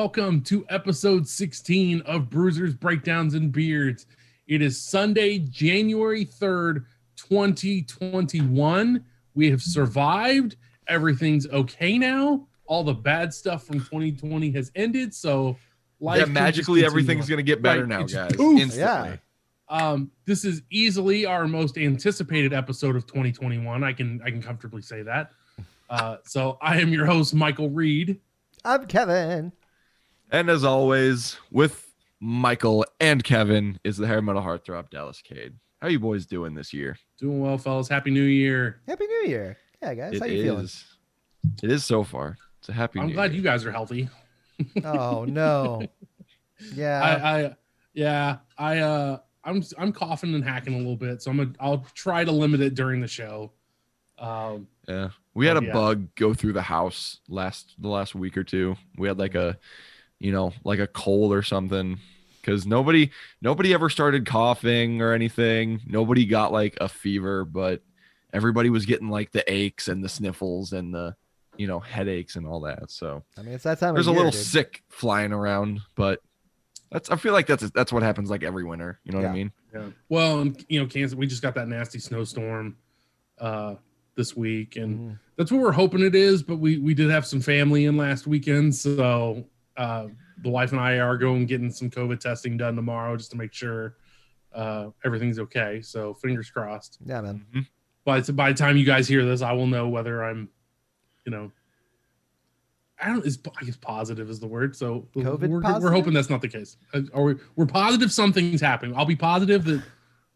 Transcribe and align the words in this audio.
everybody? 0.00 0.22
Welcome 0.22 0.42
to 0.44 0.64
episode 0.70 1.28
16 1.28 2.00
of 2.02 2.30
Bruisers, 2.30 2.74
Breakdowns, 2.74 3.34
and 3.34 3.52
Beards. 3.52 4.06
It 4.48 4.62
is 4.62 4.80
Sunday, 4.80 5.38
January 5.40 6.24
3rd, 6.24 6.86
2021. 7.16 9.04
We 9.34 9.50
have 9.50 9.60
survived. 9.60 10.56
Everything's 10.88 11.46
okay 11.48 11.98
now. 11.98 12.46
All 12.66 12.82
the 12.82 12.94
bad 12.94 13.34
stuff 13.34 13.64
from 13.64 13.80
2020 13.80 14.50
has 14.52 14.72
ended. 14.74 15.14
So, 15.14 15.56
life 16.00 16.20
yeah, 16.20 16.24
magically 16.24 16.82
everything's 16.84 17.28
gonna 17.28 17.42
get 17.42 17.60
better 17.60 17.80
Right, 17.80 17.88
now, 17.88 18.02
guys. 18.04 18.34
poof. 18.34 18.58
Instantly. 18.58 19.18
Um, 19.68 20.10
this 20.24 20.46
is 20.46 20.62
easily 20.70 21.26
our 21.26 21.46
most 21.46 21.76
anticipated 21.76 22.54
episode 22.54 22.96
of 22.96 23.06
2021. 23.06 23.84
I 23.84 23.92
can 23.92 24.20
I 24.24 24.30
can 24.30 24.40
comfortably 24.42 24.80
say 24.82 25.02
that. 25.02 25.32
Uh, 25.90 26.16
so 26.24 26.56
I 26.62 26.80
am 26.80 26.88
your 26.90 27.04
host, 27.04 27.34
Michael 27.34 27.68
Reed. 27.68 28.18
I'm 28.64 28.86
Kevin. 28.86 29.52
And 30.30 30.48
as 30.48 30.64
always, 30.64 31.36
with 31.50 31.92
Michael 32.20 32.84
and 33.00 33.22
Kevin 33.24 33.78
is 33.84 33.96
the 33.96 34.06
hair 34.06 34.22
metal 34.22 34.42
heartthrob 34.42 34.90
Dallas 34.90 35.20
Cade. 35.22 35.54
How 35.80 35.88
you 35.88 35.98
boys 35.98 36.26
doing 36.26 36.54
this 36.54 36.72
year? 36.72 36.96
Doing 37.18 37.40
well, 37.40 37.58
fellas. 37.58 37.88
Happy 37.88 38.10
New 38.10 38.22
Year. 38.22 38.80
Happy 38.86 39.06
New 39.06 39.28
Year. 39.28 39.56
Yeah, 39.82 39.94
guys. 39.94 40.12
It 40.14 40.20
how 40.20 40.26
you 40.26 40.42
feeling? 40.42 40.64
is- 40.64 40.84
It 41.62 41.70
is 41.70 41.84
so 41.84 42.04
far. 42.04 42.36
It's 42.58 42.68
a 42.68 42.72
happy. 42.72 43.00
I'm 43.00 43.06
New 43.08 43.14
glad 43.14 43.30
Year. 43.32 43.38
you 43.38 43.42
guys 43.42 43.64
are 43.64 43.72
healthy. 43.72 44.08
Oh 44.84 45.24
no. 45.24 45.82
Yeah. 46.74 47.00
I, 47.02 47.38
I 47.46 47.56
yeah, 47.94 48.36
I 48.58 48.78
uh 48.80 49.18
I'm 49.42 49.62
I'm 49.78 49.92
coughing 49.92 50.34
and 50.34 50.44
hacking 50.44 50.74
a 50.74 50.76
little 50.76 50.94
bit, 50.94 51.22
so 51.22 51.30
I'm 51.30 51.38
gonna 51.38 51.52
I'll 51.58 51.86
try 51.94 52.22
to 52.22 52.30
limit 52.30 52.60
it 52.60 52.74
during 52.74 53.00
the 53.00 53.08
show. 53.08 53.52
Um 54.18 54.68
Yeah, 54.86 55.08
we 55.32 55.46
had 55.46 55.56
a 55.56 55.64
yeah. 55.64 55.72
bug 55.72 56.14
go 56.16 56.34
through 56.34 56.52
the 56.52 56.60
house 56.60 57.20
last 57.30 57.72
the 57.78 57.88
last 57.88 58.14
week 58.14 58.36
or 58.36 58.44
two. 58.44 58.76
We 58.98 59.08
had 59.08 59.18
like 59.18 59.34
a, 59.34 59.56
you 60.20 60.30
know, 60.32 60.52
like 60.64 60.78
a 60.78 60.86
cold 60.86 61.32
or 61.32 61.42
something. 61.42 61.98
Because 62.40 62.66
nobody 62.66 63.10
nobody 63.42 63.74
ever 63.74 63.90
started 63.90 64.24
coughing 64.24 65.02
or 65.02 65.12
anything. 65.12 65.80
Nobody 65.86 66.24
got 66.24 66.52
like 66.52 66.78
a 66.80 66.88
fever, 66.88 67.44
but 67.44 67.82
everybody 68.32 68.70
was 68.70 68.86
getting 68.86 69.10
like 69.10 69.30
the 69.32 69.44
aches 69.52 69.88
and 69.88 70.02
the 70.02 70.08
sniffles 70.08 70.72
and 70.72 70.94
the, 70.94 71.14
you 71.58 71.66
know, 71.66 71.80
headaches 71.80 72.36
and 72.36 72.46
all 72.46 72.60
that. 72.60 72.90
So 72.90 73.22
I 73.36 73.42
mean, 73.42 73.52
it's 73.54 73.64
that 73.64 73.78
time 73.78 73.92
there's 73.94 74.06
a 74.06 74.10
of 74.10 74.16
year. 74.16 74.24
little 74.24 74.38
dude. 74.38 74.46
sick 74.46 74.82
flying 74.88 75.32
around, 75.32 75.80
but 75.96 76.20
that's 76.90 77.10
I 77.10 77.16
feel 77.16 77.34
like 77.34 77.46
that's 77.46 77.70
that's 77.72 77.92
what 77.92 78.02
happens 78.02 78.30
like 78.30 78.42
every 78.42 78.64
winter. 78.64 78.98
You 79.04 79.12
know 79.12 79.18
what 79.18 79.28
I 79.28 79.32
mean? 79.34 79.52
yeah. 79.74 79.88
Well, 80.08 80.40
and 80.40 80.64
you 80.70 80.80
know, 80.80 80.86
Kansas, 80.86 81.14
we 81.16 81.26
just 81.26 81.42
got 81.42 81.54
that 81.56 81.68
nasty 81.68 81.98
snowstorm 81.98 82.76
uh 83.38 83.74
this 84.16 84.34
week, 84.34 84.76
and 84.76 84.98
Mhm. 84.98 85.18
that's 85.36 85.52
what 85.52 85.60
we're 85.60 85.72
hoping 85.72 86.00
it 86.02 86.14
is. 86.14 86.42
But 86.42 86.56
we 86.56 86.78
we 86.78 86.94
did 86.94 87.10
have 87.10 87.26
some 87.26 87.42
family 87.42 87.84
in 87.84 87.98
last 87.98 88.26
weekend, 88.26 88.74
so 88.74 89.44
uh, 89.80 90.06
the 90.42 90.50
wife 90.50 90.72
and 90.72 90.80
I 90.80 90.98
are 90.98 91.16
going 91.16 91.46
getting 91.46 91.70
some 91.70 91.90
COVID 91.90 92.20
testing 92.20 92.56
done 92.56 92.76
tomorrow 92.76 93.16
just 93.16 93.30
to 93.32 93.36
make 93.36 93.52
sure 93.52 93.96
uh, 94.54 94.90
everything's 95.04 95.38
okay. 95.38 95.80
So 95.80 96.12
fingers 96.14 96.50
crossed. 96.50 96.98
Yeah, 97.04 97.20
man. 97.22 97.46
Mhm. 97.54 97.66
By 98.04 98.20
the- 98.20 98.32
by 98.32 98.52
the 98.52 98.58
time 98.58 98.76
you 98.76 98.84
guys 98.84 99.08
hear 99.08 99.24
this, 99.24 99.42
I 99.42 99.52
will 99.52 99.66
know 99.66 99.88
whether 99.88 100.22
I'm, 100.24 100.48
you 101.24 101.32
know, 101.32 101.50
I 103.02 103.08
don't. 103.08 103.24
Is 103.24 103.38
I 103.60 103.64
guess 103.64 103.76
positive 103.76 104.28
is 104.28 104.40
the 104.40 104.46
word. 104.46 104.76
So 104.76 105.08
COVID 105.16 105.48
we're, 105.48 105.80
we're 105.80 105.90
hoping 105.90 106.12
that's 106.12 106.28
not 106.28 106.42
the 106.42 106.48
case. 106.48 106.76
Uh, 106.92 107.02
Or 107.14 107.24
we, 107.24 107.34
we're 107.56 107.64
positive 107.66 108.12
something's 108.12 108.60
happening. 108.60 108.94
I'll 108.96 109.06
be 109.06 109.16
positive 109.16 109.64
that 109.64 109.82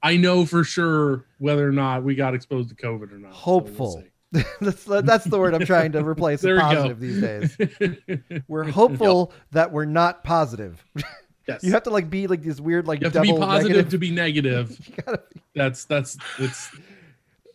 I 0.02 0.16
know 0.16 0.46
for 0.46 0.64
sure 0.64 1.26
whether 1.38 1.68
or 1.68 1.72
not 1.72 2.04
we 2.04 2.14
got 2.14 2.32
exposed 2.34 2.70
to 2.70 2.74
COVID 2.74 3.12
or 3.12 3.18
not. 3.18 3.32
So 3.34 3.38
we'll 3.50 3.60
Hopeful. 3.60 3.92
see. 4.02 4.10
that's 4.60 4.84
that's 4.84 5.24
the 5.24 5.38
word 5.38 5.54
I'm 5.54 5.64
trying 5.66 5.92
to 5.92 6.04
replace 6.04 6.40
There 6.40 6.56
with 6.56 6.64
we 6.64 6.70
go. 6.74 6.82
positive 6.82 7.00
these 7.00 7.20
days. 7.20 8.42
We're 8.48 8.64
hopeful 8.64 9.32
that 9.52 9.70
we're 9.72 9.84
not 9.84 10.24
positive. 10.24 10.84
yes. 11.48 11.62
You 11.62 11.72
have 11.72 11.84
to 11.84 11.90
like 11.90 12.10
be 12.10 12.26
like 12.26 12.42
this 12.42 12.60
weird 12.60 12.86
like 12.86 13.00
You 13.00 13.04
have 13.06 13.12
to 13.12 13.20
be 13.20 13.32
positive 13.32 13.70
negative. 13.70 13.90
to 13.90 13.98
be 13.98 14.10
negative. 14.10 14.78
You 14.88 14.94
gotta- 15.04 15.22
That's 15.54 15.84
that's 15.84 16.16
it's 16.38 16.70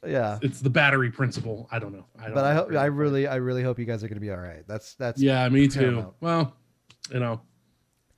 yeah. 0.07 0.39
it's 0.41 0.61
the 0.61 0.69
battery 0.69 1.11
principle. 1.11 1.67
I 1.71 1.79
don't 1.79 1.91
know. 1.91 2.05
I 2.17 2.25
don't 2.25 2.33
But 2.35 2.45
I 2.45 2.53
hope 2.53 2.73
I 2.73 2.85
really 2.85 3.27
I 3.27 3.35
really 3.35 3.63
hope 3.63 3.77
you 3.79 3.85
guys 3.85 4.03
are 4.03 4.07
gonna 4.07 4.21
be 4.21 4.31
all 4.31 4.37
right. 4.37 4.63
That's 4.67 4.93
that's 4.95 5.21
Yeah, 5.21 5.47
me 5.49 5.67
too. 5.67 6.13
Well, 6.21 6.53
you 7.11 7.19
know, 7.19 7.41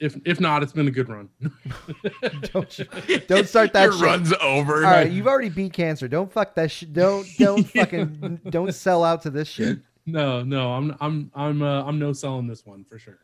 if 0.01 0.17
if 0.25 0.39
not, 0.41 0.63
it's 0.63 0.73
been 0.73 0.87
a 0.87 0.91
good 0.91 1.07
run. 1.07 1.29
don't 2.53 2.79
you- 2.79 3.19
don't 3.27 3.47
start 3.47 3.71
that 3.73 3.83
Your 3.83 3.93
shit. 3.93 4.01
run's 4.01 4.33
over. 4.41 4.77
All 4.85 4.91
right, 4.91 5.09
you've 5.11 5.27
already 5.27 5.49
beat 5.49 5.73
cancer. 5.73 6.07
Don't 6.07 6.31
fuck 6.31 6.55
that 6.55 6.71
shit. 6.71 6.91
Don't 6.93 7.25
don't 7.37 7.63
fucking 7.75 8.41
don't 8.49 8.73
sell 8.73 9.03
out 9.03 9.21
to 9.23 9.29
this 9.29 9.47
shit. 9.47 9.79
no, 10.05 10.43
no, 10.43 10.73
I'm 10.73 10.95
I'm 10.99 11.31
I'm 11.35 11.61
uh, 11.61 11.83
I'm 11.83 11.99
no 11.99 12.11
selling 12.13 12.47
this 12.47 12.65
one 12.65 12.83
for 12.83 12.97
sure. 12.99 13.19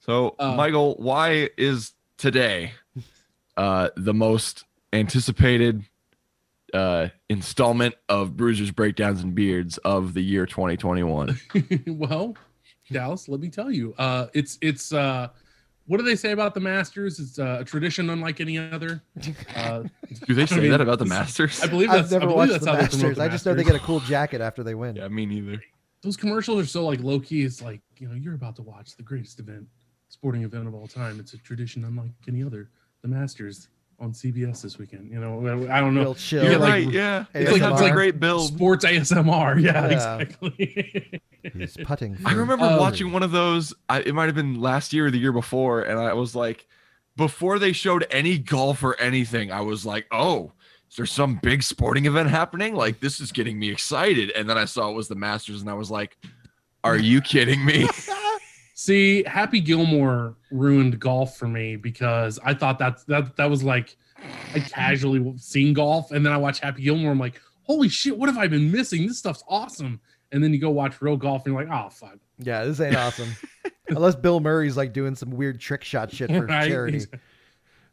So, 0.00 0.34
Uh, 0.38 0.54
Michael, 0.54 0.94
why 0.98 1.50
is 1.58 1.92
today 2.16 2.72
uh, 3.56 3.90
the 3.96 4.14
most 4.14 4.64
anticipated 4.92 5.82
uh, 6.72 7.08
installment 7.28 7.94
of 8.08 8.36
Bruisers, 8.36 8.70
Breakdowns, 8.70 9.22
and 9.22 9.34
Beards 9.34 9.76
of 9.78 10.14
the 10.14 10.22
year 10.22 10.46
2021? 10.46 11.38
well, 11.88 12.36
Dallas, 12.90 13.28
let 13.28 13.40
me 13.40 13.48
tell 13.50 13.70
you, 13.70 13.94
uh, 13.98 14.28
it's 14.34 14.58
it's 14.62 14.92
uh, 14.92 15.28
what 15.88 15.96
do 15.98 16.04
they 16.04 16.14
say 16.16 16.30
about 16.32 16.54
the 16.54 16.60
Masters? 16.60 17.18
It's 17.18 17.38
uh, 17.38 17.58
a 17.60 17.64
tradition 17.64 18.10
unlike 18.10 18.40
any 18.40 18.58
other. 18.58 19.02
Uh, 19.56 19.82
Do 20.26 20.34
they 20.34 20.42
I 20.42 20.44
say 20.44 20.60
mean, 20.60 20.70
that 20.70 20.80
about 20.80 20.98
the 21.00 21.06
Masters? 21.06 21.60
I 21.62 21.66
believe 21.66 21.90
that's 21.90 22.12
I've 22.12 22.20
never 22.20 22.24
I 22.24 22.26
believe 22.26 22.36
watched 22.36 22.52
that's 22.52 22.64
the 22.64 22.70
how 22.70 22.76
they 22.76 22.86
promote 22.88 22.92
Masters. 23.02 23.16
the 23.16 23.22
I 23.24 23.28
just 23.28 23.46
know 23.46 23.54
they 23.54 23.64
get 23.64 23.74
a 23.74 23.78
cool 23.80 24.00
jacket 24.00 24.40
after 24.40 24.62
they 24.62 24.74
win. 24.74 24.96
yeah, 24.96 25.08
me 25.08 25.26
neither. 25.26 25.60
those 26.02 26.16
commercials 26.16 26.62
are 26.62 26.66
so 26.66 26.86
like 26.86 27.00
low 27.00 27.18
key. 27.18 27.42
It's 27.42 27.60
like 27.62 27.80
you 27.96 28.08
know 28.08 28.14
you're 28.14 28.34
about 28.34 28.54
to 28.56 28.62
watch 28.62 28.96
the 28.96 29.02
greatest 29.02 29.40
event, 29.40 29.66
sporting 30.08 30.42
event 30.44 30.68
of 30.68 30.74
all 30.74 30.86
time. 30.86 31.18
It's 31.18 31.32
a 31.34 31.38
tradition 31.38 31.84
unlike 31.84 32.10
any 32.28 32.42
other. 32.44 32.70
The 33.02 33.08
Masters 33.08 33.68
on 34.00 34.12
CBS 34.12 34.62
this 34.62 34.78
weekend. 34.78 35.10
You 35.10 35.18
know, 35.20 35.38
I 35.70 35.80
don't 35.80 35.94
know. 35.94 36.00
Real 36.02 36.14
chill. 36.14 36.44
You 36.44 36.50
You're 36.50 36.58
get, 36.58 36.64
like, 36.64 36.72
right. 36.84 36.90
Yeah, 36.92 37.24
It's 37.34 37.50
it's 37.50 37.52
like- 37.52 37.62
like, 37.62 37.72
it's 37.72 37.80
a 37.80 37.84
like 37.84 37.92
great 37.92 38.20
build. 38.20 38.48
Sports 38.54 38.84
ASMR. 38.84 39.60
Yeah, 39.60 39.88
Yeah. 39.88 40.16
exactly. 40.18 41.20
He's 41.54 41.76
putting. 41.84 42.16
I 42.24 42.32
remember 42.34 42.64
Um, 42.66 42.78
watching 42.78 43.10
one 43.12 43.22
of 43.22 43.32
those. 43.32 43.74
I, 43.88 44.00
it 44.00 44.14
might 44.14 44.26
have 44.26 44.34
been 44.34 44.60
last 44.60 44.92
year 44.92 45.06
or 45.06 45.10
the 45.10 45.18
year 45.18 45.32
before, 45.32 45.82
and 45.82 45.98
I 45.98 46.12
was 46.12 46.36
like, 46.36 46.66
before 47.16 47.58
they 47.58 47.72
showed 47.72 48.06
any 48.10 48.38
golf 48.38 48.82
or 48.84 48.94
anything, 49.00 49.50
I 49.50 49.62
was 49.62 49.84
like, 49.84 50.06
oh, 50.12 50.52
is 50.88 50.96
there 50.96 51.04
some 51.06 51.40
big 51.42 51.62
sporting 51.64 52.06
event 52.06 52.30
happening? 52.30 52.74
Like 52.74 53.00
this 53.00 53.18
is 53.20 53.32
getting 53.32 53.58
me 53.58 53.68
excited. 53.70 54.30
And 54.30 54.48
then 54.48 54.56
I 54.56 54.64
saw 54.64 54.88
it 54.90 54.94
was 54.94 55.08
the 55.08 55.16
Masters, 55.16 55.60
and 55.60 55.68
I 55.68 55.74
was 55.74 55.90
like, 55.90 56.16
are 56.84 56.96
you 56.96 57.20
kidding 57.20 57.64
me? 57.64 57.88
See, 58.80 59.24
Happy 59.24 59.58
Gilmore 59.58 60.36
ruined 60.52 61.00
golf 61.00 61.36
for 61.36 61.48
me 61.48 61.74
because 61.74 62.38
I 62.44 62.54
thought 62.54 62.78
that 62.78 63.04
that 63.08 63.34
that 63.34 63.50
was 63.50 63.64
like 63.64 63.96
I 64.54 64.60
casually 64.60 65.34
seen 65.36 65.72
golf, 65.74 66.12
and 66.12 66.24
then 66.24 66.32
I 66.32 66.36
watch 66.36 66.60
Happy 66.60 66.82
Gilmore. 66.82 67.10
I'm 67.10 67.18
like, 67.18 67.40
holy 67.64 67.88
shit, 67.88 68.16
what 68.16 68.28
have 68.28 68.38
I 68.38 68.46
been 68.46 68.70
missing? 68.70 69.08
This 69.08 69.18
stuff's 69.18 69.42
awesome. 69.48 70.00
And 70.30 70.44
then 70.44 70.52
you 70.54 70.60
go 70.60 70.70
watch 70.70 71.02
real 71.02 71.16
golf, 71.16 71.44
and 71.44 71.52
you're 71.52 71.64
like, 71.64 71.72
oh 71.76 71.90
fuck. 71.90 72.18
Yeah, 72.38 72.66
this 72.66 72.78
ain't 72.78 72.94
awesome. 72.94 73.30
Unless 73.88 74.14
Bill 74.14 74.38
Murray's 74.38 74.76
like 74.76 74.92
doing 74.92 75.16
some 75.16 75.32
weird 75.32 75.58
trick 75.58 75.82
shot 75.82 76.12
shit 76.12 76.30
for 76.30 76.42
Right? 76.46 76.68
charity. 76.68 77.04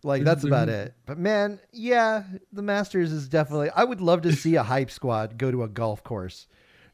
Like 0.04 0.24
that's 0.24 0.44
about 0.44 0.70
it. 0.70 0.94
But 1.08 1.18
man, 1.18 1.60
yeah, 1.72 2.26
the 2.54 2.62
Masters 2.62 3.12
is 3.12 3.28
definitely. 3.28 3.72
I 3.72 3.84
would 3.84 4.02
love 4.02 4.22
to 4.22 4.34
see 4.34 4.54
a 4.54 4.62
hype 4.62 4.92
squad 4.92 5.40
go 5.40 5.50
to 5.50 5.64
a 5.64 5.68
golf 5.68 6.04
course. 6.04 6.46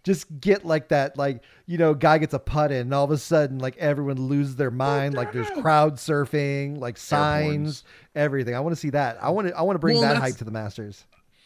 Just 0.03 0.39
get 0.39 0.65
like 0.65 0.87
that, 0.89 1.15
like 1.17 1.43
you 1.67 1.77
know, 1.77 1.93
guy 1.93 2.17
gets 2.17 2.33
a 2.33 2.39
putt 2.39 2.71
in, 2.71 2.79
and 2.81 2.93
all 2.93 3.03
of 3.05 3.11
a 3.11 3.17
sudden, 3.19 3.59
like 3.59 3.77
everyone 3.77 4.19
loses 4.19 4.55
their 4.55 4.71
mind. 4.71 5.13
Like 5.13 5.31
there's 5.31 5.49
crowd 5.51 5.97
surfing, 5.97 6.79
like 6.79 6.97
signs, 6.97 7.83
everything. 8.15 8.55
I 8.55 8.59
want 8.61 8.73
to 8.75 8.79
see 8.79 8.89
that. 8.91 9.21
I 9.23 9.29
want 9.29 9.49
to. 9.49 9.55
I 9.57 9.61
want 9.61 9.75
to 9.75 9.79
bring 9.79 9.97
Well, 9.97 10.03
that 10.11 10.17
hype 10.17 10.37
to 10.37 10.43
the 10.43 10.49
Masters. 10.51 11.05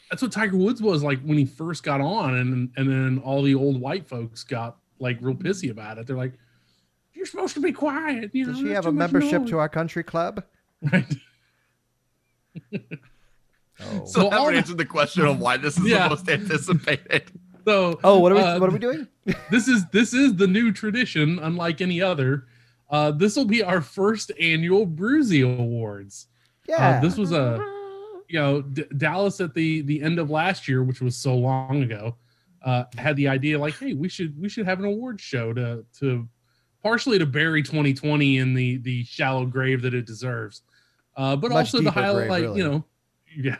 That's 0.10 0.22
what 0.22 0.31
Tiger 0.31 0.56
Woods 0.56 0.81
was 0.81 1.04
like 1.04 1.19
when 1.24 1.38
he 1.38 1.46
first 1.46 1.84
got 1.84 2.00
on, 2.00 2.36
and 2.36 2.69
and 2.78 2.90
then 2.90 3.22
all 3.25 3.42
the 3.42 3.56
old 3.56 3.81
white 3.81 4.07
folks 4.07 4.44
got 4.46 4.78
like 5.00 5.18
real 5.19 5.36
pissy 5.36 5.69
about 5.69 5.98
it. 5.98 6.07
They're 6.07 6.16
like, 6.16 6.34
"You're 7.13 7.25
supposed 7.25 7.56
to 7.56 7.60
be 7.60 7.74
quiet." 7.74 8.30
You 8.34 8.46
know, 8.46 8.52
Does 8.54 8.62
she 8.62 8.69
have 8.69 8.86
a 8.86 8.92
membership 8.94 9.42
noise." 9.42 9.50
to 9.50 9.57
our 9.57 9.68
country 9.68 10.04
club? 10.04 10.44
Right. 10.81 11.13
Oh. 13.78 14.06
So 14.06 14.06
So 14.06 14.30
that 14.30 14.34
all 14.40 14.46
would 14.46 14.54
the- 14.54 14.60
answer 14.60 14.74
the 14.74 14.86
question 14.86 15.25
of 15.25 15.38
why 15.40 15.57
this 15.57 15.78
is 15.78 15.86
Yeah. 15.86 16.04
the 16.07 16.10
most 16.12 16.30
anticipated. 16.30 17.30
So, 17.66 18.00
Oh, 18.04 18.20
what 18.20 18.32
are 18.32 18.36
we? 18.36 18.42
uh, 18.42 18.60
what 18.60 18.70
are 18.70 18.74
we 18.74 18.80
doing? 18.80 19.08
this 19.52 19.68
is 19.68 19.86
this 19.90 20.14
is 20.14 20.36
the 20.36 20.48
new 20.48 20.72
tradition, 20.72 21.40
unlike 21.40 21.82
any 21.82 22.02
other. 22.02 22.46
Uh, 22.90 23.12
this 23.12 23.36
will 23.36 23.46
be 23.46 23.64
our 23.64 23.82
first 23.82 24.32
annual 24.40 24.86
Bruisy 24.86 25.42
Awards. 25.44 26.28
Yeah. 26.68 26.98
Uh, 26.98 27.02
this 27.02 27.18
was 27.18 27.32
a 27.32 27.58
you 28.30 28.40
know 28.40 28.62
D- 28.62 28.86
Dallas 28.98 29.42
at 29.42 29.54
the 29.56 29.82
the 29.82 30.02
end 30.02 30.20
of 30.20 30.30
last 30.30 30.68
year, 30.68 30.84
which 30.84 31.02
was 31.02 31.16
so 31.18 31.36
long 31.36 31.82
ago, 31.84 32.16
uh, 32.64 32.84
had 32.98 33.16
the 33.16 33.28
idea 33.28 33.58
like, 33.58 33.78
hey, 33.80 33.94
we 33.94 34.10
should 34.10 34.40
we 34.40 34.48
should 34.50 34.66
have 34.66 34.80
an 34.80 34.86
award 34.86 35.20
show 35.20 35.52
to 35.54 35.84
to 36.00 36.28
partially 36.84 37.18
to 37.18 37.26
bury 37.26 37.64
2020 37.64 38.38
in 38.38 38.54
the 38.54 38.78
the 38.78 39.04
shallow 39.06 39.46
grave 39.48 39.82
that 39.82 39.96
it 39.96 40.06
deserves, 40.06 40.62
uh, 41.18 41.36
but 41.36 41.50
Much 41.50 41.58
also 41.74 41.80
to 41.80 41.86
deeper 41.86 41.94
grave, 41.94 42.06
highlight 42.06 42.42
really. 42.44 42.58
you 42.60 42.70
know, 42.70 42.86
yeah, 43.36 43.58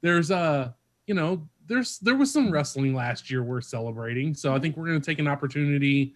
there's 0.00 0.30
uh 0.30 0.72
you 1.06 1.12
know 1.14 1.46
there's 1.70 2.00
there 2.00 2.16
was 2.16 2.32
some 2.32 2.50
wrestling 2.50 2.94
last 2.94 3.30
year 3.30 3.44
worth 3.44 3.64
celebrating, 3.64 4.34
so 4.34 4.52
I 4.52 4.58
think 4.58 4.76
we're 4.76 4.88
going 4.88 5.00
to 5.00 5.06
take 5.06 5.20
an 5.20 5.28
opportunity 5.28 6.14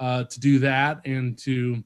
uh, 0.00 0.24
to 0.24 0.40
do 0.40 0.58
that 0.58 1.00
and 1.06 1.38
to 1.38 1.82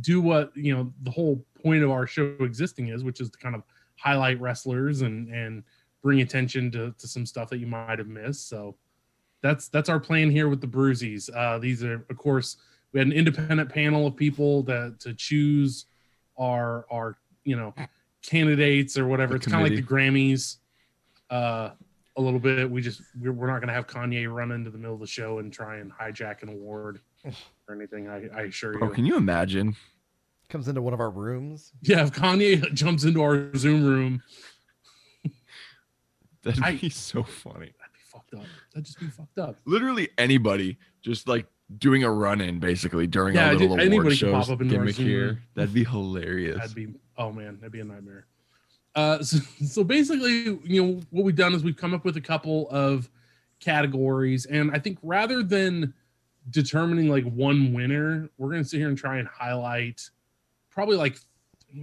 do 0.00 0.20
what 0.20 0.56
you 0.56 0.72
know 0.72 0.92
the 1.02 1.10
whole 1.10 1.44
point 1.60 1.82
of 1.82 1.90
our 1.90 2.06
show 2.06 2.36
existing 2.38 2.88
is, 2.88 3.02
which 3.02 3.20
is 3.20 3.30
to 3.30 3.38
kind 3.38 3.56
of 3.56 3.64
highlight 3.96 4.40
wrestlers 4.40 5.02
and 5.02 5.28
and 5.34 5.64
bring 6.02 6.20
attention 6.20 6.70
to, 6.70 6.94
to 6.98 7.08
some 7.08 7.26
stuff 7.26 7.50
that 7.50 7.58
you 7.58 7.66
might 7.66 7.98
have 7.98 8.06
missed. 8.06 8.48
So 8.48 8.76
that's 9.42 9.66
that's 9.66 9.88
our 9.88 9.98
plan 9.98 10.30
here 10.30 10.48
with 10.48 10.60
the 10.60 10.68
Bruisies. 10.68 11.28
Uh, 11.34 11.58
these 11.58 11.82
are, 11.82 12.06
of 12.08 12.16
course, 12.16 12.58
we 12.92 13.00
had 13.00 13.08
an 13.08 13.12
independent 13.12 13.68
panel 13.70 14.06
of 14.06 14.14
people 14.14 14.62
that 14.62 15.00
to 15.00 15.14
choose 15.14 15.86
our 16.38 16.86
our 16.92 17.18
you 17.42 17.56
know 17.56 17.74
candidates 18.22 18.96
or 18.96 19.08
whatever. 19.08 19.32
The 19.32 19.38
it's 19.38 19.46
kind 19.48 19.66
of 19.66 19.68
like 19.68 19.84
the 19.84 19.94
Grammys. 19.94 20.58
Uh, 21.28 21.70
a 22.16 22.20
little 22.22 22.40
bit. 22.40 22.70
We 22.70 22.82
just 22.82 23.02
we're, 23.18 23.32
we're 23.32 23.46
not 23.46 23.56
going 23.58 23.68
to 23.68 23.74
have 23.74 23.86
Kanye 23.86 24.32
run 24.32 24.52
into 24.52 24.70
the 24.70 24.78
middle 24.78 24.94
of 24.94 25.00
the 25.00 25.06
show 25.06 25.38
and 25.38 25.52
try 25.52 25.76
and 25.78 25.92
hijack 25.92 26.42
an 26.42 26.48
award 26.48 27.00
or 27.68 27.74
anything. 27.74 28.08
I, 28.08 28.28
I 28.34 28.42
assure 28.42 28.72
Bro, 28.78 28.88
you. 28.88 28.94
can 28.94 29.06
you 29.06 29.16
imagine? 29.16 29.76
Comes 30.48 30.66
into 30.66 30.82
one 30.82 30.92
of 30.92 31.00
our 31.00 31.10
rooms. 31.10 31.72
Yeah, 31.82 32.02
if 32.02 32.12
Kanye 32.12 32.72
jumps 32.74 33.04
into 33.04 33.22
our 33.22 33.54
Zoom 33.56 33.84
room, 33.84 34.22
That'd 36.42 36.62
I- 36.62 36.76
be 36.76 36.90
so 36.90 37.22
funny. 37.22 37.72
that'd 37.78 37.92
be 37.92 38.00
fucked 38.10 38.34
up. 38.34 38.44
That'd 38.72 38.86
just 38.86 38.98
be 38.98 39.06
fucked 39.06 39.38
up. 39.38 39.56
Literally 39.64 40.08
anybody 40.18 40.78
just 41.02 41.28
like 41.28 41.46
doing 41.78 42.02
a 42.02 42.10
run 42.10 42.40
in 42.40 42.58
basically 42.58 43.06
during 43.06 43.34
Yeah, 43.36 43.46
our 43.48 43.52
little 43.52 43.68
dude, 43.68 43.70
award 43.78 43.80
anybody 43.86 44.08
could 44.10 44.18
shows 44.18 44.46
pop 44.46 44.54
up 44.54 44.60
into 44.60 44.74
gimmick 44.76 44.96
here. 44.96 45.40
That'd 45.54 45.72
be 45.74 45.84
hilarious. 45.84 46.56
That'd 46.58 46.74
be 46.74 46.88
oh 47.16 47.30
man, 47.30 47.58
that'd 47.60 47.70
be 47.72 47.80
a 47.80 47.84
nightmare. 47.84 48.26
Uh, 48.94 49.22
so, 49.22 49.38
so 49.64 49.84
basically, 49.84 50.58
you 50.64 50.82
know, 50.82 51.00
what 51.10 51.24
we've 51.24 51.36
done 51.36 51.54
is 51.54 51.64
we've 51.64 51.76
come 51.76 51.94
up 51.94 52.04
with 52.04 52.16
a 52.16 52.20
couple 52.20 52.68
of 52.70 53.10
categories, 53.60 54.46
and 54.46 54.70
I 54.72 54.78
think 54.78 54.98
rather 55.02 55.42
than 55.42 55.94
determining 56.50 57.08
like 57.08 57.24
one 57.24 57.72
winner, 57.72 58.30
we're 58.38 58.50
gonna 58.50 58.64
sit 58.64 58.78
here 58.78 58.88
and 58.88 58.98
try 58.98 59.18
and 59.18 59.28
highlight 59.28 60.00
probably 60.70 60.96
like 60.96 61.18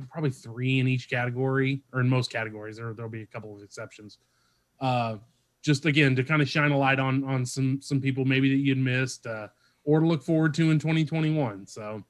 probably 0.09 0.31
three 0.31 0.79
in 0.79 0.87
each 0.87 1.09
category 1.09 1.81
or 1.93 2.01
in 2.01 2.09
most 2.09 2.31
categories. 2.31 2.77
There 2.77 2.93
there'll 2.93 3.11
be 3.11 3.21
a 3.21 3.27
couple 3.27 3.55
of 3.55 3.61
exceptions. 3.61 4.17
Uh, 4.79 5.17
just 5.61 5.85
again 5.85 6.15
to 6.15 6.23
kind 6.23 6.41
of 6.41 6.49
shine 6.49 6.71
a 6.71 6.77
light 6.77 6.99
on 6.99 7.23
on 7.23 7.45
some 7.45 7.81
some 7.81 8.01
people 8.01 8.25
maybe 8.25 8.49
that 8.49 8.61
you'd 8.61 8.77
missed 8.77 9.27
uh, 9.27 9.47
or 9.83 9.99
to 9.99 10.05
look 10.05 10.23
forward 10.23 10.53
to 10.55 10.71
in 10.71 10.79
2021. 10.79 11.67
So. 11.67 12.03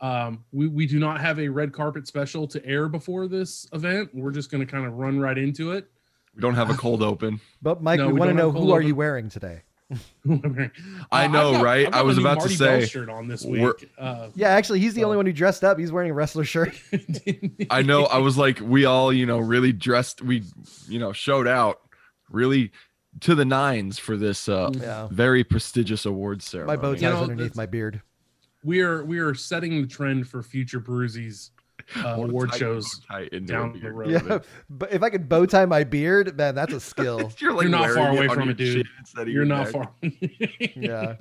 Um, 0.00 0.44
we, 0.52 0.68
we 0.68 0.86
do 0.86 0.98
not 0.98 1.20
have 1.20 1.38
a 1.40 1.48
red 1.48 1.72
carpet 1.72 2.06
special 2.06 2.46
to 2.48 2.64
air 2.64 2.88
before 2.88 3.26
this 3.28 3.66
event. 3.72 4.10
We're 4.14 4.30
just 4.30 4.50
going 4.50 4.64
to 4.64 4.70
kind 4.70 4.86
of 4.86 4.94
run 4.94 5.18
right 5.18 5.36
into 5.36 5.72
it. 5.72 5.90
we 6.34 6.40
don't 6.40 6.54
have 6.54 6.70
a 6.70 6.74
cold 6.74 7.02
open. 7.12 7.40
But 7.62 7.82
Mike, 7.82 7.98
No, 7.98 8.06
we 8.08 8.12
we 8.14 8.18
want 8.20 8.30
to 8.30 8.34
know 8.36 8.50
who 8.52 8.58
cold 8.60 8.70
are 8.72 8.80
you 8.82 8.94
wearing 8.94 9.28
today? 9.28 9.62
I 11.10 11.26
know, 11.28 11.48
I've 11.50 11.54
got- 11.56 11.64
right? 11.64 11.86
I've 11.86 11.92
got 11.92 11.98
I 11.98 12.02
was 12.02 12.16
my 12.16 12.22
new 12.22 12.28
about 12.28 12.34
to 12.42 12.48
Marty 12.48 12.58
Bell 12.58 12.80
say, 12.82 12.86
shirt 12.86 13.08
on 13.08 13.26
this 13.28 13.44
we're- 13.44 13.64
week. 13.80 13.90
Uh, 13.98 14.28
Yeah, 14.34 14.48
actually, 14.50 14.80
he's 14.80 14.94
the 14.94 15.00
So- 15.00 15.06
only 15.06 15.16
one 15.16 15.26
who 15.26 15.32
dressed 15.32 15.64
up. 15.64 15.78
He's 15.78 15.90
wearing 15.90 16.10
a 16.10 16.14
wrestler 16.14 16.44
shirt. 16.44 16.74
I 17.70 17.82
know. 17.82 18.04
I 18.04 18.18
was 18.18 18.36
like, 18.36 18.60
we 18.60 18.84
all, 18.84 19.12
you 19.12 19.26
know, 19.26 19.38
really 19.38 19.72
dressed. 19.72 20.22
We, 20.22 20.42
you 20.88 20.98
know, 20.98 21.12
showed 21.12 21.48
out 21.48 21.80
really 22.30 22.70
to 23.20 23.34
the 23.34 23.44
nines 23.44 23.98
for 23.98 24.16
this 24.16 24.48
uh, 24.48 24.70
yeah, 24.74 25.08
very 25.10 25.42
prestigious 25.42 26.04
awards 26.06 26.44
ceremony. 26.44 26.76
my 26.76 26.82
bow 26.82 26.92
ties 26.92 27.02
You 27.02 27.08
know, 27.08 27.22
underneath 27.22 27.56
my 27.56 27.66
beard. 27.66 28.02
We 28.64 28.80
are 28.80 29.04
we 29.04 29.18
are 29.18 29.34
setting 29.34 29.80
the 29.82 29.86
trend 29.88 30.28
for 30.28 30.42
future 30.42 30.80
Bruisies 30.80 31.50
uh, 31.96 32.08
award 32.18 32.54
shows. 32.54 33.00
bow 33.08 33.14
tie 33.16 33.28
into 33.32 33.36
a 33.36 33.40
down 33.56 33.80
the 33.80 33.92
road. 33.92 34.10
Yeah, 34.10 34.38
but 34.68 34.92
if 34.92 35.02
I 35.02 35.10
could 35.10 35.28
bow 35.28 35.46
tie 35.46 35.64
my 35.66 35.84
beard, 35.84 36.36
man, 36.36 36.54
that's 36.54 36.72
a 36.72 36.80
skill. 36.92 37.30
You're, 37.38 37.52
like 37.54 37.62
You're 37.62 37.70
not 37.70 37.90
far 37.94 38.10
away 38.10 38.28
from 38.28 38.48
it, 38.50 38.56
dude. 38.56 38.76
chin 38.84 38.92
instead 38.98 39.22
of 39.22 39.28
You're 39.28 39.44
your 39.44 39.44
not 39.46 39.64
neck. 39.64 39.72
far. 39.72 39.92
yeah, 40.76 41.14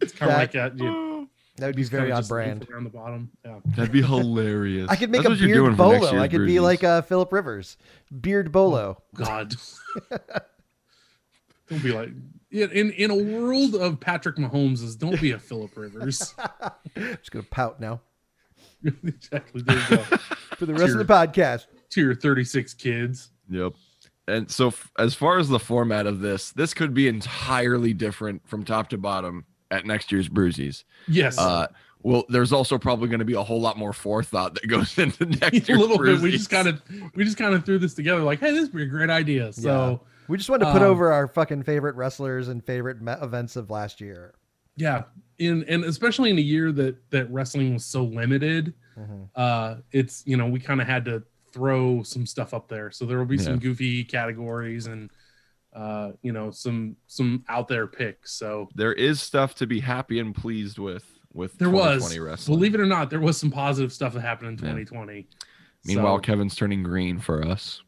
it's 0.00 0.12
kind 0.12 0.32
of 0.32 0.38
like 0.38 0.52
that. 0.52 0.76
Dude. 0.76 1.26
that 1.56 1.66
would 1.66 1.76
be 1.76 1.82
Just 1.82 1.90
very 1.90 2.04
kinda 2.04 2.16
on 2.16 2.26
brand. 2.26 2.68
around 2.70 2.84
the 2.84 2.90
bottom. 2.90 3.30
Yeah. 3.44 3.58
That'd 3.74 3.92
be 3.92 4.02
hilarious. 4.02 4.88
I 4.90 4.96
could 4.96 5.10
make 5.10 5.22
That's 5.22 5.40
a 5.40 5.42
what 5.42 5.48
you're 5.48 5.64
beard 5.64 5.76
bolo. 5.76 6.18
I 6.18 6.28
could 6.28 6.46
be 6.46 6.60
like 6.60 6.84
uh, 6.84 7.02
Philip 7.02 7.32
Rivers, 7.32 7.76
beard 8.20 8.52
bolo. 8.52 9.02
God. 9.14 9.54
don't 11.68 11.82
be 11.82 11.92
like 11.92 12.10
in 12.56 12.70
in 12.70 12.90
in 12.92 13.10
a 13.10 13.38
world 13.38 13.74
of 13.74 14.00
Patrick 14.00 14.36
Mahomes, 14.36 14.98
don't 14.98 15.20
be 15.20 15.32
a 15.32 15.38
Philip 15.38 15.76
Rivers. 15.76 16.34
I'm 16.38 16.48
Just 17.18 17.30
gonna 17.30 17.44
pout 17.50 17.80
now 17.80 18.00
exactly. 19.04 19.62
There 19.62 19.76
you 19.76 19.96
go. 19.96 20.02
for 20.56 20.66
the 20.66 20.74
rest 20.74 20.92
of 20.94 20.98
the 20.98 21.12
podcast. 21.12 21.66
To 21.90 22.00
your 22.00 22.14
36 22.14 22.74
kids. 22.74 23.30
Yep. 23.50 23.72
And 24.28 24.50
so, 24.50 24.68
f- 24.68 24.90
as 24.98 25.14
far 25.14 25.38
as 25.38 25.48
the 25.48 25.58
format 25.58 26.06
of 26.06 26.20
this, 26.20 26.50
this 26.52 26.74
could 26.74 26.92
be 26.92 27.06
entirely 27.06 27.92
different 27.94 28.46
from 28.48 28.64
top 28.64 28.88
to 28.88 28.98
bottom 28.98 29.44
at 29.70 29.86
next 29.86 30.10
year's 30.10 30.28
Bruisies. 30.28 30.84
Yes. 31.06 31.38
Uh, 31.38 31.68
well, 32.02 32.24
there's 32.28 32.52
also 32.52 32.76
probably 32.76 33.08
going 33.08 33.20
to 33.20 33.24
be 33.24 33.34
a 33.34 33.42
whole 33.42 33.60
lot 33.60 33.78
more 33.78 33.92
forethought 33.92 34.54
that 34.54 34.66
goes 34.66 34.98
into 34.98 35.26
next 35.26 35.68
a 35.68 35.72
year's 35.72 35.78
little 35.78 35.98
bit. 35.98 36.20
We 36.20 36.32
just 36.32 36.50
kind 36.50 36.68
of 36.68 36.82
we 37.14 37.24
just 37.24 37.38
kind 37.38 37.54
of 37.54 37.64
threw 37.64 37.78
this 37.78 37.94
together 37.94 38.22
like, 38.22 38.40
hey, 38.40 38.50
this 38.52 38.62
would 38.62 38.76
be 38.76 38.82
a 38.82 38.86
great 38.86 39.10
idea. 39.10 39.52
So 39.52 40.00
We 40.28 40.36
just 40.38 40.48
wanted 40.50 40.66
to 40.66 40.72
put 40.72 40.82
Um, 40.82 40.88
over 40.88 41.12
our 41.12 41.26
fucking 41.28 41.62
favorite 41.64 41.94
wrestlers 41.96 42.48
and 42.48 42.64
favorite 42.64 43.00
me- 43.00 43.12
events 43.20 43.56
of 43.56 43.70
last 43.70 44.00
year. 44.00 44.34
yeah, 44.76 45.04
in 45.38 45.64
and 45.64 45.84
especially 45.84 46.30
in 46.30 46.38
a 46.38 46.42
year 46.42 46.72
that 46.72 47.10
that 47.10 47.30
wrestling 47.30 47.74
was 47.74 47.84
so 47.84 48.04
limited, 48.04 48.74
Mhm. 48.98 49.28
uh, 49.34 49.76
it's 49.92 50.22
you 50.26 50.36
know 50.36 50.48
we 50.48 50.60
kind 50.60 50.80
of 50.80 50.86
had 50.86 51.04
to 51.06 51.22
throw 51.52 52.02
some 52.02 52.26
stuff 52.26 52.52
up 52.52 52.68
there. 52.68 52.90
So 52.90 53.06
there 53.06 53.18
will 53.18 53.24
be 53.26 53.38
some 53.38 53.58
goofy 53.58 54.04
categories 54.04 54.86
and 54.86 55.10
uh, 55.72 56.12
you 56.22 56.32
know 56.32 56.50
some 56.50 56.96
some 57.06 57.44
out 57.48 57.68
there 57.68 57.86
picks. 57.86 58.32
So 58.32 58.68
there 58.74 58.92
is 58.92 59.20
stuff 59.22 59.54
to 59.56 59.66
be 59.66 59.80
happy 59.80 60.18
and 60.18 60.34
pleased 60.34 60.78
with 60.78 61.18
with 61.32 61.58
there 61.58 61.68
was 61.70 62.02
2020 62.02 62.20
wrestling. 62.20 62.58
believe 62.58 62.74
it 62.74 62.80
or 62.80 62.86
not, 62.86 63.10
there 63.10 63.20
was 63.20 63.36
some 63.38 63.50
positive 63.50 63.92
stuff 63.92 64.14
that 64.14 64.20
happened 64.22 64.48
in 64.60 64.64
Yeah. 64.64 64.72
2020. 64.72 65.28
Meanwhile, 65.84 66.16
So- 66.16 66.20
Kevin's 66.22 66.54
turning 66.56 66.82
green 66.82 67.18
for 67.18 67.44
us 67.46 67.82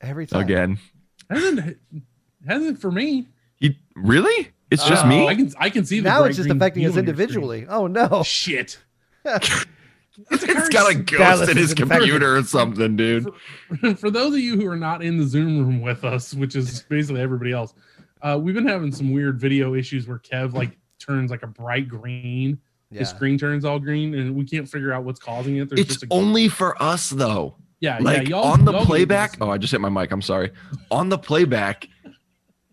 Every 0.00 0.26
time. 0.26 0.40
again. 0.42 0.78
Hasn't 1.30 1.78
hasn't 2.46 2.80
for 2.80 2.90
me. 2.90 3.28
He 3.56 3.78
really? 3.94 4.48
It's 4.70 4.84
just 4.86 5.04
Uh, 5.04 5.08
me. 5.08 5.26
I 5.28 5.34
can 5.34 5.52
I 5.58 5.70
can 5.70 5.84
see 5.84 6.00
the 6.00 6.08
Now 6.08 6.24
it's 6.24 6.36
just 6.36 6.50
affecting 6.50 6.84
us 6.84 6.90
on 6.90 6.94
your 6.94 7.02
screen. 7.04 7.08
individually. 7.08 7.66
Oh 7.68 7.86
no. 7.86 8.22
Shit. 8.24 8.78
it's 9.24 10.68
got 10.68 10.90
a 10.90 10.94
ghost 10.94 11.18
Dallas 11.18 11.48
in 11.48 11.56
his 11.56 11.74
computer 11.74 12.36
or 12.36 12.42
something, 12.42 12.96
dude. 12.96 13.32
For, 13.80 13.94
for 13.96 14.10
those 14.10 14.34
of 14.34 14.40
you 14.40 14.56
who 14.60 14.66
are 14.68 14.76
not 14.76 15.02
in 15.02 15.18
the 15.18 15.26
Zoom 15.26 15.58
room 15.58 15.80
with 15.80 16.04
us, 16.04 16.34
which 16.34 16.54
is 16.56 16.82
basically 16.82 17.20
everybody 17.20 17.52
else, 17.52 17.74
uh, 18.22 18.38
we've 18.40 18.54
been 18.54 18.66
having 18.66 18.92
some 18.92 19.12
weird 19.12 19.40
video 19.40 19.74
issues 19.74 20.06
where 20.06 20.18
Kev 20.18 20.52
like 20.54 20.76
turns 20.98 21.30
like 21.30 21.42
a 21.42 21.46
bright 21.48 21.88
green. 21.88 22.58
Yeah. 22.90 23.00
His 23.00 23.08
screen 23.08 23.38
turns 23.38 23.64
all 23.64 23.80
green, 23.80 24.14
and 24.14 24.36
we 24.36 24.44
can't 24.44 24.68
figure 24.68 24.92
out 24.92 25.04
what's 25.04 25.18
causing 25.18 25.56
it. 25.56 25.68
There's 25.68 25.80
It's 25.80 25.94
just 25.94 26.04
a, 26.04 26.06
only 26.10 26.48
for 26.48 26.80
us 26.80 27.10
though. 27.10 27.56
Yeah, 27.84 27.98
Like 28.00 28.22
yeah. 28.24 28.28
Y'all, 28.30 28.44
on 28.44 28.64
the 28.64 28.72
y'all 28.72 28.84
playback. 28.86 29.36
Oh, 29.40 29.50
I 29.50 29.58
just 29.58 29.70
hit 29.70 29.80
my 29.80 29.88
mic. 29.88 30.10
I'm 30.12 30.22
sorry. 30.22 30.50
On 30.90 31.08
the 31.08 31.18
playback, 31.18 31.88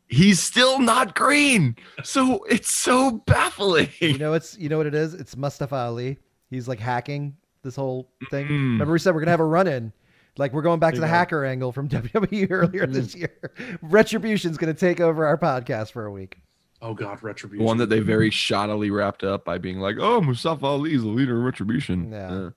he's 0.08 0.40
still 0.40 0.80
not 0.80 1.16
green. 1.16 1.76
So 2.04 2.44
it's 2.50 2.72
so 2.72 3.12
baffling. 3.26 3.90
You 4.00 4.18
know 4.18 4.34
it's 4.34 4.58
you 4.58 4.70
know 4.70 4.78
what 4.78 4.88
it 4.88 4.96
is? 4.96 5.14
It's 5.14 5.36
Mustafa 5.38 5.76
Ali. 5.76 6.18
He's 6.50 6.68
like 6.68 6.80
hacking 6.80 7.36
this 7.64 7.76
whole 7.76 8.12
thing. 8.30 8.46
Mm. 8.48 8.50
Remember 8.74 8.94
we 8.94 9.00
said 9.00 9.14
we're 9.14 9.22
gonna 9.22 9.32
have 9.32 9.40
a 9.40 9.46
run 9.46 9.68
in. 9.68 9.94
Like 10.38 10.54
we're 10.54 10.62
going 10.62 10.80
back 10.80 10.94
to 10.94 11.00
the 11.02 11.06
you 11.08 11.12
go. 11.12 11.16
hacker 11.18 11.46
angle 11.46 11.72
from 11.72 11.90
WWE 11.90 12.48
earlier 12.50 12.88
Mm. 12.88 12.94
this 12.94 13.16
year. 13.16 13.34
Retribution's 13.82 14.58
gonna 14.58 14.74
take 14.74 15.00
over 15.00 15.26
our 15.26 15.38
podcast 15.38 15.92
for 15.92 16.06
a 16.06 16.12
week. 16.12 16.38
Oh 16.82 16.94
God, 16.96 17.22
retribution. 17.22 17.64
one 17.66 17.78
that 17.78 17.90
they 17.90 18.00
very 18.00 18.32
shoddily 18.32 18.92
wrapped 18.92 19.24
up 19.24 19.46
by 19.46 19.58
being 19.60 19.80
like, 19.80 19.98
"Oh, 20.00 20.20
Mustafa 20.20 20.66
Ali 20.66 20.94
is 20.96 21.04
the 21.04 21.10
leader 21.10 21.38
of 21.38 21.44
Retribution." 21.44 22.12
Yeah. 22.12 22.50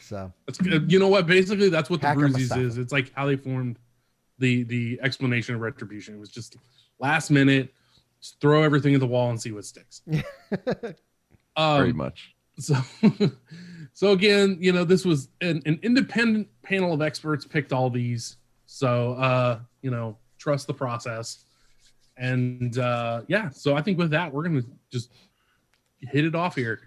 So 0.00 0.32
That's 0.46 0.58
good. 0.58 0.90
You 0.90 0.98
know 0.98 1.08
what? 1.08 1.26
Basically, 1.26 1.68
that's 1.68 1.88
what 1.88 2.00
the 2.00 2.12
Bruises 2.12 2.50
is. 2.52 2.78
It's 2.78 2.92
like 2.92 3.12
how 3.14 3.26
they 3.26 3.36
formed 3.36 3.78
the 4.38 4.64
the 4.64 4.98
explanation 5.02 5.54
of 5.54 5.60
retribution. 5.60 6.14
It 6.14 6.18
was 6.18 6.30
just 6.30 6.56
last 6.98 7.30
minute, 7.30 7.72
just 8.20 8.40
throw 8.40 8.62
everything 8.62 8.94
at 8.94 9.00
the 9.00 9.06
wall 9.06 9.30
and 9.30 9.40
see 9.40 9.52
what 9.52 9.64
sticks. 9.64 10.02
Very 10.06 10.94
um, 11.56 11.96
much. 11.96 12.34
so, 12.58 12.76
so 13.92 14.12
again, 14.12 14.58
you 14.60 14.72
know, 14.72 14.84
this 14.84 15.04
was 15.04 15.28
an, 15.40 15.62
an 15.66 15.78
independent 15.82 16.48
panel 16.62 16.92
of 16.92 17.02
experts 17.02 17.44
picked 17.44 17.72
all 17.72 17.90
these. 17.90 18.36
So, 18.66 19.12
uh, 19.14 19.60
you 19.82 19.90
know, 19.90 20.16
trust 20.38 20.66
the 20.66 20.74
process. 20.74 21.44
And 22.16 22.76
uh, 22.78 23.22
yeah, 23.28 23.50
so 23.50 23.76
I 23.76 23.82
think 23.82 23.98
with 23.98 24.10
that, 24.10 24.32
we're 24.32 24.42
gonna 24.42 24.62
just 24.90 25.10
hit 26.00 26.24
it 26.24 26.34
off 26.34 26.54
here. 26.54 26.80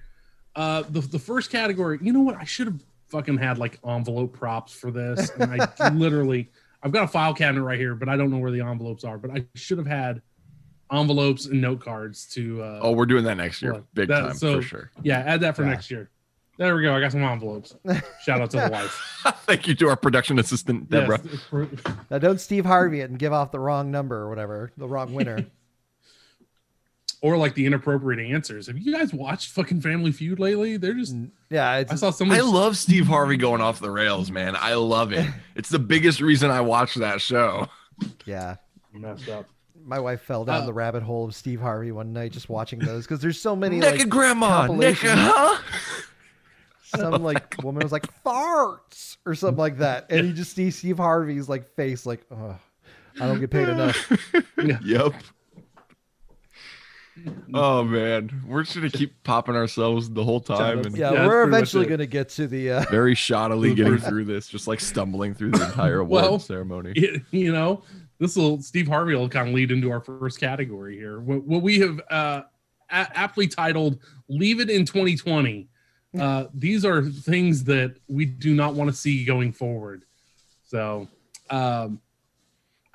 Uh, 0.55 0.83
the 0.89 1.01
the 1.01 1.19
first 1.19 1.50
category, 1.50 2.00
you 2.01 2.13
know 2.13 2.22
what? 2.22 2.36
I 2.38 2.43
should 2.43 2.67
have 2.67 2.79
fucking 3.10 3.38
had 3.38 3.57
like 3.57 3.79
envelope 3.88 4.33
props 4.33 4.72
for 4.74 4.91
this, 4.91 5.29
and 5.39 5.62
I 5.62 5.89
literally, 5.93 6.51
I've 6.83 6.91
got 6.91 7.03
a 7.05 7.07
file 7.07 7.33
cabinet 7.33 7.63
right 7.63 7.79
here, 7.79 7.95
but 7.95 8.07
I 8.10 8.15
don't 8.17 8.29
know 8.31 8.38
where 8.38 8.51
the 8.51 8.62
envelopes 8.62 9.03
are. 9.03 9.17
But 9.17 9.31
I 9.31 9.45
should 9.55 9.77
have 9.79 9.88
had 9.88 10.22
envelopes 10.91 11.45
and 11.48 11.60
note 11.62 11.79
cards 11.79 12.25
to. 12.33 12.62
Uh, 12.62 12.79
Oh, 12.83 12.91
we're 12.91 13.05
doing 13.07 13.24
that 13.24 13.38
next 13.38 13.62
year, 13.62 13.74
Well, 13.74 13.88
big 13.93 14.10
that- 14.10 14.19
time 14.19 14.33
so- 14.36 14.55
for 14.57 14.62
sure. 14.62 14.91
yeah, 15.01 15.19
add 15.19 15.41
that 15.41 15.55
for 15.55 15.63
Yeah. 15.63 15.69
next 15.72 15.89
year. 15.89 16.10
There 16.60 16.75
we 16.75 16.83
go. 16.83 16.95
I 16.95 17.00
got 17.00 17.12
some 17.12 17.24
envelopes. 17.24 17.75
Shout 18.24 18.39
out 18.39 18.51
to 18.51 18.57
the 18.57 18.69
wife. 18.69 19.24
Thank 19.48 19.67
you 19.67 19.74
to 19.74 19.89
our 19.89 19.95
production 19.95 20.38
assistant, 20.38 20.88
Deborah. 20.88 21.19
Yes, 21.51 21.81
now 22.12 22.19
don't 22.19 22.39
Steve 22.39 22.63
Harvey 22.63 23.00
it 23.01 23.10
and 23.10 23.17
give 23.17 23.33
off 23.33 23.51
the 23.51 23.60
wrong 23.60 23.89
number 23.89 24.17
or 24.17 24.29
whatever, 24.29 24.72
the 24.77 24.88
wrong 24.88 25.15
winner. 25.15 25.48
Or 27.24 27.38
like 27.38 27.56
the 27.56 27.65
inappropriate 27.65 28.20
answers. 28.32 28.68
Have 28.68 28.77
you 28.77 28.96
guys 28.96 29.13
watched 29.13 29.50
fucking 29.51 29.82
Family 29.82 30.12
Feud 30.12 30.39
lately? 30.39 30.77
They're 30.77 30.94
just. 30.94 31.15
Yeah, 31.50 31.84
I 31.89 31.96
saw 31.96 32.12
someone. 32.12 32.38
I 32.38 32.42
love 32.42 32.77
Steve 32.77 33.08
Harvey 33.08 33.38
going 33.38 33.62
off 33.62 33.80
the 33.80 33.89
rails, 33.89 34.30
man. 34.30 34.56
I 34.56 34.75
love 34.75 35.12
it. 35.13 35.25
It's 35.56 35.70
the 35.70 35.80
biggest 35.80 36.20
reason 36.20 36.51
I 36.51 36.62
watch 36.62 36.96
that 36.96 37.22
show. 37.22 37.70
yeah. 38.25 38.56
messed 38.92 39.30
up. 39.30 39.48
My 39.86 40.00
wife 40.00 40.22
fell 40.22 40.46
down 40.46 40.63
Uh, 40.63 40.65
the 40.65 40.74
rabbit 40.74 41.03
hole 41.03 41.25
of 41.25 41.36
Steve 41.36 41.60
Harvey 41.62 41.92
one 41.92 42.12
night 42.13 42.32
just 42.32 42.50
watching 42.50 42.80
those 42.80 43.03
because 43.06 43.20
there's 43.20 43.39
so 43.39 43.56
many 43.56 43.80
Naked 43.80 44.00
like 44.01 44.10
grandma, 44.10 44.65
naked, 44.68 44.98
compilations. 44.98 45.12
huh? 45.15 45.62
some 46.84 47.24
like 47.24 47.62
woman 47.63 47.84
was 47.84 47.92
like 47.92 48.08
farts 48.24 49.18
or 49.25 49.36
something 49.36 49.58
like 49.60 49.77
that, 49.77 50.08
and 50.10 50.27
you 50.27 50.34
just 50.34 50.56
see 50.56 50.72
Steve 50.72 50.98
Harvey's 50.98 51.48
like 51.50 51.74
face 51.75 52.06
like, 52.06 52.25
oh, 52.32 52.56
I 53.20 53.27
don't 53.27 53.39
get 53.39 53.50
paid 53.51 53.70
enough. 53.70 54.12
Yep. 54.84 55.13
Oh 57.53 57.84
man, 57.84 58.41
we're 58.48 58.63
just 58.63 58.75
gonna 58.75 58.89
keep 58.89 59.24
popping 59.24 59.55
ourselves 59.55 60.10
the 60.10 60.24
whole 60.24 60.39
time 60.39 60.79
and 60.79 60.98
Yeah, 60.98 61.13
Yeah, 61.13 61.27
we're 61.27 61.43
eventually 61.43 61.86
gonna 61.86 62.05
get 62.05 62.29
to 62.29 62.48
the. 62.48 62.72
Uh, 62.72 62.86
very 62.89 63.15
shoddily 63.15 63.75
getting 63.75 63.98
through 64.00 64.25
this, 64.25 64.48
just 64.48 64.67
like 64.67 64.79
stumbling 64.79 65.34
through 65.36 65.51
the 65.51 65.65
entire 65.65 66.00
award 66.00 66.22
Well, 66.24 66.39
ceremony. 66.39 66.93
It- 66.96 67.22
you 67.32 67.51
know, 67.51 67.84
this 68.20 68.36
will 68.36 68.62
Steve 68.62 68.88
Harvey 68.88 69.13
will 69.15 69.29
kind 69.29 69.50
of 69.50 69.53
lead 69.53 69.72
into 69.72 69.91
our 69.91 70.00
first 70.01 70.39
category 70.39 70.96
here. 70.98 71.20
What, 71.20 71.43
what 71.43 71.62
we 71.62 71.79
have 71.79 72.00
uh, 72.10 72.41
a- 72.89 73.17
aptly 73.17 73.48
titled 73.48 74.00
"Leave 74.27 74.60
It 74.60 74.70
in 74.70 74.86
2020." 74.86 75.67
Uh, 76.20 76.46
these 76.53 76.86
are 76.86 77.03
things 77.03 77.63
that 77.63 77.96
we 78.08 78.24
do 78.25 78.53
not 78.53 78.75
want 78.75 78.89
to 78.89 78.96
see 78.96 79.25
going 79.25 79.51
forward. 79.51 80.05
So, 80.63 81.08
um, 81.50 82.00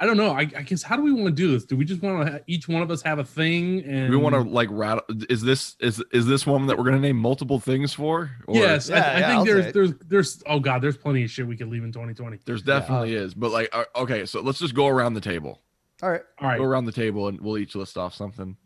I 0.00 0.06
don't 0.06 0.16
know. 0.16 0.30
I, 0.30 0.40
I 0.42 0.62
guess 0.62 0.82
how 0.82 0.94
do 0.96 1.02
we 1.02 1.12
want 1.12 1.26
to 1.26 1.32
do 1.32 1.50
this? 1.50 1.64
Do 1.64 1.76
we 1.76 1.84
just 1.84 2.02
want 2.02 2.26
to 2.28 2.42
each 2.46 2.68
one 2.68 2.82
of 2.82 2.90
us 2.90 3.02
have 3.02 3.18
a 3.18 3.24
thing 3.24 3.82
and 3.84 4.10
we 4.10 4.16
want 4.16 4.34
to 4.34 4.42
like 4.42 4.68
rattle. 4.70 5.02
Is 5.28 5.42
this 5.42 5.74
is 5.80 6.02
is 6.12 6.26
this 6.26 6.46
one 6.46 6.66
that 6.66 6.78
we're 6.78 6.84
gonna 6.84 7.00
name 7.00 7.16
multiple 7.16 7.58
things 7.58 7.92
for? 7.92 8.30
Or- 8.46 8.54
Yes, 8.54 8.88
Yeah, 8.88 8.96
I, 8.96 8.98
I 8.98 9.02
yeah, 9.02 9.26
think 9.26 9.38
I'll 9.38 9.44
there's 9.44 9.72
there's 9.72 9.92
there's 10.06 10.42
oh 10.46 10.60
god, 10.60 10.82
there's 10.82 10.96
plenty 10.96 11.24
of 11.24 11.30
shit 11.30 11.46
we 11.48 11.56
could 11.56 11.68
leave 11.68 11.82
in 11.82 11.90
2020. 11.92 12.38
There's 12.44 12.62
definitely 12.62 13.14
is, 13.14 13.34
but 13.34 13.50
like, 13.50 13.70
uh, 13.72 13.84
okay, 13.96 14.24
so 14.24 14.40
let's 14.40 14.60
just 14.60 14.74
go 14.74 14.86
around 14.86 15.14
the 15.14 15.20
table. 15.20 15.62
all 16.02 16.10
right, 16.10 16.22
All 16.40 16.48
right, 16.48 16.58
Go 16.58 16.64
around 16.64 16.84
the 16.84 16.92
table, 16.92 17.26
and 17.26 17.40
we'll 17.40 17.58
each 17.58 17.74
list 17.74 17.98
off 17.98 18.14
something. 18.14 18.56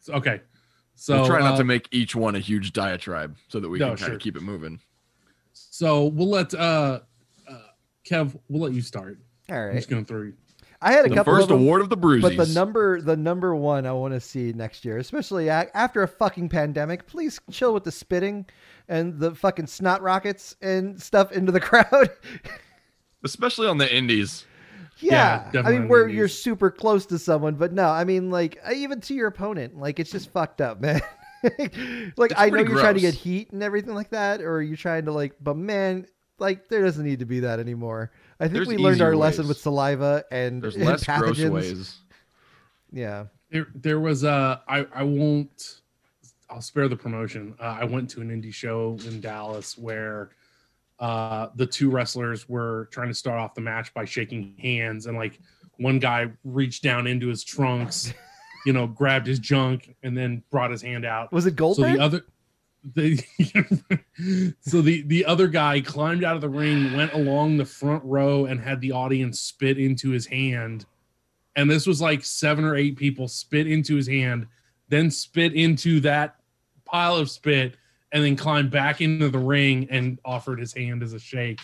so- 0.00 0.14
okay. 0.14 0.40
So 0.96 1.14
we'll 1.20 1.26
try 1.28 1.38
not 1.38 1.54
uh, 1.54 1.58
to 1.58 1.64
make 1.64 1.88
each 1.92 2.14
one 2.14 2.34
a 2.34 2.40
huge 2.40 2.74
diatribe, 2.74 3.34
so 3.48 3.58
that 3.60 3.68
we 3.70 3.78
No, 3.78 3.86
can 3.90 3.96
kind 3.96 4.06
sure. 4.08 4.14
of 4.16 4.20
keep 4.20 4.36
it 4.36 4.42
moving. 4.42 4.80
So 5.54 6.06
we'll 6.06 6.28
let 6.28 6.52
uh, 6.52 7.00
uh 7.48 7.58
Kev, 8.04 8.38
we'll 8.48 8.62
let 8.62 8.72
you 8.74 8.82
start. 8.82 9.18
All 9.48 9.56
right, 9.56 9.62
I'm 9.62 9.68
right. 9.68 9.76
just 9.76 9.88
going 9.88 10.04
through. 10.04 10.34
I 10.82 10.92
had 10.92 11.04
a 11.04 11.08
The 11.10 11.14
couple 11.16 11.34
first 11.34 11.44
of 11.44 11.48
them, 11.50 11.60
award 11.60 11.82
of 11.82 11.90
the 11.90 11.96
Bruisies. 11.96 12.22
but 12.22 12.36
the 12.38 12.46
number, 12.54 13.00
the 13.02 13.16
number 13.16 13.54
one, 13.54 13.84
I 13.86 13.92
want 13.92 14.14
to 14.14 14.20
see 14.20 14.52
next 14.54 14.84
year, 14.84 14.96
especially 14.98 15.50
after 15.50 16.02
a 16.02 16.08
fucking 16.08 16.48
pandemic. 16.48 17.06
Please 17.06 17.38
chill 17.50 17.74
with 17.74 17.84
the 17.84 17.92
spitting 17.92 18.46
and 18.88 19.18
the 19.18 19.34
fucking 19.34 19.66
snot 19.66 20.00
rockets 20.00 20.56
and 20.62 21.00
stuff 21.00 21.32
into 21.32 21.52
the 21.52 21.60
crowd. 21.70 22.08
especially 23.24 23.66
on 23.66 23.78
the 23.78 23.94
indies. 23.94 24.46
Yeah, 24.98 25.50
Yeah, 25.54 25.62
I 25.64 25.70
mean, 25.72 25.88
where 25.88 26.06
the 26.06 26.12
you're 26.12 26.28
super 26.28 26.70
close 26.70 27.06
to 27.06 27.18
someone, 27.18 27.54
but 27.54 27.72
no, 27.72 27.88
I 27.88 28.04
mean, 28.04 28.30
like 28.30 28.58
even 28.74 29.00
to 29.02 29.14
your 29.14 29.28
opponent, 29.28 29.78
like 29.78 29.98
it's 29.98 30.10
just 30.10 30.30
fucked 30.30 30.60
up, 30.60 30.80
man. 30.82 31.00
like 31.42 32.32
It's 32.32 32.34
I 32.40 32.50
know 32.50 32.58
you're 32.58 32.78
trying 32.80 32.94
to 32.96 33.00
get 33.00 33.14
heat 33.14 33.50
and 33.52 33.62
everything 33.62 33.94
like 33.94 34.10
that, 34.10 34.42
or 34.42 34.62
you're 34.62 34.76
trying 34.76 35.06
to 35.06 35.12
like, 35.12 35.34
but 35.40 35.56
man, 35.56 36.06
like 36.40 36.68
there 36.68 36.82
doesn't 36.82 37.04
need 37.04 37.18
to 37.20 37.24
be 37.26 37.40
that 37.40 37.60
anymore. 37.60 38.10
I 38.40 38.44
think 38.44 38.54
There's 38.54 38.68
we 38.68 38.76
learned 38.76 38.96
easier 38.96 39.06
our 39.08 39.16
lesson 39.16 39.46
with 39.48 39.58
saliva 39.58 40.24
and 40.30 40.62
There's 40.62 40.76
and 40.76 40.84
less 40.86 41.04
gross 41.04 41.38
pathogens. 41.38 41.50
ways. 41.50 41.98
Yeah, 42.92 43.26
There, 43.50 43.68
there 43.74 44.00
was 44.00 44.24
a. 44.24 44.62
I, 44.66 44.86
I 44.94 45.02
won't. 45.04 45.80
I'll 46.48 46.60
spare 46.60 46.88
the 46.88 46.96
promotion. 46.96 47.54
Uh, 47.60 47.78
I 47.80 47.84
went 47.84 48.10
to 48.10 48.20
an 48.20 48.28
indie 48.30 48.52
show 48.52 48.96
in 49.06 49.20
Dallas 49.20 49.78
where 49.78 50.30
uh, 50.98 51.48
the 51.54 51.66
two 51.66 51.90
wrestlers 51.90 52.48
were 52.48 52.88
trying 52.90 53.06
to 53.08 53.14
start 53.14 53.38
off 53.38 53.54
the 53.54 53.60
match 53.60 53.94
by 53.94 54.04
shaking 54.04 54.56
hands, 54.60 55.06
and 55.06 55.16
like 55.16 55.38
one 55.76 55.98
guy 56.00 56.30
reached 56.44 56.82
down 56.82 57.06
into 57.06 57.28
his 57.28 57.44
trunks, 57.44 58.12
you 58.66 58.72
know, 58.72 58.86
grabbed 58.88 59.26
his 59.28 59.38
junk, 59.38 59.94
and 60.02 60.18
then 60.18 60.42
brought 60.50 60.72
his 60.72 60.82
hand 60.82 61.04
out. 61.04 61.32
was 61.32 61.46
it 61.46 61.50
So 61.50 61.54
Goldberg? 61.56 61.94
the 61.96 62.02
other, 62.02 62.22
the 62.94 63.16
so 64.60 64.80
the 64.80 65.02
the 65.02 65.24
other 65.24 65.48
guy 65.48 65.80
climbed 65.80 66.24
out 66.24 66.34
of 66.34 66.40
the 66.40 66.48
ring, 66.48 66.96
went 66.96 67.12
along 67.12 67.56
the 67.56 67.64
front 67.64 68.02
row, 68.04 68.46
and 68.46 68.60
had 68.60 68.80
the 68.80 68.92
audience 68.92 69.40
spit 69.40 69.78
into 69.78 70.10
his 70.10 70.26
hand. 70.26 70.86
And 71.56 71.70
this 71.70 71.86
was 71.86 72.00
like 72.00 72.24
seven 72.24 72.64
or 72.64 72.76
eight 72.76 72.96
people 72.96 73.28
spit 73.28 73.66
into 73.66 73.96
his 73.96 74.06
hand, 74.06 74.46
then 74.88 75.10
spit 75.10 75.52
into 75.52 76.00
that 76.00 76.36
pile 76.84 77.16
of 77.16 77.30
spit, 77.30 77.76
and 78.12 78.24
then 78.24 78.36
climbed 78.36 78.70
back 78.70 79.00
into 79.00 79.28
the 79.28 79.38
ring 79.38 79.86
and 79.90 80.18
offered 80.24 80.58
his 80.58 80.72
hand 80.72 81.02
as 81.02 81.12
a 81.12 81.18
shake. 81.18 81.60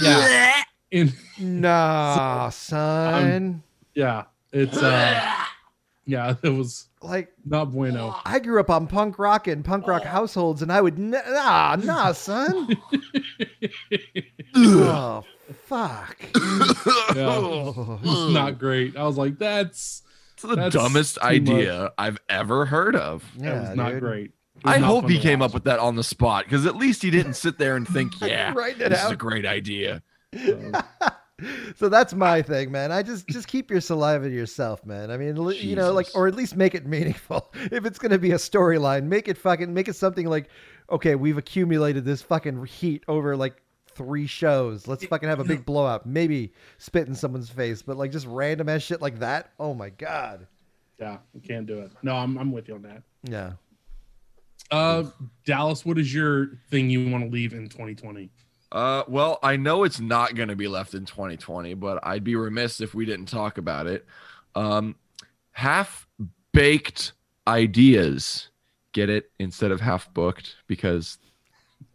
Yeah, 0.00 0.62
and 0.92 1.12
nah, 1.38 2.48
son. 2.50 3.62
yeah, 3.94 4.24
it's 4.52 4.76
uh, 4.76 5.41
yeah, 6.04 6.34
it 6.42 6.48
was 6.50 6.88
like 7.02 7.32
not 7.44 7.72
bueno. 7.72 8.12
Oh, 8.14 8.20
I 8.24 8.38
grew 8.38 8.60
up 8.60 8.70
on 8.70 8.86
punk 8.86 9.18
rock 9.18 9.46
and 9.46 9.64
punk 9.64 9.86
rock 9.86 10.02
oh. 10.04 10.08
households, 10.08 10.62
and 10.62 10.72
I 10.72 10.80
would 10.80 10.98
ne- 10.98 11.20
nah, 11.28 11.76
nah, 11.76 12.12
son. 12.12 12.76
oh 14.54 15.24
fuck. 15.64 16.18
Yeah. 17.14 17.26
Oh. 17.28 18.00
It's 18.02 18.32
not 18.34 18.58
great. 18.58 18.96
I 18.96 19.04
was 19.04 19.16
like, 19.18 19.38
that's 19.38 20.02
It's 20.34 20.42
the 20.42 20.56
That's 20.56 20.74
dumbest 20.74 21.16
too 21.16 21.20
idea 21.22 21.92
I've 21.98 22.18
ever 22.28 22.64
heard 22.66 22.96
of. 22.96 23.24
that 23.38 23.44
Yeah, 23.44 23.60
was 23.68 23.76
not 23.76 23.90
dude. 23.92 24.00
great. 24.00 24.30
Was 24.64 24.74
I 24.74 24.78
not 24.78 24.86
hope 24.86 25.08
he 25.08 25.18
came 25.18 25.40
watch. 25.40 25.50
up 25.50 25.54
with 25.54 25.64
that 25.64 25.78
on 25.78 25.96
the 25.96 26.04
spot 26.04 26.44
because 26.44 26.66
at 26.66 26.76
least 26.76 27.02
he 27.02 27.10
didn't 27.10 27.34
sit 27.34 27.58
there 27.58 27.76
and 27.76 27.86
think, 27.86 28.20
yeah, 28.20 28.52
Write 28.54 28.80
it 28.80 28.90
this 28.90 29.04
is 29.04 29.10
a 29.10 29.16
great 29.16 29.44
idea. 29.46 30.02
so 30.34 30.72
um, 30.74 31.10
that's 31.78 32.14
my 32.14 32.42
thing, 32.42 32.70
man. 32.70 32.92
I 32.92 33.02
just 33.02 33.28
just 33.28 33.48
keep 33.48 33.70
your 33.70 33.80
saliva 33.80 34.28
to 34.28 34.34
yourself, 34.34 34.84
man. 34.84 35.10
I 35.10 35.16
mean, 35.16 35.36
li- 35.36 35.58
you 35.58 35.76
know, 35.76 35.92
like 35.92 36.08
or 36.14 36.28
at 36.28 36.34
least 36.34 36.56
make 36.56 36.74
it 36.74 36.86
meaningful. 36.86 37.52
If 37.70 37.84
it's 37.84 37.98
gonna 37.98 38.18
be 38.18 38.32
a 38.32 38.36
storyline, 38.36 39.04
make 39.04 39.28
it 39.28 39.38
fucking 39.38 39.72
make 39.72 39.88
it 39.88 39.96
something 39.96 40.26
like, 40.26 40.48
okay, 40.90 41.14
we've 41.14 41.38
accumulated 41.38 42.04
this 42.04 42.22
fucking 42.22 42.64
heat 42.66 43.04
over 43.08 43.36
like 43.36 43.62
three 43.94 44.26
shows. 44.26 44.86
Let's 44.86 45.04
fucking 45.04 45.28
have 45.28 45.40
a 45.40 45.44
big 45.44 45.64
blowout. 45.66 46.06
Maybe 46.06 46.52
spit 46.78 47.08
in 47.08 47.14
someone's 47.14 47.50
face, 47.50 47.82
but 47.82 47.96
like 47.96 48.12
just 48.12 48.26
random 48.26 48.68
ass 48.68 48.82
shit 48.82 49.00
like 49.02 49.18
that. 49.20 49.52
Oh 49.58 49.74
my 49.74 49.90
god. 49.90 50.46
Yeah, 50.98 51.18
we 51.34 51.40
can't 51.40 51.66
do 51.66 51.80
it. 51.80 51.90
No, 52.02 52.14
I'm, 52.14 52.38
I'm 52.38 52.52
with 52.52 52.68
you 52.68 52.74
on 52.76 52.82
that. 52.82 53.02
Yeah. 53.24 53.52
Uh, 54.70 55.04
Dallas, 55.44 55.84
what 55.84 55.98
is 55.98 56.14
your 56.14 56.58
thing 56.70 56.88
you 56.88 57.10
want 57.10 57.24
to 57.24 57.30
leave 57.30 57.52
in 57.52 57.68
2020? 57.68 58.30
Uh, 58.72 59.04
well, 59.06 59.38
I 59.42 59.56
know 59.56 59.84
it's 59.84 60.00
not 60.00 60.34
going 60.34 60.48
to 60.48 60.56
be 60.56 60.66
left 60.66 60.94
in 60.94 61.04
2020, 61.04 61.74
but 61.74 62.00
I'd 62.02 62.24
be 62.24 62.36
remiss 62.36 62.80
if 62.80 62.94
we 62.94 63.04
didn't 63.04 63.26
talk 63.26 63.58
about 63.58 63.86
it. 63.86 64.06
Um, 64.54 64.96
half 65.52 66.08
baked 66.52 67.12
ideas. 67.46 68.48
Get 68.92 69.10
it 69.10 69.30
instead 69.38 69.72
of 69.72 69.80
half 69.80 70.12
booked 70.14 70.56
because, 70.66 71.18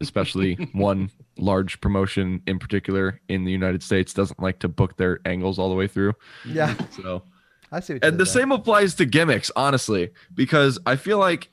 especially 0.02 0.54
one 0.74 1.10
large 1.38 1.82
promotion 1.82 2.42
in 2.48 2.60
particular 2.60 3.22
in 3.28 3.44
the 3.44 3.52
United 3.52 3.82
States 3.82 4.14
doesn't 4.14 4.40
like 4.40 4.60
to 4.60 4.68
book 4.68 4.98
their 4.98 5.20
angles 5.26 5.58
all 5.58 5.70
the 5.70 5.76
way 5.76 5.88
through. 5.88 6.14
Yeah. 6.46 6.76
So 6.92 7.24
I 7.72 7.80
see 7.80 7.98
and 8.02 8.20
the 8.20 8.26
same 8.26 8.52
applies 8.52 8.96
to 8.96 9.06
gimmicks, 9.06 9.52
honestly, 9.56 10.12
because 10.34 10.80
I 10.86 10.96
feel 10.96 11.18
like, 11.18 11.50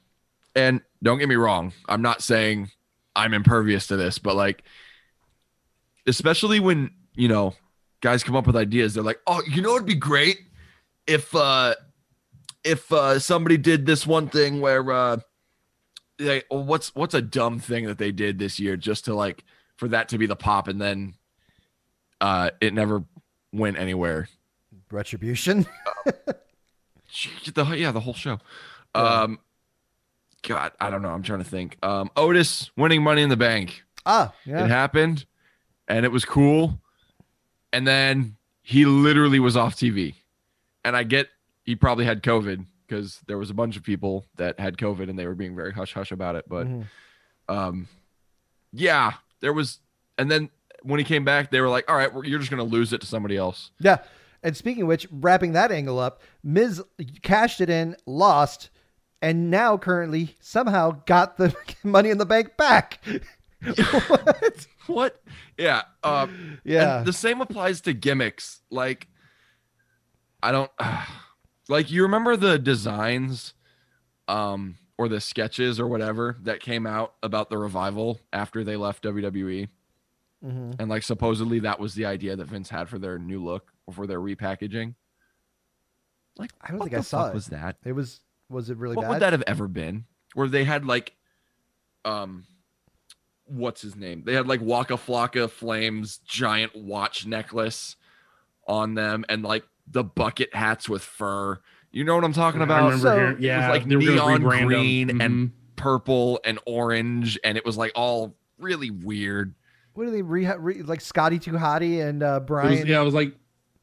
and 0.54 0.82
don't 1.02 1.18
get 1.18 1.28
me 1.28 1.34
wrong, 1.34 1.72
I'm 1.88 2.02
not 2.02 2.22
saying 2.22 2.70
I'm 3.16 3.34
impervious 3.34 3.86
to 3.88 3.96
this, 3.96 4.18
but 4.18 4.36
like, 4.36 4.64
especially 6.06 6.60
when, 6.60 6.90
you 7.14 7.28
know, 7.28 7.54
guys 8.00 8.22
come 8.22 8.36
up 8.36 8.46
with 8.46 8.56
ideas, 8.56 8.94
they're 8.94 9.04
like, 9.04 9.20
oh, 9.26 9.42
you 9.48 9.62
know, 9.62 9.74
it'd 9.74 9.86
be 9.86 9.94
great? 9.94 10.38
If, 11.06 11.34
uh, 11.34 11.74
if, 12.62 12.90
uh, 12.92 13.18
somebody 13.18 13.56
did 13.56 13.86
this 13.86 14.06
one 14.06 14.28
thing 14.28 14.60
where, 14.60 14.90
uh, 14.90 15.16
like, 16.18 16.46
oh, 16.50 16.60
what's, 16.60 16.94
what's 16.94 17.14
a 17.14 17.22
dumb 17.22 17.58
thing 17.58 17.86
that 17.86 17.98
they 17.98 18.12
did 18.12 18.38
this 18.38 18.58
year 18.58 18.76
just 18.76 19.06
to 19.06 19.14
like, 19.14 19.44
for 19.76 19.88
that 19.88 20.08
to 20.10 20.18
be 20.18 20.26
the 20.26 20.36
pop 20.36 20.68
and 20.68 20.80
then, 20.80 21.14
uh, 22.20 22.50
it 22.60 22.72
never 22.72 23.04
went 23.52 23.78
anywhere. 23.78 24.28
Retribution. 24.90 25.66
Shit, 27.08 27.54
the 27.54 27.64
yeah 27.76 27.92
the 27.92 28.00
whole 28.00 28.14
show. 28.14 28.40
Yeah. 28.94 29.22
um 29.22 29.38
god 30.42 30.72
i 30.80 30.90
don't 30.90 31.02
know. 31.02 31.10
I'm 31.10 31.22
trying 31.22 31.38
to 31.38 31.48
think. 31.48 31.78
Um 31.82 32.10
otis 32.16 32.70
winning 32.76 33.02
money 33.02 33.22
in 33.22 33.28
the 33.28 33.36
bank. 33.36 33.84
Ah, 34.04 34.32
it 34.64 34.68
happened 34.68 35.24
and 35.88 36.04
it 36.04 36.12
was 36.12 36.24
cool 36.24 36.80
and 37.72 37.86
then 37.86 38.36
he 38.62 38.84
literally 38.84 39.38
was 39.40 39.56
off 39.56 39.74
tv 39.76 40.14
and 40.84 40.96
i 40.96 41.02
get 41.02 41.28
he 41.64 41.74
probably 41.76 42.04
had 42.04 42.22
covid 42.22 42.64
because 42.86 43.20
there 43.26 43.38
was 43.38 43.50
a 43.50 43.54
bunch 43.54 43.76
of 43.76 43.82
people 43.82 44.24
that 44.36 44.58
had 44.60 44.76
covid 44.76 45.08
and 45.10 45.18
they 45.18 45.26
were 45.26 45.34
being 45.34 45.54
very 45.56 45.72
hush 45.72 45.92
hush 45.92 46.12
about 46.12 46.34
it 46.36 46.44
but 46.48 46.66
Mhm. 46.66 46.84
um 47.48 47.88
yeah 48.72 49.12
there 49.40 49.52
was 49.52 49.80
and 50.18 50.30
then 50.30 50.48
when 50.82 50.98
he 50.98 51.04
came 51.04 51.24
back 51.24 51.50
they 51.50 51.60
were 51.60 51.68
like 51.68 51.90
all 51.90 51.96
right 51.96 52.10
you're 52.24 52.38
just 52.38 52.50
gonna 52.50 52.62
lose 52.62 52.92
it 52.92 53.00
to 53.00 53.06
somebody 53.06 53.36
else 53.36 53.70
Yeah. 53.80 53.98
And 54.42 54.54
speaking 54.54 54.82
of 54.82 54.88
which, 54.88 55.06
wrapping 55.10 55.52
that 55.52 55.72
angle 55.72 55.98
up, 55.98 56.20
Miz 56.42 56.82
cashed 57.22 57.62
it 57.62 57.70
in, 57.70 57.96
lost, 58.04 58.68
and 59.22 59.50
now 59.50 59.78
currently 59.78 60.36
somehow 60.38 61.00
got 61.06 61.38
the 61.38 61.56
Money 61.82 62.10
in 62.10 62.18
the 62.18 62.26
Bank 62.26 62.54
back. 62.58 63.00
what? 63.62 64.66
What? 64.86 65.22
Yeah. 65.58 65.82
Um, 66.02 66.60
Yeah. 66.64 67.02
The 67.04 67.12
same 67.12 67.40
applies 67.40 67.80
to 67.82 67.92
gimmicks. 67.92 68.60
Like, 68.70 69.08
I 70.42 70.52
don't 70.52 70.70
like 71.68 71.90
you 71.90 72.02
remember 72.02 72.36
the 72.36 72.58
designs, 72.58 73.54
um, 74.28 74.76
or 74.98 75.08
the 75.08 75.20
sketches 75.20 75.80
or 75.80 75.86
whatever 75.88 76.36
that 76.42 76.60
came 76.60 76.86
out 76.86 77.14
about 77.22 77.50
the 77.50 77.58
revival 77.58 78.20
after 78.32 78.62
they 78.62 78.76
left 78.76 79.02
WWE, 79.02 79.68
Mhm. 80.44 80.76
and 80.78 80.88
like 80.88 81.02
supposedly 81.02 81.58
that 81.60 81.80
was 81.80 81.94
the 81.94 82.04
idea 82.04 82.36
that 82.36 82.44
Vince 82.46 82.68
had 82.70 82.88
for 82.88 82.98
their 82.98 83.18
new 83.18 83.42
look 83.42 83.72
or 83.86 83.94
for 83.94 84.06
their 84.06 84.20
repackaging. 84.20 84.94
Like, 86.36 86.52
I 86.60 86.70
don't 86.70 86.80
think 86.80 86.94
I 86.94 87.00
saw 87.00 87.28
it. 87.28 87.34
Was 87.34 87.46
that? 87.48 87.76
It 87.84 87.92
was 87.92 88.20
was 88.50 88.68
it 88.70 88.76
really 88.76 88.94
what 88.96 89.02
bad? 89.02 89.10
would 89.10 89.20
that 89.22 89.32
have 89.32 89.42
ever 89.46 89.66
been? 89.68 90.04
Where 90.34 90.48
they 90.48 90.64
had 90.64 90.84
like, 90.84 91.14
um, 92.04 92.44
what's 93.46 93.82
his 93.82 93.96
name? 93.96 94.22
They 94.24 94.34
had 94.34 94.46
like 94.46 94.60
Waka 94.60 94.94
Flocka 94.94 95.48
Flames 95.50 96.18
giant 96.18 96.74
watch 96.74 97.26
necklace 97.26 97.96
on 98.66 98.94
them, 98.94 99.24
and 99.28 99.42
like 99.42 99.64
the 99.86 100.02
bucket 100.04 100.54
hats 100.54 100.88
with 100.88 101.02
fur. 101.02 101.58
You 101.92 102.04
know 102.04 102.14
what 102.16 102.24
I'm 102.24 102.32
talking 102.32 102.60
I 102.60 102.64
about? 102.64 102.84
remember 102.84 103.02
So- 103.02 103.14
hearing- 103.14 103.30
It 103.32 103.36
was 103.36 103.44
yeah, 103.44 103.70
like 103.70 103.84
they 103.84 103.96
were 103.96 104.02
neon 104.02 104.42
rebrand 104.42 104.60
'em. 104.60 104.66
green 104.66 105.10
and 105.22 105.48
Mhm. 105.48 105.52
Purple 105.76 106.40
and 106.44 106.58
orange, 106.66 107.38
and 107.44 107.56
it 107.58 107.64
was 107.64 107.76
like 107.76 107.92
all 107.94 108.36
really 108.58 108.90
weird. 108.90 109.54
what 109.94 110.06
are 110.08 110.10
they 110.10 110.22
re, 110.22 110.48
re 110.58 110.82
like 110.82 111.00
Scotty 111.00 111.38
Too 111.38 111.52
Hottie 111.52 112.00
and 112.04 112.22
uh, 112.22 112.26
It 112.26 112.32
was, 112.40 112.46
Brian 112.46 112.86
yeah, 112.86 113.00
it 113.00 113.04
was 113.04 113.14
like 113.14 113.34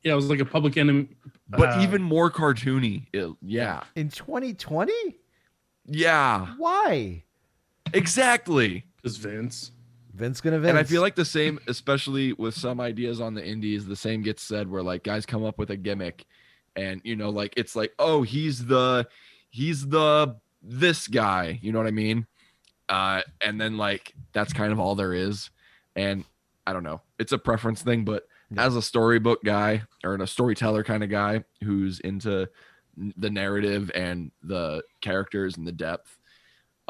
yeah, 0.03 0.13
it 0.13 0.15
was 0.15 0.29
like 0.29 0.39
a 0.39 0.45
public 0.45 0.75
enemy. 0.77 1.07
But 1.47 1.77
uh, 1.77 1.81
even 1.81 2.01
more 2.01 2.31
cartoony. 2.31 3.07
It- 3.13 3.33
yeah. 3.41 3.83
in 3.95 4.09
2020? 4.09 4.93
Yeah. 5.85 6.47
Why? 6.57 7.23
Exactly. 7.93 8.85
Just 9.03 9.19
Vince. 9.19 9.71
Vince 10.13 10.41
gonna 10.41 10.59
Vince. 10.59 10.69
And 10.69 10.77
I 10.77 10.83
feel 10.83 11.01
like 11.01 11.15
the 11.15 11.25
same, 11.25 11.59
especially 11.67 12.33
with 12.33 12.53
some 12.53 12.79
ideas 12.81 13.21
on 13.21 13.33
the 13.33 13.45
indies, 13.45 13.85
the 13.85 13.95
same 13.95 14.21
gets 14.21 14.41
said 14.43 14.69
where 14.69 14.83
like 14.83 15.03
guys 15.03 15.25
come 15.25 15.43
up 15.45 15.57
with 15.57 15.69
a 15.71 15.77
gimmick 15.77 16.25
and 16.75 17.01
you 17.03 17.15
know, 17.15 17.29
like 17.29 17.53
it's 17.57 17.75
like, 17.75 17.93
oh, 17.99 18.21
he's 18.21 18.65
the 18.65 19.07
he's 19.49 19.87
the 19.87 20.35
this 20.61 21.07
guy, 21.07 21.59
you 21.61 21.71
know 21.71 21.79
what 21.79 21.87
I 21.87 21.91
mean? 21.91 22.27
Uh, 22.89 23.21
and 23.39 23.59
then 23.59 23.77
like 23.77 24.13
that's 24.33 24.51
kind 24.53 24.71
of 24.73 24.79
all 24.79 24.95
there 24.95 25.13
is. 25.13 25.49
And 25.95 26.25
I 26.67 26.73
don't 26.73 26.83
know, 26.83 27.01
it's 27.19 27.31
a 27.31 27.37
preference 27.37 27.81
thing, 27.81 28.03
but 28.03 28.27
Yeah. 28.51 28.65
as 28.65 28.75
a 28.75 28.81
storybook 28.81 29.43
guy 29.45 29.83
or 30.03 30.15
a 30.15 30.27
storyteller 30.27 30.83
kind 30.83 31.03
of 31.03 31.09
guy 31.09 31.43
who's 31.63 31.99
into 32.01 32.49
the 33.17 33.29
narrative 33.29 33.89
and 33.95 34.31
the 34.43 34.83
characters 34.99 35.55
and 35.57 35.65
the 35.65 35.71
depth, 35.71 36.19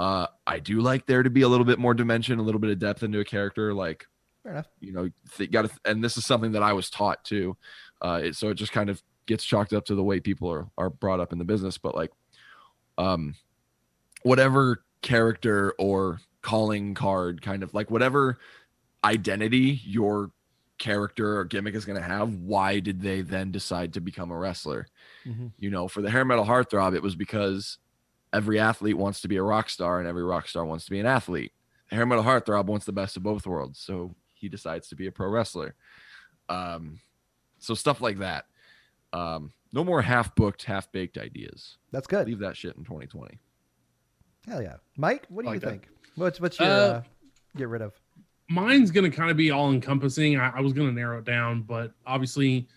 uh, 0.01 0.25
I 0.47 0.57
do 0.59 0.81
like 0.81 1.05
there 1.05 1.21
to 1.21 1.29
be 1.29 1.43
a 1.43 1.47
little 1.47 1.65
bit 1.65 1.77
more 1.77 1.93
dimension, 1.93 2.39
a 2.39 2.41
little 2.41 2.59
bit 2.59 2.71
of 2.71 2.79
depth 2.79 3.03
into 3.03 3.19
a 3.19 3.23
character. 3.25 3.71
Like, 3.73 4.07
Fair 4.43 4.53
enough. 4.53 4.67
you 4.79 4.91
know, 4.93 5.09
th- 5.37 5.51
got 5.51 5.63
to, 5.63 5.71
and 5.85 6.03
this 6.03 6.17
is 6.17 6.25
something 6.25 6.53
that 6.53 6.63
I 6.63 6.73
was 6.73 6.89
taught 6.89 7.23
too. 7.23 7.55
Uh, 8.01 8.21
it, 8.23 8.35
so 8.35 8.49
it 8.49 8.55
just 8.55 8.71
kind 8.71 8.89
of 8.89 9.01
gets 9.27 9.43
chalked 9.43 9.73
up 9.73 9.85
to 9.85 9.95
the 9.95 10.03
way 10.03 10.19
people 10.19 10.51
are 10.51 10.67
are 10.77 10.89
brought 10.89 11.19
up 11.19 11.31
in 11.33 11.37
the 11.39 11.45
business. 11.45 11.77
But 11.77 11.93
like, 11.93 12.11
um, 12.97 13.35
whatever 14.23 14.83
character 15.03 15.73
or 15.77 16.19
calling 16.41 16.95
card, 16.95 17.41
kind 17.43 17.61
of 17.61 17.73
like 17.75 17.91
whatever 17.91 18.39
identity 19.03 19.81
your 19.83 20.31
character 20.79 21.37
or 21.37 21.45
gimmick 21.45 21.75
is 21.75 21.85
going 21.85 21.99
to 22.01 22.07
have, 22.07 22.33
why 22.35 22.79
did 22.79 23.01
they 23.01 23.21
then 23.21 23.51
decide 23.51 23.93
to 23.93 24.01
become 24.01 24.31
a 24.31 24.37
wrestler? 24.37 24.87
Mhm. 25.27 25.51
You 25.59 25.69
know, 25.69 25.87
for 25.87 26.01
the 26.01 26.09
hair 26.09 26.25
metal 26.25 26.45
heartthrob, 26.45 26.95
it 26.95 27.03
was 27.03 27.15
because 27.15 27.77
every 28.33 28.59
athlete 28.59 28.97
wants 28.97 29.21
to 29.21 29.27
be 29.27 29.37
a 29.37 29.43
rock 29.43 29.69
star 29.69 29.99
and 29.99 30.07
every 30.07 30.23
rock 30.23 30.47
star 30.47 30.65
wants 30.65 30.85
to 30.85 30.91
be 30.91 30.99
an 30.99 31.05
athlete. 31.05 31.51
Hair 31.87 32.05
metal 32.05 32.23
heartthrob 32.23 32.65
wants 32.65 32.85
the 32.85 32.91
best 32.93 33.17
of 33.17 33.23
both 33.23 33.45
worlds, 33.45 33.79
so 33.79 34.15
he 34.33 34.47
decides 34.47 34.87
to 34.89 34.95
be 34.95 35.07
a 35.07 35.11
pro 35.11 35.27
wrestler. 35.29 35.75
Um, 36.49 36.99
so 37.59 37.73
stuff 37.73 38.01
like 38.01 38.19
that. 38.19 38.45
Um, 39.13 39.51
no 39.73 39.83
more 39.83 40.01
half 40.01 40.33
booked, 40.35 40.63
half 40.63 40.91
baked 40.91 41.17
ideas. 41.17 41.77
That's 41.91 42.07
good. 42.07 42.27
Leave 42.27 42.39
that 42.39 42.55
shit 42.57 42.75
in 42.77 42.83
2020. 42.83 43.37
Hell 44.47 44.61
yeah, 44.61 44.77
Mike. 44.97 45.25
What 45.29 45.43
do 45.43 45.49
I 45.51 45.53
you 45.55 45.59
that. 45.59 45.69
think? 45.69 45.87
What's 46.15 46.39
what's 46.41 46.59
your 46.59 46.67
Uh, 46.67 46.71
uh, 46.71 47.01
get 47.57 47.67
rid 47.67 47.81
of? 47.81 47.93
mine's 48.49 48.91
going 48.91 49.09
to 49.09 49.15
kind 49.15 49.31
of 49.31 49.37
be 49.37 49.49
all 49.51 49.71
encompassing. 49.71 50.37
I, 50.37 50.49
I 50.57 50.59
was 50.59 50.73
going 50.73 50.87
to 50.89 50.93
narrow 50.93 51.19
it 51.19 51.23
down, 51.25 51.61
but 51.61 51.93
obviously, 52.05 52.67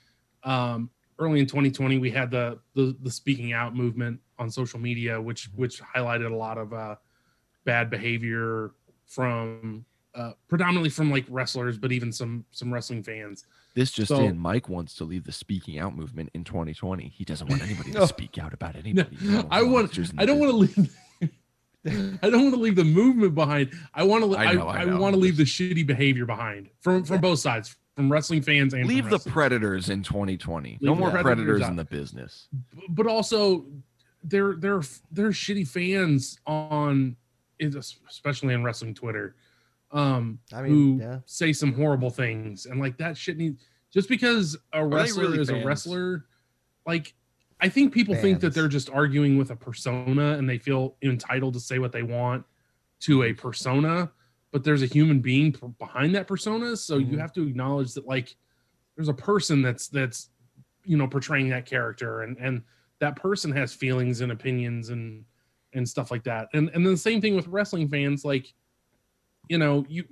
um, 0.45 0.88
early 1.19 1.40
in 1.40 1.47
2020, 1.47 1.99
we 1.99 2.11
had 2.11 2.31
the, 2.31 2.61
the 2.75 2.97
the 3.03 3.11
speaking 3.11 3.53
out 3.53 3.75
movement 3.75 4.21
on 4.38 4.51
social 4.51 4.79
media, 4.81 5.20
which 5.20 5.49
which 5.55 5.83
highlighted 5.83 6.31
a 6.31 6.35
lot 6.37 6.59
of 6.59 6.73
uh, 6.73 6.97
bad 7.64 7.90
behavior 7.90 8.73
from 9.07 9.85
uh, 10.14 10.33
predominantly 10.49 10.90
from 10.90 11.11
like 11.11 11.25
wrestlers, 11.29 11.77
but 11.79 11.92
even 11.92 12.12
some 12.12 12.44
some 12.51 12.73
wrestling 12.73 13.03
fans. 13.03 13.47
This 13.75 13.90
just 13.90 14.09
So- 14.09 14.20
in: 14.20 14.38
Mike 14.38 14.68
wants 14.68 14.94
to 14.97 15.05
leave 15.05 15.25
the 15.25 15.33
speaking 15.33 15.79
out 15.79 15.97
movement 15.97 16.31
in 16.35 16.44
2020. 16.44 17.09
He 17.09 17.25
doesn't 17.25 17.49
want 17.49 17.62
anybody 17.62 17.90
to 17.92 18.07
speak 18.16 18.38
out 18.38 18.53
about 18.55 18.77
anybody. 18.77 19.16
No, 19.20 19.47
I 19.51 19.62
want. 19.62 19.99
I 20.18 20.25
don't 20.27 20.38
want 20.38 20.51
to 20.53 20.57
leave. 20.57 20.97
I 22.23 22.31
don't 22.31 22.42
want 22.44 22.55
to 22.55 22.61
leave 22.61 22.77
the 22.77 22.85
movement 22.85 23.35
behind. 23.35 23.70
I 23.92 24.05
want 24.05 24.25
to. 24.25 24.35
I 24.37 24.44
I, 24.44 24.53
know, 24.55 24.68
I 24.68 24.77
I, 24.79 24.85
know. 24.85 24.99
want 25.01 25.14
to 25.14 25.20
leave 25.20 25.37
the 25.37 25.42
shitty 25.44 25.87
behavior 25.87 26.25
behind 26.25 26.70
from 26.81 27.05
from 27.05 27.20
both 27.20 27.40
sides, 27.40 27.77
from 27.97 28.11
wrestling 28.11 28.40
fans 28.42 28.73
and 28.73 28.87
leave 28.87 29.11
the 29.11 29.18
predators 29.18 29.90
in 29.90 30.03
2020. 30.03 30.79
no 30.81 30.94
more 30.94 31.11
predators, 31.11 31.23
predators 31.44 31.68
in 31.68 31.77
the 31.77 31.85
business. 31.85 32.49
but 32.88 33.07
also 33.07 33.66
they're 34.24 34.54
they're 34.56 34.82
they're 35.12 35.30
shitty 35.30 35.66
fans 35.68 36.38
on 36.46 37.16
especially 38.08 38.54
on 38.54 38.64
wrestling 38.64 38.94
Twitter 38.94 39.37
um 39.92 40.38
I 40.52 40.62
mean, 40.62 40.72
who 40.72 40.98
yeah. 41.04 41.18
say 41.26 41.52
some 41.52 41.72
horrible 41.72 42.10
things 42.10 42.66
and 42.66 42.80
like 42.80 42.96
that 42.98 43.16
shit 43.16 43.37
needs 43.37 43.62
just 43.92 44.08
because 44.08 44.56
a 44.72 44.84
wrestler 44.84 45.24
really 45.24 45.40
is 45.40 45.50
fans? 45.50 45.62
a 45.62 45.66
wrestler 45.66 46.24
like 46.87 47.14
I 47.60 47.68
think 47.68 47.94
people 47.94 48.14
think 48.16 48.40
that 48.40 48.52
they're 48.52 48.68
just 48.68 48.90
arguing 48.90 49.38
with 49.38 49.50
a 49.50 49.56
persona 49.56 50.32
and 50.37 50.48
they 50.50 50.58
feel 50.58 50.96
entitled 51.02 51.54
to 51.54 51.60
say 51.60 51.78
what 51.78 51.92
they 51.92 52.02
want 52.02 52.44
to 53.00 53.22
a 53.24 53.32
persona 53.32 54.10
but 54.52 54.64
there's 54.64 54.82
a 54.82 54.87
human 54.87 55.20
being 55.20 55.52
p- 55.52 55.66
behind 55.78 56.14
that 56.14 56.26
persona 56.26 56.76
so 56.76 56.96
you 56.98 57.16
Mhm. 57.16 57.20
have 57.20 57.32
to 57.34 57.46
acknowledge 57.46 57.94
that 57.94 58.06
like 58.06 58.34
there's 58.96 59.08
a 59.08 59.14
person 59.14 59.62
that's 59.62 59.88
that's 59.88 60.30
you 60.84 60.96
know 60.96 61.06
portraying 61.06 61.50
that 61.50 61.66
character 61.66 62.22
and 62.22 62.37
and 62.38 62.62
that 63.00 63.16
person 63.16 63.50
has 63.52 63.72
feelings 63.72 64.20
and 64.20 64.33
opinions 64.33 64.90
and 64.90 65.24
and 65.72 65.88
stuff 65.88 66.11
like 66.11 66.24
that. 66.24 66.48
And 66.54 66.70
and 66.74 66.85
then 66.85 66.92
the 66.92 66.98
same 66.98 67.20
thing 67.20 67.35
with 67.35 67.46
wrestling 67.48 67.88
fans 67.88 68.24
like 68.24 68.52
you 69.48 69.59
know 69.59 69.85
you 69.88 70.04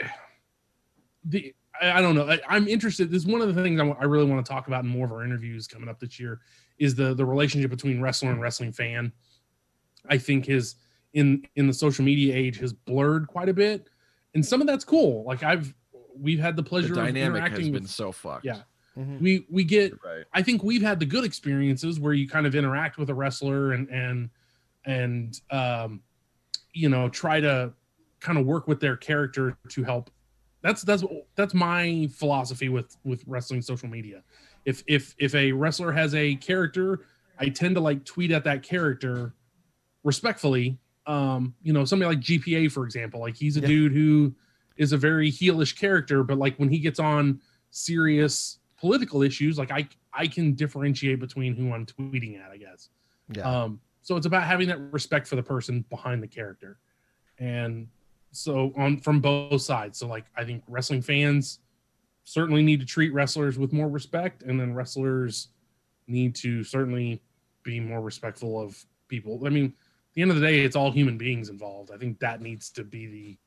the 1.24 1.54
I, 1.80 1.98
I 1.98 2.00
don't 2.00 2.14
know. 2.14 2.28
I, 2.28 2.40
i'm 2.48 2.68
interested. 2.68 3.10
This 3.10 3.22
is 3.22 3.28
one 3.28 3.40
of 3.40 3.54
the 3.54 3.62
things 3.62 3.80
I 3.80 4.04
really 4.04 4.26
want 4.26 4.44
to 4.44 4.50
talk 4.50 4.66
about 4.66 4.84
in 4.84 4.90
more 4.90 5.06
of 5.06 5.12
our 5.12 5.24
interviews 5.24 5.66
coming 5.66 5.88
up 5.88 5.98
this 6.00 6.18
year 6.20 6.40
is 6.78 6.94
the 6.94 7.14
the 7.14 7.24
relationship 7.24 7.70
between 7.70 8.00
wrestler 8.00 8.30
and 8.30 8.40
wrestling 8.40 8.72
fan. 8.72 9.12
I 10.08 10.18
think 10.18 10.48
is 10.48 10.76
in 11.14 11.44
in 11.56 11.66
the 11.66 11.74
social 11.74 12.04
media 12.04 12.34
age 12.34 12.58
has 12.58 12.72
blurred 12.72 13.26
quite 13.26 13.48
a 13.48 13.54
bit 13.54 13.88
and 14.34 14.44
some 14.44 14.60
of 14.60 14.66
that's 14.66 14.84
cool. 14.84 15.24
Like 15.24 15.42
i've 15.42 15.74
we've 16.18 16.40
had 16.40 16.56
the 16.56 16.62
The 16.62 16.68
pleasure 16.68 16.92
of 16.92 16.98
dynamic 16.98 17.42
has 17.42 17.50
interacting 17.50 17.72
been 17.72 17.82
with 17.82 17.90
so 17.90 18.12
fucked. 18.12 18.44
yeah 18.44 18.62
Mhm. 18.96 19.20
we 19.20 19.46
we 19.50 19.64
get 19.64 19.92
Right. 20.04 20.24
I 20.32 20.42
think 20.42 20.62
we've 20.62 20.82
had 20.82 20.98
the 21.00 21.06
good 21.06 21.24
experiences 21.24 22.00
where 22.00 22.12
you 22.14 22.28
kind 22.28 22.46
of 22.46 22.54
interact 22.54 22.96
with 22.98 23.10
a 23.10 23.14
wrestler 23.14 23.72
and 23.72 23.88
and 23.90 24.30
and 24.84 25.40
um, 25.50 26.02
you 26.72 26.88
know 26.88 27.08
try 27.08 27.40
to 27.40 27.72
kind 28.20 28.38
of 28.38 28.46
work 28.46 28.66
with 28.68 28.80
their 28.80 28.96
character 28.96 29.56
to 29.68 29.84
help. 29.84 30.10
That's 30.62 30.82
that's 30.82 31.04
that's 31.34 31.52
my 31.54 32.08
philosophy 32.12 32.68
with 32.68 32.96
with 33.04 33.22
wrestling 33.26 33.62
social 33.62 33.88
media. 33.88 34.22
If 34.64 34.82
if 34.86 35.14
if 35.18 35.34
a 35.34 35.52
wrestler 35.52 35.92
has 35.92 36.14
a 36.14 36.34
character, 36.36 37.00
I 37.38 37.50
tend 37.50 37.74
to 37.76 37.80
like 37.80 38.04
tweet 38.04 38.30
at 38.30 38.44
that 38.44 38.62
character 38.62 39.34
respectfully. 40.04 40.78
Um, 41.06 41.54
you 41.62 41.72
know, 41.72 41.84
somebody 41.84 42.16
like 42.16 42.20
GPA 42.24 42.72
for 42.72 42.84
example, 42.84 43.20
like 43.20 43.36
he's 43.36 43.56
a 43.56 43.60
Yeah. 43.60 43.66
dude 43.68 43.92
who 43.92 44.34
is 44.76 44.92
a 44.92 44.96
very 44.96 45.30
heelish 45.30 45.76
character, 45.78 46.22
but 46.24 46.36
like 46.38 46.56
when 46.58 46.68
he 46.68 46.78
gets 46.78 46.98
on 46.98 47.40
serious 47.70 48.58
political 48.86 49.22
issues, 49.22 49.58
like 49.58 49.72
I 49.72 49.88
I 50.12 50.28
can 50.28 50.54
differentiate 50.54 51.18
between 51.18 51.56
who 51.56 51.72
I'm 51.72 51.86
tweeting 51.86 52.40
at, 52.40 52.52
I 52.52 52.56
guess. 52.56 52.88
Yeah. 53.32 53.42
Um, 53.42 53.80
so 54.02 54.16
it's 54.16 54.26
about 54.26 54.44
having 54.44 54.68
that 54.68 54.78
respect 54.92 55.26
for 55.26 55.34
the 55.34 55.42
person 55.42 55.84
behind 55.90 56.22
the 56.22 56.28
character, 56.28 56.78
and 57.38 57.88
so 58.30 58.72
on 58.76 59.00
from 59.00 59.20
both 59.20 59.60
sides. 59.60 59.98
So 59.98 60.06
like 60.06 60.26
I 60.36 60.44
think 60.44 60.62
wrestling 60.68 61.02
fans 61.02 61.58
certainly 62.22 62.62
need 62.62 62.78
to 62.78 62.86
treat 62.86 63.12
wrestlers 63.12 63.58
with 63.58 63.72
more 63.72 63.88
respect, 63.88 64.44
and 64.44 64.60
then 64.60 64.72
wrestlers 64.72 65.48
need 66.06 66.36
to 66.36 66.62
certainly 66.62 67.20
be 67.64 67.80
more 67.80 68.00
respectful 68.00 68.60
of 68.60 68.80
people. 69.08 69.42
I 69.44 69.48
mean, 69.48 69.66
at 69.66 70.14
the 70.14 70.22
end 70.22 70.30
of 70.30 70.38
the 70.38 70.46
day, 70.46 70.60
it's 70.60 70.76
all 70.76 70.92
human 70.92 71.18
beings 71.18 71.48
involved. 71.48 71.90
I 71.92 71.96
think 71.96 72.20
that 72.20 72.40
needs 72.40 72.70
to 72.70 72.84
be 72.84 73.06
the 73.06 73.38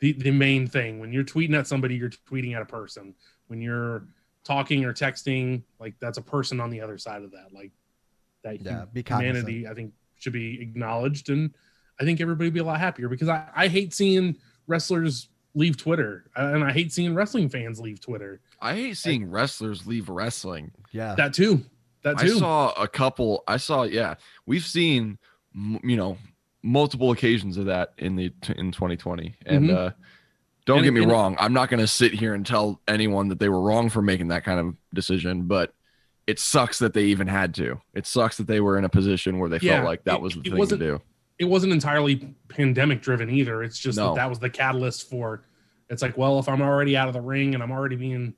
the, 0.00 0.12
the 0.14 0.32
main 0.32 0.66
thing. 0.66 0.98
When 0.98 1.12
you're 1.12 1.22
tweeting 1.22 1.56
at 1.56 1.68
somebody, 1.68 1.94
you're 1.94 2.10
tweeting 2.10 2.56
at 2.56 2.62
a 2.62 2.66
person. 2.66 3.14
When 3.46 3.60
you're 3.60 4.08
talking 4.44 4.84
or 4.84 4.92
texting, 4.92 5.62
like 5.78 5.94
that's 6.00 6.18
a 6.18 6.22
person 6.22 6.60
on 6.60 6.70
the 6.70 6.80
other 6.80 6.98
side 6.98 7.22
of 7.22 7.30
that. 7.32 7.52
Like 7.52 7.72
that 8.44 8.62
Yeah, 8.62 8.80
hu- 8.80 8.86
be 8.86 9.02
cognizant. 9.02 9.48
humanity, 9.48 9.68
I 9.68 9.74
think 9.74 9.92
should 10.16 10.32
be 10.32 10.60
acknowledged, 10.60 11.28
and 11.30 11.52
I 12.00 12.04
think 12.04 12.20
everybody 12.20 12.46
would 12.48 12.54
be 12.54 12.60
a 12.60 12.64
lot 12.64 12.78
happier 12.80 13.08
because 13.08 13.28
I, 13.28 13.48
I 13.54 13.68
hate 13.68 13.92
seeing 13.94 14.36
wrestlers 14.66 15.28
leave 15.54 15.76
Twitter, 15.76 16.30
and 16.36 16.62
I 16.64 16.72
hate 16.72 16.92
seeing 16.92 17.14
wrestling 17.14 17.48
fans 17.48 17.80
leave 17.80 18.00
Twitter. 18.00 18.40
I 18.60 18.74
hate 18.74 18.96
seeing 18.96 19.28
wrestlers 19.30 19.86
leave 19.86 20.08
wrestling. 20.08 20.70
Yeah. 20.92 21.14
That 21.16 21.34
too. 21.34 21.62
That 22.04 22.18
too 22.18 22.36
I 22.36 22.38
saw 22.38 22.72
a 22.72 22.86
couple. 22.86 23.42
I 23.48 23.56
saw, 23.56 23.82
yeah, 23.82 24.14
we've 24.46 24.64
seen, 24.64 25.18
you 25.82 25.96
know, 25.96 26.16
multiple 26.62 27.10
occasions 27.10 27.56
of 27.56 27.66
that 27.66 27.92
in 27.98 28.14
the 28.14 28.32
in 28.56 28.70
2020. 28.72 29.34
And 29.46 29.64
Mhm. 29.70 29.74
uh, 29.76 29.90
don't 30.68 30.78
And- 30.78 30.84
get 30.84 30.92
me 30.94 31.02
and- 31.02 31.10
wrong, 31.10 31.34
I'm 31.40 31.52
not 31.52 31.68
going 31.70 31.80
to 31.80 31.86
sit 31.86 32.12
here 32.12 32.34
and 32.34 32.44
tell 32.46 32.80
anyone 32.86 33.28
that 33.28 33.38
they 33.40 33.48
were 33.48 33.60
wrong 33.60 33.88
for 33.88 34.02
making 34.02 34.28
that 34.28 34.44
kind 34.44 34.60
of 34.60 34.76
decision, 34.94 35.44
but 35.44 35.74
it 36.26 36.38
sucks 36.38 36.78
that 36.80 36.92
they 36.92 37.04
even 37.06 37.26
had 37.26 37.54
to. 37.54 37.80
It 37.94 38.06
sucks 38.06 38.36
that 38.36 38.46
they 38.46 38.60
were 38.60 38.76
in 38.78 38.84
a 38.84 38.88
position 38.88 39.38
where 39.38 39.48
they 39.48 39.58
Yeah, 39.62 39.76
felt 39.76 39.86
like 39.86 40.04
that 40.04 40.16
it- 40.16 40.20
was 40.20 40.34
the 40.34 40.40
it 40.40 40.42
thing 40.44 40.52
to 40.52 40.58
wasn't- 40.58 40.80
do. 40.80 41.00
it 41.38 41.46
wasn't 41.46 41.72
entirely 41.72 42.34
pandemic 42.48 43.00
driven 43.00 43.30
either. 43.30 43.62
It's 43.62 43.78
just 43.78 43.96
No. 43.96 44.08
that 44.10 44.16
that 44.22 44.28
was 44.28 44.38
the 44.38 44.50
catalyst 44.50 45.08
for. 45.08 45.44
It's 45.88 46.02
like, 46.02 46.18
well, 46.18 46.38
if 46.38 46.48
I'm 46.48 46.60
already 46.60 46.96
out 46.96 47.08
of 47.08 47.14
the 47.14 47.20
ring 47.22 47.54
and 47.54 47.62
I'm 47.62 47.70
already 47.72 47.96
being 47.96 48.34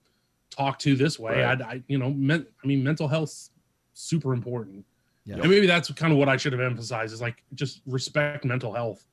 talked 0.51 0.83
to 0.83 0.95
this 0.95 1.19
way, 1.19 1.43
Right. 1.43 1.61
I'd, 1.61 1.63
I, 1.63 1.83
you 1.89 1.99
know, 1.99 2.11
men, 2.13 2.47
I 2.63 2.67
mean, 2.67 2.85
mental 2.85 3.09
health's 3.09 3.51
super 3.93 4.33
important. 4.33 4.85
Yeah. 5.25 5.37
And 5.41 5.51
maybe 5.51 5.67
that's 5.67 5.91
kind 5.93 6.13
of 6.13 6.19
what 6.19 6.29
I 6.29 6.37
should 6.37 6.53
have 6.53 6.61
emphasized 6.63 7.13
is 7.13 7.21
like 7.21 7.43
just 7.55 7.83
respect 7.87 8.45
mental 8.45 8.73
health. 8.73 9.05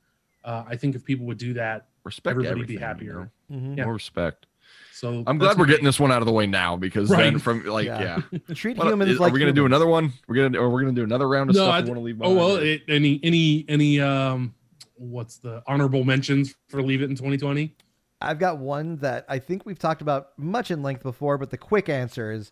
Uh, 0.43 0.63
I 0.67 0.75
think 0.75 0.95
if 0.95 1.03
people 1.03 1.25
would 1.25 1.37
do 1.39 1.53
that, 1.55 1.87
Respect 2.07 2.33
everybody 2.33 2.55
be 2.55 2.61
everything, 2.61 2.73
you 2.81 2.85
happier. 3.13 3.31
know? 3.49 3.55
Mhm. 3.57 3.77
Yeah. 3.77 3.83
More 3.85 3.93
respect. 3.93 4.45
so 4.93 5.23
I'm 5.27 5.37
glad 5.37 5.57
we're 5.57 5.65
my- 5.65 5.69
getting 5.69 5.85
this 5.85 5.99
one 5.99 6.11
out 6.11 6.21
of 6.21 6.25
the 6.25 6.31
way 6.31 6.47
now 6.47 6.75
because 6.75 7.09
Right. 7.11 7.23
then 7.23 7.37
from 7.39 7.63
like 7.65 7.85
Yeah. 7.85 8.21
yeah. 8.31 8.39
Treat 8.55 8.77
What- 8.77 8.87
humans 8.87 9.11
is- 9.11 9.19
like 9.19 9.31
are 9.31 9.33
we 9.33 9.39
gonna 9.39 9.53
do 9.53 9.65
another 9.65 9.85
one? 9.87 10.11
We're 10.27 10.35
gonna 10.49 10.59
or 10.59 10.69
we're 10.69 10.81
gonna 10.81 10.93
do 10.93 11.03
another 11.03 11.27
round 11.27 11.49
of 11.51 11.55
No, 11.55 11.63
stuff 11.63 11.73
I- 11.75 11.81
we 11.81 11.87
want 11.89 11.97
to 11.99 12.03
leave 12.03 12.17
Oh 12.21 12.33
well, 12.33 12.55
it, 12.57 12.81
any 12.87 13.19
any 13.23 13.65
any 13.69 13.99
um, 14.01 14.53
what's 14.95 15.37
the 15.37 15.61
honorable 15.67 16.03
mentions 16.03 16.55
for 16.67 16.81
Leave 16.81 17.01
It 17.01 17.09
in 17.09 17.15
2020? 17.15 17.75
I've 18.19 18.39
got 18.39 18.57
one 18.57 18.95
that 18.97 19.25
I 19.29 19.37
think 19.39 19.65
we've 19.65 19.77
talked 19.77 20.01
about 20.01 20.29
much 20.37 20.71
in 20.71 20.81
length 20.81 21.03
before, 21.03 21.37
but 21.37 21.51
the 21.51 21.57
quick 21.57 21.87
answer 21.89 22.31
is 22.31 22.51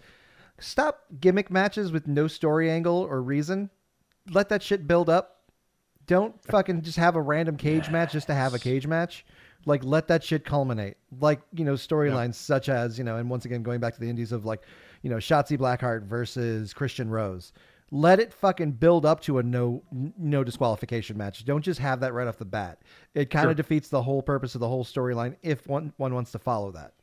stop 0.60 1.02
gimmick 1.20 1.50
matches 1.50 1.92
with 1.92 2.08
no 2.08 2.28
story 2.28 2.70
angle 2.70 2.98
or 3.10 3.22
reason. 3.24 3.72
Let 4.30 4.50
that 4.50 4.62
shit 4.62 4.88
build 4.88 5.10
up. 5.10 5.32
Don't 6.06 6.40
fucking 6.44 6.84
just 6.84 6.98
have 7.00 7.16
a 7.16 7.22
random 7.22 7.58
cage 7.58 7.90
match 7.90 8.12
just 8.12 8.28
to 8.28 8.36
have 8.36 8.54
a 8.54 8.60
cage 8.60 8.86
match. 8.86 9.26
Like 9.66 9.84
let 9.84 10.08
that 10.08 10.24
shit 10.24 10.46
culminate. 10.46 10.98
Like, 11.20 11.42
you 11.54 11.66
know, 11.66 11.74
storylines 11.74 12.36
such 12.36 12.70
as, 12.70 12.98
you 12.98 13.04
know, 13.04 13.18
and 13.18 13.30
once 13.30 13.46
again 13.46 13.64
going 13.64 13.80
back 13.80 13.94
to 13.96 14.00
the 14.00 14.10
indies 14.10 14.32
of 14.32 14.46
like, 14.46 14.62
you 15.02 15.10
know, 15.10 15.18
Shotzi 15.18 15.58
Blackheart 15.58 16.04
versus 16.04 16.74
Christian 16.74 17.10
Rose. 17.10 17.52
Let 17.92 18.20
it 18.20 18.34
fucking 18.34 18.74
build 18.74 19.06
up 19.06 19.22
to 19.22 19.38
a 19.38 19.44
no 19.44 19.84
no 20.18 20.44
disqualification 20.44 21.18
match. 21.18 21.46
Don't 21.46 21.62
just 21.62 21.80
have 21.80 22.00
that 22.02 22.14
right 22.14 22.28
off 22.28 22.38
the 22.38 22.46
bat. 22.46 22.80
It 23.14 23.30
kind 23.30 23.46
of 23.46 23.50
Sure. 23.50 23.56
defeats 23.56 23.90
the 23.90 24.02
whole 24.02 24.22
purpose 24.24 24.56
of 24.56 24.60
the 24.62 24.68
whole 24.68 24.84
storyline 24.84 25.36
if 25.44 25.68
one 25.68 25.94
one 25.98 26.14
wants 26.14 26.32
to 26.32 26.40
follow 26.40 26.72
that. 26.72 26.94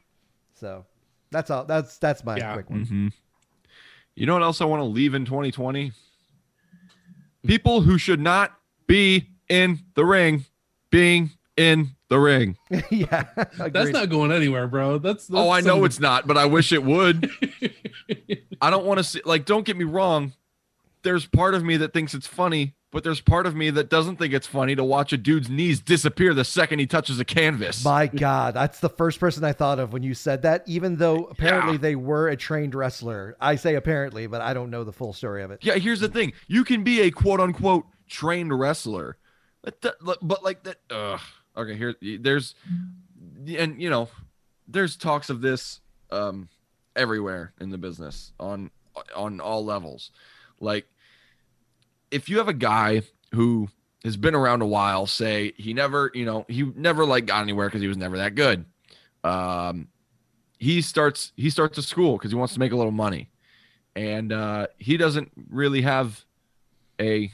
So 0.54 0.84
that's 1.30 1.50
all. 1.50 1.64
That's 1.64 1.98
that's 1.98 2.24
my 2.24 2.36
Yeah. 2.36 2.52
quick 2.54 2.68
one. 2.70 2.84
hmm 2.84 3.08
You 4.16 4.26
know 4.26 4.34
what 4.34 4.42
else 4.42 4.60
I 4.60 4.64
want 4.66 4.80
to 4.80 4.84
leave 4.84 5.14
in 5.14 5.24
2020? 5.24 5.92
People 7.46 7.80
who 7.82 7.96
should 7.98 8.20
not 8.20 8.52
be 8.86 9.30
in 9.48 9.80
the 9.94 10.04
ring 10.04 10.44
being 10.90 11.30
in 11.56 11.90
the 12.08 12.18
ring. 12.18 12.56
yeah, 12.90 13.24
That's 13.58 13.90
not 13.90 14.08
going 14.08 14.32
anywhere, 14.32 14.66
bro. 14.68 14.98
That's, 14.98 15.26
that's 15.26 15.38
oh, 15.38 15.50
I 15.50 15.60
know 15.60 15.76
some- 15.76 15.84
it's 15.84 16.00
not, 16.00 16.26
but 16.26 16.36
I 16.38 16.46
wish 16.46 16.72
it 16.72 16.82
would. 16.82 17.30
I 18.60 18.70
don't 18.70 18.84
want 18.86 18.98
to 18.98 19.04
see 19.04 19.20
like 19.24 19.44
don't 19.44 19.64
get 19.64 19.76
me 19.76 19.84
wrong. 19.84 20.32
There's 21.02 21.26
part 21.26 21.54
of 21.54 21.64
me 21.64 21.76
that 21.78 21.92
thinks 21.92 22.14
it's 22.14 22.28
funny, 22.28 22.76
but 22.92 23.02
there's 23.02 23.20
part 23.20 23.46
of 23.46 23.56
me 23.56 23.70
that 23.70 23.90
doesn't 23.90 24.16
think 24.20 24.32
it's 24.32 24.46
funny 24.46 24.76
to 24.76 24.84
watch 24.84 25.12
a 25.12 25.16
dude's 25.16 25.50
knees 25.50 25.80
disappear 25.80 26.32
the 26.32 26.44
second 26.44 26.78
he 26.78 26.86
touches 26.86 27.18
a 27.18 27.24
canvas. 27.24 27.84
My 27.84 28.06
God, 28.06 28.54
that's 28.54 28.78
the 28.78 28.88
first 28.88 29.18
person 29.18 29.42
I 29.42 29.52
thought 29.52 29.80
of 29.80 29.92
when 29.92 30.04
you 30.04 30.14
said 30.14 30.42
that. 30.42 30.62
Even 30.66 30.96
though 30.96 31.24
apparently 31.24 31.72
Yeah. 31.72 31.78
they 31.78 31.96
were 31.96 32.28
a 32.28 32.36
trained 32.36 32.76
wrestler. 32.76 33.36
I 33.40 33.56
say 33.56 33.74
apparently, 33.74 34.28
but 34.28 34.42
I 34.42 34.54
don't 34.54 34.70
know 34.70 34.84
the 34.84 34.92
full 34.92 35.12
story 35.12 35.42
of 35.42 35.50
it. 35.50 35.58
Yeah, 35.62 35.74
here's 35.74 35.98
the 36.00 36.08
thing. 36.08 36.34
You 36.46 36.62
can 36.62 36.84
be 36.84 37.00
a 37.00 37.10
quote 37.10 37.40
unquote 37.40 37.84
trained 38.08 38.56
wrestler. 38.56 39.16
But, 39.62 39.80
that- 39.82 39.96
but 40.22 40.44
like 40.44 40.62
that 40.64 40.78
ugh. 40.90 41.20
Okay, 41.56 41.76
here 41.76 41.94
there's 42.20 42.54
and 43.58 43.80
you 43.80 43.90
know, 43.90 44.08
there's 44.66 44.96
talks 44.96 45.30
of 45.30 45.40
this 45.40 45.80
um 46.10 46.48
everywhere 46.96 47.52
in 47.60 47.70
the 47.70 47.78
business 47.78 48.32
on 48.38 48.70
on 49.14 49.40
all 49.40 49.64
levels. 49.64 50.10
Like 50.60 50.86
if 52.10 52.28
you 52.28 52.38
have 52.38 52.48
a 52.48 52.54
guy 52.54 53.02
who 53.34 53.68
has 54.04 54.16
been 54.16 54.34
around 54.34 54.62
a 54.62 54.66
while, 54.66 55.06
say 55.06 55.52
he 55.56 55.72
never, 55.74 56.10
you 56.14 56.24
know, 56.24 56.44
he 56.48 56.64
never 56.74 57.04
like 57.04 57.26
got 57.26 57.42
anywhere 57.42 57.68
because 57.68 57.80
he 57.80 57.88
was 57.88 57.96
never 57.96 58.18
that 58.18 58.34
good. 58.34 58.64
Um 59.24 59.88
he 60.58 60.80
starts 60.80 61.32
he 61.36 61.50
starts 61.50 61.76
a 61.78 61.82
school 61.82 62.16
because 62.16 62.30
he 62.30 62.36
wants 62.36 62.54
to 62.54 62.60
make 62.60 62.72
a 62.72 62.76
little 62.76 62.92
money 62.92 63.32
and 63.94 64.32
uh, 64.32 64.66
he 64.78 64.96
doesn't 64.96 65.30
really 65.50 65.82
have 65.82 66.24
a 67.00 67.30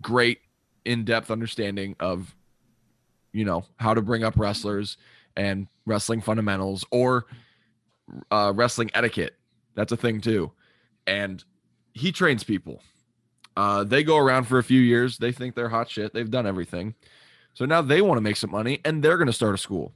great 0.00 0.40
in-depth 0.84 1.30
understanding 1.30 1.96
of 2.00 2.34
you 3.32 3.44
know 3.44 3.64
how 3.76 3.94
to 3.94 4.02
bring 4.02 4.24
up 4.24 4.36
wrestlers 4.36 4.96
and 5.36 5.66
wrestling 5.86 6.20
fundamentals 6.20 6.84
or 6.90 7.26
uh, 8.30 8.52
wrestling 8.54 8.90
etiquette. 8.94 9.36
That's 9.74 9.92
a 9.92 9.96
thing 9.96 10.20
too. 10.20 10.52
And 11.06 11.42
he 11.94 12.12
trains 12.12 12.44
people. 12.44 12.82
Uh, 13.56 13.84
they 13.84 14.02
go 14.02 14.16
around 14.16 14.44
for 14.44 14.58
a 14.58 14.62
few 14.62 14.80
years 14.80 15.18
they 15.18 15.32
think 15.32 15.54
they're 15.54 15.68
hot 15.68 15.90
shit 15.90 16.14
they've 16.14 16.30
done 16.30 16.46
everything. 16.46 16.94
So 17.54 17.64
now 17.64 17.82
they 17.82 18.00
want 18.00 18.16
to 18.16 18.22
make 18.22 18.36
some 18.36 18.50
money 18.50 18.80
and 18.84 19.02
they're 19.02 19.18
going 19.18 19.26
to 19.26 19.32
start 19.32 19.54
a 19.54 19.58
school. 19.58 19.92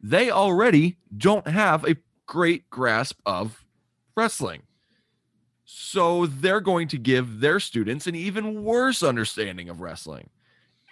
They 0.00 0.30
already 0.30 0.96
don't 1.16 1.46
have 1.46 1.84
a 1.84 1.96
great 2.26 2.68
grasp 2.68 3.20
of 3.24 3.64
wrestling. 4.16 4.62
So 5.64 6.26
they're 6.26 6.60
going 6.60 6.88
to 6.88 6.98
give 6.98 7.40
their 7.40 7.58
students 7.58 8.06
an 8.06 8.14
even 8.14 8.64
worse 8.64 9.02
understanding 9.02 9.68
of 9.68 9.80
wrestling. 9.80 10.28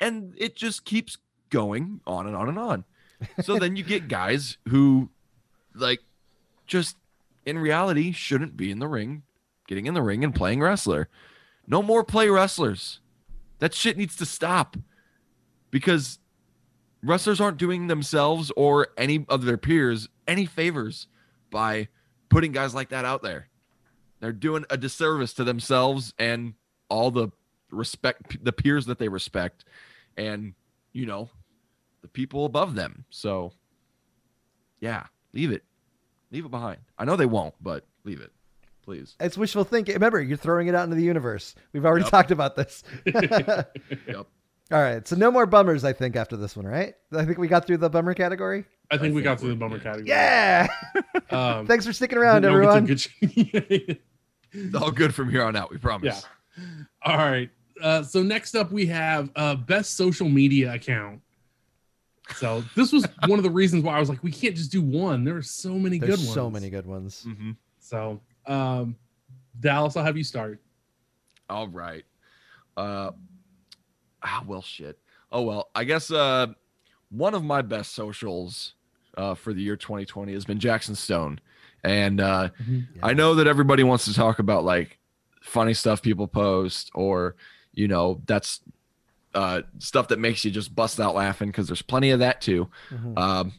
And 0.01 0.35
it 0.39 0.57
just 0.57 0.85
keeps 0.85 1.19
going 1.53 2.01
on 2.05 2.27
and 2.27 2.35
on 2.35 2.49
and 2.49 2.59
on. 2.59 2.85
So 3.43 3.59
then 3.61 3.77
you 3.77 3.85
get 3.85 4.09
guys 4.09 4.57
who 4.69 5.11
like 5.75 6.01
just 6.67 6.97
in 7.47 7.59
reality 7.59 8.11
shouldn't 8.11 8.57
be 8.57 8.73
in 8.73 8.81
the 8.81 8.89
ring, 8.89 9.23
getting 9.69 9.87
in 9.87 9.95
the 9.95 10.03
ring 10.03 10.25
and 10.25 10.35
playing 10.35 10.61
wrestler. 10.61 11.09
No 11.69 11.83
more 11.83 12.03
play 12.03 12.29
wrestlers. 12.29 12.99
That 13.61 13.75
shit 13.75 13.97
needs 13.97 14.17
to 14.17 14.27
stop. 14.27 14.77
Because 15.71 16.19
wrestlers 17.03 17.41
aren't 17.41 17.57
doing 17.57 17.87
themselves 17.87 18.51
or 18.57 18.89
any 18.97 19.25
of 19.29 19.45
their 19.45 19.57
peers 19.57 20.09
any 20.27 20.47
favors 20.47 21.07
by 21.51 21.89
putting 22.29 22.53
guys 22.53 22.75
like 22.75 22.91
that 22.91 23.05
out 23.05 23.23
there. 23.23 23.49
They're 24.21 24.33
doing 24.33 24.65
a 24.71 24.77
disservice 24.77 25.33
to 25.35 25.45
themselves 25.45 26.15
and 26.19 26.55
all 26.89 27.11
the 27.11 27.29
respect, 27.71 28.43
the 28.45 28.53
peers 28.53 28.87
that 28.87 28.99
they 28.99 29.09
respect, 29.09 29.65
and 30.17 30.55
you 30.93 31.07
know, 31.07 31.31
the 32.03 32.09
people 32.09 32.45
above 32.45 32.75
them. 32.75 33.05
So, 33.11 33.53
yeah, 34.81 35.07
leave 35.33 35.51
it, 35.53 35.63
leave 36.31 36.45
it 36.45 36.51
behind. 36.51 36.79
I 36.99 37.05
know 37.05 37.17
they 37.17 37.27
won't, 37.27 37.55
but 37.61 37.85
leave 38.05 38.21
it, 38.21 38.31
please. 38.83 39.15
It's 39.21 39.39
wishful 39.39 39.65
thinking. 39.65 39.95
Remember, 39.95 40.21
you're 40.21 40.37
throwing 40.37 40.69
it 40.69 40.75
out 40.75 40.85
into 40.85 40.97
the 40.97 41.03
universe. 41.05 41.55
We've 41.73 41.85
already 41.87 42.05
Yep. 42.05 42.11
talked 42.11 42.31
about 42.31 42.57
this. 42.57 42.83
Yep. 43.07 44.27
All 44.71 44.81
right, 44.81 45.07
so 45.07 45.17
no 45.17 45.31
more 45.31 45.45
bummers. 45.45 45.85
I 45.85 45.93
think 45.93 46.17
after 46.17 46.35
this 46.37 46.57
one, 46.57 46.67
right? 46.67 46.95
I 47.13 47.27
think 47.27 47.37
we 47.37 47.47
got 47.47 47.67
through 47.67 47.77
the 47.79 47.91
bummer 47.91 48.15
category. 48.15 48.65
I 48.91 48.97
think 48.97 49.13
I 49.13 49.15
we 49.17 49.21
think 49.21 49.25
got 49.25 49.41
through 49.41 49.51
the 49.51 49.57
bummer 49.57 49.77
good. 49.77 49.83
category. 49.85 50.09
Yeah. 50.09 50.69
Um, 51.31 51.67
Thanks 51.67 51.87
for 51.87 51.95
sticking 51.95 52.19
around, 52.19 52.45
everyone. 52.45 52.87
it's 52.91 53.07
good- 53.07 53.99
It's 54.53 54.75
all 54.75 54.91
good 54.91 55.15
from 55.15 55.31
here 55.31 55.43
on 55.45 55.57
out. 55.57 55.71
We 55.71 55.79
promise. 55.79 56.27
Yeah. 56.59 56.65
All 57.03 57.17
right. 57.17 57.49
Uh, 57.83 58.03
so 58.03 58.23
next 58.23 58.55
up, 58.55 58.71
we 58.71 58.85
have 58.87 59.31
uh, 59.35 59.55
best 59.55 59.97
social 59.97 60.29
media 60.29 60.75
account. 60.75 61.22
So 62.37 62.63
this 62.77 62.93
was 62.93 63.07
one 63.27 63.39
of 63.39 63.43
the 63.43 63.51
reasons 63.51 63.83
why 63.85 63.97
I 63.97 64.01
was 64.01 64.09
like, 64.09 64.23
we 64.23 64.31
can't 64.33 64.57
just 64.57 64.73
do 64.73 64.81
one. 64.83 65.25
There 65.25 65.37
are 65.37 65.43
so 65.43 65.75
many 65.75 65.99
There's 65.99 66.17
good 66.17 66.19
ones. 66.25 66.35
so 66.35 66.51
many 66.51 66.71
good 66.71 66.87
ones. 66.87 67.27
Mhm. 67.29 67.57
So, 67.81 68.21
um, 68.47 68.97
Dallas, 69.61 69.97
I'll 69.97 70.05
have 70.05 70.17
you 70.17 70.25
start. 70.25 70.61
All 71.51 71.69
right. 71.69 72.05
Uh 72.77 73.11
ah 74.23 74.43
well 74.47 74.63
shit. 74.63 74.99
Oh 75.31 75.43
well, 75.43 75.71
I 75.75 75.85
guess 75.85 76.11
uh 76.11 76.47
one 77.11 77.35
of 77.35 77.45
my 77.45 77.61
best 77.61 77.95
socials 77.95 78.75
uh 79.19 79.35
for 79.35 79.53
the 79.53 79.61
year 79.61 79.77
2020 79.77 80.33
has 80.33 80.45
been 80.45 80.59
Jackson 80.59 80.95
Stone. 80.95 81.41
And 81.85 82.21
uh 82.21 82.49
I 83.03 83.13
know 83.13 83.35
that 83.35 83.47
everybody 83.47 83.83
wants 83.83 84.05
to 84.07 84.15
talk 84.15 84.39
about 84.39 84.65
like 84.65 84.99
funny 85.43 85.75
stuff 85.75 86.01
people 86.01 86.29
post 86.29 86.91
or 86.95 87.35
you 87.75 87.89
know, 87.89 88.21
that's 88.27 88.61
uh 89.35 89.63
stuff 89.79 90.09
that 90.09 90.19
makes 90.19 90.45
you 90.45 90.51
just 90.51 90.75
bust 90.75 91.01
out 91.01 91.15
laughing 91.15 91.49
because 91.49 91.67
there's 91.67 91.83
plenty 91.83 92.11
of 92.11 92.19
that 92.21 92.41
too. 92.41 92.69
Mhm. 92.91 93.19
Um, 93.19 93.53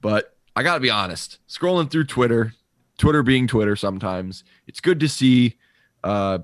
but 0.00 0.36
I 0.54 0.62
gotta 0.62 0.80
be 0.80 0.90
honest, 0.90 1.38
scrolling 1.48 1.90
through 1.90 2.04
Twitter, 2.04 2.54
Twitter 2.98 3.22
being 3.22 3.46
Twitter 3.46 3.76
sometimes, 3.76 4.44
it's 4.66 4.80
good 4.80 5.00
to 5.00 5.08
see 5.08 5.56
uh, 6.04 6.38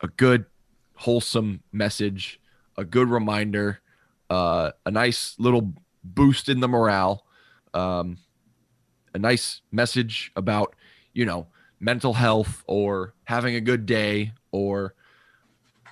a 0.00 0.08
good 0.08 0.46
wholesome 0.96 1.62
message, 1.72 2.40
a 2.76 2.84
good 2.84 3.08
reminder, 3.08 3.80
uh, 4.30 4.70
a 4.86 4.90
nice 4.90 5.34
little 5.38 5.74
boost 6.02 6.48
in 6.48 6.60
the 6.60 6.68
morale, 6.68 7.24
um, 7.74 8.18
a 9.12 9.18
nice 9.18 9.60
message 9.70 10.32
about, 10.36 10.74
you 11.12 11.24
know, 11.24 11.46
mental 11.80 12.14
health 12.14 12.62
or 12.66 13.14
having 13.24 13.54
a 13.54 13.60
good 13.60 13.86
day 13.86 14.32
or, 14.52 14.94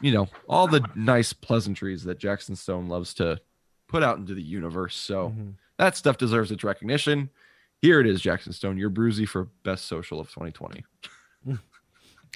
you 0.02 0.12
know, 0.12 0.28
all 0.48 0.66
the 0.68 0.84
nice 0.94 1.32
pleasantries 1.32 2.04
that 2.04 2.18
Jackson 2.18 2.56
Stone 2.56 2.88
loves 2.88 3.14
to 3.14 3.40
put 3.88 4.02
out 4.02 4.18
into 4.18 4.34
the 4.34 4.42
universe. 4.42 4.96
So 4.96 5.30
Mhm. 5.30 5.54
that 5.78 5.96
stuff 5.96 6.18
deserves 6.18 6.50
its 6.50 6.64
recognition. 6.64 7.30
Here 7.80 8.00
it 8.00 8.06
is, 8.06 8.20
Jackson 8.20 8.52
Stone. 8.52 8.78
You're 8.78 8.90
bruisey 8.90 9.26
for 9.28 9.44
best 9.64 9.86
social 9.86 10.20
of 10.20 10.28
2020. 10.30 10.84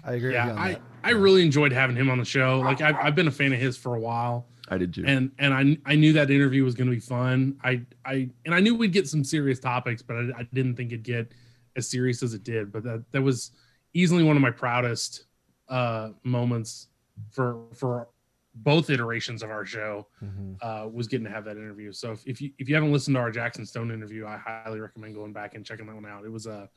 I 0.05 0.12
agree. 0.14 0.33
Yeah, 0.33 0.46
with 0.48 0.55
you 0.57 0.61
on 0.61 0.68
I. 0.68 0.81
I 1.05 1.11
really 1.11 1.44
enjoyed 1.44 1.72
having 1.72 1.96
him 1.96 2.11
on 2.11 2.18
the 2.18 2.24
show. 2.24 2.61
Like 2.61 2.81
I've, 2.81 2.96
I've 2.96 3.14
been 3.14 3.29
a 3.29 3.33
fan 3.33 3.52
of 3.52 3.59
his 3.59 3.76
for 3.76 3.94
a 3.94 4.00
while, 4.00 4.46
I 4.68 4.76
did 4.79 4.92
too. 4.94 5.05
and 5.07 5.31
and 5.38 5.55
I 5.55 5.79
I 5.90 5.94
knew 5.96 6.12
that 6.14 6.31
interview 6.31 6.64
was 6.64 6.74
going 6.74 6.88
to 6.90 6.94
be 6.94 7.00
fun. 7.00 7.59
I 7.64 7.83
I 8.05 8.29
and 8.44 8.55
I 8.55 8.61
knew 8.61 8.74
we'd 8.74 8.92
get 8.92 9.09
some 9.09 9.24
serious 9.24 9.59
topics, 9.59 10.02
but 10.02 10.16
I, 10.16 10.40
I 10.40 10.48
didn't 10.52 10.76
think 10.76 10.92
it'd 10.92 11.05
get 11.05 11.33
as 11.76 11.88
serious 11.88 12.22
as 12.22 12.35
it 12.35 12.42
did. 12.44 12.72
But 12.72 12.83
that 12.85 13.05
that 13.12 13.22
was 13.22 13.52
easily 13.94 14.22
one 14.24 14.37
of 14.37 14.42
my 14.42 14.50
proudest 14.50 15.24
uh 15.68 16.11
moments 16.24 16.88
for 17.31 17.66
for 17.74 18.09
both 18.55 18.88
iterations 18.90 19.42
of 19.42 19.50
our 19.50 19.66
show 19.66 20.07
Mhm. 20.22 20.57
uh, 20.62 20.88
was 20.88 21.07
getting 21.09 21.24
to 21.26 21.31
have 21.31 21.44
that 21.44 21.57
interview. 21.59 21.92
So 21.92 22.12
if, 22.12 22.26
if 22.26 22.40
you 22.40 22.52
if 22.59 22.68
you 22.68 22.74
haven't 22.74 22.92
listened 22.92 23.14
to 23.16 23.20
our 23.20 23.31
Jackson 23.31 23.66
Stone 23.66 23.90
interview, 23.90 24.26
I 24.26 24.37
highly 24.38 24.81
recommend 24.81 25.14
going 25.14 25.33
back 25.33 25.55
and 25.55 25.64
checking 25.64 25.87
that 25.87 25.94
one 25.94 26.07
out. 26.07 26.24
It 26.24 26.33
was 26.33 26.46
a 26.46 26.68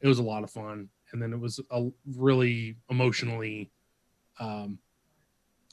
it 0.00 0.08
was 0.08 0.18
a 0.18 0.22
lot 0.22 0.44
of 0.44 0.50
fun, 0.50 0.88
and 1.12 1.20
then 1.22 1.32
it 1.32 1.40
was 1.40 1.58
a 1.70 1.88
really 2.16 2.76
emotionally 2.90 3.72
um, 4.38 4.78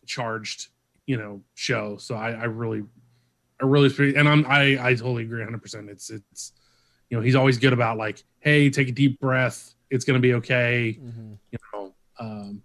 charged, 0.06 0.70
you 1.06 1.18
know, 1.18 1.42
show. 1.54 1.98
So 1.98 2.16
I, 2.16 2.32
I 2.32 2.44
really, 2.46 2.84
I 3.62 3.66
really, 3.66 4.16
and 4.16 4.28
I'm 4.28 4.46
I 4.48 4.78
I 4.82 4.94
totally 4.96 5.24
agree 5.24 5.40
100. 5.40 5.62
percent 5.62 5.90
It's 5.90 6.10
it's 6.10 6.54
you 7.10 7.18
know 7.18 7.24
he's 7.24 7.36
always 7.36 7.58
good 7.58 7.74
about 7.74 7.98
like, 7.98 8.24
hey, 8.40 8.70
take 8.70 8.90
a 8.90 8.92
deep 8.92 9.20
breath. 9.20 9.76
It's 9.90 10.06
gonna 10.06 10.20
be 10.20 10.34
okay 10.36 10.98
Mhm. 11.00 11.38
you 11.52 11.60
know 11.74 11.94
um 12.20 12.64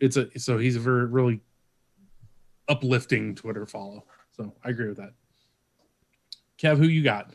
it's 0.00 0.16
a 0.16 0.28
so 0.38 0.58
he's 0.58 0.76
a 0.76 0.80
very 0.80 1.06
really 1.06 1.40
uplifting 2.68 3.34
twitter 3.34 3.66
follow 3.66 4.04
so 4.36 4.52
i 4.64 4.68
agree 4.70 4.88
with 4.88 4.98
that 4.98 5.12
kev 6.58 6.76
who 6.78 6.86
you 6.86 7.02
got 7.02 7.32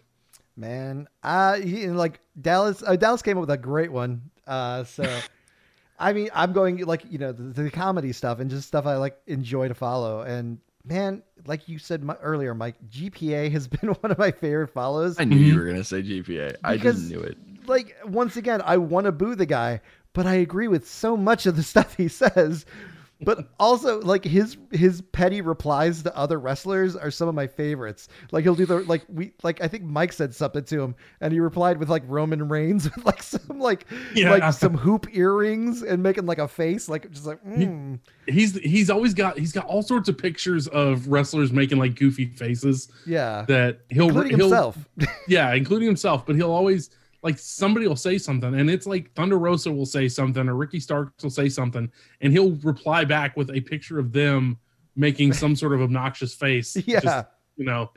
Man, 0.55 1.07
uh, 1.23 1.55
he, 1.55 1.87
like 1.87 2.19
Dallas, 2.39 2.83
uh, 2.85 2.95
Dallas 2.95 3.23
came 3.23 3.37
up 3.37 3.41
with 3.41 3.49
a 3.49 3.57
great 3.57 3.91
one. 3.91 4.21
Uh, 4.45 4.83
so, 4.83 5.19
I 5.99 6.13
mean, 6.13 6.29
I'm 6.31 6.53
going 6.53 6.77
like 6.85 7.01
you 7.09 7.17
know 7.17 7.31
the, 7.31 7.63
the 7.63 7.71
comedy 7.71 8.13
stuff 8.13 8.39
and 8.39 8.51
just 8.51 8.67
stuff 8.67 8.85
I 8.85 8.97
like 8.97 9.17
enjoy 9.25 9.69
to 9.69 9.73
follow. 9.73 10.21
And 10.21 10.59
man, 10.85 11.23
like 11.47 11.67
you 11.67 11.79
said 11.79 12.03
mi- 12.03 12.13
earlier, 12.21 12.53
Mike, 12.53 12.75
GPA 12.87 13.51
has 13.51 13.67
been 13.81 13.89
one 13.93 14.11
of 14.11 14.19
my 14.19 14.29
favorite 14.29 14.67
follows. 14.67 15.19
I 15.19 15.23
knew 15.23 15.37
you 15.37 15.55
Mhm. 15.55 15.57
were 15.57 15.65
gonna 15.65 15.83
say 15.83 16.03
GPA. 16.03 16.55
I 16.63 16.77
just 16.77 17.09
knew 17.09 17.21
it. 17.21 17.35
like 17.65 17.95
once 18.05 18.37
again, 18.37 18.61
I 18.63 18.77
want 18.77 19.05
to 19.05 19.11
boo 19.11 19.33
the 19.33 19.47
guy, 19.47 19.81
but 20.13 20.25
I 20.25 20.35
agree 20.35 20.67
with 20.67 20.87
so 20.87 21.17
much 21.17 21.45
of 21.45 21.55
the 21.55 21.63
stuff 21.73 21.95
he 21.95 22.07
says. 22.07 22.65
But 23.21 23.47
also, 23.57 24.01
like 24.01 24.25
his 24.25 24.57
his 24.71 25.01
petty 25.01 25.39
replies 25.39 26.03
to 26.03 26.13
other 26.17 26.39
wrestlers 26.39 26.95
are 26.95 27.09
some 27.11 27.29
of 27.29 27.35
my 27.35 27.47
favorites. 27.47 28.09
Like 28.31 28.43
he'll 28.43 28.55
do 28.55 28.65
the 28.65 28.79
like 28.81 29.03
we 29.07 29.31
like 29.43 29.61
I 29.61 29.69
think 29.69 29.83
Mike 29.83 30.11
said 30.11 30.35
something 30.35 30.63
to 30.65 30.81
him, 30.81 30.95
and 31.21 31.31
he 31.31 31.39
replied 31.39 31.77
with 31.77 31.89
like 31.89 32.03
Roman 32.07 32.49
Reigns 32.49 32.83
with 32.95 33.05
like 33.05 33.23
some 33.23 33.59
like 33.59 33.85
Yeah. 34.13 34.31
like 34.31 34.53
some 34.53 34.75
hoop 34.75 35.07
earrings 35.15 35.83
and 35.83 36.03
making 36.03 36.25
like 36.25 36.39
a 36.39 36.49
face, 36.49 36.89
like 36.89 37.09
just 37.11 37.25
like 37.25 37.41
mm. 37.45 37.97
he's 38.27 38.57
he's 38.59 38.89
always 38.89 39.13
got 39.13 39.37
he's 39.37 39.53
got 39.53 39.65
all 39.67 39.83
sorts 39.83 40.09
of 40.09 40.17
pictures 40.17 40.67
of 40.67 41.07
wrestlers 41.07 41.53
making 41.53 41.77
like 41.77 41.95
goofy 41.95 42.25
faces 42.25 42.91
yeah, 43.05 43.45
that 43.47 43.81
he'll 43.89 44.07
including 44.07 44.35
he'll 44.35 44.49
himself. 44.49 44.89
yeah 45.29 45.53
including 45.53 45.87
himself 45.87 46.25
but 46.25 46.35
he'll 46.35 46.51
always 46.51 46.89
like 47.23 47.39
somebody 47.39 47.87
will 47.87 47.95
say 47.95 48.17
something 48.17 48.53
and 48.59 48.69
it's 48.69 48.85
like 48.85 49.11
thunder 49.13 49.39
rosa 49.39 49.71
will 49.71 49.85
say 49.85 50.07
something 50.07 50.47
or 50.47 50.55
ricky 50.55 50.79
starks 50.79 51.23
will 51.23 51.31
say 51.31 51.49
something 51.49 51.89
and 52.21 52.33
he'll 52.33 52.51
reply 52.57 53.03
back 53.05 53.35
with 53.37 53.49
a 53.51 53.61
picture 53.61 53.97
of 53.97 54.11
them 54.11 54.57
making 54.95 55.33
some 55.43 55.55
sort 55.55 55.73
of 55.73 55.81
obnoxious 55.81 56.35
face 56.35 56.75
yeah, 56.85 56.99
just 56.99 57.27
you 57.55 57.65
know 57.65 57.89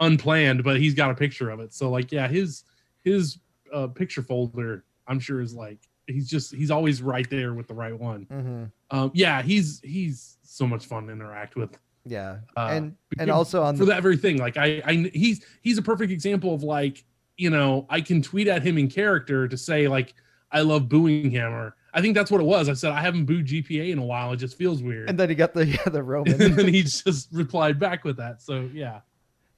unplanned 0.00 0.62
but 0.62 0.78
he's 0.78 0.94
got 0.94 1.10
a 1.10 1.14
picture 1.14 1.50
of 1.50 1.60
it. 1.60 1.72
So 1.72 1.90
like 1.90 2.12
yeah 2.12 2.28
his 2.28 2.64
his 3.04 3.38
uh, 3.72 3.86
picture 3.86 4.22
folder 4.22 4.84
i'm 5.06 5.20
sure 5.20 5.40
is 5.40 5.54
like 5.54 5.78
he's 6.06 6.28
just 6.28 6.54
he's 6.54 6.70
always 6.70 7.02
right 7.02 7.28
there 7.28 7.54
with 7.54 7.68
the 7.68 7.74
right 7.74 7.98
one. 7.98 8.26
Hmm 8.30 8.96
um 8.96 9.10
yeah 9.14 9.42
he's 9.42 9.80
he's 9.84 10.38
so 10.42 10.66
much 10.66 10.86
fun 10.86 11.06
to 11.06 11.12
interact 11.12 11.56
with. 11.56 11.78
Yeah, 12.06 12.38
Uh, 12.56 12.68
and 12.72 12.96
and 13.18 13.30
also 13.30 13.62
on 13.62 13.76
for 13.76 13.84
the 13.84 13.92
that 13.92 14.02
very 14.02 14.16
thing 14.16 14.38
like 14.38 14.56
I, 14.56 14.82
I 14.84 15.10
he's 15.12 15.44
he's 15.60 15.76
a 15.76 15.82
perfect 15.82 16.10
example 16.10 16.54
of 16.54 16.62
like 16.62 17.04
you 17.38 17.48
know 17.48 17.86
i 17.88 18.00
can 18.00 18.20
tweet 18.20 18.48
at 18.48 18.62
him 18.62 18.76
in 18.76 18.88
character 18.88 19.48
to 19.48 19.56
say 19.56 19.88
like 19.88 20.14
i 20.52 20.60
love 20.60 20.88
booing 20.88 21.30
him 21.30 21.50
or 21.52 21.74
i 21.94 22.02
think 22.02 22.14
that's 22.14 22.30
what 22.30 22.40
it 22.40 22.44
was. 22.44 22.68
I 22.68 22.74
said 22.74 22.92
i 22.92 23.00
haven't 23.00 23.24
booed 23.24 23.46
gpa 23.46 23.90
in 23.90 23.98
a 23.98 24.04
while. 24.04 24.32
It 24.32 24.36
just 24.36 24.58
feels 24.58 24.82
weird. 24.82 25.08
And 25.08 25.18
then 25.18 25.30
he 25.30 25.34
got 25.34 25.54
the 25.54 25.66
yeah 25.66 25.84
the 25.86 26.04
and 26.04 26.54
then 26.54 26.68
he 26.68 26.82
just 26.82 27.28
replied 27.32 27.78
back 27.78 28.04
with 28.04 28.18
that. 28.18 28.42
So 28.42 28.68
yeah. 28.74 29.00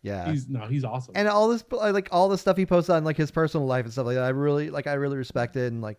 Yeah, 0.02 0.30
he's 0.30 0.48
no 0.48 0.66
he's 0.66 0.84
awesome. 0.84 1.12
And 1.14 1.28
all 1.28 1.48
this 1.48 1.62
like 1.70 2.08
all 2.10 2.30
the 2.30 2.38
stuff 2.38 2.56
he 2.56 2.64
posts 2.64 2.88
on 2.88 3.04
like 3.04 3.18
his 3.18 3.30
personal 3.30 3.66
life 3.66 3.84
and 3.84 3.92
stuff 3.92 4.06
like 4.06 4.14
that 4.14 4.24
i 4.24 4.30
really 4.30 4.70
like 4.70 4.86
i 4.86 4.94
really 4.94 5.18
respect 5.18 5.56
it. 5.56 5.70
And 5.70 5.82
like 5.82 5.98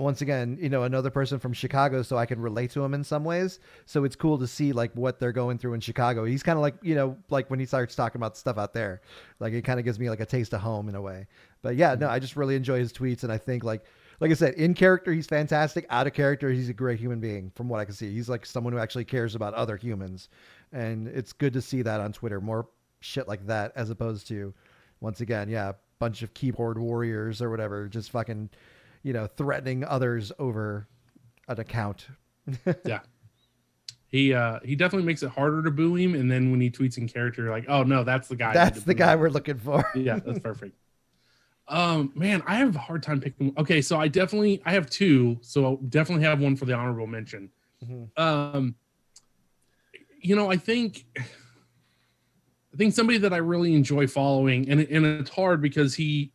once 0.00 0.22
again 0.22 0.58
you 0.60 0.68
know 0.68 0.84
another 0.84 1.10
person 1.10 1.38
from 1.38 1.52
chicago 1.52 2.02
so 2.02 2.16
i 2.16 2.26
can 2.26 2.40
relate 2.40 2.70
to 2.70 2.82
him 2.82 2.94
in 2.94 3.04
some 3.04 3.24
ways. 3.24 3.60
So 3.86 4.04
it's 4.04 4.16
cool 4.16 4.38
to 4.38 4.46
see 4.46 4.72
like 4.72 4.92
what 4.94 5.18
they're 5.18 5.32
going 5.32 5.58
through 5.58 5.74
in 5.74 5.80
chicago. 5.80 6.24
He's 6.24 6.42
kind 6.42 6.56
of 6.56 6.62
like 6.62 6.74
you 6.82 6.94
know 6.94 7.16
like 7.28 7.50
when 7.50 7.58
he 7.58 7.66
starts 7.66 7.94
talking 7.94 8.20
about 8.20 8.36
stuff 8.36 8.58
out 8.58 8.72
there 8.72 9.00
like 9.38 9.52
it 9.52 9.62
kind 9.62 9.78
of 9.78 9.84
gives 9.84 9.98
me 9.98 10.08
like 10.08 10.20
a 10.20 10.26
taste 10.26 10.52
of 10.52 10.60
home 10.60 10.88
in 10.88 10.94
a 10.94 11.02
way. 11.02 11.26
But 11.62 11.76
yeah 11.76 11.94
no 11.94 12.06
mm-hmm. 12.06 12.14
i 12.14 12.18
just 12.18 12.36
really 12.36 12.56
enjoy 12.56 12.78
his 12.78 12.92
tweets 12.92 13.22
and 13.22 13.32
i 13.32 13.38
think 13.38 13.64
like 13.64 13.84
like 14.20 14.30
i 14.30 14.34
said 14.34 14.54
in 14.54 14.74
character 14.74 15.12
he's 15.12 15.26
fantastic. 15.26 15.86
Out 15.90 16.06
of 16.06 16.14
character 16.14 16.50
he's 16.50 16.68
a 16.68 16.74
great 16.74 16.98
human 16.98 17.20
being 17.20 17.50
from 17.54 17.68
what 17.68 17.80
i 17.80 17.84
can 17.84 17.94
see. 17.94 18.12
He's 18.12 18.28
like 18.28 18.46
someone 18.46 18.72
who 18.72 18.78
actually 18.78 19.04
cares 19.04 19.34
about 19.34 19.54
other 19.54 19.76
humans 19.76 20.28
and 20.72 21.08
it's 21.08 21.32
good 21.32 21.52
to 21.52 21.60
see 21.60 21.82
that 21.82 22.00
on 22.00 22.12
twitter 22.12 22.40
more 22.40 22.68
shit 23.00 23.26
like 23.26 23.44
that 23.46 23.72
as 23.74 23.90
opposed 23.90 24.28
to 24.28 24.54
once 25.00 25.20
again 25.20 25.48
yeah 25.48 25.72
bunch 25.98 26.22
of 26.22 26.32
keyboard 26.32 26.78
warriors 26.78 27.42
or 27.42 27.50
whatever 27.50 27.88
just 27.88 28.10
fucking 28.10 28.48
you 29.02 29.12
know 29.12 29.26
threatening 29.26 29.84
others 29.84 30.32
over 30.38 30.88
an 31.48 31.58
account. 31.60 32.06
Yeah. 32.84 33.00
he 34.08 34.34
uh 34.34 34.58
he 34.64 34.74
definitely 34.74 35.06
makes 35.06 35.22
it 35.22 35.30
harder 35.30 35.62
to 35.62 35.70
boo 35.70 35.94
him 35.94 36.14
and 36.14 36.30
then 36.30 36.50
when 36.50 36.60
he 36.60 36.70
tweets 36.70 36.98
in 36.98 37.06
character 37.08 37.42
you're 37.44 37.50
like 37.52 37.66
oh 37.68 37.82
no 37.84 38.02
that's 38.02 38.26
the 38.28 38.34
guy 38.36 38.52
that's 38.54 38.82
the 38.82 38.94
guy 38.94 39.14
we're 39.16 39.28
looking 39.30 39.58
for. 39.58 39.84
Yeah 39.94 40.18
that's 40.18 40.40
perfect. 40.40 40.76
Um 41.68 42.10
man 42.16 42.42
i 42.46 42.56
have 42.56 42.74
a 42.74 42.78
hard 42.80 43.02
time 43.04 43.20
picking 43.20 43.52
okay 43.56 43.80
so 43.80 44.00
i 44.00 44.08
definitely 44.08 44.60
i 44.66 44.72
have 44.72 44.90
two 44.90 45.38
so 45.42 45.64
I'll 45.64 45.76
definitely 45.76 46.24
have 46.24 46.40
one 46.40 46.56
for 46.56 46.64
the 46.64 46.74
honorable 46.74 47.06
mention. 47.06 47.50
Mhm. 47.84 48.08
um 48.18 48.74
you 50.20 50.34
know 50.34 50.50
i 50.50 50.56
think 50.56 51.04
i 51.16 52.76
think 52.76 52.92
somebody 52.94 53.18
that 53.18 53.32
i 53.32 53.36
really 53.38 53.74
enjoy 53.74 54.06
following 54.08 54.68
and, 54.68 54.80
and 54.80 55.06
it's 55.06 55.30
hard 55.30 55.62
because 55.62 55.94
he 55.94 56.32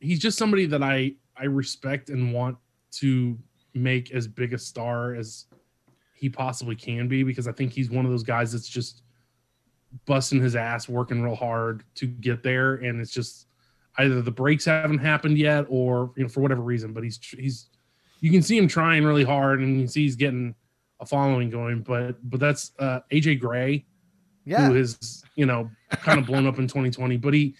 he's 0.00 0.20
just 0.20 0.38
somebody 0.38 0.66
that 0.66 0.82
i 0.82 1.12
i 1.38 1.44
respect 1.44 2.10
and 2.10 2.32
want 2.32 2.56
to 2.90 3.38
make 3.74 4.12
as 4.12 4.28
big 4.28 4.52
a 4.52 4.58
star 4.58 5.14
as 5.14 5.46
he 6.14 6.28
possibly 6.28 6.76
can 6.76 7.08
be 7.08 7.22
because 7.22 7.48
i 7.48 7.52
think 7.52 7.72
he's 7.72 7.90
one 7.90 8.04
of 8.04 8.10
those 8.10 8.22
guys 8.22 8.52
that's 8.52 8.68
just 8.68 9.02
busting 10.06 10.40
his 10.40 10.56
ass 10.56 10.88
working 10.88 11.22
real 11.22 11.34
hard 11.34 11.84
to 11.96 12.06
get 12.06 12.42
there. 12.42 12.76
And 12.76 13.00
it's 13.00 13.10
just 13.10 13.46
either 13.98 14.22
the 14.22 14.30
breaks 14.30 14.64
haven't 14.64 14.98
happened 14.98 15.38
yet 15.38 15.66
or 15.68 16.12
you 16.16 16.24
know 16.24 16.28
for 16.28 16.40
whatever 16.40 16.62
reason 16.62 16.92
but 16.92 17.04
he's 17.04 17.16
he's 17.38 17.68
you 18.20 18.28
can 18.28 18.42
see 18.42 18.58
him 18.58 18.66
trying 18.66 19.04
really 19.04 19.22
hard 19.22 19.60
and 19.60 19.74
you 19.74 19.82
can 19.82 19.88
see 19.88 20.02
he's 20.02 20.16
getting 20.16 20.52
a 20.98 21.06
following 21.06 21.48
going 21.48 21.80
but 21.80 22.16
but 22.28 22.40
that's 22.40 22.72
uh 22.80 22.98
aj 23.12 23.38
gray 23.38 23.84
yeah. 24.44 24.66
who 24.66 24.74
is 24.74 25.22
you 25.36 25.46
know 25.46 25.70
kind 25.90 26.18
of 26.18 26.26
blown 26.26 26.44
up 26.44 26.58
in 26.58 26.66
2020 26.66 27.16
but 27.18 27.32
he 27.32 27.54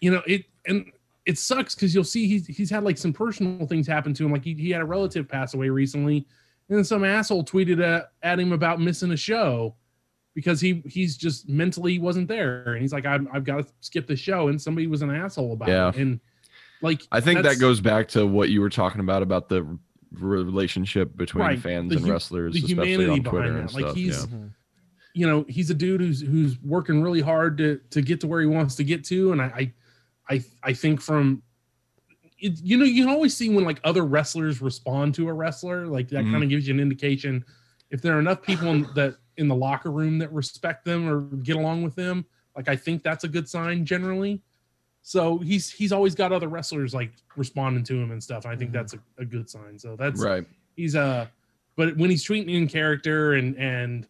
you 0.00 0.12
know 0.12 0.22
it 0.28 0.44
and 0.66 0.92
it 1.30 1.38
sucks 1.38 1.74
because 1.74 1.94
you'll 1.94 2.04
see 2.14 2.26
he's 2.26 2.46
he's 2.46 2.70
had 2.70 2.82
like 2.84 2.98
some 2.98 3.12
personal 3.12 3.66
things 3.66 3.86
happen 3.86 4.12
to 4.14 4.24
him 4.24 4.32
like 4.32 4.44
he, 4.44 4.54
he 4.54 4.70
had 4.70 4.80
a 4.80 4.84
relative 4.84 5.28
pass 5.28 5.54
away 5.54 5.68
recently 5.68 6.16
and 6.68 6.76
then 6.78 6.84
some 6.84 7.04
asshole 7.04 7.44
tweeted 7.44 7.80
at, 7.82 8.12
at 8.22 8.38
him 8.38 8.52
about 8.52 8.80
missing 8.80 9.10
a 9.12 9.16
show 9.16 9.74
because 10.34 10.60
he 10.60 10.82
he's 10.86 11.16
just 11.16 11.48
mentally 11.48 11.98
wasn't 11.98 12.26
there 12.28 12.72
and 12.74 12.80
he's 12.82 12.92
like 12.92 13.06
i've, 13.06 13.26
I've 13.32 13.44
got 13.44 13.66
to 13.66 13.72
skip 13.80 14.06
the 14.06 14.16
show 14.16 14.48
and 14.48 14.60
somebody 14.60 14.86
was 14.86 15.02
an 15.02 15.10
asshole 15.14 15.52
about 15.52 15.68
Yeah. 15.68 15.88
it 15.90 15.96
and 15.96 16.20
like 16.82 17.02
I 17.12 17.20
think 17.20 17.42
that 17.42 17.58
goes 17.58 17.80
back 17.80 18.08
to 18.16 18.26
what 18.26 18.48
you 18.48 18.60
were 18.62 18.70
talking 18.70 19.00
about 19.00 19.22
about 19.22 19.48
the 19.50 19.78
relationship 20.24 21.16
between 21.16 21.44
Right. 21.44 21.58
fans 21.60 21.90
The 21.90 21.96
and 21.96 22.06
hu- 22.06 22.12
wrestlers, 22.12 22.54
the 22.54 22.60
especially 22.64 23.08
on 23.08 23.22
Twitter 23.22 23.56
and 23.58 23.68
that. 23.68 23.74
Like, 23.74 23.84
stuff. 23.84 23.96
he's- 23.96 24.26
yeah. 24.30 24.36
Mhm. 24.38 24.50
you 25.14 25.26
know 25.26 25.44
he's 25.48 25.70
a 25.70 25.74
dude 25.74 26.00
who's 26.00 26.20
who's 26.20 26.58
working 26.62 27.02
really 27.02 27.20
hard 27.20 27.58
to 27.58 27.80
to 27.90 28.00
get 28.00 28.20
to 28.20 28.26
where 28.28 28.40
he 28.40 28.46
wants 28.46 28.76
to 28.76 28.84
get 28.84 29.04
to 29.04 29.32
and 29.32 29.42
i 29.42 29.46
i 29.56 29.72
i, 30.30 30.42
I 30.62 30.72
think 30.72 31.00
from 31.00 31.42
it, 32.38 32.58
you 32.62 32.78
know 32.78 32.84
you 32.84 33.04
can 33.04 33.12
always 33.12 33.36
see 33.36 33.50
when 33.50 33.64
like 33.64 33.80
other 33.84 34.04
wrestlers 34.04 34.62
respond 34.62 35.14
to 35.16 35.28
a 35.28 35.32
wrestler 35.32 35.86
like 35.86 36.08
that 36.08 36.24
Mhm. 36.24 36.30
kind 36.32 36.42
of 36.44 36.48
gives 36.48 36.66
you 36.66 36.72
an 36.74 36.80
indication 36.80 37.44
if 37.90 38.00
there 38.00 38.16
are 38.16 38.20
enough 38.20 38.40
people 38.42 38.68
in, 38.68 38.82
that 38.94 39.16
in 39.36 39.48
the 39.48 39.54
locker 39.54 39.90
room 39.90 40.18
that 40.18 40.32
respect 40.32 40.84
them 40.84 41.08
or 41.08 41.22
get 41.38 41.56
along 41.56 41.82
with 41.82 41.94
them, 41.96 42.24
like 42.56 42.68
I 42.68 42.76
think 42.76 43.02
that's 43.02 43.24
a 43.24 43.28
good 43.28 43.48
sign 43.48 43.84
generally. 43.84 44.40
So 45.02 45.38
he's 45.38 45.70
he's 45.70 45.90
always 45.92 46.14
got 46.14 46.30
other 46.30 46.46
wrestlers 46.48 46.94
like 46.94 47.10
responding 47.36 47.82
to 47.84 47.94
him 47.94 48.10
and 48.12 48.22
stuff. 48.22 48.46
I 48.46 48.54
think 48.54 48.70
Mhm. 48.70 48.74
that's 48.74 48.94
a, 48.94 48.98
a 49.18 49.24
good 49.24 49.50
sign. 49.50 49.78
So 49.78 49.96
that's 49.96 50.22
Right. 50.22 50.46
he's 50.76 50.94
uh 50.94 51.26
but 51.76 51.96
when 51.96 52.10
he's 52.10 52.24
tweeting 52.24 52.50
in 52.54 52.68
character 52.68 53.32
and 53.34 53.56
and 53.56 54.06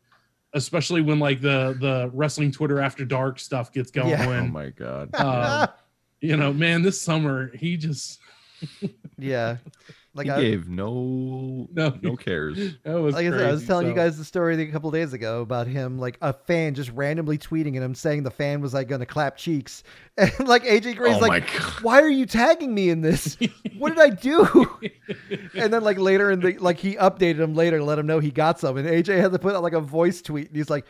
especially 0.53 1.01
when 1.01 1.19
like 1.19 1.41
the 1.41 1.77
the 1.81 2.11
wrestling 2.13 2.51
Twitter 2.53 2.81
after 2.81 3.05
dark 3.07 3.39
stuff 3.39 3.73
gets 3.73 3.91
going, 3.91 4.11
Yeah. 4.11 4.41
Oh 4.43 4.47
my 4.47 4.71
god. 4.71 5.11
uh, 5.15 5.69
you 6.21 6.37
know, 6.37 6.53
man, 6.53 6.83
this 6.83 7.01
summer 7.01 7.55
he 7.57 7.77
just 7.77 8.21
yeah. 9.19 9.57
Like 10.13 10.27
he 10.27 10.33
I, 10.33 10.41
gave 10.41 10.69
no 10.69 11.69
no 11.73 11.97
no 12.03 12.17
cares. 12.17 12.57
that 12.83 12.95
was 12.95 13.15
like 13.15 13.27
I 13.27 13.31
said, 13.31 13.41
I 13.41 13.51
was 13.53 13.61
crazy. 13.61 13.67
telling 13.67 13.87
you 13.87 13.95
guys 13.95 14.19
the 14.19 14.25
story 14.25 14.61
a 14.61 14.73
couple 14.73 14.91
days 14.91 15.13
ago 15.13 15.41
about 15.41 15.69
him, 15.69 16.01
like 16.01 16.19
a 16.21 16.33
fan 16.33 16.75
just 16.75 16.91
randomly 16.91 17.39
tweeting 17.39 17.77
and 17.77 17.85
him 17.85 17.95
saying 17.95 18.25
the 18.25 18.31
fan 18.31 18.61
was 18.61 18.75
like 18.75 18.89
going 18.89 18.99
to 18.99 19.07
clap 19.07 19.37
cheeks, 19.37 19.85
and 20.19 20.49
like 20.49 20.65
AJ 20.65 20.97
Gray's 20.97 21.15
oh 21.15 21.21
like, 21.21 21.49
"Why 21.83 22.01
are 22.01 22.09
you 22.09 22.27
tagging 22.27 22.75
me 22.75 22.91
in 22.91 23.03
this? 23.03 23.39
What 23.79 23.91
did 23.91 24.01
I 24.01 24.11
do?" 24.11 24.79
and 25.55 25.73
then 25.73 25.85
like 25.85 25.99
later 25.99 26.33
in 26.33 26.41
the 26.41 26.59
like 26.59 26.79
he 26.79 26.97
updated 26.97 27.39
him 27.39 27.55
later 27.55 27.79
to 27.79 27.85
let 27.85 27.99
him 27.99 28.09
know 28.09 28.19
he 28.19 28.33
got 28.33 28.59
some, 28.59 28.77
and 28.79 28.89
AJ 28.89 29.21
had 29.21 29.31
to 29.31 29.39
put 29.39 29.55
out 29.55 29.63
like 29.63 29.75
a 29.75 29.81
voice 29.81 30.21
tweet, 30.23 30.49
and 30.49 30.57
he's 30.57 30.71
like. 30.71 30.87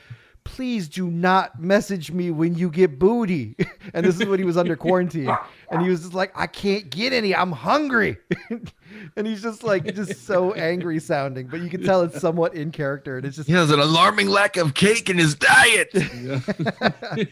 Please 0.55 0.89
do 0.89 1.09
not 1.11 1.61
message 1.61 2.11
me 2.11 2.31
when 2.31 2.55
you 2.55 2.71
get 2.71 2.99
booty. 2.99 3.57
and 3.95 4.05
this 4.05 4.21
is 4.21 4.27
when 4.27 4.39
he 4.39 4.45
was 4.45 4.57
under 4.57 4.77
quarantine. 4.77 5.35
And 5.71 5.83
he 5.83 5.89
was 5.89 6.01
just 6.01 6.13
like, 6.15 6.33
I 6.35 6.47
can't 6.49 6.91
get 6.91 7.13
any. 7.13 7.35
I'm 7.35 7.53
hungry. 7.53 8.19
and 9.17 9.27
he's 9.27 9.43
just 9.43 9.63
like, 9.63 9.95
just 9.95 10.27
so 10.27 10.53
angry 10.53 10.99
sounding. 10.99 11.47
But 11.47 11.61
you 11.61 11.71
can 11.71 11.83
tell 11.85 12.03
it's 12.03 12.21
somewhat 12.21 12.55
in 12.55 12.73
character. 12.73 13.17
And 13.17 13.25
it's 13.27 13.37
just 13.37 13.49
He 13.49 13.55
has 13.55 13.71
an 13.71 13.79
alarming 13.81 14.29
lack 14.29 14.57
of 14.57 14.75
cake 14.75 15.09
in 15.09 15.19
his 15.19 15.35
diet. 15.37 15.91
Yeah. 15.95 16.41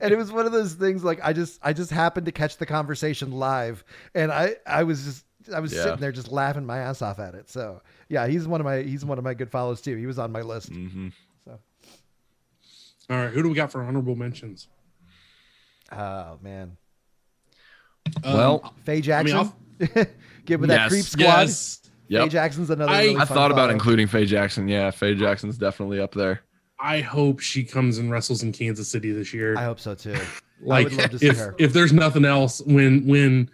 and 0.00 0.12
it 0.12 0.16
was 0.16 0.32
one 0.32 0.46
of 0.46 0.52
those 0.52 0.74
things 0.74 1.04
like 1.04 1.20
I 1.22 1.32
just 1.32 1.60
I 1.62 1.72
just 1.72 1.90
happened 1.90 2.26
to 2.26 2.32
catch 2.32 2.56
the 2.56 2.66
conversation 2.66 3.30
live 3.32 3.84
and 4.14 4.32
I 4.32 4.56
I 4.66 4.84
was 4.84 5.04
just 5.04 5.24
I 5.54 5.60
was 5.60 5.72
Yeah. 5.72 5.82
sitting 5.82 6.00
there 6.00 6.12
just 6.12 6.32
laughing 6.32 6.64
my 6.64 6.78
ass 6.78 7.02
off 7.02 7.18
at 7.18 7.34
it. 7.34 7.50
So 7.50 7.82
yeah, 8.08 8.26
he's 8.26 8.48
one 8.48 8.60
of 8.60 8.64
my 8.64 8.82
he's 8.82 9.04
one 9.04 9.18
of 9.18 9.24
my 9.24 9.34
good 9.34 9.50
follows 9.50 9.80
too. 9.80 9.96
He 9.96 10.06
was 10.06 10.18
on 10.18 10.32
my 10.32 10.40
list. 10.42 10.70
hmm 10.70 11.08
So 11.08 11.14
All 13.10 13.16
right, 13.16 13.30
who 13.30 13.42
do 13.42 13.48
we 13.48 13.54
got 13.54 13.70
for 13.72 13.82
honorable 13.82 14.16
mentions? 14.16 14.68
oh 15.92 16.38
man, 16.42 16.76
Um, 18.24 18.32
Well, 18.34 18.74
Faye 18.84 18.98
I 18.98 19.00
Jackson. 19.00 19.52
mean, 19.78 20.06
Get 20.46 20.60
with 20.60 20.70
that 20.70 20.88
creep 20.88 21.04
squad. 21.04 21.24
yes, 21.48 21.80
Faye 22.08 22.28
Jackson's 22.28 22.70
another. 22.70 22.90
I- 22.92 23.04
really 23.04 23.16
I 23.16 23.24
thought 23.24 23.50
about 23.50 23.62
follow. 23.64 23.70
including 23.72 24.06
Faye 24.06 24.26
Jackson. 24.26 24.68
Yeah, 24.68 24.90
Faye 24.90 25.14
Jackson's 25.14 25.58
definitely 25.58 26.00
up 26.00 26.14
there. 26.14 26.40
I 26.80 27.00
hope 27.00 27.40
she 27.40 27.64
comes 27.64 27.98
and 27.98 28.10
wrestles 28.10 28.42
in 28.42 28.52
Kansas 28.52 28.88
City 28.88 29.12
this 29.12 29.32
year. 29.32 29.56
I 29.56 29.64
hope 29.64 29.80
so 29.80 29.94
too. 29.94 30.16
like 30.60 30.84
would 30.88 30.96
love 30.98 31.10
to 31.10 31.18
see 31.18 31.26
if 31.28 31.36
her. 31.38 31.54
if 31.58 31.72
there's 31.72 31.92
nothing 31.92 32.24
else 32.24 32.60
when 32.62 33.06
when 33.06 33.50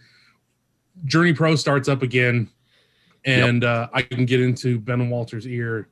journey 1.04 1.32
pro 1.32 1.56
starts 1.56 1.88
up 1.88 2.02
again 2.02 2.48
and 3.24 3.64
uh 3.64 3.88
i 3.94 4.02
can 4.02 4.26
get 4.26 4.38
into 4.40 4.78
ben 4.78 5.08
walter's 5.08 5.46
ear 5.46 5.88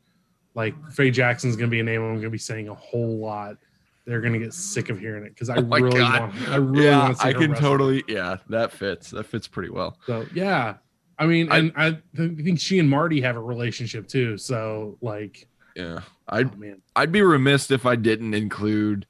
like 0.59 0.75
faye 0.93 1.11
jackson's 1.11 1.57
gonna 1.57 1.71
be 1.71 1.81
a 1.81 1.85
name 1.85 2.03
i'm 2.03 2.17
gonna 2.17 2.29
be 2.29 2.37
saying 2.39 2.69
a 2.69 2.75
whole 2.75 3.19
lot 3.19 3.57
they're 4.05 4.21
gonna 4.21 4.39
get 4.39 4.53
sick 4.53 4.91
of 4.91 4.99
hearing 4.99 5.25
it 5.25 5.31
because 5.35 5.49
i 5.49 5.57
Oh 5.59 5.63
my 5.63 5.79
really 5.79 5.99
God. 6.01 6.21
want 6.21 6.49
i 6.49 6.57
really 6.57 6.85
yeah, 6.87 6.99
want 6.99 7.17
to 7.17 7.23
see 7.23 7.29
I 7.29 7.33
can 7.33 7.51
wrestle. 7.53 7.69
totally. 7.71 8.05
Yeah, 8.09 8.37
that 8.49 8.73
fits. 8.73 9.11
That 9.11 9.25
fits 9.25 9.47
pretty 9.49 9.71
well. 9.71 9.97
so 10.07 10.27
yeah 10.35 10.75
i 11.19 11.27
mean 11.27 11.51
I- 11.51 11.59
and 11.59 11.73
I, 11.77 11.99
think 12.17 12.59
she 12.61 12.79
and 12.79 12.89
marty 12.91 13.21
have 13.23 13.37
a 13.37 13.41
relationship 13.43 14.09
too 14.09 14.37
so 14.39 14.99
like 15.01 15.47
Yeah, 15.77 16.01
oh 16.01 16.37
I'd 16.37 16.59
man 16.59 16.83
I'd 16.97 17.13
be 17.13 17.23
remiss 17.23 17.71
if 17.71 17.87
I 17.87 17.97
didn't 17.97 18.35
include. 18.35 19.07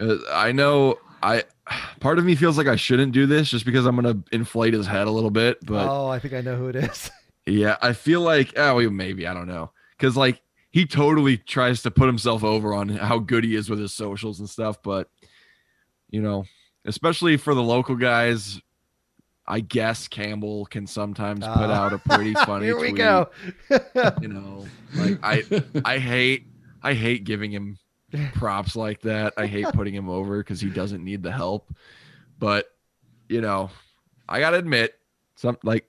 Uh, 0.00 0.16
I 0.32 0.52
know 0.52 0.98
I. 1.22 1.44
Part 2.00 2.18
of 2.18 2.24
me 2.24 2.34
feels 2.36 2.56
like 2.56 2.66
I 2.68 2.76
shouldn't 2.76 3.12
do 3.12 3.26
this 3.26 3.50
just 3.50 3.64
because 3.64 3.84
I'm 3.86 3.94
gonna 3.96 4.16
inflate 4.32 4.72
his 4.74 4.86
head 4.86 5.06
a 5.06 5.10
little 5.10 5.30
bit, 5.30 5.58
but 5.66 5.86
oh, 5.88 6.08
I 6.08 6.18
think 6.20 6.34
I 6.34 6.40
know 6.40 6.56
who 6.56 6.68
it 6.68 6.76
is. 6.76 7.10
Yeah, 7.46 7.76
I 7.82 7.92
feel 7.94 8.20
like 8.20 8.52
oh 8.58 8.78
maybe 8.90 9.26
I 9.26 9.32
don't 9.34 9.48
know 9.48 9.70
because 9.96 10.16
like 10.16 10.40
he 10.78 10.86
totally 10.86 11.36
tries 11.36 11.82
to 11.82 11.90
put 11.90 12.06
himself 12.06 12.44
over 12.44 12.72
on 12.72 12.88
how 12.88 13.18
good 13.18 13.42
he 13.42 13.56
is 13.56 13.68
with 13.68 13.80
his 13.80 13.92
socials 13.92 14.38
and 14.38 14.48
stuff, 14.48 14.80
but 14.82 15.10
you 16.08 16.22
know, 16.22 16.44
especially 16.84 17.36
for 17.36 17.52
the 17.52 17.62
local 17.62 17.96
guys, 17.96 18.60
I 19.44 19.58
guess 19.58 20.06
Campbell 20.06 20.66
can 20.66 20.86
sometimes 20.86 21.40
put 21.40 21.48
Ah. 21.48 21.86
out 21.86 21.92
a 21.92 21.98
pretty 21.98 22.32
funny. 22.46 22.66
Here 22.66 22.76
we 22.78 22.90
tweet, 22.90 22.96
go. 22.98 23.28
You 24.22 24.28
know, 24.28 24.66
like 24.94 25.18
I 25.22 25.42
I 25.84 25.98
hate 25.98 26.46
I 26.80 26.94
hate 26.94 27.24
giving 27.24 27.50
him 27.50 27.78
props 28.34 28.76
like 28.76 29.00
that. 29.00 29.32
I 29.36 29.46
hate 29.46 29.66
putting 29.72 29.94
him 29.94 30.08
over 30.08 30.38
because 30.38 30.60
he 30.60 30.70
doesn't 30.70 31.02
need 31.04 31.24
the 31.24 31.32
help. 31.32 31.74
But 32.38 32.66
you 33.28 33.40
know, 33.40 33.70
I 34.28 34.38
gotta 34.38 34.58
admit, 34.58 34.94
some 35.34 35.58
like 35.64 35.88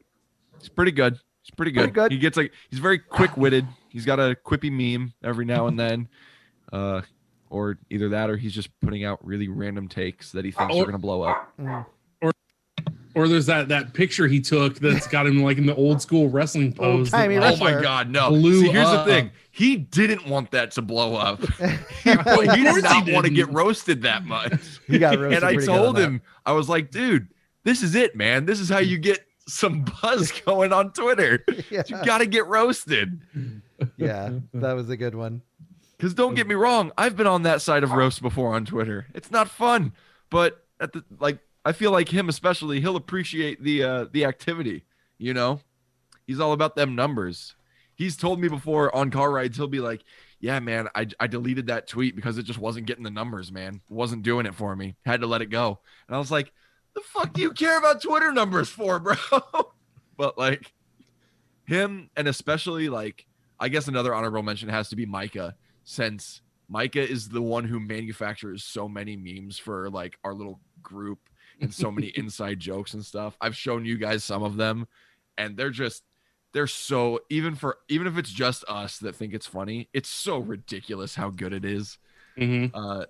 he's 0.60 0.69
pretty 0.69 0.91
good. 0.93 1.19
He's 1.43 1.52
pretty 1.56 1.71
good. 1.71 1.93
Pretty 1.93 1.93
good. 1.93 2.12
He 2.12 2.17
gets 2.17 2.38
like 2.38 2.54
he's 2.71 2.80
very 2.80 2.97
quick 2.97 3.38
witted. 3.38 3.67
He's 3.89 4.06
got 4.06 4.19
a 4.19 4.36
quippy 4.45 4.71
meme 4.71 5.13
every 5.23 5.45
now 5.45 5.67
and 5.67 5.80
then. 5.80 6.08
Uh 6.71 7.02
or 7.49 7.80
either 7.89 8.10
that 8.10 8.30
or 8.30 8.38
he's 8.38 8.54
just 8.54 8.69
putting 8.80 9.04
out 9.04 9.17
really 9.25 9.47
random 9.47 9.88
takes 9.88 10.32
that 10.34 10.45
he 10.45 10.52
thinks 10.52 10.75
Or- 10.75 10.84
are 10.84 10.86
gonna 10.86 10.99
blow 10.99 11.23
up. 11.23 11.52
Mm. 11.60 11.84
or 13.15 13.28
there's 13.28 13.47
that 13.47 13.69
that 13.69 13.93
picture 13.95 14.28
he 14.28 14.39
took 14.39 14.75
that's 14.75 15.08
got 15.08 15.25
him 15.25 15.41
like 15.41 15.58
in 15.58 15.65
the 15.65 15.73
old 15.75 15.99
school 15.99 16.30
wrestling 16.30 16.73
pose 16.73 17.10
that, 17.10 17.28
Old-timey 17.32 17.38
Oh 17.39 17.58
my 17.58 17.82
god, 17.82 18.12
no. 18.12 18.30
Blew 18.30 18.62
See, 18.62 18.69
here's 18.69 18.86
up. 18.88 19.08
the 19.08 19.12
thing. 19.13 19.32
He 19.49 19.78
didn't 19.78 20.28
want 20.28 20.52
that 20.52 20.69
to 20.73 20.84
blow 20.84 21.15
up. 21.15 21.41
he 22.04 22.12
Of 22.12 22.23
course 22.23 22.56
did 22.56 22.84
not 22.84 23.10
want 23.10 23.25
to 23.25 23.32
get 23.34 23.52
roasted 23.52 24.04
that 24.04 24.25
much. 24.25 24.54
He 24.86 24.99
got 24.99 25.17
roasted 25.17 25.38
and 25.41 25.43
I 25.43 25.54
pretty 25.56 25.65
good 25.65 25.69
on 25.71 25.78
told 25.80 25.95
that. 25.95 26.02
him, 26.04 26.21
I 26.45 26.52
was 26.52 26.69
like, 26.69 26.91
dude, 26.91 27.30
this 27.63 27.82
is 27.82 27.95
it, 27.95 28.15
man. 28.15 28.45
This 28.45 28.60
is 28.60 28.69
how 28.69 28.78
you 28.78 28.99
get 28.99 29.25
some 29.47 29.86
buzz 30.04 30.32
going 30.45 30.71
on 30.71 30.93
Twitter. 30.93 31.43
yeah. 31.71 31.82
You 31.88 31.97
got 32.06 32.19
to 32.19 32.28
get 32.28 32.45
roasted. 32.45 33.19
Yeah, 33.97 34.32
that 34.54 34.73
was 34.73 34.89
a 34.89 34.97
good 34.97 35.15
one. 35.15 35.41
Because 35.97 36.13
don't 36.13 36.34
get 36.34 36.47
me 36.47 36.56
wrong, 36.56 36.91
I've 36.97 37.17
been 37.17 37.28
on 37.28 37.43
that 37.43 37.62
side 37.62 37.84
of 37.84 37.91
roast 37.91 38.21
before 38.21 38.56
on 38.56 38.65
Twitter. 38.65 39.08
It's 39.13 39.32
not 39.32 39.49
fun, 39.49 39.91
but 40.30 40.65
at 40.80 40.93
the 40.93 41.04
like, 41.19 41.39
I 41.65 41.73
feel 41.73 41.91
like 41.91 42.10
him 42.10 42.30
especially, 42.30 42.80
he'll 42.80 42.95
appreciate 42.95 43.62
the 43.62 43.84
uh, 43.84 44.06
the 44.12 44.25
activity. 44.25 44.86
You 45.17 45.34
know, 45.34 45.60
he's 46.25 46.39
all 46.39 46.54
about 46.54 46.75
them 46.75 46.95
numbers. 46.95 47.56
He's 47.95 48.15
told 48.15 48.39
me 48.39 48.47
before 48.47 48.95
on 48.95 49.12
car 49.12 49.30
rides, 49.30 49.58
he'll 49.58 49.67
be 49.67 49.82
like, 49.82 50.04
"Yeah, 50.39 50.60
man, 50.62 50.88
I 50.95 51.08
I 51.19 51.28
deleted 51.28 51.67
that 51.67 51.88
tweet 51.88 52.15
because 52.15 52.38
it 52.38 52.43
just 52.43 52.60
wasn't 52.60 52.88
getting 52.88 53.04
the 53.04 53.10
numbers, 53.10 53.52
man. 53.52 53.82
It 53.89 53.93
wasn't 53.93 54.23
doing 54.23 54.45
it 54.45 54.56
for 54.56 54.73
me. 54.73 54.95
Had 55.06 55.19
to 55.19 55.28
let 55.28 55.41
it 55.41 55.47
go." 55.47 55.80
And 56.08 56.15
I 56.15 56.19
was 56.19 56.32
like, 56.32 56.54
"The 56.95 57.02
fuck 57.02 57.34
do 57.34 57.41
you 57.41 57.52
care 57.52 57.78
about 57.78 58.02
Twitter 58.02 58.32
numbers 58.32 58.69
for, 58.69 58.99
bro?" 58.99 59.15
but 60.17 60.38
like 60.38 60.71
him, 61.65 62.10
and 62.15 62.28
especially 62.28 62.89
like, 62.89 63.25
I 63.60 63.69
guess 63.69 63.88
another 63.88 64.14
honorable 64.14 64.43
mention 64.43 64.70
has 64.70 64.89
to 64.89 64.95
be 64.95 65.05
Micah 65.05 65.55
since 65.84 66.41
Micah 66.68 67.07
is 67.07 67.30
the 67.30 67.41
one 67.41 67.66
who 67.66 67.80
manufactures 67.80 68.64
so 68.64 68.88
many 68.88 69.16
memes 69.18 69.57
for 69.57 69.89
like 69.89 70.18
our 70.24 70.34
little 70.34 70.60
group 70.82 71.20
and 71.62 71.74
so 71.74 71.91
many 71.91 72.07
inside 72.16 72.60
jokes 72.60 72.93
and 72.93 73.03
stuff. 73.03 73.36
I've 73.41 73.55
shown 73.55 73.86
you 73.86 73.97
guys 73.97 74.24
some 74.24 74.43
of 74.43 74.55
them 74.55 74.88
and 75.38 75.57
they're 75.57 75.72
just 75.72 76.03
they're 76.53 76.68
so 76.68 77.20
even 77.30 77.55
for 77.55 77.78
even 77.89 78.07
if 78.07 78.18
it's 78.18 78.32
just 78.32 78.64
us 78.68 78.97
that 78.99 79.16
think 79.16 79.34
it's 79.34 79.45
funny, 79.47 79.89
it's 79.93 80.10
so 80.10 80.38
ridiculous 80.38 81.16
how 81.16 81.30
good 81.30 81.53
it 81.53 81.66
is. 81.66 81.97
Mhm. 82.38 82.72
Uh 82.74 83.05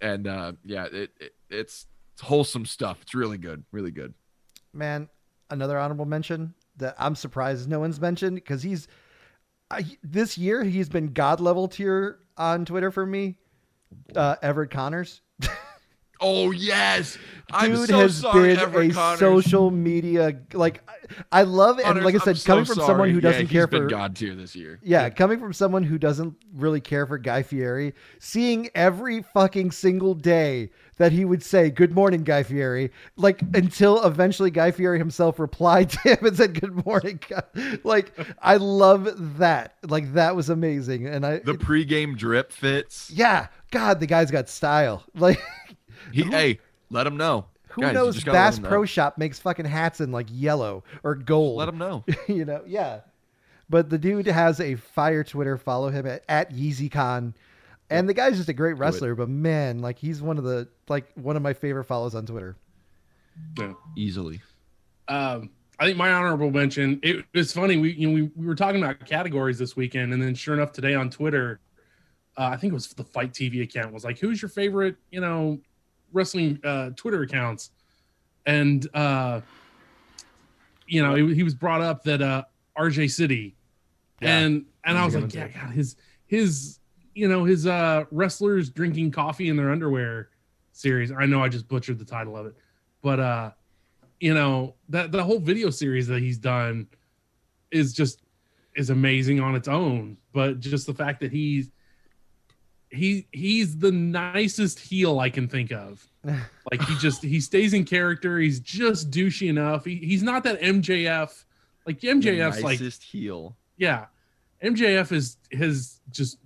and 0.00 0.26
uh 0.26 0.52
yeah, 0.64 0.86
it, 0.86 1.10
it 1.20 1.34
it's 1.48 1.86
it's 2.14 2.22
wholesome 2.22 2.66
stuff. 2.66 2.98
It's 3.02 3.14
really 3.14 3.38
good, 3.38 3.64
really 3.72 3.90
good. 3.90 4.14
Man, 4.72 5.08
another 5.50 5.78
honorable 5.78 6.06
mention 6.06 6.54
that 6.76 6.94
I'm 6.98 7.14
surprised 7.14 7.68
no 7.68 7.80
one's 7.80 8.00
mentioned 8.00 8.36
because 8.36 8.62
he's 8.62 8.88
I, 9.70 9.84
this 10.02 10.36
year 10.36 10.64
he's 10.64 10.88
been 10.88 11.12
god 11.12 11.40
level 11.40 11.68
tier 11.68 12.18
on 12.36 12.64
Twitter 12.64 12.90
for 12.90 13.06
me. 13.06 13.36
Uh, 14.14 14.36
Everett 14.42 14.70
Connors. 14.70 15.20
Oh 16.20 16.50
yes. 16.50 17.18
I'm 17.52 17.72
Dude 17.74 17.88
so 17.88 17.98
has 17.98 18.16
sorry, 18.18 18.50
been 18.54 18.58
Everett 18.60 18.90
a 18.92 18.94
Connors. 18.94 19.18
social 19.18 19.72
media 19.72 20.38
like 20.52 20.88
I 21.32 21.40
I 21.40 21.42
love 21.42 21.80
it. 21.80 21.84
And 21.86 22.00
like 22.04 22.14
I 22.14 22.18
I'm 22.18 22.24
said, 22.24 22.38
so 22.38 22.46
coming 22.46 22.64
from 22.64 22.76
someone 22.76 22.96
sorry. 22.98 23.12
who 23.12 23.20
doesn't 23.20 23.40
he's 23.46 23.50
care 23.50 23.66
been 23.66 23.82
for 23.82 23.88
God 23.88 24.14
tier 24.14 24.36
this 24.36 24.54
year. 24.54 24.78
Yeah, 24.84 25.10
coming 25.10 25.40
from 25.40 25.52
someone 25.52 25.82
who 25.82 25.98
doesn't 25.98 26.34
really 26.54 26.80
care 26.80 27.06
for 27.06 27.18
Guy 27.18 27.42
Fieri, 27.42 27.92
seeing 28.20 28.70
every 28.76 29.22
fucking 29.22 29.72
single 29.72 30.14
day 30.14 30.70
that 30.98 31.10
he 31.10 31.24
would 31.24 31.42
say, 31.42 31.70
Good 31.70 31.92
morning, 31.92 32.22
Guy 32.22 32.44
Fieri, 32.44 32.92
like 33.16 33.42
until 33.54 34.04
eventually 34.04 34.52
Guy 34.52 34.70
Fieri 34.70 34.98
himself 34.98 35.40
replied 35.40 35.90
to 35.90 35.98
him 36.16 36.24
and 36.26 36.36
said, 36.36 36.60
Good 36.60 36.86
morning. 36.86 37.18
Guy." 37.28 37.42
Like, 37.82 38.12
I 38.40 38.58
love 38.58 39.38
that. 39.38 39.74
Like, 39.82 40.12
that 40.12 40.36
was 40.36 40.50
amazing. 40.50 41.06
And 41.08 41.26
I, 41.26 41.38
The 41.38 41.54
pregame 41.54 42.16
drip 42.16 42.52
fits. 42.52 43.10
yeah, 43.10 43.48
God, 43.72 43.98
the 43.98 44.06
guy's 44.06 44.30
got 44.30 44.48
style. 44.48 45.02
Like, 45.16 45.40
He, 46.12 46.22
hey, 46.22 46.58
let 46.90 47.06
him 47.06 47.16
know. 47.16 47.46
who 47.68 47.82
Guys, 47.82 47.94
knows 47.94 48.14
just 48.14 48.26
gotta 48.26 48.38
let 48.38 48.44
Bass 48.50 48.58
know. 48.58 48.68
Pro 48.68 48.84
Shop 48.84 49.18
makes 49.18 49.38
fucking 49.38 49.66
hats 49.66 50.00
in 50.00 50.12
like 50.12 50.26
yellow 50.30 50.84
or 51.02 51.14
gold? 51.14 51.56
Let 51.56 51.68
him 51.68 51.78
know. 51.78 52.04
you 52.28 52.44
know, 52.44 52.62
yeah. 52.66 53.00
But 53.68 53.88
the 53.88 53.98
dude 53.98 54.26
has 54.26 54.60
a 54.60 54.74
fire 54.74 55.22
Twitter. 55.22 55.56
Follow 55.56 55.90
him 55.90 56.06
at, 56.06 56.24
at 56.28 56.52
YeezyCon. 56.52 57.34
And 57.88 58.08
the 58.08 58.14
guy's 58.14 58.36
just 58.36 58.48
a 58.48 58.52
great 58.52 58.78
wrestler, 58.78 59.16
but 59.16 59.28
man, 59.28 59.80
like 59.80 59.98
he's 59.98 60.22
one 60.22 60.38
of 60.38 60.44
the 60.44 60.68
like 60.88 61.06
one 61.14 61.36
of 61.36 61.42
my 61.42 61.52
favorite 61.52 61.84
follows 61.84 62.14
on 62.14 62.24
Twitter. 62.24 62.56
Yeah. 63.58 63.72
Easily. 63.96 64.40
Um, 65.08 65.50
I 65.80 65.86
think 65.86 65.96
my 65.96 66.12
honorable 66.12 66.50
mention. 66.50 67.00
It, 67.02 67.24
was 67.34 67.52
funny. 67.52 67.78
We 67.78 67.92
you 67.92 68.08
know 68.08 68.14
we, 68.14 68.22
we 68.36 68.46
were 68.46 68.54
talking 68.54 68.82
about 68.82 69.04
categories 69.06 69.58
this 69.58 69.76
weekend, 69.76 70.12
and 70.12 70.22
then 70.22 70.34
sure 70.34 70.54
enough, 70.54 70.72
today 70.72 70.94
on 70.94 71.10
Twitter, 71.10 71.58
uh, 72.36 72.44
I 72.52 72.56
think 72.56 72.72
it 72.72 72.74
was 72.74 72.88
the 72.88 73.02
FITE 73.02 73.32
TV 73.32 73.62
account 73.62 73.92
was 73.92 74.04
like, 74.04 74.18
"Who's 74.18 74.40
your 74.40 74.50
favorite?" 74.50 74.96
You 75.10 75.20
know, 75.20 75.58
wrestling 76.12 76.58
uh, 76.64 76.90
Twitter 76.96 77.22
accounts, 77.22 77.70
and 78.46 78.88
uh, 78.94 79.40
you 80.86 81.02
know 81.02 81.14
he, 81.14 81.34
he 81.34 81.42
was 81.42 81.54
brought 81.54 81.80
up 81.80 82.02
that 82.04 82.22
uh, 82.22 82.44
RJ 82.78 83.10
City, 83.10 83.56
Yeah. 84.20 84.38
and 84.38 84.64
and 84.84 84.98
I 84.98 85.04
was 85.04 85.14
like, 85.14 85.32
yeah, 85.34 85.48
God, 85.48 85.70
his 85.72 85.96
his 86.26 86.78
you 87.14 87.28
know 87.28 87.44
his 87.44 87.66
uh 87.66 88.04
wrestlers 88.10 88.70
drinking 88.70 89.10
coffee 89.10 89.48
in 89.48 89.56
their 89.56 89.70
underwear 89.70 90.30
series. 90.72 91.12
I 91.12 91.26
know 91.26 91.42
I 91.42 91.48
just 91.48 91.68
butchered 91.68 91.98
the 91.98 92.04
title 92.04 92.36
of 92.36 92.46
it, 92.46 92.54
but 93.02 93.20
uh, 93.20 93.50
you 94.20 94.34
know 94.34 94.74
that 94.88 95.12
the 95.12 95.22
whole 95.22 95.40
video 95.40 95.70
series 95.70 96.06
that 96.08 96.20
he's 96.20 96.38
done 96.38 96.86
is 97.70 97.92
just 97.92 98.22
is 98.76 98.90
amazing 98.90 99.40
on 99.40 99.54
its 99.54 99.68
own. 99.68 100.16
But 100.32 100.60
just 100.60 100.86
the 100.86 100.94
fact 100.94 101.20
that 101.20 101.32
he's 101.32 101.70
he 102.90 103.26
he's 103.32 103.78
the 103.78 103.92
nicest 103.92 104.78
heel 104.78 105.20
I 105.20 105.30
can 105.30 105.48
think 105.48 105.72
of. 105.72 106.06
Like 106.70 106.82
he 106.82 106.94
just 106.98 107.24
he 107.24 107.40
stays 107.40 107.74
in 107.74 107.84
character. 107.84 108.38
He's 108.38 108.60
just 108.60 109.10
douchey 109.10 109.48
enough. 109.48 109.84
He, 109.84 109.96
he's 109.96 110.22
not 110.22 110.44
that 110.44 110.60
MJF. 110.60 111.44
Like 111.84 111.98
MJF's 111.98 112.58
the 112.58 112.62
like 112.62 112.78
nicest 112.78 113.02
heel. 113.02 113.56
yeah, 113.76 114.04
MJF 114.62 115.10
is 115.10 115.38
has 115.52 116.00
just 116.12 116.38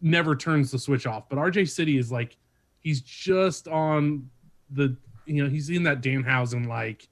never 0.00 0.34
turns 0.34 0.70
the 0.70 0.78
switch 0.78 1.06
off. 1.06 1.28
But 1.28 1.38
RJ 1.38 1.68
City 1.68 1.98
is 1.98 2.10
like 2.10 2.38
he's 2.78 3.02
just 3.02 3.68
on 3.68 4.30
the 4.70 4.96
you 5.26 5.42
know 5.42 5.50
he's 5.50 5.68
in 5.68 5.82
that 5.82 6.00
Danhausen 6.00 6.66
like 6.66 7.06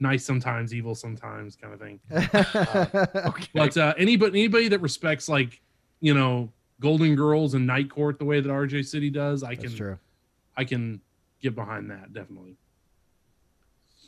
nice 0.00 0.24
sometimes, 0.24 0.74
evil 0.74 0.94
sometimes 0.94 1.56
kind 1.56 1.72
of 1.72 1.80
thing. 1.80 2.00
Okay. 3.26 3.46
But 3.54 3.76
uh, 3.76 3.94
anybody 3.96 4.40
anybody 4.40 4.68
that 4.68 4.80
respects 4.80 5.28
like 5.28 5.62
you 6.00 6.12
know 6.12 6.50
Golden 6.80 7.14
Girls 7.14 7.54
and 7.54 7.66
Night 7.66 7.90
Court 7.90 8.18
the 8.18 8.24
way 8.24 8.40
that 8.40 8.48
RJ 8.48 8.86
City 8.86 9.10
does, 9.10 9.42
I 9.44 9.54
That's 9.54 9.68
can 9.68 9.76
true. 9.76 9.98
I 10.56 10.64
can 10.64 11.00
get 11.40 11.54
behind 11.54 11.90
that 11.90 12.12
definitely. 12.12 12.56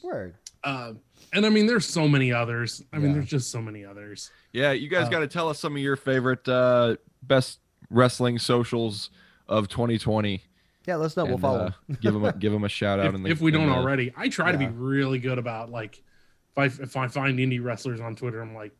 Word. 0.02 0.34
Uh, 0.64 0.94
and 1.32 1.44
I 1.46 1.48
mean, 1.48 1.66
there's 1.66 1.86
so 1.86 2.08
many 2.08 2.32
others. 2.32 2.82
I 2.92 2.98
mean, 2.98 3.12
there's 3.12 3.28
just 3.28 3.50
so 3.50 3.60
many 3.60 3.84
others. 3.84 4.30
yeah, 4.52 4.72
you 4.72 4.88
guys 4.88 5.06
uh, 5.06 5.10
got 5.10 5.20
to 5.20 5.26
tell 5.28 5.48
us 5.48 5.58
some 5.58 5.74
of 5.76 5.82
your 5.82 5.96
favorite 5.96 6.46
uh, 6.48 6.96
best 7.22 7.58
wrestling 7.90 8.38
socials 8.38 9.10
of 9.48 9.68
2020. 9.68 10.42
Yeah, 10.86 10.96
let 10.96 11.06
us 11.06 11.16
know. 11.16 11.24
we'll 11.24 11.38
follow. 11.38 11.66
uh, 11.66 11.94
give 12.00 12.12
them 12.14 12.24
a, 12.24 12.32
give 12.38 12.52
them 12.52 12.64
a 12.64 12.68
shout 12.68 12.98
out. 13.00 13.06
if, 13.06 13.14
in 13.14 13.22
the, 13.22 13.30
if 13.30 13.40
we 13.40 13.52
in 13.52 13.58
don't 13.60 13.68
the- 13.68 13.74
already. 13.74 14.12
I 14.16 14.28
try 14.28 14.50
to 14.50 14.58
be 14.58 14.66
really 14.66 15.18
good 15.18 15.38
about 15.38 15.70
like 15.70 16.02
if 16.50 16.58
I 16.58 16.64
if 16.82 16.96
I 16.96 17.06
find 17.08 17.38
indie 17.38 17.62
wrestlers 17.62 18.00
on 18.00 18.14
Twitter, 18.16 18.40
I'm 18.40 18.54
like 18.54 18.72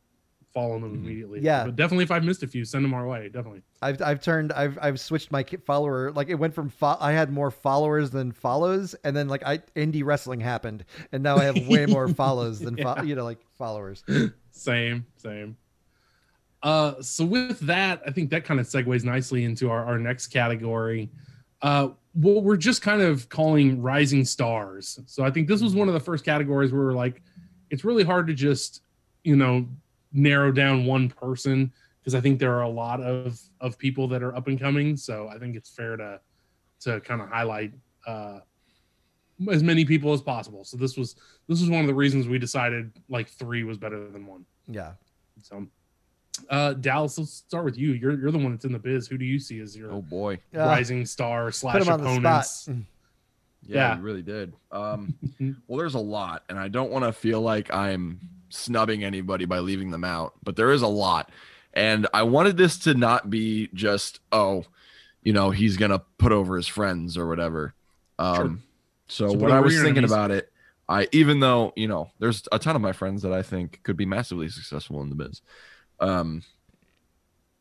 following 0.52 0.82
them 0.82 0.92
Mhm. 0.92 1.04
immediately. 1.04 1.40
Yeah. 1.40 1.64
but 1.64 1.76
definitely 1.76 2.04
if 2.04 2.10
I've 2.10 2.24
missed 2.24 2.42
a 2.42 2.46
few, 2.46 2.64
send 2.64 2.84
them 2.84 2.92
our 2.94 3.06
way. 3.06 3.28
Definitely. 3.28 3.62
I've 3.80 4.00
I've 4.02 4.20
turned 4.22 4.52
I've 4.52 4.78
I've 4.80 5.00
switched 5.00 5.32
my 5.32 5.42
follower 5.64 6.12
like 6.12 6.28
it 6.28 6.34
went 6.36 6.54
from 6.54 6.68
fo- 6.68 6.96
I 7.00 7.12
had 7.12 7.32
more 7.32 7.50
followers 7.50 8.10
than 8.10 8.32
follows 8.32 8.94
and 9.04 9.16
then 9.16 9.28
like 9.28 9.42
I 9.46 9.58
indie 9.76 10.04
wrestling 10.04 10.40
happened 10.40 10.84
and 11.12 11.22
now 11.22 11.36
I 11.36 11.44
have 11.44 11.66
way 11.66 11.86
more 11.96 12.08
follows 12.08 12.60
than 12.60 12.76
fo- 12.76 13.02
you 13.02 13.14
know 13.14 13.24
like 13.24 13.38
followers. 13.56 14.04
Same, 14.50 15.06
same. 15.16 15.56
Uh, 16.62 17.00
so 17.02 17.24
with 17.24 17.58
that, 17.60 18.02
I 18.06 18.10
think 18.12 18.30
that 18.30 18.44
kind 18.44 18.60
of 18.60 18.66
segues 18.66 19.02
nicely 19.04 19.44
into 19.44 19.70
our, 19.70 19.84
our 19.84 19.98
next 19.98 20.28
category. 20.28 21.10
Uh, 21.60 21.88
what 22.12 22.44
we're 22.44 22.56
just 22.56 22.82
kind 22.82 23.02
of 23.02 23.28
calling 23.28 23.80
rising 23.82 24.24
stars. 24.24 25.00
So 25.06 25.24
I 25.24 25.30
think 25.30 25.48
this 25.48 25.60
was 25.62 25.74
one 25.74 25.88
of 25.88 25.94
the 25.94 26.00
first 26.00 26.24
categories 26.24 26.72
where 26.72 26.82
we're 26.82 26.92
like, 26.92 27.22
it's 27.70 27.84
really 27.84 28.04
hard 28.04 28.26
to 28.28 28.34
just, 28.34 28.82
you 29.24 29.34
know, 29.34 29.66
narrow 30.12 30.52
down 30.52 30.84
one 30.84 31.08
person 31.08 31.72
because 32.00 32.14
I 32.14 32.20
think 32.20 32.38
there 32.38 32.54
are 32.54 32.62
a 32.62 32.68
lot 32.68 33.00
of 33.00 33.40
of 33.60 33.78
people 33.78 34.08
that 34.08 34.22
are 34.22 34.34
up 34.34 34.48
and 34.48 34.58
coming. 34.58 34.96
So 34.96 35.28
I 35.28 35.38
think 35.38 35.56
it's 35.56 35.70
fair 35.70 35.96
to 35.96 36.20
to 36.80 37.00
kind 37.00 37.20
of 37.20 37.28
highlight 37.28 37.72
uh, 38.06 38.40
as 39.50 39.62
many 39.62 39.84
people 39.84 40.12
as 40.12 40.20
possible. 40.20 40.64
So 40.64 40.76
this 40.76 40.96
was 40.96 41.14
this 41.48 41.60
was 41.60 41.70
one 41.70 41.80
of 41.80 41.86
the 41.86 41.94
reasons 41.94 42.26
we 42.28 42.38
decided 42.38 42.92
like 43.08 43.28
three 43.28 43.62
was 43.64 43.78
better 43.78 44.08
than 44.10 44.26
one. 44.26 44.44
Yeah. 44.68 44.92
So, 45.42 45.66
uh, 46.50 46.74
Dallas, 46.74 47.18
let's 47.18 47.32
start 47.32 47.64
with 47.64 47.78
you. 47.78 47.92
You're 47.92 48.18
you're 48.18 48.30
the 48.30 48.38
one 48.38 48.52
that's 48.52 48.64
in 48.64 48.72
the 48.72 48.78
biz. 48.78 49.06
Who 49.06 49.18
do 49.18 49.24
you 49.24 49.38
see 49.38 49.60
as 49.60 49.76
your 49.76 49.92
Oh 49.92 50.02
boy. 50.02 50.38
Rising 50.52 51.06
star 51.06 51.50
slash 51.52 51.74
put 51.74 51.82
him 51.86 51.92
on 51.92 52.00
the 52.00 52.04
spot. 52.04 52.18
opponents? 52.18 52.70
Yeah, 53.66 53.76
Yeah. 53.90 53.96
you 53.96 54.02
really 54.02 54.22
did. 54.22 54.54
Um, 54.70 55.14
well, 55.66 55.78
there's 55.78 55.94
a 55.94 55.98
lot, 56.00 56.42
and 56.48 56.58
I 56.58 56.68
don't 56.68 56.90
want 56.90 57.04
to 57.04 57.12
feel 57.12 57.40
like 57.40 57.72
I'm 57.72 58.20
snubbing 58.48 59.02
anybody 59.04 59.44
by 59.44 59.60
leaving 59.60 59.90
them 59.90 60.04
out, 60.04 60.34
but 60.42 60.56
there 60.56 60.72
is 60.72 60.82
a 60.82 60.86
lot. 60.88 61.30
And 61.74 62.06
I 62.12 62.22
wanted 62.24 62.56
this 62.58 62.78
to 62.80 62.94
not 62.94 63.30
be 63.30 63.68
just, 63.72 64.20
oh, 64.30 64.64
you 65.22 65.32
know, 65.32 65.50
he's 65.50 65.76
going 65.76 65.90
to 65.90 66.00
put 66.18 66.32
over 66.32 66.56
his 66.56 66.66
friends 66.66 67.16
or 67.16 67.26
whatever. 67.26 67.74
Um, 68.18 68.62
So, 69.08 69.28
So 69.28 69.32
put 69.34 69.40
when 69.42 69.52
I 69.52 69.60
was 69.60 69.74
thinking 69.74 69.90
enemies. 69.98 70.10
about 70.12 70.30
it, 70.32 70.52
I, 70.88 71.08
even 71.12 71.40
though, 71.40 71.72
you 71.76 71.88
know, 71.88 72.10
there's 72.18 72.46
a 72.52 72.58
ton 72.58 72.76
of 72.76 72.82
my 72.82 72.92
friends 72.92 73.22
that 73.22 73.32
I 73.32 73.40
think 73.42 73.80
could 73.84 73.96
be 73.96 74.04
massively 74.04 74.48
successful 74.48 75.00
in 75.00 75.08
the 75.08 75.14
biz. 75.14 75.40
Um, 76.00 76.42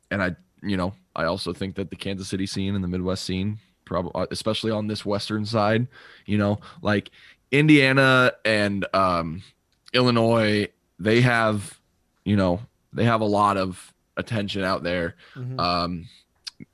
and 0.10 0.22
I, 0.22 0.36
you 0.62 0.76
know, 0.76 0.94
I 1.16 1.26
also 1.26 1.54
think 1.54 1.76
that 1.76 1.90
the 1.90 1.96
Kansas 1.96 2.28
City 2.28 2.46
scene 2.46 2.76
and 2.76 2.84
the 2.84 2.88
Midwest 2.90 3.24
scene, 3.24 3.60
probably, 3.92 4.26
especially 4.32 4.72
on 4.72 4.88
this 4.88 5.06
Western 5.06 5.46
side, 5.46 5.88
you 6.26 6.38
know, 6.38 6.60
like 6.82 7.12
Indiana 7.52 8.32
and 8.46 8.86
um, 8.94 9.44
Illinois, 9.94 10.70
they 10.98 11.20
have, 11.20 11.78
you 12.24 12.38
know, 12.38 12.62
they 12.94 13.04
have 13.04 13.20
a 13.20 13.26
lot 13.26 13.58
of 13.58 13.94
attention 14.16 14.64
out 14.64 14.84
there. 14.84 15.16
Mhm. 15.36 15.60
Um, 15.60 16.08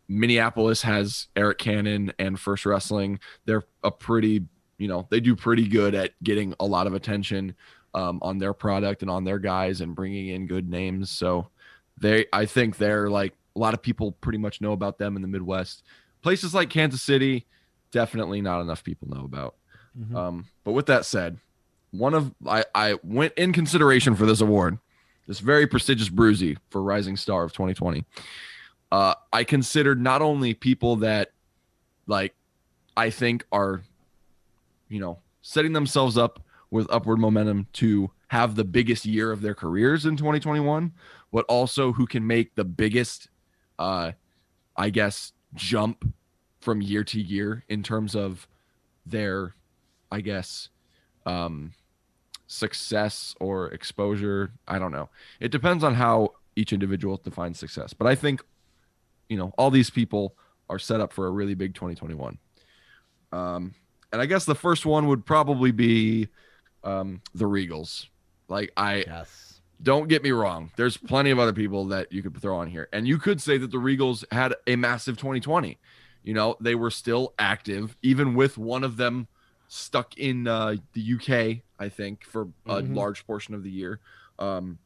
Minneapolis 0.07 0.83
has 0.83 1.27
Arik 1.35 1.57
Cannon 1.57 2.13
and 2.19 2.39
First 2.39 2.65
Wrestling. 2.65 3.19
They're 3.45 3.65
a 3.83 3.89
pretty, 3.89 4.45
you 4.77 4.87
know, 4.87 5.07
they 5.09 5.19
do 5.19 5.35
pretty 5.35 5.67
good 5.67 5.95
at 5.95 6.11
getting 6.23 6.53
a 6.59 6.65
lot 6.65 6.85
of 6.85 6.93
attention 6.93 7.55
um, 7.95 8.19
on 8.21 8.37
their 8.37 8.53
product 8.53 9.01
and 9.01 9.09
on 9.09 9.23
their 9.23 9.39
guys 9.39 9.81
and 9.81 9.95
bringing 9.95 10.27
in 10.27 10.45
good 10.45 10.69
names. 10.69 11.09
So 11.09 11.47
they, 11.97 12.25
I 12.31 12.45
think 12.45 12.77
they're 12.77 13.09
like 13.09 13.33
a 13.55 13.59
lot 13.59 13.73
of 13.73 13.81
people 13.81 14.11
pretty 14.11 14.37
much 14.37 14.61
know 14.61 14.73
about 14.73 14.99
them 14.99 15.15
in 15.15 15.23
the 15.23 15.27
Midwest. 15.27 15.83
Places 16.27 16.53
like 16.53 16.69
Kansas 16.69 17.01
City, 17.01 17.45
definitely 17.89 18.41
not 18.41 18.59
enough 18.59 18.83
people 18.83 19.07
know 19.07 19.23
about. 19.23 19.55
Mhm. 19.97 20.13
Um, 20.13 20.45
but 20.65 20.73
with 20.73 20.87
that 20.87 21.05
said, 21.05 21.37
one 21.91 22.13
of 22.13 22.35
I, 22.45 22.65
I 22.75 22.95
went 23.01 23.31
in 23.37 23.53
consideration 23.53 24.13
for 24.13 24.25
this 24.25 24.41
award, 24.41 24.77
this 25.25 25.39
very 25.39 25.65
prestigious 25.65 26.09
Bruisy 26.09 26.57
for 26.69 26.83
Rising 26.83 27.15
Star 27.15 27.45
of 27.45 27.53
2020. 27.53 28.03
Uh, 28.91 29.13
I 29.31 29.45
considered 29.45 30.01
not 30.01 30.21
only 30.21 30.53
people 30.53 30.97
that 30.97 31.31
like 32.07 32.35
I 32.97 33.09
think 33.09 33.45
are, 33.53 33.83
you 34.89 34.99
know, 34.99 35.19
setting 35.41 35.71
themselves 35.71 36.17
up 36.17 36.43
with 36.69 36.91
upward 36.91 37.19
momentum 37.19 37.67
to 37.75 38.11
have 38.27 38.55
the 38.55 38.65
biggest 38.65 39.05
year 39.05 39.31
of 39.31 39.39
their 39.39 39.55
careers 39.55 40.05
in 40.05 40.17
2021, 40.17 40.91
but 41.31 41.45
also 41.47 41.93
who 41.93 42.05
can 42.05 42.27
make 42.27 42.55
the 42.55 42.65
biggest, 42.65 43.29
uh, 43.79 44.11
I 44.75 44.89
guess, 44.89 45.31
jump 45.55 46.03
from 46.67 46.81
year 46.81 47.01
to 47.01 47.21
year 47.21 47.63
in 47.69 47.81
terms 47.81 48.13
of 48.13 48.45
their, 49.05 49.55
I 50.11 50.19
guess, 50.19 50.67
um, 51.25 51.71
success 52.45 53.33
or 53.39 53.69
exposure. 53.69 54.51
I 54.67 54.77
don't 54.77 54.91
know. 54.91 55.07
It 55.39 55.49
depends 55.49 55.81
on 55.81 55.93
how 55.93 56.33
each 56.57 56.73
individual 56.73 57.21
defines 57.23 57.57
success. 57.57 57.93
But 57.93 58.07
I 58.07 58.15
think, 58.15 58.43
you 59.29 59.37
know, 59.37 59.53
all 59.57 59.71
these 59.71 59.89
people 59.89 60.35
are 60.69 60.77
set 60.77 60.99
up 60.99 61.13
for 61.13 61.25
a 61.27 61.31
really 61.31 61.53
big 61.55 61.73
2021. 61.73 62.37
Um, 63.31 63.73
and 64.11 64.21
I 64.21 64.25
guess 64.25 64.43
the 64.43 64.53
first 64.53 64.85
one 64.85 65.07
would 65.07 65.25
probably 65.25 65.71
be 65.71 66.27
um, 66.83 67.21
the 67.33 67.45
Regals. 67.45 68.07
Like 68.49 68.73
I 68.75 69.05
Yes. 69.07 69.61
don't 69.81 70.09
get 70.09 70.21
me 70.21 70.31
wrong. 70.31 70.71
There's 70.75 70.97
plenty 70.97 71.31
of 71.31 71.39
other 71.39 71.53
people 71.53 71.85
that 71.85 72.11
you 72.11 72.21
could 72.21 72.35
throw 72.41 72.57
on 72.57 72.67
here. 72.67 72.89
And 72.91 73.07
you 73.07 73.19
could 73.19 73.41
say 73.41 73.57
that 73.57 73.71
the 73.71 73.77
Regals 73.77 74.25
had 74.33 74.53
a 74.67 74.75
massive 74.75 75.15
2020. 75.15 75.77
You 76.27 76.33
know, 76.33 76.57
they 76.59 76.75
were 76.75 76.91
still 76.91 77.33
active, 77.39 77.95
even 78.01 78.35
with 78.35 78.57
one 78.57 78.83
of 78.83 78.97
them 78.97 79.29
stuck 79.69 80.17
in 80.17 80.45
uh, 80.45 80.75
the 80.91 81.13
UK, 81.13 81.61
I 81.79 81.87
think, 81.87 82.25
for 82.25 82.49
a 82.65 82.81
Mhm. 82.81 82.93
large 82.97 83.25
portion 83.25 83.53
of 83.55 83.63
the 83.63 83.71
year. 83.71 84.01
Um, 84.37 84.77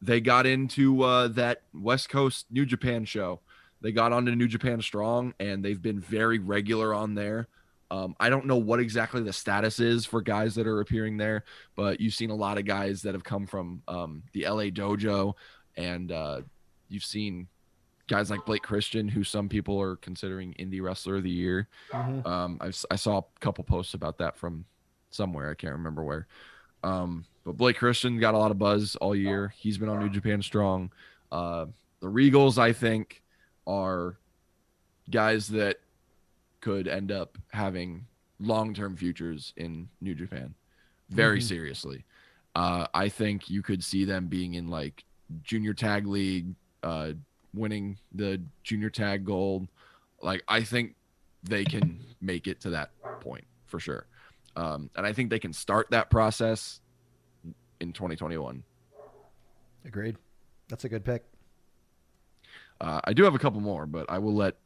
they 0.00 0.20
got 0.20 0.46
into 0.46 1.02
uh, 1.02 1.26
that 1.28 1.62
West 1.74 2.10
Coast 2.10 2.46
New 2.48 2.64
Japan 2.64 3.04
show. 3.06 3.40
They 3.80 3.90
got 3.90 4.12
onto 4.12 4.36
New 4.36 4.46
Japan 4.46 4.80
Strong, 4.80 5.34
and 5.40 5.64
they've 5.64 5.82
been 5.82 5.98
very 5.98 6.38
regular 6.38 6.94
on 6.94 7.16
there. 7.16 7.48
Um, 7.90 8.14
I 8.20 8.28
don't 8.30 8.46
know 8.46 8.56
what 8.56 8.78
exactly 8.78 9.20
the 9.20 9.32
status 9.32 9.80
is 9.80 10.06
for 10.06 10.22
guys 10.22 10.54
that 10.54 10.68
are 10.68 10.80
appearing 10.80 11.16
there, 11.16 11.42
but 11.74 12.00
you've 12.00 12.14
seen 12.14 12.30
a 12.30 12.36
lot 12.36 12.56
of 12.56 12.66
guys 12.66 13.02
that 13.02 13.14
have 13.14 13.24
come 13.24 13.48
from 13.48 13.82
um, 13.88 14.22
the 14.32 14.44
LA 14.46 14.70
dojo, 14.70 15.34
and 15.76 16.12
uh, 16.12 16.42
you've 16.88 17.04
seen 17.04 17.48
guys 18.06 18.30
like 18.30 18.44
Blake 18.44 18.62
Christian, 18.62 19.08
who 19.08 19.24
some 19.24 19.48
people 19.48 19.80
are 19.80 19.96
considering 19.96 20.54
indie 20.58 20.82
wrestler 20.82 21.16
of 21.16 21.22
the 21.22 21.30
year. 21.30 21.68
Mhm. 21.90 22.26
Um, 22.26 22.58
I, 22.60 22.66
I 22.90 22.96
saw 22.96 23.18
a 23.18 23.24
couple 23.40 23.64
posts 23.64 23.94
about 23.94 24.18
that 24.18 24.36
from 24.36 24.64
somewhere. 25.10 25.50
I 25.50 25.54
can't 25.54 25.72
remember 25.72 26.02
where. 26.04 26.26
Um, 26.82 27.24
but 27.44 27.56
Blake 27.56 27.76
Christian 27.76 28.18
got 28.18 28.34
a 28.34 28.38
lot 28.38 28.50
of 28.50 28.58
buzz 28.58 28.96
all 28.96 29.14
year. 29.16 29.54
He's 29.56 29.78
been 29.78 29.88
on 29.88 30.00
New 30.00 30.10
Japan 30.10 30.42
Strong. 30.42 30.90
Uh, 31.32 31.66
the 32.00 32.08
Regals, 32.08 32.58
I 32.58 32.72
think, 32.72 33.22
are 33.66 34.16
guys 35.10 35.48
that 35.48 35.78
could 36.60 36.88
end 36.88 37.10
up 37.12 37.38
having 37.52 38.06
long-term 38.40 38.96
futures 38.96 39.52
in 39.56 39.88
New 40.00 40.14
Japan, 40.14 40.54
very 41.10 41.38
Mhm. 41.38 41.42
seriously. 41.48 42.04
Uh, 42.54 42.86
I 42.94 43.08
think 43.08 43.48
you 43.50 43.62
could 43.62 43.82
see 43.82 44.04
them 44.04 44.26
being 44.28 44.54
in 44.54 44.68
like 44.68 45.04
junior 45.42 45.74
tag 45.74 46.06
league, 46.06 46.54
uh, 46.82 47.12
winning 47.54 47.98
the 48.12 48.40
junior 48.62 48.90
tag 48.90 49.24
gold. 49.24 49.68
Like 50.22 50.42
I 50.48 50.62
think 50.62 50.94
they 51.42 51.64
can 51.64 52.00
make 52.20 52.46
it 52.46 52.60
to 52.62 52.70
that 52.70 52.90
point 53.20 53.44
for 53.66 53.78
sure. 53.78 54.06
Um, 54.56 54.90
and 54.96 55.06
I 55.06 55.12
think 55.12 55.30
they 55.30 55.38
can 55.38 55.52
start 55.52 55.90
that 55.90 56.10
process 56.10 56.80
in 57.80 57.92
2021. 57.92 58.62
Agreed. 59.84 60.16
That's 60.68 60.84
a 60.84 60.88
good 60.88 61.04
pick. 61.04 61.24
Uh, 62.80 63.00
I 63.04 63.12
do 63.12 63.24
have 63.24 63.34
a 63.34 63.38
couple 63.38 63.60
more, 63.60 63.86
but 63.86 64.06
I 64.08 64.18
will 64.18 64.34
let 64.34 64.56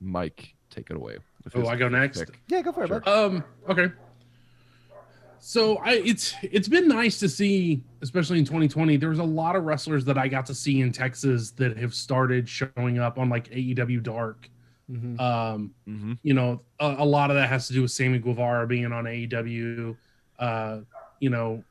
Mike 0.00 0.54
take 0.70 0.90
it 0.90 0.96
away. 0.96 1.18
Oh, 1.54 1.66
I 1.66 1.76
go 1.76 1.88
next. 1.88 2.20
pick. 2.20 2.40
Yeah, 2.48 2.62
go 2.62 2.72
for 2.72 2.84
it, 2.84 2.88
Sure. 2.88 3.02
Um. 3.08 3.44
Okay. 3.68 3.88
So 5.40 5.76
I 5.78 5.94
it's 6.04 6.34
it's 6.42 6.68
been 6.68 6.86
nice 6.88 7.18
to 7.20 7.28
see, 7.28 7.82
especially 8.02 8.38
in 8.38 8.44
2020. 8.44 8.96
There 8.98 9.08
was 9.08 9.18
a 9.18 9.24
lot 9.24 9.56
of 9.56 9.64
wrestlers 9.64 10.04
that 10.04 10.18
I 10.18 10.28
got 10.28 10.46
to 10.46 10.54
see 10.54 10.80
in 10.80 10.92
Texas 10.92 11.50
that 11.52 11.76
have 11.78 11.94
started 11.94 12.48
showing 12.48 12.98
up 12.98 13.18
on 13.18 13.28
like 13.30 13.48
AEW 13.50 14.02
Dark. 14.02 14.48
Mhm. 14.90 15.18
Um, 15.20 15.74
Mhm. 15.88 16.18
you 16.22 16.34
know, 16.34 16.60
a, 16.78 16.96
a 16.98 17.04
lot 17.04 17.30
of 17.30 17.36
that 17.36 17.48
has 17.48 17.68
to 17.68 17.72
do 17.72 17.82
with 17.82 17.90
Sammy 17.90 18.18
Guevara 18.18 18.66
being 18.66 18.92
on 18.92 19.04
AEW. 19.06 19.96
Uh, 20.38 20.80
you 21.20 21.30
know, 21.30 21.62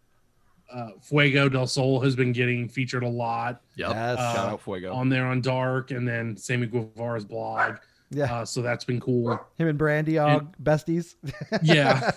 uh, 0.72 0.92
Fuego 1.02 1.50
del 1.50 1.68
Sol 1.68 2.00
has 2.02 2.16
been 2.16 2.32
getting 2.32 2.68
featured 2.70 3.04
a 3.04 3.08
lot 3.10 3.62
Yep. 3.76 3.90
Yes. 3.92 4.18
Uh, 4.20 4.34
Shout 4.36 4.50
out 4.50 4.62
Fuego. 4.62 4.94
on 4.94 5.10
there 5.10 5.26
on 5.26 5.42
Dark, 5.42 5.92
and 5.92 6.08
then 6.08 6.38
Sammy 6.38 6.68
Guevara's 6.68 7.26
blog. 7.26 7.78
Yeah. 8.12 8.34
Uh, 8.34 8.46
so 8.46 8.62
that's 8.62 8.86
been 8.86 9.00
cool. 9.00 9.40
Him 9.58 9.68
and 9.68 9.78
Brandy 9.78 10.18
all 10.18 10.42
besties. 10.62 11.16
Yeah. 11.62 12.12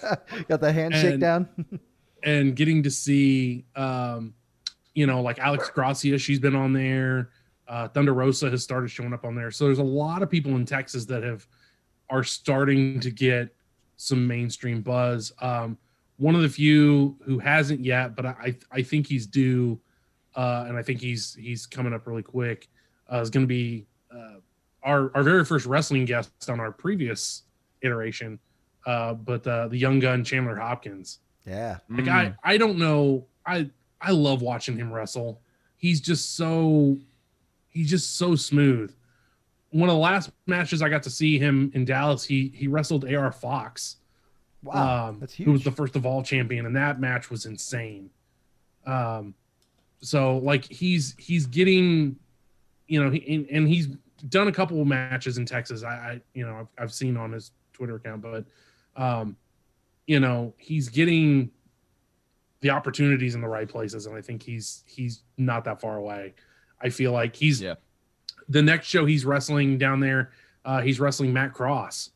Got 0.48 0.60
the 0.60 0.72
handshake 0.72 1.12
And- 1.12 1.20
down. 1.20 1.48
and 2.24 2.54
getting 2.54 2.82
to 2.84 2.90
see 2.90 3.64
um 3.74 4.32
you 4.94 5.06
know 5.08 5.20
like 5.22 5.40
alex 5.40 5.68
gracia 5.70 6.16
she's 6.18 6.38
been 6.38 6.54
on 6.54 6.72
there 6.72 7.30
uh 7.66 7.88
thunder 7.88 8.14
rosa 8.14 8.48
has 8.48 8.62
started 8.62 8.88
showing 8.88 9.12
up 9.12 9.24
on 9.24 9.34
there 9.34 9.50
so 9.50 9.64
there's 9.64 9.80
a 9.80 9.82
lot 9.82 10.22
of 10.22 10.30
people 10.30 10.54
in 10.54 10.64
texas 10.64 11.04
that 11.04 11.24
have 11.24 11.44
are 12.10 12.22
starting 12.22 13.00
to 13.00 13.10
get 13.10 13.52
some 13.96 14.24
mainstream 14.24 14.82
buzz 14.82 15.32
um 15.40 15.76
one 16.18 16.36
of 16.36 16.42
the 16.42 16.48
few 16.48 17.16
who 17.24 17.40
hasn't 17.40 17.80
yet 17.80 18.14
but 18.14 18.24
i 18.24 18.54
i 18.70 18.80
think 18.82 19.04
he's 19.08 19.26
due 19.26 19.80
uh 20.36 20.64
and 20.68 20.76
i 20.78 20.82
think 20.82 21.00
he's 21.00 21.34
he's 21.34 21.66
coming 21.66 21.92
up 21.92 22.06
really 22.06 22.22
quick 22.22 22.68
uh 23.12 23.18
is 23.18 23.30
going 23.30 23.42
to 23.42 23.48
be 23.48 23.84
uh 24.14 24.34
our 24.82 25.10
our 25.14 25.22
very 25.22 25.44
first 25.44 25.66
wrestling 25.66 26.04
guest 26.04 26.30
on 26.48 26.60
our 26.60 26.72
previous 26.72 27.42
iteration 27.82 28.38
uh 28.86 29.14
but 29.14 29.46
uh 29.46 29.68
the 29.68 29.76
young 29.76 29.98
gun 30.00 30.24
chandler 30.24 30.56
hopkins 30.56 31.18
yeah. 31.46 31.78
like 31.90 32.04
Mm. 32.04 32.36
I, 32.44 32.52
I 32.54 32.56
don't 32.56 32.78
know. 32.78 33.26
I 33.44 33.68
I 34.00 34.12
love 34.12 34.42
watching 34.42 34.76
him 34.76 34.92
wrestle. 34.92 35.40
He's 35.76 36.00
just 36.00 36.36
so 36.36 36.96
he's 37.68 37.90
just 37.90 38.16
so 38.16 38.36
smooth. 38.36 38.94
One 39.70 39.88
of 39.88 39.94
the 39.94 40.00
last 40.00 40.30
matches 40.46 40.82
I 40.82 40.88
got 40.88 41.02
to 41.04 41.10
see 41.10 41.38
him 41.38 41.72
in 41.74 41.84
Dallas, 41.84 42.22
he 42.24 42.52
he 42.54 42.68
wrestled 42.68 43.04
AR 43.12 43.32
Fox, 43.32 43.96
Wow. 44.62 45.08
um, 45.08 45.18
that's 45.18 45.34
who 45.34 45.50
was 45.50 45.64
the 45.64 45.72
first 45.72 45.96
of 45.96 46.06
all 46.06 46.22
champion, 46.22 46.66
and 46.66 46.76
that 46.76 47.00
match 47.00 47.28
was 47.30 47.46
insane. 47.46 48.10
Um, 48.86 49.34
so 50.00 50.38
like 50.38 50.64
he's 50.64 51.16
he's 51.18 51.46
getting, 51.46 52.14
you 52.86 53.02
know, 53.02 53.10
he, 53.10 53.34
and, 53.34 53.46
and 53.50 53.68
he's 53.68 53.88
done 54.28 54.48
a 54.48 54.52
couple 54.52 54.80
of 54.80 54.86
matches 54.86 55.38
in 55.38 55.46
Texas. 55.46 55.82
I, 55.82 55.88
I 55.90 56.20
you 56.34 56.46
know 56.46 56.56
I've, 56.60 56.68
I've 56.84 56.92
seen 56.92 57.16
on 57.16 57.32
his 57.32 57.52
Twitter 57.72 57.96
account, 57.96 58.22
but 58.22 58.44
um, 58.96 59.36
you 60.06 60.20
know 60.20 60.54
he's 60.58 60.88
getting 60.88 61.50
the 62.60 62.70
opportunities 62.70 63.34
in 63.34 63.40
the 63.40 63.48
right 63.48 63.68
places, 63.68 64.06
and 64.06 64.16
I 64.16 64.20
think 64.20 64.42
he's 64.42 64.84
he's 64.86 65.22
not 65.38 65.64
that 65.64 65.80
far 65.80 65.96
away. 65.96 66.34
I 66.80 66.88
feel 66.90 67.12
like 67.12 67.34
he's 67.36 67.60
Yeah. 67.60 67.74
the 68.48 68.62
next 68.62 68.86
show 68.86 69.04
he's 69.06 69.24
wrestling 69.24 69.78
down 69.78 70.00
there. 70.00 70.30
Uh, 70.64 70.80
he's 70.80 71.00
wrestling 71.00 71.32
Matt 71.32 71.52
Cross 71.52 72.10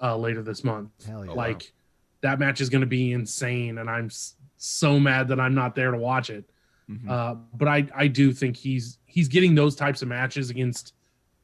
uh, 0.00 0.16
later 0.16 0.40
this 0.42 0.62
month 0.62 0.90
Hell 1.06 1.24
yeah. 1.24 1.32
Oh, 1.32 1.34
wow. 1.34 1.42
like 1.48 1.72
that 2.20 2.38
match 2.38 2.60
is 2.60 2.68
going 2.68 2.80
to 2.82 2.86
be 2.86 3.12
insane 3.12 3.78
and 3.78 3.90
i'm 3.90 4.06
s- 4.06 4.34
so 4.56 5.00
mad 5.00 5.26
that 5.28 5.40
i'm 5.40 5.52
not 5.54 5.74
there 5.74 5.90
to 5.90 5.96
watch 5.98 6.30
it 6.30 6.48
Mhm. 6.88 7.08
uh, 7.10 7.34
but 7.54 7.66
i 7.66 7.84
i 7.96 8.06
do 8.06 8.32
think 8.32 8.56
he's 8.56 8.98
he's 9.06 9.26
getting 9.26 9.54
those 9.56 9.74
types 9.74 10.00
of 10.02 10.06
matches 10.06 10.48
against 10.50 10.94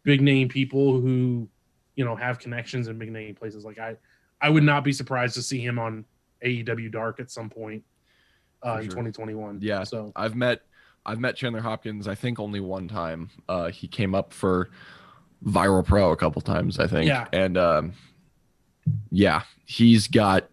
big 0.05 0.21
name 0.21 0.49
people 0.49 1.01
who 1.01 1.49
you 1.97 2.05
know 2.05 2.15
have 2.15 2.39
connections 2.39 2.89
in 2.89 2.99
big 2.99 3.11
name 3.11 3.35
places 3.35 3.65
like 3.65 3.79
i 3.79 3.97
i 4.41 4.49
would 4.49 4.63
not 4.63 4.85
be 4.85 4.93
surprised 4.93 5.35
to 5.35 5.43
see 5.43 5.59
him 5.59 5.79
on 5.79 6.05
aew 6.45 6.91
dark 6.93 7.21
at 7.21 7.31
some 7.31 7.51
point 7.51 7.83
uh, 8.65 8.77
in 8.77 8.85
sure. 8.85 8.91
2021 8.91 9.59
Yeah. 9.61 9.85
so 9.85 10.13
I've 10.17 10.35
met 10.35 10.61
I've 11.07 11.21
met 11.21 11.37
Chandler 11.37 11.61
Hopkins. 11.61 12.09
I 12.09 12.15
think 12.15 12.41
only 12.41 12.61
one 12.61 12.89
time. 12.89 13.29
Uh, 13.47 13.69
he 13.69 13.87
came 13.87 14.15
up 14.15 14.33
for 14.33 14.71
Viral 15.45 15.85
Pro 15.85 16.13
a 16.13 16.17
couple 16.17 16.41
times. 16.41 16.79
I 16.79 16.87
think. 16.87 17.07
Yeah. 17.09 17.27
And 17.33 17.59
um, 17.59 17.93
yeah, 19.11 19.43
he's 19.67 20.09
got 20.09 20.49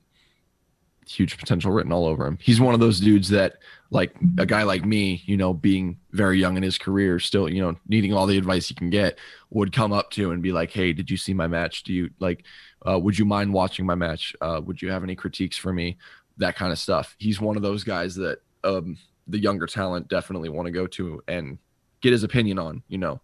huge 1.16 1.38
potential 1.38 1.72
written 1.72 1.92
all 1.92 2.06
over 2.06 2.26
him. 2.26 2.38
He's 2.42 2.62
one 2.62 2.74
of 2.74 2.80
those 2.80 3.00
dudes 3.00 3.30
that, 3.30 3.58
like 3.90 4.16
a 4.38 4.46
guy 4.46 4.64
like 4.64 4.86
me, 4.86 5.22
you 5.26 5.36
know, 5.38 5.54
being 5.54 5.98
very 6.12 6.40
young 6.40 6.58
in 6.58 6.64
his 6.64 6.78
career, 6.78 7.20
still, 7.20 7.50
you 7.50 7.62
know, 7.62 7.76
needing 7.88 8.14
all 8.14 8.26
the 8.26 8.38
advice 8.38 8.68
he 8.68 8.74
can 8.76 8.90
get, 8.90 9.20
would 9.50 9.74
come 9.74 9.92
up 9.92 10.12
to 10.12 10.32
and 10.32 10.42
be 10.42 10.52
like, 10.52 10.72
"Hey, 10.72 10.94
did 10.94 11.10
you 11.10 11.18
see 11.18 11.34
my 11.34 11.48
match? 11.48 11.84
Do 11.84 11.94
you 11.94 12.10
like? 12.20 12.46
Uh, 12.88 13.00
would 13.00 13.18
you 13.18 13.26
mind 13.26 13.54
watching 13.54 13.86
my 13.86 13.96
match? 13.96 14.36
Uh, 14.42 14.62
would 14.64 14.82
you 14.82 14.90
have 14.90 15.04
any 15.04 15.16
critiques 15.16 15.58
for 15.58 15.74
me? 15.74 15.98
That 16.38 16.56
kind 16.56 16.72
of 16.72 16.80
stuff." 16.80 17.16
He's 17.20 17.42
one 17.42 17.58
of 17.58 17.64
those 17.64 17.84
guys 17.84 18.16
that 18.16 18.40
um, 18.64 18.98
the 19.28 19.40
younger 19.40 19.68
talent 19.68 20.08
definitely 20.08 20.50
want 20.50 20.68
to 20.68 20.72
go 20.72 20.88
to 20.88 21.22
and 21.28 21.58
get 22.02 22.12
his 22.12 22.24
opinion 22.24 22.60
on. 22.60 22.84
You 22.88 22.98
know, 22.98 23.22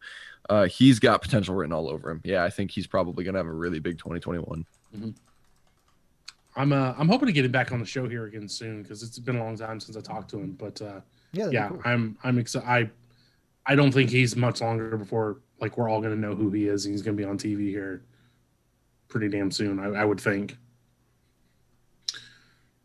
uh, 0.50 0.66
he's 0.66 1.00
got 1.00 1.22
potential 1.22 1.56
written 1.56 1.74
all 1.74 1.90
over 1.90 2.10
him. 2.10 2.22
Yeah, 2.24 2.44
I 2.44 2.50
think 2.50 2.72
he's 2.72 2.88
probably 2.88 3.24
gonna 3.24 3.40
have 3.40 3.48
a 3.48 3.52
really 3.52 3.80
big 3.80 3.98
2021. 3.98 4.66
I'm 6.58 6.74
uh 6.74 6.94
i'm 6.98 7.08
hoping 7.08 7.28
to 7.28 7.32
get 7.32 7.46
him 7.46 7.52
back 7.52 7.72
on 7.72 7.80
the 7.80 7.86
show 7.86 8.08
here 8.10 8.26
again 8.26 8.50
soon 8.50 8.82
because 8.84 9.04
it's 9.04 9.20
been 9.20 9.38
a 9.38 9.44
long 9.44 9.56
time 9.56 9.80
since 9.80 9.96
i 9.96 10.02
talked 10.02 10.30
to 10.30 10.38
him 10.38 10.52
but 10.54 10.82
uh 10.82 11.00
yeah. 11.32 11.46
that'd 11.46 11.52
be 11.52 11.56
yeah 11.56 11.68
cool. 11.70 11.82
i'm 11.86 12.18
i'm 12.24 12.38
excited 12.38 12.68
i 12.68 12.90
i 13.72 13.76
don't 13.76 13.92
think 13.94 14.10
he's 14.10 14.36
much 14.36 14.60
longer 14.62 14.98
before 14.98 15.38
like 15.62 15.78
we're 15.78 15.90
all 15.90 16.02
going 16.02 16.14
to 16.14 16.20
know 16.20 16.36
who 16.36 16.50
he 16.52 16.68
is 16.68 16.86
and 16.86 16.94
he's 16.94 17.02
going 17.02 17.16
to 17.16 17.22
be 17.22 17.28
on 17.28 17.38
tv 17.38 17.70
here 17.70 18.04
pretty 19.08 19.30
damn 19.30 19.52
soon 19.52 19.80
I, 19.80 20.02
I 20.02 20.06
would 20.06 20.20
think 20.20 20.58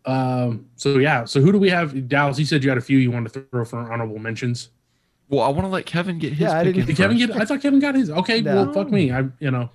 um 0.05 0.67
so 0.77 0.99
yeah 0.99 1.25
so 1.25 1.41
who 1.41 1.53
do 1.53 1.59
we 1.59 1.71
have 1.71 2.09
dallas 2.09 2.39
you 2.39 2.45
said 2.45 2.65
you 2.65 2.69
had 2.71 2.79
a 2.79 2.83
few 2.83 2.99
you 2.99 3.11
wanted 3.11 3.33
to 3.33 3.41
throw 3.51 3.65
for 3.65 3.79
honorable 3.93 4.19
mentions 4.19 4.71
Well, 5.29 5.43
I 5.45 5.49
want 5.49 5.63
to 5.63 5.69
let 5.69 5.87
Kevin 5.87 6.19
get 6.19 6.33
his. 6.33 6.41
Yeah, 6.41 6.59
I 6.59 6.65
pick 6.65 6.75
didn't- 6.75 6.87
did 6.89 6.97
kevin 6.97 7.17
get 7.19 7.31
i 7.33 7.45
thought 7.45 7.63
kevin 7.63 7.79
got 7.79 7.95
his 7.95 8.11
okay 8.11 8.43
well 8.43 8.73
fuck 8.73 8.91
me 8.91 9.13
i 9.13 9.23
you 9.39 9.51
know 9.53 9.71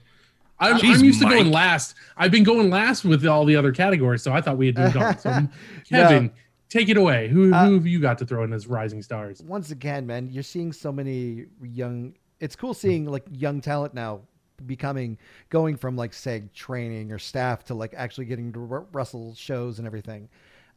I'm, 0.60 0.78
Jeez, 0.78 0.96
I'm 1.00 1.06
used 1.06 1.22
to 1.22 1.30
going 1.30 1.52
last. 1.52 1.96
I've 2.18 2.32
been 2.32 2.44
going 2.44 2.70
last 2.70 3.06
with 3.06 3.26
all 3.26 3.46
the 3.46 3.56
other 3.56 3.72
categories, 3.72 4.24
so 4.24 4.34
I 4.34 4.42
thought 4.42 4.58
we 4.58 4.68
had 4.68 4.78
moved 4.78 4.98
on. 4.98 5.18
So, 5.20 5.48
Kevin, 5.90 6.32
take 6.70 6.90
it 6.90 6.98
away. 6.98 7.28
Who, 7.28 7.54
Uh, 7.54 7.68
who 7.68 7.74
have 7.76 7.86
you 7.86 8.00
got 8.00 8.18
to 8.20 8.26
throw 8.26 8.44
in 8.44 8.54
as 8.54 8.66
rising 8.68 9.02
stars? 9.04 9.42
once 9.44 9.72
again, 9.72 10.08
man, 10.08 10.30
you're 10.32 10.44
seeing 10.44 10.72
so 10.74 10.92
many 10.92 11.46
young. 11.62 12.16
It's 12.40 12.56
cool 12.56 12.74
seeing 12.74 13.06
like 13.06 13.24
young 13.32 13.62
talent 13.62 13.94
now 13.94 14.22
becoming 14.66 15.18
going 15.50 15.78
from 15.78 15.96
like 15.96 16.14
say 16.14 16.44
training 16.56 17.12
or 17.12 17.20
staff 17.20 17.64
to 17.66 17.76
like 17.76 17.94
actually 17.96 18.26
getting 18.26 18.52
to 18.54 18.68
r- 18.72 18.86
wrestle 18.92 19.36
shows 19.36 19.78
and 19.78 19.86
everything. 19.86 20.28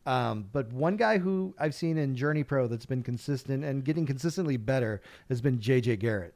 Um, 0.07 0.47
but 0.53 0.71
one 0.73 0.97
guy 0.97 1.19
who 1.19 1.55
I've 1.59 1.75
seen 1.75 1.97
in 1.99 2.15
Journey 2.15 2.43
Pro 2.43 2.67
that's 2.67 2.87
been 2.87 3.03
consistent 3.03 3.65
and 3.65 3.85
getting 3.85 4.05
consistently 4.07 4.57
better 4.57 5.01
has 5.29 5.41
been 5.41 5.59
JJ 5.59 5.99
Garrett. 5.99 6.35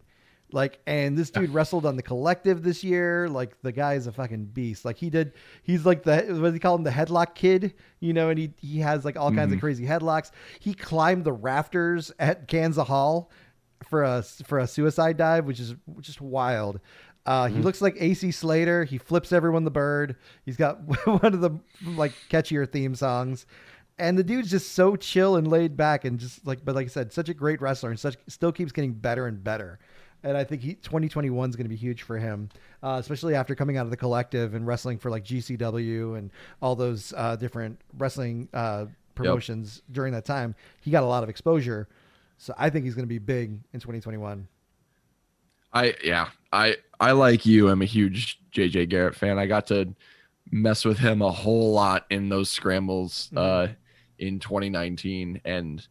Like, 0.55 0.78
and 0.86 1.18
this 1.18 1.30
dude 1.30 1.50
wrestled 1.50 1.84
on 1.84 1.96
the 1.96 2.02
collective 2.02 2.62
this 2.62 2.84
year. 2.84 3.28
Like, 3.28 3.61
the 3.62 3.72
guy 3.72 3.94
is 3.94 4.07
a 4.07 4.12
fucking 4.12 4.44
beast. 4.46 4.84
Like, 4.84 4.96
he 4.96 5.11
did, 5.11 5.32
he's 5.64 5.84
like 5.84 6.05
the, 6.05 6.16
what 6.28 6.44
do 6.44 6.50
they 6.52 6.59
call 6.61 6.76
him? 6.76 6.84
The 6.84 6.90
headlock 6.90 7.34
kid, 7.34 7.74
you 8.00 8.12
know, 8.12 8.30
and 8.30 8.38
he, 8.38 8.52
he 8.61 8.78
has 8.78 9.05
like 9.05 9.16
all 9.18 9.32
kinds 9.32 9.52
of 9.52 9.59
Mhm. 9.59 9.61
crazy 9.62 9.84
headlocks. 9.84 10.30
He 10.61 10.72
climbed 10.72 11.24
the 11.24 11.32
rafters 11.32 12.12
at 12.20 12.46
Kansas 12.48 12.86
Hall 12.86 13.30
for 13.88 14.05
a, 14.05 14.22
for 14.22 14.61
a 14.61 14.66
suicide 14.66 15.16
dive, 15.16 15.44
which 15.44 15.59
is 15.61 15.74
just 16.00 16.20
wild. 16.20 16.78
Uh, 17.26 17.48
He 17.48 17.59
Mhm. 17.59 17.64
looks 17.64 17.82
like 17.82 17.96
AC 17.98 18.30
Slater. 18.30 18.84
He 18.84 18.96
flips 18.98 19.32
everyone 19.32 19.64
the 19.64 19.70
bird. 19.72 20.14
He's 20.44 20.57
got 20.57 20.78
one 21.07 21.34
of 21.34 21.40
the 21.40 21.50
like 21.84 22.12
catchier 22.30 22.70
theme 22.70 22.94
songs, 22.94 23.46
and 23.98 24.16
the 24.16 24.22
dude's 24.24 24.50
just 24.50 24.72
so 24.72 24.94
chill 24.94 25.34
and 25.36 25.48
laid 25.48 25.76
back 25.76 26.05
and 26.05 26.18
just 26.20 26.46
like, 26.46 26.64
but 26.64 26.74
like 26.76 26.86
I 26.86 26.90
said, 26.90 27.12
such 27.12 27.28
a 27.28 27.34
great 27.34 27.61
wrestler 27.61 27.90
and 27.90 27.98
such 27.98 28.16
still 28.28 28.52
keeps 28.52 28.70
getting 28.72 28.92
better 28.92 29.26
and 29.26 29.42
better. 29.42 29.78
And 30.25 30.37
I 30.37 30.43
think 30.43 30.62
he 30.62 30.75
2021 30.75 31.51
is 31.51 31.55
going 31.55 31.66
to 31.66 31.68
be 31.68 31.77
huge 31.77 32.03
for 32.03 32.18
him, 32.18 32.49
uh, 32.83 32.97
especially 32.99 33.35
after 33.35 33.55
coming 33.55 33.77
out 33.77 33.85
of 33.85 33.91
the 33.91 33.97
collective 33.97 34.55
and 34.55 34.66
wrestling 34.66 34.99
for 34.99 35.11
like 35.11 35.25
GCW 35.25 36.18
and 36.18 36.31
all 36.62 36.75
those 36.75 37.12
uh, 37.16 37.37
different 37.37 37.79
wrestling 37.99 38.49
uh, 38.55 38.87
promotions 39.14 39.83
during 39.93 40.12
that 40.14 40.25
time. 40.25 40.55
He 40.81 40.91
got 40.91 41.03
a 41.03 41.07
lot 41.07 41.22
of 41.22 41.29
exposure, 41.29 41.89
so 42.39 42.55
I 42.57 42.70
think 42.70 42.87
he's 42.87 42.95
going 42.95 43.05
to 43.05 43.09
be 43.09 43.18
big 43.18 43.51
in 43.72 43.81
2021. 43.81 44.49
I 45.75 45.95
yeah, 46.03 46.31
I 46.53 46.79
I 46.99 47.12
like 47.12 47.45
you. 47.45 47.68
I'm 47.68 47.83
a 47.83 47.87
huge 47.87 48.41
JJ 48.53 48.89
Garrett 48.89 49.14
fan. 49.14 49.39
I 49.39 49.47
got 49.47 49.66
to 49.68 49.95
mess 50.51 50.85
with 50.85 50.99
him 50.99 51.20
a 51.20 51.31
whole 51.31 51.72
lot 51.72 52.07
in 52.11 52.29
those 52.29 52.51
scrambles 52.51 53.31
uh 53.35 53.66
in 54.18 54.39
2019 54.39 55.41
and 55.45 55.87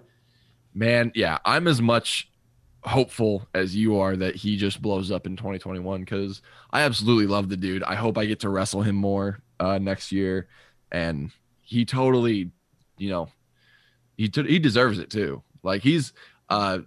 man, 0.73 1.11
yeah, 1.15 1.37
I'm 1.45 1.67
as 1.67 1.81
much 1.81 2.29
hopeful 2.85 3.47
as 3.53 3.75
you 3.75 3.97
are 3.97 4.15
that 4.15 4.35
he 4.35 4.57
just 4.57 4.81
blows 4.81 5.11
up 5.11 5.25
in 5.25 5.35
2021 5.35 6.05
cuz 6.05 6.41
I 6.71 6.81
absolutely 6.81 7.27
love 7.27 7.49
the 7.49 7.57
dude. 7.57 7.83
I 7.83 7.95
hope 7.95 8.17
I 8.17 8.25
get 8.25 8.41
to 8.41 8.49
wrestle 8.49 8.81
him 8.81 8.95
more 8.95 9.41
uh 9.59 9.79
next 9.79 10.11
year 10.11 10.47
and 10.91 11.31
he 11.61 11.85
totally, 11.85 12.51
you 12.97 13.09
know, 13.09 13.29
he 14.17 14.27
t- 14.29 14.47
he 14.47 14.59
deserves 14.59 14.99
it 14.99 15.09
too. 15.09 15.41
Like 15.63 15.81
he's 15.81 16.13
uh 16.49 16.79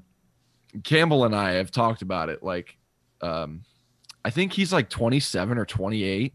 Campbell 0.84 1.24
and 1.24 1.34
I 1.34 1.53
have 1.53 1.70
talked 1.70 2.03
about 2.03 2.28
it. 2.28 2.42
Like, 2.42 2.76
um, 3.20 3.62
I 4.24 4.30
think 4.30 4.53
he's 4.53 4.72
like 4.72 4.90
27 4.90 5.59
or 5.59 5.64
28, 5.64 6.34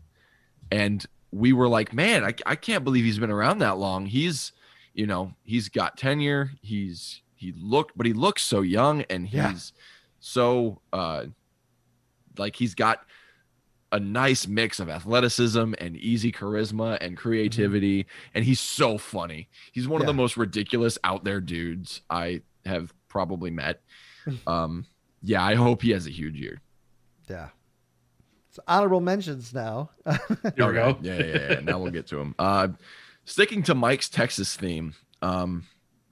and 0.71 1.05
we 1.31 1.53
were 1.53 1.67
like, 1.67 1.93
man, 1.93 2.23
I, 2.23 2.33
I 2.45 2.55
can't 2.55 2.83
believe 2.83 3.05
he's 3.05 3.19
been 3.19 3.31
around 3.31 3.59
that 3.59 3.77
long. 3.77 4.05
He's, 4.05 4.53
you 4.93 5.05
know, 5.05 5.33
he's 5.43 5.69
got 5.69 5.97
tenure. 5.97 6.51
He's 6.61 7.21
he 7.41 7.53
looked, 7.57 7.97
but 7.97 8.05
he 8.05 8.13
looks 8.13 8.41
so 8.43 8.61
young, 8.61 9.01
and 9.09 9.27
he's 9.27 9.33
Yeah. 9.33 9.53
so 10.19 10.81
uh, 10.93 11.25
like 12.37 12.55
he's 12.55 12.75
got 12.75 12.99
a 13.91 13.99
nice 13.99 14.47
mix 14.47 14.79
of 14.79 14.87
athleticism 14.89 15.73
and 15.79 15.97
easy 15.97 16.31
charisma 16.31 16.97
and 17.01 17.17
creativity 17.17 18.05
and 18.33 18.45
he's 18.45 18.61
so 18.61 18.97
funny 18.97 19.49
he's 19.73 19.85
one 19.85 19.99
of 19.99 20.07
the 20.07 20.13
most 20.13 20.37
ridiculous 20.37 20.97
out 21.03 21.25
there 21.25 21.41
dudes 21.41 21.99
i 22.09 22.41
have 22.65 22.93
probably 23.09 23.51
met 23.51 23.81
um 24.47 24.85
yeah 25.21 25.43
i 25.43 25.55
hope 25.55 25.81
he 25.81 25.91
has 25.91 26.07
a 26.07 26.09
huge 26.09 26.39
year 26.39 26.61
Yeah. 27.29 27.49
it's 28.47 28.59
honorable 28.65 29.01
mentions 29.01 29.53
now. 29.53 29.89
Here 30.55 30.67
we 30.67 30.73
go. 30.73 30.97
yeah, 31.01 31.15
yeah 31.17 31.25
yeah 31.51 31.59
now 31.61 31.77
we'll 31.79 31.91
get 31.91 32.07
to 32.07 32.17
him 32.21 32.33
uh 32.39 32.69
sticking 33.25 33.61
to 33.63 33.75
mike's 33.75 34.07
texas 34.07 34.55
theme 34.55 34.93
um 35.21 35.65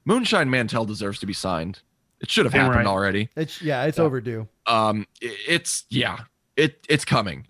moonshine 0.10 0.50
mantell 0.50 0.86
deserves 0.86 1.20
to 1.20 1.26
be 1.26 1.34
signed 1.34 1.82
it 2.20 2.30
should 2.30 2.46
have 2.46 2.52
Damn 2.54 2.66
happened 2.66 2.86
right. 2.86 2.92
already 2.92 3.30
it's 3.38 3.62
yeah, 3.62 3.84
it's 3.86 3.98
Yeah. 3.98 4.04
overdue. 4.04 4.48
um 4.66 5.06
i- 5.24 5.36
it's 5.48 5.86
yeah 5.90 6.20
it 6.58 6.86
it's 6.90 7.06
coming 7.06 7.48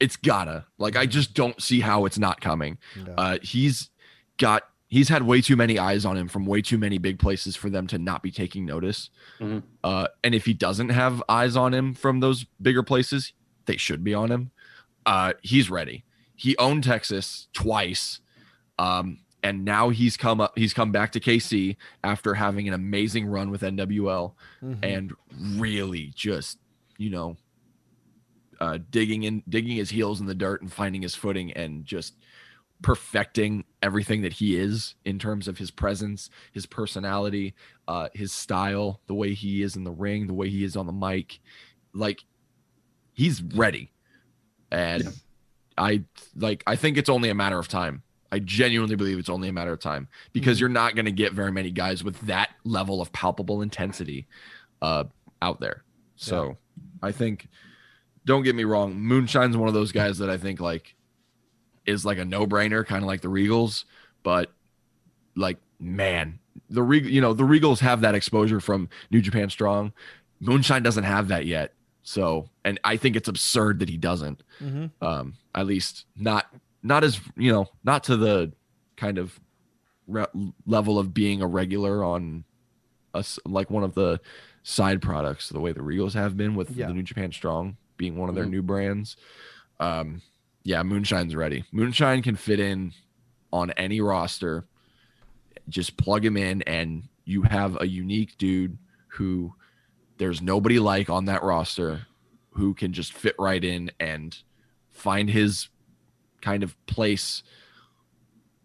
it's 0.00 0.16
gotta 0.16 0.66
like 0.78 0.96
i 0.96 1.06
just 1.06 1.32
don't 1.34 1.60
see 1.62 1.80
how 1.80 2.04
it's 2.04 2.18
not 2.18 2.40
coming 2.40 2.76
No. 3.06 3.14
uh 3.16 3.38
he's 3.42 3.90
got 4.38 4.64
he's 4.88 5.08
had 5.08 5.22
way 5.22 5.40
too 5.40 5.54
many 5.56 5.78
eyes 5.78 6.04
on 6.04 6.16
him 6.16 6.26
from 6.28 6.44
way 6.46 6.60
too 6.62 6.76
many 6.78 6.98
big 6.98 7.18
places 7.18 7.54
for 7.54 7.70
them 7.70 7.86
to 7.86 7.98
not 7.98 8.22
be 8.22 8.30
taking 8.30 8.66
notice 8.66 9.08
Mhm. 9.38 9.62
uh 9.84 10.08
and 10.24 10.34
if 10.34 10.44
he 10.46 10.52
doesn't 10.52 10.88
have 10.90 11.22
eyes 11.28 11.54
on 11.56 11.72
him 11.72 11.94
from 11.94 12.20
those 12.20 12.44
bigger 12.60 12.82
places 12.82 13.32
they 13.66 13.76
should 13.76 14.02
be 14.04 14.12
on 14.14 14.30
him 14.30 14.50
uh 15.06 15.32
he's 15.42 15.70
ready 15.70 16.04
he 16.34 16.56
owned 16.58 16.82
texas 16.84 17.48
twice 17.52 18.20
um 18.78 19.18
and 19.42 19.64
now 19.64 19.88
he's 19.88 20.16
come 20.16 20.40
up 20.40 20.52
he's 20.56 20.74
come 20.74 20.92
back 20.92 21.12
to 21.12 21.20
kc 21.20 21.76
after 22.04 22.34
having 22.34 22.68
an 22.68 22.74
amazing 22.74 23.26
run 23.26 23.50
with 23.50 23.62
nwl 23.62 24.34
Mhm. 24.62 24.78
and 24.82 25.12
really 25.60 26.12
just 26.14 26.58
you 26.98 27.10
know 27.10 27.36
uh 28.60 28.78
digging 28.90 29.22
in 29.22 29.42
digging 29.48 29.76
his 29.76 29.90
heels 29.90 30.20
in 30.20 30.26
the 30.26 30.34
dirt 30.34 30.60
and 30.62 30.72
finding 30.72 31.02
his 31.02 31.14
footing 31.14 31.52
and 31.52 31.84
just 31.84 32.14
perfecting 32.82 33.64
everything 33.82 34.22
that 34.22 34.32
he 34.34 34.56
is 34.56 34.94
in 35.04 35.18
terms 35.18 35.46
of 35.48 35.58
his 35.58 35.70
presence 35.70 36.30
his 36.52 36.66
personality 36.66 37.54
uh 37.88 38.08
his 38.14 38.32
style 38.32 39.00
the 39.06 39.14
way 39.14 39.34
he 39.34 39.62
is 39.62 39.76
in 39.76 39.84
the 39.84 39.90
ring 39.90 40.26
the 40.26 40.34
way 40.34 40.48
he 40.48 40.64
is 40.64 40.76
on 40.76 40.86
the 40.86 40.92
mic 40.92 41.40
like 41.92 42.24
he's 43.12 43.42
ready 43.42 43.90
and 44.70 45.04
Yeah. 45.04 45.10
i 45.78 46.04
like 46.34 46.62
i 46.66 46.74
think 46.76 46.96
it's 46.96 47.10
only 47.10 47.28
a 47.28 47.34
matter 47.34 47.58
of 47.58 47.68
time 47.68 48.02
i 48.32 48.38
genuinely 48.38 48.96
believe 48.96 49.18
it's 49.18 49.28
only 49.28 49.48
a 49.48 49.52
matter 49.52 49.72
of 49.72 49.80
time 49.80 50.08
because 50.32 50.56
Mhm. 50.56 50.60
you're 50.60 50.68
not 50.70 50.94
going 50.94 51.04
to 51.06 51.12
get 51.12 51.32
very 51.32 51.52
many 51.52 51.70
guys 51.70 52.02
with 52.04 52.20
that 52.22 52.50
level 52.64 53.00
of 53.00 53.12
palpable 53.12 53.62
intensity 53.62 54.26
uh 54.82 55.04
out 55.42 55.60
there 55.60 55.82
so 56.16 56.56
i 57.02 57.12
think 57.12 57.48
don't 58.24 58.42
get 58.42 58.54
me 58.54 58.64
wrong 58.64 58.94
moonshine's 59.00 59.56
one 59.56 59.68
of 59.68 59.74
those 59.74 59.92
guys 59.92 60.18
that 60.18 60.30
i 60.30 60.36
think 60.36 60.60
like 60.60 60.94
is 61.86 62.04
like 62.04 62.18
a 62.18 62.24
no-brainer 62.24 62.86
kind 62.86 63.02
of 63.02 63.06
like 63.06 63.20
the 63.22 63.28
regals 63.28 63.84
but 64.22 64.52
like 65.34 65.58
man 65.78 66.38
the 66.68 66.82
Reg- 66.82 67.06
you 67.06 67.20
know 67.20 67.32
the 67.32 67.42
regals 67.44 67.78
have 67.80 68.02
that 68.02 68.14
exposure 68.14 68.60
from 68.60 68.88
new 69.10 69.20
japan 69.20 69.48
strong 69.50 69.92
moonshine 70.40 70.82
doesn't 70.82 71.04
have 71.04 71.28
that 71.28 71.46
yet 71.46 71.72
so 72.02 72.48
and 72.64 72.78
i 72.84 72.96
think 72.96 73.16
it's 73.16 73.28
absurd 73.28 73.78
that 73.78 73.88
he 73.88 73.96
doesn't 73.96 74.42
Mhm. 74.62 74.90
um 75.00 75.34
at 75.54 75.66
least 75.66 76.04
not 76.16 76.46
not 76.82 77.04
as 77.04 77.20
you 77.36 77.52
know 77.52 77.66
not 77.84 78.04
to 78.04 78.16
the 78.16 78.52
kind 78.96 79.18
of 79.18 79.38
re- 80.06 80.26
level 80.66 80.98
of 80.98 81.12
being 81.14 81.42
a 81.42 81.46
regular 81.46 82.02
on 82.04 82.44
us 83.14 83.38
like 83.44 83.70
one 83.70 83.82
of 83.84 83.94
the 83.94 84.20
side 84.62 85.00
products 85.02 85.48
the 85.48 85.60
way 85.60 85.72
the 85.72 85.80
regals 85.80 86.12
have 86.14 86.36
been 86.36 86.54
with 86.54 86.70
Yeah. 86.70 86.86
the 86.86 86.94
new 86.94 87.02
japan 87.02 87.32
strong 87.32 87.76
being 87.96 88.16
one 88.16 88.28
of 88.28 88.34
their 88.34 88.44
Mhm. 88.46 88.50
new 88.50 88.62
brands 88.62 89.16
um 89.78 90.22
yeah 90.64 90.82
moonshine's 90.82 91.34
ready 91.34 91.64
moonshine 91.72 92.22
can 92.22 92.36
fit 92.36 92.60
in 92.60 92.92
on 93.52 93.70
any 93.72 94.00
roster 94.00 94.66
just 95.68 95.96
plug 95.96 96.24
him 96.24 96.36
in 96.36 96.62
and 96.62 97.08
you 97.24 97.42
have 97.42 97.80
a 97.80 97.86
unique 97.86 98.36
dude 98.38 98.76
who 99.08 99.54
there's 100.18 100.42
nobody 100.42 100.78
like 100.78 101.08
on 101.10 101.24
that 101.26 101.42
roster 101.42 102.06
who 102.52 102.74
can 102.74 102.92
just 102.92 103.12
fit 103.12 103.34
right 103.38 103.64
in 103.64 103.90
and 104.00 104.38
find 104.90 105.30
his 105.30 105.68
kind 106.40 106.62
of 106.62 106.74
place 106.86 107.42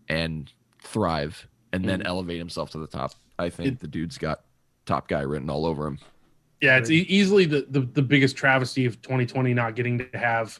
and 0.07 0.51
thrive 0.81 1.47
and 1.73 1.87
then 1.87 2.01
Mhm. 2.01 2.05
elevate 2.05 2.37
himself 2.37 2.69
to 2.71 2.77
the 2.77 2.87
top. 2.87 3.13
I 3.37 3.49
think 3.49 3.67
It- 3.73 3.79
the 3.79 3.87
dude's 3.87 4.17
got 4.17 4.45
top 4.85 5.07
guy 5.07 5.21
written 5.21 5.49
all 5.49 5.65
over 5.65 5.87
him. 5.87 5.99
Yeah, 6.61 6.77
it's 6.77 6.89
e- 6.89 7.05
easily 7.09 7.45
the, 7.45 7.65
the 7.69 7.81
the 7.81 8.01
biggest 8.01 8.37
travesty 8.37 8.85
of 8.85 9.01
2020 9.01 9.53
not 9.53 9.75
getting 9.75 9.97
to 9.99 10.07
have, 10.17 10.59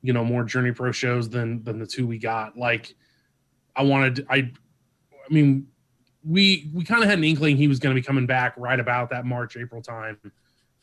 you 0.00 0.12
know, 0.12 0.24
more 0.24 0.42
Journey 0.44 0.72
Pro 0.72 0.90
shows 0.90 1.28
than 1.28 1.62
than 1.64 1.78
the 1.78 1.86
two 1.86 2.06
we 2.06 2.18
got. 2.18 2.56
Like, 2.56 2.94
I 3.76 3.82
wanted, 3.82 4.26
I, 4.30 4.36
I 4.38 5.32
mean, 5.32 5.66
we 6.24 6.70
we 6.72 6.82
kind 6.84 7.02
of 7.02 7.10
had 7.10 7.18
an 7.18 7.24
inkling 7.24 7.56
he 7.56 7.68
was 7.68 7.78
going 7.78 7.94
to 7.94 8.00
be 8.00 8.04
coming 8.04 8.26
back 8.26 8.54
right 8.56 8.80
about 8.80 9.10
that 9.10 9.26
March 9.26 9.56
April 9.56 9.82
time, 9.82 10.18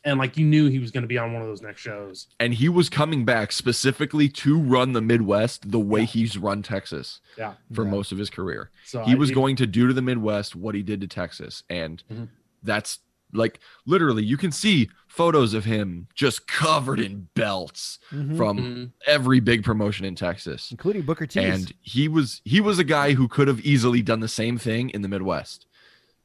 and 0.04 0.18
like 0.18 0.36
you 0.36 0.44
knew 0.44 0.68
he 0.68 0.78
was 0.78 0.90
going 0.90 1.02
to 1.02 1.08
be 1.08 1.18
on 1.18 1.32
one 1.32 1.42
of 1.42 1.48
those 1.48 1.62
next 1.62 1.80
shows. 1.80 2.26
And 2.40 2.54
he 2.54 2.68
was 2.68 2.88
coming 2.88 3.24
back 3.24 3.52
specifically 3.52 4.28
to 4.30 4.58
run 4.58 4.92
the 4.92 5.00
Midwest 5.02 5.70
the 5.70 5.80
way 5.80 6.00
Yeah. 6.00 6.06
he's 6.06 6.36
run 6.38 6.62
Texas 6.62 7.20
Yeah, 7.38 7.54
for 7.72 7.84
Yeah. 7.84 7.90
most 7.90 8.12
of 8.12 8.18
his 8.18 8.30
career. 8.30 8.70
so 8.84 9.04
he 9.04 9.12
I- 9.12 9.14
was 9.16 9.30
it- 9.30 9.34
going 9.34 9.56
to 9.56 9.66
do 9.66 9.86
to 9.86 9.92
the 9.94 10.02
Midwest 10.02 10.56
what 10.56 10.74
he 10.74 10.82
did 10.82 11.00
to 11.02 11.06
Texas. 11.06 11.62
And 11.70 12.02
Mhm. 12.12 12.28
that's 12.62 12.98
like 13.34 13.60
literally 13.86 14.22
you 14.22 14.36
can 14.36 14.52
see 14.52 14.90
photos 15.06 15.54
of 15.54 15.64
him 15.64 16.06
just 16.14 16.46
covered 16.46 17.00
in 17.00 17.28
belts 17.34 17.98
Mhm. 18.10 18.36
from 18.36 18.58
Mhm. 18.58 18.90
every 19.06 19.40
big 19.40 19.64
promotion 19.64 20.04
in 20.04 20.14
Texas. 20.14 20.70
including 20.70 21.02
Booker 21.02 21.26
T. 21.26 21.40
And 21.40 21.72
he 21.80 22.08
was 22.08 22.42
he 22.44 22.60
was 22.60 22.78
a 22.78 22.84
guy 22.84 23.12
who 23.14 23.28
could 23.28 23.48
have 23.48 23.60
easily 23.60 24.02
done 24.02 24.20
the 24.20 24.28
same 24.28 24.58
thing 24.58 24.90
in 24.90 25.00
the 25.02 25.08
Midwest. 25.08 25.64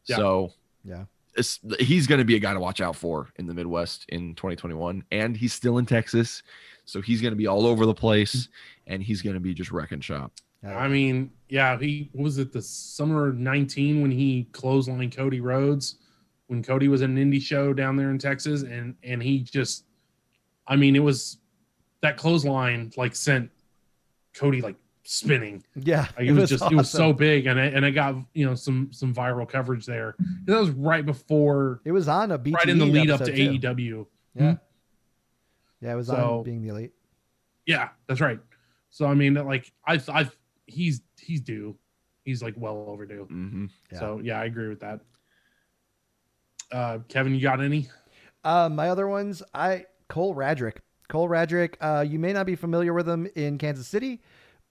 Yeah. 0.05 0.17
So 0.17 0.53
Yeah. 0.83 1.05
He's 1.79 2.07
going 2.07 2.19
to 2.19 2.25
be 2.25 2.35
a 2.35 2.39
guy 2.39 2.53
to 2.53 2.59
watch 2.59 2.81
out 2.81 2.95
for 2.95 3.29
in 3.35 3.45
the 3.45 3.53
Midwest 3.53 4.05
in 4.09 4.35
2021 4.35 5.03
and 5.11 5.37
he's 5.37 5.53
still 5.53 5.77
in 5.77 5.85
Texas. 5.85 6.43
So 6.85 7.01
he's 7.01 7.21
going 7.21 7.31
to 7.31 7.37
be 7.37 7.47
all 7.47 7.65
over 7.65 7.85
the 7.85 7.93
place 7.93 8.49
and 8.87 9.03
he's 9.03 9.21
going 9.21 9.35
to 9.35 9.39
be 9.39 9.53
just 9.53 9.71
wrecking 9.71 9.99
shop. 9.99 10.31
I 10.65 10.87
mean, 10.87 11.31
yeah, 11.49 11.77
he 11.77 12.09
was 12.13 12.39
it 12.39 12.51
the 12.51 12.61
summer 12.61 13.27
of 13.27 13.37
19 13.37 14.01
when 14.01 14.11
he 14.11 14.47
clotheslined 14.51 15.15
Cody 15.15 15.39
Rhodes 15.39 15.97
when 16.47 16.63
Cody 16.63 16.87
was 16.87 17.01
in 17.01 17.17
an 17.17 17.31
indie 17.31 17.41
show 17.41 17.73
down 17.73 17.95
there 17.95 18.09
in 18.09 18.17
Texas 18.17 18.63
and 18.63 18.95
and 19.03 19.21
he 19.21 19.39
just 19.39 19.85
I 20.67 20.75
mean, 20.75 20.95
it 20.95 21.03
was 21.03 21.37
that 22.01 22.17
clothesline 22.17 22.91
like 22.97 23.15
sent 23.15 23.51
Cody 24.33 24.61
like 24.61 24.75
spinning. 25.09 25.63
yeah, 25.75 26.07
Like, 26.17 26.27
it, 26.27 26.33
was, 26.33 26.49
just 26.49 26.69
it 26.69 26.75
was 26.75 26.89
so 26.89 27.13
big 27.13 27.45
and 27.45 27.57
it, 27.57 27.73
and 27.73 27.85
it 27.85 27.91
got, 27.91 28.15
you 28.33 28.45
know, 28.45 28.55
some 28.55 28.89
some 28.91 29.13
viral 29.13 29.47
coverage 29.47 29.85
there. 29.85 30.15
That 30.45 30.59
was 30.59 30.69
right 30.71 31.05
before 31.05 31.79
It 31.85 31.93
was 31.93 32.07
on 32.09 32.31
a 32.31 32.37
BTE 32.39 32.53
right 32.53 32.69
in 32.69 32.77
the 32.77 32.85
lead 32.85 33.09
up 33.09 33.21
to 33.21 33.25
too. 33.33 33.57
AEW. 33.59 34.05
Yeah, 34.35 34.55
yeah, 35.81 35.93
it 35.93 35.95
was 35.95 36.07
So- 36.07 36.39
on 36.39 36.43
being 36.43 36.61
the 36.61 36.69
elite. 36.69 36.91
Yeah, 37.65 37.89
that's 38.07 38.21
right. 38.21 38.39
So 38.89 39.05
I 39.07 39.13
mean, 39.13 39.33
like 39.35 39.71
I, 39.85 39.99
I, 40.09 40.29
he's 40.65 41.01
he's 41.19 41.41
due. 41.41 41.77
He's 42.23 42.41
like 42.43 42.55
well 42.57 42.85
overdue. 42.87 43.23
hmm 43.29 43.65
Yeah. 43.91 43.99
So 43.99 44.19
yeah, 44.23 44.39
I 44.41 44.45
agree 44.45 44.67
with 44.67 44.81
that. 44.81 44.99
Uh, 46.71 46.99
Kevin, 47.07 47.33
you 47.33 47.41
got 47.41 47.61
any? 47.61 47.87
Uh, 48.43 48.69
my 48.69 48.89
other 48.89 49.07
ones, 49.07 49.41
I 49.53 49.85
Cole 50.09 50.35
Radrick. 50.35 50.77
Cole 51.07 51.29
Radrick. 51.29 51.75
Uh, 51.79 52.01
you 52.01 52.19
may 52.19 52.33
not 52.33 52.45
be 52.45 52.55
familiar 52.55 52.93
with 52.93 53.07
him 53.07 53.27
in 53.35 53.57
Kansas 53.57 53.87
City, 53.87 54.21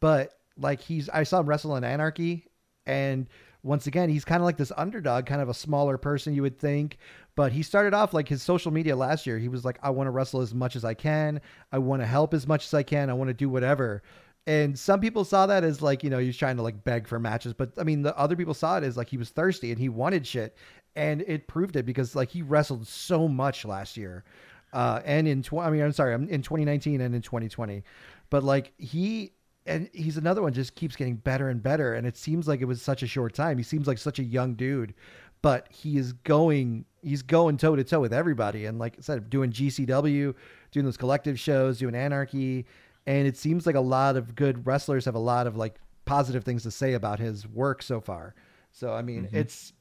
but 0.00 0.32
like 0.58 0.80
he's, 0.80 1.08
I 1.08 1.22
saw 1.24 1.40
him 1.40 1.46
wrestle 1.46 1.76
in 1.76 1.84
Anarchy, 1.84 2.46
and 2.86 3.26
once 3.66 3.88
again, 3.88 4.08
he's 4.08 4.24
kind 4.24 4.40
of 4.40 4.44
like 4.44 4.56
this 4.56 4.72
underdog, 4.76 5.26
kind 5.26 5.42
of 5.42 5.48
a 5.48 5.54
smaller 5.54 5.98
person 5.98 6.34
you 6.34 6.42
would 6.42 6.58
think. 6.58 6.98
But 7.34 7.52
he 7.52 7.62
started 7.62 7.94
off 7.94 8.14
like 8.14 8.28
his 8.28 8.42
social 8.42 8.72
media 8.72 8.96
last 8.96 9.26
year. 9.26 9.38
He 9.38 9.48
was 9.48 9.64
like, 9.64 9.78
I 9.82 9.90
want 9.90 10.06
to 10.06 10.12
wrestle 10.12 10.40
as 10.40 10.54
much 10.54 10.76
as 10.76 10.84
I 10.84 10.94
can. 10.94 11.40
I 11.72 11.78
want 11.78 12.00
to 12.00 12.06
help 12.06 12.32
as 12.32 12.46
much 12.46 12.64
as 12.64 12.72
I 12.72 12.82
can. 12.82 13.10
I 13.10 13.14
want 13.14 13.28
to 13.28 13.34
do 13.34 13.50
whatever. 13.50 14.02
And 14.46 14.78
some 14.78 15.00
people 15.00 15.24
saw 15.24 15.46
that 15.46 15.64
as 15.64 15.82
like, 15.82 16.04
you 16.04 16.10
know, 16.10 16.18
he 16.18 16.28
was 16.28 16.36
trying 16.36 16.56
to 16.56 16.62
like 16.62 16.84
beg 16.84 17.08
for 17.08 17.18
matches. 17.18 17.52
But 17.52 17.72
I 17.76 17.82
mean, 17.82 18.02
the 18.02 18.16
other 18.16 18.36
people 18.36 18.54
saw 18.54 18.78
it 18.78 18.84
as 18.84 18.96
like 18.96 19.10
he 19.10 19.18
was 19.18 19.30
thirsty 19.30 19.72
and 19.72 19.80
he 19.80 19.88
wanted 19.88 20.26
shit. 20.26 20.56
And 20.94 21.22
it 21.22 21.48
proved 21.48 21.76
it 21.76 21.84
because 21.84 22.14
like 22.14 22.30
he 22.30 22.42
wrestled 22.42 22.86
so 22.86 23.26
much 23.26 23.64
last 23.64 23.96
year. 23.96 24.24
Uh, 24.72 25.00
and 25.04 25.26
in, 25.26 25.42
tw- 25.42 25.54
I 25.54 25.70
mean, 25.70 25.82
I'm 25.82 25.92
sorry, 25.92 26.14
in 26.14 26.42
2019 26.42 27.00
and 27.00 27.14
in 27.14 27.22
2020. 27.22 27.82
But 28.30 28.44
like 28.44 28.72
he, 28.78 29.32
and 29.66 29.88
he's 29.92 30.16
another 30.16 30.42
one 30.42 30.52
just 30.52 30.74
keeps 30.74 30.96
getting 30.96 31.16
better 31.16 31.48
and 31.48 31.62
better. 31.62 31.94
And 31.94 32.06
it 32.06 32.16
seems 32.16 32.46
like 32.48 32.60
it 32.60 32.64
was 32.66 32.80
such 32.80 33.02
a 33.02 33.06
short 33.06 33.34
time. 33.34 33.56
He 33.58 33.64
seems 33.64 33.86
like 33.86 33.98
such 33.98 34.18
a 34.18 34.24
young 34.24 34.54
dude, 34.54 34.94
but 35.42 35.66
he 35.70 35.96
is 35.98 36.12
going, 36.12 36.84
he's 37.02 37.22
going 37.22 37.56
toe 37.56 37.76
to 37.76 37.84
toe 37.84 38.00
with 38.00 38.12
everybody. 38.12 38.66
And 38.66 38.78
like 38.78 38.96
I 38.98 39.02
said, 39.02 39.28
doing 39.30 39.50
GCW, 39.52 40.34
doing 40.70 40.84
those 40.86 40.96
collective 40.96 41.38
shows, 41.38 41.78
doing 41.78 41.94
Anarchy. 41.94 42.66
And 43.06 43.26
it 43.26 43.36
seems 43.36 43.66
like 43.66 43.76
a 43.76 43.80
lot 43.80 44.16
of 44.16 44.34
good 44.34 44.66
wrestlers 44.66 45.04
have 45.04 45.14
a 45.14 45.20
lot 45.20 45.46
of 45.46 45.56
like 45.56 45.76
positive 46.04 46.44
things 46.44 46.62
to 46.64 46.70
say 46.70 46.94
about 46.94 47.18
his 47.18 47.46
work 47.48 47.82
so 47.82 48.00
far. 48.00 48.34
So, 48.72 48.92
I 48.92 49.02
mean, 49.02 49.24
Mhm. 49.26 49.34
it's, 49.34 49.72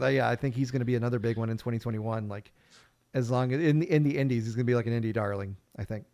uh, 0.00 0.06
yeah, 0.06 0.28
I 0.28 0.36
think 0.36 0.54
he's 0.54 0.70
going 0.70 0.80
to 0.80 0.86
be 0.86 0.94
another 0.94 1.18
big 1.18 1.36
one 1.36 1.50
in 1.50 1.56
2021. 1.56 2.28
Like, 2.28 2.52
as 3.14 3.30
long 3.30 3.52
as 3.52 3.60
in 3.60 3.78
the, 3.80 3.90
in 3.90 4.02
the 4.02 4.16
indies, 4.18 4.44
he's 4.44 4.54
going 4.54 4.66
to 4.66 4.70
be 4.70 4.74
like 4.74 4.86
an 4.86 4.92
indie 5.00 5.12
darling, 5.12 5.56
I 5.76 5.84
think. 5.84 6.04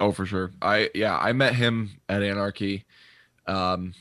Oh, 0.00 0.12
for 0.12 0.24
sure. 0.26 0.50
I 0.62 0.90
yeah, 0.94 1.16
I 1.16 1.32
met 1.34 1.54
him 1.54 1.90
at 2.08 2.22
Anarchy, 2.22 2.84
um, 3.46 3.92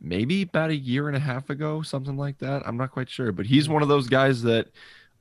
maybe 0.00 0.42
about 0.42 0.70
a 0.70 0.76
year 0.76 1.08
and 1.08 1.16
a 1.16 1.20
half 1.20 1.50
ago, 1.50 1.82
something 1.82 2.16
like 2.16 2.38
that. 2.38 2.62
I'm 2.66 2.76
not 2.76 2.90
quite 2.90 3.10
sure, 3.10 3.30
but 3.32 3.46
he's 3.46 3.68
one 3.68 3.82
of 3.82 3.88
those 3.88 4.08
guys 4.08 4.42
that, 4.42 4.68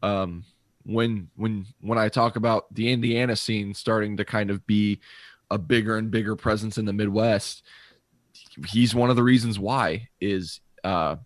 um, 0.01 0.45
when 0.84 1.30
when 1.36 1.65
when 1.82 1.97
I 1.97 2.07
talk 2.09 2.38
about 2.38 2.74
the 2.74 2.89
Indiana 2.91 3.36
scene 3.36 3.74
starting 3.74 4.15
to 4.18 4.26
kind 4.26 4.49
of 4.49 4.65
be 4.65 4.99
a 5.51 5.57
bigger 5.57 5.97
and 5.97 6.09
bigger 6.09 6.36
presence 6.38 6.78
in 6.78 6.86
the 6.86 6.93
Midwest, 6.93 7.63
he's 8.70 8.95
one 8.95 9.09
of 9.09 9.15
the 9.18 9.24
reasons 9.24 9.59
why 9.59 10.07
is 10.22 10.61
uh, 10.84 11.18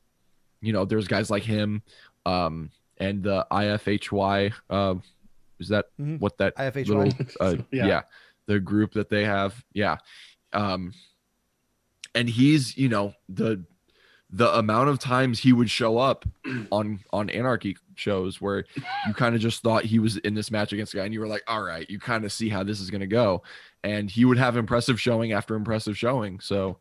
you 0.62 0.74
know, 0.74 0.86
there's 0.86 1.08
guys 1.08 1.30
like 1.30 1.44
him, 1.44 1.84
um, 2.26 2.72
and 2.98 3.22
the 3.22 3.46
IFHY. 3.52 4.52
Uh, 4.70 4.96
is 5.60 5.68
that 5.70 5.86
Mhm. 6.00 6.20
what 6.20 6.38
that 6.40 6.56
IFHY. 6.56 6.88
little 6.88 7.14
uh, 7.40 7.56
Yeah. 7.72 7.86
yeah. 7.86 8.02
The 8.52 8.60
group 8.60 8.94
that 8.94 9.10
they 9.10 9.26
have. 9.26 9.64
Yeah. 9.74 9.98
Um 10.54 10.94
and 12.14 12.30
he's 12.30 12.78
you 12.78 12.90
know 12.90 13.14
the 13.30 13.64
the 14.30 14.58
amount 14.58 14.90
of 14.90 14.98
times 15.00 15.40
he 15.40 15.52
would 15.54 15.70
show 15.70 15.98
up 15.98 16.26
on 16.72 17.00
on 17.12 17.30
anarchy 17.30 17.78
shows 17.96 18.42
where 18.42 18.66
you 19.08 19.14
kind 19.14 19.36
of 19.36 19.42
just 19.42 19.62
thought 19.62 19.84
he 19.86 20.00
was 20.00 20.18
in 20.18 20.34
this 20.34 20.52
match 20.52 20.74
against 20.74 20.94
a 20.94 20.98
guy 20.98 21.06
and 21.06 21.14
you 21.14 21.20
were 21.20 21.28
like 21.28 21.44
all 21.48 21.62
right 21.62 21.90
you 21.90 22.00
kind 22.00 22.26
of 22.26 22.32
see 22.32 22.50
how 22.50 22.64
this 22.64 22.80
is 22.80 22.90
going 22.90 23.02
to 23.02 23.08
go. 23.08 23.44
And 23.84 24.12
he 24.12 24.26
would 24.26 24.38
have 24.38 24.58
impressive 24.58 25.00
showing 25.00 25.32
after 25.32 25.56
impressive 25.56 25.98
showing. 25.98 26.40
So 26.40 26.78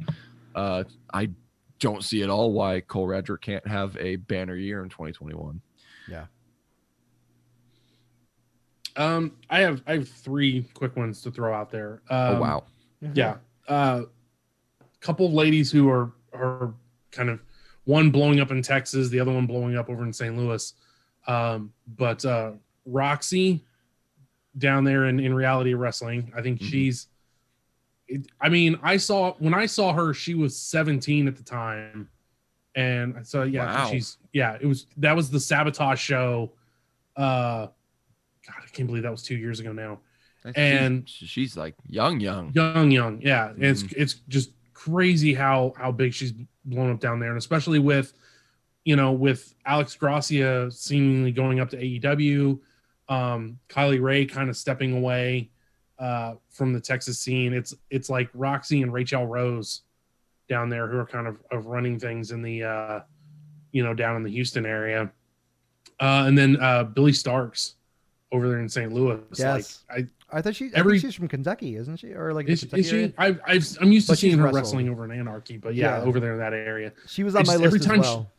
uh 0.55 0.85
i 1.13 1.31
don't 1.79 2.05
see 2.05 2.23
at 2.23 2.29
all 2.29 2.53
why 2.53 2.81
cole 2.81 3.07
radrick 3.07 3.41
can't 3.41 3.67
have 3.67 3.97
a 3.97 4.17
banner 4.17 4.57
year 4.57 4.83
in 4.83 4.91
2021 4.91 5.61
Um, 9.01 9.33
I 9.49 9.61
have 9.61 9.83
I 9.87 9.95
have 9.95 10.09
three 10.09 10.69
quick 10.75 10.95
ones 10.97 11.23
to 11.23 11.31
throw 11.31 11.55
out 11.55 11.71
there. 11.71 12.03
Um, 12.11 12.37
oh 12.37 12.41
wow 12.41 12.65
Yeah. 13.15 13.37
Uh 13.69 14.03
couple 15.01 15.25
of 15.27 15.33
ladies 15.33 15.73
who 15.73 15.89
are 15.89 16.13
are 16.35 16.75
kind 17.11 17.31
of 17.31 17.41
one 17.85 18.11
blowing 18.11 18.41
up 18.41 18.51
in 18.51 18.61
Texas, 18.63 19.09
the 19.09 19.19
other 19.19 19.33
one 19.33 19.47
blowing 19.47 19.77
up 19.77 19.89
over 19.89 20.03
in 20.05 20.13
St. 20.13 20.37
Louis. 20.37 20.75
Um, 21.27 21.73
but 21.97 22.25
uh 22.25 22.53
Roxy 22.87 23.65
down 24.59 24.85
there 24.85 25.07
in, 25.07 25.19
in 25.21 25.33
reality 25.33 25.75
wrestling, 25.75 26.31
I 26.37 26.43
think 26.43 26.61
Mhm. 26.61 26.71
she's 26.71 27.07
it, 28.09 28.27
I 28.41 28.49
mean, 28.49 28.79
I 28.83 28.97
saw 28.99 29.33
when 29.39 29.55
I 29.55 29.65
saw 29.67 29.93
her, 29.95 30.13
she 30.13 30.35
was 30.35 30.57
17 30.57 31.27
at 31.29 31.37
the 31.37 31.43
time. 31.45 32.11
And 32.75 33.27
so 33.27 33.45
yeah, 33.45 33.65
Wow. 33.85 33.91
she's 33.91 34.19
yeah, 34.33 34.59
it 34.61 34.67
was 34.67 34.87
that 34.99 35.17
was 35.17 35.31
the 35.31 35.41
sabotage 35.41 36.01
show. 36.01 36.53
Uh 37.17 37.69
God, 38.53 38.65
I 38.65 38.69
can't 38.71 38.87
believe 38.89 39.03
that 39.05 39.11
was 39.13 39.23
two 39.23 39.37
years 39.37 39.61
ago 39.61 39.73
now. 39.73 40.01
And- 40.57 41.09
she's 41.09 41.57
like 41.57 41.75
young 41.87 42.19
young. 42.21 42.53
Young 42.55 42.91
young 42.91 43.21
yeah. 43.21 43.53
It's 43.59 43.83
Mm-hmm. 43.83 44.01
it's 44.03 44.15
just 44.29 44.51
crazy 44.73 45.35
how 45.35 45.75
how 45.77 45.93
big 45.93 46.15
she's 46.15 46.33
blown 46.65 46.91
up 46.91 47.01
down 47.01 47.21
there. 47.21 47.29
And 47.31 47.39
especially 47.39 47.79
with 47.79 48.13
you 48.85 48.97
know 48.97 49.13
with 49.13 49.55
alex 49.67 49.95
gracia 49.95 50.71
seemingly 50.71 51.33
going 51.33 51.61
up 51.61 51.69
to 51.69 51.77
aew 51.77 52.59
um 53.11 53.59
kylie 53.69 54.01
rae 54.01 54.25
kind 54.25 54.49
of 54.49 54.57
stepping 54.57 54.97
away 54.97 55.51
uh 55.99 56.35
from 56.49 56.73
the 56.73 56.81
texas 56.81 57.19
scene. 57.21 57.53
It's 57.53 57.75
it's 57.91 58.09
like 58.09 58.31
roxy 58.33 58.81
and 58.83 58.91
rachel 58.93 59.27
rose 59.27 59.83
down 60.49 60.71
there 60.71 60.89
who 60.89 60.97
are 60.97 61.07
kind 61.07 61.27
of 61.27 61.37
of 61.51 61.67
running 61.67 61.99
things 61.99 62.31
in 62.31 62.41
the 62.41 62.65
uh 62.65 63.01
you 63.73 63.83
know 63.85 63.93
down 63.93 64.17
in 64.17 64.23
the 64.23 64.31
houston 64.31 64.65
area. 64.65 65.11
Uh 66.01 66.25
and 66.27 66.39
then 66.39 66.57
uh 66.59 66.85
billie 66.85 67.13
starkz 67.13 67.75
over 68.33 68.49
there 68.49 68.61
in 68.61 68.69
st 68.69 68.93
louis 68.93 69.19
Yes. 69.37 69.85
like 69.91 70.05
i 70.05 70.09
I 70.33 70.41
thought 70.43 70.55
she. 70.55 70.67
I 70.67 70.79
Every- 70.79 70.93
think 71.01 71.11
she's 71.13 71.17
from 71.17 71.27
Kentucky, 71.27 71.75
isn't 71.75 71.97
she? 71.97 72.13
Or 72.13 72.33
like 72.33 72.47
the 72.47 72.53
is, 72.53 72.63
is 72.63 72.89
she? 72.89 73.13
I've, 73.19 73.41
I've, 73.45 73.67
I'm 73.81 73.91
used 73.91 74.07
to 74.07 74.13
But 74.13 74.19
she's 74.21 74.31
seeing 74.31 74.39
her 74.39 74.45
wrestled. 74.45 74.63
wrestling 74.63 74.89
over 74.89 75.05
in 75.05 75.11
Anarchy, 75.11 75.57
but 75.57 75.75
yeah, 75.75 75.99
Yeah. 75.99 76.05
over 76.05 76.21
there 76.21 76.35
in 76.35 76.39
that 76.39 76.53
area. 76.53 76.93
She 77.09 77.25
was 77.25 77.35
on 77.35 77.41
It's 77.41 77.49
my 77.49 77.55
list 77.57 77.65
every 77.67 77.81
as 77.81 77.85
time 77.87 77.97
she- 78.05 78.09
well. 78.11 78.31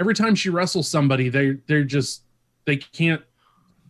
Every 0.00 0.14
time 0.16 0.34
she 0.34 0.48
wrestles 0.50 0.88
somebody, 0.88 1.28
they 1.28 1.58
they're 1.68 1.84
just 1.84 2.22
they 2.64 2.76
can't 2.78 3.22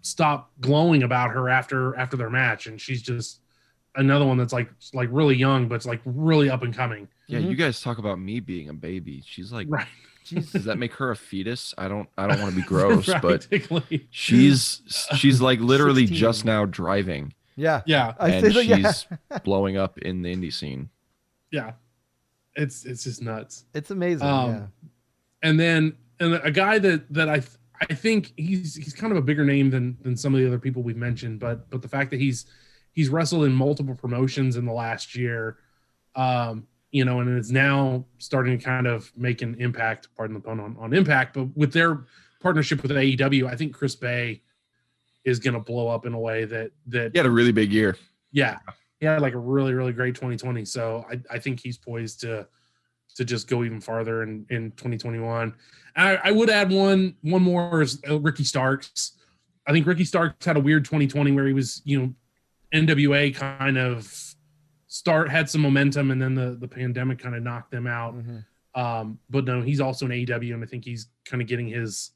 stop 0.03 0.51
glowing 0.61 1.05
about 1.05 1.31
her 1.31 1.49
after 1.49 1.97
after 1.97 2.19
their 2.19 2.29
match, 2.29 2.67
and 2.67 2.79
she's 2.79 3.01
just 3.01 3.41
another 3.97 4.27
one 4.27 4.37
that's 4.37 4.53
like 4.53 4.69
like 4.93 5.09
really 5.11 5.35
young, 5.37 5.69
but 5.69 5.77
it's 5.77 5.87
like 5.87 6.03
really 6.05 6.51
up 6.51 6.63
and 6.63 6.75
coming. 6.77 7.09
Yeah, 7.29 7.39
Mhm. 7.39 7.49
you 7.49 7.57
guys 7.57 7.81
talk 7.81 7.97
about 7.97 8.19
me 8.19 8.41
being 8.41 8.69
a 8.69 8.75
baby. 8.75 9.23
She's 9.27 9.53
like, 9.53 9.69
Right. 9.71 9.87
She's 10.29 10.53
does 10.53 10.65
that 10.65 10.79
make 10.79 10.93
her 10.95 11.11
a 11.11 11.17
fetus? 11.17 11.75
I 11.79 11.89
don't, 11.89 12.09
I 12.17 12.27
don't 12.27 12.41
want 12.41 12.55
to 12.55 12.61
be 12.61 12.67
gross, 12.67 13.07
but 13.23 13.47
she's 14.11 14.83
she's 15.17 15.41
like 15.41 15.61
literally 15.61 16.07
16. 16.07 16.17
just 16.19 16.45
now 16.45 16.67
driving, 16.67 17.33
yeah. 17.57 17.83
yeah, 17.87 18.15
I 18.19 18.31
and 18.31 18.47
say 18.47 18.53
that, 18.53 18.65
yeah. 18.67 18.77
she's 18.77 19.07
blowing 19.45 19.77
up 19.77 19.99
in 19.99 20.23
the 20.23 20.35
indie 20.35 20.53
scene. 20.53 20.91
yeah. 21.51 21.73
It's 22.57 22.85
it's 22.85 23.05
just 23.05 23.23
nuts. 23.23 23.67
It's 23.73 23.93
amazing. 23.93 24.27
Um, 24.27 24.51
yeah. 24.51 24.67
and 25.45 25.61
then 25.61 25.97
and 26.19 26.35
a 26.43 26.51
guy 26.51 26.81
that 26.81 27.13
that 27.13 27.29
I 27.29 27.41
I 27.81 27.95
think 27.95 28.33
he's 28.37 28.75
he's 28.75 28.93
kind 28.93 29.13
of 29.13 29.17
a 29.17 29.23
bigger 29.23 29.45
name 29.45 29.71
than 29.71 29.97
than 30.03 30.17
some 30.17 30.35
of 30.35 30.41
the 30.41 30.47
other 30.49 30.59
people 30.59 30.83
we've 30.83 30.97
mentioned, 30.97 31.39
but 31.39 31.71
but 31.71 31.83
the 31.83 31.89
fact 31.89 32.11
that 32.11 32.19
he's 32.19 32.47
he's 32.93 33.11
wrestled 33.11 33.45
in 33.45 33.53
multiple 33.53 33.95
promotions 33.95 34.57
in 34.57 34.65
the 34.65 34.73
last 34.73 35.15
year, 35.15 35.59
um, 36.17 36.67
you 36.91 37.05
know, 37.05 37.21
and 37.21 37.39
is 37.39 37.53
now 37.53 38.05
starting 38.19 38.59
to 38.59 38.65
kind 38.65 38.87
of 38.87 39.13
make 39.17 39.43
an 39.43 39.55
impact, 39.61 40.09
pardon 40.17 40.35
the 40.35 40.41
pun 40.41 40.59
on, 40.61 40.77
on 40.79 40.95
impact, 40.95 41.35
but 41.35 41.55
with 41.57 41.73
their 41.73 42.05
partnership 42.41 42.83
with 42.83 42.91
AEW, 42.91 43.47
I 43.47 43.57
think 43.57 43.75
Chris 43.75 43.95
Bey 43.95 44.43
is 45.25 45.39
gonna 45.39 45.61
blow 45.61 45.89
up 45.89 46.07
in 46.07 46.15
a 46.15 46.19
way 46.19 46.45
that 46.47 46.71
that 46.87 47.13
He 47.13 47.19
had 47.19 47.27
a 47.27 47.31
really 47.31 47.53
big 47.53 47.73
year. 47.73 47.97
yeah, 48.33 48.59
he 49.01 49.07
had 49.07 49.21
like 49.21 49.35
a 49.35 49.39
really 49.39 49.75
really 49.75 49.93
great 49.93 50.15
2020. 50.15 50.65
So 50.65 51.05
I, 51.11 51.21
I 51.31 51.39
think 51.39 51.61
he's 51.61 51.77
poised 51.77 52.21
to 52.21 52.47
to 53.17 53.25
just 53.25 53.49
go 53.49 53.65
even 53.65 53.81
farther 53.81 54.23
in 54.23 54.47
in 54.49 54.71
2021. 54.73 55.53
I, 55.97 56.17
I 56.17 56.31
would 56.31 56.49
add 56.49 56.71
one 56.71 57.17
one 57.23 57.43
more 57.43 57.83
is 57.83 58.01
uh, 58.09 58.19
Ricky 58.21 58.45
Starks. 58.45 59.13
I 59.67 59.73
think 59.73 59.87
Ricky 59.87 60.05
Starks 60.05 60.47
had 60.47 60.57
a 60.57 60.61
weird 60.61 60.85
2020 60.85 61.33
where 61.33 61.47
he 61.47 61.53
was 61.53 61.83
you 61.85 62.01
know 62.01 62.15
NWA 62.73 63.35
kind 63.35 63.77
of 63.77 64.28
start 64.89 65.29
had 65.31 65.49
some 65.49 65.61
momentum 65.61 66.11
and 66.11 66.21
then 66.21 66.35
the 66.35 66.57
the 66.59 66.67
pandemic 66.69 67.19
kind 67.19 67.35
of 67.35 67.43
knocked 67.43 67.71
them 67.71 67.87
out. 67.87 68.15
Mhm. 68.17 68.45
Um, 68.75 69.19
but 69.31 69.45
no, 69.45 69.61
he's 69.63 69.81
also 69.81 70.07
an 70.07 70.13
AEW, 70.13 70.55
and 70.55 70.63
I 70.63 70.67
think 70.67 70.85
he's 70.85 71.09
kind 71.25 71.41
of 71.43 71.49
getting 71.49 71.69
his 71.69 72.13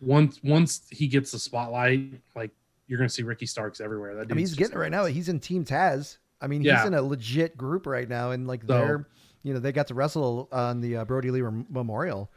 once 0.00 0.40
once 0.42 0.86
he 0.90 1.06
gets 1.06 1.30
the 1.32 1.38
spotlight, 1.38 2.12
like 2.36 2.50
you're 2.86 2.98
gonna 2.98 3.08
see 3.08 3.22
Ricky 3.22 3.46
Starks 3.46 3.80
everywhere. 3.80 4.14
That 4.14 4.22
I 4.22 4.34
mean, 4.34 4.38
he's 4.38 4.54
getting 4.54 4.74
it 4.76 4.78
right 4.78 4.90
now. 4.90 5.04
He's 5.06 5.28
in 5.28 5.40
Team 5.40 5.64
Taz. 5.64 6.18
I 6.40 6.46
mean, 6.46 6.60
he's 6.60 6.68
Yeah. 6.68 6.86
in 6.86 6.94
a 6.94 7.00
legit 7.02 7.56
group 7.56 7.86
right 7.86 8.08
now, 8.08 8.32
and 8.32 8.46
like 8.46 8.62
So- 8.62 8.66
they're, 8.68 9.06
you 9.42 9.54
know, 9.54 9.60
they 9.60 9.72
got 9.72 9.86
to 9.88 9.94
wrestle 9.94 10.48
on 10.52 10.80
the 10.80 10.96
uh, 10.98 11.04
Brody 11.04 11.30
Lee 11.30 11.40
Rem- 11.40 11.66
Memorial. 11.70 12.30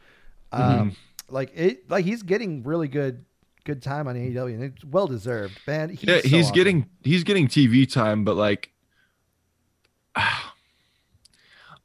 Mm-hmm. 0.52 0.80
Um, 0.80 0.96
like 1.28 1.52
it, 1.54 1.90
like 1.90 2.06
he's 2.06 2.22
getting 2.22 2.62
really 2.62 2.88
good, 2.88 3.24
good 3.64 3.82
time 3.82 4.08
on 4.08 4.16
AEW, 4.16 4.54
and 4.54 4.62
it's 4.64 4.84
well 4.84 5.06
deserved. 5.06 5.60
Man, 5.66 5.90
he's 5.90 6.04
yeah, 6.04 6.20
so 6.22 6.28
he's 6.28 6.44
awesome. 6.46 6.54
getting 6.54 6.86
he's 7.02 7.22
getting 7.24 7.48
TV 7.48 7.90
time, 7.90 8.24
but 8.24 8.36
like 8.36 8.70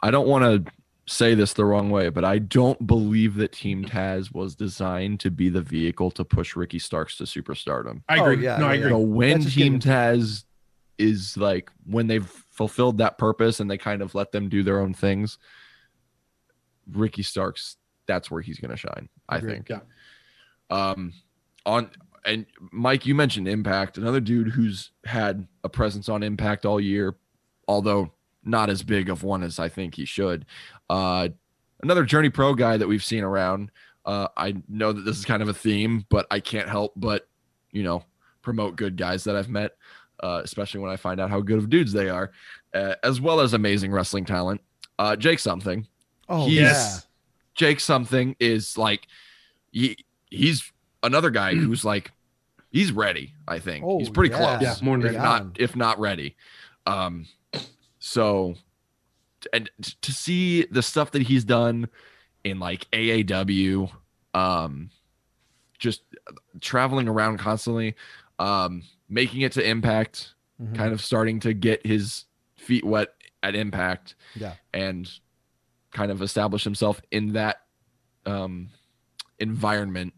I 0.01 0.11
don't 0.11 0.27
want 0.27 0.65
to 0.65 0.71
say 1.05 1.33
this 1.35 1.53
the 1.53 1.65
wrong 1.65 1.89
way, 1.89 2.09
but 2.09 2.23
I 2.25 2.39
don't 2.39 2.85
believe 2.87 3.35
that 3.35 3.51
Team 3.53 3.85
Taz 3.85 4.33
was 4.33 4.55
designed 4.55 5.19
to 5.21 5.31
be 5.31 5.49
the 5.49 5.61
vehicle 5.61 6.11
to 6.11 6.23
push 6.25 6.55
Ricky 6.55 6.79
Starks 6.79 7.17
to 7.17 7.23
superstardom. 7.25 8.01
I 8.09 8.19
Oh, 8.19 8.25
agree. 8.25 8.43
yeah, 8.45 8.57
no, 8.57 8.67
I 8.67 8.73
agree. 8.75 8.85
You 8.85 8.89
know, 8.91 8.99
when 8.99 9.41
Team 9.41 9.77
getting- 9.77 9.79
Taz 9.79 10.43
is 10.97 11.35
like 11.37 11.71
when 11.85 12.07
they've 12.07 12.25
fulfilled 12.27 12.99
that 12.99 13.17
purpose 13.17 13.59
and 13.59 13.69
they 13.69 13.77
kind 13.77 14.01
of 14.01 14.13
let 14.15 14.31
them 14.31 14.47
do 14.47 14.61
their 14.63 14.79
own 14.79 14.93
things, 14.93 15.37
Ricky 16.91 17.23
Starks, 17.23 17.77
that's 18.05 18.29
where 18.29 18.41
he's 18.41 18.59
gonna 18.59 18.75
shine, 18.77 19.09
I 19.29 19.37
Agreed. 19.37 19.65
think. 19.65 19.69
Yeah. 19.69 19.79
Um 20.69 21.13
on 21.65 21.89
and 22.25 22.45
Mike, 22.71 23.05
you 23.05 23.15
mentioned 23.15 23.47
Impact, 23.47 23.97
another 23.97 24.21
dude 24.21 24.49
who's 24.49 24.91
had 25.05 25.47
a 25.63 25.69
presence 25.69 26.07
on 26.09 26.23
Impact 26.23 26.65
all 26.65 26.79
year, 26.79 27.15
although 27.67 28.11
not 28.45 28.69
as 28.69 28.83
big 28.83 29.09
of 29.09 29.23
one 29.23 29.43
as 29.43 29.59
I 29.59 29.69
think 29.69 29.95
he 29.95 30.05
should. 30.05 30.45
Uh 30.89 31.29
another 31.81 32.03
Journey 32.03 32.29
Pro 32.29 32.53
guy 32.53 32.77
that 32.77 32.87
we've 32.87 33.03
seen 33.03 33.23
around. 33.23 33.71
Uh 34.05 34.27
I 34.37 34.55
know 34.67 34.91
that 34.93 35.01
this 35.03 35.17
is 35.17 35.25
kind 35.25 35.41
of 35.41 35.49
a 35.49 35.53
theme, 35.53 36.05
but 36.09 36.27
I 36.31 36.39
can't 36.39 36.69
help 36.69 36.93
but, 36.95 37.27
you 37.71 37.83
know, 37.83 38.03
promote 38.41 38.75
good 38.75 38.97
guys 38.97 39.23
that 39.23 39.35
I've 39.35 39.49
met, 39.49 39.71
uh, 40.21 40.41
especially 40.43 40.81
when 40.81 40.91
I 40.91 40.97
find 40.97 41.19
out 41.21 41.29
how 41.29 41.39
good 41.41 41.57
of 41.57 41.69
dudes 41.69 41.93
they 41.93 42.09
are, 42.09 42.31
uh, 42.73 42.95
as 43.03 43.21
well 43.21 43.39
as 43.39 43.53
amazing 43.53 43.91
wrestling 43.91 44.25
talent. 44.25 44.59
Uh, 44.99 45.15
Jake 45.15 45.39
something. 45.39 45.87
Oh 46.29 46.45
He's- 46.47 46.61
yeah. 46.61 46.99
Jake 47.55 47.79
something 47.79 48.35
is 48.39 48.77
like 48.77 49.07
he 49.71 49.95
he's 50.29 50.71
another 51.03 51.29
guy 51.29 51.53
who's 51.55 51.85
like 51.85 52.11
he's 52.71 52.91
ready. 52.91 53.33
I 53.47 53.59
think 53.59 53.85
he's 53.99 54.09
Oh, 54.09 54.11
pretty 54.11 54.33
yeah. 54.33 54.57
close. 54.57 54.61
Yeah, 54.61 54.85
more 54.85 54.97
than 54.97 55.15
if 55.15 55.21
not 55.21 55.45
if 55.59 55.75
not 55.75 55.99
ready. 55.99 56.35
Um, 56.85 57.27
so 58.05 58.55
and 59.53 59.69
to 60.01 60.11
see 60.11 60.65
the 60.65 60.81
stuff 60.81 61.11
that 61.11 61.21
he's 61.21 61.45
done 61.45 61.87
in 62.43 62.59
like 62.59 62.85
AAW, 62.91 63.89
um, 64.33 64.89
just 65.79 66.01
traveling 66.59 67.07
around 67.07 67.37
constantly, 67.39 67.95
um, 68.39 68.83
making 69.07 69.39
it 69.41 69.53
to 69.53 69.65
Impact, 69.65 70.33
Mhm. 70.61 70.75
kind 70.75 70.91
of 70.93 70.99
starting 71.01 71.39
to 71.41 71.53
get 71.53 71.85
his 71.85 72.25
feet 72.57 72.83
wet 72.83 73.09
at 73.41 73.55
Impact, 73.55 74.15
Yeah. 74.35 74.55
and 74.73 75.09
kind 75.91 76.11
of 76.11 76.21
establish 76.21 76.63
himself 76.65 76.99
in 77.09 77.33
that 77.33 77.61
um, 78.25 78.69
environment. 79.39 80.13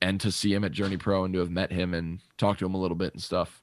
And 0.00 0.18
to 0.22 0.30
see 0.32 0.52
him 0.54 0.64
at 0.64 0.72
Journey 0.72 0.96
Pro 0.96 1.24
and 1.24 1.34
to 1.34 1.40
have 1.40 1.50
met 1.50 1.70
him 1.72 1.92
and 1.94 2.20
talked 2.38 2.60
to 2.60 2.66
him 2.66 2.74
a 2.74 2.78
little 2.80 2.96
bit 2.96 3.12
and 3.14 3.22
stuff, 3.22 3.62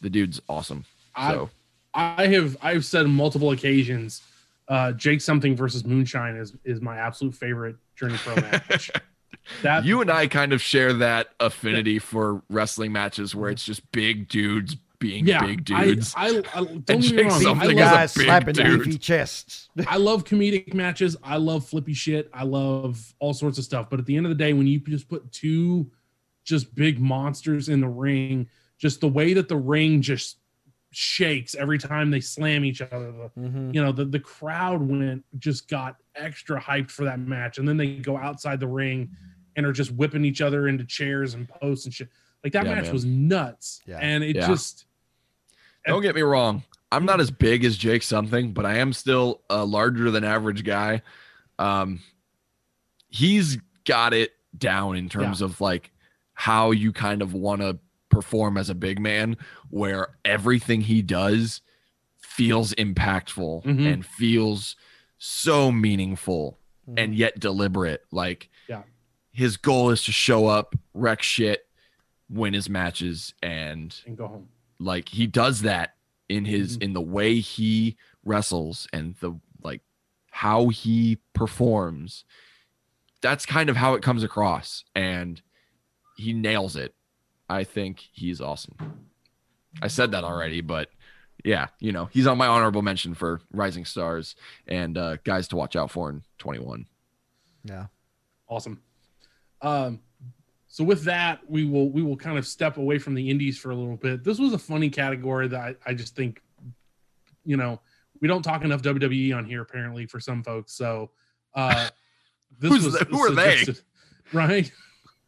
the 0.00 0.10
dude's 0.10 0.40
awesome. 0.48 0.84
I- 1.14 1.32
So 1.32 1.50
I 1.94 2.26
have 2.28 2.56
I've 2.62 2.84
said 2.84 3.06
on 3.06 3.12
multiple 3.12 3.50
occasions, 3.50 4.22
uh, 4.68 4.92
Jake 4.92 5.20
something 5.20 5.56
versus 5.56 5.84
Moonshine 5.84 6.36
is 6.36 6.54
is 6.64 6.80
my 6.80 6.96
absolute 6.98 7.34
favorite 7.34 7.76
Journey 7.96 8.16
Pro 8.18 8.34
match. 8.42 8.90
that 9.62 9.84
you 9.84 10.00
and 10.00 10.10
I 10.10 10.26
kind 10.26 10.52
of 10.52 10.60
share 10.60 10.92
that 10.94 11.28
affinity 11.40 11.98
for 11.98 12.42
wrestling 12.50 12.92
matches 12.92 13.34
where 13.34 13.50
it's 13.50 13.64
just 13.64 13.90
big 13.92 14.28
dudes 14.28 14.76
being 14.98 15.26
yeah, 15.26 15.44
big 15.44 15.64
dudes. 15.64 16.12
I, 16.16 16.28
I 16.54 16.64
don't 16.64 16.68
And 16.70 16.84
get 16.86 16.98
me 16.98 17.08
Jake 17.08 17.26
wrong. 17.26 17.32
I 17.32 17.42
something 17.42 17.76
love, 17.78 18.04
is 18.04 18.16
a 18.16 18.18
big 18.18 18.26
slapping 18.26 18.54
dude. 18.54 18.84
beefy 18.84 18.98
chests. 18.98 19.68
I 19.86 19.96
love 19.96 20.24
comedic 20.24 20.74
matches. 20.74 21.16
I 21.22 21.36
love 21.36 21.66
flippy 21.66 21.94
shit. 21.94 22.28
I 22.32 22.42
love 22.44 23.14
all 23.20 23.32
sorts 23.32 23.58
of 23.58 23.64
stuff. 23.64 23.88
But 23.90 24.00
at 24.00 24.06
the 24.06 24.16
end 24.16 24.26
of 24.26 24.30
the 24.30 24.36
day, 24.36 24.52
when 24.52 24.66
you 24.66 24.80
just 24.80 25.08
put 25.08 25.30
two 25.32 25.90
just 26.44 26.74
big 26.74 26.98
monsters 26.98 27.68
in 27.68 27.80
the 27.80 27.88
ring, 27.88 28.48
just 28.78 29.00
the 29.00 29.08
way 29.08 29.34
that 29.34 29.48
the 29.48 29.56
ring 29.56 30.02
just 30.02 30.37
shakes 30.90 31.54
every 31.54 31.78
time 31.78 32.10
they 32.10 32.20
slam 32.20 32.64
each 32.64 32.80
other, 32.80 33.12
the, 33.12 33.30
Mhm. 33.40 33.74
you 33.74 33.82
know, 33.82 33.92
the, 33.92 34.04
the 34.04 34.18
crowd 34.20 34.80
went 34.82 35.24
just 35.38 35.68
got 35.68 35.96
extra 36.14 36.60
hyped 36.60 36.90
for 36.90 37.04
that 37.04 37.20
match. 37.20 37.58
And 37.58 37.68
then 37.68 37.76
they 37.76 37.96
go 37.96 38.16
outside 38.16 38.58
the 38.60 38.66
ring 38.68 39.10
and 39.56 39.66
are 39.66 39.72
just 39.72 39.90
whipping 39.90 40.24
each 40.24 40.40
other 40.40 40.68
into 40.68 40.84
chairs 40.84 41.34
and 41.34 41.48
posts 41.48 41.84
and 41.84 41.92
shit. 41.94 42.08
Like 42.42 42.52
that 42.54 42.64
Yeah, 42.66 42.74
match 42.76 42.84
man. 42.84 42.92
was 42.92 43.04
nuts. 43.04 43.80
Yeah. 43.86 43.98
And 44.00 44.24
it 44.24 44.36
Yeah. 44.36 44.46
just 44.46 44.86
Don't 45.86 46.02
get 46.02 46.14
me 46.14 46.22
wrong. 46.22 46.62
I'm 46.92 47.04
not 47.04 47.20
as 47.20 47.30
big 47.30 47.64
as 47.64 47.76
Jake 47.76 48.02
something, 48.02 48.52
but 48.52 48.64
I 48.66 48.78
am 48.78 48.92
still 48.92 49.42
a 49.50 49.64
larger 49.64 50.10
than 50.10 50.24
average 50.24 50.64
guy. 50.64 51.02
Um, 51.58 52.00
he's 53.08 53.58
got 53.84 54.12
it 54.14 54.32
down 54.56 54.96
in 54.96 55.08
terms 55.08 55.40
of 55.42 55.60
like 55.60 55.90
how 56.34 56.70
you 56.70 56.92
kind 56.92 57.22
of 57.22 57.34
want 57.34 57.60
to 57.62 57.78
perform 58.08 58.56
as 58.56 58.68
a 58.70 58.74
big 58.74 58.98
man, 59.00 59.36
where 59.70 60.16
everything 60.24 60.82
he 60.82 61.02
does 61.02 61.60
feels 62.18 62.72
impactful 62.74 63.64
Mhm. 63.64 63.92
and 63.92 64.06
feels 64.06 64.76
so 65.18 65.70
meaningful 65.72 66.58
Mhm. 66.88 66.94
and 66.98 67.14
yet 67.14 67.38
deliberate. 67.40 68.04
Like, 68.12 68.48
Yeah. 68.68 68.84
his 69.32 69.56
goal 69.56 69.90
is 69.90 70.02
to 70.04 70.12
show 70.12 70.46
up, 70.46 70.74
wreck 70.94 71.22
shit, 71.22 71.68
win 72.28 72.54
his 72.54 72.68
matches, 72.68 73.34
and 73.42 73.94
and 74.06 74.16
go 74.16 74.26
home. 74.28 74.48
like 74.78 75.08
he 75.08 75.26
does 75.26 75.62
that 75.62 75.96
in 76.28 76.44
his 76.44 76.76
Mhm. 76.78 76.82
in 76.82 76.92
the 76.92 77.00
way 77.00 77.40
he 77.40 77.96
wrestles 78.24 78.86
and 78.92 79.16
the 79.16 79.40
like 79.62 79.80
how 80.30 80.68
he 80.68 81.16
performs 81.32 82.24
that's 83.22 83.44
kind 83.46 83.68
of 83.70 83.76
how 83.76 83.94
it 83.94 84.02
comes 84.02 84.22
across 84.22 84.84
and 84.94 85.40
he 86.16 86.32
nails 86.32 86.76
it 86.76 86.94
i 87.48 87.64
think 87.64 87.98
he's 88.12 88.40
awesome 88.40 88.76
i 89.82 89.88
said 89.88 90.10
that 90.12 90.24
already 90.24 90.60
but 90.60 90.90
yeah 91.44 91.66
you 91.80 91.92
know 91.92 92.06
he's 92.12 92.26
on 92.26 92.36
my 92.38 92.46
honorable 92.46 92.82
mention 92.82 93.14
for 93.14 93.40
rising 93.52 93.84
stars 93.84 94.34
and 94.66 94.98
uh 94.98 95.16
guys 95.24 95.48
to 95.48 95.56
watch 95.56 95.76
out 95.76 95.90
for 95.90 96.10
in 96.10 96.22
21 96.38 96.86
yeah. 97.64 97.86
Awesome. 98.48 98.80
Um, 99.60 100.00
so 100.68 100.84
with 100.84 101.02
that, 101.04 101.40
we 101.48 101.64
will 101.64 101.90
we 101.90 102.02
will 102.02 102.16
kind 102.16 102.38
of 102.38 102.46
step 102.46 102.76
away 102.78 102.98
from 102.98 103.14
the 103.14 103.28
indies 103.28 103.58
for 103.58 103.70
a 103.70 103.74
little 103.74 103.96
bit. 103.96 104.24
This 104.24 104.38
was 104.38 104.52
a 104.52 104.58
funny 104.58 104.88
category 104.88 105.48
that 105.48 105.60
I, 105.60 105.74
I 105.86 105.94
just 105.94 106.14
think, 106.16 106.40
you 107.44 107.56
know, 107.56 107.80
we 108.20 108.28
don't 108.28 108.42
talk 108.42 108.64
enough 108.64 108.80
WWE 108.82 109.36
on 109.36 109.44
here 109.44 109.60
apparently 109.62 110.06
for 110.06 110.20
some 110.20 110.42
folks. 110.42 110.72
So 110.72 111.10
uh 111.54 111.88
this 112.58 112.70
Who's 112.70 112.84
was 112.84 112.98
the- 112.98 113.04
who 113.04 113.18
are 113.18 113.32
they? 113.32 113.64
Right. 114.32 114.70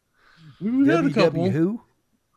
We've 0.61 0.87
had 0.87 1.05
a 1.05 1.11
couple. 1.11 1.49
Who? 1.49 1.81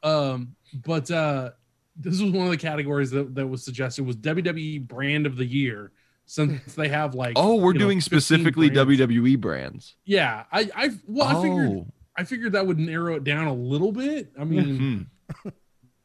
Um, 0.04 0.54
but 0.84 1.10
uh 1.10 1.50
this 1.96 2.20
was 2.20 2.30
one 2.32 2.44
of 2.46 2.50
the 2.50 2.56
categories 2.56 3.10
that, 3.12 3.34
that 3.36 3.46
was 3.46 3.64
suggested 3.64 4.04
was 4.04 4.16
WWE 4.16 4.86
brand 4.86 5.26
of 5.26 5.36
the 5.36 5.44
year 5.44 5.92
since 6.26 6.74
they 6.74 6.88
have 6.88 7.14
like 7.14 7.34
oh 7.36 7.54
we're 7.56 7.72
you 7.72 7.78
know, 7.78 7.84
doing 7.86 8.00
specifically 8.00 8.68
brands. 8.70 9.00
wwe 9.00 9.40
brands 9.40 9.94
Yeah, 10.04 10.44
I 10.52 10.70
I 10.74 10.90
well 11.06 11.28
I 11.38 11.42
figured 11.42 11.70
Oh. 11.70 11.86
I 12.16 12.24
figured 12.24 12.52
that 12.52 12.66
would 12.66 12.78
narrow 12.78 13.14
it 13.16 13.24
down 13.24 13.46
a 13.48 13.52
little 13.54 13.90
bit. 13.92 14.30
I 14.38 14.44
mean, 14.44 15.08
Hmm. 15.42 15.48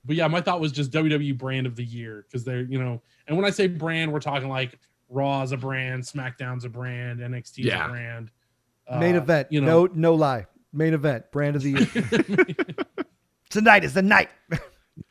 but 0.05 0.15
yeah, 0.15 0.27
my 0.27 0.41
thought 0.41 0.59
was 0.59 0.71
just 0.71 0.91
WWE 0.91 1.37
brand 1.37 1.67
of 1.67 1.75
the 1.75 1.83
year 1.83 2.25
because 2.27 2.43
they're 2.43 2.61
you 2.61 2.79
know, 2.79 3.01
and 3.27 3.35
when 3.37 3.45
I 3.45 3.49
say 3.51 3.67
brand, 3.67 4.11
we're 4.13 4.19
talking 4.19 4.49
like 4.49 4.77
Raw 5.09 5.39
Raw's 5.39 5.51
a 5.51 5.57
brand, 5.57 6.03
SmackDown's 6.03 6.65
a 6.65 6.69
brand, 6.69 7.19
NXT's 7.19 7.59
Yeah. 7.59 7.85
a 7.85 7.89
brand. 7.89 8.31
Main 8.99 9.15
Uh, 9.15 9.19
event. 9.19 9.47
you 9.51 9.61
know, 9.61 9.85
no, 9.85 9.93
no 9.93 10.13
lie. 10.15 10.45
Main 10.73 10.93
event. 10.93 11.31
Brand 11.31 11.55
of 11.55 11.61
the 11.63 11.71
year. 11.71 12.75
Tonight 13.49 13.83
is 13.83 13.93
the 13.93 14.01
night. 14.01 14.29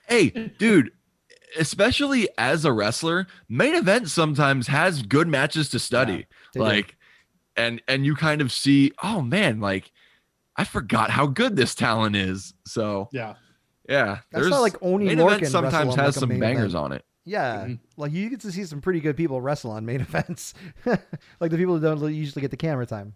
Hey, 0.07 0.31
dude, 0.59 0.91
especially 1.59 2.29
as 2.39 2.65
a 2.65 2.73
wrestler, 2.73 3.27
main 3.49 3.75
event 3.75 4.09
sometimes 4.11 4.67
has 4.67 5.03
good 5.03 5.29
matches 5.29 5.69
to 5.71 5.79
study. 5.79 6.27
They 6.55 6.61
do. 6.61 6.65
like 6.65 6.97
and 7.57 7.81
and 7.89 8.05
you 8.07 8.15
kind 8.15 8.41
of 8.41 8.53
see, 8.53 8.93
oh 9.03 9.23
man, 9.23 9.61
like 9.61 9.91
I 10.57 10.65
forgot 10.65 11.11
how 11.11 11.27
good 11.27 11.57
this 11.57 11.75
talent 11.75 12.17
is. 12.17 12.53
So 12.67 13.09
yeah, 13.13 13.35
yeah, 13.89 14.19
That's 14.31 14.47
not 14.49 14.61
like 14.61 14.77
Oney 14.83 15.07
main 15.07 15.19
Lorcan 15.19 15.37
event 15.37 15.47
sometimes 15.49 15.95
has 15.97 16.17
like, 16.17 16.29
some 16.31 16.39
bangers 16.39 16.73
event. 16.75 16.85
on 16.85 16.93
it. 16.93 17.05
Yeah, 17.25 17.65
Mhm. 17.67 17.79
like 17.97 18.13
you 18.13 18.29
get 18.31 18.41
to 18.41 18.53
see 18.53 18.65
some 18.65 18.81
pretty 18.81 19.01
good 19.01 19.17
people 19.17 19.41
wrestle 19.41 19.71
on 19.71 19.85
main 19.87 20.01
events, 20.03 20.55
like 20.87 21.51
the 21.51 21.57
people 21.57 21.75
who 21.79 21.81
don't 21.81 22.15
usually 22.15 22.41
get 22.43 22.51
the 22.51 22.57
camera 22.59 22.87
time. 22.87 23.15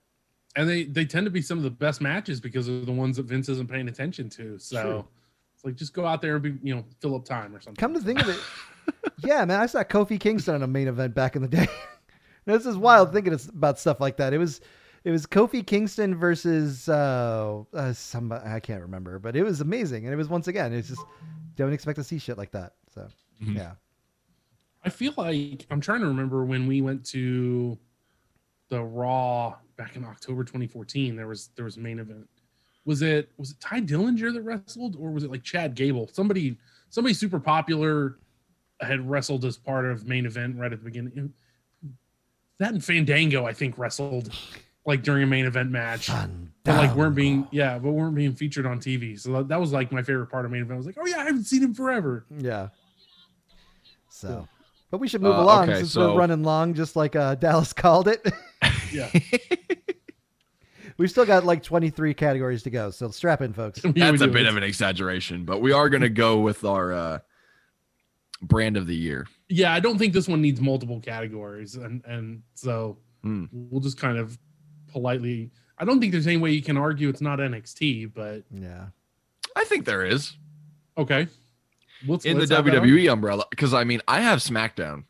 And 0.57 0.69
they 0.69 0.85
they 0.85 1.05
tend 1.05 1.25
to 1.27 1.31
be 1.31 1.43
some 1.43 1.59
of 1.59 1.65
the 1.65 1.71
best 1.71 2.01
matches 2.01 2.41
because 2.41 2.69
of 2.69 2.87
the 2.87 2.93
ones 2.93 3.17
that 3.17 3.25
Vince 3.27 3.49
isn't 3.49 3.71
paying 3.71 3.89
attention 3.89 4.29
to. 4.31 4.59
So 4.59 5.07
it's 5.55 5.65
like 5.65 5.77
just 5.77 5.95
go 5.95 6.07
out 6.07 6.21
there 6.23 6.35
and 6.35 6.43
be 6.43 6.55
you 6.63 6.75
know 6.75 6.85
fill 7.01 7.15
up 7.15 7.25
time 7.25 7.55
or 7.55 7.61
something. 7.61 7.77
Come 7.77 7.95
to 7.95 8.01
think 8.01 8.21
of 8.21 8.29
it, 8.29 8.41
yeah, 9.25 9.45
man, 9.45 9.61
I 9.61 9.67
saw 9.67 9.83
Kofi 9.83 10.19
Kingston 10.19 10.55
on 10.55 10.63
a 10.63 10.67
main 10.67 10.89
event 10.89 11.15
back 11.15 11.37
in 11.37 11.43
the 11.43 11.49
day. 11.49 11.69
this 12.45 12.67
is 12.67 12.77
wild 12.77 13.13
thinking 13.13 13.39
about 13.49 13.79
stuff 13.79 14.01
like 14.01 14.17
that. 14.17 14.33
It 14.33 14.39
was, 14.39 14.61
it 15.05 15.11
was 15.11 15.27
Kofi 15.27 15.67
Kingston 15.67 16.15
versus 16.15 16.89
uh, 16.89 17.63
uh 17.73 17.93
some 17.93 18.33
I 18.33 18.61
can't 18.61 18.83
remember, 18.83 19.19
but 19.19 19.37
it 19.37 19.43
was 19.43 19.61
amazing, 19.61 20.05
and 20.05 20.13
it 20.13 20.17
was 20.17 20.29
once 20.29 20.49
again, 20.49 20.73
it's 20.73 20.89
just 20.89 21.05
don't 21.57 21.73
expect 21.73 21.97
to 21.97 22.05
see 22.05 22.19
shit 22.19 22.39
like 22.39 22.51
that. 22.53 22.75
So 22.95 23.09
Mhm. 23.43 23.57
yeah, 23.57 23.73
I 24.85 24.91
feel 24.91 25.15
like 25.17 25.67
I'm 25.71 25.81
trying 25.81 26.01
to 26.01 26.07
remember 26.09 26.45
when 26.45 26.67
we 26.67 26.81
went 26.83 27.05
to 27.07 27.79
the 28.69 28.83
Raw 28.83 29.57
back 29.77 29.97
in 29.97 30.05
October 30.05 30.43
2014. 30.45 31.16
There 31.16 31.27
was 31.29 31.51
there 31.57 31.64
was 31.64 31.77
a 31.77 31.81
main 31.81 31.99
event. 31.99 32.29
Was 32.85 33.03
it 33.03 33.31
was 33.37 33.51
it 33.53 33.61
Tye 33.61 33.81
Dillinger 33.81 34.33
that 34.35 34.43
wrestled, 34.43 34.97
or 34.99 35.11
was 35.11 35.25
it 35.25 35.31
like 35.31 35.43
Chad 35.43 35.75
Gable? 35.75 36.09
Somebody 36.12 36.57
somebody 36.91 37.14
super 37.14 37.39
popular 37.41 38.18
had 38.81 39.09
wrestled 39.09 39.45
as 39.45 39.57
part 39.57 39.85
of 39.87 40.07
main 40.09 40.27
event 40.27 40.57
right 40.57 40.73
at 40.73 40.79
the 40.81 40.85
beginning. 40.85 41.33
That 42.59 42.73
and 42.73 42.85
Fandango, 42.85 43.47
I 43.47 43.53
think, 43.53 43.79
wrestled 43.79 44.33
like 44.85 45.03
during 45.05 45.23
a 45.23 45.27
main 45.27 45.47
event 45.47 45.70
match. 45.70 46.09
But 46.64 46.77
like 46.77 46.95
weren't 46.97 47.14
being 47.14 47.47
yeah, 47.53 47.79
but 47.79 47.93
weren't 47.93 48.14
being 48.16 48.35
featured 48.35 48.66
on 48.66 48.81
TV. 48.81 49.18
So 49.18 49.33
that, 49.33 49.49
that 49.49 49.61
was 49.61 49.73
like 49.73 49.93
my 49.93 50.03
favorite 50.03 50.27
part 50.27 50.45
of 50.45 50.51
main 50.51 50.62
event. 50.62 50.75
I 50.75 50.77
was 50.79 50.87
like, 50.87 50.97
oh 51.01 51.07
yeah, 51.07 51.18
I 51.18 51.25
haven't 51.25 51.45
seen 51.45 51.62
him 51.62 51.75
forever. 51.75 52.25
Yeah. 52.37 52.68
So, 54.09 54.47
but 54.91 54.99
we 54.99 55.09
should 55.09 55.23
move 55.23 55.37
Uh, 55.37 55.43
along 55.43 55.70
okay, 55.70 55.79
since 55.81 55.93
so- 55.93 56.12
we're 56.14 56.18
running 56.20 56.43
long, 56.45 56.75
just 56.75 56.95
like 56.97 57.16
uh, 57.16 57.35
Dallas 57.37 57.73
called 57.73 58.09
it. 58.09 58.25
Yeah. 58.93 59.11
We've 60.99 61.11
still 61.11 61.24
got 61.24 61.45
like 61.45 61.62
23 61.62 62.12
categories 62.14 62.62
to 62.64 62.70
go, 62.70 62.90
so 62.90 63.09
strap 63.11 63.40
in, 63.40 63.53
folks. 63.53 63.80
That's 63.97 64.20
a 64.20 64.28
bit 64.28 64.47
of 64.47 64.57
an 64.57 64.62
exaggeration, 64.62 65.45
but 65.45 65.61
we 65.62 65.72
are 65.72 65.88
going 65.88 66.03
to 66.03 66.11
go 66.11 66.40
with 66.40 66.64
our 66.64 66.93
uh, 66.93 67.18
brand 68.43 68.76
of 68.76 68.86
the 68.86 68.95
year. 68.95 69.26
yeah, 69.49 69.72
I 69.72 69.80
don't 69.80 69.99
think 69.99 70.12
this 70.12 70.28
one 70.28 70.43
needs 70.43 70.61
multiple 70.61 71.01
categories, 71.01 71.76
and 71.76 72.03
and 72.05 72.43
so 72.55 72.99
Hmm. 73.22 73.45
we'll 73.53 73.80
just 73.80 73.99
kind 73.99 74.18
of 74.18 74.36
politely. 74.90 75.51
I 75.78 75.84
don't 75.84 76.01
think 76.01 76.11
there's 76.12 76.26
any 76.26 76.36
way 76.38 76.51
you 76.51 76.62
can 76.62 76.76
argue 76.76 77.09
it's 77.09 77.20
not 77.20 77.38
NXT, 77.38 78.12
but 78.12 78.43
Yeah. 78.53 78.86
I 79.57 79.64
think 79.64 79.84
there 79.84 80.05
is 80.05 80.36
okay. 80.99 81.28
Let's, 82.07 82.24
in 82.24 82.36
let's 82.38 82.49
the 82.51 82.57
WWE 82.57 83.12
umbrella 83.12 83.45
because 83.49 83.72
I 83.74 83.84
mean 83.84 84.03
I 84.09 84.20
have 84.22 84.40
SmackDown 84.40 85.05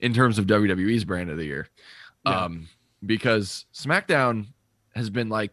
in 0.00 0.12
terms 0.12 0.36
of 0.38 0.46
WWE's 0.48 1.04
brand 1.04 1.30
of 1.30 1.36
the 1.36 1.44
year, 1.44 1.68
Yeah. 2.26 2.44
um, 2.46 2.68
because 3.04 3.66
SmackDown 3.74 4.46
has 4.94 5.10
been 5.10 5.28
like 5.28 5.52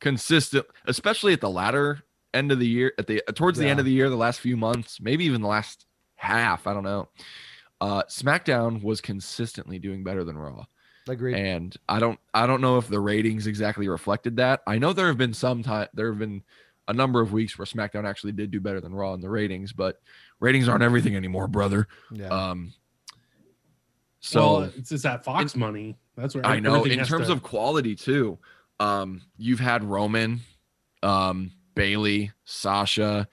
consistent, 0.00 0.66
especially 0.86 1.32
at 1.32 1.40
the 1.40 1.50
latter 1.50 2.02
end 2.34 2.52
of 2.52 2.58
the 2.58 2.66
year, 2.66 2.92
at 2.98 3.06
the 3.06 3.22
towards 3.34 3.58
the 3.58 3.68
end 3.68 3.78
of 3.78 3.86
the 3.86 3.92
year, 3.92 4.08
the 4.08 4.16
last 4.16 4.40
few 4.40 4.56
months, 4.56 5.00
maybe 5.00 5.24
even 5.24 5.42
the 5.42 5.48
last 5.48 5.86
half. 6.16 6.66
I 6.66 6.74
don't 6.74 6.84
know. 6.84 7.08
Uh, 7.80 8.02
SmackDown 8.04 8.82
was 8.82 9.00
consistently 9.00 9.78
doing 9.78 10.04
better 10.04 10.24
than 10.24 10.38
Raw. 10.38 10.64
Agreed. 11.08 11.34
and 11.34 11.76
I 11.88 11.98
don't 11.98 12.20
I 12.32 12.46
don't 12.46 12.60
know 12.60 12.78
if 12.78 12.86
the 12.86 13.00
ratings 13.00 13.48
exactly 13.48 13.88
reflected 13.88 14.36
that. 14.36 14.62
I 14.68 14.78
know 14.78 14.92
there 14.92 15.08
have 15.08 15.18
been 15.18 15.34
some 15.34 15.64
time 15.64 15.88
there 15.94 16.08
have 16.10 16.18
been 16.20 16.44
a 16.86 16.92
number 16.92 17.20
of 17.20 17.32
weeks 17.32 17.58
where 17.58 17.66
SmackDown 17.66 18.08
actually 18.08 18.32
did 18.32 18.52
do 18.52 18.60
better 18.60 18.80
than 18.80 18.94
Raw 18.94 19.12
in 19.14 19.20
the 19.20 19.28
ratings, 19.28 19.72
but 19.72 20.00
ratings 20.38 20.68
aren't 20.68 20.84
everything 20.84 21.16
anymore, 21.16 21.48
brother. 21.48 21.88
yeah. 22.12 22.28
Um 22.28 22.72
so 24.22 24.40
well, 24.60 24.70
it's 24.76 24.88
just 24.88 25.02
that 25.02 25.24
Fox 25.24 25.54
money. 25.54 25.96
That's 26.16 26.34
where 26.34 26.46
I 26.46 26.58
know 26.60 26.84
in 26.84 27.04
terms 27.04 27.26
to- 27.26 27.32
of 27.34 27.42
quality 27.42 27.94
too. 27.94 28.38
Um 28.80 29.20
you've 29.36 29.60
had 29.60 29.84
Roman, 29.84 30.40
um 31.02 31.50
Bailey, 31.74 32.30
Sasha, 32.44 33.28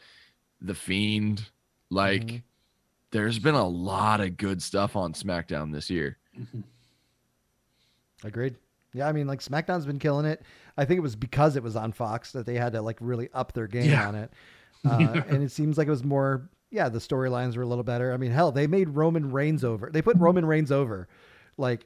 The 0.62 0.74
Fiend, 0.76 1.50
like 1.90 2.26
Mhm. 2.26 2.44
there's 3.12 3.40
been 3.40 3.56
a 3.56 3.68
lot 3.68 4.20
of 4.22 4.36
good 4.38 4.62
stuff 4.62 4.96
on 4.96 5.14
SmackDown 5.14 5.72
this 5.74 5.90
year. 5.90 6.18
Mhm. 6.38 6.64
Agreed. 8.24 8.56
Yeah, 8.94 9.08
I 9.08 9.12
mean, 9.12 9.28
like 9.28 9.40
SmackDown's 9.40 9.86
been 9.86 10.00
killing 10.00 10.26
it. 10.26 10.42
I 10.78 10.86
think 10.86 10.98
it 10.98 11.02
was 11.02 11.16
because 11.16 11.56
it 11.56 11.64
was 11.64 11.76
on 11.76 11.92
Fox 11.92 12.32
that 12.32 12.46
they 12.46 12.56
had 12.56 12.74
to 12.74 12.82
like 12.82 12.98
really 13.00 13.30
up 13.34 13.54
their 13.54 13.68
game 13.68 13.90
Yeah. 13.92 14.08
on 14.08 14.16
it. 14.16 14.32
Uh, 14.86 15.22
and 15.28 15.44
it 15.44 15.52
seems 15.52 15.78
like 15.78 15.88
it 15.88 15.92
was 15.92 16.06
more, 16.06 16.50
yeah, 16.72 16.90
the 16.90 17.00
storylines 17.00 17.56
were 17.58 17.64
a 17.64 17.68
little 17.68 17.84
better. 17.84 18.14
I 18.14 18.18
mean, 18.18 18.32
hell, 18.32 18.52
they 18.52 18.68
made 18.68 18.90
Roman 18.90 19.32
Reigns 19.32 19.64
over. 19.64 19.90
They 19.92 20.02
put 20.02 20.18
Roman 20.18 20.46
Reigns 20.46 20.72
over, 20.72 21.08
like 21.58 21.86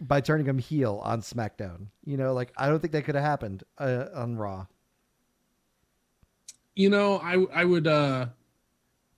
by 0.00 0.20
turning 0.20 0.46
him 0.46 0.58
heel 0.58 1.00
on 1.04 1.20
SmackDown. 1.20 1.86
You 2.04 2.16
know, 2.16 2.32
like 2.32 2.52
I 2.56 2.68
don't 2.68 2.80
think 2.80 2.92
that 2.92 3.04
could 3.04 3.14
have 3.14 3.24
happened 3.24 3.64
uh, 3.78 4.06
on 4.14 4.36
Raw. 4.36 4.66
you 6.74 6.88
know, 6.90 7.18
I 7.18 7.44
I 7.52 7.64
would. 7.64 7.86
uh 7.86 8.26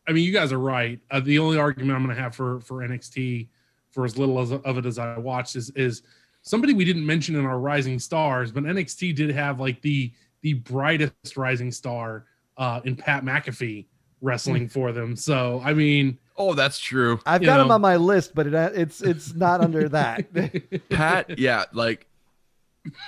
I 0.09 0.13
mean, 0.13 0.25
you 0.25 0.33
guys 0.33 0.51
are 0.53 0.59
right. 0.59 0.99
Uh, 1.11 1.21
the 1.21 1.39
only 1.39 1.57
argument 1.59 1.95
I'm 1.95 2.05
going 2.05 2.17
to 2.17 2.21
have 2.21 2.35
for 2.35 2.61
for 2.61 2.79
NXT, 2.79 3.49
for 3.91 4.05
as 4.05 4.19
little 4.19 4.41
as, 4.41 4.51
of 4.51 4.79
it 4.79 4.87
as 4.87 4.99
I 4.99 5.19
watched, 5.19 5.57
is 5.57 5.71
is 5.71 6.03
somebody 6.43 6.73
we 6.73 6.85
didn't 6.87 7.07
mention 7.07 7.37
in 7.37 7.45
our 7.45 7.59
rising 7.61 7.99
stars, 7.99 8.51
but 8.51 8.65
NXT 8.65 9.15
did 9.15 9.31
have 9.31 9.61
like 9.61 9.81
the 9.83 10.13
the 10.41 10.55
brightest 10.55 11.37
rising 11.37 11.71
star 11.71 12.25
uh 12.57 12.81
in 12.85 12.97
Pat 12.97 13.25
McAfee 13.25 13.87
wrestling 14.21 14.69
for 14.69 14.93
them. 14.93 15.17
So 15.17 15.61
I 15.65 15.75
mean, 15.75 16.19
Oh, 16.37 16.55
that's 16.55 16.79
true. 16.79 17.21
I've 17.27 17.43
You 17.43 17.47
got 17.49 17.61
him 17.61 17.69
know. 17.69 17.75
on 17.75 17.81
my 17.83 17.97
list, 17.97 18.35
but 18.35 18.47
it, 18.47 18.55
it's 18.55 19.03
it's 19.03 19.35
not 19.35 19.61
under 19.61 19.89
that. 19.91 20.27
Pat, 20.89 21.39
yeah, 21.39 21.65
like, 21.75 22.07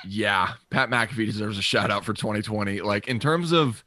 yeah, 0.06 0.52
Pat 0.68 0.90
McAfee 0.90 1.24
deserves 1.26 1.56
a 1.56 1.62
shout 1.62 1.90
out 1.90 2.04
for 2.04 2.12
2020. 2.12 2.82
Like, 2.82 3.08
in 3.08 3.18
terms 3.18 3.52
of, 3.52 3.82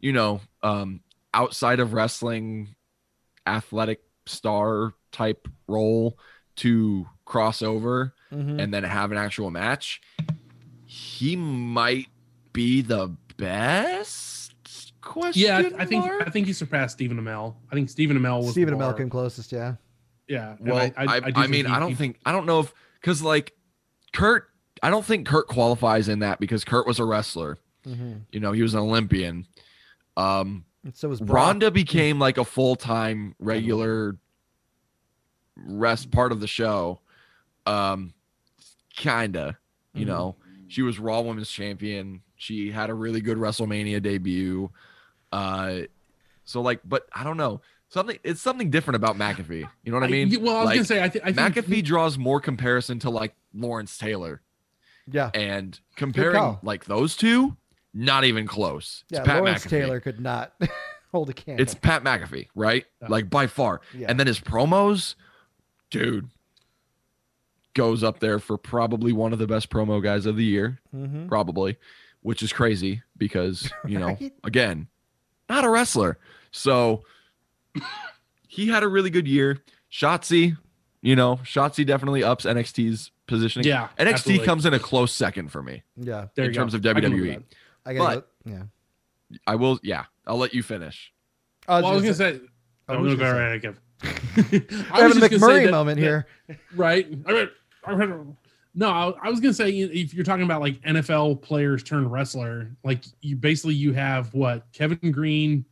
you 0.00 0.12
know, 0.14 0.40
um, 0.62 1.00
outside 1.34 1.78
of 1.78 1.92
wrestling, 1.92 2.74
athletic 3.46 4.00
star 4.24 4.94
type 5.12 5.46
role 5.68 6.18
to 6.56 7.06
cross 7.26 7.60
over 7.60 8.14
Mhm. 8.32 8.58
and 8.62 8.72
then 8.72 8.82
have 8.82 9.12
an 9.12 9.18
actual 9.18 9.50
match, 9.50 10.00
he 10.86 11.36
might 11.36 12.08
be 12.54 12.80
the 12.80 13.14
best. 13.36 14.35
Question 15.06 15.42
yeah, 15.42 15.70
I 15.78 15.84
think? 15.86 16.04
I 16.04 16.30
think 16.30 16.46
he 16.46 16.52
surpassed 16.52 16.94
Stephen 16.94 17.18
Amell. 17.18 17.54
I 17.70 17.74
think 17.74 17.88
Stephen 17.88 18.18
Amell 18.18 18.40
was 18.42 18.50
Stephen 18.50 18.76
the. 18.76 18.84
Amell 18.84 18.96
came 18.96 19.08
closest, 19.08 19.52
yeah. 19.52 19.76
Yeah. 20.28 20.56
and 20.58 20.68
Well, 20.68 20.90
I, 20.96 21.04
I, 21.06 21.20
do 21.20 21.32
think 21.32 21.48
mean, 21.50 21.66
he- 21.66 21.72
I 21.72 21.78
don't 21.78 21.90
he- 21.90 21.94
think 21.94 22.18
I 22.26 22.32
don't 22.32 22.44
know 22.46 22.60
if 22.60 22.74
because 23.00 23.22
like 23.22 23.52
Kurt, 24.12 24.48
I 24.82 24.90
don't 24.90 25.04
think 25.04 25.26
Kurt 25.26 25.46
qualifies 25.46 26.08
in 26.08 26.18
that 26.18 26.40
because 26.40 26.64
Kurt 26.64 26.86
was 26.86 26.98
a 26.98 27.04
wrestler. 27.04 27.58
Mm-hmm. 27.86 28.12
You 28.32 28.40
know, 28.40 28.50
he 28.52 28.62
was 28.62 28.74
an 28.74 28.80
Olympian. 28.80 29.46
Um, 30.16 30.64
So 30.92 31.08
was 31.08 31.20
Brock. 31.20 31.36
Ronda 31.46 31.70
became 31.70 32.18
like 32.18 32.36
a 32.36 32.44
full 32.44 32.74
time 32.76 33.34
regular 33.38 34.16
rest 35.56 36.10
part 36.10 36.32
of 36.32 36.40
the 36.40 36.46
show. 36.48 37.00
Um, 37.66 38.12
kinda, 38.96 39.58
you 39.94 40.04
Mhm. 40.04 40.08
know, 40.08 40.36
she 40.68 40.82
was 40.82 40.98
Raw 40.98 41.20
Women's 41.20 41.50
Champion. 41.50 42.22
She 42.36 42.70
had 42.70 42.90
a 42.90 42.94
really 42.94 43.20
good 43.20 43.38
WrestleMania 43.38 44.02
debut. 44.02 44.70
Uh, 45.32 45.80
so 46.44 46.60
like, 46.62 46.80
but 46.84 47.06
I 47.12 47.24
don't 47.24 47.36
know 47.36 47.60
something. 47.88 48.18
It's 48.24 48.40
something 48.40 48.70
different 48.70 48.96
about 48.96 49.16
McAfee. 49.16 49.68
You 49.84 49.92
know 49.92 49.98
what 49.98 50.04
I 50.04 50.08
mean? 50.10 50.28
well, 50.42 50.56
I 50.56 50.60
was 50.60 50.66
Like, 50.66 50.74
gonna 50.76 50.84
say, 50.84 51.02
I, 51.02 51.08
th- 51.08 51.24
I 51.24 51.32
think 51.32 51.54
McAfee 51.66 51.84
draws 51.84 52.16
more 52.18 52.40
comparison 52.40 52.98
to 53.00 53.10
like 53.10 53.34
Lawrence 53.54 53.96
Taylor, 53.98 54.42
Yeah. 55.10 55.30
and 55.34 55.78
comparing 55.96 56.58
like 56.62 56.84
those 56.84 57.16
two, 57.16 57.56
not 57.94 58.24
even 58.24 58.46
close. 58.46 59.04
It's 59.10 59.18
Yeah, 59.18 59.24
Pat 59.24 59.36
Lawrence 59.42 59.64
McAfee. 59.64 59.70
Taylor 59.70 60.00
could 60.00 60.20
not 60.20 60.52
hold 61.12 61.30
a 61.30 61.32
candle. 61.32 61.62
It's 61.62 61.74
Pat 61.74 62.04
McAfee, 62.04 62.48
right? 62.54 62.84
Yeah. 63.02 63.08
Like 63.08 63.28
by 63.30 63.46
far. 63.46 63.80
Yeah. 63.94 64.06
And 64.08 64.20
then 64.20 64.26
his 64.26 64.38
promos, 64.40 65.14
dude, 65.90 66.28
goes 67.74 68.02
up 68.02 68.20
there 68.20 68.38
for 68.38 68.56
probably 68.56 69.12
one 69.12 69.32
of 69.32 69.38
the 69.38 69.46
best 69.46 69.68
promo 69.70 70.02
guys 70.02 70.24
of 70.26 70.36
the 70.36 70.44
year, 70.44 70.78
Mhm. 70.94 71.28
probably, 71.28 71.76
which 72.22 72.42
is 72.42 72.52
crazy 72.52 73.02
because, 73.18 73.70
you 73.86 73.98
know, 73.98 74.06
Right? 74.20 74.32
again, 74.44 74.88
not 75.48 75.64
a 75.64 75.70
wrestler. 75.70 76.18
So 76.50 77.04
he 78.48 78.68
had 78.68 78.82
a 78.82 78.88
really 78.88 79.10
good 79.10 79.26
year. 79.28 79.62
Shotzi, 79.90 80.56
you 81.02 81.16
know, 81.16 81.36
Shotzi 81.36 81.86
definitely 81.86 82.24
ups 82.24 82.44
NXT's 82.44 83.10
positioning. 83.26 83.66
Yeah, 83.66 83.88
NXT 83.98 84.12
absolutely. 84.12 84.46
comes 84.46 84.66
in 84.66 84.74
a 84.74 84.78
close 84.78 85.12
second 85.12 85.50
for 85.52 85.62
me. 85.62 85.82
Yeah. 85.96 86.28
There 86.34 86.44
in 86.44 86.50
you 86.50 86.54
go. 86.54 86.60
terms 86.62 86.74
of 86.74 86.84
I 86.86 86.92
can 86.94 87.02
live 87.02 87.12
with 87.12 87.20
WWE. 87.20 87.34
that. 87.34 87.42
I 87.84 87.94
gotta 87.94 88.14
But- 88.16 88.28
go. 88.46 88.50
Yeah. 88.52 88.62
I 89.46 89.56
will, 89.56 89.80
yeah, 89.82 90.04
I'll 90.26 90.36
let 90.38 90.54
you 90.54 90.62
finish. 90.62 91.12
I 91.66 91.80
Well, 91.80 91.90
I 91.90 91.94
was 91.94 92.02
gonna 92.02 92.14
say, 92.14 92.40
what 92.86 93.00
was 93.00 93.06
no, 93.06 93.10
you 93.10 93.16
go 93.16 93.24
gonna 93.24 93.38
right 93.38 93.56
ahead, 93.56 93.62
Kev. 93.62 93.76
We're 94.94 95.02
having 95.02 95.22
a 95.22 95.28
McMurray 95.28 95.70
moment 95.70 95.98
here. 95.98 96.26
right? 96.76 97.08
No, 98.78 98.90
I, 98.90 99.08
I 99.22 99.30
was 99.30 99.40
gonna 99.40 99.54
say 99.54 99.70
if 99.70 100.12
you're 100.12 100.24
talking 100.24 100.44
about 100.44 100.60
like 100.60 100.80
NFL 100.82 101.40
players 101.40 101.82
turned 101.82 102.12
wrestler, 102.12 102.70
like 102.84 103.04
you 103.22 103.34
basically 103.34 103.74
you 103.74 103.94
have 103.94 104.32
what 104.34 104.70
Kevin 104.72 105.10
Greene, 105.12 105.64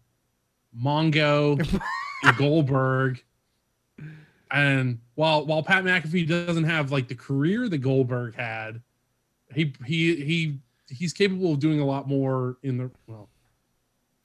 Mongo, 0.82 1.60
Goldberg, 2.38 3.22
and 4.50 4.98
while 5.16 5.44
while 5.46 5.62
Pat 5.62 5.84
McAfee 5.84 6.26
doesn't 6.26 6.64
have 6.64 6.92
like 6.92 7.08
the 7.08 7.14
career 7.14 7.68
that 7.68 7.78
Goldberg 7.78 8.34
had, 8.36 8.80
he 9.54 9.74
he 9.84 10.16
he 10.16 10.58
he's 10.88 11.12
capable 11.12 11.52
of 11.52 11.58
doing 11.60 11.80
a 11.80 11.84
lot 11.84 12.08
more 12.08 12.56
in 12.62 12.78
the 12.78 12.90
well 13.06 13.28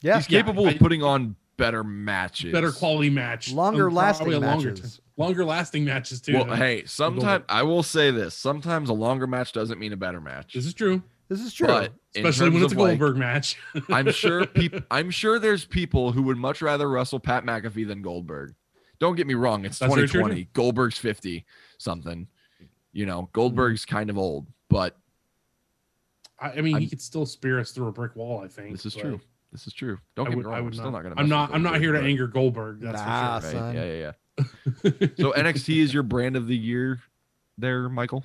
Yeah. 0.02 0.16
He's 0.16 0.26
capable 0.26 0.66
I- 0.66 0.72
of 0.72 0.78
putting 0.78 1.02
on 1.02 1.36
better 1.56 1.84
matches. 1.84 2.52
better 2.52 2.72
quality 2.72 3.10
match, 3.10 3.52
Longer 3.52 3.88
um, 3.88 3.94
lasting 3.94 4.28
probably 4.30 4.46
a 4.46 4.50
longer 4.50 4.70
matches. 4.70 4.96
t- 4.96 5.02
longer 5.20 5.44
lasting 5.44 5.84
matches 5.84 6.20
too. 6.20 6.34
Well, 6.34 6.44
though. 6.46 6.54
hey, 6.54 6.84
sometimes 6.86 7.44
I 7.48 7.62
will 7.62 7.82
say 7.82 8.10
this: 8.10 8.34
sometimes 8.34 8.88
a 8.88 8.94
longer 8.94 9.26
match 9.26 9.52
doesn't 9.52 9.78
mean 9.78 9.92
a 9.92 9.96
better 9.96 10.20
match. 10.20 10.54
this 10.54 10.66
is 10.66 10.74
true, 10.74 11.02
This 11.28 11.40
is 11.40 11.52
true. 11.52 11.66
But 11.66 11.92
especially 12.16 12.50
when 12.50 12.64
it's 12.64 12.72
a 12.72 12.76
of, 12.76 12.80
like, 12.80 12.98
Goldberg 12.98 13.16
match. 13.16 13.56
I'm 13.88 14.10
sure 14.10 14.46
people. 14.46 14.80
I'm 14.90 15.10
sure 15.10 15.38
there's 15.38 15.64
people 15.64 16.12
who 16.12 16.22
would 16.22 16.38
much 16.38 16.62
rather 16.62 16.88
wrestle 16.88 17.20
Pat 17.20 17.44
McAfee 17.44 17.86
than 17.86 18.02
Goldberg. 18.02 18.54
Don't 18.98 19.16
get 19.16 19.26
me 19.26 19.34
wrong; 19.34 19.64
it's 19.64 19.78
That's 19.78 19.94
very 19.94 20.08
true, 20.08 20.20
2020. 20.20 20.48
Goldberg's 20.52 20.98
50 20.98 21.44
something. 21.78 22.26
You 22.92 23.06
know, 23.06 23.28
Goldberg's 23.32 23.86
mm-hmm. 23.86 23.96
kind 23.96 24.10
of 24.10 24.18
old, 24.18 24.46
but 24.68 24.96
I, 26.38 26.50
I 26.50 26.56
mean, 26.56 26.76
he 26.76 26.82
I'm- 26.82 26.88
could 26.88 27.00
still 27.00 27.26
spear 27.26 27.60
us 27.60 27.70
through 27.72 27.88
a 27.88 27.92
brick 27.92 28.16
wall. 28.16 28.42
I 28.44 28.48
think 28.48 28.72
this 28.72 28.86
is 28.86 28.94
but- 28.94 29.02
true. 29.02 29.20
This 29.52 29.66
is 29.66 29.72
true. 29.72 29.98
Don't 30.14 30.28
I 30.28 30.30
get 30.30 30.36
would, 30.36 30.46
me 30.46 30.52
wrong. 30.52 30.62
I 30.62 30.64
am 30.64 30.72
still 30.72 30.84
not. 30.84 30.92
not 30.92 31.02
gonna. 31.02 31.14
I'm 31.18 31.28
not. 31.28 31.52
I'm 31.52 31.62
not 31.62 31.80
here 31.80 31.92
to 31.92 31.98
but- 31.98 32.06
anger 32.06 32.28
Goldberg. 32.28 32.80
That's 32.80 32.98
Nah, 32.98 33.40
for 33.40 33.46
Right, 33.46 33.52
son. 33.52 33.74
Yeah, 33.74 33.84
yeah, 33.84 33.98
yeah. 33.98 34.12
Sure. 34.82 34.92
So 35.18 35.32
NXT 35.32 35.82
is 35.82 35.92
your 35.94 36.02
brand 36.02 36.36
of 36.36 36.46
the 36.46 36.56
year, 36.56 37.00
there, 37.58 37.88
Michael. 37.88 38.24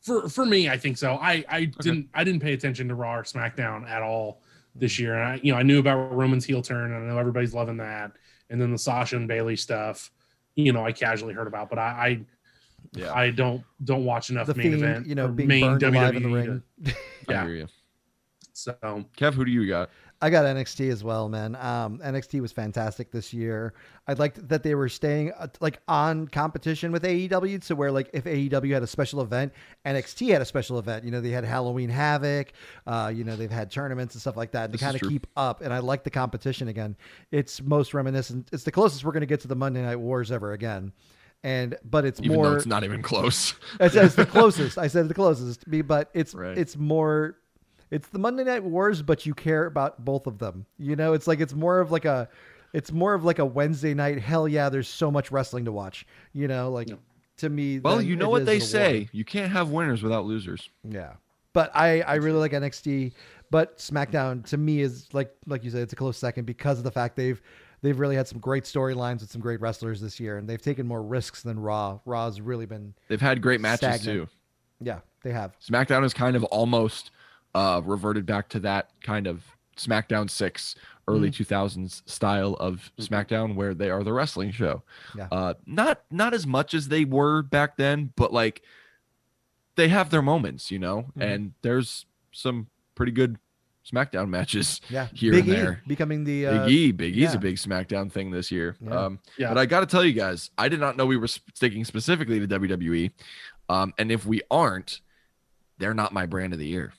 for 0.00 0.28
for 0.28 0.44
me, 0.46 0.68
I 0.68 0.76
think 0.76 0.96
so. 0.98 1.14
I 1.14 1.44
I 1.48 1.64
didn't 1.66 2.08
I 2.14 2.24
didn't 2.24 2.40
pay 2.40 2.52
attention 2.52 2.88
to 2.88 2.94
Raw 2.94 3.16
or 3.16 3.22
SmackDown 3.24 3.88
at 3.88 4.02
all 4.02 4.42
this 4.74 4.98
year, 4.98 5.14
and 5.14 5.22
I 5.32 5.40
you 5.42 5.52
know 5.52 5.58
I 5.58 5.62
knew 5.62 5.78
about 5.80 6.12
Roman's 6.14 6.44
heel 6.44 6.62
turn, 6.62 6.92
and 6.92 7.04
I 7.04 7.12
know 7.12 7.18
everybody's 7.18 7.54
loving 7.54 7.76
that, 7.78 8.12
and 8.50 8.60
then 8.60 8.70
the 8.70 8.78
Sasha 8.78 9.16
and 9.16 9.26
Bailey 9.28 9.56
stuff. 9.56 10.10
You 10.54 10.72
know, 10.72 10.84
I 10.84 10.92
casually 10.92 11.32
heard 11.34 11.46
about, 11.46 11.70
but 11.70 11.78
I 11.78 12.20
Yeah, 12.92 13.12
I, 13.12 13.24
I 13.24 13.30
don't 13.30 13.62
don't 13.84 14.04
watch 14.04 14.30
enough 14.30 14.46
The 14.46 14.54
main 14.54 14.72
fiend, 14.72 14.82
event, 14.84 15.06
you 15.06 15.14
know, 15.14 15.28
being 15.28 15.48
main 15.48 15.78
burned 15.78 15.82
alive 15.82 16.16
in 16.16 16.22
the 16.22 16.28
ring. 16.28 16.62
to- 16.84 16.90
I 17.28 17.32
yeah. 17.32 17.44
hear 17.44 17.54
you. 17.54 17.68
So 18.52 18.74
Kev, 19.16 19.34
who 19.34 19.44
do 19.44 19.50
you 19.50 19.66
got? 19.66 19.90
I 20.22 20.28
got 20.28 20.44
NXT 20.44 20.90
as 20.92 21.02
well, 21.02 21.30
man. 21.30 21.56
Um, 21.56 21.98
NXT 21.98 22.40
was 22.42 22.52
fantastic 22.52 23.10
this 23.10 23.32
year. 23.32 23.72
I 24.06 24.12
liked 24.12 24.46
that 24.48 24.62
they 24.62 24.74
were 24.74 24.90
staying 24.90 25.32
uh, 25.32 25.46
like 25.60 25.80
on 25.88 26.28
competition 26.28 26.92
with 26.92 27.04
AEW, 27.04 27.62
so 27.64 27.74
where 27.74 27.90
like 27.90 28.10
if 28.12 28.24
AEW 28.24 28.72
had 28.74 28.82
a 28.82 28.86
special 28.86 29.22
event, 29.22 29.52
NXT 29.86 30.28
had 30.30 30.42
a 30.42 30.44
special 30.44 30.78
event. 30.78 31.04
You 31.04 31.10
know, 31.10 31.22
they 31.22 31.30
had 31.30 31.44
Halloween 31.44 31.88
Havoc. 31.88 32.52
Uh, 32.86 33.10
you 33.14 33.24
know, 33.24 33.34
they've 33.34 33.50
had 33.50 33.70
tournaments 33.70 34.14
and 34.14 34.20
stuff 34.20 34.36
like 34.36 34.50
that. 34.52 34.72
To 34.72 34.78
kind 34.78 34.94
of 34.94 35.00
keep 35.08 35.26
up, 35.36 35.62
and 35.62 35.72
I 35.72 35.78
like 35.78 36.04
the 36.04 36.10
competition 36.10 36.68
again. 36.68 36.96
It's 37.30 37.62
most 37.62 37.94
reminiscent. 37.94 38.50
It's 38.52 38.64
the 38.64 38.72
closest 38.72 39.04
we're 39.04 39.12
going 39.12 39.22
to 39.22 39.26
get 39.26 39.40
to 39.40 39.48
the 39.48 39.56
Monday 39.56 39.80
Night 39.80 39.96
Wars 39.96 40.30
ever 40.30 40.52
again. 40.52 40.92
And 41.42 41.76
but 41.82 42.04
it's 42.04 42.20
Even 42.20 42.34
more. 42.36 42.50
though 42.50 42.56
it's 42.56 42.66
not 42.66 42.84
even 42.84 43.00
close. 43.00 43.54
It's, 43.80 43.94
it's 43.94 44.14
the 44.16 44.26
closest. 44.36 44.76
I 44.76 44.88
said 44.88 45.08
the 45.08 45.14
closest 45.14 45.62
to 45.62 45.70
me, 45.70 45.80
but 45.80 46.10
it's 46.12 46.34
Right. 46.34 46.58
it's 46.58 46.76
more. 46.76 47.36
It's 47.90 48.08
the 48.08 48.18
Monday 48.18 48.44
Night 48.44 48.62
Wars, 48.62 49.02
but 49.02 49.26
you 49.26 49.34
care 49.34 49.66
about 49.66 50.04
both 50.04 50.26
of 50.26 50.38
them. 50.38 50.66
You 50.78 50.96
know, 50.96 51.12
it's 51.12 51.26
like 51.26 51.40
it's 51.40 51.54
more 51.54 51.80
of 51.80 51.90
like 51.90 52.04
a, 52.04 52.28
it's 52.72 52.92
more 52.92 53.14
of 53.14 53.24
like 53.24 53.38
a 53.40 53.44
Wednesday 53.44 53.94
night. 53.94 54.20
Hell 54.20 54.46
yeah, 54.46 54.68
there's 54.68 54.88
so 54.88 55.10
much 55.10 55.32
wrestling 55.32 55.64
to 55.64 55.72
watch. 55.72 56.06
You 56.32 56.46
know, 56.48 56.70
like 56.70 56.88
Yeah. 56.88 56.96
to 57.38 57.48
me. 57.48 57.80
well, 57.80 58.00
you 58.00 58.14
know 58.16 58.30
what 58.30 58.46
they 58.46 58.60
say. 58.60 59.08
You 59.12 59.24
can't 59.24 59.50
have 59.52 59.70
winners 59.70 60.02
without 60.02 60.24
losers. 60.24 60.68
Yeah, 60.84 61.14
but 61.52 61.70
I 61.74 62.02
I 62.02 62.14
really 62.16 62.38
like 62.38 62.52
NXT, 62.52 63.12
but 63.50 63.78
SmackDown 63.78 64.44
to 64.50 64.56
me 64.56 64.80
is 64.82 65.08
like 65.12 65.34
like 65.46 65.64
you 65.64 65.70
said, 65.70 65.82
it's 65.82 65.92
a 65.92 65.96
close 65.96 66.16
second 66.16 66.44
because 66.44 66.78
of 66.78 66.84
the 66.84 66.92
fact 66.92 67.16
they've 67.16 67.42
they've 67.82 67.98
really 67.98 68.14
had 68.14 68.28
some 68.28 68.38
great 68.38 68.64
storylines 68.64 69.20
with 69.20 69.32
some 69.32 69.40
great 69.40 69.60
wrestlers 69.60 70.00
this 70.00 70.20
year, 70.20 70.36
and 70.38 70.48
they've 70.48 70.62
taken 70.62 70.86
more 70.86 71.02
risks 71.02 71.42
than 71.42 71.58
Raw. 71.58 71.98
Raw's 72.04 72.40
really 72.40 72.66
been 72.66 72.94
They've 73.08 73.20
had 73.20 73.42
great 73.42 73.60
matches 73.60 73.78
Stagnant. 74.00 74.28
too. 74.28 74.34
yeah 74.80 75.00
they 75.22 75.32
have 75.32 75.56
SmackDown 75.60 76.04
is 76.04 76.14
kind 76.14 76.36
of 76.36 76.44
almost 76.44 77.10
uh, 77.54 77.80
reverted 77.84 78.26
back 78.26 78.48
to 78.50 78.60
that 78.60 78.90
kind 79.02 79.26
of 79.26 79.44
SmackDown 79.76 80.28
six 80.30 80.74
early 81.08 81.30
Mm-hmm. 81.30 81.54
2000s 81.54 82.02
style 82.08 82.54
of 82.60 82.92
Mhm. 82.98 83.08
SmackDown 83.08 83.54
where 83.56 83.74
they 83.74 83.90
are 83.90 84.04
the 84.04 84.12
wrestling 84.12 84.50
show. 84.52 84.82
Yeah. 85.16 85.28
Uh, 85.32 85.54
not 85.66 86.02
not 86.10 86.34
as 86.34 86.46
much 86.46 86.74
as 86.74 86.88
they 86.88 87.04
were 87.04 87.42
back 87.42 87.76
then, 87.76 88.12
but 88.16 88.32
like 88.32 88.62
they 89.76 89.88
have 89.88 90.10
their 90.10 90.22
moments, 90.22 90.70
you 90.70 90.78
know. 90.78 91.06
Mhm. 91.18 91.22
And 91.22 91.52
there's 91.62 92.06
some 92.32 92.68
pretty 92.94 93.12
good 93.12 93.38
SmackDown 93.84 94.28
matches. 94.28 94.80
yeah 94.90 95.08
Here 95.12 95.32
Big 95.32 95.48
and 95.48 95.56
E 95.56 95.60
there. 95.60 95.82
becoming 95.86 96.22
the 96.24 96.46
uh, 96.46 96.66
Big 96.66 96.72
E, 96.72 96.92
Big 96.92 97.16
E's 97.16 97.32
yeah. 97.32 97.34
a 97.34 97.38
big 97.38 97.56
SmackDown 97.56 98.12
thing 98.12 98.30
this 98.30 98.52
year. 98.52 98.76
Yeah. 98.80 98.90
Um, 99.06 99.18
Yeah. 99.38 99.48
But 99.48 99.58
I 99.58 99.66
got 99.66 99.80
to 99.80 99.86
tell 99.86 100.04
you 100.04 100.12
guys, 100.12 100.50
I 100.58 100.68
did 100.68 100.78
not 100.80 100.96
know 100.96 101.06
we 101.06 101.16
were 101.16 101.26
sticking 101.26 101.84
specifically 101.84 102.38
to 102.38 102.46
WWE. 102.46 103.10
Um, 103.68 103.94
and 103.98 104.12
if 104.12 104.26
we 104.26 104.42
aren't, 104.50 105.00
they're 105.78 105.94
not 105.94 106.12
my 106.12 106.26
brand 106.26 106.52
of 106.52 106.58
the 106.58 106.66
year. 106.68 106.92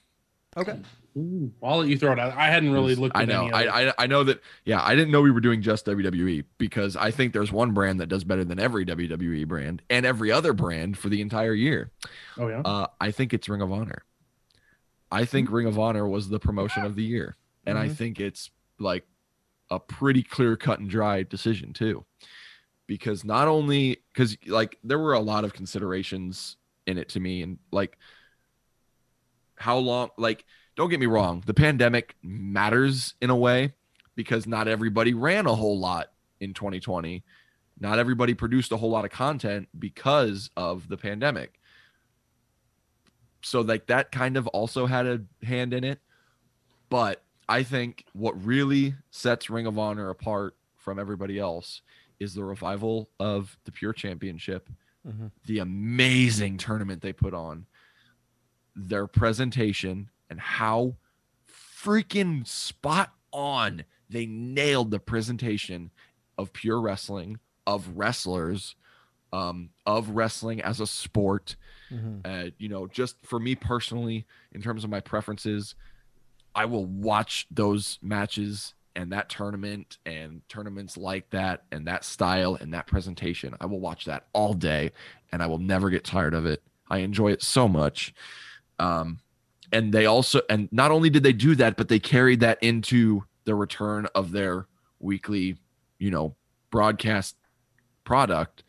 Okay. 0.58 0.80
Ooh, 1.18 1.52
I'll 1.62 1.80
let 1.80 1.90
you 1.90 1.98
throw 1.98 2.14
it 2.14 2.20
out. 2.20 2.38
I 2.38 2.48
hadn't 2.48 2.72
really 2.72 2.96
looked. 2.96 3.18
I 3.18 3.24
At 3.24 3.28
know. 3.28 3.44
Any 3.48 3.52
I, 3.68 3.90
I 3.90 3.94
I 4.00 4.08
know 4.08 4.24
that. 4.24 4.42
Yeah, 4.64 4.82
I 4.82 4.96
didn't 4.96 5.12
know 5.12 5.22
we 5.22 5.32
were 5.32 5.42
doing 5.42 5.62
just 5.62 5.86
WWE 5.86 6.46
because 6.58 6.96
I 6.96 7.12
think 7.12 7.34
there's 7.34 7.52
one 7.52 7.72
brand 7.74 8.00
that 8.00 8.08
does 8.08 8.24
better 8.24 8.46
than 8.46 8.60
every 8.60 8.86
WWE 8.86 9.46
brand 9.48 9.82
and 9.90 10.06
every 10.06 10.32
other 10.32 10.54
brand 10.54 10.98
for 10.98 11.10
the 11.10 11.20
entire 11.22 11.54
year. 11.54 11.92
oh 12.38 12.48
yeah. 12.48 12.62
Uh, 12.64 12.88
I 13.02 13.12
think 13.12 13.34
it's 13.34 13.50
Ring 13.50 13.62
of 13.62 13.72
Honor. 13.74 14.04
I 15.12 15.26
think 15.26 15.52
Ring 15.52 15.68
of 15.68 15.78
Honor 15.78 16.08
was 16.08 16.30
the 16.30 16.40
promotion 16.40 16.86
of 16.86 16.96
the 16.96 17.04
year, 17.04 17.36
and 17.66 17.78
I 17.78 17.88
Mhm. 17.90 17.96
think 17.98 18.20
it's 18.22 18.50
like 18.80 19.06
a 19.70 19.80
pretty 19.80 20.24
clear 20.24 20.56
cut 20.56 20.80
and 20.80 20.90
dry 20.90 21.24
decision 21.24 21.74
too, 21.74 22.06
because 22.88 23.26
not 23.26 23.50
only 23.50 23.98
because 24.14 24.38
like 24.48 24.78
there 24.84 25.00
were 25.00 25.14
a 25.14 25.20
lot 25.20 25.44
of 25.44 25.52
considerations 25.54 26.56
in 26.88 26.98
it 26.98 27.10
to 27.10 27.20
me, 27.20 27.42
and 27.42 27.58
like 27.72 27.98
how 29.62 29.78
long 29.78 30.10
like 30.18 30.44
don't 30.76 30.90
get 30.90 31.00
me 31.00 31.06
wrong 31.06 31.44
the 31.46 31.54
pandemic 31.54 32.16
matters 32.22 33.14
in 33.22 33.30
a 33.30 33.36
way 33.36 33.74
because 34.16 34.46
not 34.48 34.68
everybody 34.68 35.14
ran 35.14 35.46
a 35.48 35.56
whole 35.56 35.80
lot 35.80 36.12
in 36.40 36.54
2020 36.54 37.24
not 37.80 37.98
everybody 38.00 38.34
produced 38.34 38.72
a 38.72 38.78
whole 38.78 38.90
lot 38.92 39.06
of 39.06 39.12
content 39.12 39.68
because 39.80 40.52
of 40.56 40.88
the 40.88 40.98
pandemic. 40.98 41.60
So 43.42 43.62
like 43.62 43.88
that 43.88 44.12
kind 44.12 44.38
of 44.38 44.46
also 44.48 44.86
had 44.86 45.08
a 45.08 45.22
hand 45.44 45.74
in 45.74 45.84
it. 45.84 46.00
But 46.90 47.24
i 47.50 47.64
think 47.64 48.06
what 48.14 48.46
really 48.46 48.94
sets 49.10 49.50
ring 49.50 49.66
of 49.66 49.78
honor 49.80 50.10
apart 50.10 50.56
from 50.78 51.00
everybody 51.00 51.40
else 51.40 51.82
is 52.20 52.34
the 52.36 52.44
revival 52.44 53.10
of 53.20 53.58
the 53.66 53.72
pure 53.72 53.94
championship 53.94 54.70
Mhm. 55.08 55.32
the 55.46 55.58
amazing 55.58 56.58
tournament 56.58 57.02
they 57.02 57.12
put 57.14 57.34
on 57.34 57.66
their 58.76 59.08
presentation 59.08 60.10
and 60.30 60.40
how 60.40 60.96
freaking 61.48 62.46
spot 62.48 63.14
on 63.32 63.84
they 64.10 64.26
nailed 64.26 64.92
the 64.92 65.00
presentation 65.00 65.90
of 66.38 66.52
pure 66.54 66.80
wrestling 66.80 67.40
of 67.66 67.88
wrestlers 67.96 68.76
um, 69.34 69.70
of 69.86 70.10
wrestling 70.10 70.62
as 70.62 70.82
a 70.82 70.88
sport. 70.88 71.56
Mhm. 71.90 72.22
uh, 72.26 72.52
you 72.58 72.70
know 72.70 72.88
just 72.88 73.16
for 73.26 73.40
me 73.40 73.56
personally 73.56 74.26
in 74.54 74.62
terms 74.62 74.84
of 74.86 74.90
my 74.90 75.00
preferences 75.02 75.76
i 76.56 76.64
will 76.64 76.86
watch 76.86 77.48
those 77.52 78.00
matches 78.02 78.74
and 78.96 79.12
that 79.12 79.30
tournament 79.30 79.98
and 80.06 80.42
tournaments 80.50 80.98
like 80.98 81.30
that 81.32 81.64
and 81.72 81.88
that 81.88 82.04
style 82.04 82.56
and 82.60 82.74
that 82.74 82.88
presentation. 82.88 83.56
I 83.62 83.66
will 83.66 83.80
watch 83.80 84.04
that 84.06 84.28
all 84.34 84.54
day 84.54 84.92
and 85.32 85.42
i 85.42 85.48
will 85.48 85.60
never 85.60 85.90
get 85.90 86.04
tired 86.04 86.34
of 86.34 86.46
it. 86.46 86.62
I 86.90 86.98
enjoy 87.00 87.32
it 87.32 87.42
so 87.42 87.68
much 87.70 88.14
um, 88.82 89.20
and 89.72 89.94
they 89.94 90.06
also 90.06 90.42
and 90.50 90.68
not 90.72 90.92
only 90.92 91.10
did 91.10 91.24
they 91.24 91.34
do 91.34 91.56
that 91.56 91.78
but 91.78 91.88
they 91.88 92.00
carried 92.00 92.40
that 92.42 92.62
into 92.62 93.24
the 93.46 93.56
return 93.56 94.08
of 94.16 94.32
their 94.32 94.68
weekly 95.00 95.58
you 96.00 96.12
know 96.12 96.36
broadcast 96.72 97.36
product. 98.04 98.64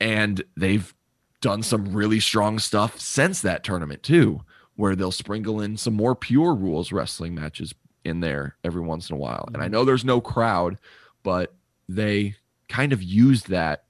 And 0.00 0.42
they've 0.56 0.94
done 1.40 1.62
some 1.62 1.92
really 1.92 2.20
strong 2.20 2.58
stuff 2.58 3.00
since 3.00 3.40
that 3.42 3.64
tournament 3.64 4.02
too 4.02 4.42
where 4.76 4.96
they'll 4.96 5.12
sprinkle 5.12 5.60
in 5.60 5.76
some 5.76 5.94
more 5.94 6.14
pure 6.14 6.54
rules 6.54 6.92
wrestling 6.92 7.34
matches 7.34 7.74
in 8.04 8.20
there 8.20 8.56
every 8.64 8.80
once 8.80 9.10
in 9.10 9.16
a 9.16 9.18
while. 9.18 9.48
And 9.52 9.62
i 9.62 9.68
know 9.68 9.84
there's 9.84 10.04
no 10.04 10.20
crowd 10.20 10.78
but 11.22 11.54
they 11.88 12.36
kind 12.68 12.92
of 12.92 13.02
used 13.02 13.48
that 13.48 13.84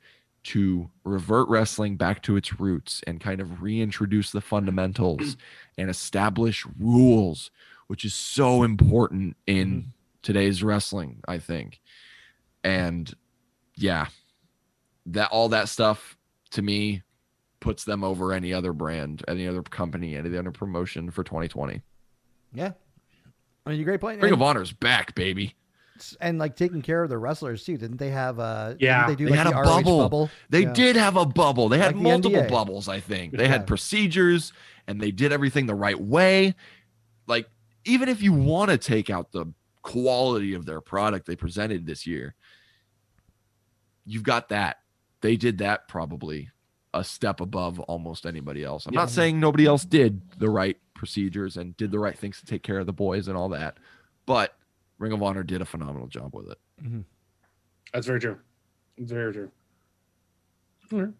to 0.44 0.90
revert 1.05 1.48
wrestling 1.48 1.97
back 1.97 2.23
to 2.23 2.36
its 2.36 2.59
roots 2.59 3.02
and 3.06 3.20
kind 3.20 3.40
of 3.40 3.62
reintroduce 3.62 4.31
the 4.31 4.40
fundamentals 4.40 5.36
and 5.78 5.89
establish 5.89 6.66
rules 6.78 7.51
which 7.86 8.05
is 8.05 8.14
so 8.14 8.62
important 8.62 9.36
in 9.47 9.69
mm-hmm. 9.69 9.89
today's 10.23 10.62
wrestling 10.62 11.20
i 11.28 11.39
think 11.39 11.81
and 12.64 13.14
yeah 13.77 14.06
that 15.06 15.31
all 15.31 15.48
that 15.48 15.69
stuff 15.69 16.16
to 16.51 16.62
me 16.62 17.02
puts 17.60 17.85
them 17.85 18.02
over 18.02 18.32
any 18.32 18.52
other 18.52 18.73
brand 18.73 19.23
any 19.28 19.47
other 19.47 19.62
company 19.62 20.16
any 20.16 20.36
other 20.36 20.51
promotion 20.51 21.10
for 21.10 21.23
2020 21.23 21.81
Yeah. 22.52 22.73
I 23.64 23.70
mean, 23.70 23.78
you 23.78 23.85
great 23.85 24.01
point. 24.01 24.20
ring 24.20 24.32
and, 24.32 24.43
of 24.43 24.47
honor's 24.47 24.73
back 24.73 25.14
baby 25.14 25.55
and 26.20 26.38
like 26.38 26.56
taking 26.56 26.82
care 26.82 27.02
of 27.02 27.08
the 27.10 27.18
wrestlers 27.18 27.64
too. 27.64 27.76
Didn't 27.76 27.96
they 27.98 28.10
have 28.10 28.38
uh 28.38 28.68
didn't 28.70 28.82
Yeah. 28.82 29.06
they 29.06 29.14
do 29.16 29.24
They 29.26 29.30
like 29.32 29.38
had 29.40 29.46
the 29.52 29.58
a 29.58 29.62
ROH 29.62 29.82
bubble. 29.82 30.30
They 30.50 30.62
Yeah. 30.62 30.72
did 30.72 30.96
have 30.96 31.16
a 31.16 31.26
bubble. 31.26 31.68
They 31.68 31.78
had 31.78 31.94
Like 31.94 32.02
multiple 32.02 32.40
NDA. 32.40 32.48
bubbles, 32.50 32.88
I 32.88 33.00
think. 33.00 33.36
They 33.36 33.44
Yeah. 33.44 33.50
had 33.50 33.66
procedures 33.66 34.52
and 34.86 35.00
they 35.00 35.10
did 35.10 35.32
everything 35.32 35.66
the 35.66 35.74
right 35.74 36.00
way. 36.00 36.54
Like, 37.26 37.48
even 37.84 38.08
if 38.08 38.22
you 38.22 38.32
want 38.32 38.70
to 38.70 38.78
take 38.78 39.10
out 39.10 39.32
the 39.32 39.46
quality 39.82 40.54
of 40.54 40.66
their 40.66 40.80
product 40.80 41.26
they 41.26 41.36
presented 41.36 41.86
this 41.86 42.06
year, 42.06 42.34
you've 44.04 44.22
got 44.22 44.48
that. 44.48 44.78
They 45.20 45.36
did 45.36 45.58
that 45.58 45.88
probably 45.88 46.50
a 46.94 47.04
step 47.04 47.40
above 47.40 47.80
almost 47.80 48.26
anybody 48.26 48.64
else. 48.64 48.86
I'm 48.86 48.92
Yeah. 48.94 49.00
not 49.00 49.10
saying 49.10 49.40
nobody 49.40 49.66
else 49.66 49.84
did 49.84 50.20
the 50.38 50.50
right 50.50 50.76
procedures 50.94 51.56
and 51.56 51.76
did 51.76 51.90
the 51.90 51.98
right 51.98 52.16
things 52.18 52.38
to 52.40 52.46
take 52.46 52.62
care 52.62 52.78
of 52.78 52.86
the 52.86 52.92
boys 52.92 53.28
and 53.28 53.36
all 53.36 53.48
that, 53.50 53.78
but 54.26 54.56
Ring 55.02 55.12
of 55.12 55.20
Honor 55.22 55.42
did 55.42 55.60
a 55.60 55.64
phenomenal 55.64 56.06
job 56.06 56.32
with 56.32 56.48
it. 56.48 56.58
That's 57.92 58.06
very 58.06 58.20
true. 58.20 58.38
It's 58.96 59.10
very 59.10 59.32
true. 59.32 59.50
All 60.92 61.00
right. 61.00 61.12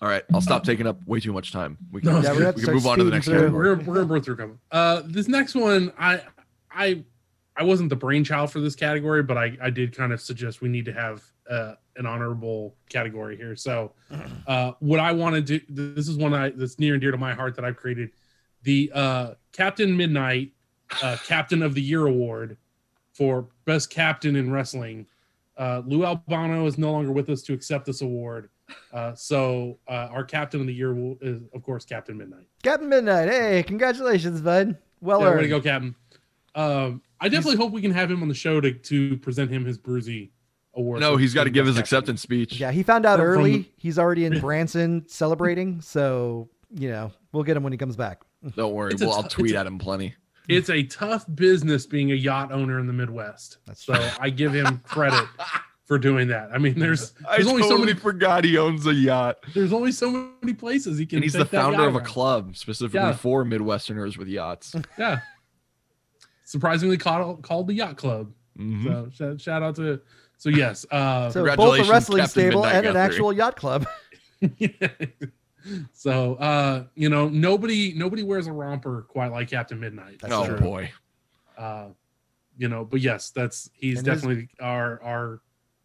All 0.00 0.08
right, 0.08 0.22
I'll 0.32 0.40
stop 0.40 0.62
taking 0.62 0.86
up 0.86 1.00
way 1.08 1.18
too 1.18 1.32
much 1.32 1.50
time. 1.50 1.76
We 1.90 2.02
can, 2.02 2.12
No, 2.12 2.20
Yeah, 2.20 2.28
we're 2.28 2.34
gonna 2.34 2.44
have 2.46 2.54
we 2.56 2.62
can 2.62 2.74
move 2.74 2.86
on 2.86 2.98
to 2.98 3.04
the 3.04 3.10
next 3.10 3.26
through. 3.26 3.40
category. 3.40 3.74
we're, 3.74 3.82
we're 3.82 3.94
gonna 3.94 4.06
burn 4.06 4.22
through 4.22 4.34
a 4.34 4.36
couple. 4.36 4.58
Uh, 4.70 5.02
this 5.06 5.26
next 5.26 5.56
one, 5.56 5.90
I, 5.98 6.20
I, 6.70 7.02
I 7.56 7.64
wasn't 7.64 7.88
the 7.88 7.96
brainchild 7.96 8.52
for 8.52 8.60
this 8.60 8.76
category, 8.76 9.24
but 9.24 9.36
I 9.36 9.56
I 9.60 9.70
did 9.70 9.96
kind 9.96 10.12
of 10.12 10.20
suggest 10.20 10.60
we 10.60 10.68
need 10.68 10.84
to 10.84 10.92
have 10.92 11.24
uh, 11.50 11.74
an 11.96 12.06
honorable 12.06 12.76
category 12.90 13.36
here. 13.36 13.56
So, 13.56 13.92
uh, 14.46 14.72
what 14.78 15.00
I 15.00 15.10
want 15.12 15.34
to 15.34 15.40
do 15.40 15.60
this 15.68 16.06
is 16.06 16.16
one 16.16 16.32
I, 16.32 16.50
that's 16.50 16.78
near 16.78 16.94
and 16.94 17.00
dear 17.00 17.10
to 17.10 17.18
my 17.18 17.34
heart 17.34 17.56
that 17.56 17.64
I've 17.64 17.76
created 17.76 18.10
the 18.62 18.92
uh, 18.94 19.34
Captain 19.50 19.96
Midnight 19.96 20.52
uh, 21.02 21.16
Captain 21.26 21.60
of 21.62 21.74
the 21.74 21.82
Year 21.82 22.06
award 22.06 22.56
for 23.18 23.48
best 23.64 23.90
captain 23.90 24.36
in 24.36 24.50
wrestling. 24.50 25.06
Uh, 25.56 25.82
Lou 25.84 26.04
Albano 26.06 26.66
is 26.66 26.78
no 26.78 26.92
longer 26.92 27.10
with 27.10 27.28
us 27.28 27.42
to 27.42 27.52
accept 27.52 27.84
this 27.84 28.00
award. 28.00 28.48
Uh, 28.92 29.12
so 29.14 29.76
uh, 29.88 30.06
our 30.12 30.22
captain 30.22 30.60
of 30.60 30.66
the 30.68 30.72
year 30.72 30.94
will, 30.94 31.18
is, 31.20 31.42
of 31.52 31.62
course, 31.64 31.84
Captain 31.84 32.16
Midnight. 32.16 32.46
Captain 32.62 32.88
Midnight. 32.88 33.28
Hey, 33.28 33.64
congratulations, 33.64 34.40
bud. 34.40 34.76
Well 35.00 35.18
Yeah, 35.20 35.26
way 35.26 35.32
earned. 35.32 35.42
to 35.42 35.48
go, 35.48 35.60
Captain. 35.60 35.94
Um, 36.54 37.02
I 37.20 37.28
definitely 37.28 37.56
hope 37.56 37.72
we 37.72 37.82
can 37.82 37.90
have 37.90 38.08
him 38.10 38.22
on 38.22 38.28
the 38.28 38.34
show 38.34 38.60
to, 38.60 38.72
to 38.72 39.16
present 39.18 39.50
him 39.50 39.64
his 39.64 39.78
Bruisy 39.78 40.30
award. 40.74 41.00
No, 41.00 41.16
he's 41.16 41.34
got 41.34 41.44
to 41.44 41.50
give 41.50 41.66
his 41.66 41.74
captain. 41.74 41.82
acceptance 41.82 42.22
speech. 42.22 42.60
Yeah, 42.60 42.70
he 42.70 42.84
found 42.84 43.04
out 43.04 43.18
From- 43.18 43.26
from 43.34 43.40
early. 43.40 43.56
the- 43.58 43.68
He's 43.78 43.98
already 43.98 44.26
in 44.26 44.38
Branson 44.38 45.04
celebrating, 45.08 45.80
so 45.80 46.48
you 46.72 46.88
know 46.90 47.10
we'll 47.32 47.42
get 47.42 47.56
him 47.56 47.62
when 47.64 47.72
he 47.72 47.78
comes 47.78 47.96
back. 47.96 48.20
Don't 48.54 48.74
worry. 48.74 48.92
Well, 49.00 49.12
I'll 49.14 49.22
tweet 49.24 49.46
it's 49.50 49.56
a- 49.56 49.60
at 49.60 49.66
him 49.66 49.78
plenty. 49.78 50.14
It's 50.48 50.70
a 50.70 50.82
tough 50.82 51.26
business 51.34 51.86
being 51.86 52.10
a 52.12 52.14
yacht 52.14 52.50
owner 52.52 52.80
in 52.80 52.86
the 52.86 52.92
Midwest. 52.92 53.58
That's 53.66 53.84
so 53.84 53.92
I 54.20 54.30
give 54.30 54.52
him 54.54 54.78
credit 54.84 55.26
for 55.84 55.98
doing 55.98 56.28
that. 56.28 56.50
I 56.52 56.58
mean, 56.58 56.78
there's 56.78 57.12
I 57.28 57.36
there's 57.36 57.48
only 57.48 57.62
so 57.62 57.70
totally 57.70 57.86
many 57.88 57.98
forgot 57.98 58.44
he 58.44 58.56
owns 58.58 58.86
a 58.86 58.94
yacht. 58.94 59.38
there's 59.54 59.72
only 59.72 59.92
so 59.92 60.30
many 60.42 60.54
places 60.54 60.98
he 60.98 61.06
can. 61.06 61.18
And 61.18 61.24
he's 61.24 61.32
the 61.34 61.44
founder 61.44 61.86
of 61.86 61.96
a 61.96 62.00
club 62.00 62.56
specifically 62.56 63.00
Yeah. 63.00 63.12
for 63.12 63.44
Midwesterners 63.44 64.16
with 64.16 64.28
yachts. 64.28 64.74
Yeah. 64.98 65.20
Surprisingly 66.44 66.96
called 66.96 67.42
called 67.42 67.66
the 67.66 67.74
Yacht 67.74 67.96
Club. 67.98 68.32
Mhm. 68.58 68.84
So 68.84 69.10
shout, 69.12 69.40
shout 69.40 69.62
out 69.62 69.76
to 69.76 70.00
so 70.38 70.48
yes. 70.48 70.86
Uh 70.90 71.28
So 71.30 71.44
both 71.56 71.78
a 71.86 71.90
wrestling 71.90 72.20
Captain 72.20 72.30
stable 72.48 72.62
Midnight 72.62 72.76
and 72.76 72.86
an 72.86 72.96
actual 72.96 73.32
yacht 73.34 73.56
club. 73.56 73.86
So 75.92 76.34
uh 76.36 76.84
you 76.94 77.08
know 77.08 77.28
nobody 77.28 77.92
nobody 77.94 78.22
wears 78.22 78.46
a 78.46 78.52
romper 78.52 79.02
quite 79.08 79.32
like 79.32 79.50
Captain 79.50 79.78
Midnight. 79.80 80.18
That's 80.20 80.32
oh 80.34 80.46
true. 80.46 80.58
boy. 80.58 80.90
Uh 81.56 81.86
you 82.56 82.68
know, 82.68 82.84
but 82.84 83.00
yes, 83.00 83.30
that's 83.30 83.70
he's 83.74 83.98
And 83.98 84.06
his- 84.06 84.22
definitely 84.22 84.48
our 84.60 85.02
our 85.02 85.40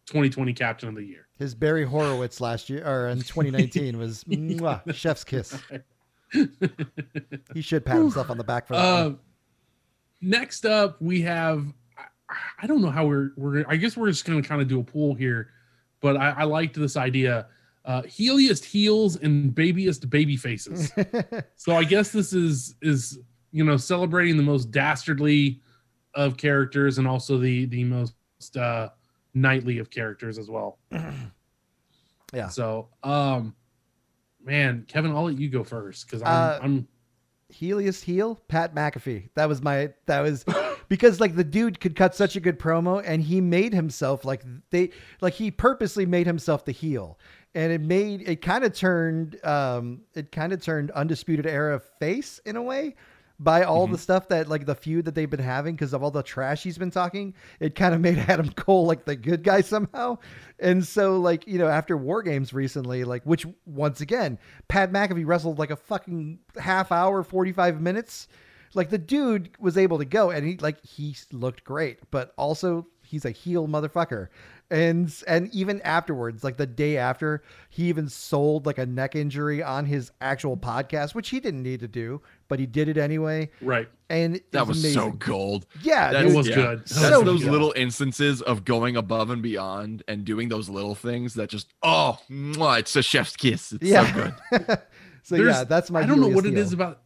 2020 0.06 0.52
captain 0.52 0.88
of 0.88 0.94
the 0.96 1.04
year. 1.04 1.26
His 1.38 1.54
Barry 1.54 1.84
Horowitz 1.84 2.40
last 2.40 2.68
year 2.70 2.86
or 2.86 3.08
in 3.08 3.18
2019 3.18 3.96
was 3.98 4.24
mwah, 4.28 4.94
chef's 4.94 5.24
kiss. 5.24 5.56
He 7.52 7.62
should 7.62 7.84
pat 7.84 7.96
himself 7.96 8.30
on 8.30 8.38
the 8.38 8.44
back 8.44 8.66
for 8.66 8.74
that. 8.74 8.80
Uh, 8.84 9.04
one. 9.10 9.18
next 10.20 10.66
up, 10.66 11.00
we 11.00 11.22
have. 11.22 11.64
I, 11.96 12.34
I 12.62 12.66
don't 12.66 12.82
know 12.82 12.90
how 12.90 13.06
we're 13.06 13.30
we're. 13.36 13.64
I 13.68 13.76
guess 13.76 13.96
we're 13.96 14.08
just 14.08 14.24
going 14.24 14.42
to 14.42 14.48
kind 14.48 14.60
of 14.60 14.68
do 14.68 14.80
a 14.80 14.84
pool 14.84 15.14
here, 15.14 15.50
but 16.00 16.16
I, 16.16 16.30
I 16.30 16.44
liked 16.44 16.74
this 16.76 16.96
idea. 16.96 17.46
Uh, 17.84 18.02
heeliest 18.02 18.64
heels 18.64 19.16
and 19.16 19.54
babyest 19.54 20.08
baby 20.08 20.36
faces. 20.36 20.90
so 21.56 21.76
I 21.76 21.84
guess 21.84 22.12
this 22.12 22.32
is 22.32 22.76
is 22.80 23.18
you 23.52 23.64
know 23.64 23.76
celebrating 23.76 24.36
the 24.36 24.42
most 24.42 24.70
dastardly 24.70 25.60
of 26.14 26.36
characters 26.36 26.98
and 26.98 27.06
also 27.06 27.38
the 27.38 27.66
the 27.66 27.84
most 27.84 28.14
uh, 28.56 28.88
knightly 29.34 29.78
of 29.78 29.90
characters 29.90 30.38
as 30.38 30.48
well. 30.50 30.78
Yeah. 32.32 32.48
So 32.48 32.88
um, 33.04 33.54
man, 34.44 34.84
Kevin, 34.88 35.12
I'll 35.12 35.24
let 35.24 35.38
you 35.38 35.48
go 35.48 35.62
first 35.62 36.06
because 36.06 36.20
I'm 36.22 36.28
Uh, 36.28 36.58
I'm 36.62 36.88
Heliest 37.52 38.02
heel, 38.02 38.40
Pat 38.48 38.74
McAfee. 38.74 39.30
That 39.34 39.48
was 39.48 39.62
my 39.62 39.92
that 40.06 40.20
was 40.20 40.44
because 40.88 41.20
like 41.20 41.36
the 41.36 41.44
dude 41.44 41.78
could 41.78 41.94
cut 41.94 42.14
such 42.14 42.34
a 42.34 42.40
good 42.40 42.58
promo 42.58 43.02
and 43.06 43.22
he 43.22 43.40
made 43.40 43.72
himself 43.72 44.24
like 44.24 44.42
they 44.70 44.90
like 45.20 45.34
he 45.34 45.50
purposely 45.50 46.06
made 46.06 46.26
himself 46.26 46.64
the 46.64 46.72
heel. 46.72 47.18
And 47.54 47.72
it 47.72 47.80
made 47.80 48.28
it 48.28 48.42
kind 48.42 48.64
of 48.64 48.74
turned 48.74 49.42
um 49.44 50.00
it 50.14 50.32
kind 50.32 50.52
of 50.52 50.62
turned 50.62 50.90
undisputed 50.90 51.46
era 51.46 51.80
face 52.00 52.40
in 52.44 52.56
a 52.56 52.62
way 52.62 52.94
by 53.40 53.64
all 53.64 53.86
the 53.86 53.98
stuff 53.98 54.28
that 54.28 54.48
like 54.48 54.64
the 54.64 54.74
feud 54.74 55.04
that 55.04 55.14
they've 55.14 55.30
been 55.30 55.40
having 55.40 55.74
because 55.74 55.92
of 55.92 56.02
all 56.02 56.10
the 56.10 56.22
trash 56.22 56.62
he's 56.62 56.78
been 56.78 56.90
talking. 56.90 57.34
It 57.58 57.74
kind 57.74 57.94
of 57.94 58.00
made 58.08 58.18
Adam 58.18 58.50
Cole 58.50 58.86
like 58.86 59.04
the 59.04 59.16
good 59.16 59.42
guy 59.42 59.60
somehow. 59.60 60.18
And 60.58 60.84
so 60.86 61.18
like, 61.18 61.46
you 61.46 61.58
know, 61.58 61.68
after 61.68 61.96
War 61.96 62.22
Games 62.22 62.52
recently, 62.52 63.04
like 63.04 63.22
which 63.24 63.46
once 63.66 64.00
again, 64.00 64.38
Pat 64.68 64.92
McAfee 64.92 65.26
wrestled 65.26 65.58
like 65.58 65.70
a 65.70 65.76
fucking 65.76 66.38
half 66.58 66.92
hour, 66.92 67.22
45 67.22 67.80
minutes. 67.80 68.28
Like 68.72 68.90
the 68.90 68.98
dude 68.98 69.50
was 69.58 69.76
able 69.76 69.98
to 69.98 70.04
go 70.04 70.30
and 70.30 70.46
he 70.46 70.56
like 70.56 70.84
he 70.84 71.16
looked 71.32 71.64
great, 71.64 71.98
but 72.10 72.32
also 72.36 72.86
he's 73.02 73.24
a 73.24 73.30
heel 73.30 73.68
motherfucker. 73.68 74.28
And 74.70 75.14
and 75.28 75.54
even 75.54 75.80
afterwards, 75.82 76.42
like 76.42 76.56
the 76.56 76.66
day 76.66 76.96
after, 76.96 77.42
he 77.68 77.84
even 77.84 78.08
sold 78.08 78.64
like 78.66 78.78
a 78.78 78.86
neck 78.86 79.14
injury 79.14 79.62
on 79.62 79.84
his 79.84 80.10
actual 80.20 80.56
podcast, 80.56 81.14
which 81.14 81.28
he 81.28 81.38
didn't 81.38 81.62
need 81.62 81.80
to 81.80 81.88
do, 81.88 82.22
but 82.48 82.58
he 82.58 82.66
did 82.66 82.88
it 82.88 82.96
anyway. 82.96 83.50
right. 83.60 83.88
And 84.10 84.40
That 84.52 84.66
was 84.66 84.80
so 84.92 85.02
amazing. 85.04 85.18
gold. 85.18 85.66
Yeah, 85.82 86.12
That 86.12 86.22
dude. 86.24 86.34
was 86.36 86.48
yeah. 86.48 86.54
good. 86.54 86.78
That's 86.80 86.94
So 87.00 87.22
those 87.22 87.42
good. 87.42 87.52
little 87.52 87.72
instances 87.76 88.42
of 88.42 88.64
going 88.64 88.96
above 88.96 89.30
and 89.30 89.42
beyond 89.42 90.02
and 90.08 90.24
doing 90.24 90.48
those 90.48 90.68
little 90.68 90.94
things 90.94 91.34
that 91.34 91.48
just 91.50 91.68
oh, 91.82 92.18
mwah, 92.30 92.80
it's 92.80 92.96
a 92.96 93.02
chef's 93.02 93.36
kiss. 93.36 93.72
It's 93.72 93.90
so 93.90 94.12
good. 94.12 94.34
so 95.22 95.36
There's- 95.36 95.56
yeah, 95.56 95.64
that's 95.64 95.90
my. 95.90 96.00
I 96.00 96.06
don't 96.06 96.20
know 96.20 96.28
what 96.28 96.46
it 96.46 96.50
heel. 96.54 96.58
is 96.58 96.72
about. 96.72 97.00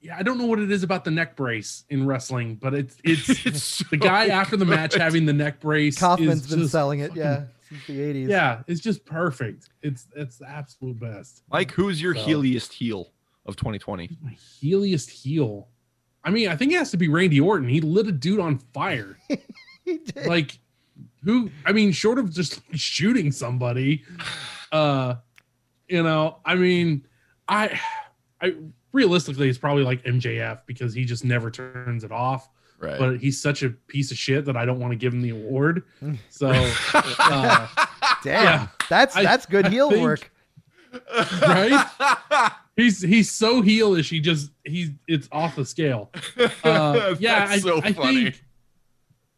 Yeah, 0.00 0.16
I 0.16 0.22
don't 0.22 0.38
know 0.38 0.46
what 0.46 0.58
it 0.60 0.70
is 0.70 0.82
about 0.84 1.04
the 1.04 1.10
neck 1.10 1.34
brace 1.36 1.84
in 1.90 2.06
wrestling, 2.06 2.54
but 2.56 2.72
it's 2.74 2.96
it's 3.04 3.28
It's 3.46 3.78
the 3.90 3.96
guy 3.96 4.28
so 4.28 4.32
after 4.32 4.56
the 4.56 4.64
match 4.64 4.94
having 4.94 5.26
the 5.26 5.32
neck 5.32 5.60
brace. 5.60 5.98
Kaufman's 5.98 6.44
is 6.44 6.54
been 6.56 6.68
selling 6.68 7.00
it, 7.00 7.08
fucking- 7.08 7.22
yeah, 7.22 7.44
since 7.68 7.86
the 7.86 7.98
'80s. 7.98 8.28
Yeah, 8.28 8.62
it's 8.66 8.80
just 8.80 9.04
perfect. 9.04 9.70
It's 9.82 10.06
it's 10.14 10.38
the 10.38 10.48
absolute 10.48 10.98
best. 11.00 11.42
Mike, 11.50 11.70
who's 11.72 12.00
your 12.00 12.14
So- 12.14 12.20
heeliest 12.22 12.72
heel 12.72 13.10
of 13.46 13.56
2020? 13.56 14.10
My 14.22 14.32
heeliest 14.62 15.10
heel. 15.10 15.68
I 16.24 16.30
mean, 16.30 16.48
I 16.48 16.56
think 16.56 16.72
it 16.72 16.76
has 16.76 16.90
to 16.92 16.96
be 16.96 17.08
Randy 17.08 17.40
Orton. 17.40 17.68
He 17.68 17.80
lit 17.80 18.06
a 18.06 18.12
dude 18.12 18.40
on 18.40 18.58
fire. 18.58 19.16
he 19.84 19.98
did. 19.98 20.26
like 20.26 20.58
who 21.24 21.50
i 21.64 21.72
mean 21.72 21.90
short 21.92 22.18
of 22.18 22.30
just 22.32 22.60
shooting 22.74 23.32
somebody 23.32 24.04
uh 24.72 25.14
you 25.88 26.02
know 26.02 26.36
i 26.44 26.54
mean 26.54 27.04
i 27.48 27.80
i 28.40 28.54
realistically 28.92 29.48
it's 29.48 29.58
probably 29.58 29.82
like 29.84 30.02
mjf 30.04 30.60
because 30.66 30.94
he 30.94 31.04
just 31.04 31.24
never 31.24 31.50
turns 31.50 32.04
it 32.04 32.12
off 32.12 32.48
Right. 32.80 32.96
but 32.98 33.18
he's 33.18 33.40
such 33.42 33.64
a 33.64 33.70
piece 33.70 34.12
of 34.12 34.16
shit 34.18 34.44
that 34.44 34.56
i 34.56 34.64
don't 34.64 34.78
want 34.78 34.92
to 34.92 34.96
give 34.96 35.12
him 35.12 35.20
the 35.20 35.30
award 35.30 35.82
so 36.30 36.50
uh, 36.94 37.66
Damn, 38.22 38.44
yeah. 38.44 38.68
that's 38.88 39.16
I- 39.16 39.22
that's 39.24 39.46
good 39.46 39.66
I 39.66 39.70
heel 39.70 39.90
think- 39.90 40.02
work. 40.02 40.30
right? 41.42 41.86
he's 42.76 43.02
he's 43.02 43.30
so 43.30 43.62
heelish 43.62 44.08
he 44.08 44.20
just 44.20 44.50
he's 44.64 44.90
it's 45.06 45.28
off 45.32 45.56
the 45.56 45.64
scale 45.64 46.10
uh 46.64 47.14
yeah 47.18 47.46
That's 47.46 47.52
I, 47.52 47.58
so 47.58 47.78
I 47.82 47.92
funny. 47.92 48.24
think 48.24 48.44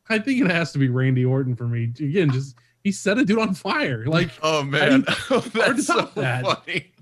i 0.09 0.19
think 0.19 0.43
it 0.43 0.51
has 0.51 0.71
to 0.73 0.79
be 0.79 0.89
randy 0.89 1.25
orton 1.25 1.57
for 1.57 1.67
me 1.67 1.85
again 1.99 2.31
just 2.31 2.57
he 2.85 2.93
set 2.93 3.19
a 3.19 3.25
dude 3.25 3.39
on 3.39 3.55
fire 3.55 4.05
like 4.07 4.31
oh 4.43 4.63
man, 4.63 5.05
hard 5.09 5.43
that's 5.45 5.87
so 5.87 5.97
top 5.97 6.15
that. 6.15 6.45
funny. 6.45 6.93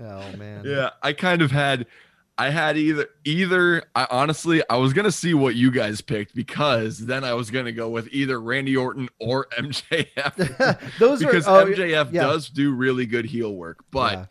Oh 0.00 0.36
man. 0.36 0.62
Yeah, 0.64 0.90
I 1.02 1.12
kind 1.12 1.42
of 1.42 1.50
had 1.50 1.86
I 2.38 2.50
had 2.50 2.76
either 2.76 3.08
either 3.24 3.84
I 3.94 4.06
honestly 4.10 4.62
I 4.68 4.76
was 4.76 4.92
gonna 4.92 5.12
see 5.12 5.34
what 5.34 5.54
you 5.54 5.70
guys 5.70 6.00
picked 6.00 6.34
because 6.34 6.98
then 6.98 7.24
I 7.24 7.34
was 7.34 7.50
gonna 7.50 7.72
go 7.72 7.88
with 7.90 8.08
either 8.10 8.40
Randy 8.40 8.76
Orton 8.76 9.08
or 9.20 9.46
MJF 9.58 10.78
Those 10.98 11.20
because 11.20 11.46
are 11.46 11.62
oh, 11.62 11.66
MJF 11.66 12.12
yeah. 12.12 12.22
does 12.22 12.48
do 12.48 12.74
really 12.74 13.06
good 13.06 13.26
heel 13.26 13.54
work, 13.54 13.84
but 13.90 14.12
yeah. 14.12 14.26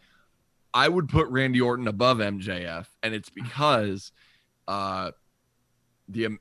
I 0.74 0.88
would 0.88 1.10
put 1.10 1.28
Randy 1.28 1.62
Orton 1.62 1.88
above 1.88 2.18
MJF, 2.18 2.88
and 3.04 3.14
it's 3.14 3.30
because 3.30 4.12
uh 4.68 5.12
the 6.10 6.26
um, 6.26 6.40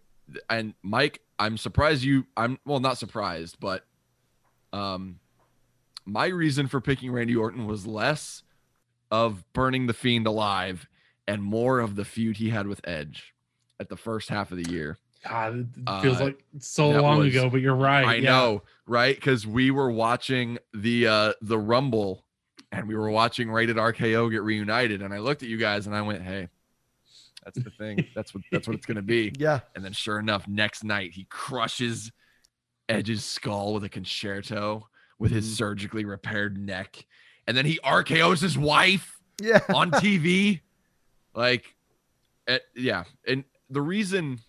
and 0.48 0.74
Mike, 0.82 1.20
I'm 1.38 1.58
surprised 1.58 2.02
you 2.02 2.26
I'm 2.36 2.58
well 2.64 2.80
not 2.80 2.96
surprised, 2.96 3.58
but 3.60 3.84
um 4.72 5.20
my 6.06 6.26
reason 6.26 6.68
for 6.68 6.80
picking 6.80 7.12
Randy 7.12 7.36
Orton 7.36 7.66
was 7.66 7.86
less 7.86 8.42
of 9.10 9.44
burning 9.52 9.86
the 9.86 9.94
fiend 9.94 10.26
alive 10.26 10.88
and 11.26 11.42
more 11.42 11.80
of 11.80 11.96
the 11.96 12.04
feud 12.04 12.36
he 12.36 12.50
had 12.50 12.66
with 12.66 12.80
Edge 12.86 13.34
at 13.78 13.88
the 13.88 13.96
first 13.96 14.28
half 14.28 14.52
of 14.52 14.58
the 14.62 14.70
year. 14.70 14.98
God, 15.28 15.54
it 15.58 15.66
it 15.86 16.02
feels 16.02 16.20
Uh, 16.20 16.24
like 16.24 16.44
so 16.58 16.90
long 16.90 17.18
was- 17.18 17.28
ago, 17.28 17.50
but 17.50 17.60
you're 17.60 17.74
right. 17.76 18.06
I 18.06 18.14
yeah. 18.16 18.30
know, 18.30 18.62
right? 18.86 19.14
Because 19.14 19.46
we 19.46 19.70
were 19.70 19.90
watching 19.90 20.58
the 20.72 21.06
uh 21.06 21.32
the 21.42 21.58
Rumble 21.58 22.24
and 22.72 22.86
we 22.88 22.94
were 22.94 23.10
watching 23.10 23.50
Rated 23.50 23.76
RKO 23.76 24.30
get 24.30 24.42
reunited, 24.42 25.02
and 25.02 25.12
I 25.12 25.18
looked 25.18 25.42
at 25.42 25.48
you 25.48 25.56
guys 25.58 25.86
and 25.86 25.94
I 25.96 26.02
went, 26.02 26.22
Hey, 26.22 26.48
that's 27.44 27.58
the 27.62 27.70
thing. 27.70 28.06
That's 28.14 28.32
what 28.34 28.44
that's 28.52 28.66
what 28.68 28.76
it's 28.76 28.86
gonna 28.86 29.02
be. 29.02 29.32
Yeah. 29.38 29.60
And 29.74 29.84
then 29.84 29.92
sure 29.92 30.18
enough, 30.18 30.46
next 30.48 30.84
night 30.84 31.12
he 31.12 31.24
crushes 31.24 32.12
Edge's 32.88 33.24
skull 33.24 33.72
with 33.74 33.84
a 33.84 33.88
con-chair-to 33.88 34.80
with 35.18 35.30
his 35.32 35.46
Mhm. 35.50 35.56
surgically 35.56 36.04
repaired 36.04 36.58
neck. 36.58 37.06
And 37.46 37.56
then 37.56 37.66
he 37.66 37.78
RKO's 37.84 38.40
his 38.40 38.56
wife 38.58 39.18
Yeah. 39.40 39.60
on 39.74 39.90
TV. 39.92 40.60
Like, 41.34 41.74
eh, 42.46 42.58
yeah. 42.74 43.04
And 43.26 43.44
the 43.68 43.80
reason 43.82 44.40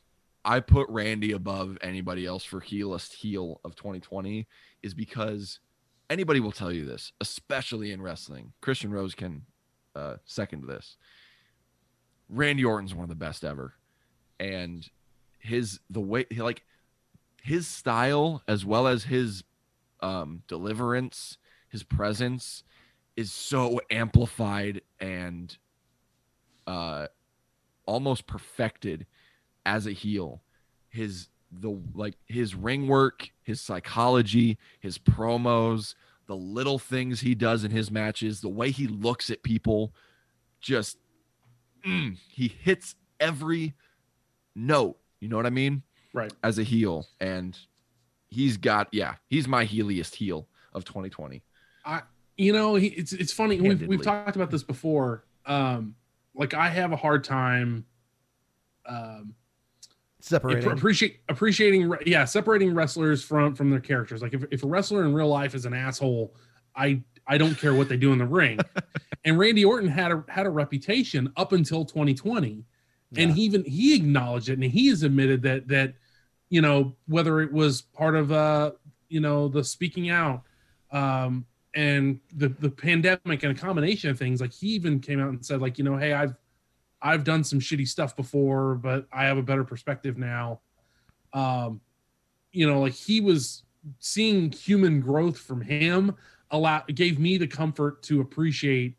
I 0.44 0.60
put 0.60 0.90
Randy 0.90 1.32
above 1.32 1.78
anybody 1.82 2.26
else 2.26 2.44
for 2.44 2.60
heelest 2.60 3.14
heel 3.14 3.62
of 3.64 3.76
2020 3.76 4.48
is 4.84 4.94
because 4.94 5.60
anybody 6.10 6.40
will 6.40 6.52
tell 6.52 6.72
you 6.72 6.86
this, 6.86 7.12
especially 7.22 7.92
in 7.92 8.02
wrestling. 8.02 8.54
Christian 8.62 8.92
Rose 8.92 9.14
can 9.16 9.44
uh, 9.96 10.16
second 10.26 10.68
this. 10.68 10.98
Randy 12.30 12.64
Orton's 12.66 12.94
one 12.96 13.04
of 13.04 13.10
the 13.10 13.16
best 13.16 13.44
ever, 13.44 13.74
and 14.40 14.88
his 15.40 15.80
the 15.90 16.00
way 16.00 16.26
like 16.38 16.64
his 17.44 17.68
style 17.68 18.42
as 18.48 18.66
well 18.66 18.88
as 18.88 19.04
his 19.04 19.44
um, 20.02 20.42
deliverance, 20.48 21.38
his 21.70 21.84
presence 21.84 22.64
is 23.22 23.32
so 23.32 23.80
amplified 23.92 24.82
and 25.00 25.56
uh, 26.66 27.06
almost 27.86 28.26
perfected 28.26 29.06
as 29.64 29.86
a 29.86 29.92
heel. 29.92 30.42
His 30.90 31.30
the 31.52 31.80
like 31.94 32.16
his 32.26 32.56
ring 32.56 32.88
work, 32.88 33.30
his 33.44 33.62
psychology, 33.62 34.58
his 34.80 34.98
promos, 34.98 35.94
the 36.26 36.36
little 36.36 36.80
things 36.80 37.22
he 37.22 37.36
does 37.36 37.64
in 37.64 37.70
his 37.72 37.92
matches, 37.92 38.42
the 38.42 38.50
way 38.50 38.72
he 38.72 38.88
looks 38.88 39.30
at 39.30 39.44
people, 39.44 39.94
just 40.60 40.98
mm, 41.86 42.18
he 42.28 42.48
hits 42.48 42.96
every 43.20 43.76
note. 44.56 44.98
You 45.20 45.30
know 45.30 45.38
what 45.38 45.46
I 45.46 45.52
mean? 45.52 45.84
Right. 46.14 46.34
As 46.44 46.58
a 46.58 46.64
heel, 46.64 47.06
and 47.20 47.58
he's 48.30 48.58
got 48.58 48.90
yeah, 48.92 49.16
he's 49.28 49.48
my 49.48 49.66
heeliest 49.66 50.16
heel 50.16 50.48
of 50.74 50.86
2020. 50.86 51.44
I 51.86 52.02
you 52.38 52.54
know 52.54 52.76
he, 52.76 52.88
it's 52.88 53.14
it's 53.14 53.34
funny 53.34 53.60
we've, 53.60 53.88
we've 53.88 54.02
talked 54.02 54.36
about 54.36 54.52
this 54.52 54.64
before. 54.64 55.26
Um, 55.46 55.96
like 56.34 56.54
I 56.54 56.70
have 56.70 56.92
a 56.92 56.96
hard 56.96 57.24
time. 57.24 57.86
Um, 58.86 59.36
Separating. 60.24 60.72
appreciate 60.72 61.22
appreciating 61.30 61.92
yeah 62.06 62.26
separating 62.26 62.76
wrestlers 62.76 63.24
from 63.24 63.56
from 63.56 63.72
their 63.72 63.80
characters 63.80 64.22
like 64.22 64.36
if, 64.36 64.44
if 64.52 64.64
a 64.64 64.68
wrestler 64.68 65.04
in 65.04 65.16
real 65.16 65.28
life 65.28 65.56
is 65.56 65.66
an 65.66 65.74
asshole 65.74 66.36
i 66.76 67.02
i 67.26 67.40
don't 67.40 67.58
care 67.58 67.74
what 67.74 67.90
they 67.90 67.98
do 67.98 68.14
in 68.14 68.20
the 68.20 68.26
ring 68.26 68.60
and 69.26 69.40
randy 69.40 69.66
orton 69.66 69.90
had 69.90 70.12
a 70.12 70.24
had 70.28 70.46
a 70.46 70.50
reputation 70.50 71.34
up 71.38 71.54
until 71.54 71.84
2020 71.84 72.64
and 73.18 73.34
he 73.34 73.42
even 73.42 73.64
he 73.66 73.96
acknowledged 73.96 74.50
it 74.50 74.54
and 74.54 74.64
he 74.64 74.90
has 74.90 75.02
admitted 75.02 75.42
that 75.42 75.68
that 75.68 75.96
you 76.50 76.62
know 76.62 76.96
whether 77.08 77.42
it 77.42 77.52
was 77.52 77.82
part 77.82 78.16
of 78.16 78.32
uh 78.32 78.72
you 79.10 79.20
know 79.22 79.48
the 79.48 79.64
speaking 79.64 80.12
out 80.12 80.44
um 80.92 81.46
and 81.74 82.20
the 82.36 82.50
the 82.50 82.70
pandemic 82.70 83.44
and 83.44 83.52
a 83.58 83.60
combination 83.60 84.10
of 84.10 84.18
things 84.20 84.42
like 84.42 84.52
he 84.52 84.68
even 84.68 85.00
came 85.00 85.20
out 85.22 85.30
and 85.30 85.46
said 85.46 85.62
like 85.62 85.78
you 85.78 85.84
know 85.84 85.96
hey 85.98 86.14
i've 86.14 86.36
I've 87.04 87.24
done 87.24 87.44
some 87.44 87.60
shitty 87.60 87.88
stuff 87.88 88.16
before, 88.16 88.76
but 88.76 89.08
I 89.12 89.24
have 89.26 89.40
a 89.40 89.42
better 89.42 89.64
perspective 89.64 90.20
now. 90.20 90.60
Um, 91.34 91.82
you 92.52 92.68
know, 92.70 92.80
like 92.80 92.94
he 92.94 93.20
was 93.22 93.64
seeing 93.98 94.52
human 94.52 95.00
growth 95.02 95.40
from 95.40 95.62
him 95.62 96.16
allow 96.52 96.84
gave 96.94 97.18
me 97.18 97.40
the 97.40 97.48
comfort 97.48 98.04
to 98.04 98.22
appreciate 98.22 98.98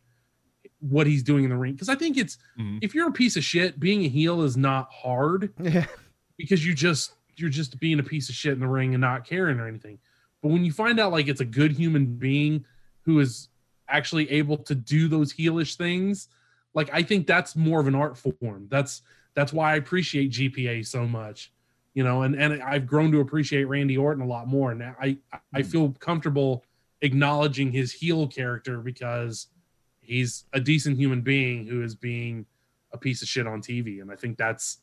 what 0.81 1.07
he's 1.07 1.23
doing 1.23 1.45
in 1.45 1.51
the 1.51 1.57
ring. 1.57 1.75
Because 1.75 1.89
I 1.89 1.95
think 1.95 2.17
it's 2.17 2.39
Mhm. 2.59 2.81
if 2.83 2.93
you're 2.93 3.07
a 3.07 3.13
piece 3.13 3.37
of 3.37 3.45
shit, 3.45 3.79
being 3.79 4.05
a 4.05 4.09
heel 4.09 4.43
is 4.43 4.57
not 4.57 4.91
hard 4.93 5.53
Yeah. 5.63 5.87
because 6.37 6.67
you 6.67 6.75
just 6.75 7.15
you're 7.37 7.51
just 7.51 7.79
being 7.79 8.01
a 8.01 8.03
piece 8.03 8.29
of 8.29 8.35
shit 8.35 8.55
in 8.55 8.59
the 8.59 8.67
ring 8.67 8.95
and 8.95 9.01
not 9.01 9.25
caring 9.25 9.61
or 9.61 9.69
anything. 9.69 10.01
But 10.43 10.51
when 10.51 10.65
you 10.65 10.73
find 10.73 10.99
out 10.99 11.13
like 11.13 11.29
it's 11.29 11.41
a 11.41 11.47
good 11.47 11.73
human 11.73 12.17
being 12.17 12.65
who 13.03 13.21
is 13.21 13.49
actually 13.89 14.31
able 14.31 14.57
to 14.59 14.75
do 14.75 15.09
those 15.09 15.33
heelish 15.33 15.77
things, 15.77 16.29
like 16.75 16.91
I 16.93 17.03
think 17.03 17.27
that's 17.27 17.55
more 17.57 17.81
of 17.81 17.87
an 17.87 17.95
art 17.95 18.19
form. 18.19 18.67
That's 18.69 19.03
that's 19.35 19.53
why 19.53 19.73
I 19.73 19.77
appreciate 19.77 20.33
GPA 20.33 20.87
so 20.87 21.07
much. 21.07 21.53
You 21.95 22.05
know, 22.05 22.23
and 22.23 22.35
and 22.35 22.63
I've 22.63 22.87
grown 22.87 23.13
to 23.13 23.21
appreciate 23.21 23.65
Randy 23.65 23.97
Orton 23.97 24.23
a 24.23 24.27
lot 24.27 24.49
more. 24.49 24.73
And 24.73 24.83
I 24.83 25.17
I 25.55 25.61
hmm. 25.61 25.63
feel 25.63 25.91
comfortable 26.01 26.65
acknowledging 27.03 27.71
his 27.71 27.93
heel 27.93 28.27
character 28.27 28.79
because 28.79 29.49
he's 30.01 30.45
a 30.53 30.61
decent 30.61 30.97
human 30.97 31.21
being 31.21 31.67
who 31.67 31.83
is 31.83 31.95
being 31.95 32.47
a 32.93 32.99
piece 32.99 33.23
of 33.23 33.29
shit 33.29 33.47
on 33.47 33.61
TV. 33.61 34.01
And 34.01 34.11
I 34.11 34.17
think 34.17 34.39
that's 34.39 34.79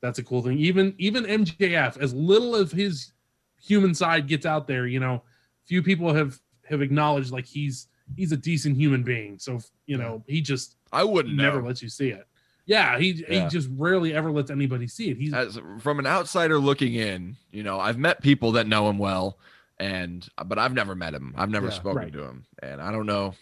that's 0.00 0.18
a 0.18 0.24
cool 0.24 0.42
thing. 0.42 0.58
Even 0.58 0.94
even 0.98 1.24
MJF, 1.24 1.98
as 1.98 2.14
little 2.14 2.54
of 2.54 2.72
his 2.72 3.12
human 3.60 3.94
side 3.94 4.26
gets 4.26 4.46
out 4.46 4.66
there, 4.66 4.86
you 4.86 5.00
know, 5.00 5.22
few 5.64 5.82
people 5.82 6.12
have 6.14 6.38
have 6.68 6.82
acknowledged 6.82 7.30
like 7.32 7.46
he's 7.46 7.88
he's 8.16 8.32
a 8.32 8.36
decent 8.36 8.76
human 8.76 9.02
being. 9.02 9.38
So 9.38 9.60
you 9.86 9.96
know, 9.98 10.22
he 10.26 10.40
just 10.40 10.76
I 10.92 11.04
wouldn't 11.04 11.34
never 11.36 11.60
know. 11.60 11.68
lets 11.68 11.82
you 11.82 11.88
see 11.88 12.10
it. 12.10 12.26
Yeah, 12.66 12.98
he 12.98 13.24
Yeah. 13.28 13.44
he 13.44 13.48
just 13.48 13.68
rarely 13.76 14.12
ever 14.14 14.30
lets 14.32 14.50
anybody 14.50 14.86
see 14.88 15.10
it. 15.10 15.16
He's 15.16 15.32
As 15.32 15.58
from 15.80 15.98
an 15.98 16.06
outsider 16.06 16.58
looking 16.58 16.94
in, 16.94 17.36
you 17.52 17.62
know, 17.62 17.78
I've 17.78 17.98
met 17.98 18.20
people 18.22 18.52
that 18.52 18.66
know 18.66 18.88
him 18.90 18.98
well, 18.98 19.38
and 19.78 20.26
but 20.46 20.58
I've 20.58 20.72
never 20.74 20.94
met 20.94 21.14
him. 21.14 21.32
I've 21.36 21.50
never 21.50 21.66
Yeah. 21.68 21.72
spoken 21.72 21.98
Right. 21.98 22.12
to 22.12 22.24
him, 22.24 22.44
and 22.62 22.80
I 22.80 22.90
don't 22.90 23.06
know. 23.06 23.34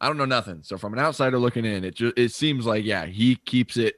I 0.00 0.06
don't 0.06 0.16
know 0.16 0.24
nothing. 0.24 0.62
So 0.62 0.78
from 0.78 0.92
an 0.92 0.98
outsider 1.00 1.38
looking 1.38 1.64
in, 1.64 1.84
it 1.84 1.94
just 1.96 2.16
it 2.18 2.32
seems 2.32 2.66
like 2.66 2.84
yeah, 2.84 3.06
he 3.06 3.36
keeps 3.36 3.76
it, 3.76 3.96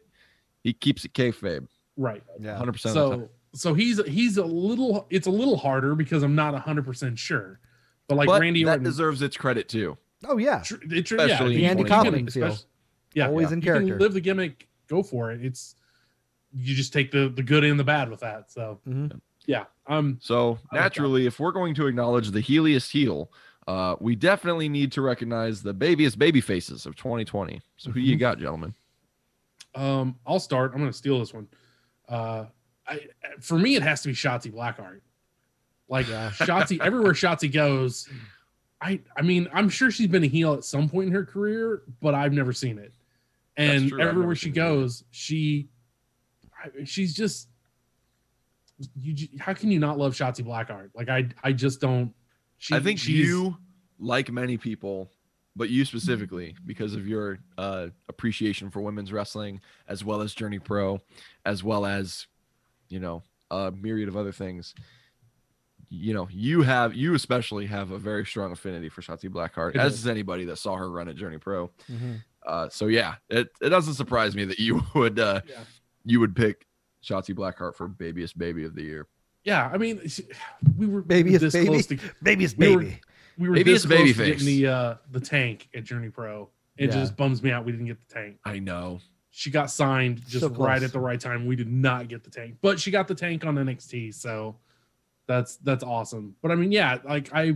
he 0.62 0.72
keeps 0.72 1.04
it 1.04 1.12
kayfabe, 1.14 1.66
right. 1.96 2.22
Yeah. 2.38 2.56
hundred 2.56 2.72
percent. 2.72 2.96
of 2.96 3.10
the 3.10 3.16
time. 3.16 3.24
So 3.26 3.30
so 3.54 3.74
he's 3.74 4.04
he's 4.06 4.36
a 4.36 4.44
little 4.44 5.06
it's 5.10 5.26
a 5.26 5.30
little 5.30 5.56
harder 5.56 5.94
because 5.94 6.22
I'm 6.22 6.34
not 6.34 6.54
hundred 6.60 6.84
percent 6.84 7.18
sure. 7.18 7.60
But 8.08 8.16
like 8.16 8.26
but 8.26 8.40
Randy 8.40 8.64
that 8.64 8.70
Orton, 8.72 8.84
deserves 8.84 9.22
its 9.22 9.36
credit 9.36 9.68
too. 9.68 9.96
Oh 10.26 10.36
yeah. 10.38 10.60
tr- 10.60 10.74
it, 10.90 11.02
tr- 11.06 11.16
especially 11.16 11.54
yeah, 11.54 11.60
The 11.60 11.66
Andy 11.66 11.82
you 11.82 11.88
Kaufman 11.88 12.28
feel. 12.28 12.56
Yeah, 13.14 13.26
Always 13.28 13.48
yeah. 13.48 13.52
in 13.54 13.58
You 13.60 13.62
can 13.64 13.72
character. 13.86 13.98
live 13.98 14.12
the 14.12 14.20
gimmick, 14.20 14.68
go 14.88 15.02
for 15.02 15.32
it. 15.32 15.44
It's 15.44 15.74
you 16.52 16.74
just 16.74 16.92
take 16.92 17.10
the 17.10 17.28
the 17.28 17.42
good 17.42 17.64
and 17.64 17.78
the 17.78 17.84
bad 17.84 18.10
with 18.10 18.20
that. 18.20 18.50
So 18.50 18.80
Mhm. 18.88 19.20
yeah, 19.46 19.64
um, 19.86 20.18
So 20.20 20.58
I 20.70 20.76
naturally, 20.76 21.26
if 21.26 21.40
we're 21.40 21.52
going 21.52 21.74
to 21.76 21.86
acknowledge 21.86 22.30
the 22.30 22.40
heeliest 22.42 22.90
heel, 22.90 23.32
uh, 23.68 23.96
we 24.00 24.14
definitely 24.16 24.68
need 24.68 24.90
to 24.92 25.00
recognize 25.02 25.62
the 25.62 25.72
babiest 25.74 26.18
baby 26.18 26.40
faces 26.40 26.86
of 26.86 26.94
2020. 26.96 27.60
So 27.76 27.90
who 27.90 28.00
you 28.00 28.16
got, 28.16 28.38
gentlemen? 28.38 28.74
um, 29.74 30.16
I'll 30.26 30.40
start. 30.40 30.72
I'm 30.74 30.80
gonna 30.80 30.92
steal 30.92 31.18
this 31.20 31.32
one. 31.32 31.46
Uh, 32.08 32.46
I 32.90 33.00
for 33.40 33.58
me 33.58 33.76
it 33.76 33.82
has 33.82 34.02
to 34.02 34.08
be 34.08 34.14
Shotzi 34.14 34.52
Blackheart. 34.52 35.00
Like 35.88 36.08
Yeah. 36.08 36.30
Shotzi, 36.34 36.80
everywhere 36.80 37.12
Shotzi 37.12 37.52
goes, 37.52 38.08
I 38.80 39.00
I 39.16 39.22
mean 39.22 39.48
I'm 39.52 39.68
sure 39.68 39.90
she's 39.90 40.08
been 40.08 40.24
a 40.24 40.28
heel 40.28 40.54
at 40.54 40.64
some 40.64 40.88
point 40.88 41.08
in 41.08 41.14
her 41.14 41.24
career, 41.24 41.82
but 42.00 42.14
I've 42.14 42.32
never 42.32 42.52
seen 42.52 42.78
it. 42.78 42.92
And 43.56 43.92
everywhere 44.00 44.34
she 44.34 44.48
it 44.48 44.54
goes, 44.54 45.04
she 45.10 45.68
she's 46.84 47.14
just 47.14 47.48
you. 48.96 49.28
How 49.38 49.54
can 49.54 49.70
you 49.70 49.78
not 49.78 49.98
love 49.98 50.14
Shotzi 50.14 50.44
Blackheart? 50.44 50.90
Like 50.94 51.08
I 51.08 51.28
I 51.42 51.52
just 51.52 51.80
don't. 51.80 52.12
She, 52.58 52.74
I 52.74 52.80
think 52.80 53.06
you, 53.08 53.56
like 53.98 54.30
many 54.30 54.58
people, 54.58 55.10
but 55.56 55.70
you 55.70 55.84
specifically, 55.84 56.54
because 56.66 56.94
of 56.94 57.06
your 57.06 57.38
uh, 57.58 57.88
appreciation 58.08 58.70
for 58.70 58.80
women's 58.80 59.12
wrestling, 59.12 59.60
as 59.88 60.04
well 60.04 60.20
as 60.20 60.34
Journey 60.34 60.58
Pro, 60.58 61.00
as 61.46 61.64
well 61.64 61.86
as, 61.86 62.26
you 62.90 63.00
know, 63.00 63.22
a 63.50 63.70
myriad 63.70 64.08
of 64.08 64.16
other 64.16 64.32
things. 64.32 64.74
You 65.88 66.14
know, 66.14 66.28
you 66.30 66.62
have, 66.62 66.94
you 66.94 67.14
especially 67.14 67.66
have 67.66 67.90
a 67.90 67.98
very 67.98 68.24
strong 68.24 68.52
affinity 68.52 68.88
for 68.88 69.00
Shotzi 69.02 69.28
Blackheart, 69.28 69.76
I 69.76 69.82
as 69.84 69.92
do. 69.92 69.96
does 69.96 70.06
anybody 70.06 70.44
that 70.44 70.56
saw 70.56 70.76
her 70.76 70.88
run 70.90 71.08
at 71.08 71.16
Journey 71.16 71.38
Pro. 71.38 71.70
Mhm. 71.90 72.22
Uh, 72.46 72.68
so 72.68 72.86
yeah, 72.86 73.14
it, 73.28 73.48
it 73.60 73.70
doesn't 73.70 73.94
surprise 73.94 74.36
me 74.36 74.44
that 74.44 74.58
you 74.60 74.82
would, 74.94 75.18
uh, 75.18 75.40
Yeah. 75.48 75.56
you 76.04 76.20
would 76.20 76.36
pick 76.36 76.66
Shotzi 77.02 77.34
Blackheart 77.34 77.74
for 77.74 77.88
babyest 77.88 78.38
baby 78.38 78.64
of 78.64 78.74
the 78.74 78.82
year. 78.82 79.08
Yeah, 79.42 79.68
I 79.72 79.78
mean, 79.78 80.00
we 80.76 80.86
were 80.86 81.02
Babyest 81.02 81.40
this 81.40 81.52
baby? 81.54 81.66
close 81.68 81.86
to 81.86 81.98
Baby's 82.22 82.56
We 82.56 82.76
were- 82.76 82.82
baby. 82.82 83.00
we 83.38 83.48
were 83.48 83.54
Maybe 83.54 83.72
this 83.72 83.84
it's 83.84 83.92
close 83.92 83.98
baby 84.00 84.12
to 84.12 84.24
getting 84.26 84.46
the 84.46 84.66
uh 84.68 84.94
the 85.10 85.20
tank 85.20 85.68
at 85.74 85.82
Journey 85.84 86.10
Pro. 86.10 86.50
It 86.76 86.90
Yeah. 86.90 87.00
just 87.00 87.16
bums 87.16 87.42
me 87.42 87.50
out 87.50 87.64
we 87.64 87.72
didn't 87.72 87.86
get 87.86 87.98
the 88.06 88.14
tank. 88.14 88.36
I 88.44 88.58
know. 88.60 89.00
She 89.32 89.50
got 89.50 89.70
signed 89.70 90.26
just 90.26 90.40
So 90.40 90.48
right 90.48 90.82
at 90.82 90.92
the 90.92 90.98
right 90.98 91.20
time. 91.20 91.46
We 91.46 91.54
did 91.56 91.70
not 91.70 92.08
get 92.08 92.24
the 92.24 92.30
tank, 92.30 92.56
but 92.60 92.80
she 92.80 92.90
got 92.90 93.06
the 93.06 93.14
tank 93.14 93.44
on 93.44 93.54
NXT, 93.54 94.14
so 94.14 94.56
that's 95.26 95.56
that's 95.58 95.84
awesome. 95.84 96.34
But 96.42 96.50
I 96.50 96.56
mean, 96.56 96.72
yeah, 96.72 96.98
like 97.04 97.30
I 97.32 97.54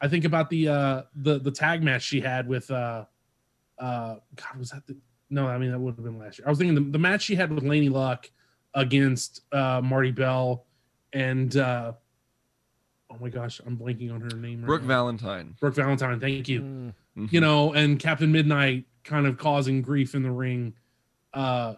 I 0.00 0.08
think 0.08 0.24
about 0.26 0.50
the 0.50 0.68
uh 0.68 1.02
the 1.14 1.38
the 1.38 1.50
tag 1.50 1.82
match 1.82 2.02
she 2.02 2.20
had 2.20 2.46
with 2.46 2.70
uh 2.70 3.06
uh 3.78 4.16
God 4.36 4.58
was 4.58 4.70
that 4.70 4.86
the 4.86 4.96
no, 5.30 5.46
I 5.46 5.56
mean 5.58 5.70
that 5.70 5.78
would 5.78 5.94
have 5.96 6.04
been 6.04 6.18
last 6.18 6.38
year. 6.38 6.46
I 6.46 6.50
was 6.50 6.58
thinking 6.58 6.74
the, 6.74 6.90
the 6.90 6.98
match 6.98 7.22
she 7.22 7.34
had 7.34 7.50
with 7.52 7.64
Laney 7.64 7.88
Luck 7.88 8.30
against 8.74 9.40
uh 9.52 9.80
Marti 9.82 10.10
Belle 10.10 10.66
and 11.14 11.56
uh 11.56 11.92
oh 13.10 13.16
my 13.20 13.30
gosh, 13.30 13.60
I'm 13.66 13.76
blanking 13.78 14.12
on 14.12 14.20
her 14.20 14.36
name. 14.36 14.60
right 14.60 14.66
Brooke 14.66 14.82
now. 14.82 14.88
Valentine. 14.88 15.56
Brooke 15.60 15.74
Valentine, 15.74 16.20
thank 16.20 16.46
you. 16.48 16.60
Mm. 16.60 16.92
Mhm. 17.16 17.32
You 17.32 17.40
know, 17.40 17.72
and 17.72 17.98
Captain 17.98 18.30
Midnight 18.30 18.84
kind 19.02 19.26
of 19.26 19.38
causing 19.38 19.80
grief 19.82 20.14
in 20.14 20.22
the 20.22 20.30
ring. 20.30 20.74
Uh 21.32 21.74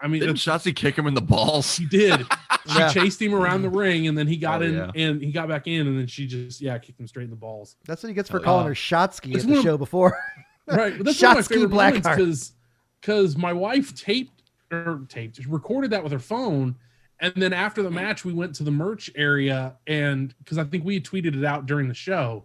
I 0.00 0.08
mean, 0.08 0.20
Didn't 0.20 0.34
Shotzi 0.36 0.74
kick 0.74 0.96
him 0.98 1.06
in 1.06 1.14
the 1.14 1.20
balls? 1.20 1.76
He 1.76 1.86
did. 1.86 2.26
She 2.68 2.78
Yeah. 2.78 2.90
chased 2.92 3.20
him 3.20 3.34
around 3.34 3.62
the 3.62 3.68
ring, 3.70 4.06
and 4.06 4.16
then 4.16 4.28
he 4.28 4.36
got 4.36 4.62
Oh, 4.62 4.64
in, 4.64 4.74
yeah. 4.74 4.90
and 4.94 5.20
he 5.20 5.32
got 5.32 5.48
back 5.48 5.66
in, 5.66 5.88
and 5.88 5.98
then 5.98 6.06
she 6.06 6.28
just 6.28 6.60
yeah 6.60 6.78
kicked 6.78 7.00
him 7.00 7.08
straight 7.08 7.24
in 7.24 7.30
the 7.30 7.34
balls. 7.36 7.74
That's 7.86 8.04
what 8.04 8.08
he 8.08 8.14
gets 8.14 8.30
for 8.30 8.38
Oh, 8.38 8.42
calling 8.44 8.64
yeah. 8.64 8.68
her 8.68 8.74
Shotsky 8.76 9.34
It's 9.34 9.42
at 9.42 9.50
the 9.50 9.56
of- 9.58 9.62
show 9.64 9.76
before. 9.78 10.16
Right, 10.68 10.96
but 10.96 11.04
that's 11.04 11.20
one 11.20 11.32
of 11.32 11.36
my 11.38 11.42
Shotsky 11.42 11.48
favorite 11.48 11.70
moments 11.70 12.08
because 12.08 12.52
because 13.00 13.36
my 13.36 13.52
wife 13.52 13.96
taped 13.96 14.44
or 14.70 15.00
taped 15.08 15.44
recorded 15.46 15.90
that 15.90 16.04
with 16.04 16.12
her 16.12 16.20
phone, 16.20 16.76
And 17.18 17.32
then 17.34 17.52
after 17.52 17.82
the 17.82 17.90
match, 17.90 18.24
we 18.24 18.32
went 18.32 18.54
to 18.56 18.62
the 18.62 18.70
merch 18.70 19.10
area 19.16 19.74
and 19.88 20.32
because 20.38 20.58
I 20.58 20.62
think 20.64 20.84
we 20.84 20.94
had 20.94 21.04
tweeted 21.04 21.36
it 21.36 21.44
out 21.44 21.66
during 21.66 21.88
the 21.88 21.94
show, 21.94 22.44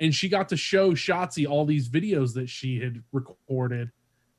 and 0.00 0.14
she 0.14 0.30
got 0.30 0.48
to 0.48 0.56
show 0.56 0.92
Shotzi 0.92 1.46
all 1.46 1.66
these 1.66 1.90
videos 1.90 2.32
that 2.34 2.48
she 2.48 2.80
had 2.80 3.02
recorded, 3.12 3.90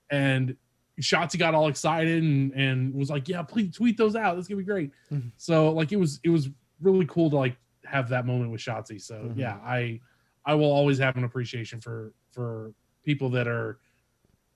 and 0.10 0.56
Shotzi 1.00 1.38
got 1.40 1.54
all 1.56 1.68
excited 1.68 2.22
and 2.24 2.52
and 2.54 2.94
was 2.94 3.10
like, 3.10 3.28
"Yeah, 3.30 3.42
please 3.42 3.76
tweet 3.76 3.98
those 3.98 4.16
out. 4.16 4.36
That's 4.36 4.48
gonna 4.48 4.58
be 4.60 4.64
great." 4.66 4.92
Mhm. 5.12 5.32
So 5.38 5.72
like 5.72 5.92
it 5.92 5.98
was 5.98 6.20
it 6.24 6.30
was 6.30 6.50
really 6.82 7.06
cool 7.08 7.30
to 7.30 7.36
like 7.38 7.58
have 7.86 8.10
that 8.10 8.26
moment 8.26 8.52
with 8.52 8.62
Shotzi. 8.62 9.02
So 9.02 9.16
Mhm. 9.16 9.38
yeah, 9.38 9.56
I 9.64 10.00
I 10.46 10.56
will 10.56 10.72
always 10.72 10.98
have 11.00 11.16
an 11.18 11.24
appreciation 11.24 11.80
for 11.82 12.14
for 12.32 12.74
people 13.04 13.30
that 13.32 13.48
are 13.48 13.80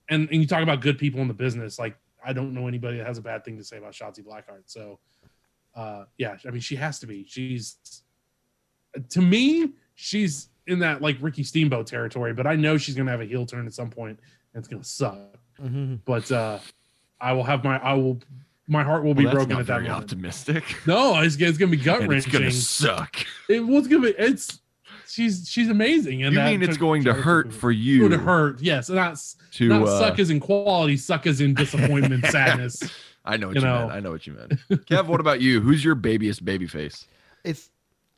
and 0.08 0.28
and 0.30 0.40
you 0.40 0.46
talk 0.46 0.62
about 0.62 0.80
good 0.80 0.98
people 0.98 1.20
in 1.20 1.28
the 1.28 1.34
business. 1.34 1.78
Like 1.78 1.96
I 2.24 2.32
don't 2.32 2.54
know 2.54 2.68
anybody 2.68 2.98
that 2.98 3.06
has 3.06 3.18
a 3.18 3.22
bad 3.22 3.44
thing 3.44 3.56
to 3.58 3.64
say 3.64 3.78
about 3.78 3.92
Shotzi 3.92 4.24
Blackheart. 4.24 4.64
So 4.66 4.98
uh 5.74 6.04
yeah, 6.18 6.36
I 6.46 6.50
mean 6.50 6.60
she 6.60 6.76
has 6.76 6.98
to 7.00 7.06
be. 7.06 7.24
She's 7.26 7.76
to 9.10 9.20
me, 9.22 9.72
she's 9.94 10.48
in 10.66 10.78
that 10.78 11.02
like 11.02 11.16
Ricky 11.20 11.42
Steamboat 11.42 11.86
territory, 11.86 12.32
but 12.32 12.46
I 12.46 12.54
know 12.56 12.76
she's 12.78 12.94
gonna 12.94 13.10
have 13.10 13.20
a 13.20 13.24
heel 13.26 13.44
turn 13.46 13.66
at 13.66 13.72
some 13.72 13.90
point 13.90 14.18
and 14.52 14.60
it's 14.60 14.68
gonna 14.68 14.84
suck. 14.84 15.38
Mhm. 15.62 16.00
But 16.04 16.30
uh 16.32 16.58
I 17.20 17.32
will 17.32 17.44
have 17.44 17.64
my 17.64 17.78
I 17.78 17.94
will 17.94 18.20
my 18.66 18.82
heart 18.82 19.04
will 19.04 19.14
be 19.14 19.24
Well, 19.24 19.34
that's 19.34 19.46
broken 19.46 19.54
not 19.54 19.60
at 19.60 19.66
that 19.66 19.72
very 19.74 19.88
moment. 19.88 20.04
optimistic. 20.04 20.64
No, 20.86 21.20
it's, 21.20 21.36
it's 21.36 21.58
gonna 21.58 21.70
be 21.70 21.76
gut 21.90 22.00
wrenching. 22.00 22.16
it's 22.16 22.26
gonna 22.26 22.50
suck. 22.50 23.16
It 23.48 23.60
was 23.60 23.86
gonna 23.88 24.02
be. 24.02 24.14
It's 24.18 24.60
she's 25.06 25.48
she's 25.48 25.68
amazing. 25.68 26.22
And 26.24 26.32
You 26.32 26.38
that 26.40 26.50
mean 26.50 26.62
it's 26.62 26.78
going 26.78 27.04
to 27.04 27.12
hurt 27.12 27.52
for 27.52 27.70
you 27.70 28.00
going 28.00 28.12
to 28.12 28.18
hurt? 28.18 28.60
Yes, 28.62 28.88
and 28.88 28.96
not 28.96 29.22
to 29.52 29.68
not 29.68 29.82
uh, 29.82 29.98
suck 29.98 30.18
as 30.18 30.30
in 30.30 30.40
quality, 30.40 30.96
suck 30.96 31.26
as 31.26 31.40
in 31.40 31.54
disappointment, 31.54 32.24
sadness. 32.30 32.82
I 33.26 33.36
know 33.36 33.48
what 33.48 33.56
you 33.56 33.62
you, 33.62 33.66
know. 33.66 33.78
meant. 33.80 33.92
I 33.92 34.00
know 34.00 34.10
what 34.10 34.26
you 34.26 34.32
meant. 34.34 34.52
Kev, 34.86 35.06
what 35.06 35.20
about 35.20 35.40
you? 35.40 35.60
Who's 35.60 35.84
your 35.84 35.94
babyest 35.94 36.44
baby 36.44 36.66
face? 36.66 37.06
It's 37.44 37.70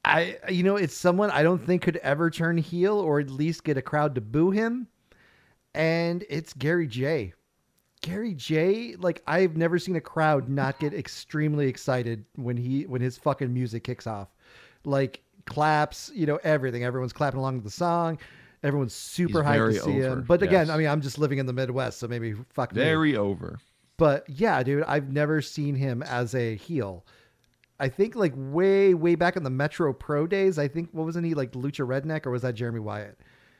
I 0.04 0.38
you 0.48 0.62
know 0.62 0.76
it's 0.76 0.94
someone 0.96 1.30
I 1.30 1.42
don't 1.42 1.58
think 1.64 1.82
could 1.82 1.96
ever 1.98 2.30
turn 2.30 2.56
heel 2.56 2.98
or 3.00 3.18
at 3.20 3.30
least 3.30 3.64
get 3.64 3.76
a 3.76 3.82
crowd 3.82 4.14
to 4.14 4.20
boo 4.20 4.52
him, 4.52 4.86
and 5.76 6.24
it's 6.28 6.52
Gary 6.54 6.86
Jay. 6.86 7.34
Gary 8.00 8.34
Jay. 8.34 8.96
Like 8.96 9.22
I've 9.26 9.56
never 9.56 9.78
seen 9.78 9.96
a 9.96 10.00
crowd 10.00 10.48
not 10.48 10.78
get 10.78 10.94
extremely 10.94 11.68
excited 11.68 12.24
when 12.34 12.56
he 12.56 12.86
when 12.86 13.00
his 13.00 13.16
fucking 13.18 13.52
music 13.52 13.84
kicks 13.84 14.06
off, 14.06 14.28
like 14.84 15.22
claps, 15.44 16.10
you 16.14 16.26
know 16.26 16.40
everything. 16.42 16.82
Everyone's 16.82 17.12
clapping 17.12 17.38
along 17.38 17.56
with 17.56 17.64
the 17.64 17.70
song. 17.70 18.18
Everyone's 18.62 18.94
super 18.94 19.44
He's 19.44 19.52
hyped 19.52 19.74
to 19.74 19.80
see 19.80 20.02
over, 20.02 20.12
him. 20.14 20.22
But 20.22 20.42
again. 20.42 20.70
I 20.70 20.76
mean, 20.76 20.88
I'm 20.88 21.00
just 21.00 21.18
living 21.18 21.38
in 21.38 21.46
the 21.46 21.52
Midwest, 21.52 21.98
so 21.98 22.08
maybe 22.08 22.34
fuck 22.52 22.74
me. 22.74 22.82
Very 22.82 23.16
over. 23.16 23.58
But 23.98 24.28
yeah, 24.28 24.62
dude, 24.62 24.84
I've 24.84 25.12
never 25.12 25.40
seen 25.40 25.74
him 25.74 26.02
as 26.02 26.34
a 26.34 26.56
heel. 26.56 27.04
I 27.78 27.88
think 27.88 28.16
like 28.16 28.32
way, 28.34 28.94
way 28.94 29.14
back 29.14 29.36
in 29.36 29.42
the 29.42 29.50
Metro 29.50 29.92
Pro 29.92 30.26
days, 30.26 30.58
I 30.58 30.68
think 30.68 30.88
what 30.92 31.04
wasn't 31.04 31.26
he 31.26 31.34
like 31.34 31.52
Lucha 31.52 31.86
Redneck 31.86 32.26
or 32.26 32.30
was 32.30 32.42
that 32.42 32.54
Jeremy 32.54 32.80
Wyatt? 32.80 33.18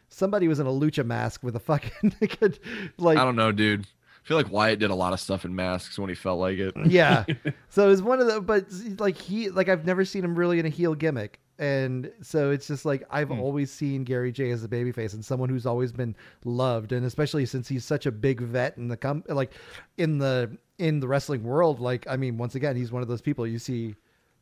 Somebody 0.09 0.49
was 0.49 0.61
in 0.61 0.67
a 0.67 0.71
lucha 0.71 1.05
mask 1.05 1.43
with 1.43 1.57
a 1.57 1.61
fucking 1.61 2.15
like 2.99 3.19
I 3.19 3.25
don't 3.25 3.37
know, 3.37 3.53
dude. 3.53 3.83
I 3.83 4.29
feel 4.29 4.37
like 4.37 4.51
Wyatt 4.51 4.81
did 4.81 4.91
a 4.91 4.95
lot 4.95 5.13
of 5.13 5.21
stuff 5.21 5.45
in 5.45 5.55
masks 5.55 5.99
when 6.01 6.09
he 6.09 6.15
felt 6.17 6.41
like 6.41 6.59
it. 6.59 6.75
yeah. 6.87 7.25
So 7.69 7.91
it's 7.91 8.03
one 8.03 8.21
of 8.21 8.27
the 8.27 8.41
but 8.41 8.67
like 8.99 9.17
he 9.17 9.51
like 9.51 9.69
I've 9.69 9.85
never 9.87 10.05
seen 10.05 10.25
him 10.25 10.35
really 10.37 10.59
in 10.59 10.67
a 10.67 10.71
heel 10.71 10.95
gimmick. 10.95 11.41
And 11.59 12.13
so 12.23 12.51
it's 12.51 12.67
just 12.67 12.85
like 12.85 13.03
I've 13.11 13.29
Hmm. 13.29 13.41
always 13.41 13.71
seen 13.71 14.05
Gary 14.05 14.31
Jay 14.33 14.51
as 14.51 14.63
a 14.65 14.69
babyface 14.69 15.15
and 15.15 15.25
someone 15.25 15.49
who's 15.49 15.65
always 15.65 15.91
been 15.93 16.15
loved, 16.45 16.93
and 16.93 17.07
especially 17.07 17.47
since 17.47 17.67
he's 17.69 17.85
such 17.85 18.05
a 18.05 18.13
big 18.13 18.41
vet 18.41 18.77
in 18.77 18.89
the 18.89 18.97
com 18.97 19.23
like 19.29 19.53
in 19.97 20.19
the 20.19 20.57
in 20.79 21.01
the 21.01 21.09
wrestling 21.09 21.43
world. 21.45 21.81
Like 21.81 22.07
I 22.11 22.17
mean, 22.17 22.37
once 22.37 22.55
again, 22.57 22.77
he's 22.77 22.93
one 22.93 23.03
of 23.03 23.09
those 23.09 23.23
people 23.23 23.47
you 23.47 23.59
see, 23.59 23.95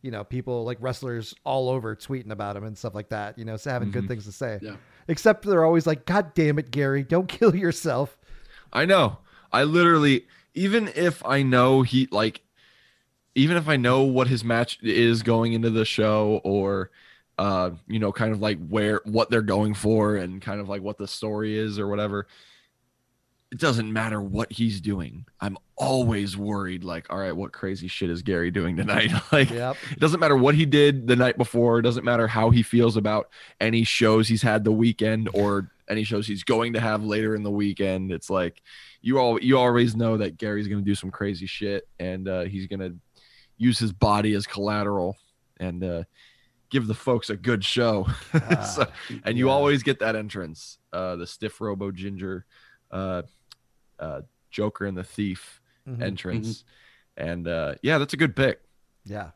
you 0.03 0.11
know, 0.11 0.25
people 0.25 0.65
like 0.65 0.79
wrestlers 0.81 1.35
all 1.45 1.69
over 1.69 1.95
tweeting 1.95 2.31
about 2.31 2.57
him 2.57 2.65
and 2.65 2.77
stuff 2.77 2.95
like 2.97 3.11
that. 3.11 3.39
You 3.39 3.45
know, 3.45 3.57
so 3.59 3.71
having 3.71 3.91
good 3.93 4.05
Mhm. 4.05 4.09
things 4.09 4.25
to 4.25 4.33
say. 4.33 4.59
Yeah. 4.63 4.77
Except 5.09 5.45
they're 5.45 5.65
always 5.65 5.87
like, 5.87 6.07
"God 6.07 6.35
damn 6.35 6.59
it, 6.59 6.71
Gary, 6.71 7.03
don't 7.03 7.29
kill 7.29 7.55
yourself." 7.55 8.19
I 8.73 8.85
know. 8.85 9.19
I 9.53 9.65
literally, 9.65 10.27
even 10.55 10.91
if 10.95 11.25
I 11.25 11.43
know 11.43 11.83
he 11.83 12.09
like, 12.11 12.43
even 13.35 13.57
if 13.57 13.69
I 13.69 13.77
know 13.77 14.03
what 14.03 14.29
his 14.29 14.45
match 14.45 14.79
is 14.83 15.23
going 15.23 15.53
into 15.53 15.71
the 15.71 15.85
show, 15.85 16.41
or, 16.45 16.91
uh, 17.39 17.71
you 17.87 17.99
know, 17.99 18.13
kind 18.13 18.33
of 18.33 18.41
like 18.41 18.59
where 18.69 19.01
what 19.05 19.31
they're 19.31 19.43
going 19.43 19.75
for, 19.75 20.17
and 20.17 20.43
kind 20.43 20.61
of 20.61 20.69
like 20.69 20.83
what 20.83 20.99
the 20.99 21.09
story 21.09 21.57
is 21.57 21.79
or 21.79 21.89
whatever. 21.89 22.27
It 23.55 23.61
doesn't 23.61 23.93
matter 23.93 24.21
what 24.21 24.51
he's 24.51 24.81
doing. 24.81 25.27
I'm 25.41 25.57
always 25.77 26.37
worried. 26.37 26.83
Like, 26.83 27.07
all 27.09 27.19
right, 27.19 27.31
what 27.37 27.53
crazy 27.53 27.87
shit 27.87 28.11
is 28.11 28.21
Gary 28.23 28.51
doing 28.51 28.77
tonight? 28.77 29.13
like, 29.33 29.49
Yep. 29.49 29.77
it 29.93 30.01
doesn't 30.01 30.19
matter 30.19 30.37
what 30.37 30.57
he 30.57 30.67
did 30.67 31.07
the 31.07 31.15
night 31.15 31.39
before. 31.39 31.79
It 31.79 31.83
doesn't 31.83 32.05
matter 32.05 32.27
how 32.27 32.51
he 32.51 32.65
feels 32.65 32.97
about 32.97 33.29
any 33.61 33.85
shows 33.85 34.27
he's 34.27 34.43
had 34.43 34.65
the 34.65 34.73
weekend 34.73 35.29
or 35.35 35.71
any 35.89 36.03
shows 36.03 36.27
he's 36.27 36.43
going 36.43 36.73
to 36.73 36.81
have 36.81 37.05
later 37.05 37.37
in 37.37 37.45
the 37.45 37.51
weekend. 37.53 38.11
It's 38.11 38.29
like 38.29 38.61
you 39.03 39.21
all 39.21 39.41
you 39.41 39.57
always 39.57 39.95
know 39.95 40.17
that 40.17 40.37
Gary's 40.37 40.67
going 40.67 40.83
to 40.83 40.85
do 40.85 40.97
some 40.97 41.13
crazy 41.13 41.47
shit 41.47 41.87
and 42.01 42.27
uh, 42.27 42.43
he's 42.43 42.67
going 42.67 42.81
to 42.81 42.97
use 43.57 43.79
his 43.79 43.93
body 43.93 44.35
as 44.35 44.49
collateral 44.49 45.17
and 45.61 45.85
uh, 45.85 46.03
give 46.71 46.89
the 46.89 46.95
folks 46.95 47.31
a 47.31 47.37
good 47.37 47.65
show. 47.65 48.09
So- 48.75 48.89
and 49.25 49.39
you 49.39 49.47
yeah. 49.47 49.53
always 49.53 49.85
get 49.85 50.01
that 50.01 50.17
entrance, 50.17 50.79
uh, 50.93 51.15
the 51.15 51.27
stiff 51.29 51.61
robo 51.61 51.93
ginger, 51.93 52.47
uh, 54.05 54.21
Joker 54.51 54.85
and 54.87 54.97
the 54.97 55.05
Thief 55.05 55.61
Mhm. 55.89 56.03
entrance. 56.03 56.65
And 57.17 57.47
uh, 57.49 57.75
yeah, 57.83 57.99
that's 57.99 58.15
a 58.15 58.17
good 58.17 58.35
pick. 58.37 58.61
Yeah. 59.05 59.31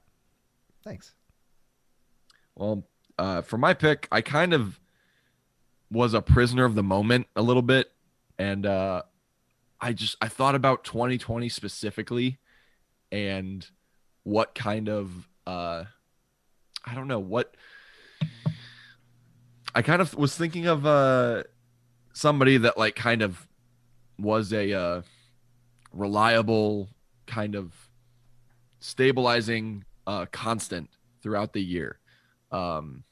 Thanks. 0.84 1.14
Well, 2.54 2.86
uh, 3.18 3.42
for 3.42 3.58
my 3.58 3.74
pick, 3.74 4.08
I 4.10 4.20
kind 4.20 4.52
of 4.52 4.80
was 5.90 6.14
a 6.14 6.20
prisoner 6.22 6.64
of 6.64 6.74
the 6.74 6.82
moment 6.82 7.26
a 7.36 7.42
little 7.42 7.62
bit, 7.62 7.92
and 8.38 8.64
uh, 8.66 9.02
I 9.80 9.92
just 9.92 10.16
I 10.20 10.28
thought 10.28 10.54
about 10.54 10.84
2020 10.84 11.48
specifically, 11.48 12.38
and 13.12 13.66
what 14.24 14.54
kind 14.54 14.88
of 14.88 15.28
uh, 15.46 15.84
I 16.84 16.94
don't 16.94 17.08
know 17.08 17.18
what 17.20 17.54
I 19.74 19.82
kind 19.82 20.00
of 20.02 20.14
was 20.14 20.36
thinking 20.36 20.66
of 20.66 20.86
uh, 20.86 21.44
somebody 22.12 22.56
that 22.58 22.76
like 22.78 22.96
kind 22.96 23.22
of 23.22 23.47
was 24.18 24.52
a 24.52 24.72
uh, 24.72 25.02
reliable 25.92 26.88
kind 27.26 27.54
of 27.54 27.72
stabilizing 28.80 29.84
uh, 30.06 30.26
constant 30.32 30.88
throughout 31.22 31.52
the 31.52 31.62
year. 31.62 31.98
Um 32.50 33.04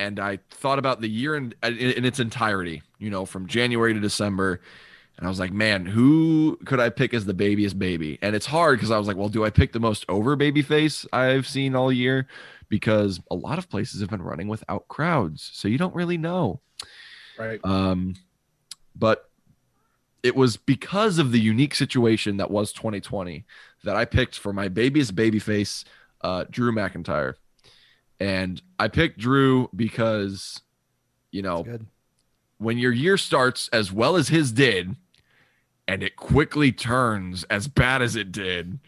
and 0.00 0.18
i 0.18 0.38
thought 0.50 0.78
about 0.78 1.00
the 1.00 1.08
year 1.08 1.36
in, 1.36 1.54
in 1.62 1.76
in 1.76 2.04
its 2.04 2.18
entirety 2.18 2.82
you 2.98 3.10
know 3.10 3.24
from 3.24 3.46
january 3.46 3.94
to 3.94 4.00
december. 4.00 4.60
And 5.16 5.26
i 5.26 5.28
was 5.28 5.38
like 5.38 5.52
man 5.52 5.84
who 5.84 6.58
could 6.64 6.80
i 6.80 6.88
pick 6.88 7.12
as 7.14 7.26
the 7.26 7.34
babyest 7.34 7.78
baby? 7.78 8.18
And 8.22 8.34
it's 8.34 8.46
hard 8.46 8.78
because 8.78 8.90
i 8.90 8.98
was 8.98 9.06
like 9.06 9.16
well 9.16 9.28
do 9.28 9.44
i 9.44 9.50
pick 9.50 9.72
the 9.72 9.80
most 9.80 10.04
over 10.08 10.34
baby 10.34 10.62
face 10.62 11.06
i've 11.12 11.46
seen 11.46 11.76
all 11.76 11.92
year? 11.92 12.26
Because 12.68 13.20
a 13.30 13.34
lot 13.34 13.58
of 13.58 13.68
places 13.68 14.00
have 14.00 14.10
been 14.10 14.22
running 14.22 14.48
without 14.48 14.88
crowds 14.88 15.50
so 15.52 15.68
you 15.68 15.78
don't 15.78 15.94
really 15.94 16.16
know. 16.16 16.60
Right. 17.38 17.60
um, 17.64 18.14
but 18.94 19.29
it 20.22 20.36
was 20.36 20.56
because 20.56 21.18
of 21.18 21.32
the 21.32 21.40
unique 21.40 21.74
situation 21.74 22.36
that 22.38 22.50
was 22.50 22.72
2020 22.72 23.44
that 23.84 23.96
I 23.96 24.04
picked 24.04 24.38
for 24.38 24.52
my 24.52 24.68
baby's 24.68 25.10
babyface, 25.10 25.84
uh, 26.20 26.44
Drew 26.50 26.72
McIntyre. 26.72 27.34
And 28.18 28.60
I 28.78 28.88
picked 28.88 29.18
Drew 29.18 29.70
because, 29.74 30.60
you 31.30 31.42
know, 31.42 31.64
when 32.58 32.76
your 32.76 32.92
year 32.92 33.16
starts 33.16 33.68
as 33.72 33.90
well 33.90 34.16
as 34.16 34.28
his 34.28 34.52
did, 34.52 34.96
and 35.88 36.02
it 36.02 36.14
quickly 36.16 36.70
turns 36.70 37.44
as 37.44 37.66
bad 37.66 38.02
as 38.02 38.14
it 38.14 38.30
did, 38.30 38.78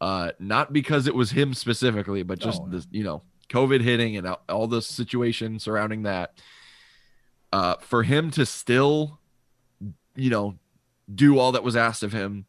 uh, 0.00 0.32
not 0.38 0.72
because 0.72 1.06
it 1.06 1.14
was 1.14 1.30
him 1.30 1.54
specifically, 1.54 2.22
but 2.22 2.38
just 2.38 2.60
no. 2.62 2.68
the 2.68 2.86
you 2.90 3.04
know 3.04 3.22
COVID 3.48 3.80
hitting 3.80 4.16
and 4.16 4.26
all- 4.26 4.42
all 4.48 4.66
the 4.66 4.82
situation 4.82 5.58
surrounding 5.58 6.02
that. 6.02 6.38
Uh, 7.52 7.76
for 7.76 8.02
him 8.02 8.32
to 8.32 8.44
still, 8.44 9.20
you 10.16 10.28
know, 10.28 10.56
do 11.12 11.38
all 11.38 11.52
that 11.52 11.64
was 11.64 11.76
asked 11.76 12.02
of 12.02 12.12
him, 12.12 12.46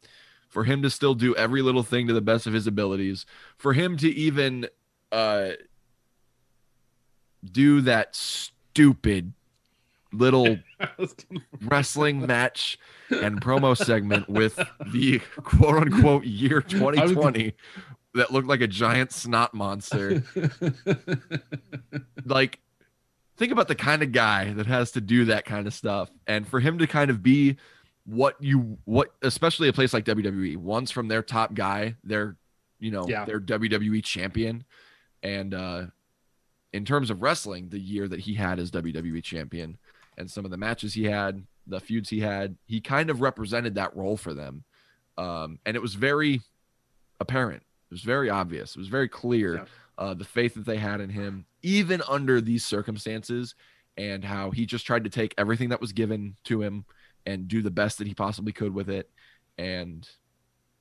for 0.49 0.63
him 0.63 0.81
to 0.81 0.89
still 0.89 1.13
do 1.15 1.35
every 1.35 1.61
little 1.61 1.83
thing 1.83 2.07
to 2.07 2.13
the 2.13 2.21
best 2.21 2.47
of 2.47 2.53
his 2.53 2.67
abilities, 2.67 3.25
for 3.57 3.73
him 3.73 3.97
to 3.97 4.09
even 4.09 4.67
uh, 5.11 5.51
do 7.43 7.81
that 7.81 8.15
stupid 8.15 9.33
little 10.11 10.57
I 10.79 10.89
was 10.97 11.13
gonna- 11.13 11.41
wrestling 11.61 12.25
match 12.25 12.79
and 13.09 13.41
promo 13.41 13.75
segment 13.75 14.29
with 14.29 14.55
the 14.93 15.19
quote 15.43 15.75
unquote 15.83 16.23
year 16.23 16.61
2020 16.61 17.53
that 18.13 18.31
looked 18.31 18.47
like 18.47 18.61
a 18.61 18.67
giant 18.67 19.11
snot 19.11 19.53
monster. 19.53 20.23
Like, 22.25 22.59
think 23.37 23.51
about 23.51 23.67
the 23.67 23.75
kind 23.75 24.01
of 24.01 24.11
guy 24.11 24.51
that 24.53 24.65
has 24.65 24.91
to 24.93 25.01
do 25.01 25.25
that 25.25 25.45
kind 25.45 25.67
of 25.67 25.73
stuff. 25.73 26.09
And 26.25 26.47
for 26.47 26.59
him 26.59 26.79
to 26.79 26.87
kind 26.87 27.11
of 27.11 27.21
be 27.21 27.57
what 28.05 28.35
you, 28.41 28.77
what, 28.85 29.13
especially 29.21 29.67
a 29.67 29.73
place 29.73 29.93
like 29.93 30.05
WWE 30.05 30.57
wants 30.57 30.91
from 30.91 31.07
their 31.07 31.21
top 31.23 31.53
guy, 31.53 31.95
their 32.03 32.35
you 32.79 32.91
know, 32.91 33.07
Yeah. 33.07 33.25
their 33.25 33.39
WWE 33.39 34.03
champion. 34.03 34.63
And 35.23 35.53
uh 35.53 35.85
in 36.73 36.83
terms 36.85 37.09
of 37.09 37.21
wrestling, 37.21 37.69
the 37.69 37.79
year 37.79 38.07
that 38.07 38.19
he 38.19 38.33
had 38.33 38.59
as 38.59 38.69
WWE 38.69 39.23
champion 39.23 39.77
and 40.17 40.29
some 40.29 40.43
of 40.45 40.51
the 40.51 40.57
matches 40.57 40.93
he 40.93 41.05
had, 41.05 41.43
the 41.65 41.79
feuds 41.79 42.09
he 42.09 42.19
had, 42.19 42.57
he 42.65 42.81
kind 42.81 43.09
of 43.09 43.21
represented 43.21 43.75
that 43.75 43.95
role 43.95 44.17
for 44.17 44.33
them. 44.33 44.65
Um, 45.17 45.59
and 45.65 45.75
it 45.77 45.81
was 45.81 45.95
very 45.95 46.41
apparent. 47.21 47.61
It 47.89 47.93
was 47.93 48.01
very 48.01 48.29
obvious. 48.29 48.71
It 48.75 48.79
was 48.79 48.89
very 48.89 49.07
clear 49.07 49.55
Yeah. 49.55 49.65
uh, 49.97 50.13
the 50.15 50.25
faith 50.25 50.53
that 50.55 50.65
they 50.65 50.77
had 50.77 50.99
in 50.99 51.09
him, 51.09 51.45
even 51.63 52.01
under 52.09 52.41
these 52.41 52.65
circumstances, 52.65 53.55
and 53.97 54.25
how 54.25 54.51
he 54.51 54.65
just 54.65 54.85
tried 54.85 55.05
to 55.05 55.09
take 55.09 55.33
everything 55.37 55.69
that 55.69 55.79
was 55.79 55.93
given 55.93 56.35
to 56.43 56.61
him 56.61 56.83
and 57.25 57.47
do 57.47 57.61
the 57.61 57.71
best 57.71 57.97
that 57.97 58.07
he 58.07 58.13
possibly 58.13 58.51
could 58.51 58.73
with 58.73 58.89
it. 58.89 59.09
And, 59.57 60.07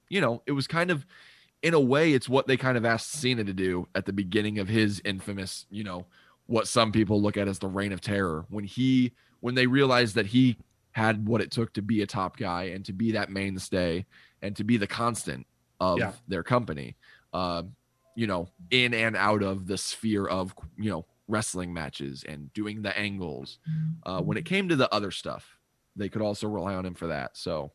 you 0.09 0.21
know, 0.21 0.43
it 0.47 0.53
was 0.53 0.67
kind 0.67 0.91
of, 0.91 1.07
in 1.63 1.75
a 1.75 1.81
way, 1.81 2.13
it's 2.13 2.29
what 2.29 2.47
they 2.47 2.57
kind 2.57 2.77
of 2.77 2.85
asked 2.85 3.13
Cena 3.13 3.45
to 3.45 3.53
do 3.53 3.89
at 3.95 4.05
the 4.05 4.13
beginning 4.13 4.59
of 4.59 4.69
his 4.69 5.01
infamous, 5.05 5.67
you 5.71 5.85
know, 5.85 6.07
what 6.47 6.69
some 6.69 6.93
people 6.93 7.23
look 7.23 7.37
at 7.37 7.49
as 7.49 7.59
the 7.59 7.69
reign 7.69 7.93
of 7.93 8.01
terror 8.01 8.45
when 8.51 8.65
he, 8.65 9.13
when 9.41 9.55
they 9.55 9.67
realized 9.67 10.15
that 10.17 10.27
he 10.27 10.59
had 10.93 11.27
what 11.27 11.41
it 11.41 11.51
took 11.51 11.73
to 11.73 11.83
be 11.83 12.03
a 12.03 12.07
top 12.07 12.37
guy 12.37 12.65
and 12.65 12.85
to 12.85 12.93
be 12.93 13.13
that 13.13 13.31
mainstay 13.31 14.05
and 14.43 14.55
to 14.57 14.65
be 14.65 14.77
the 14.77 14.87
constant 14.87 15.47
of 15.81 15.99
Yeah. 15.99 16.13
their 16.29 16.43
company. 16.43 16.97
Uh, 17.33 17.63
you 18.17 18.29
know, 18.29 18.47
in 18.71 18.95
and 18.95 19.17
out 19.17 19.43
of 19.43 19.67
the 19.67 19.77
sphere 19.77 20.25
of, 20.27 20.55
you 20.77 20.89
know, 20.89 21.05
wrestling 21.27 21.73
matches 21.73 22.23
and 22.29 22.53
doing 22.53 22.83
the 22.83 22.97
angles. 22.97 23.59
Uh, 24.05 24.21
when 24.21 24.37
it 24.37 24.45
came 24.45 24.69
to 24.69 24.77
the 24.77 24.93
other 24.95 25.11
stuff, 25.11 25.54
they 25.97 26.09
could 26.09 26.23
also 26.23 26.49
rely 26.49 26.75
on 26.75 26.85
him 26.87 26.95
for 26.95 27.07
that. 27.09 27.37
So, 27.37 27.73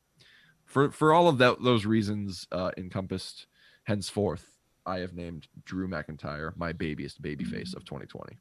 for 0.65 0.91
for 0.91 1.13
all 1.13 1.27
of 1.27 1.37
that, 1.39 1.63
those 1.63 1.85
reasons 1.85 2.47
uh, 2.51 2.71
encompassed, 2.77 3.47
henceforth, 3.83 4.45
I 4.85 4.99
have 4.99 5.13
named 5.13 5.47
Drew 5.65 5.87
McIntyre 5.87 6.55
my 6.57 6.73
babyest 6.73 7.21
babyface 7.21 7.75
of 7.75 7.85
2020. 7.85 8.37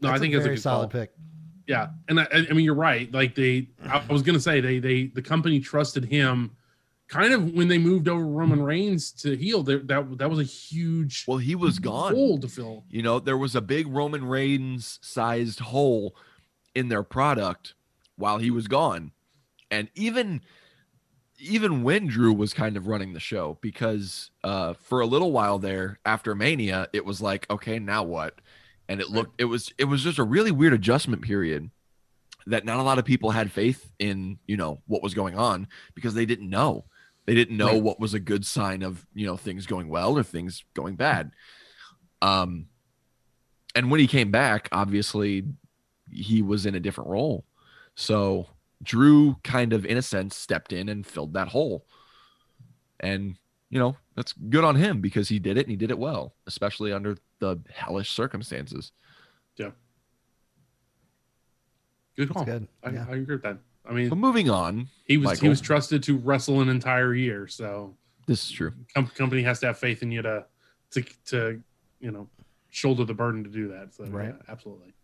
No, 0.00 0.10
I 0.10 0.18
think 0.18 0.34
a 0.34 0.36
it's 0.36 0.44
a 0.44 0.44
very 0.44 0.56
good 0.56 0.62
solid 0.62 0.90
call. 0.90 1.00
pick. 1.00 1.12
Yeah, 1.66 1.88
and 2.08 2.20
I, 2.20 2.26
I 2.32 2.52
mean 2.52 2.64
you're 2.64 2.74
right. 2.74 3.10
Like 3.12 3.34
they, 3.34 3.68
I 3.88 4.04
was 4.10 4.22
gonna 4.22 4.40
say 4.40 4.60
they 4.60 4.78
they 4.78 5.06
the 5.06 5.22
company 5.22 5.60
trusted 5.60 6.04
him, 6.04 6.50
kind 7.08 7.32
of 7.32 7.52
when 7.54 7.68
they 7.68 7.78
moved 7.78 8.06
over 8.06 8.26
Roman 8.26 8.62
Reigns 8.62 9.10
to 9.22 9.34
heel. 9.34 9.62
That 9.62 9.88
that 9.88 10.18
that 10.18 10.28
was 10.28 10.40
a 10.40 10.44
huge 10.44 11.24
Well, 11.26 11.38
he 11.38 11.54
was 11.54 11.78
gone. 11.78 12.12
hole 12.12 12.38
to 12.38 12.48
fill. 12.48 12.84
You 12.90 13.02
know, 13.02 13.18
there 13.18 13.38
was 13.38 13.56
a 13.56 13.62
big 13.62 13.86
Roman 13.88 14.26
Reigns 14.26 14.98
sized 15.00 15.60
hole 15.60 16.14
in 16.74 16.88
their 16.88 17.02
product 17.02 17.74
while 18.16 18.38
he 18.38 18.50
was 18.50 18.68
gone. 18.68 19.12
And 19.70 19.88
even 19.94 20.42
even 21.38 21.82
when 21.82 22.06
Drew 22.06 22.32
was 22.32 22.54
kind 22.54 22.76
of 22.76 22.86
running 22.86 23.12
the 23.12 23.20
show, 23.20 23.58
because 23.60 24.30
uh 24.44 24.74
for 24.74 25.00
a 25.00 25.06
little 25.06 25.32
while 25.32 25.58
there 25.58 25.98
after 26.04 26.34
Mania, 26.34 26.88
it 26.92 27.04
was 27.04 27.20
like, 27.20 27.48
okay, 27.50 27.78
now 27.78 28.02
what? 28.04 28.40
And 28.88 29.00
it 29.00 29.10
looked 29.10 29.40
it 29.40 29.46
was 29.46 29.72
it 29.78 29.84
was 29.84 30.02
just 30.02 30.18
a 30.18 30.24
really 30.24 30.50
weird 30.52 30.72
adjustment 30.74 31.22
period 31.22 31.70
that 32.46 32.64
not 32.64 32.78
a 32.78 32.82
lot 32.82 32.98
of 32.98 33.04
people 33.06 33.30
had 33.30 33.50
faith 33.50 33.90
in, 33.98 34.38
you 34.46 34.56
know, 34.56 34.82
what 34.86 35.02
was 35.02 35.14
going 35.14 35.36
on 35.36 35.66
because 35.94 36.14
they 36.14 36.26
didn't 36.26 36.50
know. 36.50 36.84
They 37.26 37.34
didn't 37.34 37.56
know 37.56 37.74
Right. 37.74 37.82
what 37.82 37.98
was 38.00 38.14
a 38.14 38.20
good 38.20 38.44
sign 38.46 38.82
of, 38.82 39.06
you 39.14 39.26
know, 39.26 39.36
things 39.36 39.66
going 39.66 39.88
well 39.88 40.16
or 40.18 40.22
things 40.22 40.64
going 40.74 40.96
bad. 40.96 41.32
Um 42.22 42.66
and 43.74 43.90
when 43.90 44.00
he 44.00 44.06
came 44.06 44.30
back, 44.30 44.68
obviously 44.72 45.44
he 46.10 46.42
was 46.42 46.66
in 46.66 46.74
a 46.74 46.80
different 46.80 47.10
role. 47.10 47.44
So 47.94 48.46
Drew 48.82 49.36
kind 49.44 49.72
of, 49.72 49.84
in 49.86 49.96
a 49.96 50.02
sense, 50.02 50.36
stepped 50.36 50.72
in 50.72 50.88
and 50.88 51.06
filled 51.06 51.34
that 51.34 51.48
hole. 51.48 51.86
And, 53.00 53.36
you 53.70 53.78
know, 53.78 53.96
that's 54.16 54.32
good 54.32 54.64
on 54.64 54.76
him 54.76 55.00
because 55.00 55.28
he 55.28 55.38
did 55.38 55.56
it 55.56 55.62
and 55.62 55.70
he 55.70 55.76
did 55.76 55.90
it 55.90 55.98
well, 55.98 56.34
especially 56.46 56.92
under 56.92 57.16
the 57.40 57.58
hellish 57.72 58.10
circumstances. 58.10 58.92
Yeah. 59.56 59.70
Good 62.16 62.30
call. 62.30 62.44
good. 62.44 62.68
I, 62.82 62.90
Yeah. 62.90 63.06
I 63.08 63.14
agree 63.16 63.34
with 63.36 63.42
that. 63.42 63.58
I 63.86 63.92
mean, 63.92 64.08
But 64.08 64.16
moving 64.18 64.48
on, 64.48 64.88
he 65.04 65.18
was 65.18 65.38
he 65.40 65.48
was 65.48 65.60
trusted 65.60 66.02
to 66.04 66.16
wrestle 66.16 66.62
an 66.62 66.70
entire 66.70 67.12
year, 67.14 67.46
so 67.46 67.94
this 68.26 68.42
is 68.46 68.50
true. 68.50 68.72
com- 68.94 69.08
company 69.08 69.42
has 69.42 69.60
to 69.60 69.66
have 69.66 69.78
faith 69.78 70.02
in 70.02 70.10
you 70.10 70.22
to 70.22 70.46
to 70.92 71.02
to 71.26 71.62
you 72.00 72.10
know 72.10 72.26
shoulder 72.70 73.04
the 73.04 73.12
burden 73.12 73.44
to 73.44 73.50
do 73.50 73.68
that. 73.68 73.92
So 73.92 74.04
Right. 74.04 74.28
yeah, 74.34 74.42
absolutely. 74.48 74.94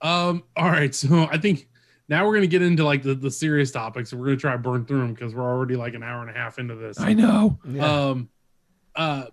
Um. 0.00 0.42
All 0.56 0.68
right. 0.68 0.92
So 0.92 1.28
I 1.30 1.38
think 1.38 1.68
now 2.08 2.26
we're 2.26 2.34
gonna 2.34 2.46
get 2.46 2.62
into 2.62 2.84
like 2.84 3.02
the 3.02 3.14
the 3.14 3.30
serious 3.30 3.70
topics. 3.70 4.12
and 4.12 4.20
We're 4.20 4.28
gonna 4.28 4.38
try 4.38 4.52
to 4.52 4.58
burn 4.58 4.84
through 4.84 5.00
them 5.00 5.14
because 5.14 5.34
we're 5.34 5.42
already 5.42 5.76
like 5.76 5.94
an 5.94 6.02
hour 6.02 6.20
and 6.20 6.30
a 6.30 6.32
half 6.38 6.58
into 6.58 6.74
this. 6.74 7.00
I 7.00 7.14
know. 7.14 7.58
Yeah. 7.68 7.84
Um. 8.08 8.28
Uh. 8.94 9.24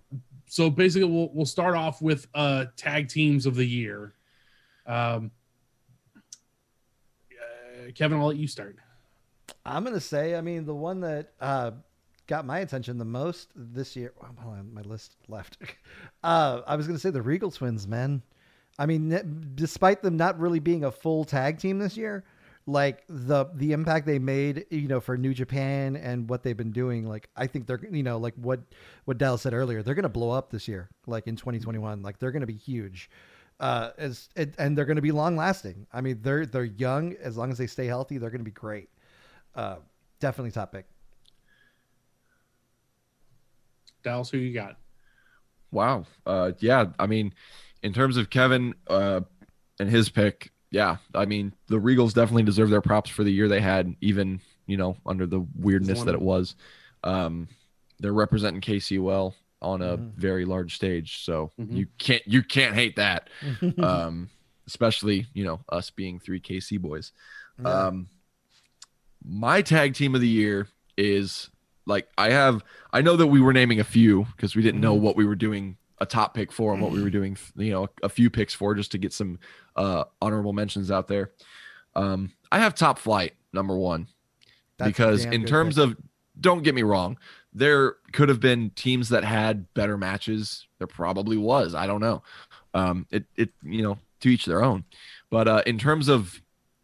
So 0.46 0.70
basically, 0.70 1.08
we'll 1.08 1.30
we'll 1.32 1.46
start 1.46 1.74
off 1.76 2.00
with 2.02 2.26
uh 2.34 2.66
tag 2.76 3.08
teams 3.08 3.46
of 3.46 3.54
the 3.54 3.64
year. 3.64 4.14
Um. 4.86 5.30
uh, 7.32 7.90
Kevin, 7.94 8.18
I'll 8.18 8.26
let 8.28 8.36
you 8.36 8.46
start. 8.48 8.76
I'm 9.64 9.84
gonna 9.84 10.00
say, 10.00 10.34
I 10.36 10.40
mean, 10.40 10.64
the 10.64 10.74
one 10.74 11.00
that 11.00 11.32
uh, 11.40 11.72
got 12.26 12.46
my 12.46 12.60
attention 12.60 12.98
the 12.98 13.04
most 13.04 13.50
this 13.54 13.94
year. 13.94 14.12
oh, 14.22 14.26
Hold 14.40 14.54
on, 14.58 14.72
my 14.74 14.82
list 14.82 15.16
left. 15.28 15.58
Uh, 16.22 16.60
I 16.66 16.76
was 16.76 16.86
gonna 16.86 16.98
say 16.98 17.08
the 17.08 17.22
Regal 17.22 17.50
Twins, 17.50 17.88
man. 17.88 18.22
I 18.78 18.84
mean, 18.84 19.52
despite 19.54 20.02
them 20.02 20.18
not 20.18 20.38
really 20.38 20.58
being 20.58 20.84
a 20.84 20.90
full 20.90 21.24
tag 21.24 21.58
team 21.58 21.78
this 21.78 21.96
year, 21.96 22.24
like 22.70 23.04
the 23.08 23.46
the 23.54 23.72
impact 23.72 24.06
they 24.06 24.18
made, 24.18 24.66
you 24.70 24.88
know, 24.88 25.00
for 25.00 25.16
New 25.16 25.34
Japan 25.34 25.96
and 25.96 26.28
what 26.28 26.42
they've 26.42 26.56
been 26.56 26.72
doing, 26.72 27.06
like 27.06 27.28
I 27.36 27.46
think 27.46 27.66
they're, 27.66 27.80
you 27.90 28.02
know, 28.02 28.18
like 28.18 28.34
what 28.36 28.60
what 29.04 29.18
Dallas 29.18 29.42
said 29.42 29.54
earlier, 29.54 29.82
they're 29.82 29.94
gonna 29.94 30.08
blow 30.08 30.30
up 30.30 30.50
this 30.50 30.68
year, 30.68 30.88
like 31.06 31.26
in 31.26 31.36
2021. 31.36 32.02
Like 32.02 32.18
they're 32.18 32.32
gonna 32.32 32.46
be 32.46 32.56
huge. 32.56 33.10
Uh, 33.58 33.90
as 33.98 34.30
and 34.36 34.54
and 34.58 34.78
they're 34.78 34.86
going 34.86 34.96
to 34.96 35.02
be 35.02 35.12
long 35.12 35.36
lasting. 35.36 35.86
I 35.92 36.00
mean, 36.00 36.20
they're 36.22 36.46
they're 36.46 36.64
young. 36.64 37.14
As 37.22 37.36
long 37.36 37.52
as 37.52 37.58
they 37.58 37.66
stay 37.66 37.84
healthy, 37.84 38.16
they're 38.16 38.30
going 38.30 38.40
to 38.40 38.44
be 38.44 38.50
great. 38.50 38.88
Uh, 39.54 39.76
definitely 40.18 40.50
top 40.50 40.72
pick. 40.72 40.86
Dallas, 44.02 44.30
who 44.30 44.38
you 44.38 44.54
got? 44.54 44.78
Wow. 45.70 46.06
Uh, 46.24 46.52
yeah. 46.60 46.86
I 46.98 47.06
mean, 47.06 47.34
in 47.82 47.92
terms 47.92 48.16
of 48.16 48.30
Kevin 48.30 48.74
uh, 48.88 49.20
and 49.78 49.90
his 49.90 50.08
pick, 50.08 50.52
yeah. 50.70 50.96
I 51.14 51.24
mean, 51.26 51.52
the 51.68 51.76
Regals 51.78 52.14
definitely 52.14 52.44
deserve 52.44 52.70
their 52.70 52.80
props 52.80 53.10
for 53.10 53.24
the 53.24 53.32
year 53.32 53.48
they 53.48 53.60
had, 53.60 53.94
even 54.00 54.40
you 54.66 54.76
know 54.76 54.96
under 55.04 55.26
the 55.26 55.44
weirdness 55.56 56.02
that 56.04 56.14
it 56.14 56.22
was. 56.22 56.54
Um, 57.04 57.48
they're 57.98 58.12
representing 58.12 58.60
KC 58.60 58.98
well 59.00 59.34
on 59.62 59.82
a 59.82 59.98
Mhm. 59.98 60.14
very 60.14 60.44
large 60.44 60.74
stage, 60.76 61.22
so 61.24 61.52
Mhm. 61.60 61.76
you 61.76 61.86
can't 61.98 62.22
you 62.26 62.42
can't 62.42 62.74
hate 62.74 62.96
that. 62.96 63.28
um, 63.78 64.30
especially 64.66 65.26
you 65.34 65.44
know 65.44 65.60
us 65.68 65.90
being 65.90 66.18
three 66.20 66.40
KC 66.40 66.78
boys. 66.80 67.12
Yeah. 67.60 67.86
Um, 67.88 68.08
my 69.22 69.62
tag 69.62 69.94
team 69.94 70.14
of 70.14 70.20
the 70.20 70.28
year 70.28 70.68
is 70.96 71.50
like 71.86 72.08
I 72.16 72.30
have. 72.30 72.62
I 72.92 73.02
know 73.02 73.16
that 73.16 73.26
we 73.26 73.40
were 73.40 73.52
naming 73.52 73.80
a 73.80 73.84
few 73.84 74.26
because 74.36 74.54
we 74.56 74.62
didn't 74.62 74.80
know 74.80 74.96
Mhm. 74.96 75.00
what 75.00 75.16
we 75.16 75.24
were 75.26 75.34
doing 75.36 75.76
a 76.00 76.06
top 76.06 76.34
pick 76.34 76.50
for 76.52 76.72
and 76.72 76.82
what 76.82 76.92
we 76.92 77.02
were 77.02 77.10
doing. 77.10 77.36
You 77.56 77.72
know, 77.72 77.88
a 78.02 78.08
few 78.08 78.30
picks 78.30 78.54
for 78.54 78.74
just 78.74 78.92
to 78.92 78.98
get 78.98 79.12
some 79.12 79.38
uh, 79.76 80.04
honorable 80.20 80.52
mentions 80.52 80.90
out 80.90 81.08
there. 81.08 81.32
Um, 81.94 82.32
I 82.52 82.58
have 82.58 82.74
Top 82.74 82.98
Flight 82.98 83.34
number 83.52 83.76
one 83.76 84.06
That's 84.78 84.88
because 84.90 85.24
in 85.24 85.44
terms 85.44 85.76
pick. 85.76 85.84
of 85.84 85.96
don't 86.40 86.62
get 86.62 86.74
me 86.74 86.82
wrong 86.82 87.18
there 87.52 87.96
could 88.12 88.28
have 88.28 88.38
been 88.38 88.70
teams 88.70 89.08
that 89.08 89.24
had 89.24 89.74
better 89.74 89.98
matches 89.98 90.68
there 90.78 90.86
probably 90.86 91.36
was 91.36 91.74
i 91.74 91.84
don't 91.84 92.00
know 92.00 92.22
um 92.74 93.04
it 93.10 93.24
it 93.36 93.50
you 93.64 93.82
know 93.82 93.98
to 94.20 94.28
each 94.28 94.46
their 94.46 94.62
own 94.62 94.84
but 95.30 95.48
uh 95.48 95.60
in 95.66 95.76
terms 95.78 96.06
of 96.06 96.40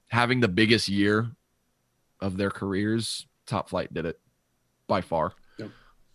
having 0.09 0.41
the 0.41 0.49
biggest 0.49 0.89
year 0.89 1.31
of 2.21 2.37
their 2.37 2.51
careers 2.51 3.27
top 3.47 3.69
flight 3.69 3.93
did 3.95 4.05
it 4.05 4.19
by 4.87 5.01
far. 5.01 5.33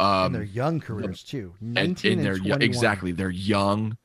Um 0.02 0.28
in 0.28 0.32
their 0.34 0.44
young 0.44 0.80
careers 0.80 1.24
too. 1.24 1.54
19 1.62 2.12
in 2.12 2.18
and 2.20 2.26
their 2.26 2.34
yo- 2.38 2.56
21. 2.56 2.62
exactly 2.62 3.12
they're 3.12 3.30
young 3.30 3.98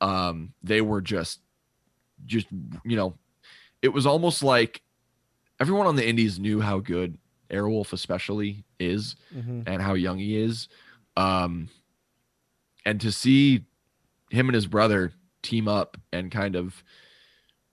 um 0.00 0.52
they 0.62 0.80
were 0.80 1.00
just 1.00 1.40
just 2.26 2.46
you 2.84 2.96
know 2.96 3.14
it 3.82 3.88
was 3.88 4.06
almost 4.06 4.42
like 4.42 4.82
everyone 5.60 5.86
on 5.86 5.96
the 5.96 6.06
indies 6.06 6.38
knew 6.38 6.60
how 6.60 6.78
good 6.78 7.18
airwolf 7.50 7.92
especially 7.92 8.64
is 8.80 9.14
Mhm. 9.34 9.64
and 9.66 9.82
how 9.82 9.94
young 9.94 10.18
he 10.18 10.36
is 10.36 10.68
um 11.16 11.68
and 12.84 13.00
to 13.00 13.12
see 13.12 13.64
him 14.30 14.48
and 14.48 14.54
his 14.54 14.66
brother 14.66 15.12
team 15.42 15.68
up 15.68 15.96
and 16.12 16.30
kind 16.32 16.56
of 16.56 16.82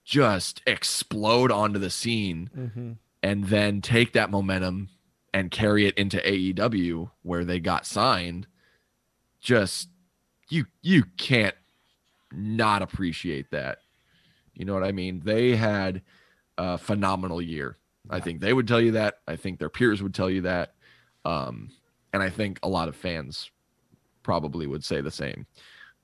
just 0.04 0.60
explode 0.66 1.50
onto 1.50 1.78
the 1.78 1.90
scene 1.90 2.50
Mhm. 2.56 2.96
and 3.22 3.44
then 3.44 3.80
take 3.80 4.12
that 4.12 4.30
momentum 4.30 4.88
and 5.34 5.50
carry 5.50 5.86
it 5.86 5.96
into 5.96 6.18
AEW 6.18 7.10
where 7.22 7.44
they 7.44 7.60
got 7.60 7.86
signed 7.86 8.46
just 9.40 9.88
you 10.48 10.66
you 10.82 11.04
can't 11.16 11.54
not 12.32 12.82
appreciate 12.82 13.50
that. 13.50 13.78
You 14.54 14.64
know 14.64 14.74
what 14.74 14.84
i 14.84 14.92
mean? 14.92 15.22
They 15.24 15.56
had 15.56 16.02
a 16.58 16.78
phenomenal 16.78 17.40
year. 17.40 17.76
I 18.10 18.20
think 18.20 18.40
they 18.40 18.52
would 18.52 18.68
tell 18.68 18.80
you 18.80 18.92
that. 18.92 19.20
I 19.26 19.36
think 19.36 19.58
their 19.58 19.70
peers 19.70 20.02
would 20.02 20.14
tell 20.14 20.30
you 20.30 20.42
that. 20.42 20.74
Um 21.24 21.70
and 22.12 22.22
i 22.22 22.28
think 22.28 22.58
a 22.62 22.68
lot 22.68 22.88
of 22.88 22.96
fans 22.96 23.50
probably 24.22 24.66
would 24.66 24.84
say 24.84 25.00
the 25.00 25.10
same. 25.10 25.46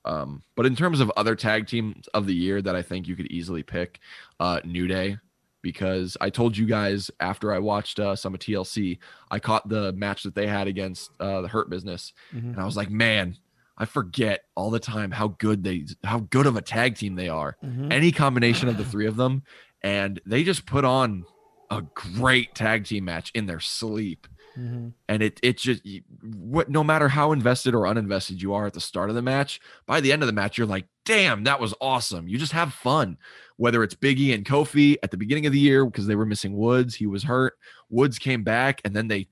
Um, 0.05 0.43
but 0.55 0.65
in 0.65 0.75
terms 0.75 1.01
of 1.01 1.11
other 1.17 1.35
tag 1.35 1.67
teams 1.67 2.07
of 2.13 2.25
the 2.25 2.33
year 2.33 2.61
that 2.61 2.75
I 2.75 2.81
think 2.81 3.07
you 3.07 3.15
could 3.15 3.27
easily 3.27 3.63
pick, 3.63 3.99
uh, 4.39 4.61
New 4.63 4.87
Day, 4.87 5.17
because 5.61 6.15
I 6.21 6.29
told 6.29 6.57
you 6.57 6.65
guys 6.65 7.11
after 7.19 7.53
I 7.53 7.59
watched 7.59 7.99
uh, 7.99 8.15
some 8.15 8.33
of 8.33 8.39
TLC, 8.39 8.99
I 9.31 9.39
caught 9.39 9.67
the 9.67 9.93
match 9.93 10.23
that 10.23 10.35
they 10.35 10.47
had 10.47 10.67
against 10.67 11.11
uh, 11.19 11.41
the 11.41 11.47
Hurt 11.47 11.69
Business, 11.69 12.13
Mhm. 12.33 12.53
and 12.53 12.59
I 12.59 12.65
was 12.65 12.77
like, 12.77 12.89
man, 12.89 13.37
I 13.77 13.85
forget 13.85 14.43
all 14.55 14.69
the 14.71 14.79
time 14.79 15.11
how 15.11 15.29
good 15.29 15.63
they, 15.63 15.85
how 16.03 16.19
good 16.19 16.45
of 16.45 16.55
a 16.57 16.61
tag 16.61 16.95
team 16.95 17.15
they 17.15 17.29
are. 17.29 17.57
Mhm. 17.63 17.91
Any 17.91 18.11
combination 18.11 18.67
of 18.69 18.77
the 18.77 18.85
three 18.91 19.05
of 19.07 19.15
them, 19.15 19.43
and 19.81 20.19
they 20.25 20.43
just 20.43 20.65
put 20.65 20.83
on 20.85 21.25
a 21.71 21.81
great 21.93 22.55
tag 22.55 22.85
team 22.85 23.05
match 23.05 23.31
in 23.35 23.45
their 23.45 23.59
sleep 23.59 24.27
Mhm. 24.57 24.93
and 25.07 25.21
it 25.21 25.39
it 25.43 25.57
just 25.57 25.81
what 26.23 26.69
no 26.69 26.83
matter 26.83 27.07
how 27.07 27.31
invested 27.31 27.75
or 27.75 27.83
uninvested 27.83 28.41
you 28.41 28.53
are 28.53 28.65
at 28.65 28.73
the 28.73 28.81
start 28.81 29.09
of 29.09 29.15
the 29.15 29.21
match 29.21 29.59
by 29.85 30.01
the 30.01 30.11
end 30.11 30.23
of 30.23 30.27
the 30.27 30.33
match 30.33 30.57
you're 30.57 30.67
like 30.67 30.85
damn 31.05 31.43
that 31.43 31.59
was 31.59 31.73
awesome. 31.81 32.27
You 32.27 32.37
just 32.37 32.51
have 32.51 32.73
fun. 32.73 33.17
Whether 33.57 33.83
it's 33.83 33.95
biggie 33.95 34.33
and 34.33 34.45
kofi 34.45 34.97
at 35.03 35.11
the 35.11 35.17
beginning 35.17 35.45
of 35.45 35.53
the 35.53 35.59
year 35.59 35.85
because 35.85 36.07
they 36.07 36.15
were 36.15 36.25
missing 36.25 36.55
woods 36.57 36.95
he 36.95 37.05
was 37.07 37.23
hurt 37.23 37.53
woods 37.89 38.17
came 38.19 38.43
back 38.43 38.81
and 38.85 38.95
then 38.95 39.07
they 39.07 39.27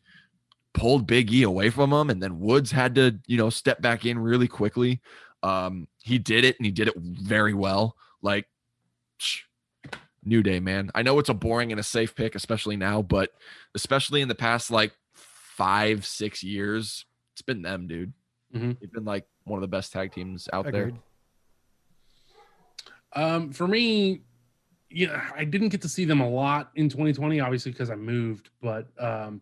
pulled 0.74 1.08
big 1.08 1.32
e 1.34 1.44
away 1.44 1.70
from 1.70 1.92
him 1.94 2.10
and 2.10 2.22
then 2.22 2.40
woods 2.40 2.72
had 2.72 2.96
to 2.96 3.18
you 3.28 3.38
know 3.38 3.50
step 3.50 3.82
back 3.82 4.06
in 4.06 4.20
really 4.20 4.48
quickly. 4.48 5.02
Um 5.44 5.88
he 6.04 6.20
did 6.20 6.46
it 6.46 6.58
and 6.60 6.66
he 6.66 6.72
did 6.72 6.88
it 6.90 6.96
very 6.98 7.54
well. 7.56 7.96
Like 8.22 8.48
psh, 9.20 9.42
new 10.24 10.44
day 10.44 10.60
man. 10.60 10.92
I 10.96 11.04
know 11.04 11.20
it's 11.20 11.30
a 11.30 11.34
boring 11.34 11.72
and 11.72 11.80
a 11.80 11.84
safe 11.84 12.16
pick 12.16 12.36
especially 12.36 12.78
now 12.78 13.02
but 13.02 13.32
especially 13.76 14.22
in 14.22 14.28
the 14.28 14.36
past 14.36 14.72
like 14.72 14.94
five, 15.58 16.06
six 16.06 16.44
years, 16.44 17.06
it's 17.34 17.42
been 17.42 17.62
them, 17.64 17.88
dude. 17.88 18.14
Mhm. 18.56 18.80
They've 18.80 18.92
been 18.92 19.06
like 19.06 19.26
one 19.44 19.58
of 19.58 19.62
the 19.62 19.68
best 19.68 19.92
tag 19.92 20.14
teams 20.14 20.48
out 20.54 20.72
there. 20.72 20.92
Um, 23.14 23.52
for 23.52 23.68
me, 23.68 24.22
yeah, 24.90 25.30
I 25.36 25.44
didn't 25.44 25.70
get 25.70 25.82
to 25.82 25.90
see 25.90 26.06
them 26.06 26.22
a 26.22 26.30
lot 26.30 26.72
in 26.76 26.88
2020, 26.90 27.40
obviously 27.40 27.72
because 27.72 27.90
I 27.90 27.96
moved. 27.96 28.50
But 28.62 28.88
um, 29.00 29.42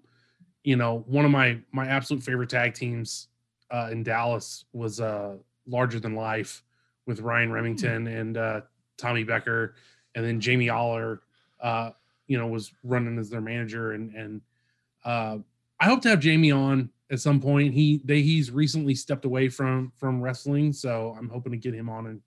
you 0.64 0.76
know, 0.76 1.04
one 1.08 1.26
of 1.26 1.32
my 1.32 1.60
my 1.72 1.86
absolute 1.88 2.24
favorite 2.24 2.50
tag 2.50 2.74
teams 2.74 3.28
uh, 3.70 3.90
in 3.92 4.04
Dallas 4.04 4.66
was 4.74 5.00
uh, 5.00 5.36
Larger 5.68 6.00
Than 6.00 6.16
Life 6.16 6.64
with 7.06 7.20
Ryan 7.20 7.52
Remington 7.52 8.08
and 8.08 8.38
uh, 8.38 8.62
Tommy 8.98 9.24
Becker, 9.24 9.76
and 10.16 10.26
then 10.26 10.40
Jamie 10.40 10.70
Aller. 10.70 11.22
Uh, 11.60 11.92
you 12.28 12.38
know, 12.38 12.48
was 12.48 12.74
running 12.84 13.20
as 13.20 13.30
their 13.30 13.42
manager, 13.42 13.92
and 13.92 14.14
and 14.16 14.42
uh, 15.04 15.38
I 15.80 15.86
hope 15.86 16.02
to 16.02 16.10
have 16.10 16.20
Jamie 16.20 16.52
on 16.52 16.90
at 17.12 17.20
some 17.20 17.40
point. 17.40 17.74
He 17.74 18.02
they 18.04 18.22
he's 18.22 18.52
recently 18.52 18.96
stepped 18.96 19.26
away 19.26 19.50
from 19.50 19.92
from 19.98 20.22
wrestling, 20.22 20.74
so 20.74 21.16
I'm 21.18 21.30
hoping 21.30 21.52
to 21.52 21.58
get 21.58 21.74
him 21.74 21.90
on 21.90 22.08
and 22.08 22.22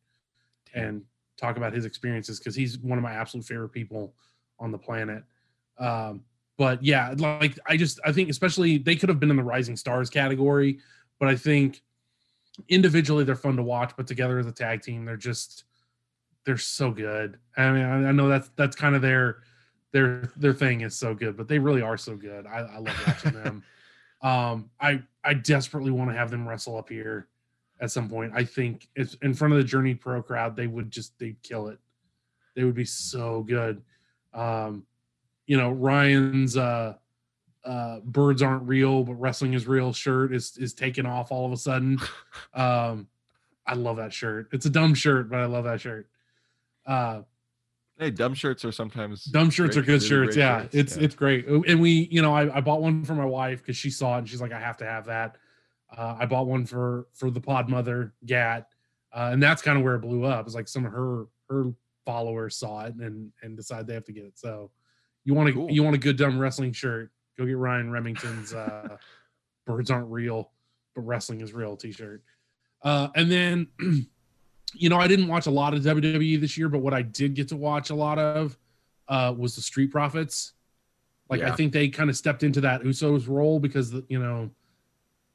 and 0.75 1.03
talk 1.39 1.57
about 1.57 1.73
his 1.73 1.85
experiences 1.85 2.39
because 2.39 2.55
he's 2.55 2.79
one 2.79 2.99
of 2.99 3.03
my 3.03 3.13
absolute 3.13 3.47
favorite 3.47 3.71
people 3.71 4.15
on 4.59 4.71
the 4.71 4.79
planet. 4.79 5.23
Um, 5.79 6.23
but 6.57 6.83
yeah, 6.83 7.15
like 7.17 7.59
I 7.67 7.77
just 7.77 8.01
I 8.05 8.13
think 8.13 8.29
especially 8.29 8.79
they 8.79 8.97
could 8.97 9.09
have 9.09 9.21
been 9.21 9.31
in 9.31 9.37
the 9.37 9.43
rising 9.43 9.77
stars 9.77 10.11
category, 10.11 10.81
but 11.19 11.29
I 11.29 11.37
think 11.37 11.83
individually 12.69 13.25
they're 13.25 13.37
fun 13.37 13.57
to 13.57 13.63
watch, 13.63 13.93
but 13.97 14.07
together 14.07 14.39
as 14.39 14.47
a 14.47 14.53
tag 14.53 14.83
team, 14.83 15.05
they're 15.05 15.17
just 15.17 15.65
they're 16.45 16.57
so 16.57 16.91
good. 16.91 17.39
I 17.57 17.71
mean, 17.71 17.85
I, 17.85 18.09
I 18.09 18.13
know 18.13 18.29
that's 18.29 18.51
that's 18.57 18.77
kind 18.77 18.97
of 18.97 19.03
their 19.03 19.39
their 19.93 20.31
their 20.37 20.53
thing 20.53 20.83
is 20.83 20.97
so 20.97 21.15
good, 21.15 21.37
but 21.37 21.49
they 21.49 21.59
really 21.59 21.83
are 21.83 21.97
so 21.97 22.17
good. 22.17 22.47
I, 22.47 22.59
I 22.59 22.79
love 22.79 23.07
watching 23.07 23.33
them. 23.33 23.63
Um, 24.21 24.71
I 24.81 25.01
I 25.23 25.35
desperately 25.35 25.93
want 25.93 26.11
to 26.11 26.17
have 26.17 26.29
them 26.29 26.49
wrestle 26.49 26.77
up 26.77 26.89
here 26.89 27.29
at 27.81 27.91
some 27.91 28.09
point. 28.09 28.33
I 28.35 28.45
think 28.45 28.89
it's 28.97 29.15
in 29.23 29.35
front 29.35 29.55
of 29.55 29.59
the 29.59 29.65
Journey 29.65 29.95
Pro 29.95 30.23
crowd, 30.23 30.57
they 30.57 30.67
would 30.67 30.91
just 30.91 31.17
they'd 31.19 31.41
kill 31.43 31.69
it. 31.69 31.79
They 32.57 32.65
would 32.65 32.75
be 32.75 32.85
so 32.85 33.43
good. 33.43 33.83
Um, 34.35 34.87
you 35.47 35.57
know, 35.57 35.71
Ryan's 35.71 36.57
uh 36.57 36.95
uh 37.65 38.01
birds 38.01 38.43
aren't 38.43 38.67
real, 38.67 39.05
but 39.05 39.15
wrestling 39.15 39.55
is 39.55 39.69
real 39.69 39.93
shirt 39.93 40.35
is 40.35 40.57
is 40.59 40.75
taken 40.75 41.07
off 41.07 41.31
all 41.31 41.47
of 41.47 41.53
a 41.53 41.57
sudden. 41.57 41.99
Um 42.55 43.09
I 43.67 43.75
love 43.75 43.99
that 43.99 44.13
shirt. 44.13 44.49
It's 44.53 44.67
a 44.67 44.71
dumb 44.71 44.95
shirt, 44.95 45.29
but 45.29 45.39
I 45.39 45.45
love 45.45 45.65
that 45.65 45.81
shirt. 45.81 46.09
Uh 46.87 47.23
Hey, 47.99 48.11
dumb 48.11 48.33
shirts 48.35 48.65
are 48.65 48.71
sometimes 48.73 49.25
dumb 49.25 49.51
shirts 49.51 49.75
great- 49.75 49.83
are 49.83 49.87
good 49.87 49.93
really 50.03 50.09
shirts. 50.09 50.37
Yeah, 50.37 50.63
shirts, 50.63 50.75
it's 50.75 50.97
yeah. 50.97 51.03
it's 51.03 51.15
great. 51.15 51.47
And 51.49 51.81
we, 51.81 52.09
you 52.11 52.23
know, 52.23 52.33
I, 52.35 52.59
I 52.59 52.61
bought 52.61 52.81
one 52.81 53.05
for 53.05 53.15
my 53.15 53.25
wife 53.25 53.59
because 53.61 53.77
she 53.77 53.91
saw 53.91 54.15
it 54.15 54.19
and 54.19 54.29
she's 54.29 54.41
like, 54.41 54.53
I 54.53 54.61
have 54.61 54.77
to 54.79 54.85
have 54.85 55.07
that. 55.07 55.37
Uh, 55.97 56.17
I 56.21 56.27
bought 56.27 56.47
one 56.47 56.65
for 56.67 57.07
for 57.15 57.31
the 57.31 57.41
pod 57.41 57.69
mother 57.69 58.15
Gat, 58.25 58.69
uh, 59.13 59.31
and 59.33 59.43
that's 59.43 59.63
kind 59.63 59.77
of 59.79 59.83
where 59.85 59.95
it 59.97 60.01
blew 60.01 60.25
up. 60.25 60.47
It's 60.47 60.55
like 60.55 60.69
some 60.69 60.85
of 60.87 60.93
her 60.93 61.25
her 61.51 61.73
followers 62.07 62.57
saw 62.57 62.85
it 62.85 62.95
and 62.95 63.33
and 63.43 63.57
decide 63.57 63.87
they 63.87 63.95
have 63.95 64.05
to 64.05 64.13
get 64.13 64.25
it. 64.25 64.39
So 64.39 64.71
you 65.25 65.35
want 65.35 65.49
to 65.49 65.55
Cool. 65.55 65.71
you 65.71 65.83
want 65.83 65.97
a 65.97 65.99
good 65.99 66.17
dumb 66.17 66.39
wrestling 66.39 66.73
shirt? 66.73 67.11
Go 67.37 67.47
get 67.47 67.57
Ryan 67.57 67.91
Remington's 67.91 68.53
uh, 68.55 68.97
"Birds 69.67 69.91
Aren't 69.91 70.09
Real, 70.11 70.53
but 70.95 71.03
Wrestling 71.03 71.41
Is 71.41 71.53
Real" 71.53 71.77
T-shirt. 71.77 72.23
Uh, 72.83 73.09
and 73.17 73.31
then, 73.31 73.67
you 74.75 74.89
know, 74.89 74.99
I 74.99 75.07
didn't 75.09 75.29
watch 75.29 75.47
a 75.47 75.51
lot 75.51 75.75
of 75.75 75.81
WWE 75.83 76.41
this 76.41 76.57
year, 76.59 76.69
but 76.69 76.79
what 76.81 76.95
I 76.95 77.03
did 77.03 77.35
get 77.35 77.49
to 77.49 77.57
watch 77.57 77.91
a 77.91 77.95
lot 77.95 78.19
of 78.19 78.57
uh, 79.09 79.35
was 79.37 79.57
the 79.57 79.63
Street 79.63 79.91
Profits. 79.91 80.53
Like 81.31 81.43
I 81.43 81.51
think 81.55 81.73
they 81.73 81.89
kind 81.89 82.09
of 82.09 82.17
stepped 82.17 82.43
into 82.43 82.61
that 82.63 82.83
Usos 82.83 83.29
role 83.29 83.61
because 83.61 83.91
the, 83.91 84.05
you 84.09 84.19
know, 84.19 84.51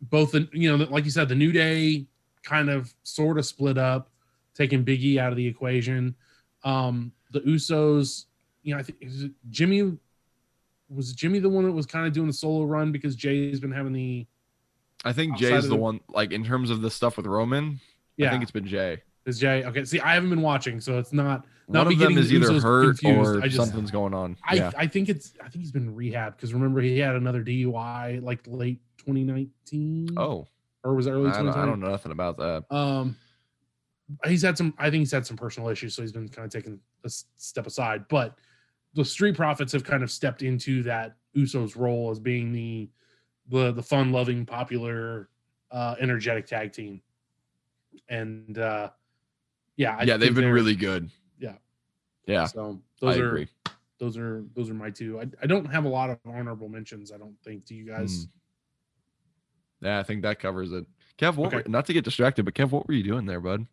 both 0.02 0.32
the 0.32 0.50
you 0.52 0.76
know, 0.76 0.84
like 0.86 1.06
you 1.06 1.12
said, 1.12 1.30
the 1.30 1.36
New 1.36 1.52
Day 1.52 2.08
kind 2.42 2.70
of 2.70 2.94
sort 3.04 3.38
of 3.38 3.46
split 3.46 3.78
up, 3.78 4.10
taking 4.56 4.84
Biggie 4.84 5.18
out 5.18 5.32
of 5.32 5.38
the 5.38 5.46
equation. 5.46 6.16
Um, 6.64 7.12
the 7.32 7.42
Usos, 7.42 8.26
you 8.64 8.74
know, 8.74 8.80
I 8.80 8.84
think 8.84 9.04
Jimmy 9.50 9.98
was 10.90 11.14
Jimmy 11.14 11.40
the 11.40 11.50
one 11.50 11.66
that 11.66 11.72
was 11.72 11.86
kind 11.86 12.08
of 12.08 12.14
doing 12.14 12.28
the 12.28 12.34
solo 12.34 12.66
run 12.66 12.92
because 12.92 13.16
Jay's 13.16 13.60
been 13.60 13.72
having 13.72 13.94
the 13.94 14.26
I 15.06 15.14
think 15.14 15.38
Jay's 15.38 15.64
the 15.64 15.70
the- 15.70 15.76
one 15.76 16.00
like 16.10 16.32
in 16.32 16.44
terms 16.44 16.70
of 16.70 16.82
the 16.82 16.90
stuff 16.90 17.18
with 17.18 17.26
Roman. 17.26 17.80
yeah. 18.18 18.28
I 18.28 18.32
think 18.32 18.42
it's 18.42 18.52
been 18.52 18.68
Jay. 18.68 19.02
Is 19.26 19.40
Jay 19.40 19.64
okay? 19.66 19.86
See, 19.86 20.00
I 20.00 20.14
haven't 20.14 20.30
been 20.30 20.42
watching, 20.42 20.80
so 20.82 20.98
it's 21.00 21.14
not. 21.14 21.46
Not 21.70 21.86
One 21.86 21.94
of 21.94 22.00
them 22.00 22.18
is 22.18 22.34
either 22.34 22.50
Usos 22.50 22.62
hurt 22.62 23.00
confused. 23.00 23.30
or 23.30 23.42
just- 23.42 23.56
something's 23.56 23.90
going 23.92 24.14
on. 24.14 24.36
I 24.46 24.56
yeah. 24.56 24.72
I 24.78 24.86
think 24.86 25.08
it's 25.08 25.34
I 25.40 25.48
think 25.48 25.64
he's 25.64 25.72
been 25.72 25.96
rehab 25.96 26.36
because 26.36 26.54
remember 26.54 26.82
he 26.82 27.00
had 27.00 27.16
another 27.16 27.42
DUI 27.44 28.22
like 28.22 28.42
late 28.46 28.82
2019. 28.98 30.10
Oh, 30.18 30.46
or 30.84 30.94
was 30.94 31.08
it 31.08 31.12
early 31.12 31.30
I 31.30 31.34
don't, 31.36 31.46
2020? 31.46 31.62
I 31.62 31.66
don't 31.66 31.80
know 31.80 31.90
nothing 31.90 32.12
about 32.12 32.38
that. 32.38 32.66
Um, 32.76 33.16
he's 34.26 34.42
had 34.42 34.58
some. 34.58 34.74
I 34.78 34.90
think 34.90 35.02
he's 35.02 35.12
had 35.12 35.26
some 35.26 35.38
personal 35.38 35.70
issues, 35.70 35.96
so 35.96 36.02
he's 36.02 36.12
been 36.12 36.28
kind 36.28 36.46
of 36.46 36.52
taking 36.52 36.80
a 37.06 37.10
step 37.10 37.66
aside. 37.66 38.06
But 38.10 38.38
the 38.94 39.06
Street 39.06 39.36
Profits 39.36 39.72
have 39.72 39.86
kind 39.86 40.04
of 40.04 40.12
stepped 40.12 40.42
into 40.42 40.84
that 40.84 41.16
Usos 41.36 41.78
role 41.78 42.12
as 42.12 42.20
being 42.20 42.52
the 42.52 42.90
the 43.50 43.72
the 43.72 43.84
fun 43.84 44.12
loving, 44.12 44.46
popular, 44.46 45.30
uh, 45.72 45.96
energetic 46.00 46.46
tag 46.46 46.74
team. 46.74 47.02
And 48.10 48.58
uh, 48.58 48.90
yeah, 49.78 49.98
I 50.00 50.04
yeah, 50.04 50.18
they've 50.18 50.34
been 50.36 50.52
really 50.52 50.76
good. 50.76 51.10
Yeah. 51.40 51.54
Yeah, 52.26 52.46
So 52.46 52.80
I 53.02 53.06
those 53.06 53.18
are 53.18 53.28
agree. 53.28 53.48
those 54.00 54.18
are 54.18 54.46
those 54.56 54.70
are 54.70 54.74
my 54.74 54.90
two. 54.90 55.20
I, 55.20 55.26
I 55.42 55.46
don't 55.48 55.66
have 55.66 55.86
a 55.86 55.90
lot 55.90 56.10
of 56.10 56.20
honorable 56.26 56.70
mentions. 56.70 57.12
I 57.12 57.18
don't 57.18 57.36
think. 57.44 57.66
Do 57.66 57.76
you 57.76 57.86
guys? 57.86 58.26
Mm. 58.26 58.28
Yeah, 59.82 60.00
I 60.00 60.04
think 60.04 60.22
that 60.22 60.40
covers 60.40 60.72
it. 60.72 60.86
Kev, 61.18 61.36
what 61.36 61.48
Okay. 61.48 61.58
were, 61.58 61.64
not 61.70 61.86
to 61.88 61.94
get 61.94 62.06
distracted, 62.06 62.46
but 62.46 62.54
Kev, 62.54 62.72
what 62.72 62.88
were 62.88 62.94
you 62.94 63.04
doing 63.04 63.26
there, 63.26 63.42
bud? 63.42 63.68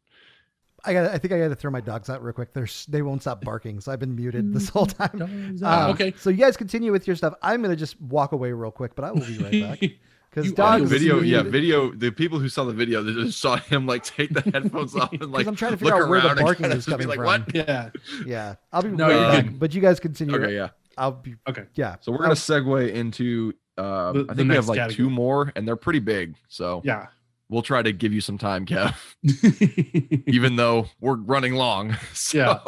I 0.85 0.93
got. 0.95 1.11
I 1.11 1.19
think 1.19 1.33
I 1.33 1.39
got 1.39 1.49
to 1.49 1.55
throw 1.55 1.71
my 1.71 1.81
dogs 1.81 2.09
out 2.11 2.23
real 2.25 2.33
quick. 2.33 2.53
They're 2.55 2.67
they 2.89 3.03
won't 3.03 3.21
stop 3.23 3.45
barking, 3.45 3.81
so 3.81 3.93
I've 3.93 3.99
been 4.01 4.17
muted 4.17 4.53
this 4.53 4.69
whole 4.71 4.87
time. 4.87 5.21
Um, 5.63 5.91
okay. 5.91 6.13
So 6.17 6.31
you 6.31 6.39
guys 6.39 6.57
continue 6.57 6.91
with 6.91 7.07
your 7.07 7.17
stuff. 7.17 7.35
I'm 7.43 7.61
gonna 7.63 7.77
just 7.77 8.01
walk 8.01 8.33
away 8.33 8.51
real 8.53 8.71
quick, 8.71 8.95
but 8.95 9.05
I 9.05 9.13
will 9.13 9.21
be 9.27 9.39
right 9.39 9.81
back 9.81 9.91
because 10.31 10.47
You 10.47 10.55
dogs. 10.55 10.89
video, 10.91 11.21
see 11.21 11.29
yeah, 11.29 11.43
video. 11.43 11.91
The 11.93 12.11
people 12.11 12.39
who 12.39 12.49
saw 12.49 12.65
the 12.65 12.73
video, 12.73 13.03
they 13.03 13.13
just 13.13 13.41
saw 13.41 13.57
him 13.57 13.87
like 13.87 14.05
take 14.05 14.31
the 14.33 14.43
headphones 14.43 14.95
off 14.97 15.13
and 15.13 15.31
like 15.33 15.47
I'm 15.47 15.57
trying 15.57 15.73
to 15.73 15.77
figure 15.77 15.95
out 16.05 16.09
where 16.09 16.21
the 16.21 16.29
around 16.29 16.39
and 16.39 16.47
barking 16.47 16.67
is 16.67 16.85
just 16.85 16.87
be 16.87 16.93
coming 16.93 17.09
like, 17.09 17.17
from. 17.17 17.27
What? 17.27 17.55
Yeah. 17.55 17.91
Yeah, 18.27 18.55
I'll 18.73 18.83
be 18.83 18.89
No, 18.91 19.09
right 19.09 19.45
back. 19.45 19.59
But 19.59 19.75
you 19.75 19.81
guys 19.81 19.99
continue. 20.01 20.37
Okay, 20.37 20.55
yeah. 20.55 20.69
I'll 20.97 21.13
be. 21.13 21.35
Okay. 21.49 21.65
Yeah. 21.75 21.97
So 22.01 22.13
we're 22.13 22.19
gonna 22.19 22.35
segue 22.35 22.93
into. 22.93 23.53
Uh, 23.79 24.13
The- 24.13 24.27
I 24.29 24.35
think 24.35 24.49
we 24.51 24.55
have 24.55 24.69
like 24.69 24.77
category. 24.79 24.97
two 24.97 25.11
more, 25.11 25.53
and 25.57 25.67
they're 25.67 25.77
pretty 25.77 26.01
big. 26.01 26.37
So 26.49 26.83
Yeah. 26.85 27.07
we'll 27.49 27.63
try 27.63 27.83
to 27.83 27.93
give 27.93 28.13
you 28.13 28.21
some 28.21 28.37
time, 28.39 28.67
Kev, 28.67 28.95
even 30.27 30.57
though 30.57 30.87
we're 31.01 31.17
running 31.17 31.55
long. 31.55 31.97
So 32.13 32.39
Yeah. 32.39 32.59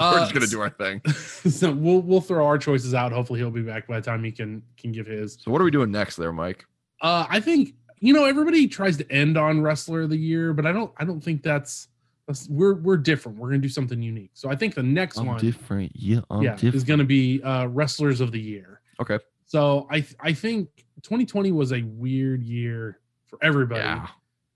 we're 0.00 0.18
just 0.20 0.32
gonna 0.34 0.46
do 0.46 0.60
our 0.60 0.70
thing. 0.70 1.00
Uh, 1.06 1.12
so 1.12 1.72
we'll 1.72 2.00
we'll 2.02 2.20
throw 2.20 2.46
our 2.46 2.56
choices 2.58 2.94
out. 2.94 3.10
Hopefully 3.12 3.40
he'll 3.40 3.50
be 3.50 3.62
back 3.62 3.88
by 3.88 3.98
the 3.98 4.06
time 4.06 4.22
he 4.22 4.30
can 4.30 4.62
can 4.76 4.92
give 4.92 5.06
his. 5.06 5.38
So 5.40 5.50
what 5.50 5.60
are 5.60 5.64
we 5.64 5.70
doing 5.72 5.90
next, 5.90 6.16
there, 6.16 6.32
Mike? 6.32 6.64
Uh, 7.00 7.26
I 7.28 7.40
think 7.40 7.74
you 8.00 8.12
know 8.12 8.24
everybody 8.24 8.66
tries 8.68 8.96
to 8.98 9.10
end 9.12 9.36
on 9.36 9.60
wrestler 9.60 10.02
of 10.02 10.10
the 10.10 10.16
year, 10.16 10.52
but 10.52 10.66
I 10.66 10.72
don't 10.72 10.92
I 10.96 11.04
don't 11.04 11.22
think 11.22 11.42
that's, 11.42 11.88
that's 12.26 12.48
we're 12.48 12.74
we're 12.74 12.96
different. 12.96 13.38
We're 13.38 13.48
gonna 13.50 13.58
do 13.62 13.68
something 13.68 14.00
unique. 14.02 14.30
So 14.34 14.50
I 14.50 14.56
think 14.56 14.74
the 14.74 14.82
next 14.82 15.16
one 15.18 15.38
different. 15.40 15.92
Yeah, 15.94 16.20
I'm 16.30 16.42
yeah 16.42 16.56
is 16.62 16.84
gonna 16.84 17.04
be 17.04 17.42
uh, 17.42 17.66
wrestlers 17.66 18.20
of 18.20 18.32
the 18.32 18.40
year. 18.40 18.80
Okay. 19.00 19.18
So 19.46 19.86
I 19.90 20.00
th- 20.00 20.16
I 20.20 20.32
think 20.32 20.68
2020 21.02 21.52
was 21.52 21.72
a 21.72 21.82
weird 21.82 22.42
year 22.42 23.00
for 23.26 23.38
everybody. 23.42 23.80
Yeah. 23.80 24.08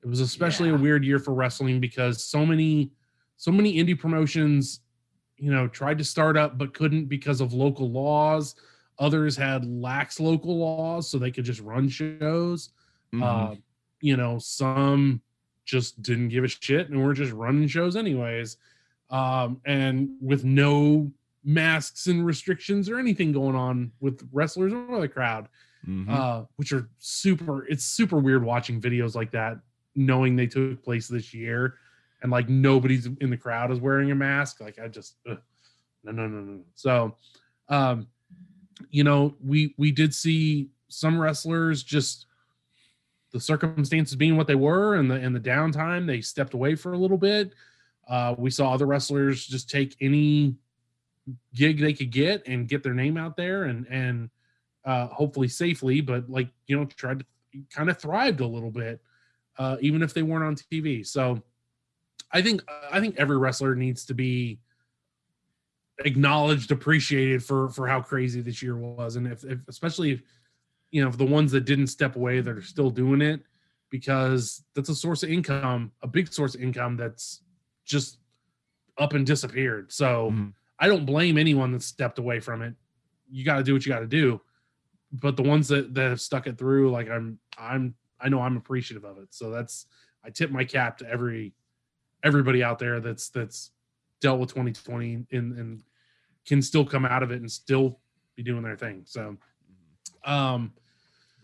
It 0.02 0.09
was 0.09 0.20
especially 0.20 0.69
Yeah. 0.70 0.74
a 0.74 0.78
weird 0.78 1.05
year 1.05 1.19
for 1.19 1.32
wrestling 1.32 1.78
because 1.81 2.24
so 2.24 2.44
many, 2.44 2.90
so 3.36 3.52
many 3.52 3.74
indie 3.77 3.98
promotions, 3.98 4.81
you 5.36 5.52
know, 5.52 5.69
tried 5.69 5.97
to 5.98 6.05
start 6.05 6.36
up 6.36 6.59
but 6.59 6.74
couldn't 6.74 7.06
because 7.06 7.40
of 7.40 7.52
local 7.52 7.90
laws. 7.90 8.55
Others 8.98 9.36
had 9.36 9.64
lax 9.66 10.20
local 10.20 10.59
laws, 10.59 11.09
so 11.09 11.19
they 11.19 11.31
could 11.31 11.44
just 11.44 11.60
run 11.60 11.89
shows. 11.89 12.70
Mhm. 13.14 13.23
Uh, 13.23 13.56
you 14.01 14.16
know, 14.16 14.39
some 14.39 15.20
just 15.64 16.02
didn't 16.02 16.28
give 16.28 16.44
a 16.44 16.48
shit 16.48 16.89
and 16.90 17.02
were 17.02 17.14
just 17.14 17.32
running 17.32 17.69
shows 17.69 17.97
anyways. 17.97 18.56
Um, 19.10 19.60
and 19.64 20.10
with 20.20 20.44
no 20.44 21.12
masks 21.44 22.06
and 22.06 22.24
restrictions 22.24 22.89
or 22.89 22.98
anything 22.98 23.32
going 23.32 23.55
on 23.56 23.93
with 24.01 24.28
wrestlers 24.32 24.73
or 24.73 25.01
the 25.01 25.09
crowd, 25.09 25.48
Mhm. 25.86 26.09
uh, 26.09 26.44
which 26.56 26.73
are 26.73 26.89
super. 26.98 27.66
It's 27.66 27.85
super 27.85 28.19
weird 28.19 28.44
watching 28.44 28.81
videos 28.81 29.14
like 29.14 29.31
that, 29.32 29.59
knowing 29.94 30.36
they 30.36 30.47
took 30.47 30.82
place 30.82 31.09
this 31.09 31.35
year, 31.35 31.74
and 32.23 32.31
like 32.31 32.48
nobody's 32.48 33.06
in 33.06 33.31
the 33.31 33.36
crowd 33.36 33.70
is 33.70 33.81
wearing 33.81 34.10
a 34.10 34.14
mask. 34.14 34.60
Like 34.60 34.78
I 34.78 34.89
just, 34.89 35.16
ugh, 35.28 35.40
no, 36.05 36.12
no, 36.12 36.27
no, 36.28 36.40
no. 36.40 36.64
So, 36.74 37.16
um, 37.69 38.06
you 38.90 39.05
know, 39.05 39.35
we 39.44 39.74
we 39.77 39.90
did 39.90 40.15
see 40.15 40.69
some 40.89 41.19
wrestlers 41.19 41.82
just 41.82 42.27
the 43.32 43.40
circumstances 43.40 44.15
being 44.15 44.36
what 44.36 44.47
they 44.47 44.55
were, 44.55 44.97
and 44.97 45.11
the 45.11 45.15
and 45.15 45.35
the 45.35 45.40
downtime 45.40 46.07
they 46.07 46.20
stepped 46.20 46.55
away 46.55 46.74
for 46.74 46.93
a 46.93 46.99
little 46.99 47.19
bit. 47.19 47.55
Uh, 48.09 48.35
we 48.36 48.51
saw 48.51 48.73
other 48.73 48.86
wrestlers 48.86 49.47
just 49.47 49.70
take 49.70 49.97
any 50.01 50.57
gig 51.55 51.81
they 51.81 51.93
could 51.93 52.11
get 52.11 52.43
and 52.47 52.69
get 52.69 52.82
their 52.82 52.94
name 52.94 53.16
out 53.16 53.36
there 53.36 53.65
and 53.65 53.86
and 53.89 54.31
uh, 54.85 55.07
hopefully 55.09 55.49
safely, 55.49 56.01
but 56.01 56.28
like 56.28 56.49
you 56.66 56.77
know, 56.77 56.85
tried 56.85 57.20
to 57.20 57.24
kind 57.70 57.90
of 57.90 57.99
thrived 57.99 58.40
a 58.40 58.47
little 58.47 58.70
bit, 58.70 59.01
uh, 59.59 59.77
even 59.81 60.03
if 60.03 60.15
they 60.15 60.23
weren't 60.23 60.44
on 60.44 60.57
TV. 60.57 61.07
So, 61.07 61.43
I 62.32 62.43
think 62.43 62.62
I 62.90 63.01
think 63.01 63.16
every 63.19 63.39
wrestler 63.39 63.74
needs 63.74 64.05
to 64.07 64.15
be 64.15 64.59
acknowledged, 66.05 66.70
appreciated 66.70 67.43
for 67.45 67.69
for 67.70 67.87
how 67.87 68.01
crazy 68.01 68.41
this 68.41 68.62
year 68.62 68.77
was, 68.77 69.16
and 69.16 69.27
if, 69.27 69.45
if 69.45 69.59
especially 69.69 70.12
if 70.12 70.23
you 70.91 71.03
know 71.03 71.09
if 71.09 71.16
the 71.19 71.24
ones 71.24 71.53
that 71.53 71.65
didn't 71.65 71.89
step 71.89 72.16
away 72.16 72.41
that 72.41 72.57
are 72.57 72.62
still 72.62 72.91
doing 72.91 73.20
it, 73.20 73.43
because 73.91 74.65
that's 74.74 74.89
a 74.89 74.95
source 74.95 75.23
of 75.23 75.31
income, 75.31 75.93
a 76.03 76.07
big 76.07 76.33
source 76.33 76.55
of 76.55 76.62
income 76.62 76.97
that's 76.97 77.43
just 77.85 78.19
up 78.99 79.12
and 79.15 79.27
disappeared. 79.27 79.93
So. 79.93 80.31
Mhm. 80.31 80.53
I 80.79 80.89
don't 80.89 81.07
blame 81.07 81.39
anyone 81.39 81.70
that 81.73 81.83
stepped 81.83 82.19
away 82.19 82.41
from 82.41 82.61
it. 82.61 82.74
You 83.31 83.45
got 83.45 83.59
to 83.59 83.62
do 83.62 83.73
what 83.73 83.87
you 83.87 83.93
got 83.93 84.01
to 84.01 84.07
do. 84.09 84.41
But 85.12 85.37
the 85.37 85.43
ones 85.45 85.69
that 85.69 85.95
that 85.95 86.09
have 86.09 86.20
stuck 86.20 86.49
it 86.49 86.59
through, 86.59 86.91
like 86.91 87.09
I'm, 87.09 87.39
I'm, 87.57 87.95
I 88.20 88.29
know 88.29 88.41
I'm 88.41 88.57
appreciative 88.57 89.05
of 89.05 89.19
it. 89.19 89.29
So 89.31 89.51
that's 89.51 89.87
I 90.24 90.31
tip 90.31 90.51
my 90.51 90.65
cap 90.65 90.99
to 90.99 91.09
every 91.09 91.53
everybody 92.24 92.65
out 92.65 92.81
there 92.81 92.99
that's 92.99 93.29
that's 93.29 93.70
dealt 94.20 94.41
with 94.41 94.49
2020 94.49 95.27
and 95.31 95.57
and 95.57 95.83
can 96.47 96.60
still 96.62 96.85
come 96.85 97.05
out 97.05 97.23
of 97.23 97.31
it 97.31 97.40
and 97.40 97.51
still 97.51 97.98
be 98.36 98.43
doing 98.43 98.62
their 98.62 98.77
thing. 98.77 99.02
So, 99.06 99.36
um, 100.24 100.73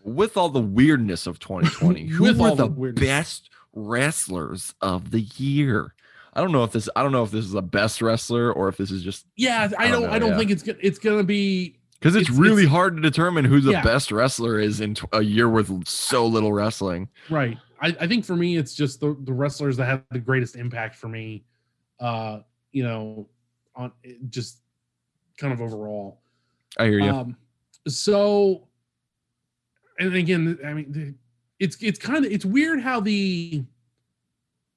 with 0.03 0.37
all 0.37 0.49
the 0.49 0.61
weirdness 0.61 1.27
of 1.27 1.39
2020, 1.39 2.05
who 2.07 2.23
With 2.23 2.37
were 2.39 2.55
the 2.55 2.67
the 2.67 2.93
best 2.93 3.49
wrestlers 3.73 4.73
of 4.81 5.11
the 5.11 5.21
year? 5.21 5.93
I 6.33 6.41
don't 6.41 6.51
know 6.51 6.63
if 6.63 6.71
this 6.71 6.87
I 6.95 7.03
don't 7.03 7.11
know 7.11 7.23
if 7.23 7.31
this 7.31 7.45
is 7.45 7.53
a 7.55 7.61
best 7.61 8.01
wrestler 8.01 8.53
or 8.53 8.69
if 8.69 8.77
this 8.77 8.91
is 8.91 9.03
just 9.03 9.25
yeah, 9.35 9.67
I 9.77 9.85
I 9.85 9.91
don't 9.91 10.01
don't, 10.01 10.09
know, 10.09 10.15
I 10.15 10.19
don't 10.19 10.29
yeah. 10.31 10.37
think 10.37 10.51
it's 10.51 10.63
gonna 10.63 10.77
it's 10.81 10.99
gonna 10.99 11.23
be 11.23 11.75
because 11.99 12.15
it's, 12.15 12.29
It's- 12.29 12.39
really 12.39 12.63
it's- 12.63 12.71
hard 12.73 12.95
to 12.95 13.01
determine 13.01 13.43
who 13.45 13.59
the 13.59 13.71
Yeah. 13.71 13.83
best 13.83 14.11
wrestler 14.11 14.59
is 14.59 14.79
in 14.79 14.93
tw- 14.95 15.05
a 15.11 15.21
year 15.21 15.49
with 15.49 15.85
so 15.87 16.25
little 16.25 16.53
wrestling. 16.53 17.09
Right. 17.29 17.57
I, 17.81 17.87
I 17.99 18.07
think 18.07 18.23
for 18.25 18.35
me, 18.37 18.55
it's 18.57 18.73
just 18.73 18.99
the, 19.01 19.17
the 19.23 19.33
wrestlers 19.33 19.75
that 19.77 19.85
have 19.85 20.03
the 20.11 20.19
greatest 20.19 20.55
impact 20.55 20.95
for 20.95 21.07
me. 21.09 21.43
Uh, 21.99 22.39
you 22.71 22.83
know, 22.83 23.27
on 23.75 23.91
just 24.29 24.61
kind 25.39 25.53
of 25.53 25.61
overall. 25.61 26.19
I 26.77 26.85
hear 26.85 26.99
you. 26.99 27.09
Um, 27.09 27.37
so, 27.87 28.67
and 29.99 30.13
again, 30.15 30.59
I 30.65 30.73
mean, 30.73 30.91
the- 30.91 31.13
it's 31.59 31.81
it's 31.81 31.99
kind 31.99 32.25
of 32.25 32.31
it's 32.31 32.45
weird 32.45 32.79
how 32.79 32.99
the 33.01 33.63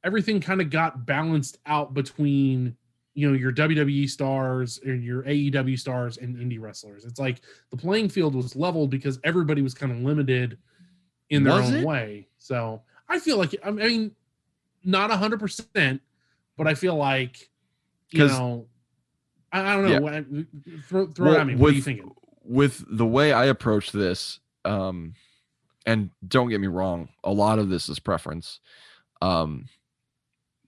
everything 0.04 0.40
kind 0.40 0.60
of 0.60 0.68
got 0.70 1.06
balanced 1.06 1.58
out 1.66 1.94
between 1.94 2.74
you 3.14 3.30
know 3.30 3.36
your 3.36 3.52
WWE 3.52 4.08
stars 4.10 4.80
and 4.84 5.04
your 5.04 5.22
AEW 5.22 5.78
stars 5.78 6.16
and 6.18 6.36
indie 6.36 6.60
wrestlers. 6.60 7.04
It's 7.04 7.20
like 7.20 7.40
the 7.70 7.76
playing 7.76 8.08
field 8.08 8.34
was 8.34 8.56
leveled 8.56 8.90
because 8.90 9.20
everybody 9.22 9.62
was 9.62 9.74
kind 9.74 9.92
of 9.92 9.98
limited 9.98 10.58
in 11.30 11.44
their 11.44 11.54
Was 11.54 11.68
own 11.68 11.76
it? 11.76 11.86
way. 11.86 12.26
So 12.38 12.82
I 13.08 13.18
feel 13.20 13.36
like 13.36 13.54
I 13.64 13.70
mean, 13.70 14.10
not 14.82 15.10
a 15.12 15.16
hundred 15.16 15.38
percent, 15.38 16.00
but 16.56 16.66
I 16.66 16.74
feel 16.74 16.96
like 16.96 17.48
you 18.10 18.26
know, 18.26 18.66
I, 19.52 19.60
I 19.60 19.76
don't 19.76 19.84
know. 19.84 19.90
Yeah. 19.92 19.98
What, 19.98 20.24
throw 20.88 21.06
throw 21.08 21.26
it 21.26 21.30
Well, 21.32 21.40
at 21.40 21.46
me. 21.46 21.54
What 21.56 21.70
are 21.72 21.74
you 21.74 21.82
thinking? 21.82 22.10
with 22.44 22.84
the 22.90 23.06
way 23.06 23.32
I 23.32 23.44
approach 23.46 23.92
this, 23.92 24.40
um, 24.64 25.14
and 25.86 26.10
don't 26.26 26.48
get 26.48 26.60
me 26.60 26.66
wrong, 26.66 27.08
a 27.22 27.30
lot 27.32 27.58
of 27.60 27.68
this 27.68 27.88
is 27.88 27.98
preference. 28.00 28.58
Um, 29.20 29.68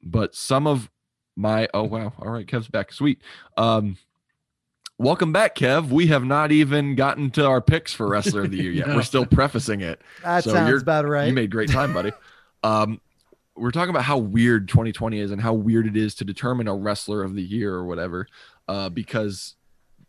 but 0.02 0.34
some 0.36 0.66
of 0.68 0.88
my 1.36 1.68
oh 1.74 1.82
wow, 1.84 2.12
all 2.20 2.30
right, 2.30 2.46
Kev's 2.46 2.68
back. 2.68 2.92
Sweet. 2.92 3.20
Um 3.56 3.96
welcome 4.98 5.32
back, 5.32 5.56
Kev. 5.56 5.88
We 5.88 6.06
have 6.08 6.24
not 6.24 6.52
even 6.52 6.94
gotten 6.94 7.30
to 7.32 7.44
our 7.46 7.60
picks 7.60 7.92
for 7.92 8.06
wrestler 8.08 8.42
of 8.44 8.52
the 8.52 8.58
year 8.62 8.70
yet. 8.72 8.86
No. 8.88 8.94
We're 8.96 9.02
still 9.02 9.26
prefacing 9.26 9.80
it. 9.80 10.00
That 10.22 10.44
So 10.44 10.52
sounds 10.52 10.68
you're- 10.68 10.80
about 10.80 11.06
right. 11.08 11.26
You 11.26 11.32
made 11.32 11.50
great 11.50 11.70
time, 11.70 11.92
buddy. 11.92 12.12
um 12.62 13.00
we're 13.56 13.70
talking 13.70 13.90
about 13.90 14.02
how 14.04 14.18
weird 14.18 14.68
2020 14.68 15.18
is 15.20 15.30
and 15.30 15.40
how 15.40 15.54
weird 15.54 15.86
it 15.86 15.96
is 15.96 16.16
to 16.16 16.24
determine 16.24 16.66
a 16.66 16.74
wrestler 16.74 17.22
of 17.22 17.34
the 17.36 17.42
year 17.42 17.72
or 17.74 17.84
whatever. 17.84 18.26
Uh 18.68 18.88
because 18.88 19.56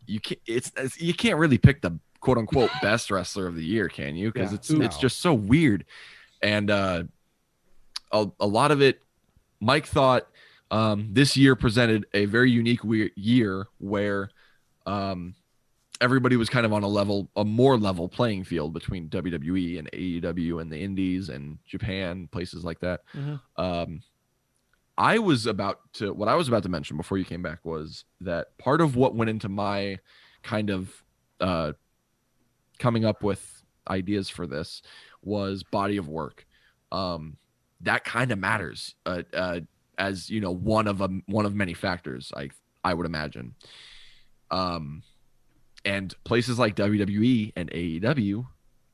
you 0.06 0.20
can't 0.20 0.40
it's, 0.46 0.72
it's 0.76 1.00
you 1.00 1.14
can't 1.14 1.38
really 1.38 1.58
pick 1.58 1.82
the 1.82 1.98
quote 2.20 2.38
unquote 2.38 2.70
best 2.82 3.10
wrestler 3.10 3.46
of 3.46 3.54
the 3.56 3.64
year, 3.64 3.88
can 3.88 4.16
you? 4.16 4.32
Because 4.32 4.50
Yeah. 4.52 4.56
it's 4.56 4.70
it's 4.70 4.98
just 4.98 5.18
so 5.20 5.34
weird. 5.34 5.84
And 6.42 6.70
uh 6.70 7.04
a, 8.12 8.28
a 8.40 8.46
lot 8.46 8.70
of 8.70 8.80
it 8.82 9.02
Mike 9.60 9.86
thought 9.86 10.28
um, 10.70 11.08
this 11.12 11.36
year 11.36 11.54
presented 11.56 12.06
a 12.12 12.24
very 12.26 12.50
unique 12.50 12.82
we- 12.84 13.12
year 13.14 13.68
where 13.78 14.30
um, 14.84 15.34
everybody 16.00 16.36
was 16.36 16.48
kind 16.48 16.66
of 16.66 16.72
on 16.72 16.82
a 16.82 16.88
level, 16.88 17.30
a 17.36 17.44
more 17.44 17.78
level 17.78 18.08
playing 18.08 18.44
field 18.44 18.72
between 18.72 19.08
WWE 19.08 19.78
and 19.78 19.90
AEW 19.92 20.60
and 20.60 20.70
the 20.70 20.78
Indies 20.78 21.28
and 21.28 21.58
Japan, 21.66 22.28
places 22.32 22.64
like 22.64 22.80
that. 22.80 23.00
Mhm. 23.14 23.40
Um, 23.56 24.02
I 24.98 25.18
was 25.18 25.46
about 25.46 25.80
to, 25.94 26.12
what 26.12 26.28
I 26.28 26.34
was 26.34 26.48
about 26.48 26.62
to 26.62 26.68
mention 26.68 26.96
before 26.96 27.18
you 27.18 27.24
came 27.24 27.42
back 27.42 27.64
was 27.64 28.04
that 28.20 28.56
part 28.58 28.80
of 28.80 28.96
what 28.96 29.14
went 29.14 29.30
into 29.30 29.48
my 29.48 29.98
kind 30.42 30.70
of 30.70 31.04
uh, 31.40 31.72
coming 32.78 33.04
up 33.04 33.22
with 33.22 33.62
ideas 33.88 34.28
for 34.28 34.46
this 34.46 34.82
was 35.22 35.62
body 35.62 35.96
of 35.96 36.08
work. 36.08 36.46
Um, 36.92 37.36
that 37.82 38.04
kind 38.04 38.32
of 38.32 38.38
matters. 38.38 38.94
Uh, 39.04 39.22
uh, 39.34 39.60
as 39.98 40.30
you 40.30 40.40
know 40.40 40.52
one 40.52 40.86
of 40.86 41.00
a 41.00 41.08
one 41.26 41.46
of 41.46 41.54
many 41.54 41.74
factors 41.74 42.32
i 42.36 42.48
i 42.84 42.92
would 42.92 43.06
imagine 43.06 43.54
um 44.50 45.02
and 45.84 46.14
places 46.24 46.58
like 46.58 46.76
wwe 46.76 47.52
and 47.56 47.70
aew 47.70 48.46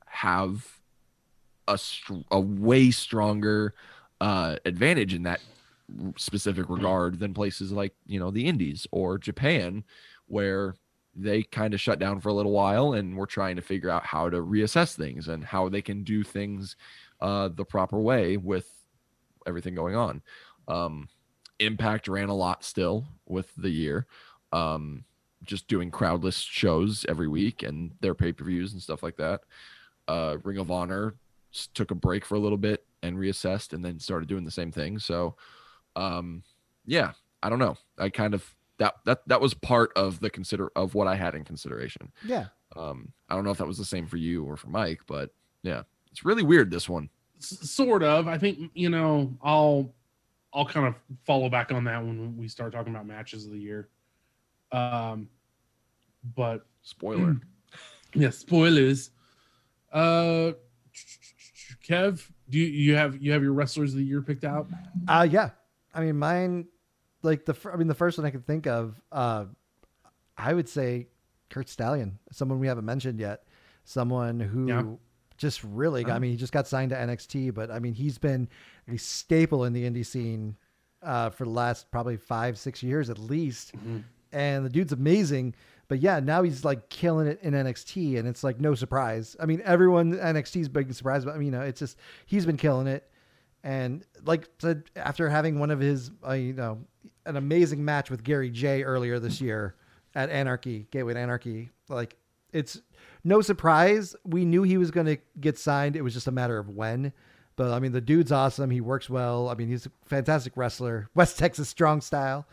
have 0.07 0.67
a 1.69 1.79
str- 1.79 2.15
a 2.31 2.41
way 2.41 2.91
stronger 2.91 3.75
uh 4.21 4.57
advantage 4.65 5.15
in 5.15 5.25
that 5.25 5.41
specific 6.17 6.69
regard 6.69 7.19
than 7.19 7.35
places 7.35 7.73
like 7.73 7.95
you 8.07 8.19
know 8.19 8.31
the 8.31 8.47
indies 8.47 8.87
or 8.93 9.19
japan 9.19 9.85
where 10.27 10.75
they 11.15 11.43
kind 11.43 11.75
of 11.75 11.81
shut 11.81 11.99
down 11.99 12.19
for 12.21 12.31
a 12.31 12.33
little 12.33 12.53
while 12.53 12.95
and 12.95 13.17
we're 13.17 13.27
trying 13.27 13.57
to 13.57 13.63
figure 13.63 13.91
out 13.91 14.07
how 14.07 14.31
to 14.31 14.39
reassess 14.39 14.97
things 14.97 15.29
and 15.29 15.45
how 15.45 15.69
they 15.69 15.83
can 15.83 16.03
do 16.03 16.23
things 16.23 16.77
uh 17.21 17.49
the 17.49 17.65
proper 17.65 18.01
way 18.01 18.37
with 18.37 18.71
everything 19.47 19.75
going 19.75 19.95
on 19.95 20.23
um, 20.69 21.09
Impact 21.59 22.09
ran 22.09 22.29
a 22.29 22.35
lot 22.35 22.65
still 22.65 23.05
with 23.27 23.53
the 23.57 23.71
year, 23.71 24.07
um, 24.53 25.05
just 25.45 25.69
doing 25.69 25.91
crowdless 25.91 26.43
shows 26.43 27.07
every 27.09 27.29
week 27.29 27.63
and 27.63 27.93
their 28.01 28.15
pay 28.15 28.33
per 28.33 28.45
views 28.45 28.73
and 28.73 28.83
stuff 28.83 29.03
like 29.03 29.17
that. 29.17 29.43
Uh, 30.09 30.39
Ring 30.43 30.59
of 30.59 30.71
Honor 30.71 31.15
took 31.75 31.91
a 31.91 31.95
break 31.95 32.25
for 32.25 32.35
a 32.35 32.41
little 32.41 32.59
bit 32.59 32.85
and 33.03 33.17
reassessed 33.17 33.73
and 33.73 33.85
then 33.85 34.01
started 34.01 34.29
doing 34.29 34.45
the 34.45 34.51
same 34.51 34.73
thing. 34.73 34.99
So, 34.99 35.37
um, 35.97 36.43
yeah, 36.87 37.13
I 37.43 37.49
don't 37.51 37.59
know. 37.59 37.77
I 37.99 38.09
kind 38.09 38.35
of 38.35 38.55
that 38.79 38.95
that 39.05 39.21
that 39.29 39.41
was 39.41 39.55
part 39.55 39.93
of 39.97 40.21
the 40.21 40.31
consider 40.31 40.71
of 40.77 40.95
what 40.95 41.07
I 41.07 41.15
had 41.17 41.35
in 41.35 41.45
consideration. 41.45 42.13
yeah. 42.25 42.47
Um, 42.75 43.13
I 43.29 43.35
don't 43.35 43.45
know 43.45 43.51
if 43.51 43.59
that 43.59 43.67
was 43.67 43.77
the 43.77 43.85
same 43.85 44.07
for 44.07 44.17
you 44.17 44.45
or 44.45 44.57
for 44.57 44.69
Mike, 44.69 45.01
but 45.07 45.31
yeah, 45.63 45.83
it's 46.11 46.25
really 46.25 46.43
weird 46.43 46.71
this 46.71 46.89
one. 46.89 47.11
S- 47.39 47.71
sort 47.71 48.03
of. 48.03 48.27
I 48.29 48.39
think 48.39 48.71
you 48.75 48.89
know. 48.89 49.37
I'll 49.43 49.93
I'll 50.55 50.65
kind 50.67 50.87
of 50.87 50.95
follow 51.27 51.51
back 51.51 51.71
on 51.71 51.85
that 51.85 52.03
when 52.03 52.37
we 52.37 52.49
start 52.49 52.73
talking 52.73 52.95
about 52.95 53.07
matches 53.07 53.45
of 53.45 53.53
the 53.53 53.59
year. 53.59 53.89
Um, 54.71 55.29
but 56.35 56.67
Spoiler. 56.83 57.37
yeah, 58.15 58.31
spoilers. 58.31 59.11
Uh, 59.93 60.53
Kev, 61.87 62.27
do 62.49 62.59
you, 62.59 62.67
you 62.67 62.95
have 62.97 63.21
you 63.23 63.33
have 63.33 63.43
your 63.43 63.53
wrestlers 63.53 63.93
of 63.93 63.99
the 63.99 64.05
year 64.05 64.23
picked 64.23 64.45
out? 64.45 64.67
Uh 65.09 65.27
yeah. 65.31 65.51
I 65.95 66.01
mean 66.01 66.19
mine 66.19 66.67
like 67.23 67.45
the 67.45 67.55
I 67.73 67.77
mean 67.77 67.89
the 67.89 67.95
first 67.95 68.19
one 68.19 68.27
I 68.27 68.31
can 68.31 68.43
think 68.43 68.67
of 68.67 69.01
uh 69.11 69.45
I 70.37 70.55
would 70.55 70.69
say 70.69 71.09
Curt 71.51 71.69
Stallion, 71.69 72.19
someone 72.31 72.59
we 72.59 72.67
haven't 72.67 72.85
mentioned 72.87 73.19
yet. 73.21 73.45
Someone 73.85 74.41
who 74.41 74.69
Yeah. 74.69 74.85
just 75.37 75.63
really 75.65 76.05
got 76.05 76.17
I 76.17 76.19
mean 76.19 76.31
he 76.31 76.37
just 76.37 76.53
got 76.53 76.67
signed 76.67 76.91
to 76.91 76.97
NXT, 76.97 77.53
but 77.55 77.71
I 77.71 77.79
mean 77.79 77.95
he's 77.95 78.19
been 78.19 78.49
a 78.89 78.97
staple 78.97 79.65
in 79.65 79.73
the 79.73 79.89
indie 79.89 80.07
scene 80.07 80.57
uh 81.03 81.31
for 81.31 81.45
the 81.45 81.51
last 81.51 81.91
probably 81.91 82.17
5 82.17 82.59
6 82.59 82.83
years 82.83 83.11
at 83.11 83.19
least. 83.19 83.73
And 84.33 84.65
the 84.65 84.71
dude's 84.71 84.93
amazing. 84.93 85.55
But 85.89 86.01
yeah, 86.01 86.21
now 86.21 86.43
he's 86.43 86.65
like 86.65 86.89
killing 86.89 87.27
it 87.27 87.39
in 87.43 87.53
NXT, 87.53 88.19
and 88.19 88.27
it's 88.27 88.43
like 88.43 88.59
no 88.59 88.75
surprise. 88.75 89.37
I 89.39 89.45
mean, 89.45 89.61
everyone 89.63 90.15
NXT's 90.15 90.69
big 90.71 90.91
surprise, 90.95 91.23
but 91.27 91.35
I 91.35 91.37
mean, 91.37 91.47
you 91.47 91.51
know, 91.53 91.61
it's 91.61 91.81
just 91.81 91.99
he's 92.25 92.47
been 92.47 92.57
killing 92.57 92.87
it. 92.87 93.11
And 93.65 94.05
like 94.25 94.49
said, 94.59 94.85
after 94.97 95.29
having 95.29 95.59
one 95.59 95.71
of 95.71 95.81
his, 95.81 96.11
uh, 96.27 96.33
you 96.33 96.53
know, 96.53 96.79
an 97.27 97.37
amazing 97.37 97.85
match 97.85 98.11
with 98.11 98.25
Gary 98.25 98.51
Jay 98.51 98.83
earlier 98.83 99.19
this 99.19 99.41
year 99.41 99.77
at 100.15 100.31
Anarchy, 100.31 100.87
Gateway 100.91 101.15
Anarchy, 101.15 101.71
like 101.89 102.17
it's 102.53 102.81
no 103.25 103.41
surprise. 103.41 104.17
We 104.25 104.45
knew 104.45 104.63
he 104.63 104.79
was 104.79 104.91
going 104.91 105.07
to 105.07 105.19
get 105.41 105.59
signed. 105.59 105.97
It 105.97 106.03
was 106.03 106.13
just 106.13 106.27
a 106.27 106.33
matter 106.33 106.59
of 106.59 106.69
when. 106.69 107.13
But 107.57 107.71
I 107.71 107.79
mean, 107.79 107.93
the 107.93 108.01
dude's 108.01 108.33
awesome. 108.33 108.71
He 108.71 108.81
works 108.81 109.09
well. 109.09 109.49
I 109.49 109.55
mean, 109.55 109.69
he's 109.69 109.87
a 109.87 109.91
fantastic 110.05 110.57
wrestler, 110.57 111.09
West 111.15 111.39
Texas 111.39 111.69
strong 111.69 112.01
style, 112.01 112.47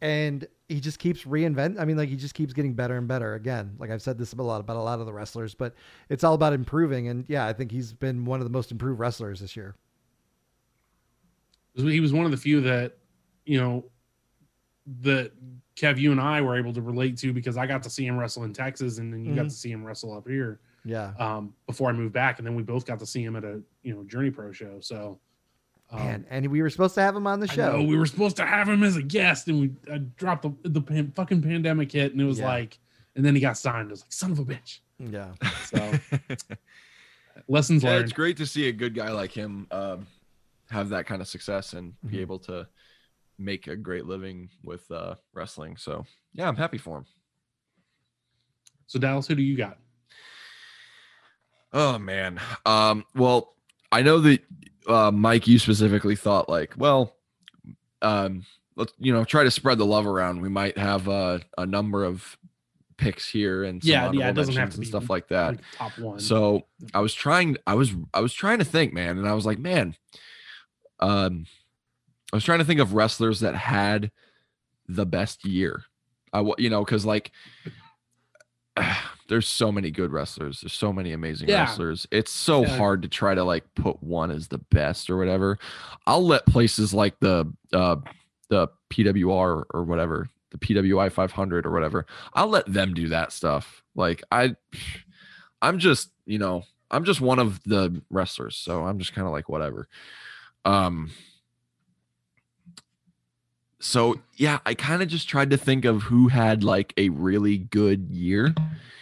and 0.00 0.46
he 0.68 0.80
just 0.80 0.98
keeps 0.98 1.24
reinvent. 1.24 1.80
I 1.80 1.84
mean, 1.84 1.96
like 1.96 2.08
he 2.08 2.16
just 2.16 2.34
keeps 2.34 2.52
getting 2.52 2.74
better 2.74 2.96
and 2.96 3.08
better. 3.08 3.34
Again, 3.34 3.74
like 3.78 3.90
I've 3.90 4.02
said 4.02 4.18
this 4.18 4.32
a 4.32 4.42
lot 4.42 4.60
about 4.60 4.76
a 4.76 4.80
lot 4.80 5.00
of 5.00 5.06
the 5.06 5.12
wrestlers, 5.12 5.54
but 5.54 5.74
it's 6.08 6.24
all 6.24 6.34
about 6.34 6.52
improving. 6.52 7.08
And 7.08 7.24
yeah, 7.28 7.46
I 7.46 7.52
think 7.52 7.70
he's 7.70 7.92
been 7.92 8.24
one 8.24 8.40
of 8.40 8.44
the 8.44 8.50
most 8.50 8.70
improved 8.70 9.00
wrestlers 9.00 9.40
this 9.40 9.56
year. 9.56 9.74
He 11.76 12.00
was 12.00 12.12
one 12.12 12.24
of 12.24 12.30
the 12.30 12.36
few 12.36 12.60
that, 12.62 12.96
you 13.44 13.60
know, 13.60 13.84
that 15.02 15.32
Kev, 15.76 15.98
you 15.98 16.10
and 16.12 16.20
I 16.20 16.40
were 16.40 16.56
able 16.56 16.72
to 16.72 16.80
relate 16.80 17.16
to 17.18 17.32
because 17.32 17.56
I 17.56 17.66
got 17.66 17.82
to 17.82 17.90
see 17.90 18.06
him 18.06 18.16
wrestle 18.16 18.44
in 18.44 18.52
Texas, 18.52 18.98
and 18.98 19.12
then 19.12 19.24
you 19.24 19.34
got 19.34 19.46
Mhm. 19.46 19.48
to 19.50 19.54
see 19.54 19.70
him 19.70 19.84
wrestle 19.84 20.16
up 20.16 20.26
here 20.26 20.60
Yeah, 20.84 21.12
um, 21.18 21.52
before 21.66 21.90
I 21.90 21.92
moved 21.92 22.12
back, 22.14 22.38
and 22.38 22.46
then 22.46 22.54
we 22.54 22.62
both 22.62 22.86
got 22.86 22.98
to 23.00 23.06
see 23.06 23.22
him 23.22 23.36
at 23.36 23.44
a 23.44 23.60
you 23.82 23.94
know 23.94 24.04
Journey 24.04 24.30
Pro 24.30 24.52
show. 24.52 24.78
So, 24.80 25.20
um, 25.90 25.98
man, 25.98 26.26
and 26.30 26.46
we 26.46 26.62
were 26.62 26.70
supposed 26.70 26.94
to 26.94 27.02
have 27.02 27.14
him 27.14 27.26
on 27.26 27.40
the 27.40 27.48
show. 27.48 27.78
know, 27.78 27.82
we 27.84 27.96
were 27.96 28.06
supposed 28.06 28.36
to 28.36 28.46
have 28.46 28.68
him 28.68 28.82
as 28.84 28.96
a 28.96 29.02
guest, 29.02 29.48
and 29.48 29.60
we 29.60 29.72
I 29.92 29.98
dropped 29.98 30.42
the 30.62 30.68
the 30.70 30.80
pan, 30.80 31.12
fucking 31.14 31.42
pandemic 31.42 31.92
hit, 31.92 32.12
and 32.12 32.20
it 32.20 32.24
was 32.24 32.38
Yeah. 32.38 32.46
like, 32.46 32.78
and 33.16 33.24
then 33.24 33.34
he 33.34 33.40
got 33.40 33.58
signed. 33.58 33.88
I 33.88 33.90
was 33.90 34.00
like, 34.02 34.12
son 34.12 34.30
of 34.32 34.38
a 34.38 34.44
bitch. 34.44 34.78
yeah, 34.98 35.34
So 35.64 35.76
lessons 37.48 37.82
yeah, 37.82 37.90
learned. 37.90 38.04
it's 38.04 38.12
great 38.12 38.36
to 38.38 38.46
see 38.46 38.68
a 38.68 38.72
good 38.72 38.94
guy 38.94 39.10
like 39.10 39.32
him 39.32 39.66
um, 39.70 40.06
have 40.70 40.88
that 40.90 41.06
kind 41.06 41.20
of 41.22 41.28
success 41.28 41.72
and 41.72 41.94
Mhm. 42.04 42.10
be 42.10 42.20
able 42.20 42.38
to 42.40 42.66
make 43.38 43.66
a 43.66 43.76
great 43.76 44.06
living 44.06 44.48
with 44.62 44.90
uh, 44.90 45.14
wrestling. 45.32 45.76
So 45.76 46.04
yeah, 46.32 46.48
I'm 46.48 46.56
happy 46.56 46.78
for 46.78 46.98
him. 46.98 47.06
So 48.86 48.98
Dallas, 48.98 49.26
who 49.26 49.34
do 49.34 49.42
you 49.42 49.56
got? 49.56 49.78
Oh 51.72 51.98
man. 51.98 52.40
Um, 52.64 53.04
well, 53.14 53.54
I 53.92 54.02
know 54.02 54.20
that 54.20 54.40
uh, 54.86 55.10
Mike, 55.10 55.46
you 55.46 55.58
specifically 55.58 56.16
thought 56.16 56.48
like, 56.48 56.72
well, 56.76 57.16
um, 58.02 58.44
let's 58.76 58.92
you 58.98 59.12
know 59.12 59.24
try 59.24 59.44
to 59.44 59.50
spread 59.50 59.78
the 59.78 59.86
love 59.86 60.06
around. 60.06 60.40
We 60.40 60.48
might 60.48 60.78
have 60.78 61.08
uh, 61.08 61.40
a 61.58 61.66
number 61.66 62.04
of 62.04 62.36
picks 62.96 63.28
here 63.28 63.64
and 63.64 63.82
some 63.82 63.90
Yeah, 63.90 64.10
yeah, 64.12 64.28
it 64.30 64.34
doesn't 64.34 64.54
have 64.56 64.70
to 64.70 64.76
and 64.76 64.80
be 64.82 64.86
stuff 64.86 65.10
like 65.10 65.28
that. 65.28 65.60
Top 65.72 65.98
one. 65.98 66.18
So 66.18 66.62
I 66.94 67.00
was 67.00 67.12
trying, 67.12 67.58
I 67.66 67.74
was, 67.74 67.92
I 68.14 68.20
was 68.20 68.32
trying 68.32 68.58
to 68.58 68.64
think, 68.64 68.94
man, 68.94 69.18
and 69.18 69.28
I 69.28 69.34
was 69.34 69.44
like, 69.44 69.58
man, 69.58 69.94
um, 71.00 71.46
I 72.32 72.36
was 72.36 72.44
trying 72.44 72.58
to 72.60 72.64
think 72.64 72.80
of 72.80 72.92
wrestlers 72.94 73.40
that 73.40 73.54
had 73.54 74.10
the 74.88 75.06
best 75.06 75.44
year. 75.44 75.84
I, 76.32 76.44
you 76.58 76.70
know, 76.70 76.84
because 76.84 77.04
like, 77.06 77.32
there's 79.28 79.48
so 79.48 79.72
many 79.72 79.90
good 79.90 80.12
wrestlers. 80.12 80.60
There's 80.60 80.72
so 80.72 80.92
many 80.92 81.12
amazing 81.12 81.48
Yeah. 81.48 81.60
wrestlers. 81.60 82.06
It's 82.10 82.30
so 82.30 82.62
Yeah. 82.62 82.76
hard 82.76 83.02
to 83.02 83.08
try 83.08 83.34
to 83.34 83.42
like 83.44 83.64
put 83.74 84.02
one 84.02 84.30
as 84.30 84.48
the 84.48 84.58
best 84.58 85.10
or 85.10 85.16
whatever. 85.16 85.58
I'll 86.06 86.24
let 86.24 86.46
places 86.46 86.92
like 86.94 87.18
the 87.20 87.52
uh 87.72 87.96
the 88.48 88.68
PWR 88.90 89.64
or 89.74 89.82
whatever, 89.84 90.28
the 90.50 90.58
PWI 90.58 91.10
500 91.10 91.66
or 91.66 91.72
whatever. 91.72 92.06
I'll 92.34 92.46
let 92.48 92.72
them 92.72 92.94
do 92.94 93.08
that 93.08 93.32
stuff. 93.32 93.82
Like 93.94 94.22
I 94.30 94.54
I'm 95.62 95.78
just, 95.78 96.10
you 96.26 96.38
know, 96.38 96.62
I'm 96.90 97.04
just 97.04 97.20
one 97.20 97.38
of 97.40 97.60
the 97.64 98.00
wrestlers, 98.10 98.56
so 98.56 98.84
I'm 98.84 98.98
just 98.98 99.14
kind 99.14 99.26
of 99.26 99.32
like 99.32 99.48
whatever. 99.48 99.88
Um 100.66 101.10
so 103.78 104.20
yeah, 104.34 104.58
I 104.66 104.74
kind 104.74 105.02
of 105.02 105.08
just 105.08 105.28
tried 105.28 105.50
to 105.50 105.56
think 105.56 105.84
of 105.84 106.02
who 106.02 106.28
had 106.28 106.64
like 106.64 106.92
a 106.96 107.08
really 107.10 107.58
good 107.58 108.10
year. 108.10 108.54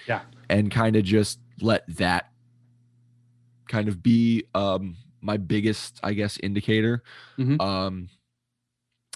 Yeah. 0.07 0.21
And 0.51 0.71
kind 0.71 0.95
of 0.97 1.05
just 1.05 1.39
let 1.61 1.85
that 1.97 2.31
kind 3.69 3.89
of 3.89 4.03
be 4.03 4.45
um 4.55 4.97
my 5.23 5.39
biggest, 5.39 5.99
I 6.03 6.13
guess, 6.13 6.39
indicator. 6.39 7.03
Mhm. 7.39 7.61
Um 7.61 8.09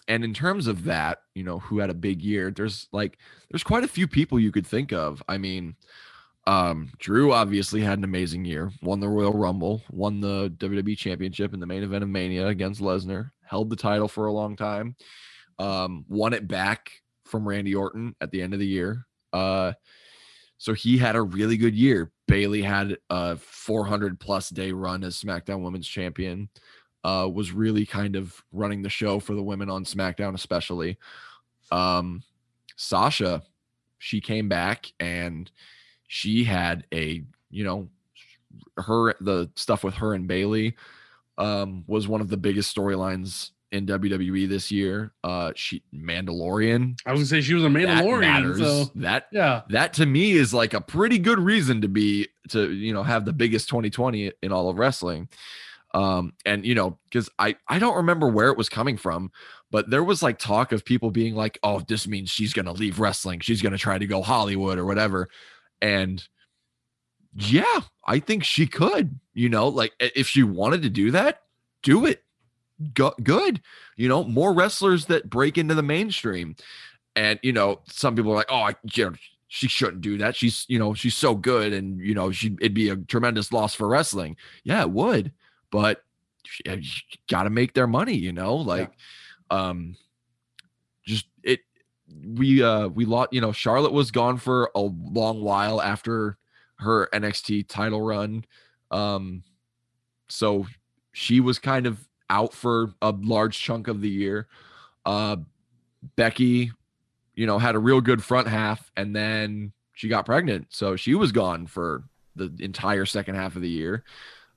and 0.09 0.25
in 0.25 0.33
terms 0.33 0.67
of 0.67 0.85
that, 0.85 1.19
you 1.35 1.43
know, 1.45 1.59
who 1.59 1.81
had 1.81 1.91
a 1.91 1.95
big 1.95 2.23
year, 2.23 2.51
there's 2.51 2.89
like 2.93 3.19
there's 3.51 3.63
quite 3.63 3.85
a 3.85 3.89
few 3.89 4.09
people 4.09 4.41
you 4.41 4.51
could 4.51 4.67
think 4.67 4.91
of. 4.91 5.23
I 5.29 5.37
mean, 5.37 5.77
um, 6.49 6.91
Drew 6.99 7.35
obviously 7.35 7.83
had 7.83 7.99
an 7.99 8.05
amazing 8.05 8.47
year, 8.47 8.73
won 8.81 9.01
the 9.01 9.09
Royal 9.09 9.35
Rumble, 9.35 9.83
won 9.91 10.19
the 10.19 10.49
WWE 10.57 10.97
Championship 10.97 11.53
in 11.53 11.61
the 11.61 11.67
main 11.67 11.83
event 11.83 12.03
of 12.03 12.09
Mania 12.09 12.47
against 12.47 12.81
Lesnar, 12.81 13.33
held 13.45 13.69
the 13.69 13.77
title 13.77 14.09
for 14.09 14.25
a 14.25 14.33
long 14.33 14.57
time, 14.57 14.97
um, 15.59 16.07
won 16.09 16.33
it 16.33 16.49
back 16.49 16.91
from 17.27 17.47
Randy 17.47 17.75
Orton 17.75 18.17
at 18.23 18.31
the 18.31 18.41
end 18.41 18.55
of 18.55 18.61
the 18.61 18.67
year. 18.67 19.07
Uh, 19.31 19.75
so 20.57 20.73
he 20.73 20.97
had 20.97 21.17
a 21.17 21.23
really 21.23 21.59
good 21.59 21.75
year. 21.75 22.11
Bayley 22.27 22.63
had 22.63 22.97
a 23.11 23.37
400 23.37 24.19
plus 24.19 24.49
day 24.49 24.73
run 24.73 25.05
as 25.05 25.21
SmackDown 25.21 25.63
Women's 25.63 25.87
Champion. 25.87 26.49
Uh, 27.05 27.29
was 27.31 27.53
really 27.53 27.85
kind 27.85 28.17
of 28.17 28.43
running 28.53 28.81
the 28.81 28.89
show 28.89 29.21
for 29.21 29.35
the 29.35 29.43
women 29.43 29.69
on 29.69 29.85
SmackDown, 29.85 30.35
especially. 30.35 30.97
Um, 31.71 32.23
Sasha, 32.77 33.43
she 33.99 34.23
came 34.23 34.49
back 34.49 34.87
and 34.99 35.51
she 36.09 36.43
had 36.45 36.85
a, 36.93 37.23
you 37.51 37.65
know, 37.65 37.89
her 38.77 39.15
the 39.21 39.49
stuff 39.55 39.85
with 39.85 39.95
her 39.95 40.15
and 40.15 40.27
Bayley 40.27 40.75
um, 41.37 41.85
was 41.87 42.09
one 42.09 42.21
of 42.21 42.29
the 42.29 42.37
biggest 42.37 42.75
storylines 42.75 43.51
in 43.71 43.87
WWE 43.87 44.49
this 44.49 44.71
year. 44.71 45.13
Uh, 45.23 45.53
she 45.55 45.83
Mandalorian, 45.95 46.99
I 47.07 47.13
was 47.13 47.21
gonna 47.21 47.27
say 47.27 47.41
she 47.43 47.55
was 47.55 47.65
a 47.65 47.69
Mandalorian. 47.69 48.21
matters. 48.21 48.59
So 48.59 48.91
That 48.97 49.29
yeah, 49.31 49.63
that 49.69 49.93
to 49.95 50.07
me 50.07 50.33
is 50.33 50.53
like 50.53 50.75
a 50.75 50.81
pretty 50.81 51.19
good 51.19 51.39
reason 51.39 51.83
to 51.83 51.89
be 51.89 52.29
to 52.49 52.73
you 52.73 52.93
know 52.93 53.03
have 53.03 53.25
the 53.25 53.33
biggest 53.33 53.69
2020 53.69 54.33
in 54.43 54.53
all 54.53 54.71
of 54.71 54.79
wrestling 54.79 55.29
um 55.95 56.35
and 56.45 56.67
you 56.67 56.75
know 56.75 56.99
because 57.05 57.31
i 57.39 57.57
i 57.69 57.79
don't 57.79 57.97
remember 57.97 58.29
where 58.29 58.49
it 58.49 58.59
was 58.59 58.69
coming 58.69 58.97
from 58.97 59.31
but 59.71 59.89
there 59.89 60.05
was 60.05 60.23
like 60.23 60.39
talk 60.39 60.71
of 60.71 60.85
people 60.85 61.11
being 61.11 61.35
like 61.35 61.59
oh 61.63 61.81
this 61.89 62.07
means 62.07 62.29
she's 62.29 62.53
gonna 62.53 62.73
leave 62.73 63.01
wrestling 63.01 63.41
she's 63.41 63.63
gonna 63.63 63.79
try 63.79 63.97
to 63.97 64.07
go 64.07 64.21
hollywood 64.21 64.79
or 64.79 64.85
whatever 64.85 65.31
and 65.81 66.27
yeah 67.35 67.81
i 68.07 68.19
think 68.19 68.43
she 68.43 68.67
could 68.67 69.19
you 69.33 69.49
know 69.49 69.69
like 69.69 69.93
if 70.01 70.27
she 70.27 70.43
wanted 70.43 70.83
to 70.83 70.91
do 70.91 71.11
that 71.11 71.43
do 71.83 72.07
it. 72.07 72.23
Go- 72.95 73.15
good 73.23 73.61
you 73.97 74.09
know 74.09 74.23
more 74.23 74.53
wrestlers 74.53 75.07
that 75.07 75.29
break 75.29 75.59
into 75.59 75.75
the 75.75 75.83
mainstream. 75.83 76.55
And 77.17 77.41
you 77.43 77.53
know 77.53 77.81
some 77.89 78.15
people 78.15 78.33
are 78.33 78.37
like 78.37 78.51
oh 78.51 78.61
I, 78.61 78.77
you 78.95 79.07
know, 79.07 79.17
she 79.49 79.67
shouldn't 79.67 80.03
do 80.03 80.19
that. 80.19 80.37
She's 80.37 80.65
you 80.69 80.79
know 80.79 80.95
she's 80.95 81.17
so 81.17 81.35
good 81.35 81.73
and 81.73 81.99
you 81.99 82.15
know 82.15 82.31
she 82.31 82.57
it'd 82.61 82.75
be 82.75 82.91
a 82.91 82.97
tremendous 82.97 83.53
loss 83.53 83.75
for 83.75 83.89
wrestling. 83.89 84.37
Yeah 84.63 84.83
it 84.83 84.91
would 84.91 85.33
but 85.71 86.05
she, 86.45 86.63
got 87.29 87.43
to 87.43 87.51
make 87.51 87.75
their 87.75 87.87
money 87.87 88.15
you 88.15 88.33
know 88.33 88.57
like 88.57 88.91
um 89.51 89.95
just 89.95 89.99
it 89.99 90.08
we 92.25 92.63
uh 92.63 92.89
we 92.89 93.05
lost 93.05 93.33
you 93.33 93.41
know 93.41 93.53
charlotte 93.53 93.93
was 93.93 94.11
gone 94.11 94.39
for 94.39 94.71
a 94.75 94.81
long 94.81 95.43
while 95.43 95.81
after 95.81 96.39
her 96.79 97.09
nxt 97.13 97.69
title 97.69 98.01
run 98.01 98.45
um 98.91 99.43
so 100.29 100.67
she 101.13 101.41
was 101.41 101.59
kind 101.59 101.87
of 101.87 102.09
out 102.31 102.53
for 102.53 102.95
a 103.03 103.11
large 103.11 103.59
chunk 103.59 103.89
of 103.89 104.01
the 104.01 104.09
year. 104.09 104.47
Uh 105.05 105.37
becky 106.15 106.71
you 107.35 107.47
know 107.47 107.59
had 107.59 107.75
a 107.75 107.79
real 107.79 108.01
good 108.01 108.23
front 108.23 108.47
half 108.47 108.91
and 108.97 109.17
then 109.17 109.73
she 109.95 110.09
got 110.09 110.25
pregnant 110.25 110.67
so 110.71 110.95
she 110.95 111.15
was 111.15 111.33
gone 111.33 111.67
for 111.67 112.05
the 112.37 112.55
entire 112.61 113.05
second 113.05 113.35
half 113.35 113.57
of 113.57 113.63
the 113.63 113.69
year. 113.69 114.05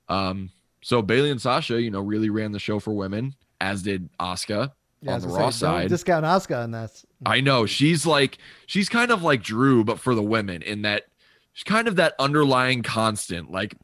Um 0.08 0.50
so 0.82 1.02
bayley 1.02 1.30
and 1.30 1.40
sasha 1.40 1.80
you 1.80 1.90
know 1.90 2.00
really 2.00 2.30
ran 2.30 2.52
the 2.52 2.58
show 2.58 2.78
for 2.78 2.92
women 2.92 3.34
as 3.60 3.82
did 3.82 4.08
Asuka 4.18 4.72
Yeah, 5.02 5.14
on 5.14 5.20
the 5.20 5.28
raw 5.28 5.50
say, 5.50 5.66
side 5.66 5.88
discount 5.88 6.24
Asuka 6.24 6.62
on 6.62 6.70
that. 6.70 7.02
I 7.26 7.40
know 7.40 7.66
she's 7.66 8.06
like 8.06 8.38
she's 8.66 8.88
kind 8.88 9.10
of 9.10 9.22
like 9.22 9.42
Drew, 9.42 9.84
but 9.84 9.98
for 9.98 10.14
the 10.14 10.22
women 10.22 10.62
in 10.62 10.82
that 10.82 11.04
she's 11.52 11.64
kind 11.64 11.88
of 11.88 11.96
that 11.96 12.14
underlying 12.18 12.82
constant. 12.82 13.50
Like 13.50 13.76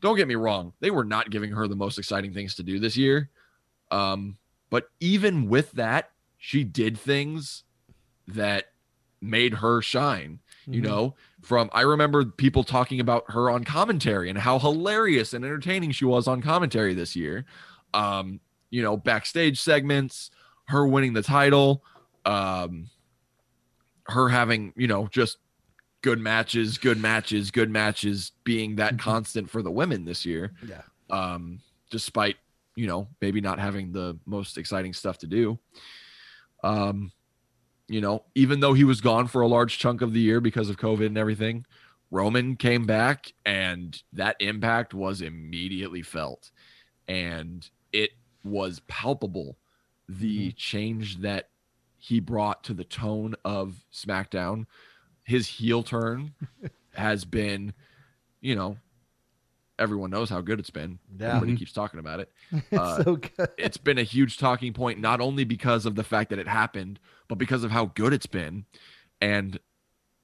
don't 0.00 0.16
get 0.16 0.28
me 0.28 0.34
wrong, 0.34 0.72
they 0.80 0.90
were 0.90 1.04
not 1.04 1.30
giving 1.30 1.52
her 1.52 1.66
the 1.66 1.76
most 1.76 1.98
exciting 1.98 2.32
things 2.32 2.54
to 2.56 2.62
do 2.62 2.78
this 2.78 2.96
year. 2.96 3.30
Um, 3.90 4.36
but 4.70 4.88
even 5.00 5.48
with 5.48 5.72
that, 5.72 6.10
she 6.38 6.62
did 6.64 6.96
things 6.98 7.64
that 8.28 8.66
made 9.20 9.54
her 9.54 9.82
shine. 9.82 10.40
You 10.66 10.80
Mhm. 10.80 10.84
know, 10.84 11.16
from 11.42 11.68
I 11.72 11.82
remember 11.82 12.24
people 12.24 12.64
talking 12.64 13.00
about 13.00 13.24
her 13.32 13.50
on 13.50 13.64
commentary 13.64 14.28
and 14.28 14.38
how 14.38 14.58
hilarious 14.58 15.32
and 15.34 15.44
entertaining 15.44 15.90
she 15.90 16.04
was 16.04 16.28
on 16.28 16.40
commentary 16.42 16.94
this 16.94 17.16
year. 17.16 17.44
Um, 17.92 18.40
you 18.70 18.82
know, 18.82 18.96
backstage 18.96 19.60
segments, 19.60 20.30
her 20.70 20.86
winning 20.86 21.12
the 21.12 21.22
title, 21.22 21.84
um, 22.24 22.88
her 24.06 24.28
having, 24.28 24.72
you 24.76 24.86
know, 24.86 25.06
just 25.08 25.38
good 26.02 26.18
matches, 26.18 26.78
good 26.78 26.98
matches, 26.98 27.50
good 27.50 27.70
matches 27.70 28.32
being 28.44 28.76
that 28.76 28.94
Mhm. 28.94 28.98
constant 29.00 29.50
for 29.50 29.62
the 29.62 29.70
women 29.70 30.04
this 30.04 30.24
year 30.24 30.52
Yeah. 30.66 30.82
um, 31.10 31.60
despite 31.90 32.36
you 32.76 32.86
know 32.86 33.08
maybe 33.20 33.40
not 33.40 33.58
having 33.58 33.92
the 33.92 34.16
most 34.26 34.56
exciting 34.56 34.94
stuff 34.94 35.18
to 35.18 35.26
do. 35.26 35.58
Um, 36.62 37.12
you 37.88 38.00
know, 38.00 38.24
even 38.34 38.60
though 38.60 38.72
he 38.74 38.84
was 38.84 39.00
gone 39.00 39.26
for 39.26 39.42
a 39.42 39.48
large 39.48 39.78
chunk 39.78 40.00
of 40.02 40.12
the 40.12 40.20
year 40.20 40.40
because 40.40 40.70
of 40.70 40.76
COVID 40.76 41.06
and 41.06 41.18
everything, 41.18 41.66
Roman 42.12 42.56
came 42.56 42.86
back 42.86 43.32
and 43.44 44.00
that 44.12 44.36
impact 44.40 44.94
was 44.94 45.20
immediately 45.20 46.02
felt, 46.02 46.50
and 47.08 47.68
it 47.92 48.10
was 48.44 48.80
palpable. 48.86 49.58
The 50.18 50.52
change 50.52 51.18
that 51.18 51.48
he 51.96 52.18
brought 52.20 52.64
to 52.64 52.74
the 52.74 52.84
tone 52.84 53.34
of 53.44 53.84
SmackDown, 53.92 54.66
his 55.24 55.46
heel 55.46 55.82
turn 55.82 56.32
has 56.94 57.24
been, 57.24 57.72
you 58.40 58.54
know, 58.56 58.78
everyone 59.78 60.10
knows 60.10 60.28
how 60.28 60.40
good 60.40 60.58
it's 60.58 60.70
been. 60.70 60.98
Yeah. 61.18 61.28
Everybody 61.28 61.52
Mhm. 61.52 61.58
keeps 61.58 61.72
talking 61.72 62.00
about 62.00 62.20
it. 62.20 62.30
It's 62.52 62.80
Uh, 62.80 63.02
so 63.04 63.16
good. 63.16 63.48
It's 63.56 63.76
been 63.76 63.98
a 63.98 64.02
huge 64.02 64.36
talking 64.38 64.72
point, 64.72 64.98
not 65.00 65.20
only 65.20 65.44
because 65.44 65.86
of 65.86 65.94
the 65.94 66.04
fact 66.04 66.30
that 66.30 66.38
it 66.38 66.48
happened, 66.48 66.98
but 67.28 67.36
because 67.38 67.62
of 67.64 67.70
how 67.70 67.86
good 67.86 68.12
it's 68.12 68.26
been. 68.26 68.64
And 69.20 69.58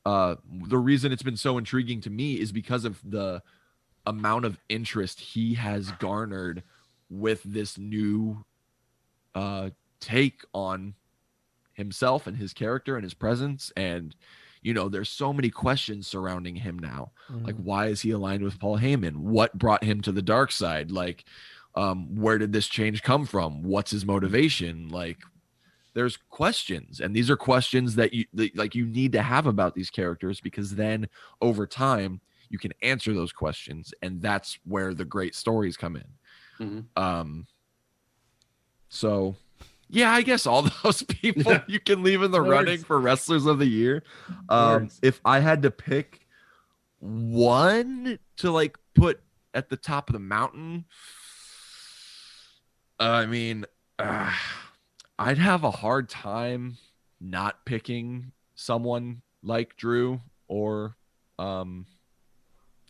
uh, 0.04 0.36
the 0.68 0.78
reason 0.78 1.12
it's 1.12 1.22
been 1.22 1.36
so 1.36 1.58
intriguing 1.58 2.00
to 2.02 2.10
me 2.10 2.34
is 2.40 2.52
because 2.52 2.84
of 2.84 3.00
the 3.08 3.42
amount 4.06 4.44
of 4.44 4.58
interest 4.68 5.20
he 5.20 5.54
has 5.54 5.90
garnered 5.92 6.62
with 7.10 7.42
this 7.44 7.76
new 7.78 8.44
uh, 9.36 9.70
take 10.00 10.42
on 10.54 10.96
himself 11.74 12.26
and 12.26 12.36
his 12.36 12.52
character 12.52 12.96
and 12.96 13.04
his 13.04 13.14
presence. 13.14 13.72
And, 13.76 14.14
you 14.62 14.72
know, 14.74 14.88
there's 14.88 15.10
so 15.10 15.32
many 15.32 15.50
questions 15.50 16.06
surrounding 16.06 16.56
him 16.56 16.78
now. 16.78 17.12
Like 17.46 17.56
Mhm. 17.56 17.64
why 17.64 17.86
is 17.88 18.00
he 18.02 18.10
aligned 18.12 18.42
with 18.42 18.58
paul 18.58 18.78
heyman? 18.78 19.16
What 19.18 19.58
brought 19.58 19.84
him 19.84 20.00
to 20.02 20.12
the 20.12 20.22
dark 20.22 20.52
side? 20.52 20.90
Like 20.90 21.26
um 21.76 22.14
where 22.16 22.38
did 22.38 22.52
this 22.52 22.68
change 22.68 23.02
come 23.02 23.26
from? 23.26 23.62
What's 23.62 23.90
his 23.90 24.06
motivation? 24.06 24.88
Like 24.88 25.18
there's 25.94 26.16
questions. 26.16 27.00
And 27.00 27.16
these 27.16 27.30
are 27.30 27.36
questions 27.36 27.94
that 27.96 28.12
you 28.14 28.26
that, 28.34 28.56
like 28.56 28.74
you 28.74 28.86
need 28.86 29.12
to 29.12 29.22
have 29.22 29.46
about 29.46 29.74
these 29.74 29.90
characters 29.90 30.40
because 30.40 30.74
then 30.76 31.08
over 31.40 31.66
time 31.66 32.20
you 32.50 32.58
can 32.58 32.72
answer 32.82 33.14
those 33.14 33.32
questions. 33.32 33.94
And 34.02 34.22
that's 34.22 34.58
where 34.64 34.94
the 34.94 35.04
great 35.04 35.34
stories 35.34 35.76
come 35.76 35.96
in. 35.96 36.14
Mhm. 36.58 36.88
um 36.96 37.46
so 38.88 39.34
yeah 39.88 40.10
i 40.12 40.22
guess 40.22 40.46
all 40.46 40.62
those 40.82 41.02
people 41.02 41.58
you 41.66 41.80
can 41.80 42.02
leave 42.02 42.22
in 42.22 42.30
the 42.30 42.40
running 42.40 42.78
for 42.78 43.00
wrestlers 43.00 43.46
of 43.46 43.58
the 43.58 43.66
year. 43.66 44.02
Um 44.48 44.90
if 45.02 45.20
i 45.24 45.40
had 45.40 45.62
to 45.62 45.70
pick 45.70 46.26
one 47.00 48.18
to 48.38 48.50
like 48.50 48.78
put 48.94 49.20
at 49.54 49.68
the 49.68 49.76
top 49.76 50.08
of 50.08 50.12
the 50.12 50.18
mountain 50.18 50.84
i 52.98 53.26
mean 53.26 53.64
uh, 53.98 54.32
i'd 55.18 55.38
have 55.38 55.64
a 55.64 55.70
hard 55.70 56.08
time 56.08 56.76
not 57.20 57.64
picking 57.64 58.32
someone 58.54 59.22
like 59.42 59.76
drew 59.76 60.20
or 60.48 60.96
um 61.38 61.86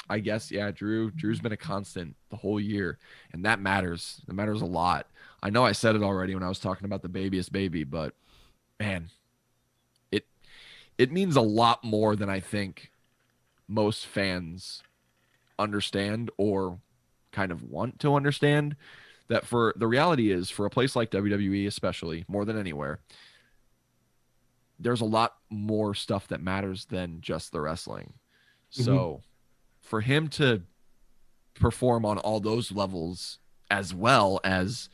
i 0.09 0.18
guess 0.18 0.51
yeah 0.51 0.70
drew 0.70 1.10
drew's 1.10 1.40
been 1.40 1.52
a 1.52 1.56
constant 1.56 2.14
the 2.31 2.36
whole 2.36 2.60
year 2.60 2.98
and 3.32 3.44
that 3.44 3.60
matters. 3.60 4.20
That 4.27 4.35
matters 4.35 4.62
a 4.62 4.66
lot 4.66 5.09
i 5.42 5.50
know 5.50 5.64
i 5.64 5.72
said 5.72 5.96
it 5.96 6.02
already 6.02 6.34
when 6.34 6.42
i 6.42 6.48
was 6.48 6.58
talking 6.58 6.84
about 6.84 7.02
the 7.02 7.08
babyest 7.08 7.52
baby 7.52 7.84
but 7.84 8.14
man 8.78 9.10
it 10.10 10.26
it 10.98 11.12
means 11.12 11.36
a 11.36 11.40
lot 11.40 11.82
more 11.84 12.16
than 12.16 12.28
i 12.28 12.40
think 12.40 12.90
most 13.68 14.06
fans 14.06 14.82
understand 15.58 16.30
or 16.36 16.78
kind 17.32 17.50
of 17.50 17.62
want 17.62 17.98
to 17.98 18.14
understand 18.14 18.76
that 19.28 19.44
for 19.44 19.74
the 19.76 19.86
reality 19.86 20.30
is 20.30 20.50
for 20.50 20.66
a 20.66 20.70
place 20.70 20.94
like 20.94 21.10
WWE 21.10 21.66
especially 21.66 22.24
more 22.28 22.44
than 22.44 22.56
anywhere 22.58 23.00
there's 24.78 25.00
a 25.00 25.06
lot 25.06 25.36
more 25.50 25.94
stuff 25.94 26.28
that 26.28 26.42
matters 26.42 26.86
than 26.86 27.20
just 27.20 27.52
the 27.52 27.60
wrestling. 27.60 28.12
Mm-hmm. 28.72 28.82
So 28.82 29.22
for 29.80 30.00
him 30.00 30.28
to 30.28 30.62
perform 31.54 32.04
on 32.04 32.18
all 32.18 32.40
those 32.40 32.72
levels 32.72 33.38
as 33.70 33.94
well 33.94 34.40
as 34.44 34.88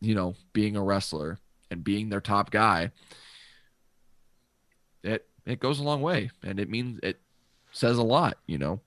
you 0.00 0.14
know 0.14 0.34
being 0.52 0.76
a 0.76 0.82
wrestler 0.82 1.38
and 1.70 1.82
being 1.84 2.08
their 2.08 2.20
top 2.20 2.50
guy 2.50 2.90
it 5.02 5.26
it 5.46 5.60
goes 5.60 5.78
a 5.78 5.82
long 5.82 6.02
way 6.02 6.30
and 6.42 6.58
it 6.60 6.68
means 6.68 7.00
it 7.02 7.20
says 7.72 7.98
a 7.98 8.02
lot, 8.02 8.38
you 8.46 8.58
know. 8.58 8.80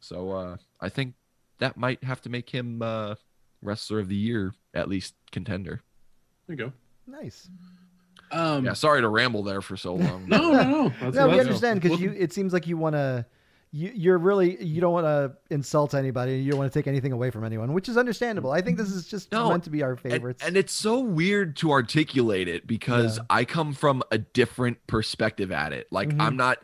So 0.00 0.30
uh 0.32 0.56
I 0.80 0.88
think 0.88 1.14
that 1.58 1.76
might 1.76 2.02
have 2.04 2.20
to 2.22 2.28
make 2.28 2.50
him 2.50 2.82
uh 2.82 3.14
wrestler 3.62 4.00
of 4.00 4.08
the 4.08 4.16
year 4.16 4.52
at 4.74 4.88
least 4.88 5.14
contender. 5.32 5.80
There 6.46 6.56
you 6.56 6.64
go. 6.66 6.72
Nice. 7.06 7.48
Um, 8.30 8.64
Yeah, 8.64 8.72
sorry 8.72 9.00
to 9.00 9.08
ramble 9.08 9.42
there 9.42 9.62
for 9.62 9.76
so 9.76 9.94
long. 9.94 10.28
No, 10.28 10.52
no, 10.52 10.62
no. 10.62 10.92
That's, 11.00 11.16
no, 11.16 11.28
we 11.28 11.40
understand 11.40 11.80
because 11.80 12.00
you. 12.00 12.12
It 12.12 12.32
seems 12.32 12.52
like 12.52 12.66
you 12.66 12.76
want 12.76 12.94
to. 12.94 13.24
You, 13.72 13.90
you're 13.94 14.16
really 14.18 14.62
you 14.64 14.80
don't 14.80 14.92
want 14.92 15.04
to 15.06 15.32
insult 15.54 15.92
anybody. 15.94 16.38
You 16.38 16.52
don't 16.52 16.58
want 16.60 16.72
to 16.72 16.78
take 16.78 16.86
anything 16.86 17.12
away 17.12 17.30
from 17.30 17.44
anyone, 17.44 17.72
which 17.74 17.88
is 17.88 17.96
understandable. 17.96 18.52
I 18.52 18.62
think 18.62 18.78
this 18.78 18.90
is 18.90 19.06
just 19.06 19.30
No, 19.32 19.50
meant 19.50 19.64
to 19.64 19.70
be 19.70 19.82
our 19.82 19.96
favorites. 19.96 20.42
and 20.44 20.56
it's 20.56 20.72
so 20.72 21.00
weird 21.00 21.56
to 21.58 21.72
articulate 21.72 22.48
it 22.48 22.66
because 22.66 23.18
Yeah. 23.18 23.24
I 23.28 23.44
come 23.44 23.72
from 23.74 24.02
a 24.10 24.18
different 24.18 24.78
perspective 24.86 25.50
at 25.52 25.72
it. 25.72 25.88
Like 25.90 26.08
Mhm. 26.10 26.20
I'm 26.22 26.36
not 26.36 26.58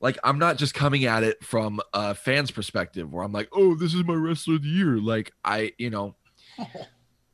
like 0.00 0.18
I'm 0.22 0.38
not 0.38 0.58
just 0.58 0.74
coming 0.74 1.06
at 1.06 1.22
it 1.24 1.42
from 1.42 1.80
a 1.94 2.14
fan's 2.14 2.50
perspective 2.50 3.10
where 3.12 3.24
I'm 3.24 3.32
like, 3.32 3.48
"Oh, 3.52 3.74
this 3.74 3.94
is 3.94 4.04
my 4.04 4.14
wrestler 4.14 4.56
of 4.56 4.62
the 4.62 4.68
year." 4.68 4.98
Like 4.98 5.32
I, 5.44 5.72
you 5.78 5.90
know, 5.90 6.14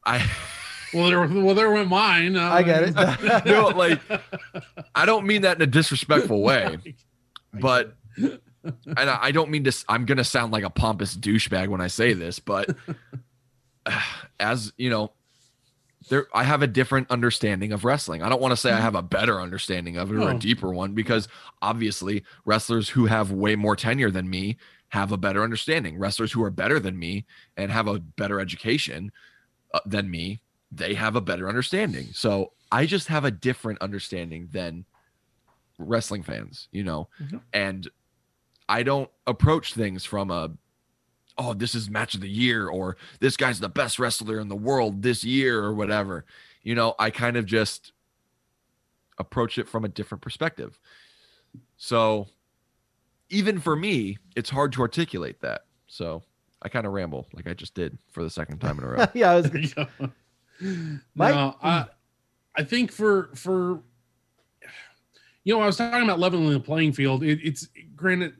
I 0.06 0.24
Well, 0.94 1.08
there, 1.08 1.20
well, 1.42 1.54
there 1.54 1.70
went 1.70 1.88
mine. 1.88 2.36
Uh, 2.36 2.48
I 2.50 2.62
get 2.64 2.82
it. 2.82 2.94
No, 3.46 3.68
like, 3.68 4.00
I 4.94 5.04
don't 5.06 5.24
mean 5.24 5.42
that 5.42 5.56
in 5.56 5.62
a 5.62 5.66
disrespectful 5.66 6.42
way, 6.42 6.78
but 7.54 7.94
and 8.64 9.10
I 9.10 9.18
I 9.24 9.30
don't 9.32 9.50
mean 9.50 9.64
to. 9.64 9.84
I'm 9.88 10.04
gonna 10.04 10.24
sound 10.24 10.52
like 10.52 10.64
a 10.64 10.70
pompous 10.70 11.16
douchebag 11.16 11.68
when 11.68 11.80
I 11.80 11.86
say 11.88 12.12
this, 12.12 12.38
but 12.38 12.74
as 14.40 14.72
you 14.76 14.90
know, 14.90 15.12
there 16.08 16.26
I 16.34 16.44
have 16.44 16.62
a 16.62 16.66
different 16.66 17.10
understanding 17.10 17.72
of 17.72 17.84
wrestling. 17.84 18.22
I 18.22 18.28
don't 18.28 18.40
want 18.40 18.52
to 18.52 18.56
say 18.56 18.72
I 18.72 18.80
have 18.80 18.94
a 18.94 19.02
better 19.02 19.40
understanding 19.40 19.96
of 19.96 20.10
it 20.10 20.16
or 20.16 20.30
a 20.30 20.38
deeper 20.38 20.72
one 20.72 20.92
because 20.94 21.28
obviously 21.62 22.24
wrestlers 22.44 22.88
who 22.90 23.06
have 23.06 23.30
way 23.30 23.56
more 23.56 23.76
tenure 23.76 24.10
than 24.10 24.28
me 24.28 24.56
have 24.88 25.12
a 25.12 25.16
better 25.16 25.42
understanding. 25.42 25.98
Wrestlers 25.98 26.32
who 26.32 26.42
are 26.42 26.50
better 26.50 26.80
than 26.80 26.98
me 26.98 27.24
and 27.56 27.70
have 27.70 27.86
a 27.86 28.00
better 28.00 28.40
education 28.40 29.12
uh, 29.72 29.78
than 29.86 30.10
me, 30.10 30.40
they 30.72 30.94
have 30.94 31.14
a 31.16 31.20
better 31.20 31.48
understanding. 31.48 32.08
So 32.12 32.52
I 32.72 32.86
just 32.86 33.06
have 33.08 33.24
a 33.24 33.30
different 33.30 33.80
understanding 33.80 34.48
than 34.52 34.84
wrestling 35.78 36.22
fans, 36.24 36.68
you 36.72 36.82
know, 36.84 37.08
Mhm. 37.22 37.40
and 37.52 37.88
I 38.70 38.84
don't 38.84 39.10
approach 39.26 39.74
things 39.74 40.04
from 40.04 40.30
a 40.30 40.52
oh, 41.36 41.54
this 41.54 41.74
is 41.74 41.90
match 41.90 42.14
of 42.14 42.20
the 42.20 42.28
year 42.28 42.68
or 42.68 42.96
this 43.18 43.36
guy's 43.36 43.58
the 43.58 43.68
best 43.68 43.98
wrestler 43.98 44.38
in 44.38 44.48
the 44.48 44.56
world 44.56 45.02
this 45.02 45.24
year 45.24 45.58
or 45.58 45.74
whatever. 45.74 46.24
You 46.62 46.74
know, 46.76 46.94
I 46.98 47.10
kind 47.10 47.36
of 47.36 47.46
just 47.46 47.92
approach 49.18 49.58
it 49.58 49.68
from 49.68 49.84
a 49.84 49.88
different 49.88 50.22
perspective. 50.22 50.78
So 51.78 52.28
even 53.28 53.58
for 53.58 53.74
me, 53.74 54.18
it's 54.36 54.50
hard 54.50 54.72
to 54.74 54.82
articulate 54.82 55.40
that. 55.40 55.64
So 55.88 56.22
I 56.62 56.68
kind 56.68 56.86
of 56.86 56.92
ramble 56.92 57.26
like 57.32 57.48
I 57.48 57.54
just 57.54 57.74
did 57.74 57.98
for 58.12 58.22
the 58.22 58.30
second 58.30 58.58
time 58.58 58.78
in 58.78 58.84
a 58.84 58.88
row. 58.88 59.06
yeah, 59.14 59.32
I 59.32 59.36
was, 59.36 59.50
There 59.50 59.60
you 59.60 59.74
go. 59.74 59.86
Mike? 61.14 61.34
No, 61.34 61.56
I, 61.60 61.80
hmm. 61.80 61.88
I 62.54 62.64
think 62.64 62.92
for 62.92 63.30
for 63.34 63.82
you 65.44 65.54
know, 65.54 65.62
I 65.62 65.66
was 65.66 65.76
talking 65.76 66.04
about 66.04 66.18
leveling 66.18 66.50
the 66.50 66.60
playing 66.60 66.92
field. 66.92 67.22
It, 67.24 67.40
it's 67.42 67.68
granted, 67.96 68.34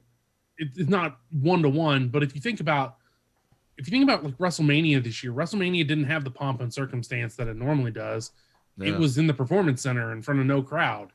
it, 0.60 0.68
it's 0.76 0.90
not 0.90 1.18
one 1.32 1.62
to 1.62 1.68
one, 1.68 2.08
but 2.08 2.22
if 2.22 2.34
you 2.34 2.40
think 2.40 2.60
about 2.60 2.96
if 3.78 3.86
you 3.86 3.90
think 3.90 4.04
about 4.04 4.22
like 4.22 4.36
WrestleMania 4.36 5.02
this 5.02 5.24
year, 5.24 5.32
WrestleMania 5.32 5.88
didn't 5.88 6.04
have 6.04 6.22
the 6.22 6.30
pomp 6.30 6.60
and 6.60 6.72
circumstance 6.72 7.34
that 7.36 7.48
it 7.48 7.56
normally 7.56 7.90
does. 7.90 8.30
Yeah. 8.76 8.92
It 8.92 8.98
was 8.98 9.16
in 9.16 9.26
the 9.26 9.34
performance 9.34 9.82
center 9.82 10.12
in 10.12 10.20
front 10.20 10.38
of 10.38 10.46
no 10.46 10.62
crowd. 10.62 11.12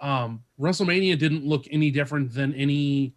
Um, 0.00 0.42
WrestleMania 0.58 1.18
didn't 1.18 1.44
look 1.44 1.66
any 1.70 1.90
different 1.90 2.32
than 2.32 2.54
any 2.54 3.14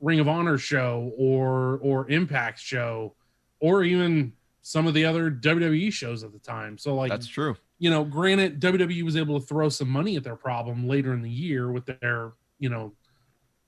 Ring 0.00 0.20
of 0.20 0.28
Honor 0.28 0.58
show 0.58 1.12
or 1.16 1.78
or 1.78 2.10
Impact 2.10 2.60
show 2.60 3.14
or 3.60 3.84
even 3.84 4.34
some 4.60 4.86
of 4.86 4.92
the 4.92 5.06
other 5.06 5.30
WWE 5.30 5.90
shows 5.92 6.24
at 6.24 6.32
the 6.32 6.38
time. 6.38 6.76
So 6.76 6.94
like 6.94 7.10
That's 7.10 7.26
true. 7.26 7.56
you 7.78 7.90
know, 7.90 8.04
granted, 8.04 8.60
WWE 8.60 9.02
was 9.02 9.16
able 9.16 9.40
to 9.40 9.46
throw 9.46 9.70
some 9.70 9.88
money 9.88 10.16
at 10.16 10.24
their 10.24 10.36
problem 10.36 10.86
later 10.86 11.14
in 11.14 11.22
the 11.22 11.30
year 11.30 11.72
with 11.72 11.86
their, 11.86 12.32
you 12.58 12.68
know, 12.68 12.92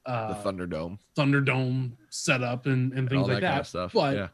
The 0.06 0.12
uh, 0.12 0.42
Thunderdome 0.44 0.98
Thunderdome 1.16 1.92
setup 2.10 2.66
and, 2.66 2.92
and 2.92 3.00
and 3.00 3.08
things 3.10 3.22
all 3.22 3.28
like 3.28 3.40
that. 3.40 3.48
kind 3.48 3.60
of 3.60 3.66
stuff. 3.66 3.92
But 3.92 4.16
yeah, 4.16 4.28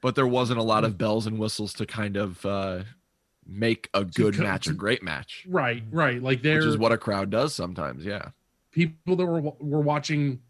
but 0.00 0.16
there 0.16 0.26
wasn't 0.26 0.58
a 0.58 0.62
lot 0.62 0.84
of 0.84 0.98
bells 0.98 1.26
and 1.26 1.38
whistles 1.38 1.72
to 1.74 1.86
kind 1.86 2.16
of 2.16 2.44
uh, 2.44 2.82
make 3.46 3.88
a 3.94 4.04
good 4.04 4.36
co- 4.36 4.42
match 4.42 4.66
a 4.66 4.72
great 4.72 5.02
match, 5.02 5.46
right, 5.48 5.82
right, 5.90 6.20
like 6.22 6.42
there, 6.42 6.56
which 6.56 6.64
there 6.64 6.70
is 6.70 6.78
what 6.78 6.92
a 6.92 6.98
crowd 6.98 7.30
does 7.30 7.54
sometimes. 7.54 8.04
Yeah, 8.04 8.30
people 8.72 9.14
that 9.16 9.26
were 9.26 9.40
were 9.40 9.80
watching 9.80 10.40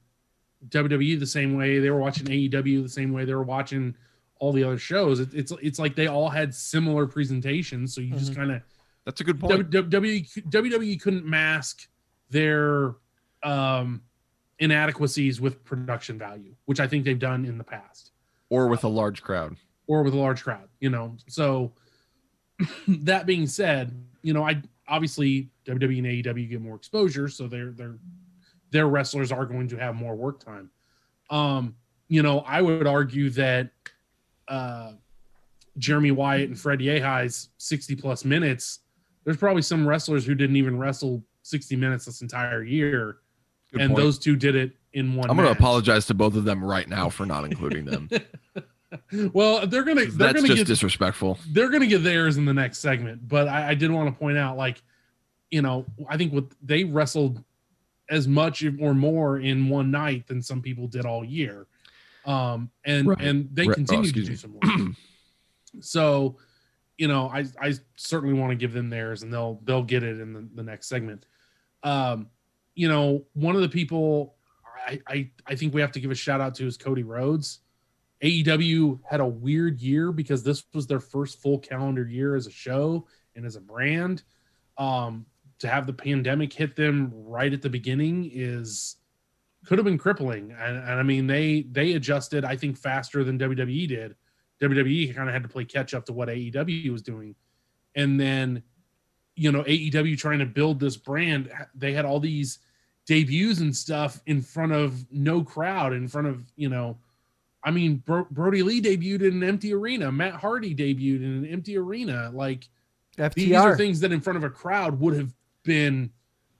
WWE 0.68 1.20
the 1.20 1.26
same 1.26 1.56
way, 1.56 1.78
they 1.78 1.90
were 1.90 2.00
watching 2.00 2.26
AEW 2.26 2.82
the 2.82 2.88
same 2.88 3.12
way, 3.12 3.24
they 3.24 3.34
were 3.34 3.42
watching 3.42 3.94
all 4.38 4.52
the 4.52 4.64
other 4.64 4.78
shows. 4.78 5.20
It, 5.20 5.34
it's 5.34 5.52
it's 5.62 5.78
like 5.78 5.94
they 5.94 6.06
all 6.06 6.30
had 6.30 6.54
similar 6.54 7.06
presentations, 7.06 7.94
so 7.94 8.00
you 8.00 8.14
just 8.14 8.34
kind 8.34 8.52
of 8.52 8.62
that's 9.04 9.20
a 9.20 9.24
good 9.24 9.38
point. 9.38 9.70
WWE 9.70 10.50
WWE 10.50 11.00
couldn't 11.00 11.26
mask 11.26 11.88
their 12.30 12.94
um, 13.42 14.02
inadequacies 14.58 15.40
with 15.40 15.64
production 15.64 16.18
value, 16.18 16.54
which 16.66 16.80
I 16.80 16.86
think 16.86 17.04
they've 17.04 17.18
done 17.18 17.44
in 17.44 17.58
the 17.58 17.64
past, 17.64 18.12
or 18.48 18.68
with 18.68 18.84
a 18.84 18.88
large 18.88 19.22
crowd. 19.22 19.56
or 19.86 20.02
with 20.02 20.14
a 20.14 20.18
large 20.18 20.42
crowd. 20.42 20.68
You 20.80 20.90
know, 20.90 21.16
so 21.28 21.72
that 22.88 23.26
being 23.26 23.46
said, 23.46 23.94
you 24.22 24.32
know, 24.32 24.44
I 24.44 24.62
obviously 24.88 25.50
WWE 25.66 25.98
and 25.98 26.06
AEW 26.06 26.50
get 26.50 26.60
more 26.60 26.76
exposure, 26.76 27.28
so 27.28 27.46
their 27.46 27.72
their 27.72 27.98
their 28.70 28.88
wrestlers 28.88 29.32
are 29.32 29.46
going 29.46 29.68
to 29.68 29.76
have 29.76 29.94
more 29.94 30.14
work 30.14 30.44
time. 30.44 30.70
Um, 31.30 31.76
you 32.08 32.22
know, 32.22 32.40
I 32.40 32.60
would 32.60 32.86
argue 32.86 33.30
that 33.30 33.70
uh, 34.48 34.92
Jeremy 35.78 36.10
Wyatt 36.10 36.48
and 36.48 36.58
Fred 36.58 36.80
Yehi's 36.80 37.48
60 37.58 37.96
plus 37.96 38.24
minutes, 38.24 38.80
there's 39.24 39.36
probably 39.36 39.62
some 39.62 39.86
wrestlers 39.86 40.26
who 40.26 40.34
didn't 40.34 40.56
even 40.56 40.78
wrestle 40.78 41.22
60 41.42 41.76
minutes 41.76 42.04
this 42.04 42.20
entire 42.22 42.62
year, 42.62 43.18
Good 43.72 43.80
and 43.80 43.90
point. 43.90 44.02
those 44.02 44.18
two 44.18 44.36
did 44.36 44.54
it 44.54 44.72
in 44.92 45.14
one. 45.16 45.30
I'm 45.30 45.36
going 45.36 45.48
to 45.48 45.52
apologize 45.58 46.06
to 46.06 46.14
both 46.14 46.36
of 46.36 46.44
them 46.44 46.62
right 46.62 46.88
now 46.88 47.08
for 47.08 47.24
not 47.26 47.44
including 47.44 47.84
them. 47.86 48.08
well, 49.32 49.66
they're 49.66 49.82
gonna 49.84 50.04
That's 50.06 50.34
gonna 50.34 50.46
just 50.46 50.58
get 50.58 50.66
disrespectful. 50.66 51.38
they're 51.50 51.70
gonna 51.70 51.86
get 51.86 52.02
theirs 52.04 52.36
in 52.36 52.44
the 52.44 52.52
next 52.52 52.78
segment. 52.80 53.26
But 53.26 53.48
I, 53.48 53.70
I 53.70 53.74
did 53.74 53.90
want 53.90 54.12
to 54.12 54.18
point 54.18 54.36
out, 54.36 54.56
like, 54.58 54.82
you 55.50 55.62
know, 55.62 55.86
I 56.08 56.16
think 56.18 56.32
what 56.34 56.44
they 56.62 56.84
wrestled 56.84 57.42
as 58.10 58.28
much 58.28 58.62
or 58.80 58.92
more 58.94 59.38
in 59.38 59.68
one 59.70 59.90
night 59.90 60.26
than 60.26 60.42
some 60.42 60.60
people 60.60 60.86
did 60.88 61.06
all 61.06 61.24
year. 61.24 61.66
Um, 62.26 62.70
and 62.84 63.08
Right. 63.08 63.20
and 63.20 63.48
they 63.52 63.62
Right. 63.66 63.72
Oh, 63.72 63.74
continue 63.76 64.12
to 64.12 64.22
do 64.22 64.30
me. 64.30 64.36
some 64.36 64.52
work. 64.54 64.96
so, 65.80 66.36
you 66.98 67.08
know, 67.08 67.28
I 67.28 67.46
I 67.60 67.72
certainly 67.96 68.38
want 68.38 68.50
to 68.50 68.56
give 68.56 68.72
them 68.74 68.90
theirs, 68.90 69.22
and 69.22 69.32
they'll 69.32 69.60
they'll 69.64 69.82
get 69.82 70.02
it 70.02 70.20
in 70.20 70.32
the, 70.34 70.46
the 70.54 70.62
next 70.62 70.88
segment. 70.88 71.24
Um, 71.82 72.28
you 72.74 72.88
know, 72.88 73.24
one 73.34 73.54
of 73.54 73.62
the 73.62 73.68
people 73.68 74.36
I, 74.86 75.00
I 75.06 75.30
I 75.46 75.54
think 75.54 75.74
we 75.74 75.80
have 75.80 75.92
to 75.92 76.00
give 76.00 76.10
a 76.10 76.14
shout 76.14 76.40
out 76.40 76.54
to 76.56 76.66
is 76.66 76.76
Cody 76.76 77.02
Rhodes. 77.02 77.60
AEW 78.22 79.00
had 79.08 79.20
a 79.20 79.26
weird 79.26 79.80
year 79.80 80.12
because 80.12 80.42
this 80.44 80.64
was 80.72 80.86
their 80.86 81.00
first 81.00 81.42
full 81.42 81.58
calendar 81.58 82.06
year 82.06 82.36
as 82.36 82.46
a 82.46 82.52
show 82.52 83.06
and 83.34 83.44
as 83.44 83.56
a 83.56 83.60
brand. 83.60 84.22
Um, 84.78 85.26
to 85.58 85.68
have 85.68 85.86
the 85.86 85.92
pandemic 85.92 86.52
hit 86.52 86.74
them 86.74 87.12
right 87.14 87.52
at 87.52 87.62
the 87.62 87.70
beginning 87.70 88.28
is 88.32 88.96
could 89.64 89.78
have 89.78 89.84
been 89.84 89.98
crippling. 89.98 90.52
And, 90.58 90.76
and 90.76 90.98
I 90.98 91.02
mean, 91.02 91.26
they 91.26 91.66
they 91.70 91.92
adjusted, 91.92 92.44
I 92.44 92.56
think, 92.56 92.76
faster 92.76 93.22
than 93.24 93.38
WWE 93.38 93.88
did. 93.88 94.16
WWE 94.60 95.14
kind 95.14 95.28
of 95.28 95.32
had 95.32 95.42
to 95.42 95.48
play 95.48 95.64
catch 95.64 95.94
up 95.94 96.04
to 96.06 96.12
what 96.12 96.28
AEW 96.28 96.90
was 96.90 97.02
doing, 97.02 97.34
and 97.94 98.18
then 98.18 98.62
you 99.34 99.52
know 99.52 99.62
AEW 99.62 100.18
trying 100.18 100.38
to 100.38 100.46
build 100.46 100.80
this 100.80 100.96
brand. 100.96 101.50
They 101.74 101.92
had 101.92 102.04
all 102.04 102.20
these 102.20 102.58
debuts 103.06 103.60
and 103.60 103.74
stuff 103.74 104.20
in 104.26 104.42
front 104.42 104.72
of 104.72 105.04
no 105.12 105.42
crowd, 105.42 105.92
in 105.92 106.08
front 106.08 106.28
of 106.28 106.44
you 106.56 106.68
know. 106.68 106.96
I 107.64 107.70
mean, 107.70 107.96
Bro- 107.96 108.26
Brodie 108.32 108.64
Lee 108.64 108.82
debuted 108.82 109.28
in 109.28 109.42
an 109.42 109.48
empty 109.48 109.72
arena. 109.72 110.10
Matt 110.10 110.34
Hardy 110.34 110.74
debuted 110.74 111.22
in 111.22 111.44
an 111.44 111.46
empty 111.46 111.78
arena. 111.78 112.30
Like 112.34 112.68
these 113.34 113.54
are 113.54 113.76
things 113.76 114.00
that 114.00 114.10
in 114.10 114.20
front 114.20 114.36
of 114.36 114.44
a 114.44 114.50
crowd 114.50 114.98
would 114.98 115.14
have 115.14 115.32
been 115.62 116.10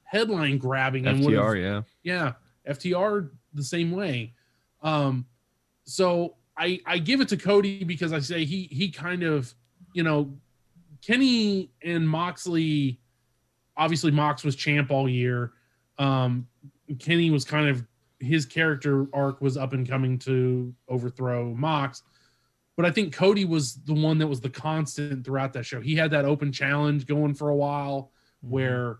headline 0.04 0.58
grabbing 0.58 1.06
and 1.06 1.24
would 1.24 1.34
have 1.34 1.44
FTR, 1.44 1.62
yeah. 1.62 1.82
yeah 2.02 2.32
ftr 2.68 3.30
the 3.54 3.62
same 3.62 3.90
way 3.90 4.32
um 4.82 5.24
so 5.84 6.34
i 6.56 6.78
i 6.86 6.98
give 6.98 7.20
it 7.20 7.28
to 7.28 7.36
cody 7.36 7.82
because 7.82 8.12
i 8.12 8.20
say 8.20 8.44
he 8.44 8.68
he 8.70 8.90
kind 8.90 9.22
of 9.22 9.52
you 9.94 10.02
know 10.02 10.30
kenny 11.04 11.70
and 11.82 12.08
moxley 12.08 12.98
obviously 13.76 14.10
mox 14.10 14.44
was 14.44 14.56
champ 14.56 14.90
all 14.90 15.08
year. 15.08 15.52
Um 15.98 16.46
kenny 16.98 17.30
was 17.30 17.44
kind 17.44 17.68
of 17.68 17.84
his 18.20 18.46
character 18.46 19.06
arc 19.12 19.40
was 19.40 19.56
up 19.56 19.72
and 19.72 19.88
coming 19.88 20.18
to 20.20 20.74
overthrow 20.88 21.54
mox. 21.54 22.02
But 22.76 22.86
i 22.86 22.90
think 22.90 23.12
cody 23.12 23.44
was 23.44 23.74
the 23.74 23.94
one 23.94 24.18
that 24.18 24.26
was 24.26 24.40
the 24.40 24.50
constant 24.50 25.24
throughout 25.24 25.52
that 25.54 25.66
show. 25.66 25.80
He 25.80 25.94
had 25.94 26.10
that 26.12 26.24
open 26.24 26.52
challenge 26.52 27.06
going 27.06 27.34
for 27.34 27.50
a 27.50 27.56
while 27.56 28.12
where 28.40 28.98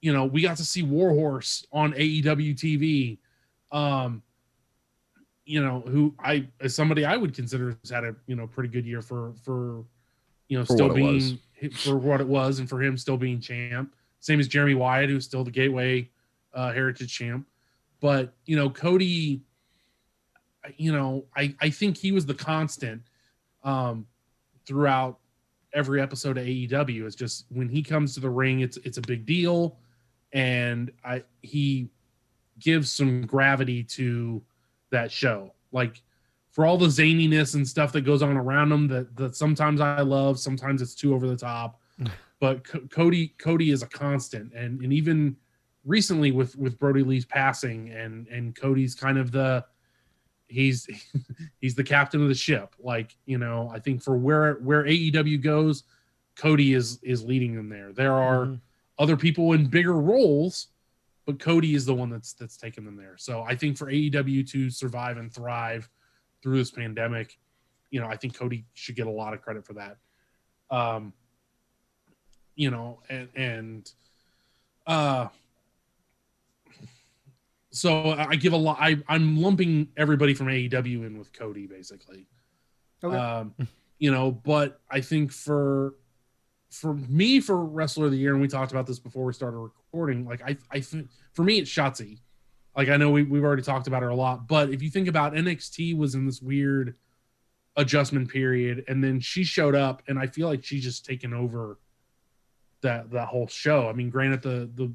you 0.00 0.12
know 0.12 0.24
we 0.24 0.42
got 0.42 0.56
to 0.58 0.64
see 0.64 0.82
Warhorse 0.82 1.64
on 1.72 1.92
AEW 1.92 2.54
TV. 2.54 3.18
Um, 3.70 4.22
you 5.44 5.62
know, 5.62 5.80
who 5.80 6.14
I 6.22 6.48
as 6.60 6.74
somebody 6.74 7.04
I 7.04 7.16
would 7.16 7.34
consider 7.34 7.76
has 7.82 7.90
had 7.90 8.04
a 8.04 8.14
you 8.26 8.36
know 8.36 8.46
pretty 8.46 8.68
good 8.68 8.86
year 8.86 9.02
for 9.02 9.32
for 9.44 9.84
you 10.48 10.58
know 10.58 10.64
For 10.64 10.74
still 10.74 10.88
what 10.88 10.98
it 10.98 11.02
was. 11.02 11.32
being 11.32 11.70
for 11.72 11.96
what 11.96 12.20
it 12.20 12.26
was 12.26 12.58
and 12.58 12.68
for 12.68 12.82
him 12.82 12.96
still 12.96 13.16
being 13.16 13.40
champ. 13.40 13.94
Same 14.20 14.40
as 14.40 14.48
Jeremy 14.48 14.74
Wyatt, 14.74 15.10
who's 15.10 15.24
still 15.24 15.44
the 15.44 15.50
Gateway 15.50 16.08
uh, 16.54 16.72
Heritage 16.72 17.12
champ. 17.12 17.46
But 18.00 18.34
you 18.46 18.56
know, 18.56 18.70
Cody, 18.70 19.42
you 20.76 20.92
know, 20.92 21.24
I 21.36 21.54
I 21.60 21.70
think 21.70 21.96
he 21.96 22.12
was 22.12 22.26
the 22.26 22.34
constant 22.34 23.02
um, 23.64 24.06
throughout 24.66 25.18
every 25.74 26.00
episode 26.00 26.38
of 26.38 26.44
AEW. 26.44 27.06
It's 27.06 27.16
just 27.16 27.46
when 27.50 27.68
he 27.68 27.82
comes 27.82 28.14
to 28.14 28.20
the 28.20 28.30
ring, 28.30 28.60
it's 28.60 28.76
it's 28.78 28.98
a 28.98 29.02
big 29.02 29.26
deal, 29.26 29.78
and 30.32 30.90
I 31.04 31.24
he 31.42 31.90
gives 32.58 32.90
some 32.90 33.22
gravity 33.22 33.84
to 33.84 34.42
that 34.90 35.10
show. 35.12 35.52
Like 35.72 36.02
for 36.58 36.66
all 36.66 36.76
the 36.76 36.88
zaniness 36.88 37.54
and 37.54 37.66
stuff 37.68 37.92
that 37.92 38.00
goes 38.00 38.20
on 38.20 38.36
around 38.36 38.72
him, 38.72 38.88
that 38.88 39.14
that 39.14 39.36
sometimes 39.36 39.80
I 39.80 40.00
love, 40.00 40.40
sometimes 40.40 40.82
it's 40.82 40.92
too 40.96 41.14
over 41.14 41.28
the 41.28 41.36
top. 41.36 41.80
but 42.40 42.64
Co- 42.64 42.80
Cody 42.90 43.28
Cody 43.38 43.70
is 43.70 43.84
a 43.84 43.86
constant, 43.86 44.52
and 44.54 44.80
and 44.82 44.92
even 44.92 45.36
recently 45.84 46.32
with 46.32 46.56
with 46.56 46.76
Brodie 46.76 47.04
Lee's 47.04 47.24
passing, 47.24 47.90
and 47.90 48.26
and 48.26 48.56
Cody's 48.56 48.96
kind 48.96 49.18
of 49.18 49.30
the 49.30 49.64
he's 50.48 50.88
he's 51.60 51.76
the 51.76 51.84
captain 51.84 52.20
of 52.20 52.26
the 52.28 52.34
ship. 52.34 52.74
Like 52.80 53.14
you 53.24 53.38
know, 53.38 53.70
I 53.72 53.78
think 53.78 54.02
for 54.02 54.16
where 54.18 54.54
where 54.54 54.82
AEW 54.82 55.40
goes, 55.40 55.84
Cody 56.36 56.74
is 56.74 56.98
is 57.04 57.22
leading 57.22 57.54
them 57.54 57.68
there. 57.68 57.92
There 57.92 58.14
are 58.14 58.46
Mhm. 58.46 58.60
other 58.98 59.16
people 59.16 59.52
in 59.52 59.66
bigger 59.66 59.94
roles, 59.94 60.68
but 61.24 61.38
Cody 61.38 61.74
is 61.76 61.86
the 61.86 61.94
one 61.94 62.10
that's 62.10 62.32
that's 62.32 62.56
taken 62.56 62.84
them 62.84 62.96
there. 62.96 63.14
So 63.16 63.42
I 63.42 63.54
think 63.54 63.76
for 63.76 63.86
AEW 63.92 64.44
to 64.50 64.70
survive 64.70 65.18
and 65.18 65.32
thrive 65.32 65.88
through 66.42 66.58
this 66.58 66.70
pandemic, 66.70 67.38
you 67.90 68.00
know, 68.00 68.06
I 68.06 68.16
think 68.16 68.36
Cody 68.36 68.64
should 68.74 68.96
get 68.96 69.06
a 69.06 69.10
lot 69.10 69.34
of 69.34 69.42
credit 69.42 69.64
for 69.64 69.74
that. 69.74 69.96
Um, 70.70 71.12
you 72.54 72.70
know, 72.70 73.00
and 73.08 73.28
and 73.34 73.92
uh 74.86 75.28
so 77.70 78.10
I 78.10 78.34
give 78.36 78.52
a 78.52 78.56
lot. 78.56 78.78
I 78.80 78.98
I'm 79.08 79.40
lumping 79.40 79.88
everybody 79.96 80.34
from 80.34 80.48
AEW 80.48 81.06
in 81.06 81.18
with 81.18 81.32
Cody 81.32 81.66
basically. 81.66 82.26
Okay. 83.02 83.16
Um, 83.16 83.54
you 83.98 84.10
know, 84.10 84.32
but 84.32 84.80
I 84.90 85.00
think 85.00 85.32
for 85.32 85.94
for 86.70 86.94
me 86.94 87.40
for 87.40 87.64
wrestler 87.64 88.06
of 88.06 88.12
the 88.12 88.18
year, 88.18 88.32
and 88.32 88.42
we 88.42 88.48
talked 88.48 88.72
about 88.72 88.86
this 88.86 88.98
before 88.98 89.24
we 89.24 89.32
started 89.32 89.58
recording. 89.58 90.24
Like 90.24 90.42
I 90.42 90.56
I 90.70 90.80
think 90.80 91.08
for 91.34 91.44
me 91.44 91.58
it's 91.58 91.70
Shotzi. 91.70 92.18
Like 92.78 92.90
I 92.90 92.96
know 92.96 93.10
we 93.10 93.24
we've 93.24 93.42
already 93.42 93.62
talked 93.62 93.88
about 93.88 94.02
her 94.02 94.08
a 94.08 94.14
lot, 94.14 94.46
but 94.46 94.70
if 94.70 94.80
you 94.82 94.88
think 94.88 95.08
about 95.08 95.34
NXT 95.34 95.98
was 95.98 96.14
in 96.14 96.24
this 96.24 96.40
weird 96.40 96.94
adjustment 97.74 98.30
period, 98.30 98.84
and 98.86 99.02
then 99.02 99.18
she 99.18 99.42
showed 99.42 99.74
up, 99.74 100.00
and 100.06 100.16
I 100.16 100.28
feel 100.28 100.46
like 100.46 100.64
she's 100.64 100.84
just 100.84 101.04
taken 101.04 101.34
over 101.34 101.80
that 102.82 103.10
that 103.10 103.26
whole 103.26 103.48
show. 103.48 103.88
I 103.88 103.92
mean, 103.94 104.10
granted 104.10 104.42
the 104.42 104.70
the 104.76 104.92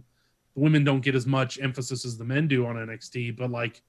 women 0.56 0.86
don't 0.86 1.02
get 1.02 1.14
as 1.14 1.26
much 1.26 1.60
emphasis 1.60 2.06
as 2.06 2.18
the 2.18 2.24
men 2.24 2.48
do 2.48 2.66
on 2.66 2.76
NXT, 2.78 3.36
but 3.36 3.52
like 3.52 3.82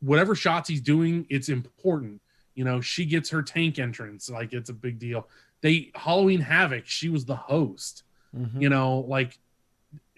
whatever 0.00 0.34
Shotzi's 0.34 0.80
doing, 0.80 1.26
it's 1.30 1.48
important. 1.48 2.20
You 2.56 2.64
know, 2.64 2.80
she 2.80 3.04
gets 3.04 3.30
her 3.30 3.40
tank 3.40 3.78
entrance, 3.78 4.28
like 4.28 4.52
it's 4.52 4.68
a 4.68 4.74
big 4.74 4.98
deal. 4.98 5.28
They 5.60 5.92
Halloween 5.94 6.40
Havoc, 6.40 6.86
she 6.86 7.08
was 7.08 7.24
the 7.24 7.36
host. 7.36 8.02
Mhm. 8.36 8.60
You 8.60 8.68
know, 8.68 9.04
like 9.06 9.38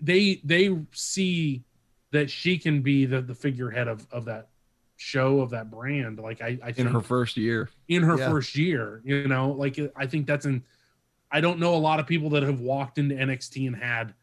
they 0.01 0.41
they 0.43 0.75
see 0.93 1.65
that 2.13 2.31
she 2.31 2.57
can 2.59 2.81
be 2.83 3.05
the 3.07 3.21
the 3.21 3.35
figurehead 3.35 3.89
of 3.89 4.07
of 4.13 4.25
that 4.27 4.49
show 4.97 5.41
of 5.41 5.51
that 5.51 5.71
brand. 5.71 6.19
Like 6.21 6.41
I, 6.41 6.59
I 6.65 6.73
in 6.77 6.87
her 6.87 7.01
first 7.01 7.37
year. 7.37 7.69
in 7.89 8.03
her 8.05 8.17
Yeah. 8.17 8.31
first 8.31 8.57
year. 8.57 9.01
You 9.05 9.27
know, 9.29 9.51
like 9.51 9.79
I 9.97 10.07
think 10.07 10.27
that's 10.27 10.47
in, 10.47 10.63
I 11.31 11.41
don't 11.41 11.59
know 11.59 11.75
a 11.75 11.77
lot 11.77 11.99
of 11.99 12.07
people 12.07 12.31
that 12.31 12.43
have 12.45 12.61
walked 12.61 12.99
into 12.99 13.15
NXT 13.17 13.67
and 13.67 13.75
had 13.77 14.15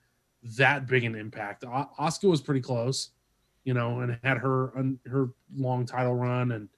that 0.57 0.87
big 0.87 1.03
an 1.03 1.15
impact. 1.15 1.63
Asuka 1.65 2.29
was 2.29 2.39
pretty 2.39 2.61
close, 2.61 3.09
you 3.65 3.73
know, 3.73 3.99
and 3.99 4.17
had 4.23 4.37
her 4.37 4.71
her 5.07 5.29
long 5.53 5.85
title 5.85 6.15
run, 6.15 6.51
and 6.53 6.69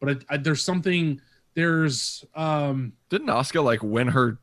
but 0.00 0.10
I, 0.28 0.34
I, 0.34 0.36
there's 0.36 0.62
something 0.62 1.20
there's 1.54 2.24
um 2.36 2.92
Didn't 3.08 3.26
Asuka 3.28 3.64
like 3.64 3.82
win 3.82 4.08
her 4.08 4.38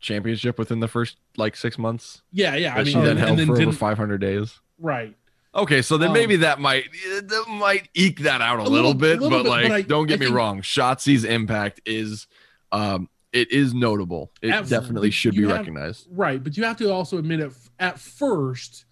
championship 0.00 0.58
within 0.58 0.80
the 0.80 0.88
first 0.88 1.16
like 1.36 1.56
six 1.56 1.76
months? 1.76 2.22
yeah 2.30 2.54
yeah 2.56 2.72
I 2.74 2.78
That 2.78 2.84
mean 2.86 2.94
she 2.94 3.00
then 3.00 3.10
and, 3.10 3.18
held 3.18 3.30
and 3.30 3.38
then 3.40 3.46
for 3.56 3.60
over 3.60 3.72
500 3.72 4.18
days. 4.20 4.58
right 4.78 5.14
Okay, 5.54 5.82
so 5.82 5.96
then 5.96 6.08
Um, 6.08 6.14
maybe 6.14 6.36
that 6.36 6.58
might 6.60 6.86
that 7.22 7.44
might 7.48 7.88
eke 7.94 8.20
that 8.20 8.40
out 8.40 8.58
a, 8.58 8.62
A 8.62 8.64
little, 8.64 8.72
little- 8.72 8.94
bit, 8.94 9.20
little 9.20 9.38
but 9.38 9.42
bit, 9.44 9.48
like 9.50 9.68
but 9.68 9.72
I- 9.72 9.82
don't 9.82 10.06
get 10.06 10.14
I 10.14 10.20
me 10.20 10.26
think- 10.26 10.36
wrong, 10.36 10.62
Shotzi's 10.62 11.24
impact 11.24 11.80
is 11.86 12.26
um 12.72 13.08
it 13.32 13.50
is 13.52 13.74
notable. 13.74 14.32
It 14.42 14.50
Absolutely. 14.50 14.84
definitely 14.86 15.10
should 15.10 15.34
You 15.34 15.42
be 15.42 15.48
have- 15.48 15.58
recognized. 15.58 16.06
Right, 16.10 16.42
but 16.42 16.56
you 16.56 16.64
have 16.64 16.76
to 16.78 16.90
also 16.92 17.18
admit 17.18 17.40
it. 17.40 17.52
At 17.80 17.98
first, 17.98 18.84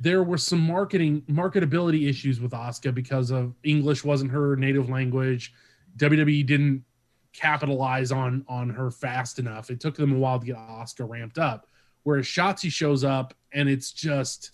there 0.00 0.22
were 0.22 0.38
some 0.38 0.60
marketing 0.60 1.22
marketability 1.28 2.08
issues 2.08 2.40
with 2.40 2.52
Asuka 2.52 2.94
because 2.94 3.30
of 3.30 3.54
English 3.64 4.04
wasn't 4.04 4.30
her 4.30 4.56
native 4.56 4.88
language. 4.88 5.52
WWE 5.96 6.42
didn't 6.46 6.84
capitalize 7.32 8.10
on 8.12 8.44
on 8.48 8.70
her 8.70 8.90
fast 8.90 9.38
enough. 9.38 9.70
It 9.70 9.80
took 9.80 9.96
them 9.96 10.12
a 10.12 10.18
while 10.18 10.38
to 10.38 10.46
get 10.46 10.56
Asuka 10.56 11.08
ramped 11.08 11.38
up. 11.38 11.66
Whereas 12.04 12.26
Shotzi 12.26 12.70
shows 12.70 13.04
up 13.04 13.34
and 13.52 13.68
it's 13.68 13.92
just 13.92 14.52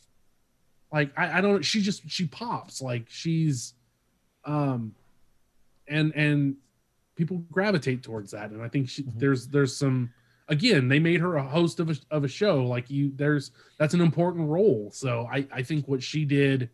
like 0.94 1.12
I, 1.18 1.38
I 1.38 1.40
don't. 1.40 1.62
She 1.64 1.82
just 1.82 2.08
she 2.08 2.26
pops 2.26 2.80
like 2.80 3.06
she's, 3.08 3.74
um, 4.44 4.94
and 5.88 6.12
and 6.14 6.54
people 7.16 7.38
gravitate 7.50 8.02
towards 8.02 8.30
that. 8.30 8.50
And 8.50 8.62
I 8.62 8.68
think 8.68 8.88
she, 8.88 9.02
Mhm. 9.02 9.18
there's 9.18 9.48
there's 9.48 9.76
some 9.76 10.10
again 10.48 10.88
they 10.88 10.98
made 11.00 11.20
her 11.20 11.36
a 11.36 11.42
host 11.42 11.80
of 11.80 11.90
a, 11.90 11.96
of 12.10 12.22
a 12.22 12.28
show 12.28 12.64
like 12.66 12.90
you 12.90 13.10
there's 13.16 13.50
that's 13.78 13.94
an 13.94 14.02
important 14.02 14.46
role 14.46 14.90
so 14.92 15.26
i 15.32 15.46
i 15.50 15.62
think 15.62 15.88
what 15.88 16.02
she 16.02 16.26
did 16.26 16.68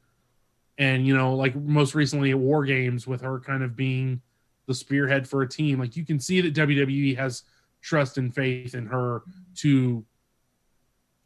and 0.79 1.07
you 1.07 1.17
know 1.17 1.37
like 1.37 1.55
most 1.55 1.95
recently 1.95 2.33
at 2.33 2.39
war 2.39 2.65
games 2.65 3.07
with 3.07 3.21
her 3.21 3.39
kind 3.39 3.63
of 3.63 3.77
being 3.77 4.21
the 4.67 4.75
spearhead 4.75 5.29
for 5.29 5.43
a 5.43 5.49
team 5.49 5.79
like 5.79 5.97
you 5.97 6.05
can 6.05 6.19
see 6.19 6.41
that 6.41 6.53
wwe 6.53 7.17
has 7.17 7.45
trust 7.81 8.19
and 8.19 8.35
faith 8.35 8.75
in 8.75 8.87
her 8.87 9.23
to 9.55 10.05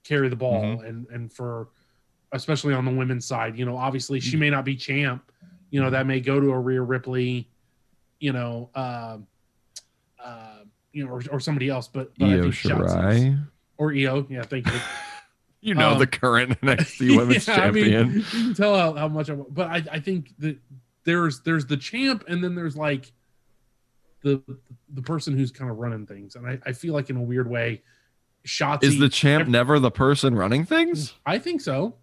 carry 0.04 0.28
the 0.28 0.36
ball 0.36 0.60
Mhm. 0.62 0.86
and 0.86 1.06
and 1.08 1.32
for 1.32 1.68
especially 2.34 2.74
on 2.74 2.84
the 2.84 2.90
women's 2.90 3.24
side 3.26 3.56
you 3.58 3.64
know 3.64 3.76
obviously 3.76 4.20
she 4.20 4.36
may 4.36 4.50
not 4.50 4.64
be 4.64 4.76
champ 4.76 5.30
you 5.70 5.80
know 5.80 5.88
that 5.90 6.06
may 6.06 6.20
go 6.20 6.38
to 6.40 6.50
a 6.50 6.58
Rhea 6.58 6.82
ripley 6.82 7.48
you 8.20 8.32
know 8.32 8.70
um 8.74 9.26
uh, 10.22 10.58
you 10.92 11.04
know, 11.04 11.10
or, 11.12 11.22
or 11.32 11.38
somebody 11.40 11.68
else, 11.68 11.86
but, 11.88 12.10
but 12.18 12.26
I 12.30 12.34
Io 12.36 12.42
think 12.44 12.54
Shirai. 12.54 13.46
or 13.76 13.92
Io. 13.92 14.26
Yeah, 14.30 14.42
thank 14.42 14.66
you. 14.66 14.72
You 15.60 15.74
know 15.74 15.92
Um, 15.92 15.98
the 15.98 16.06
current 16.06 16.60
NXT 16.62 17.16
Women's 17.16 17.48
Yeah, 17.48 17.54
I 17.54 17.70
mean, 17.70 17.84
Champion. 17.90 18.12
you 18.16 18.22
can 18.22 18.54
tell 18.54 18.76
how, 18.76 18.92
how 18.94 19.08
much 19.08 19.30
I 19.30 19.32
want, 19.32 19.54
but 19.54 19.68
I, 19.68 19.82
I 19.92 19.98
think 19.98 20.28
that 20.40 20.58
there's 21.04 21.40
there's 21.40 21.64
the 21.64 21.76
champ, 21.78 22.24
and 22.28 22.44
then 22.44 22.54
there's 22.54 22.76
like 22.76 23.10
the 24.22 24.42
the 24.92 25.00
person 25.02 25.36
who's 25.36 25.50
kind 25.50 25.70
of 25.70 25.78
running 25.78 26.06
things, 26.06 26.36
and 26.36 26.46
I, 26.46 26.58
I 26.66 26.72
feel 26.72 26.92
like 26.92 27.08
in 27.08 27.16
a 27.16 27.22
weird 27.22 27.48
way, 27.48 27.82
Shotzi 28.46 28.84
is 28.84 28.98
the 28.98 29.08
champ 29.08 29.42
ev- 29.42 29.48
never 29.48 29.78
the 29.78 29.90
person 29.90 30.34
running 30.34 30.66
things? 30.66 31.14
I 31.24 31.38
think 31.38 31.62
so. 31.62 31.94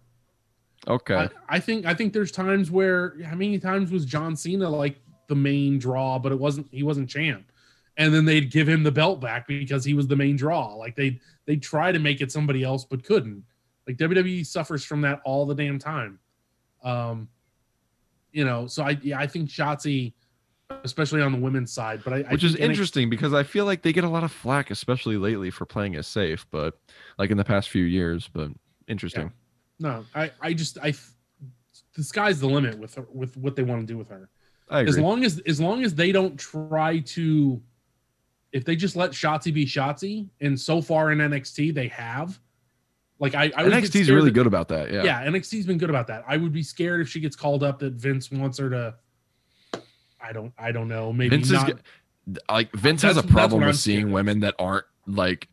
Okay. 0.88 1.14
I, 1.14 1.28
I 1.48 1.60
think 1.60 1.86
I 1.86 1.94
think 1.94 2.12
there's 2.12 2.32
times 2.32 2.70
where 2.70 3.14
how 3.24 3.36
many 3.36 3.58
times 3.58 3.90
was 3.90 4.04
John 4.04 4.34
Cena 4.36 4.68
like 4.68 4.96
the 5.28 5.34
main 5.34 5.78
draw, 5.78 6.18
but 6.18 6.32
it 6.32 6.38
wasn't 6.38 6.68
he 6.70 6.82
wasn't 6.82 7.08
champ. 7.08 7.50
And 7.96 8.12
then 8.12 8.24
they'd 8.24 8.50
give 8.50 8.68
him 8.68 8.82
the 8.82 8.90
belt 8.90 9.20
back 9.20 9.46
because 9.46 9.84
he 9.84 9.94
was 9.94 10.08
the 10.08 10.16
main 10.16 10.36
draw. 10.36 10.74
Like 10.74 10.96
they 10.96 11.20
they 11.46 11.56
try 11.56 11.92
to 11.92 11.98
make 11.98 12.20
it 12.20 12.32
somebody 12.32 12.64
else 12.64 12.84
but 12.84 13.04
couldn't. 13.04 13.44
Like 13.86 13.96
WWE 13.96 14.46
suffers 14.46 14.84
from 14.84 15.00
that 15.02 15.20
all 15.24 15.46
the 15.46 15.54
damn 15.54 15.78
time. 15.78 16.18
Um 16.82 17.28
you 18.32 18.44
know, 18.44 18.66
so 18.66 18.82
I 18.82 18.98
yeah, 19.02 19.18
I 19.18 19.26
think 19.26 19.48
Shotzi 19.48 20.14
especially 20.84 21.20
on 21.20 21.32
the 21.32 21.38
women's 21.38 21.70
side, 21.70 22.02
but 22.02 22.12
I 22.12 22.24
I 22.28 22.32
Which 22.32 22.42
is 22.42 22.54
think 22.54 22.64
NXT 22.64 22.70
interesting 22.70 23.10
because 23.10 23.34
I 23.34 23.42
feel 23.42 23.66
like 23.66 23.82
they 23.82 23.92
get 23.92 24.04
a 24.04 24.08
lot 24.08 24.24
of 24.24 24.32
flack, 24.32 24.70
especially 24.70 25.16
lately, 25.16 25.50
for 25.50 25.66
playing 25.66 25.94
it 25.94 26.04
safe, 26.04 26.46
but 26.50 26.78
like 27.18 27.30
in 27.30 27.36
the 27.36 27.44
past 27.44 27.68
few 27.68 27.84
years. 27.84 28.28
But 28.32 28.50
interesting. 28.88 29.32
No, 29.82 30.04
I 30.14 30.30
I 30.40 30.52
just 30.52 30.78
I 30.78 30.94
the 31.94 32.02
sky's 32.02 32.40
the 32.40 32.46
limit 32.46 32.78
with 32.78 32.94
her, 32.94 33.06
with 33.12 33.36
what 33.36 33.56
they 33.56 33.62
want 33.62 33.86
to 33.86 33.86
do 33.86 33.98
with 33.98 34.08
her. 34.08 34.28
As 34.70 34.98
long 34.98 35.24
as 35.24 35.40
as 35.40 35.60
long 35.60 35.84
as 35.84 35.94
they 35.94 36.12
don't 36.12 36.38
try 36.38 37.00
to 37.00 37.60
if 38.52 38.64
they 38.64 38.76
just 38.76 38.96
let 38.96 39.10
Shotzi 39.10 39.52
be 39.52 39.64
Shotzi, 39.66 40.28
and 40.40 40.58
so 40.58 40.80
far 40.80 41.10
in 41.12 41.18
NXT 41.18 41.74
they 41.74 41.88
have. 41.88 42.38
Like 43.18 43.34
I, 43.34 43.52
I 43.56 43.62
would 43.62 43.72
get 43.72 43.84
NXT 43.84 44.00
is 44.00 44.10
really 44.10 44.26
that- 44.26 44.32
good 44.32 44.46
about 44.46 44.68
that. 44.68 44.90
Yeah. 44.92 45.04
Yeah. 45.04 45.26
NXT's 45.26 45.66
been 45.66 45.78
good 45.78 45.90
about 45.90 46.06
that. 46.08 46.24
I 46.26 46.36
would 46.36 46.52
be 46.52 46.62
scared 46.62 47.00
if 47.00 47.08
she 47.08 47.20
gets 47.20 47.36
called 47.36 47.62
up 47.62 47.78
that 47.80 47.94
Vince 47.94 48.30
wants 48.30 48.58
her 48.58 48.68
to. 48.70 48.94
I 50.20 50.32
don't. 50.32 50.52
I 50.58 50.72
don't 50.72 50.88
know. 50.88 51.12
Maybe 51.12 51.36
Vince 51.36 51.50
not. 51.50 51.70
is 51.70 52.38
like 52.48 52.72
Vince 52.72 53.02
has 53.02 53.16
a 53.16 53.22
problem 53.22 53.64
with 53.64 53.76
seeing 53.76 54.12
women 54.12 54.40
that 54.40 54.54
aren't 54.58 54.86
like, 55.06 55.48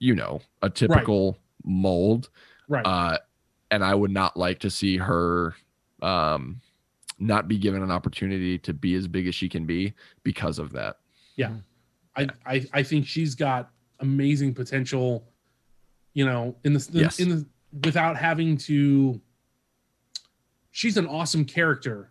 you 0.00 0.14
know, 0.14 0.40
a 0.62 0.70
typical 0.70 1.38
mold. 1.64 2.30
right. 2.68 2.84
Uh, 2.84 3.18
and 3.70 3.84
I 3.84 3.94
would 3.94 4.10
not 4.10 4.36
like 4.36 4.58
to 4.60 4.70
see 4.70 4.96
her 4.96 5.54
um 6.02 6.60
not 7.18 7.48
be 7.48 7.58
given 7.58 7.82
an 7.82 7.90
opportunity 7.90 8.58
to 8.60 8.72
be 8.72 8.94
as 8.94 9.08
big 9.08 9.26
as 9.26 9.34
she 9.34 9.48
can 9.48 9.66
be 9.66 9.92
because 10.22 10.58
of 10.60 10.72
that. 10.72 10.98
I, 12.16 12.26
I 12.46 12.66
I 12.72 12.82
think 12.82 13.06
she's 13.06 13.34
got 13.36 13.70
amazing 14.00 14.54
potential. 14.54 15.24
You 16.14 16.26
know, 16.26 16.56
in 16.64 16.72
the, 16.72 16.78
the 16.90 17.00
Yes. 17.00 17.20
in 17.20 17.28
the 17.28 17.46
without 17.84 18.16
having 18.16 18.56
to. 18.58 19.20
She's 20.70 20.96
an 20.96 21.06
awesome 21.06 21.44
character 21.44 22.10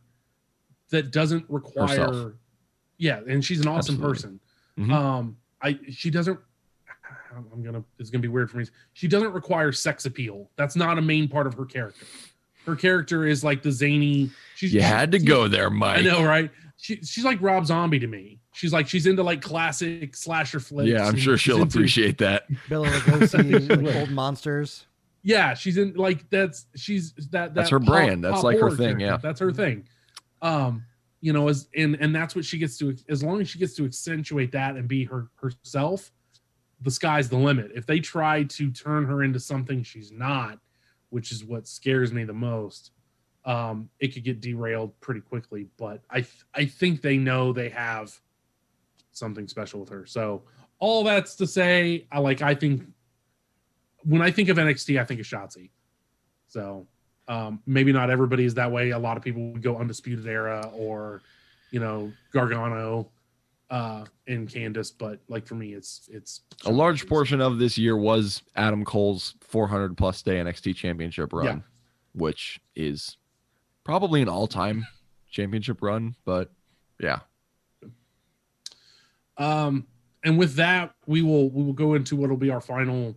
that 0.91 1.11
doesn't 1.11 1.45
require. 1.49 1.87
Herself. 1.87 2.33
Yeah, 2.97 3.19
and 3.27 3.43
she's 3.43 3.59
an 3.61 3.67
awesome 3.67 3.95
Absolutely. 3.95 4.13
person. 4.13 4.39
Mhm. 4.79 4.91
Um, 4.93 5.37
I 5.61 5.79
she 5.89 6.09
doesn't. 6.09 6.39
I'm 7.35 7.63
gonna. 7.63 7.83
It's 7.99 8.09
gonna 8.09 8.21
be 8.21 8.27
weird 8.27 8.49
for 8.51 8.57
me. 8.57 8.65
She 8.93 9.07
doesn't 9.07 9.33
require 9.33 9.71
sex 9.71 10.05
appeal. 10.05 10.49
That's 10.55 10.75
not 10.75 10.97
a 10.97 11.01
main 11.01 11.27
part 11.27 11.47
of 11.47 11.53
her 11.55 11.65
character. 11.65 12.05
Her 12.65 12.75
character 12.75 13.25
is 13.25 13.43
like 13.43 13.61
the 13.63 13.71
zany. 13.71 14.29
She's 14.55 14.73
You 14.73 14.81
had 14.81 15.11
to 15.13 15.19
she- 15.19 15.25
go 15.25 15.47
there, 15.47 15.69
Mike. 15.69 15.99
I 15.99 16.01
know, 16.01 16.23
right? 16.23 16.51
She, 16.79 16.97
she's 16.97 17.23
like 17.25 17.41
Rob 17.41 17.65
Zombie 17.65 17.97
to 17.99 18.07
me. 18.07 18.39
She's 18.53 18.71
like 18.71 18.87
she's 18.87 19.07
into 19.07 19.23
like 19.23 19.41
classic 19.41 20.15
slasher 20.15 20.59
flicks. 20.59 20.89
Yeah, 20.89 21.07
I'm 21.07 21.17
sure 21.17 21.37
she'll 21.37 21.61
into- 21.61 21.77
appreciate 21.77 22.17
that. 22.19 22.45
Bela 22.69 22.87
Lugosi, 22.87 23.83
like 23.85 23.95
old 23.95 24.11
monsters. 24.11 24.85
Yeah, 25.23 25.53
she's 25.55 25.77
in 25.77 25.93
like 25.95 26.29
that's 26.29 26.67
she's 26.75 27.13
that, 27.15 27.29
that 27.31 27.53
That's 27.55 27.69
her 27.71 27.79
pop- 27.79 27.87
brand. 27.87 28.23
That's 28.23 28.43
like 28.43 28.59
her 28.59 28.69
thing, 28.69 28.97
character. 28.99 29.05
yeah. 29.05 29.17
that's 29.17 29.39
her 29.39 29.51
thing. 29.51 29.87
Um, 30.41 30.83
you 31.19 31.33
know, 31.33 31.47
as 31.47 31.67
and 31.75 31.95
and 31.99 32.15
that's 32.15 32.35
what 32.35 32.45
she 32.45 32.57
gets 32.59 32.77
to. 32.77 32.95
As 33.09 33.23
long 33.23 33.41
as 33.41 33.49
she 33.49 33.57
gets 33.59 33.73
to 33.75 33.85
accentuate 33.85 34.51
that 34.51 34.75
and 34.75 34.87
be 34.87 35.03
her 35.05 35.29
herself, 35.35 36.11
the 36.81 36.91
sky's 36.91 37.29
the 37.29 37.37
limit. 37.37 37.71
If 37.75 37.85
they 37.85 37.99
try 37.99 38.43
to 38.43 38.71
turn 38.71 39.05
her 39.05 39.23
into 39.23 39.39
something 39.39 39.83
she's 39.83 40.11
not, 40.11 40.59
which 41.09 41.31
is 41.31 41.43
what 41.43 41.67
scares 41.67 42.11
me 42.11 42.23
the 42.23 42.33
most, 42.33 42.91
um, 43.45 43.89
it 43.99 44.09
could 44.13 44.23
get 44.23 44.41
derailed 44.41 44.99
pretty 44.99 45.21
quickly. 45.21 45.67
But 45.77 46.01
I 46.09 46.21
th- 46.21 46.45
I 46.53 46.65
think 46.65 47.01
they 47.01 47.17
know 47.17 47.53
they 47.53 47.69
have 47.69 48.13
something 49.11 49.47
special 49.47 49.79
with 49.79 49.89
her. 49.89 50.05
So 50.05 50.43
all 50.79 51.03
that's 51.03 51.35
to 51.37 51.47
say, 51.47 52.07
I 52.11 52.19
like 52.19 52.41
I 52.41 52.53
think 52.53 52.83
when 54.03 54.21
I 54.21 54.31
think 54.31 54.49
of 54.49 54.57
NXT, 54.57 54.99
I 54.99 55.05
think 55.05 55.19
of 55.19 55.25
Shotzi. 55.25 55.69
So 56.47 56.87
um, 57.27 57.61
maybe 57.65 57.91
not 57.91 58.09
everybody 58.09 58.45
is 58.45 58.53
that 58.55 58.71
way. 58.71 58.91
A 58.91 58.99
lot 58.99 59.17
of 59.17 59.23
people 59.23 59.51
would 59.51 59.61
go 59.61 59.77
Undisputed 59.77 60.27
Era 60.27 60.69
or, 60.73 61.21
you 61.71 61.79
know, 61.79 62.11
Gargano 62.31 63.09
uh, 63.69 64.05
and 64.27 64.47
Candace. 64.49 64.91
But 64.91 65.19
like 65.27 65.45
for 65.45 65.55
me, 65.55 65.73
it's 65.73 66.09
it's 66.11 66.41
A 66.65 66.71
large 66.71 67.03
Shotzi. 67.05 67.09
portion 67.09 67.41
of 67.41 67.57
this 67.59 67.77
year 67.77 67.97
was 67.97 68.41
Adam 68.55 68.85
Cole's 68.85 69.35
400 69.41 69.97
plus 69.97 70.21
day 70.21 70.35
NXT 70.37 70.75
championship 70.75 71.33
run, 71.33 71.45
Yeah. 71.45 71.59
which 72.13 72.59
is 72.75 73.17
probably 73.83 74.21
an 74.21 74.29
all 74.29 74.47
time 74.47 74.85
championship 75.29 75.81
run. 75.81 76.15
But 76.25 76.51
yeah, 76.99 77.19
Um, 79.37 79.85
and 80.23 80.37
with 80.37 80.55
that, 80.55 80.93
we 81.05 81.21
will 81.21 81.49
we 81.49 81.63
will 81.63 81.73
go 81.73 81.93
into 81.93 82.15
what 82.15 82.29
will 82.29 82.37
be 82.37 82.49
our 82.49 82.61
final 82.61 83.15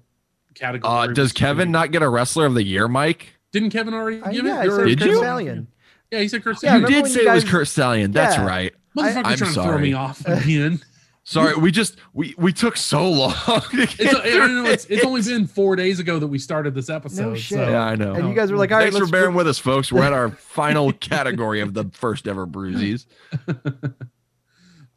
category. 0.55 0.93
uh, 0.93 1.07
does 1.09 1.31
which- 1.31 1.37
Kevin 1.37 1.71
not 1.71 1.93
get 1.93 2.03
a 2.03 2.09
wrestler 2.09 2.47
of 2.47 2.55
the 2.55 2.63
year, 2.65 2.89
Mike? 2.89 3.35
Didn't 3.53 3.71
Kevin 3.71 3.95
already 3.95 4.21
Uh, 4.21 4.31
give 4.31 4.45
yeah, 4.45 4.59
I 4.61 4.65
it? 4.65 4.69
Or- 4.69 4.77
said 4.79 4.87
Did 4.87 4.99
Curt 4.99 5.09
you? 5.09 5.17
Stallion. 5.17 5.67
Yeah, 6.13 6.19
he 6.21 6.29
said 6.29 6.43
Curt 6.45 6.63
Yeah, 6.63 6.77
you 6.77 6.87
did 6.87 7.07
say 7.07 7.23
you 7.23 7.29
it 7.29 7.35
was 7.35 7.45
guys- 7.45 7.51
Curt 7.51 7.69
Stallion. 7.69 8.11
That's 8.13 8.37
Yeah. 8.37 8.47
right. 8.47 8.75
Motherfucker 8.97 9.25
I'm 9.25 9.37
trying 9.37 9.55
to 9.55 9.63
throw 9.63 9.79
me 9.79 9.93
sorry. 9.93 9.95
off 9.95 10.27
again. 10.27 10.81
Sorry, 11.23 11.55
we 11.55 11.71
just 11.71 11.97
we 12.15 12.35
we 12.39 12.51
took 12.53 12.77
so 12.79 13.09
long. 13.09 13.33
to 13.47 13.61
It's, 13.75 13.95
get 13.95 14.17
I 14.17 14.31
don't 14.31 14.55
know, 14.55 14.63
through 14.65 14.73
it's, 14.73 14.87
it's 14.87 15.05
only 15.05 15.23
been 15.23 15.47
four 15.47 15.77
days 15.77 16.01
ago 16.01 16.19
that 16.19 16.27
we 16.27 16.39
started 16.39 16.75
this 16.75 16.89
episode. 16.89 17.39
shit. 17.39 17.59
So, 17.59 17.71
Yeah, 17.71 17.85
I 17.85 17.95
know. 17.95 18.15
And 18.15 18.27
you 18.29 18.35
guys 18.35 18.51
were 18.51 18.57
like, 18.57 18.73
all 18.73 18.79
right, 18.79 18.85
Thanks 18.85 18.97
for 18.97 19.03
let's 19.05 19.13
bearing 19.13 19.35
with 19.35 19.47
us, 19.47 19.59
folks. 19.59 19.93
We're 19.93 20.03
at 20.03 20.15
our 20.15 20.31
final 20.39 20.93
category 20.93 21.61
of 21.61 21.75
the 21.75 21.85
first 21.93 22.27
ever 22.27 22.47
Bruisies. 22.47 23.05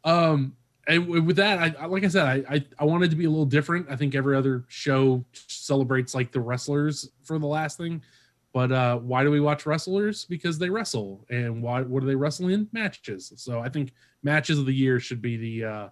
um, 0.04 0.56
and 0.86 1.06
with 1.08 1.36
that, 1.36 1.58
I 1.58 1.74
I- 1.84 1.86
like 1.86 2.04
I 2.04 2.08
said, 2.08 2.26
I, 2.26 2.54
I 2.56 2.64
I 2.80 2.84
wanted 2.84 3.10
to 3.10 3.16
be 3.16 3.26
a 3.26 3.30
little 3.30 3.46
different. 3.46 3.86
I 3.90 3.96
think 3.96 4.14
every 4.14 4.36
other 4.36 4.64
show 4.68 5.24
celebrates 5.46 6.14
like 6.14 6.32
the 6.32 6.40
wrestlers 6.40 7.08
for 7.22 7.38
the 7.38 7.46
last 7.46 7.78
thing, 7.78 8.02
but 8.54 8.70
uh, 8.72 8.96
why 8.98 9.22
do 9.24 9.30
we 9.30 9.40
watch 9.40 9.66
wrestlers? 9.66 10.24
Because 10.24 10.58
they 10.58 10.70
wrestle, 10.70 11.26
and 11.28 11.60
why? 11.60 11.82
What 11.82 12.00
do 12.00 12.06
they 12.06 12.14
wrestle 12.14 12.48
in? 12.48 12.68
Matches. 12.72 13.32
So 13.36 13.58
I 13.60 13.68
think 13.68 13.92
matches 14.22 14.58
of 14.60 14.64
the 14.64 14.72
year 14.72 15.00
should 15.00 15.20
be 15.20 15.36
the 15.36 15.64
uh, 15.68 15.88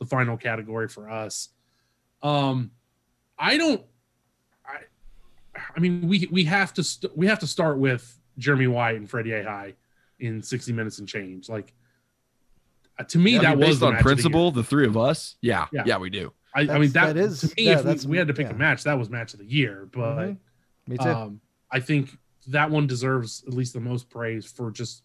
the 0.00 0.06
final 0.06 0.36
category 0.38 0.88
for 0.88 1.08
us. 1.10 1.50
Um, 2.22 2.70
I 3.38 3.58
don't. 3.58 3.82
I 4.66 4.78
I 5.76 5.78
mean, 5.80 6.08
we 6.08 6.26
we 6.32 6.44
have 6.44 6.72
to 6.74 6.82
st- 6.82 7.16
we 7.16 7.26
have 7.26 7.38
to 7.40 7.46
start 7.46 7.78
with 7.78 8.18
Jeremy 8.38 8.66
Wyatt 8.66 8.96
and 8.96 9.08
Fred 9.08 9.26
Yehi 9.26 9.74
in 10.18 10.42
60 10.42 10.72
minutes 10.72 10.98
and 10.98 11.06
change. 11.06 11.50
Like 11.50 11.74
uh, 12.98 13.04
to 13.04 13.18
me, 13.18 13.32
Yeah, 13.32 13.38
I 13.38 13.42
that 13.42 13.48
mean, 13.50 13.58
was 13.58 13.68
based 13.68 13.80
the 13.80 13.86
on 13.88 13.92
match 13.92 14.00
of 14.00 14.04
the 14.04 14.08
year. 14.08 14.14
principle, 14.14 14.50
the, 14.52 14.64
three 14.64 14.86
of 14.86 14.96
us. 14.96 15.36
Yeah, 15.42 15.66
Yeah. 15.70 15.82
yeah, 15.84 15.98
we 15.98 16.08
do. 16.08 16.32
I, 16.54 16.60
I 16.62 16.78
mean, 16.78 16.90
that, 16.92 17.14
that 17.14 17.16
is- 17.18 17.40
to 17.40 17.46
me. 17.48 17.64
yeah, 17.66 17.80
if 17.86 18.04
we, 18.04 18.12
we 18.12 18.16
had 18.16 18.28
to 18.28 18.32
pick 18.34 18.46
yeah. 18.46 18.54
a 18.54 18.56
match, 18.56 18.84
that 18.84 18.98
was 18.98 19.10
match 19.10 19.34
of 19.34 19.40
the 19.40 19.44
year. 19.44 19.86
But 19.92 20.16
Mhm. 20.16 20.36
Me 20.88 20.96
too. 20.96 21.04
um, 21.08 21.40
I 21.76 21.80
think 21.80 22.16
that 22.46 22.70
one 22.70 22.86
deserves 22.86 23.44
at 23.46 23.52
least 23.52 23.74
the 23.74 23.80
most 23.80 24.08
praise 24.08 24.46
for 24.46 24.70
just 24.70 25.02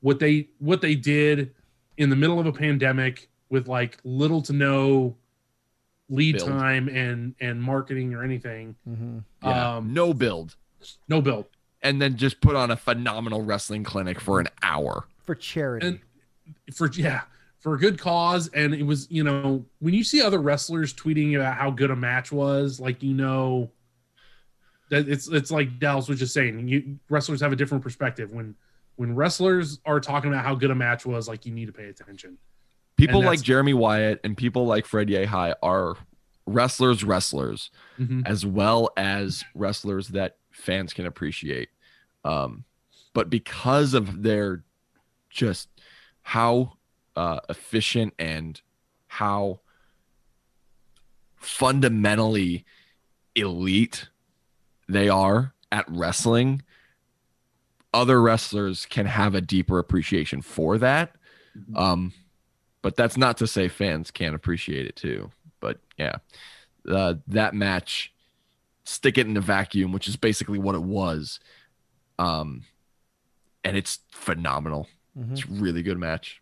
what 0.00 0.18
they 0.18 0.48
what 0.58 0.80
they 0.82 0.94
did 0.94 1.54
in 1.96 2.10
the 2.10 2.16
middle 2.16 2.38
of 2.38 2.44
a 2.46 2.52
pandemic 2.52 3.30
with 3.48 3.68
like 3.68 3.96
little 4.04 4.42
to 4.42 4.52
no 4.52 5.16
lead 6.10 6.36
Build. 6.36 6.48
time 6.48 6.88
and 6.88 7.34
and 7.40 7.62
marketing 7.62 8.12
or 8.14 8.22
anything. 8.22 8.74
hmm 8.84 9.18
Yeah, 9.42 9.76
Um, 9.76 9.94
no 9.94 10.12
build, 10.12 10.56
No 11.08 11.22
build. 11.22 11.46
and 11.82 12.02
then 12.02 12.16
just 12.16 12.40
put 12.42 12.54
on 12.54 12.70
a 12.70 12.76
phenomenal 12.76 13.40
wrestling 13.42 13.82
clinic 13.84 14.20
for 14.20 14.40
an 14.40 14.48
hour. 14.62 15.06
For 15.24 15.34
charity. 15.34 15.86
And 15.86 16.00
for 16.74 16.90
yeah 16.92 17.22
for 17.60 17.74
a 17.74 17.78
good 17.78 17.98
cause 17.98 18.48
and 18.48 18.74
it 18.74 18.82
was 18.82 19.06
you 19.10 19.22
know 19.22 19.64
when 19.78 19.94
you 19.94 20.02
see 20.02 20.20
other 20.20 20.40
wrestlers 20.40 20.92
tweeting 20.92 21.34
about 21.36 21.54
how 21.56 21.70
good 21.70 21.90
a 21.90 21.96
match 21.96 22.32
was 22.32 22.80
like 22.80 23.02
you 23.02 23.14
know 23.14 23.70
that 23.70 23.79
it's 24.90 25.28
it's 25.28 25.50
like 25.50 25.78
Dallas 25.78 26.08
was 26.08 26.18
just 26.18 26.34
saying 26.34 26.66
you 26.68 26.98
wrestlers 27.08 27.40
have 27.40 27.52
a 27.52 27.56
different 27.56 27.82
perspective 27.82 28.32
when 28.32 28.54
when 28.96 29.14
wrestlers 29.14 29.80
are 29.86 30.00
talking 30.00 30.30
about 30.32 30.44
how 30.44 30.54
good 30.54 30.70
a 30.70 30.74
match 30.74 31.06
was 31.06 31.28
like 31.28 31.46
you 31.46 31.52
need 31.52 31.66
to 31.66 31.72
pay 31.72 31.84
attention 31.88 32.36
People 32.96 33.22
like 33.22 33.40
Jeremy 33.40 33.72
Wyatt 33.72 34.20
and 34.24 34.36
people 34.36 34.66
like 34.66 34.84
Fred 34.84 35.08
Yehi 35.08 35.54
are 35.62 35.96
wrestlers, 36.46 37.02
wrestlers, 37.02 37.70
Mhm. 37.98 38.26
as 38.26 38.44
well 38.44 38.90
as 38.94 39.42
wrestlers 39.54 40.08
that 40.08 40.36
fans 40.50 40.92
can 40.92 41.06
appreciate. 41.06 41.70
Um, 42.26 42.64
but 43.14 43.30
because 43.30 43.94
of 43.94 44.22
their 44.22 44.64
just 45.30 45.70
how 46.20 46.74
uh, 47.16 47.40
efficient 47.48 48.12
and 48.18 48.60
how 49.06 49.60
fundamentally 51.36 52.66
elite 53.34 54.09
they 54.92 55.08
are 55.08 55.54
at 55.72 55.84
wrestling, 55.88 56.62
other 57.92 58.20
wrestlers 58.20 58.86
can 58.86 59.06
have 59.06 59.34
a 59.34 59.40
deeper 59.40 59.78
appreciation 59.78 60.42
for 60.42 60.78
that. 60.78 61.16
Mhm. 61.56 61.76
Um, 61.76 62.12
but 62.82 62.96
that's 62.96 63.16
not 63.16 63.36
to 63.38 63.46
say 63.46 63.68
fans 63.68 64.10
can't 64.10 64.34
appreciate 64.34 64.86
it 64.86 64.96
too. 64.96 65.30
But 65.60 65.80
yeah, 65.98 66.16
uh, 66.88 67.14
that 67.28 67.54
match, 67.54 68.12
stick 68.84 69.18
it 69.18 69.26
in 69.26 69.36
a 69.36 69.40
vacuum, 69.40 69.92
which 69.92 70.08
is 70.08 70.16
basically 70.16 70.58
what 70.58 70.74
it 70.74 70.82
was. 70.82 71.40
Um, 72.18 72.62
and 73.64 73.76
it's 73.76 74.00
phenomenal. 74.10 74.88
Mhm. 75.18 75.32
It's 75.32 75.44
a 75.44 75.48
really 75.48 75.82
good 75.82 75.98
match. 75.98 76.40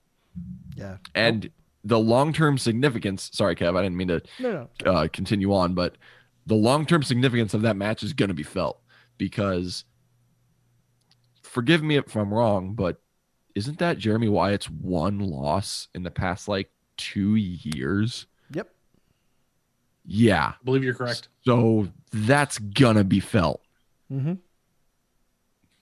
Yeah. 0.76 0.98
And 1.14 1.50
the 1.82 1.98
long 1.98 2.32
term 2.32 2.58
significance. 2.58 3.30
Sorry, 3.32 3.56
Kev, 3.56 3.76
I 3.76 3.82
didn't 3.82 3.96
mean 3.96 4.08
to 4.08 4.22
No, 4.38 4.68
no. 4.84 4.90
uh, 4.92 5.08
continue 5.08 5.52
on, 5.54 5.74
but 5.74 5.96
the 6.48 6.54
long 6.54 6.86
term 6.86 7.02
significance 7.02 7.52
of 7.52 7.62
that 7.62 7.76
match 7.76 8.02
is 8.02 8.14
going 8.14 8.28
to 8.30 8.34
be 8.34 8.42
felt 8.42 8.80
because, 9.18 9.84
forgive 11.42 11.82
me 11.82 11.96
if 11.96 12.16
I'm 12.16 12.32
wrong, 12.32 12.72
but 12.72 13.00
isn't 13.54 13.78
that 13.78 13.98
Jeremy 13.98 14.28
Wyatt's 14.28 14.70
one 14.70 15.18
loss 15.18 15.88
in 15.94 16.02
the 16.02 16.10
past 16.10 16.48
like 16.48 16.70
two 16.96 17.36
years? 17.36 18.26
Yep. 18.52 18.68
Yeah. 20.06 20.52
I 20.58 20.64
believe 20.64 20.82
you're 20.82 20.94
correct 20.94 21.28
So 21.44 21.88
that's 22.12 22.58
gonna 22.58 23.04
be 23.04 23.20
felt. 23.20 23.60
Mm-hmm. 24.10 24.34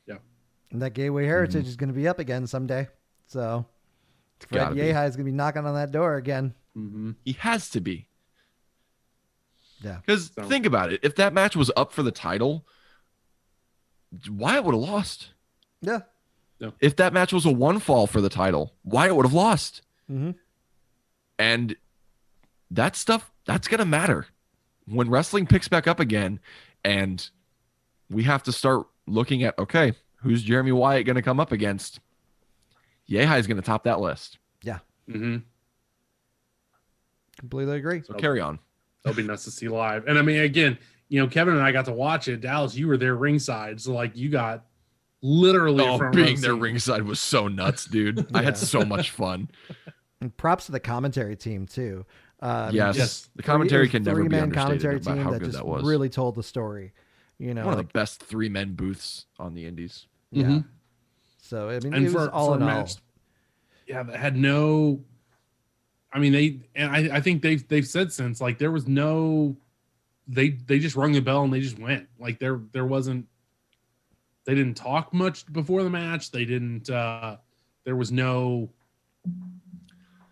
Yeah. 0.07 0.17
And 0.73 0.83
that 0.83 0.95
gateway 0.95 1.27
heritage 1.27 1.69
is 1.69 1.77
going 1.77 1.91
to 1.91 1.95
be 1.95 2.09
up 2.09 2.19
again 2.19 2.49
someday. 2.49 2.89
So 3.29 3.67
Fred 4.41 4.59
gotta. 4.59 4.75
Yehi 4.75 5.09
is 5.09 5.15
going 5.15 5.27
to 5.27 5.31
be 5.31 5.37
knocking 5.37 5.65
on 5.65 5.75
that 5.75 5.93
door 5.93 6.17
again. 6.17 6.55
Mm-hmm. 6.77 7.13
He 7.25 7.33
has 7.35 7.71
to 7.71 7.81
be. 7.81 8.09
Yeah. 9.83 9.99
Because 10.05 10.31
So- 10.35 10.43
think 10.45 10.67
about 10.67 10.93
it. 10.93 11.01
If 11.03 11.17
that 11.17 11.33
match 11.33 11.57
was 11.57 11.71
up 11.77 11.93
for 11.93 12.03
the 12.03 12.11
title, 12.13 12.67
Wyatt 14.31 14.65
would 14.65 14.75
have 14.75 14.83
lost. 14.83 15.31
Yeah. 15.81 16.01
If 16.81 16.97
that 16.97 17.13
match 17.13 17.33
was 17.33 17.45
a 17.45 17.51
one 17.53 17.79
fall 17.81 18.07
for 18.07 18.21
the 18.21 18.31
title, 18.31 18.73
Wyatt 18.85 19.15
would 19.15 19.27
have 19.27 19.35
lost. 19.35 19.83
Mm-hmm. 20.11 20.31
And 21.39 21.77
that 22.71 22.97
stuff, 22.97 23.31
that's 23.45 23.69
going 23.69 23.81
to 23.81 23.85
matter. 23.85 24.27
When 24.87 25.11
wrestling 25.11 25.47
picks 25.47 25.69
back 25.69 25.87
up 25.87 26.01
again 26.01 26.41
and 26.83 27.29
we 28.09 28.23
have 28.23 28.43
to 28.45 28.53
start 28.53 28.87
looking 29.07 29.43
at, 29.43 29.59
okay, 29.59 29.93
who's 30.23 30.43
Jeremy 30.43 30.73
Wyatt 30.73 31.05
going 31.05 31.17
to 31.17 31.23
come 31.23 31.41
up 31.41 31.53
against? 31.53 32.01
Yehi 33.11 33.39
is 33.39 33.47
going 33.47 33.57
to 33.59 33.63
top 33.63 33.85
that 33.85 34.01
list. 34.01 34.39
Yeah. 34.63 34.79
Mm-hmm. 35.11 35.39
Completely 37.39 37.77
agree. 37.77 38.03
So 38.03 38.15
carry 38.15 38.41
on. 38.41 38.59
That'll 39.07 39.17
be 39.17 39.23
nuts 39.27 39.45
to 39.45 39.51
see 39.51 39.69
live 39.69 40.07
and 40.07 40.19
i 40.19 40.23
mean 40.23 40.41
again 40.41 40.77
you 41.09 41.21
know 41.21 41.29
kevin 41.29 41.55
and 41.55 41.63
i 41.63 41.71
got 41.73 41.85
to 41.85 41.93
watch 41.93 42.29
it 42.29 42.41
dallas 42.41 42.75
you 42.77 42.87
were 42.89 42.97
there 42.97 43.15
ringside 43.15 43.81
so 43.81 43.93
like 43.93 44.17
you 44.17 44.29
got 44.29 44.65
literally 45.23 45.85
a 45.85 45.93
Oh, 45.93 46.11
being 46.11 46.41
there 46.41 46.55
ringside 46.55 47.03
was 47.03 47.19
so 47.19 47.49
nuts, 47.49 47.87
dude. 47.87 48.27
I 48.37 48.43
had 48.43 48.57
so 48.57 48.85
much 48.85 49.11
fun. 49.11 49.49
And 50.21 50.37
props 50.37 50.67
to 50.67 50.73
the 50.73 50.79
commentary 50.79 51.35
team 51.37 51.67
too. 51.67 52.05
Uh, 52.41 52.71
yes, 52.73 52.97
Yes. 52.97 53.29
the 53.35 53.43
commentary 53.43 53.89
can 53.89 54.03
never 54.05 54.23
be 54.25 54.37
understated 54.37 54.55
commentary 54.55 54.97
about 54.99 55.15
team 55.15 55.23
how 55.25 55.31
that 55.31 55.39
good 55.41 55.47
just 55.47 55.59
that 55.59 55.67
was. 55.67 55.85
really 55.85 56.09
told 56.11 56.35
the 56.37 56.43
story. 56.43 56.93
You 57.39 57.55
know, 57.55 57.65
One 57.65 57.73
of 57.73 57.79
like, 57.79 57.89
the 57.89 57.93
best 57.99 58.23
three 58.23 58.49
men 58.51 58.75
booths 58.75 59.25
on 59.39 59.55
the 59.55 59.65
Indies. 59.67 60.07
yeah. 60.31 60.45
Mhm. 60.45 60.65
So 61.41 61.71
I 61.71 61.81
mean, 61.81 61.95
and 61.95 62.07
it 62.07 62.11
for, 62.11 62.19
was 62.19 62.29
all 62.29 62.49
for 62.49 62.53
a 62.53 62.57
in 62.57 62.63
all. 62.63 62.69
match, 62.69 62.95
yeah, 63.89 64.03
that 64.03 64.17
had 64.17 64.37
no. 64.37 65.01
I 66.13 66.19
mean, 66.19 66.33
they 66.33 66.61
and 66.75 66.91
I, 66.91 67.17
I 67.17 67.21
think 67.21 67.43
they've 67.43 67.67
they've 67.69 67.87
said 67.87 68.13
since 68.13 68.41
like 68.41 68.59
there 68.59 68.71
was 68.71 68.87
no, 68.89 69.57
they 70.29 70.51
they 70.51 70.79
just 70.79 70.97
rung 70.97 71.13
the 71.13 71.21
bell 71.21 71.43
and 71.45 71.53
they 71.53 71.61
just 71.61 71.79
went 71.79 72.09
like 72.19 72.39
there 72.39 72.61
there 72.73 72.87
wasn't, 72.87 73.27
they 74.45 74.55
didn't 74.55 74.77
talk 74.77 75.13
much 75.13 75.51
before 75.53 75.83
the 75.83 75.91
match. 75.91 76.31
They 76.31 76.45
didn't. 76.45 76.89
uh 76.89 77.37
There 77.85 77.97
was 77.97 78.11
no. 78.13 78.71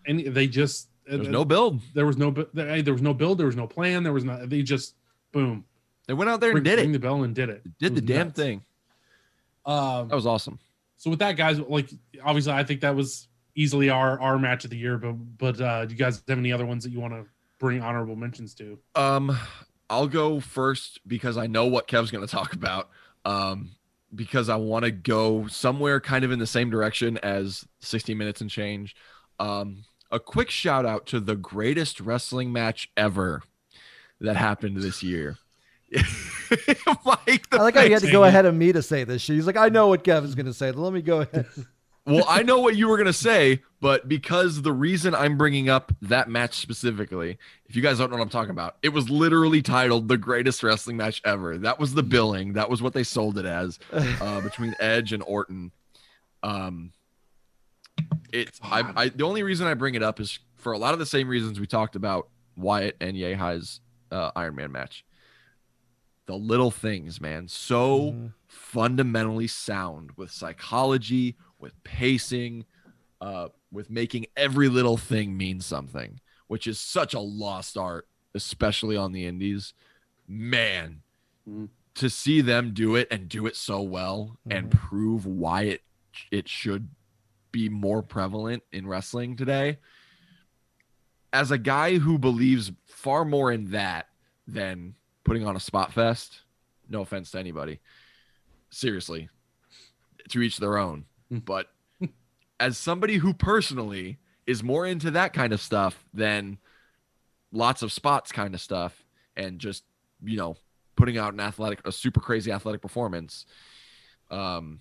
And 0.07 0.21
they 0.21 0.47
just 0.47 0.89
There's 1.07 1.29
no 1.29 1.45
build. 1.45 1.81
there 1.95 2.07
was 2.07 2.17
no 2.17 2.31
there 2.31 2.83
there 2.83 2.93
was 2.93 3.03
no 3.03 3.15
build 3.15 3.39
there 3.39 3.47
was 3.47 3.57
no 3.57 3.67
plan 3.67 4.03
there 4.03 4.13
was 4.13 4.25
not 4.25 4.49
they 4.49 4.63
just 4.63 4.95
boom 5.33 5.65
They 6.07 6.15
went 6.15 6.29
out 6.31 6.41
there 6.41 6.51
and 6.51 6.57
ring, 6.57 6.65
did 6.65 6.79
ring 6.79 6.91
it. 6.91 6.93
the 6.93 6.99
bell 6.99 7.23
and 7.25 7.35
did 7.35 7.49
it 7.49 7.63
Did 7.79 7.93
It 7.93 7.95
the 7.97 8.01
damn 8.03 8.27
nuts. 8.29 8.37
thing. 8.39 8.63
um 9.67 10.09
That 10.09 10.15
was 10.15 10.27
awesome. 10.27 10.59
so 10.99 11.09
with 11.11 11.19
that 11.21 11.37
guys 11.37 11.59
like 11.59 11.89
obviously 12.23 12.53
i 12.53 12.63
think 12.63 12.83
that 12.83 12.95
was 12.95 13.29
easily 13.55 13.89
our 13.89 14.21
our 14.21 14.39
match 14.39 14.65
of 14.65 14.71
the 14.71 14.77
year 14.77 14.99
but 14.99 15.13
but 15.39 15.61
uh 15.61 15.85
do 15.85 15.93
you 15.93 15.99
guys 15.99 16.23
have 16.29 16.39
any 16.39 16.53
other 16.53 16.67
ones 16.67 16.85
that 16.85 16.91
you 16.91 17.01
want 17.01 17.13
to 17.13 17.25
bring 17.59 17.81
honorable 17.81 18.17
mentions 18.17 18.55
to 18.55 18.79
Um, 18.95 19.39
I'll 19.89 20.09
go 20.09 20.41
first 20.41 21.01
because 21.07 21.37
I 21.37 21.47
know 21.47 21.67
what 21.67 21.87
Kev's 21.87 22.11
going 22.11 22.27
to 22.27 22.31
talk 22.31 22.53
about. 22.53 22.91
Um, 23.25 23.73
because 24.15 24.49
I 24.49 24.57
want 24.57 24.85
to 24.85 24.91
go 24.91 25.47
somewhere 25.49 25.99
kind 25.99 26.25
of 26.25 26.31
in 26.31 26.39
the 26.39 26.47
same 26.47 26.71
direction 26.71 27.19
as 27.19 27.65
60 27.81 28.15
minutes 28.15 28.41
and 28.41 28.51
change. 28.51 28.95
Um, 29.41 29.85
a 30.11 30.21
quick 30.21 30.51
shout 30.51 30.87
out 30.87 31.07
to 31.07 31.21
the 31.21 31.35
greatest 31.35 32.01
wrestling 32.01 32.53
match 32.53 32.91
ever 32.97 33.43
that 34.21 34.37
happened 34.37 34.77
this 34.77 35.03
year. 35.03 35.39
Mike, 37.05 37.49
the 37.51 37.59
I 37.59 37.63
like 37.63 37.75
how 37.75 37.83
you 37.83 37.93
had 37.93 38.03
to 38.03 38.11
go 38.11 38.25
ahead 38.25 38.47
of 38.47 38.55
me 38.55 38.73
to 38.73 38.83
say 38.83 39.05
this. 39.05 39.23
She's 39.23 39.47
like, 39.47 39.57
I 39.57 39.69
know 39.69 39.89
what 39.89 40.05
Kevin's 40.05 40.35
going 40.35 40.47
to 40.47 40.55
say. 40.55 40.71
Let 40.71 40.93
me 40.93 41.03
go 41.03 41.23
ahead. 41.23 41.47
well, 42.07 42.25
I 42.29 42.43
know 42.43 42.61
what 42.61 42.77
you 42.77 42.89
were 42.89 42.99
gonna 42.99 43.13
say, 43.13 43.63
but 43.81 44.09
because 44.09 44.63
the 44.63 44.73
reason 44.73 45.15
I'm 45.15 45.37
bringing 45.39 45.69
up 45.69 45.93
that 46.03 46.29
match 46.29 46.55
specifically, 46.55 47.39
if 47.67 47.75
you 47.77 47.83
guys 47.83 47.99
don't 47.99 48.11
know 48.11 48.17
what 48.17 48.23
I'm 48.23 48.29
talking 48.29 48.51
about, 48.51 48.77
it 48.83 48.91
was 48.91 49.09
literally 49.11 49.63
titled 49.63 50.09
"The 50.09 50.19
Greatest 50.19 50.63
Wrestling 50.63 50.97
Match 50.97 51.23
Ever." 51.25 51.59
That 51.59 51.79
was 51.79 51.95
the 51.95 52.03
billing. 52.03 52.53
That 52.55 52.69
was 52.69 52.83
what 52.83 52.93
they 52.93 53.05
sold 53.05 53.39
it 53.39 53.47
as 53.47 53.79
uh, 53.93 54.41
between 54.43 54.75
Edge 54.79 55.13
and 55.13 55.23
Orton. 55.27 55.73
Um, 56.43 56.93
it's 58.33 58.61
I, 58.63 58.93
I 58.97 59.09
the 59.09 59.25
only 59.25 59.43
reason 59.43 59.67
I 59.67 59.75
bring 59.75 59.95
it 59.95 60.03
up 60.03 60.21
is 60.21 60.39
for 60.57 60.73
a 60.73 60.79
lot 60.79 60.93
of 60.93 60.99
the 60.99 61.07
same 61.07 61.29
reasons 61.29 61.61
we 61.61 61.67
talked 61.67 61.97
about 61.97 62.29
Wyatt 62.57 62.97
and 63.01 63.17
Yehi's 63.17 63.81
uh, 64.11 64.31
Iron 64.37 64.57
Man 64.57 64.73
match. 64.73 65.05
The 66.27 66.35
little 66.37 66.71
things, 66.71 67.21
man, 67.21 67.49
so 67.49 67.99
Mhm. 68.13 68.33
fundamentally 68.47 69.47
sound 69.47 70.13
with 70.17 70.31
psychology, 70.31 71.37
with 71.65 71.83
pacing, 71.83 72.67
uh, 73.23 73.49
with 73.73 73.89
making 73.89 74.27
every 74.37 74.69
little 74.69 74.99
thing 74.99 75.35
mean 75.35 75.63
something, 75.63 76.21
which 76.47 76.67
is 76.67 76.79
such 76.79 77.15
a 77.15 77.19
lost 77.21 77.79
art, 77.79 78.07
especially 78.35 78.99
on 78.99 79.13
the 79.13 79.25
indies. 79.25 79.73
Man, 80.29 81.03
Mhm. 81.49 81.71
to 81.95 82.11
see 82.11 82.43
them 82.43 82.75
do 82.75 82.97
it 82.97 83.09
and 83.11 83.31
do 83.31 83.47
it 83.47 83.57
so 83.57 83.81
well 83.81 84.39
and 84.51 84.71
prove 84.71 85.25
why 85.25 85.63
it 85.63 85.83
it 86.31 86.49
should 86.49 86.91
be 87.51 87.69
more 87.71 88.03
prevalent 88.03 88.63
in 88.71 88.87
wrestling 88.87 89.35
today. 89.35 89.79
As 91.33 91.51
a 91.51 91.59
guy 91.59 91.97
who 91.99 92.19
believes 92.19 92.73
far 92.87 93.25
more 93.25 93.51
in 93.51 93.71
that 93.71 94.11
than 94.47 94.97
putting 95.25 95.47
on 95.47 95.57
a 95.57 95.61
spot 95.61 95.93
fest, 95.95 96.43
no 96.89 97.01
offense 97.01 97.31
to 97.31 97.39
anybody. 97.39 97.81
Seriously, 98.71 99.29
to 100.29 100.43
each 100.43 100.59
their 100.59 100.77
own. 100.77 101.07
But 101.45 101.69
as 102.61 102.79
somebody 102.79 103.17
who 103.17 103.35
personally 103.35 104.19
is 104.47 104.63
more 104.63 104.87
into 104.87 105.11
that 105.13 105.33
kind 105.33 105.53
of 105.53 105.61
stuff 105.61 106.05
than 106.13 106.59
lots 107.53 107.83
of 107.83 107.93
spots 107.93 108.31
kind 108.33 108.55
of 108.55 108.61
stuff 108.61 109.05
and 109.37 109.59
just, 109.59 109.85
you 110.23 110.37
know, 110.37 110.57
putting 110.97 111.19
out 111.19 111.33
an 111.33 111.41
athletic, 111.41 111.87
a 111.87 111.93
super 111.93 112.21
crazy 112.21 112.53
athletic 112.53 112.81
performance, 112.81 113.47
um, 114.31 114.81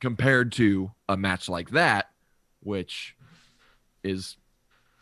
compared 0.00 0.52
to 0.52 0.92
a 1.08 1.16
match 1.16 1.48
like 1.48 1.70
that, 1.70 2.10
which 2.60 3.16
is 4.04 4.36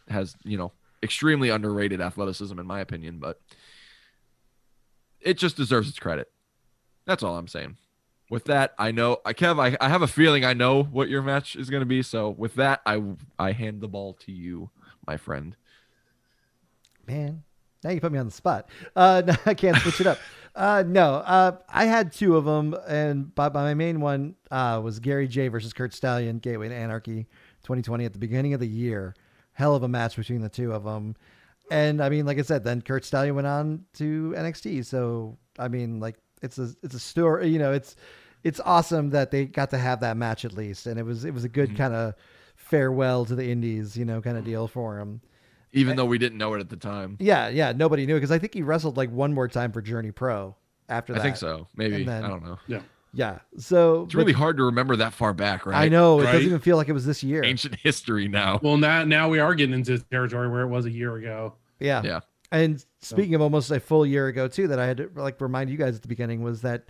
has 0.09 0.37
you 0.45 0.57
know 0.57 0.73
extremely 1.03 1.51
underrated 1.51 2.01
athleticism 2.01 2.59
in 2.59 2.67
my 2.67 2.81
opinion, 2.81 3.19
but 3.19 3.41
it 5.21 5.39
just 5.39 5.57
deserves 5.57 5.89
its 5.89 5.99
credit. 5.99 6.31
That's 7.05 7.23
all 7.23 7.37
I'm 7.37 7.49
saying. 7.49 7.77
With 8.29 8.45
that, 8.47 8.75
I 8.79 8.91
know 8.91 9.19
I 9.25 9.33
Kev, 9.33 9.61
I, 9.61 9.77
I 9.85 9.89
have 9.89 10.03
a 10.03 10.09
feeling 10.09 10.45
I 10.45 10.53
know 10.53 10.83
what 10.83 11.09
your 11.09 11.23
match 11.23 11.55
is 11.55 11.71
going 11.71 11.83
to 11.83 11.87
be. 11.87 12.03
So 12.03 12.31
with 12.31 12.55
that, 12.57 12.81
I 12.85 13.01
I 13.39 13.53
hand 13.53 13.81
the 13.81 13.89
ball 13.89 14.15
to 14.25 14.33
you, 14.33 14.71
my 15.07 15.17
friend. 15.17 15.57
Man, 17.07 17.45
now 17.85 17.91
you 17.91 18.01
put 18.01 18.11
me 18.11 18.19
on 18.19 18.27
the 18.27 18.33
spot. 18.33 18.69
Uh, 18.97 19.23
no, 19.27 19.35
I 19.47 19.55
can't 19.55 19.77
switch 19.79 20.01
it 20.01 20.07
up. 20.07 20.19
Uh, 20.57 20.83
no, 20.87 21.17
uh, 21.17 21.55
I 21.69 21.85
had 21.85 22.13
two 22.13 22.35
of 22.35 22.47
them, 22.47 22.75
and 22.89 23.35
but 23.35 23.53
my 23.53 23.75
main 23.75 24.01
one 24.01 24.37
uh, 24.51 24.81
was 24.83 25.01
Gary 25.01 25.29
Jay 25.29 25.49
versus 25.49 25.75
Curt 25.75 25.93
Stallion, 25.93 26.39
Gateway 26.39 26.71
to 26.71 26.75
Anarchy, 26.75 27.27
2020 27.65 28.07
at 28.07 28.15
the 28.15 28.19
beginning 28.19 28.55
of 28.55 28.61
the 28.61 28.67
year. 28.67 29.15
Hell 29.53 29.75
of 29.75 29.83
a 29.83 29.89
match 29.89 30.17
between 30.17 30.41
the 30.41 30.49
two 30.49 30.73
of 30.73 30.85
them, 30.85 31.15
and 31.71 32.03
I 32.03 32.09
mean, 32.09 32.25
like 32.25 32.39
I 32.39 32.43
said, 32.43 32.65
then 32.65 32.81
Curt 32.81 33.05
Stallion 33.05 33.35
went 33.35 33.47
on 33.47 33.85
to 33.95 34.33
NXT. 34.35 34.87
So 34.87 35.37
I 35.59 35.69
mean, 35.69 36.01
like 36.01 36.17
it's 36.47 36.59
a 36.59 36.75
it's 36.83 36.95
a 36.95 36.99
story. 36.99 37.49
You 37.49 37.59
know, 37.59 37.73
it's 37.73 37.97
it's 38.43 38.61
awesome 38.61 39.11
that 39.11 39.31
they 39.31 39.45
got 39.45 39.71
to 39.71 39.79
have 39.79 40.01
that 40.01 40.17
match 40.17 40.45
at 40.45 40.55
least, 40.55 40.87
and 40.87 40.99
it 40.99 41.03
was 41.05 41.25
it 41.25 41.35
was 41.35 41.45
a 41.45 41.49
good 41.49 41.69
mm-hmm. 41.71 41.79
kind 41.79 41.95
of 41.95 42.15
farewell 42.55 43.25
to 43.27 43.35
the 43.35 43.49
Indies, 43.51 43.97
you 43.97 44.05
know, 44.05 44.21
kind 44.23 44.37
of 44.37 44.45
mm-hmm. 44.45 44.53
deal 44.53 44.69
for 44.69 44.99
him. 44.99 45.21
Even 45.73 45.97
though 45.97 46.07
we 46.07 46.17
didn't 46.17 46.39
know 46.39 46.55
it 46.55 46.61
at 46.61 46.71
the 46.71 46.77
time, 46.77 47.17
Yeah, 47.21 47.49
yeah, 47.49 47.73
nobody 47.73 48.07
knew 48.07 48.15
because 48.15 48.31
I 48.31 48.39
think 48.39 48.55
he 48.55 48.63
wrestled 48.63 48.97
like 48.97 49.11
one 49.11 49.35
more 49.35 49.47
time 49.47 49.73
for 49.73 49.83
Journey 49.83 50.11
Pro 50.11 50.57
after 50.89 51.13
that. 51.13 51.21
I 51.21 51.23
think 51.23 51.37
so. 51.37 51.67
Maybe 51.77 52.05
then- 52.05 52.25
I 52.25 52.29
don't 52.29 52.45
know. 52.45 52.59
Yeah. 52.67 52.81
Yeah, 53.13 53.39
so 53.57 54.03
It's 54.03 54.15
but 54.15 54.19
really 54.19 54.35
hard 54.35 54.59
to 54.59 54.65
remember 54.65 54.95
that 54.97 55.15
far 55.15 55.33
back, 55.33 55.65
right? 55.65 55.75
I 55.77 55.89
know 55.89 56.21
it 56.21 56.25
Right? 56.25 56.33
doesn't 56.33 56.47
even 56.47 56.59
feel 56.59 56.77
like 56.77 56.89
it 56.89 56.93
was 56.93 57.07
this 57.07 57.23
year. 57.23 57.43
Ancient 57.43 57.77
history 57.77 58.29
now. 58.29 58.61
Well, 58.63 58.77
now 58.77 59.05
now 59.05 59.31
we 59.31 59.39
are 59.39 59.55
getting 59.55 59.75
into 59.75 59.99
territory 59.99 60.51
where 60.51 60.61
it 60.63 60.69
was 60.69 60.85
a 60.85 60.91
year 60.91 61.17
ago. 61.17 61.55
Yeah, 61.81 62.03
Yeah. 62.05 62.21
And 62.53 62.85
speaking 63.01 63.35
of 63.35 63.41
almost 63.43 63.71
a 63.71 63.81
full 63.81 64.07
year 64.07 64.29
ago 64.29 64.49
too, 64.49 64.69
that 64.69 64.79
I 64.79 64.87
had 64.87 64.97
to 64.99 65.11
like 65.17 65.41
remind 65.41 65.71
you 65.71 65.77
guys 65.77 65.97
at 65.97 66.03
the 66.03 66.09
beginning 66.09 66.43
was 66.43 66.63
that 66.63 66.85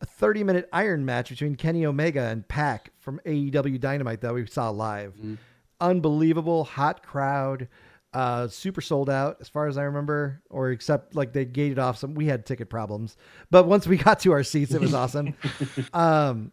a 0.00 0.06
30 0.06 0.44
minute 0.44 0.68
iron 0.72 1.04
match 1.04 1.30
between 1.30 1.56
Kenny 1.56 1.84
Omega 1.84 2.22
and 2.22 2.46
Pac 2.46 2.90
from 2.98 3.20
AEW 3.26 3.80
Dynamite 3.80 4.20
that 4.22 4.32
we 4.34 4.46
saw 4.46 4.70
live. 4.70 5.14
Mhm. 5.16 5.38
Unbelievable, 5.80 6.64
hot 6.64 7.02
crowd, 7.02 7.68
uh, 8.12 8.48
super 8.48 8.80
sold 8.80 9.08
out 9.08 9.38
as 9.40 9.48
far 9.48 9.66
as 9.66 9.78
I 9.78 9.82
remember, 9.84 10.42
or 10.50 10.70
except 10.70 11.14
like 11.14 11.32
they 11.32 11.44
gated 11.44 11.78
off 11.78 11.98
some. 11.98 12.14
We 12.14 12.26
had 12.26 12.44
ticket 12.44 12.68
problems, 12.68 13.16
but 13.50 13.66
once 13.66 13.86
we 13.86 13.96
got 14.08 14.20
to 14.20 14.32
our 14.32 14.42
seats, 14.42 14.74
it 14.74 14.80
was 14.80 14.94
awesome. 14.94 15.34
um, 15.92 16.52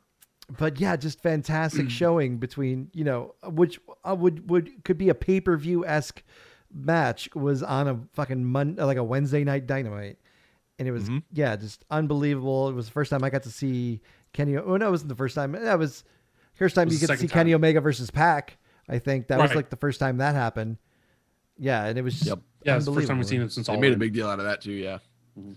but 0.57 0.79
yeah, 0.79 0.95
just 0.95 1.21
fantastic 1.21 1.89
showing 1.89 2.37
between 2.37 2.89
you 2.93 3.03
know 3.03 3.35
which 3.45 3.79
uh, 4.07 4.15
would 4.15 4.49
would 4.49 4.83
could 4.83 4.97
be 4.97 5.09
a 5.09 5.15
pay 5.15 5.41
per 5.41 5.57
view 5.57 5.85
esque 5.85 6.23
match 6.77 7.29
was 7.35 7.63
on 7.63 7.87
a 7.87 7.99
fucking 8.13 8.43
Mon- 8.45 8.75
like 8.75 8.97
a 8.97 9.03
Wednesday 9.03 9.43
night 9.43 9.67
Dynamite, 9.67 10.17
and 10.79 10.87
it 10.87 10.91
was 10.91 11.09
Mhm. 11.09 11.23
yeah 11.33 11.55
just 11.55 11.83
unbelievable. 11.89 12.69
It 12.69 12.73
was 12.73 12.85
the 12.87 12.91
first 12.91 13.09
time 13.09 13.23
I 13.23 13.29
got 13.29 13.43
to 13.43 13.51
see 13.51 14.01
Kenny. 14.33 14.57
Oh 14.57 14.77
no, 14.77 14.87
it 14.87 14.91
wasn't 14.91 15.09
the 15.09 15.15
first 15.15 15.35
time. 15.35 15.51
That 15.53 15.79
was 15.79 16.03
first 16.53 16.75
time 16.75 16.87
was 16.87 16.95
you 16.95 16.99
the 16.99 17.07
get 17.07 17.13
to 17.13 17.17
see 17.19 17.27
second 17.27 17.33
Kenny. 17.39 17.53
Omega 17.53 17.81
versus 17.81 18.09
Pac. 18.11 18.57
I 18.89 18.99
think 18.99 19.27
that 19.27 19.39
was 19.39 19.53
like 19.55 19.69
the 19.69 19.75
first 19.75 19.99
time 19.99 20.17
that 20.17 20.35
happened. 20.35 20.77
Yeah, 21.57 21.85
and 21.85 21.97
it 21.97 22.01
was 22.03 22.25
Yep. 22.25 22.39
Yeah, 22.63 22.75
it's 22.77 22.85
the 22.85 22.93
first 22.93 23.07
time 23.07 23.17
we've 23.17 23.27
seen 23.27 23.41
it 23.41 23.51
since 23.51 23.67
They 23.67 23.73
all 23.73 23.79
made 23.79 23.93
a 23.93 23.97
big 23.97 24.13
deal 24.13 24.27
out 24.29 24.39
of 24.39 24.45
that 24.45 24.61
too, 24.61 24.71
yeah. 24.73 24.99
Mhm. 25.39 25.55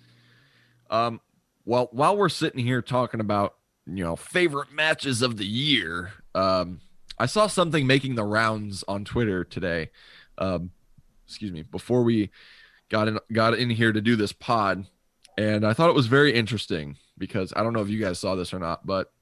Um, 0.90 1.20
well, 1.64 1.88
while 1.92 2.16
we're 2.16 2.28
sitting 2.28 2.64
here 2.64 2.82
talking 2.82 3.20
about 3.20 3.56
you 3.86 4.04
know 4.04 4.16
favorite 4.16 4.72
matches 4.72 5.22
of 5.22 5.36
the 5.36 5.46
year, 5.46 6.12
um, 6.34 6.80
I 7.18 7.26
saw 7.26 7.46
something 7.46 7.86
making 7.86 8.14
the 8.14 8.24
rounds 8.24 8.82
on 8.88 9.04
Twitter 9.04 9.44
today. 9.44 9.90
Um, 10.38 10.70
excuse 11.30 11.52
me, 11.52 11.62
before 11.62 12.02
we 12.02 12.30
got 12.88 13.06
in 13.08 13.18
got 13.32 13.54
in 13.54 13.70
here 13.70 13.92
to 13.92 14.00
do 14.00 14.16
this 14.16 14.32
pod, 14.32 14.86
and 15.38 15.64
I 15.64 15.72
thought 15.72 15.88
it 15.88 15.94
was 15.94 16.06
very 16.08 16.34
interesting 16.34 16.96
because 17.16 17.52
I 17.54 17.62
don't 17.62 17.72
know 17.72 17.80
if 17.82 17.88
you 17.88 18.00
guys 18.00 18.18
saw 18.18 18.34
this 18.34 18.52
or 18.52 18.58
not, 18.58 18.84
but 18.86 19.12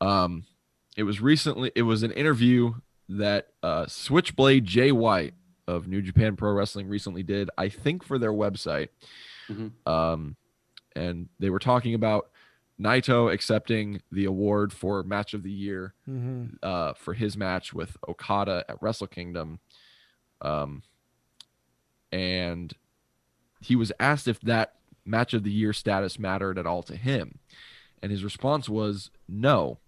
um, 0.00 0.44
it 0.96 1.02
was 1.02 1.20
recently 1.20 1.72
it 1.74 1.82
was 1.82 2.02
an 2.02 2.12
interview 2.12 2.74
that 3.08 3.48
uh, 3.62 3.86
Switchblade 3.86 4.64
Jay 4.64 4.92
White 4.92 5.34
of 5.66 5.88
New 5.88 6.00
Japan 6.00 6.36
Pro 6.36 6.52
Wrestling 6.52 6.88
recently 6.88 7.22
did, 7.22 7.50
I 7.58 7.68
think 7.68 8.04
for 8.04 8.18
their 8.18 8.32
website. 8.32 8.88
Mhm. 9.50 9.72
Um, 9.86 10.36
and 10.94 11.28
they 11.38 11.50
were 11.50 11.58
talking 11.58 11.94
about 11.94 12.30
Naito 12.80 13.32
accepting 13.32 14.00
the 14.12 14.26
award 14.26 14.72
for 14.72 15.02
match 15.02 15.34
of 15.34 15.42
the 15.42 15.50
year 15.50 15.94
Mhm. 16.08 16.58
uh, 16.62 16.92
for 16.94 17.12
his 17.14 17.36
match 17.36 17.72
with 17.74 17.96
Okada 18.08 18.64
at 18.68 18.80
Wrestle 18.80 19.06
Kingdom. 19.08 19.58
Um, 20.40 20.82
and 22.12 22.74
he 23.60 23.76
was 23.76 23.92
asked 23.98 24.28
if 24.28 24.40
that 24.42 24.74
match 25.04 25.34
of 25.34 25.42
the 25.42 25.50
year 25.50 25.72
status 25.72 26.18
mattered 26.18 26.58
at 26.58 26.66
all 26.66 26.82
to 26.84 26.96
him. 26.96 27.38
And 28.02 28.12
his 28.12 28.24
response 28.24 28.68
was, 28.68 29.10
No, 29.28 29.78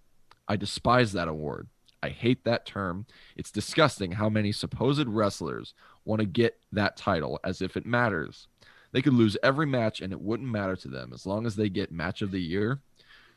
I 0.49 0.57
despise 0.57 1.13
that 1.13 1.29
award. 1.29 1.69
I 2.03 2.09
hate 2.09 2.45
that 2.45 2.67
term. 2.67 3.07
It's 3.37 3.51
disgusting 3.51 4.13
how 4.13 4.29
many 4.29 4.53
supposed 4.53 5.07
wrestlers 5.07 5.75
want 6.05 6.21
to 6.21 6.27
get 6.27 6.59
that 6.73 6.97
title 6.97 7.39
as 7.45 7.61
if 7.61 7.77
it 7.77 7.85
matters. 7.85 8.49
They 8.93 9.03
could 9.03 9.13
lose 9.13 9.37
every 9.43 9.67
match 9.67 10.01
and 10.01 10.13
it 10.13 10.21
wouldn't 10.21 10.51
matter 10.51 10.77
to 10.77 10.89
them 10.89 11.13
as 11.15 11.27
long 11.27 11.47
as 11.47 11.57
they 11.57 11.69
get 11.69 11.93
match 11.93 12.23
of 12.23 12.31
the 12.31 12.41
year. 12.41 12.81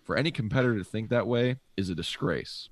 For 0.02 0.18
any 0.18 0.32
competitor 0.32 0.78
to 0.78 0.84
think 0.84 1.10
that 1.10 1.28
way 1.28 1.58
is 1.78 1.90
a 1.90 1.96
disgrace. 1.96 2.70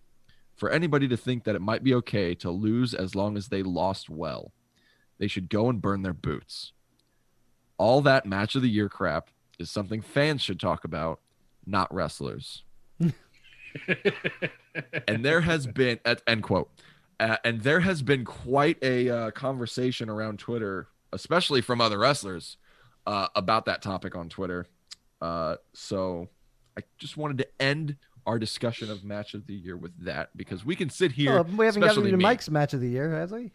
For 0.56 0.70
anybody 0.70 1.08
to 1.08 1.18
think 1.18 1.44
that 1.44 1.56
it 1.56 1.62
might 1.62 1.84
be 1.84 1.94
okay 1.96 2.36
to 2.36 2.52
lose 2.52 2.94
as 2.94 3.16
long 3.16 3.38
as 3.38 3.48
they 3.48 3.64
lost 3.64 4.10
well, 4.10 4.52
they 5.22 5.28
should 5.28 5.50
go 5.50 5.70
and 5.70 5.80
burn 5.80 6.02
their 6.02 6.16
boots. 6.16 6.74
All 7.78 8.02
that 8.02 8.26
match 8.26 8.56
of 8.56 8.64
the 8.64 8.70
year 8.70 8.90
crap 8.90 9.30
is 9.60 9.70
something 9.70 10.02
fans 10.02 10.42
should 10.42 10.60
talk 10.60 10.84
about, 10.84 11.20
not 11.64 11.94
wrestlers. 11.94 12.64
and 15.08 15.24
there 15.24 15.42
has 15.42 15.68
been 15.68 16.00
at 16.06 16.24
end 16.28 16.44
quote 16.44 16.70
uh, 17.20 17.38
and 17.46 17.62
there 17.62 17.80
has 17.82 18.02
been 18.02 18.26
quite 18.26 18.78
a 18.82 19.10
uh, 19.10 19.32
conversation 19.32 20.10
around 20.10 20.40
twitter 20.40 20.88
especially 21.14 21.62
from 21.62 21.80
other 21.80 21.98
wrestlers 21.98 22.58
uh, 23.08 23.28
about 23.34 23.66
that 23.66 23.82
topic 23.82 24.14
on 24.14 24.28
twitter 24.28 24.66
uh, 25.22 25.56
so 25.74 26.28
i 26.78 26.82
just 26.98 27.16
wanted 27.16 27.38
to 27.38 27.48
end 27.62 27.96
our 28.28 28.38
discussion 28.38 28.92
of 28.92 29.06
match 29.06 29.34
of 29.34 29.48
the 29.48 29.54
year 29.54 29.78
with 29.78 29.94
that 30.04 30.36
because 30.36 30.66
we 30.66 30.76
can 30.76 30.90
sit 30.90 31.14
here 31.14 31.40
Oh, 31.40 31.44
we 31.44 31.66
haven't 31.66 31.82
gotten 31.82 32.04
to. 32.04 32.18
Mike's 32.18 32.50
match 32.50 32.74
of 32.74 32.82
the 32.82 32.90
year, 32.90 33.10
has 33.12 33.32
we? 33.32 33.52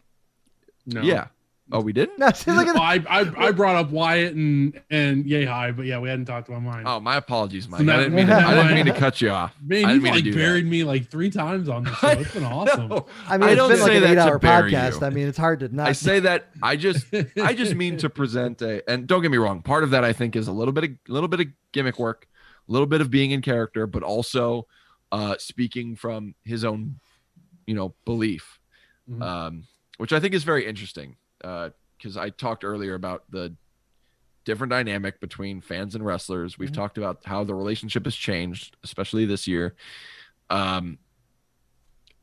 No. 0.87 1.01
yeah 1.01 1.27
oh 1.71 1.79
we 1.81 1.91
didn't 1.93 2.17
No, 2.19 2.29
see, 2.31 2.51
look 2.51 2.67
at 2.67 2.73
Well, 2.75 2.83
I, 2.83 3.03
I 3.09 3.47
I 3.47 3.51
brought 3.51 3.75
up 3.75 3.89
Wyatt 3.91 4.33
and 4.33 4.79
and 4.89 5.25
Yehi, 5.25 5.75
but 5.75 5.85
yeah, 5.85 5.99
we 5.99 6.09
hadn't 6.09 6.25
talked 6.25 6.47
about 6.47 6.61
mine. 6.63 6.83
oh 6.87 6.99
my 6.99 7.17
apologies 7.17 7.67
mike 7.67 7.79
So 7.79 7.83
now- 7.85 7.95
I, 7.99 8.03
didn't 8.03 8.15
mean 8.15 8.27
to, 8.27 8.35
I 8.35 8.53
didn't 8.55 8.75
mean 8.75 8.85
to 8.85 8.99
cut 8.99 9.19
you 9.21 9.29
off 9.31 9.53
Man, 9.61 9.85
I 9.85 9.93
you've 9.93 10.01
didn't 10.01 10.03
mean 10.03 10.11
to 10.13 10.17
like 10.17 10.23
do 10.23 10.31
that. 10.31 10.37
buried 10.37 10.65
me 10.65 10.83
like 10.83 11.09
three 11.09 11.29
times 11.29 11.67
on 11.69 11.83
this 11.83 11.97
show. 11.97 12.07
It's 12.09 12.33
been 12.33 12.43
awesome. 12.45 12.87
No. 12.87 13.05
I 13.27 13.37
mean, 13.37 13.49
I 13.49 13.51
it's 13.51 13.57
don't 13.57 13.69
been 13.69 13.79
like 13.81 13.87
say 13.91 13.97
an 13.97 14.03
that 14.03 14.07
to 14.15 14.21
eight-hour 14.21 14.39
bury 14.39 14.71
podcast. 14.71 15.01
you. 15.01 15.07
I 15.07 15.09
mean, 15.09 15.27
it's 15.27 15.37
hard 15.37 15.59
to 15.61 15.75
not. 15.75 15.87
I 15.87 15.91
say 15.93 16.19
that 16.21 16.49
I 16.63 16.75
just 16.75 17.05
I 17.41 17.53
just 17.53 17.75
mean 17.75 17.97
to 17.97 18.09
present 18.09 18.61
a 18.61 18.87
and 18.89 19.05
don't 19.07 19.21
get 19.21 19.31
me 19.31 19.37
wrong, 19.37 19.61
part 19.61 19.83
of 19.83 19.91
that 19.91 20.03
I 20.03 20.13
think 20.13 20.35
is 20.35 20.47
a 20.47 20.51
little 20.53 20.71
bit 20.73 20.83
of 20.85 20.89
a 20.91 21.11
little 21.11 21.27
bit 21.29 21.39
of 21.41 21.47
gimmick 21.73 21.99
work, 21.99 22.27
a 22.67 22.71
little 22.71 22.87
bit 22.87 23.01
of 23.01 23.11
being 23.11 23.31
in 23.31 23.41
character, 23.41 23.85
but 23.87 24.03
also 24.03 24.67
uh 25.11 25.35
speaking 25.39 25.95
from 25.95 26.35
his 26.43 26.63
own, 26.65 26.99
you 27.65 27.73
know, 27.75 27.93
belief. 28.05 28.59
Mhm. 29.09 29.21
Um, 29.21 29.63
which 29.97 30.11
I 30.13 30.19
think 30.19 30.33
is 30.33 30.43
very 30.43 30.65
interesting. 30.67 31.15
Because 31.39 32.17
I 32.17 32.29
talked 32.29 32.63
earlier 32.63 32.93
about 32.95 33.23
the 33.29 33.55
different 34.45 34.71
dynamic 34.71 35.19
between 35.19 35.59
fans 35.61 35.93
and 35.93 36.05
wrestlers. 36.05 36.57
We've 36.57 36.71
Mhm. 36.71 36.75
talked 36.75 36.97
about 36.97 37.25
how 37.25 37.43
the 37.43 37.53
relationship 37.53 38.05
has 38.05 38.15
changed, 38.15 38.77
especially 38.83 39.25
this 39.25 39.45
year. 39.47 39.75
Um, 40.49 40.99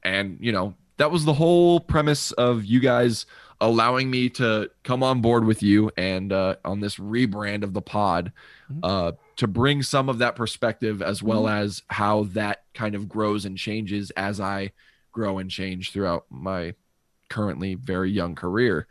and 0.02 0.38
you 0.40 0.52
know 0.52 0.74
that 0.96 1.10
was 1.10 1.24
the 1.24 1.32
whole 1.34 1.80
premise 1.80 2.30
of 2.32 2.64
you 2.64 2.78
guys 2.80 3.26
allowing 3.60 4.10
me 4.10 4.28
to 4.28 4.70
come 4.84 5.02
on 5.02 5.20
board 5.20 5.44
with 5.44 5.62
you 5.62 5.90
and 5.96 6.32
uh, 6.32 6.56
on 6.64 6.80
this 6.80 6.96
rebrand 6.96 7.62
of 7.64 7.72
the 7.72 7.82
pod 7.82 8.32
Mhm. 8.70 8.80
uh, 8.82 9.12
to 9.36 9.46
bring 9.48 9.82
some 9.82 10.08
of 10.08 10.18
that 10.18 10.36
perspective 10.36 11.02
as 11.02 11.22
well 11.22 11.48
as 11.48 11.82
how 11.88 12.24
that 12.24 12.64
kind 12.74 12.94
of 12.94 13.08
grows 13.08 13.44
and 13.44 13.58
changes 13.58 14.10
as 14.12 14.40
I 14.40 14.72
grow 15.12 15.38
and 15.38 15.50
change 15.50 15.90
throughout 15.90 16.26
my 16.30 16.74
currently 17.34 17.74
very 17.74 18.10
young 18.10 18.34
career. 18.34 18.86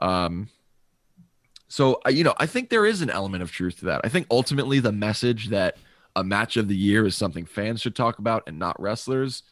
Um, 0.00 0.48
so 1.68 2.00
you 2.08 2.24
know, 2.24 2.34
I 2.38 2.46
think 2.46 2.68
there 2.68 2.84
is 2.84 3.00
an 3.00 3.10
element 3.10 3.42
of 3.42 3.52
truth 3.52 3.78
to 3.78 3.84
that. 3.86 4.00
I 4.04 4.08
think 4.08 4.26
ultimately 4.30 4.80
the 4.80 4.92
message 4.92 5.48
that 5.48 5.76
a 6.16 6.24
match 6.24 6.56
of 6.56 6.68
the 6.68 6.76
year 6.76 7.06
is 7.06 7.16
something 7.16 7.46
fans 7.46 7.80
should 7.80 7.94
talk 7.94 8.18
about 8.18 8.42
and 8.46 8.58
not 8.58 8.80
wrestlers. 8.80 9.44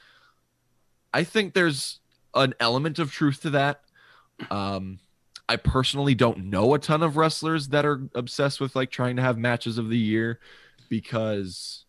I 1.15 1.23
think 1.25 1.55
there's 1.55 2.01
an 2.35 2.55
element 2.59 2.99
of 2.99 3.13
truth 3.13 3.43
to 3.43 3.51
that. 3.51 3.83
Um, 4.51 4.99
I 5.49 5.57
personally 5.57 6.15
don't 6.15 6.51
know 6.51 6.75
a 6.75 6.79
ton 6.79 7.03
of 7.03 7.17
wrestlers 7.17 7.69
that 7.69 7.87
are 7.87 8.03
obsessed 8.15 8.61
with 8.61 8.75
like 8.77 8.91
trying 8.91 9.17
to 9.17 9.23
have 9.23 9.39
matches 9.39 9.79
of 9.79 9.89
the 9.89 9.97
year 9.97 10.41
because 10.89 11.85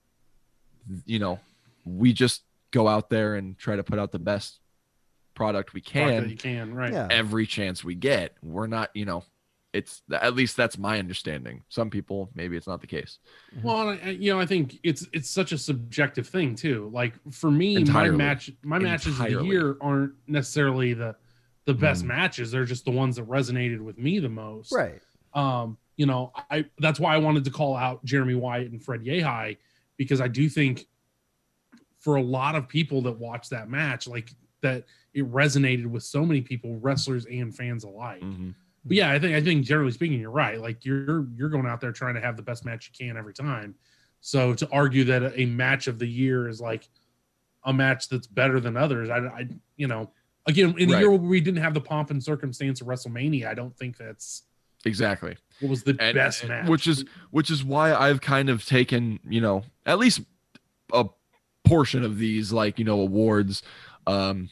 you 1.06 1.20
know, 1.20 1.40
we 1.86 2.14
just 2.14 2.44
go 2.72 2.88
out 2.88 3.10
there 3.10 3.36
and 3.36 3.58
try 3.58 3.76
to 3.76 3.84
put 3.84 4.00
out 4.00 4.12
the 4.12 4.20
best 4.20 4.60
product 5.40 5.74
we 5.74 5.80
Fuck 5.80 5.94
that 5.94 6.22
can 6.22 6.30
you 6.30 6.36
can, 6.36 6.74
right? 6.76 6.91
Yeah. 6.91 7.07
every 7.10 7.45
chance 7.45 7.82
we 7.84 7.95
get. 7.95 8.36
We're 8.44 8.68
not, 8.68 8.90
you 8.94 9.06
know, 9.06 9.24
it's 9.72 10.02
at 10.11 10.36
least 10.36 10.57
that's 10.57 10.78
my 10.78 10.99
understanding. 10.99 11.64
Some 11.70 11.90
people 11.90 12.30
maybe 12.36 12.57
it's 12.57 12.68
not 12.68 12.82
the 12.82 12.88
case. 12.88 13.20
Well, 13.64 13.90
and 13.90 13.99
I, 14.03 14.10
you 14.10 14.34
know, 14.34 14.40
I 14.40 14.45
think 14.45 14.80
it's 14.84 15.07
it's 15.14 15.30
such 15.30 15.52
a 15.53 15.57
subjective 15.57 16.28
thing 16.28 16.56
too. 16.56 16.90
Like 16.94 17.14
for 17.32 17.49
me, 17.52 17.76
Entirely. 17.78 18.11
my 18.11 18.18
match, 18.18 18.52
my 18.64 18.80
matches 18.80 19.18
of 19.20 19.30
the 19.32 19.44
year 19.45 19.78
aren't 19.80 20.14
necessarily 20.28 20.94
the 20.94 21.16
the 21.66 21.74
best 21.74 22.03
Mm. 22.03 22.07
matches. 22.07 22.52
They're 22.52 22.66
just 22.66 22.84
the 22.84 22.91
ones 22.91 23.16
that 23.18 23.28
resonated 23.30 23.80
with 23.80 23.98
me 23.98 24.20
the 24.20 24.28
most. 24.30 24.74
Right. 24.74 25.02
Um, 25.34 25.78
you 25.98 26.06
know, 26.07 26.34
I 26.49 26.66
that's 26.80 26.99
why 26.99 27.14
I 27.14 27.18
wanted 27.18 27.44
to 27.45 27.52
call 27.52 27.76
out 27.78 28.03
Jeremy 28.03 28.36
Wyatt 28.36 28.72
and 28.72 28.84
Fred 28.84 29.02
Yehi 29.06 29.57
because 29.98 30.20
I 30.20 30.28
do 30.28 30.49
think 30.49 30.88
for 31.99 32.16
a 32.16 32.22
lot 32.24 32.56
of 32.56 32.68
people 32.68 33.02
that 33.03 33.20
watch 33.20 33.49
that 33.49 33.70
match, 33.70 34.07
like 34.07 34.32
that 34.61 34.86
it 35.14 35.30
resonated 35.31 35.88
with 35.88 36.03
so 36.03 36.26
many 36.26 36.41
people, 36.41 36.77
wrestlers 36.80 37.26
and 37.26 37.56
fans 37.56 37.84
alike. 37.84 38.22
Mhm. 38.22 38.53
But 38.86 38.95
yeah, 38.98 39.11
I 39.11 39.19
think 39.19 39.36
I 39.36 39.41
think 39.41 39.65
generally 39.65 39.91
speaking, 39.91 40.19
you're 40.19 40.31
right. 40.31 40.60
Like 40.60 40.86
you're 40.86 41.27
you're 41.36 41.49
going 41.49 41.65
out 41.65 41.81
there 41.81 41.91
trying 41.91 42.15
to 42.15 42.22
have 42.22 42.38
the 42.38 42.44
best 42.44 42.64
match 42.65 42.90
you 42.91 43.07
can 43.07 43.18
every 43.18 43.34
time. 43.34 43.76
So 44.22 44.53
to 44.53 44.69
argue 44.72 45.03
that 45.06 45.34
a 45.36 45.45
match 45.45 45.88
of 45.88 45.99
the 45.99 46.07
year 46.07 46.48
is 46.48 46.60
like 46.61 46.88
a 47.65 47.73
match 47.73 48.07
that's 48.10 48.27
better 48.27 48.60
than 48.60 48.77
others, 48.77 49.10
I, 49.10 49.18
I 49.19 49.48
you 49.77 49.88
know, 49.88 50.11
again 50.45 50.76
in 50.77 50.90
a 50.90 50.94
Right. 50.94 50.99
year 51.02 51.10
where 51.10 51.19
we 51.19 51.41
didn't 51.41 51.61
have 51.61 51.73
the 51.73 51.81
pomp 51.81 52.10
and 52.10 52.23
circumstance 52.23 52.80
of 52.81 52.88
WrestleMania, 52.88 53.48
I 53.48 53.53
don't 53.53 53.76
think 53.77 53.98
that's 53.98 54.44
Exactly. 54.86 55.36
what 55.60 55.69
was 55.69 55.84
the 55.84 55.95
And- 55.99 56.15
best 56.15 56.41
and- 56.41 56.49
match. 56.49 56.69
which 56.69 56.88
is 56.88 57.03
which 57.31 57.49
is 57.52 57.64
why 57.64 57.94
I've 57.94 58.22
kind 58.22 58.49
of 58.49 58.65
taken, 58.65 59.19
you 59.27 59.41
know, 59.41 59.64
at 59.86 59.99
least 59.99 60.22
a 60.94 61.06
portion 61.65 62.03
of 62.06 62.18
these 62.18 62.52
like, 62.53 62.80
you 62.80 62.86
know, 62.86 63.02
awards 63.02 63.61
um 64.07 64.49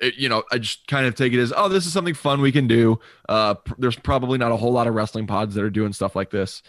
it- 0.00 0.14
you 0.16 0.28
know, 0.28 0.42
I 0.52 0.58
just 0.58 0.86
kind 0.86 1.06
of 1.06 1.14
take 1.14 1.32
it 1.32 1.40
as, 1.40 1.52
oh, 1.56 1.68
this 1.68 1.86
is 1.86 1.92
something 1.92 2.14
fun 2.14 2.40
we 2.40 2.52
can 2.52 2.66
do. 2.66 2.98
Uh, 3.28 3.54
pr- 3.54 3.74
there's 3.78 3.96
probably 3.96 4.38
not 4.38 4.52
a 4.52 4.56
whole 4.56 4.72
lot 4.72 4.86
of 4.86 4.94
wrestling 4.94 5.26
pods 5.26 5.54
that 5.54 5.64
are 5.64 5.70
doing 5.70 5.92
stuff 5.92 6.14
like 6.16 6.30
this, 6.30 6.62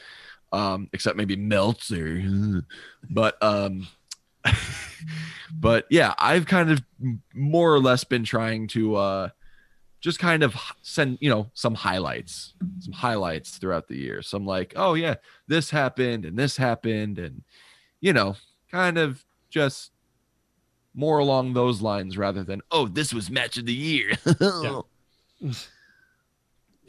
um, 0.53 0.89
except 0.93 1.17
maybe 1.17 1.35
Meltzer. 1.35 2.23
But 3.09 3.41
um, 3.41 3.87
but 5.53 5.85
yeah, 5.89 6.13
I've 6.17 6.45
kind 6.45 6.71
of 6.71 6.81
more 7.33 7.73
or 7.73 7.79
less 7.79 8.03
been 8.03 8.23
trying 8.23 8.67
to 8.69 8.95
uh, 8.95 9.29
just 10.01 10.19
kind 10.19 10.43
of 10.43 10.55
send 10.81 11.17
you 11.21 11.29
know 11.29 11.49
some 11.53 11.73
highlights, 11.75 12.53
some 12.79 12.93
highlights 12.93 13.57
throughout 13.57 13.87
the 13.87 13.97
year. 13.97 14.21
Some 14.21 14.45
like, 14.45 14.73
oh 14.75 14.93
yeah, 14.93 15.15
this 15.47 15.69
happened 15.69 16.25
and 16.25 16.37
this 16.37 16.57
happened, 16.57 17.19
and 17.19 17.43
you 18.01 18.13
know, 18.13 18.35
kind 18.71 18.97
of 18.97 19.23
just 19.49 19.91
more 20.97 21.19
along 21.19 21.53
those 21.53 21.79
lines 21.81 22.17
rather 22.17 22.43
than 22.43 22.59
oh 22.71 22.87
this 22.87 23.13
was 23.13 23.29
match 23.29 23.55
of 23.57 23.65
the 23.65 23.73
year. 23.73 24.11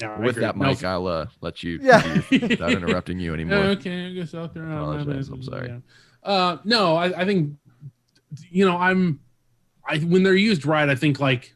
Yeah, 0.00 0.10
I 0.14 0.20
With 0.20 0.30
agree. 0.36 0.40
that, 0.42 0.56
No, 0.56 0.64
Mike, 0.66 0.84
I'll 0.84 1.06
uh, 1.08 1.26
let 1.40 1.62
you 1.64 1.80
Yeah. 1.82 2.00
do 2.30 2.36
your- 2.36 2.48
without 2.50 2.70
interrupting 2.82 3.18
you 3.18 3.34
anymore. 3.34 3.58
Okay, 3.76 4.06
I 4.06 4.12
guess 4.12 4.32
out 4.34 4.54
there. 4.54 4.64
I'm 4.64 5.42
sorry. 5.42 5.82
Uh, 6.22 6.58
no, 6.64 6.94
I, 6.96 7.22
I 7.22 7.24
think 7.24 7.54
you 8.50 8.64
know 8.64 8.76
I'm. 8.76 9.20
I 9.88 9.98
when 9.98 10.22
they're 10.22 10.34
used 10.34 10.64
right, 10.66 10.88
I 10.88 10.94
think 10.94 11.18
like 11.18 11.54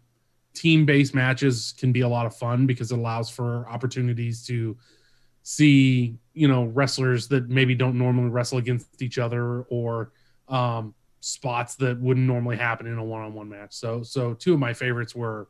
team-based 0.54 1.14
matches 1.14 1.72
can 1.78 1.92
be 1.92 2.00
a 2.00 2.08
lot 2.08 2.26
of 2.26 2.34
fun 2.36 2.66
because 2.66 2.90
it 2.92 2.98
allows 2.98 3.30
for 3.30 3.66
opportunities 3.68 4.44
to 4.46 4.76
see 5.44 6.16
you 6.34 6.48
know 6.48 6.64
wrestlers 6.64 7.28
that 7.28 7.48
maybe 7.48 7.74
don't 7.74 7.96
normally 7.96 8.28
wrestle 8.30 8.58
against 8.58 9.02
each 9.02 9.18
other 9.18 9.62
or 9.62 10.12
um, 10.48 10.94
spots 11.24 11.76
that 11.76 12.00
wouldn't 12.00 12.26
normally 12.26 12.56
happen 12.56 12.86
in 12.86 12.98
a 12.98 13.04
one-on-one 13.04 13.48
match. 13.48 13.72
So 13.72 14.02
so 14.02 14.34
two 14.34 14.54
of 14.54 14.58
my 14.58 14.72
favorites 14.74 15.14
were 15.14 15.48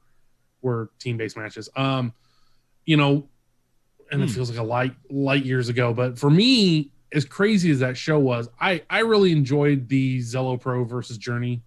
were 0.60 0.90
team-based 0.98 1.36
matches. 1.36 1.68
Um, 1.74 2.12
you 2.84 2.96
know, 2.96 3.26
and 4.10 4.22
it 4.22 4.28
Hmm. 4.28 4.34
feels 4.34 4.50
like 4.50 4.58
a 4.58 4.62
light 4.62 4.94
light 5.10 5.44
years 5.46 5.68
ago, 5.70 5.94
but 5.94 6.18
for 6.18 6.30
me, 6.30 6.90
as 7.12 7.24
crazy 7.24 7.70
as 7.70 7.78
that 7.80 7.96
show 7.96 8.18
was, 8.18 8.48
I 8.60 8.82
I 8.90 9.00
really 9.00 9.32
enjoyed 9.32 9.88
the 9.88 10.18
Zelo 10.18 10.60
Pro 10.60 10.84
versus 10.84 11.16
Journey 11.18 11.62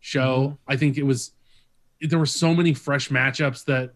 show. 0.00 0.58
I 0.66 0.76
think 0.76 0.98
it 0.98 1.04
was 1.04 1.30
there 2.00 2.18
were 2.18 2.26
so 2.26 2.52
many 2.54 2.74
fresh 2.74 3.08
matchups 3.08 3.64
that 3.66 3.94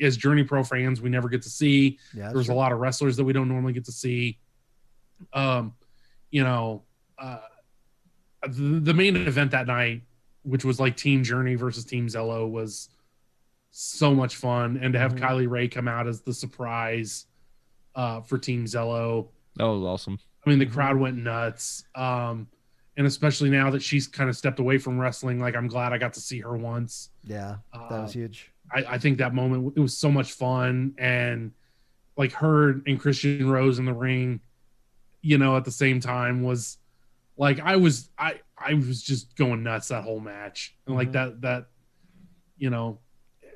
as 0.00 0.16
Journey 0.16 0.42
Pro 0.42 0.64
fans 0.64 1.00
we 1.00 1.08
never 1.08 1.28
get 1.28 1.42
to 1.42 1.48
see. 1.48 1.98
Yeah. 2.12 2.28
There 2.28 2.36
was 2.38 2.48
a 2.48 2.54
lot 2.54 2.72
of 2.72 2.78
wrestlers 2.80 3.16
that 3.16 3.24
we 3.24 3.32
don't 3.32 3.48
normally 3.48 3.72
get 3.72 3.84
to 3.84 3.92
see. 3.92 4.38
Um, 5.32 5.74
you 6.32 6.42
know, 6.42 6.82
uh, 7.18 7.38
the, 8.48 8.80
the 8.80 8.94
main 8.94 9.16
event 9.16 9.50
that 9.52 9.66
night, 9.66 10.02
which 10.42 10.64
was 10.64 10.80
like 10.80 10.96
Team 10.96 11.22
Journey 11.22 11.54
versus 11.54 11.84
Team 11.84 12.06
Zelo, 12.08 12.50
was 12.50 12.88
so 13.70 14.14
much 14.14 14.36
fun, 14.36 14.78
and 14.82 14.92
to 14.92 14.98
have 14.98 15.14
Mhm. 15.14 15.20
Kylie 15.20 15.48
Rae 15.50 15.68
come 15.68 15.88
out 15.88 16.06
as 16.06 16.20
the 16.20 16.34
surprise 16.34 17.26
uh, 17.94 18.20
for 18.22 18.38
Team 18.38 18.64
Zelo. 18.64 19.28
That 19.56 19.64
was 19.64 19.82
awesome. 19.82 20.18
I 20.46 20.50
mean, 20.50 20.58
the 20.58 20.66
Mhm. 20.66 20.72
crowd 20.72 20.96
went 20.96 21.18
nuts. 21.18 21.84
Um, 21.94 22.48
and 22.96 23.06
especially 23.06 23.50
now 23.50 23.70
that 23.70 23.82
she's 23.82 24.06
kind 24.06 24.28
of 24.30 24.36
stepped 24.36 24.58
away 24.58 24.78
from 24.78 24.98
wrestling, 24.98 25.38
like 25.40 25.54
I'm 25.54 25.68
glad 25.68 25.92
I 25.92 25.98
got 25.98 26.14
to 26.14 26.20
see 26.20 26.40
her 26.40 26.56
once. 26.56 27.10
Yeah. 27.24 27.56
That 27.72 27.92
Uh, 27.92 28.02
was 28.02 28.12
huge. 28.14 28.50
I, 28.70 28.84
I 28.94 28.98
think 28.98 29.18
that 29.18 29.34
moment 29.34 29.74
it 29.76 29.80
was 29.80 29.96
so 29.96 30.10
much 30.10 30.32
fun 30.32 30.94
and 30.98 31.52
like 32.16 32.32
her 32.32 32.80
and 32.86 32.98
Christian 32.98 33.48
Rose 33.48 33.78
in 33.78 33.84
the 33.84 33.94
ring, 33.94 34.40
you 35.20 35.36
know, 35.38 35.56
at 35.56 35.64
the 35.64 35.70
same 35.70 36.00
time 36.00 36.42
was 36.42 36.78
like 37.36 37.60
I 37.60 37.76
was 37.76 38.10
I 38.18 38.40
I 38.56 38.74
was 38.74 39.02
just 39.02 39.34
going 39.36 39.62
nuts 39.62 39.88
that 39.88 40.04
whole 40.04 40.20
match 40.20 40.76
and 40.86 40.94
like 40.94 41.08
Mhm. 41.08 41.12
that 41.12 41.40
that 41.42 41.66
you 42.56 42.70
know 42.70 42.98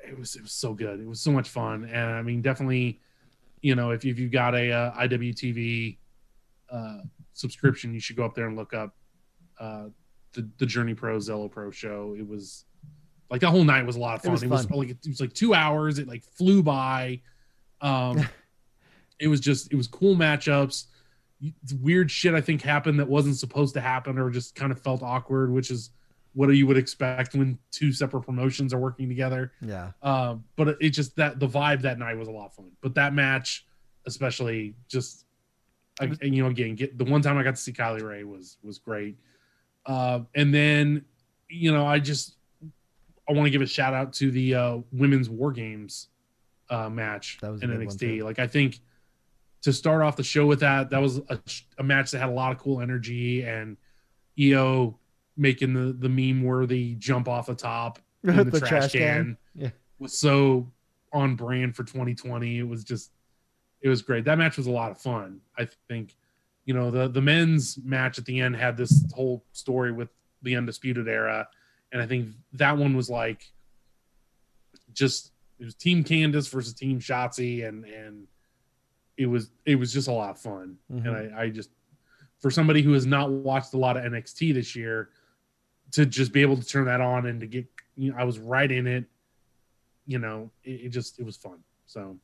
it 0.07 0.17
was 0.17 0.35
it 0.35 0.41
was 0.41 0.51
so 0.51 0.73
good 0.73 0.99
it 0.99 1.07
was 1.07 1.21
so 1.21 1.31
much 1.31 1.49
fun 1.49 1.83
and 1.85 2.09
I 2.11 2.21
mean 2.21 2.41
definitely 2.41 2.99
you 3.61 3.75
know 3.75 3.91
if, 3.91 4.05
if 4.05 4.19
you've 4.19 4.31
got 4.31 4.55
a 4.55 4.71
uh, 4.71 4.91
IWTV 5.07 5.97
uh, 6.69 6.97
subscription 7.33 7.93
you 7.93 7.99
should 7.99 8.15
go 8.15 8.25
up 8.25 8.35
there 8.35 8.47
and 8.47 8.55
look 8.55 8.73
up 8.73 8.95
uh, 9.59 9.85
the 10.33 10.49
the 10.57 10.65
Journey 10.65 10.93
Pro 10.93 11.17
Zelo 11.17 11.49
Pro 11.49 11.71
show 11.71 12.15
it 12.17 12.27
was 12.27 12.65
like 13.29 13.41
that 13.41 13.49
whole 13.49 13.63
night 13.63 13.85
was 13.85 13.95
a 13.95 13.99
lot 13.99 14.15
of 14.15 14.21
It 14.21 14.23
fun. 14.23 14.31
was 14.31 14.43
It 14.43 14.49
was, 14.49 14.65
fun. 14.65 14.77
like 14.79 14.89
it 14.89 14.97
was 15.05 15.19
like 15.19 15.33
two 15.33 15.53
hours. 15.53 15.99
It 15.99 16.07
like 16.07 16.23
flew 16.23 16.63
by. 16.63 17.19
Um, 17.81 18.25
it 19.19 19.27
was 19.27 19.41
just 19.41 19.69
it 19.71 19.75
was 19.75 19.85
cool 19.87 20.15
matchups. 20.15 20.85
Weird 21.81 22.09
shit 22.09 22.33
I 22.33 22.41
think 22.41 22.61
happened 22.61 22.99
that 22.99 23.07
wasn't 23.07 23.37
supposed 23.37 23.73
to 23.75 23.81
happen 23.81 24.17
or 24.17 24.29
just 24.29 24.55
kind 24.55 24.71
of 24.71 24.81
felt 24.81 25.03
awkward, 25.03 25.51
which 25.51 25.69
is 25.69 25.91
what 26.33 26.49
you 26.49 26.67
would 26.67 26.77
expect 26.77 27.33
when 27.33 27.57
two 27.71 27.91
separate 27.91 28.21
promotions 28.21 28.73
are 28.73 28.77
working 28.77 29.07
together. 29.09 29.51
Yeah. 29.61 29.91
Um, 30.01 30.43
but 30.55 30.67
it, 30.67 30.77
it 30.81 30.89
just 30.91 31.15
that 31.15 31.39
the 31.39 31.47
vibe 31.47 31.81
that 31.81 31.99
night 31.99 32.17
was 32.17 32.27
a 32.27 32.31
lot 32.31 32.47
of 32.47 32.53
fun. 32.53 32.71
But 32.81 32.95
that 32.95 33.13
match, 33.13 33.65
especially, 34.05 34.75
just 34.87 35.25
I, 35.99 36.11
you 36.21 36.43
know, 36.43 36.49
again, 36.49 36.75
get 36.75 36.97
the 36.97 37.05
one 37.05 37.21
time 37.21 37.37
I 37.37 37.43
got 37.43 37.55
to 37.55 37.61
see 37.61 37.73
Kylie 37.73 38.03
Rae 38.03 38.23
was 38.23 38.57
was 38.63 38.77
great. 38.77 39.17
Uh, 39.85 40.21
and 40.35 40.53
then, 40.53 41.05
you 41.49 41.71
know, 41.71 41.87
I 41.87 41.99
just 41.99 42.35
I 43.27 43.33
want 43.33 43.45
to 43.45 43.49
give 43.49 43.61
a 43.61 43.67
shout 43.67 43.93
out 43.93 44.13
to 44.13 44.31
the 44.31 44.55
uh, 44.55 44.77
women's 44.91 45.29
War 45.29 45.51
Games 45.51 46.09
uh, 46.69 46.89
match 46.89 47.39
That 47.41 47.51
was 47.51 47.61
in 47.61 47.69
NXT. 47.69 48.23
Like 48.23 48.39
I 48.39 48.47
think 48.47 48.79
to 49.61 49.73
start 49.73 50.01
off 50.01 50.15
the 50.15 50.23
show 50.23 50.45
with 50.45 50.59
that, 50.61 50.89
that 50.91 51.01
was 51.01 51.17
a, 51.29 51.39
a 51.77 51.83
match 51.83 52.11
that 52.11 52.19
had 52.19 52.29
a 52.29 52.33
lot 52.33 52.51
of 52.51 52.57
cool 52.59 52.81
energy 52.81 53.43
and 53.43 53.77
Io 54.39 54.97
making 55.35 55.73
the 55.73 55.93
the 55.93 56.09
meme 56.09 56.43
worthy 56.43 56.95
jump 56.95 57.27
off 57.27 57.47
the 57.47 57.55
top 57.55 57.99
in 58.23 58.49
the, 58.49 58.59
trash, 58.59 58.91
can, 58.91 59.37
Yeah. 59.55 59.69
was 59.99 60.17
so 60.17 60.71
on 61.13 61.35
brand 61.35 61.75
for 61.75 61.83
2020. 61.83 62.59
It 62.59 62.67
was 62.67 62.83
just 62.83 63.11
it 63.81 63.89
was 63.89 64.01
great. 64.01 64.25
That 64.25 64.37
match 64.37 64.57
was 64.57 64.67
a 64.67 64.71
lot 64.71 64.91
of 64.91 64.97
fun. 64.99 65.39
I 65.57 65.67
think, 65.87 66.15
you 66.65 66.73
know, 66.73 66.91
the 66.91 67.07
the 67.07 67.21
men's 67.21 67.77
match 67.83 68.17
at 68.17 68.25
the 68.25 68.39
end 68.39 68.55
had 68.55 68.77
this 68.77 69.05
whole 69.13 69.43
story 69.53 69.91
with 69.91 70.09
the 70.41 70.55
undisputed 70.55 71.07
era, 71.07 71.47
and 71.91 72.01
I 72.01 72.05
think 72.05 72.29
that 72.53 72.77
one 72.77 72.95
was 72.95 73.09
like 73.09 73.51
just 74.93 75.31
it 75.59 75.65
was 75.65 75.75
Team 75.75 76.03
Candice 76.03 76.49
versus 76.49 76.73
Team 76.73 76.99
Shotzi, 76.99 77.67
and 77.67 77.85
and 77.85 78.27
it 79.17 79.25
was 79.25 79.49
it 79.65 79.75
was 79.75 79.91
just 79.91 80.07
a 80.07 80.11
lot 80.11 80.29
of 80.29 80.39
fun. 80.39 80.77
Mhm. 80.91 81.05
And 81.07 81.33
I, 81.35 81.41
I 81.43 81.49
just 81.49 81.69
for 82.39 82.51
somebody 82.51 82.81
who 82.81 82.93
has 82.93 83.05
not 83.05 83.31
watched 83.31 83.73
a 83.73 83.77
lot 83.77 83.97
of 83.97 84.03
NXT 84.03 84.53
this 84.53 84.75
year, 84.75 85.09
to 85.91 86.05
just 86.05 86.31
be 86.31 86.41
able 86.41 86.57
to 86.57 86.65
turn 86.65 86.85
that 86.85 87.01
on 87.01 87.25
and 87.25 87.39
to 87.41 87.47
get 87.47 87.65
you 87.95 88.11
know, 88.11 88.17
I 88.17 88.23
was 88.23 88.37
right 88.39 88.71
in 88.71 88.85
it. 88.85 89.05
You 90.05 90.19
know, 90.19 90.51
it, 90.63 90.81
it 90.85 90.89
just 90.89 91.19
it 91.19 91.25
was 91.25 91.35
fun. 91.35 91.57
So 91.87 92.17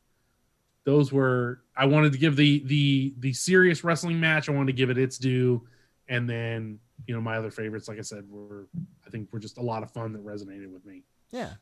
those 0.86 1.11
were 1.11 1.61
I 1.76 1.86
wanted 1.86 2.11
to 2.14 2.18
give 2.20 2.36
the 2.36 2.60
the 2.65 3.14
the 3.20 3.34
serious 3.34 3.84
wrestling 3.84 4.20
match. 4.20 4.49
I 4.49 4.52
wanted 4.52 4.68
to 4.68 4.78
give 4.78 4.90
it 4.90 4.98
its 4.98 5.18
due, 5.18 5.68
and 6.07 6.30
then 6.30 6.80
you 7.07 7.15
know 7.15 7.22
my 7.22 7.38
other 7.38 7.52
favorites, 7.52 7.88
like 7.88 7.98
I 7.98 8.02
said, 8.02 8.30
were 8.30 8.68
I 9.06 9.10
think 9.10 9.34
were 9.34 9.40
just 9.40 9.57
a 9.57 9.61
lot 9.61 9.82
of 9.84 9.91
fun 9.91 10.14
that 10.14 10.24
resonated 10.26 10.72
with 10.72 10.86
me. 10.86 11.03
Yeah. 11.32 11.53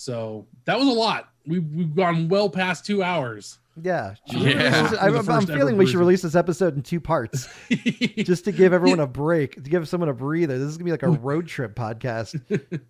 So 0.00 0.46
that 0.64 0.78
was 0.78 0.86
a 0.86 0.92
lot. 0.92 1.30
We've 1.44 1.64
we've 1.72 1.92
gone 1.94 2.28
well 2.28 2.48
past 2.48 2.86
two 2.86 3.02
hours. 3.02 3.58
Yeah. 3.82 4.14
Yeah. 4.26 4.38
we 4.38 4.44
release 4.44 4.60
this- 4.72 4.90
For 4.90 4.94
the 4.96 5.18
I'm, 5.18 5.28
I'm 5.30 5.46
feeling 5.46 5.76
we 5.76 5.86
should 5.86 5.90
version. 5.94 5.98
release 6.00 6.22
this 6.22 6.34
episode 6.36 6.76
in 6.76 6.82
two 6.82 7.00
parts 7.00 7.48
just 8.18 8.44
to 8.44 8.52
give 8.52 8.72
everyone 8.72 9.00
a 9.00 9.06
break, 9.08 9.54
to 9.56 9.60
give 9.70 9.88
someone 9.88 10.08
a 10.08 10.12
breather. 10.14 10.56
This 10.56 10.68
is 10.68 10.76
gonna 10.76 10.84
be 10.84 10.92
like 10.92 11.02
a 11.02 11.08
road 11.08 11.48
trip 11.48 11.74
podcast. 11.74 12.40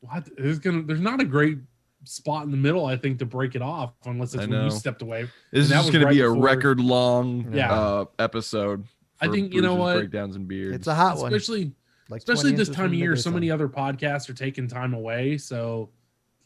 what 0.00 0.28
there's 0.36 0.60
gonna 0.60 0.82
there's 0.82 1.00
not 1.00 1.20
a 1.20 1.24
great 1.24 1.58
spot 2.04 2.44
in 2.44 2.50
the 2.50 2.56
middle 2.58 2.84
i 2.84 2.94
think 2.96 3.18
to 3.18 3.24
break 3.24 3.54
it 3.54 3.62
off 3.62 3.94
unless 4.04 4.34
it's 4.34 4.46
when 4.46 4.62
you 4.64 4.70
stepped 4.70 5.00
away 5.00 5.22
This 5.22 5.30
And 5.52 5.58
is 5.62 5.68
that 5.70 5.76
just 5.76 5.92
going 5.92 6.00
to 6.02 6.06
right 6.06 6.14
be 6.14 6.20
a 6.20 6.28
before- 6.28 6.42
record 6.44 6.78
long 6.78 7.50
Yeah. 7.52 7.72
uh, 7.72 8.04
episode. 8.18 8.84
I 9.20 9.28
think, 9.28 9.54
you 9.54 9.62
know 9.62 9.74
what? 9.76 9.96
breakdowns 9.96 10.36
and 10.36 10.46
beards. 10.46 10.76
It's 10.76 10.86
a 10.86 10.94
hot 10.94 11.16
one. 11.16 11.32
especially 11.32 11.72
Like 12.10 12.18
especially 12.18 12.52
this 12.52 12.68
time 12.68 12.86
of 12.86 12.94
year 12.94 13.16
so 13.16 13.30
many 13.30 13.50
other 13.50 13.68
podcasts 13.68 14.28
are 14.28 14.34
taking 14.34 14.68
time 14.68 14.92
away 14.92 15.38
so 15.38 15.88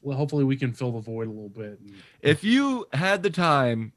well, 0.02 0.16
hopefully 0.16 0.44
we 0.44 0.56
can 0.56 0.72
fill 0.72 0.92
the 0.92 1.00
void 1.00 1.26
a 1.26 1.30
little 1.30 1.48
bit 1.48 1.78
and- 1.80 1.94
if 2.22 2.42
you 2.44 2.86
had 2.92 3.22
the 3.22 3.30
time 3.30 3.92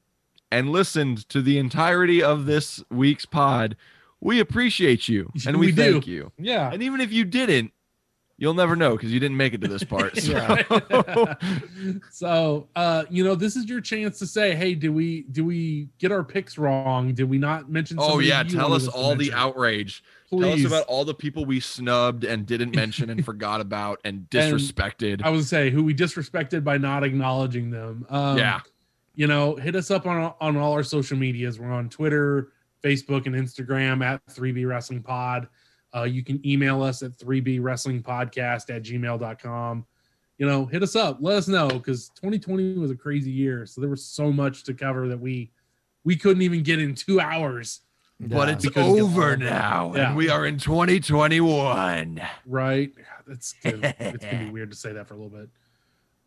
and 0.51 0.69
listened 0.69 1.27
to 1.29 1.41
the 1.41 1.57
entirety 1.57 2.21
of 2.21 2.45
this 2.45 2.83
week's 2.89 3.25
pod, 3.25 3.75
we 4.19 4.39
appreciate 4.39 5.07
you 5.07 5.31
and 5.47 5.57
we, 5.59 5.67
We 5.67 5.71
do. 5.71 5.91
thank 5.93 6.07
you. 6.07 6.31
yeah 6.37 6.69
And 6.71 6.83
even 6.83 7.01
if 7.01 7.11
you 7.11 7.23
didn't, 7.25 7.71
you'll 8.37 8.53
never 8.53 8.75
know 8.75 8.91
because 8.91 9.11
you 9.11 9.19
didn't 9.19 9.37
make 9.37 9.53
it 9.53 9.61
to 9.61 9.67
this 9.67 9.83
part. 9.83 10.17
So. 10.17 11.35
So 12.11 12.67
uh 12.75 13.05
you 13.09 13.23
know 13.23 13.35
this 13.35 13.55
is 13.55 13.65
your 13.65 13.81
chance 13.81 14.19
to 14.19 14.27
say 14.27 14.53
hey 14.55 14.75
do 14.75 14.93
we 14.93 15.23
do 15.23 15.43
we 15.43 15.89
get 15.99 16.11
our 16.11 16.23
picks 16.23 16.57
wrong 16.57 17.13
did 17.13 17.29
we 17.29 17.37
not 17.37 17.69
mention 17.69 17.97
oh 17.99 18.19
yeah, 18.19 18.43
tell 18.43 18.73
us 18.73 18.87
all 18.87 19.15
the 19.15 19.33
outrage. 19.33 20.03
Tell 20.29 20.53
us 20.53 20.63
about 20.63 20.85
all 20.85 21.03
the 21.03 21.13
people 21.13 21.45
we 21.45 21.59
snubbed 21.59 22.23
and 22.23 22.45
didn't 22.45 22.75
mention 22.75 23.09
and 23.09 23.23
forgot 23.31 23.59
about 23.59 23.99
and 24.05 24.27
disrespected. 24.29 25.21
I 25.23 25.29
would 25.29 25.45
say 25.45 25.69
who 25.69 25.83
we 25.83 25.93
disrespected 25.93 26.63
by 26.63 26.77
not 26.77 27.03
acknowledging 27.03 27.69
them. 27.69 28.05
Um, 28.09 28.37
yeah. 28.37 28.61
you 29.15 29.27
know, 29.27 29.55
hit 29.55 29.75
us 29.75 29.91
up 29.91 30.05
on 30.05 30.33
on 30.39 30.55
all 30.57 30.73
our 30.73 30.83
social 30.83 31.17
medias. 31.17 31.59
We're 31.59 31.71
on 31.71 31.89
Twitter, 31.89 32.53
Facebook, 32.83 33.25
and 33.25 33.35
Instagram 33.35 34.03
at 34.03 34.25
3B 34.27 34.67
Wrestling 34.67 35.03
Pod. 35.03 35.47
Uh, 35.95 36.03
you 36.03 36.23
can 36.23 36.45
email 36.47 36.81
us 36.81 37.03
at 37.03 37.17
3B 37.17 37.59
Wrestling 37.61 38.01
Podcast 38.01 38.73
at 38.73 38.83
gmail.com. 38.83 39.85
You 40.37 40.47
know, 40.47 40.65
hit 40.65 40.81
us 40.83 40.95
up. 40.95 41.17
Let 41.19 41.37
us 41.37 41.47
know 41.47 41.67
because 41.67 42.09
2020 42.15 42.77
was 42.79 42.89
a 42.91 42.95
crazy 42.95 43.29
year. 43.31 43.65
So 43.65 43.81
there 43.81 43.89
was 43.89 44.03
so 44.03 44.31
much 44.31 44.63
to 44.63 44.73
cover 44.73 45.07
that 45.09 45.19
we 45.19 45.51
we 46.03 46.15
couldn't 46.15 46.41
even 46.41 46.63
get 46.63 46.79
in 46.79 46.95
two 46.95 47.19
hours, 47.21 47.81
But 48.19 48.47
Yeah. 48.47 48.53
it's 48.55 48.65
it's 48.65 48.77
over 48.77 49.37
now, 49.37 49.93
Yeah. 49.95 50.07
and 50.09 50.17
we 50.17 50.29
are 50.29 50.45
in 50.47 50.57
2021. 50.57 52.21
right? 52.45 52.91
That's 53.27 53.53
it's 53.63 54.17
gonna 54.25 54.45
be 54.45 54.49
weird 54.51 54.71
to 54.71 54.77
say 54.77 54.93
that 54.93 55.07
for 55.07 55.13
a 55.13 55.17
little 55.17 55.37
bit. 55.37 55.49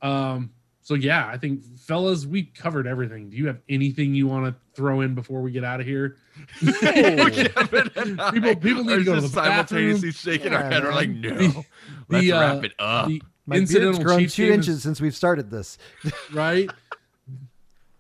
Um, 0.03 0.51
so 0.85 0.95
yeah, 0.95 1.27
I 1.27 1.37
think 1.39 1.65
fellas, 1.79 2.25
we 2.27 2.45
covered 2.45 2.87
everything. 2.87 3.31
Do 3.31 3.37
you 3.37 3.47
have 3.49 3.59
anything 3.69 4.15
you 4.15 4.27
want 4.29 4.47
to 4.47 4.55
throw 4.75 5.01
in 5.01 5.15
before 5.17 5.41
we 5.43 5.51
get 5.51 5.65
out 5.65 5.81
of 5.81 5.87
here? 5.87 6.17
Kevin 6.61 7.29
People- 8.33 8.57
people 8.57 8.85
need 8.85 8.93
are 8.93 8.99
to 8.99 9.05
go 9.05 9.15
to 9.17 9.21
just 9.21 9.35
the 9.35 9.43
simultaneously 9.45 10.13
shaking 10.13 10.53
our 10.53 10.61
Yeah, 10.61 10.71
head. 10.71 10.83
We're 10.85 10.93
like, 10.95 11.09
no, 11.11 11.37
The- 11.37 11.65
let's 12.09 12.25
the, 12.27 12.33
uh, 12.33 12.41
wrap 12.55 12.65
it 12.65 12.73
up. 12.79 13.09
The 13.09 13.23
My 13.47 13.57
beard's 13.57 13.71
incidental 13.75 14.03
grown 14.05 14.19
Chiefs 14.21 14.35
two 14.37 14.53
inches 14.53 14.77
is- 14.77 14.83
since 14.83 15.01
we've 15.01 15.17
started 15.17 15.51
this. 15.51 15.79
right? 16.33 16.71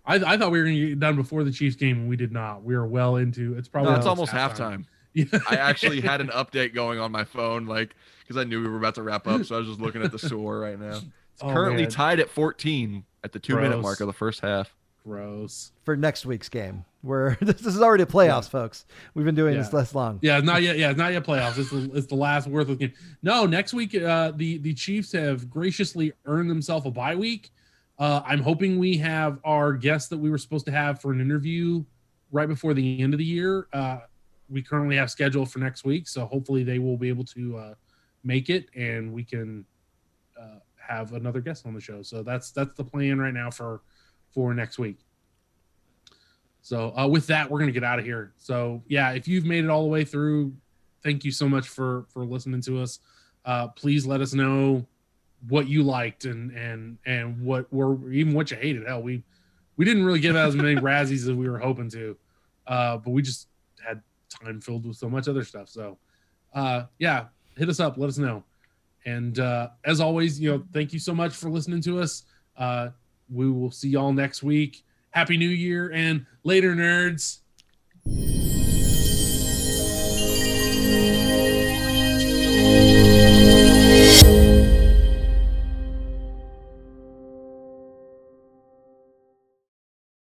I, 0.06 0.16
I 0.16 0.36
thought 0.36 0.50
we 0.50 0.58
were 0.58 0.64
going 0.66 0.76
to 0.76 0.88
get 0.90 1.00
done 1.00 1.16
before 1.16 1.44
the 1.44 1.50
Chiefs 1.52 1.76
game, 1.76 1.96
and 2.00 2.08
we 2.08 2.16
did 2.16 2.30
not. 2.32 2.62
We 2.62 2.74
are 2.74 2.86
well 2.86 3.16
into. 3.16 3.56
It's 3.56 3.68
probably 3.68 3.92
no, 3.92 3.96
it's 3.98 4.06
almost 4.06 4.32
halftime. 4.32 4.84
Yeah. 5.16 5.26
I 5.48 5.54
actually 5.54 6.00
had 6.00 6.20
an 6.20 6.26
update 6.30 6.74
going 6.74 6.98
on 6.98 7.12
my 7.12 7.22
phone, 7.22 7.66
like 7.66 7.94
because 8.26 8.36
I 8.36 8.42
knew 8.42 8.60
we 8.60 8.66
were 8.68 8.78
about 8.78 8.96
to 8.96 9.02
wrap 9.04 9.28
up, 9.28 9.44
so 9.44 9.54
I 9.54 9.58
was 9.58 9.68
just 9.68 9.80
looking 9.80 10.02
at 10.02 10.10
the 10.10 10.18
score 10.18 10.58
right 10.58 10.76
now. 10.76 10.98
It's 11.34 11.42
Oh, 11.42 11.52
currently 11.52 11.82
man. 11.82 11.90
tied 11.90 12.20
at 12.20 12.30
14 12.30 13.04
at 13.22 13.32
the 13.32 13.38
two 13.38 13.56
minute 13.56 13.80
mark 13.80 14.00
of 14.00 14.06
the 14.06 14.12
first 14.12 14.40
half. 14.40 14.74
gross. 15.04 15.72
for 15.84 15.96
next 15.96 16.24
week's 16.24 16.48
game. 16.48 16.84
Where 17.02 17.36
this 17.42 17.66
is 17.66 17.82
already 17.82 18.04
a 18.04 18.06
playoffs, 18.06 18.48
folks. 18.48 18.86
We've 19.14 19.26
been 19.26 19.34
doing 19.34 19.54
this 19.58 19.72
less 19.72 19.94
long. 19.94 20.18
Yeah, 20.22 20.40
not 20.40 20.62
yet. 20.62 20.78
Yeah, 20.78 20.92
not 20.92 21.12
yet 21.12 21.24
playoffs. 21.24 21.58
It's 21.58 21.70
the, 21.70 21.90
it's 21.94 22.06
the 22.06 22.14
last 22.14 22.46
worthless 22.48 22.78
game. 22.78 22.92
No, 23.22 23.44
next 23.44 23.74
week 23.74 23.94
uh, 23.94 24.32
the 24.34 24.56
the 24.58 24.72
Chiefs 24.72 25.12
have 25.12 25.50
graciously 25.50 26.12
earned 26.24 26.48
themselves 26.48 26.86
a 26.86 26.90
bye 26.90 27.14
week. 27.16 27.50
Uh, 27.98 28.22
I'm 28.24 28.40
hoping 28.40 28.78
we 28.78 28.96
have 28.98 29.38
our 29.44 29.74
guest 29.74 30.08
that 30.10 30.18
we 30.18 30.30
were 30.30 30.38
supposed 30.38 30.64
to 30.66 30.72
have 30.72 31.00
for 31.02 31.12
an 31.12 31.20
interview 31.20 31.84
right 32.32 32.48
before 32.48 32.72
the 32.74 33.02
end 33.02 33.12
of 33.12 33.18
the 33.18 33.24
year. 33.24 33.68
Uh, 33.72 33.98
we 34.48 34.62
currently 34.62 34.96
have 34.96 35.10
scheduled 35.10 35.50
for 35.52 35.58
next 35.58 35.84
week, 35.84 36.08
so 36.08 36.24
hopefully 36.26 36.64
they 36.64 36.78
will 36.78 36.96
be 36.96 37.08
able 37.10 37.24
to 37.24 37.56
uh, 37.58 37.74
make 38.24 38.48
it, 38.50 38.66
and 38.74 39.12
we 39.12 39.22
can 39.24 39.64
have 40.86 41.12
another 41.12 41.40
guest 41.40 41.66
on 41.66 41.74
the 41.74 41.80
show. 41.80 42.02
So 42.02 42.22
that's 42.22 42.50
that's 42.50 42.74
the 42.74 42.84
plan 42.84 43.18
right 43.18 43.34
now 43.34 43.50
for 43.50 43.82
for 44.32 44.52
next 44.54 44.78
week. 44.78 44.98
So 46.62 46.96
uh, 46.96 47.06
with 47.06 47.26
that, 47.26 47.50
we're 47.50 47.58
gonna 47.58 47.72
get 47.72 47.84
out 47.84 47.98
of 47.98 48.04
here. 48.04 48.32
So 48.36 48.82
yeah, 48.88 49.10
if 49.12 49.28
you've 49.28 49.44
made 49.44 49.64
it 49.64 49.70
all 49.70 49.82
the 49.82 49.88
way 49.88 50.04
through, 50.04 50.54
thank 51.02 51.24
you 51.24 51.30
so 51.30 51.48
much 51.48 51.68
for 51.68 52.06
for 52.08 52.24
listening 52.24 52.60
to 52.62 52.80
us. 52.80 53.00
Uh, 53.44 53.68
please 53.68 54.06
let 54.06 54.20
us 54.20 54.32
know 54.32 54.86
what 55.48 55.68
you 55.68 55.82
liked 55.82 56.24
and 56.24 56.50
and 56.52 56.98
and 57.04 57.44
what 57.44 57.70
were 57.72 58.10
even 58.10 58.32
what 58.32 58.50
you 58.50 58.56
hated. 58.56 58.86
Hell, 58.86 59.02
we 59.02 59.22
we 59.76 59.84
didn't 59.84 60.04
really 60.04 60.20
give 60.20 60.36
out 60.36 60.48
as 60.48 60.56
many 60.56 60.74
Razzies 60.80 61.28
as 61.28 61.32
we 61.32 61.48
were 61.48 61.58
hoping 61.58 61.90
to, 61.90 62.16
uh, 62.66 62.96
but 62.96 63.10
we 63.10 63.22
just 63.22 63.48
had 63.84 64.02
time 64.30 64.60
filled 64.60 64.86
with 64.86 64.96
so 64.96 65.08
much 65.08 65.28
other 65.28 65.44
stuff. 65.44 65.68
So 65.68 65.98
uh, 66.54 66.84
yeah, 66.98 67.26
hit 67.56 67.68
us 67.68 67.80
up, 67.80 67.98
let 67.98 68.08
us 68.08 68.18
know. 68.18 68.42
And 69.06 69.38
uh, 69.38 69.68
as 69.84 70.00
always, 70.00 70.40
you 70.40 70.50
know, 70.50 70.64
thank 70.72 70.92
you 70.92 70.98
so 70.98 71.14
much 71.14 71.34
for 71.34 71.50
listening 71.50 71.80
to 71.82 72.00
us. 72.00 72.24
Uh, 72.56 72.90
we 73.32 73.50
will 73.50 73.70
see 73.70 73.88
y'all 73.88 74.12
next 74.12 74.42
week. 74.42 74.84
Happy 75.10 75.36
New 75.36 75.48
Year 75.48 75.92
and 75.92 76.26
later, 76.42 76.74
nerds. 76.74 77.38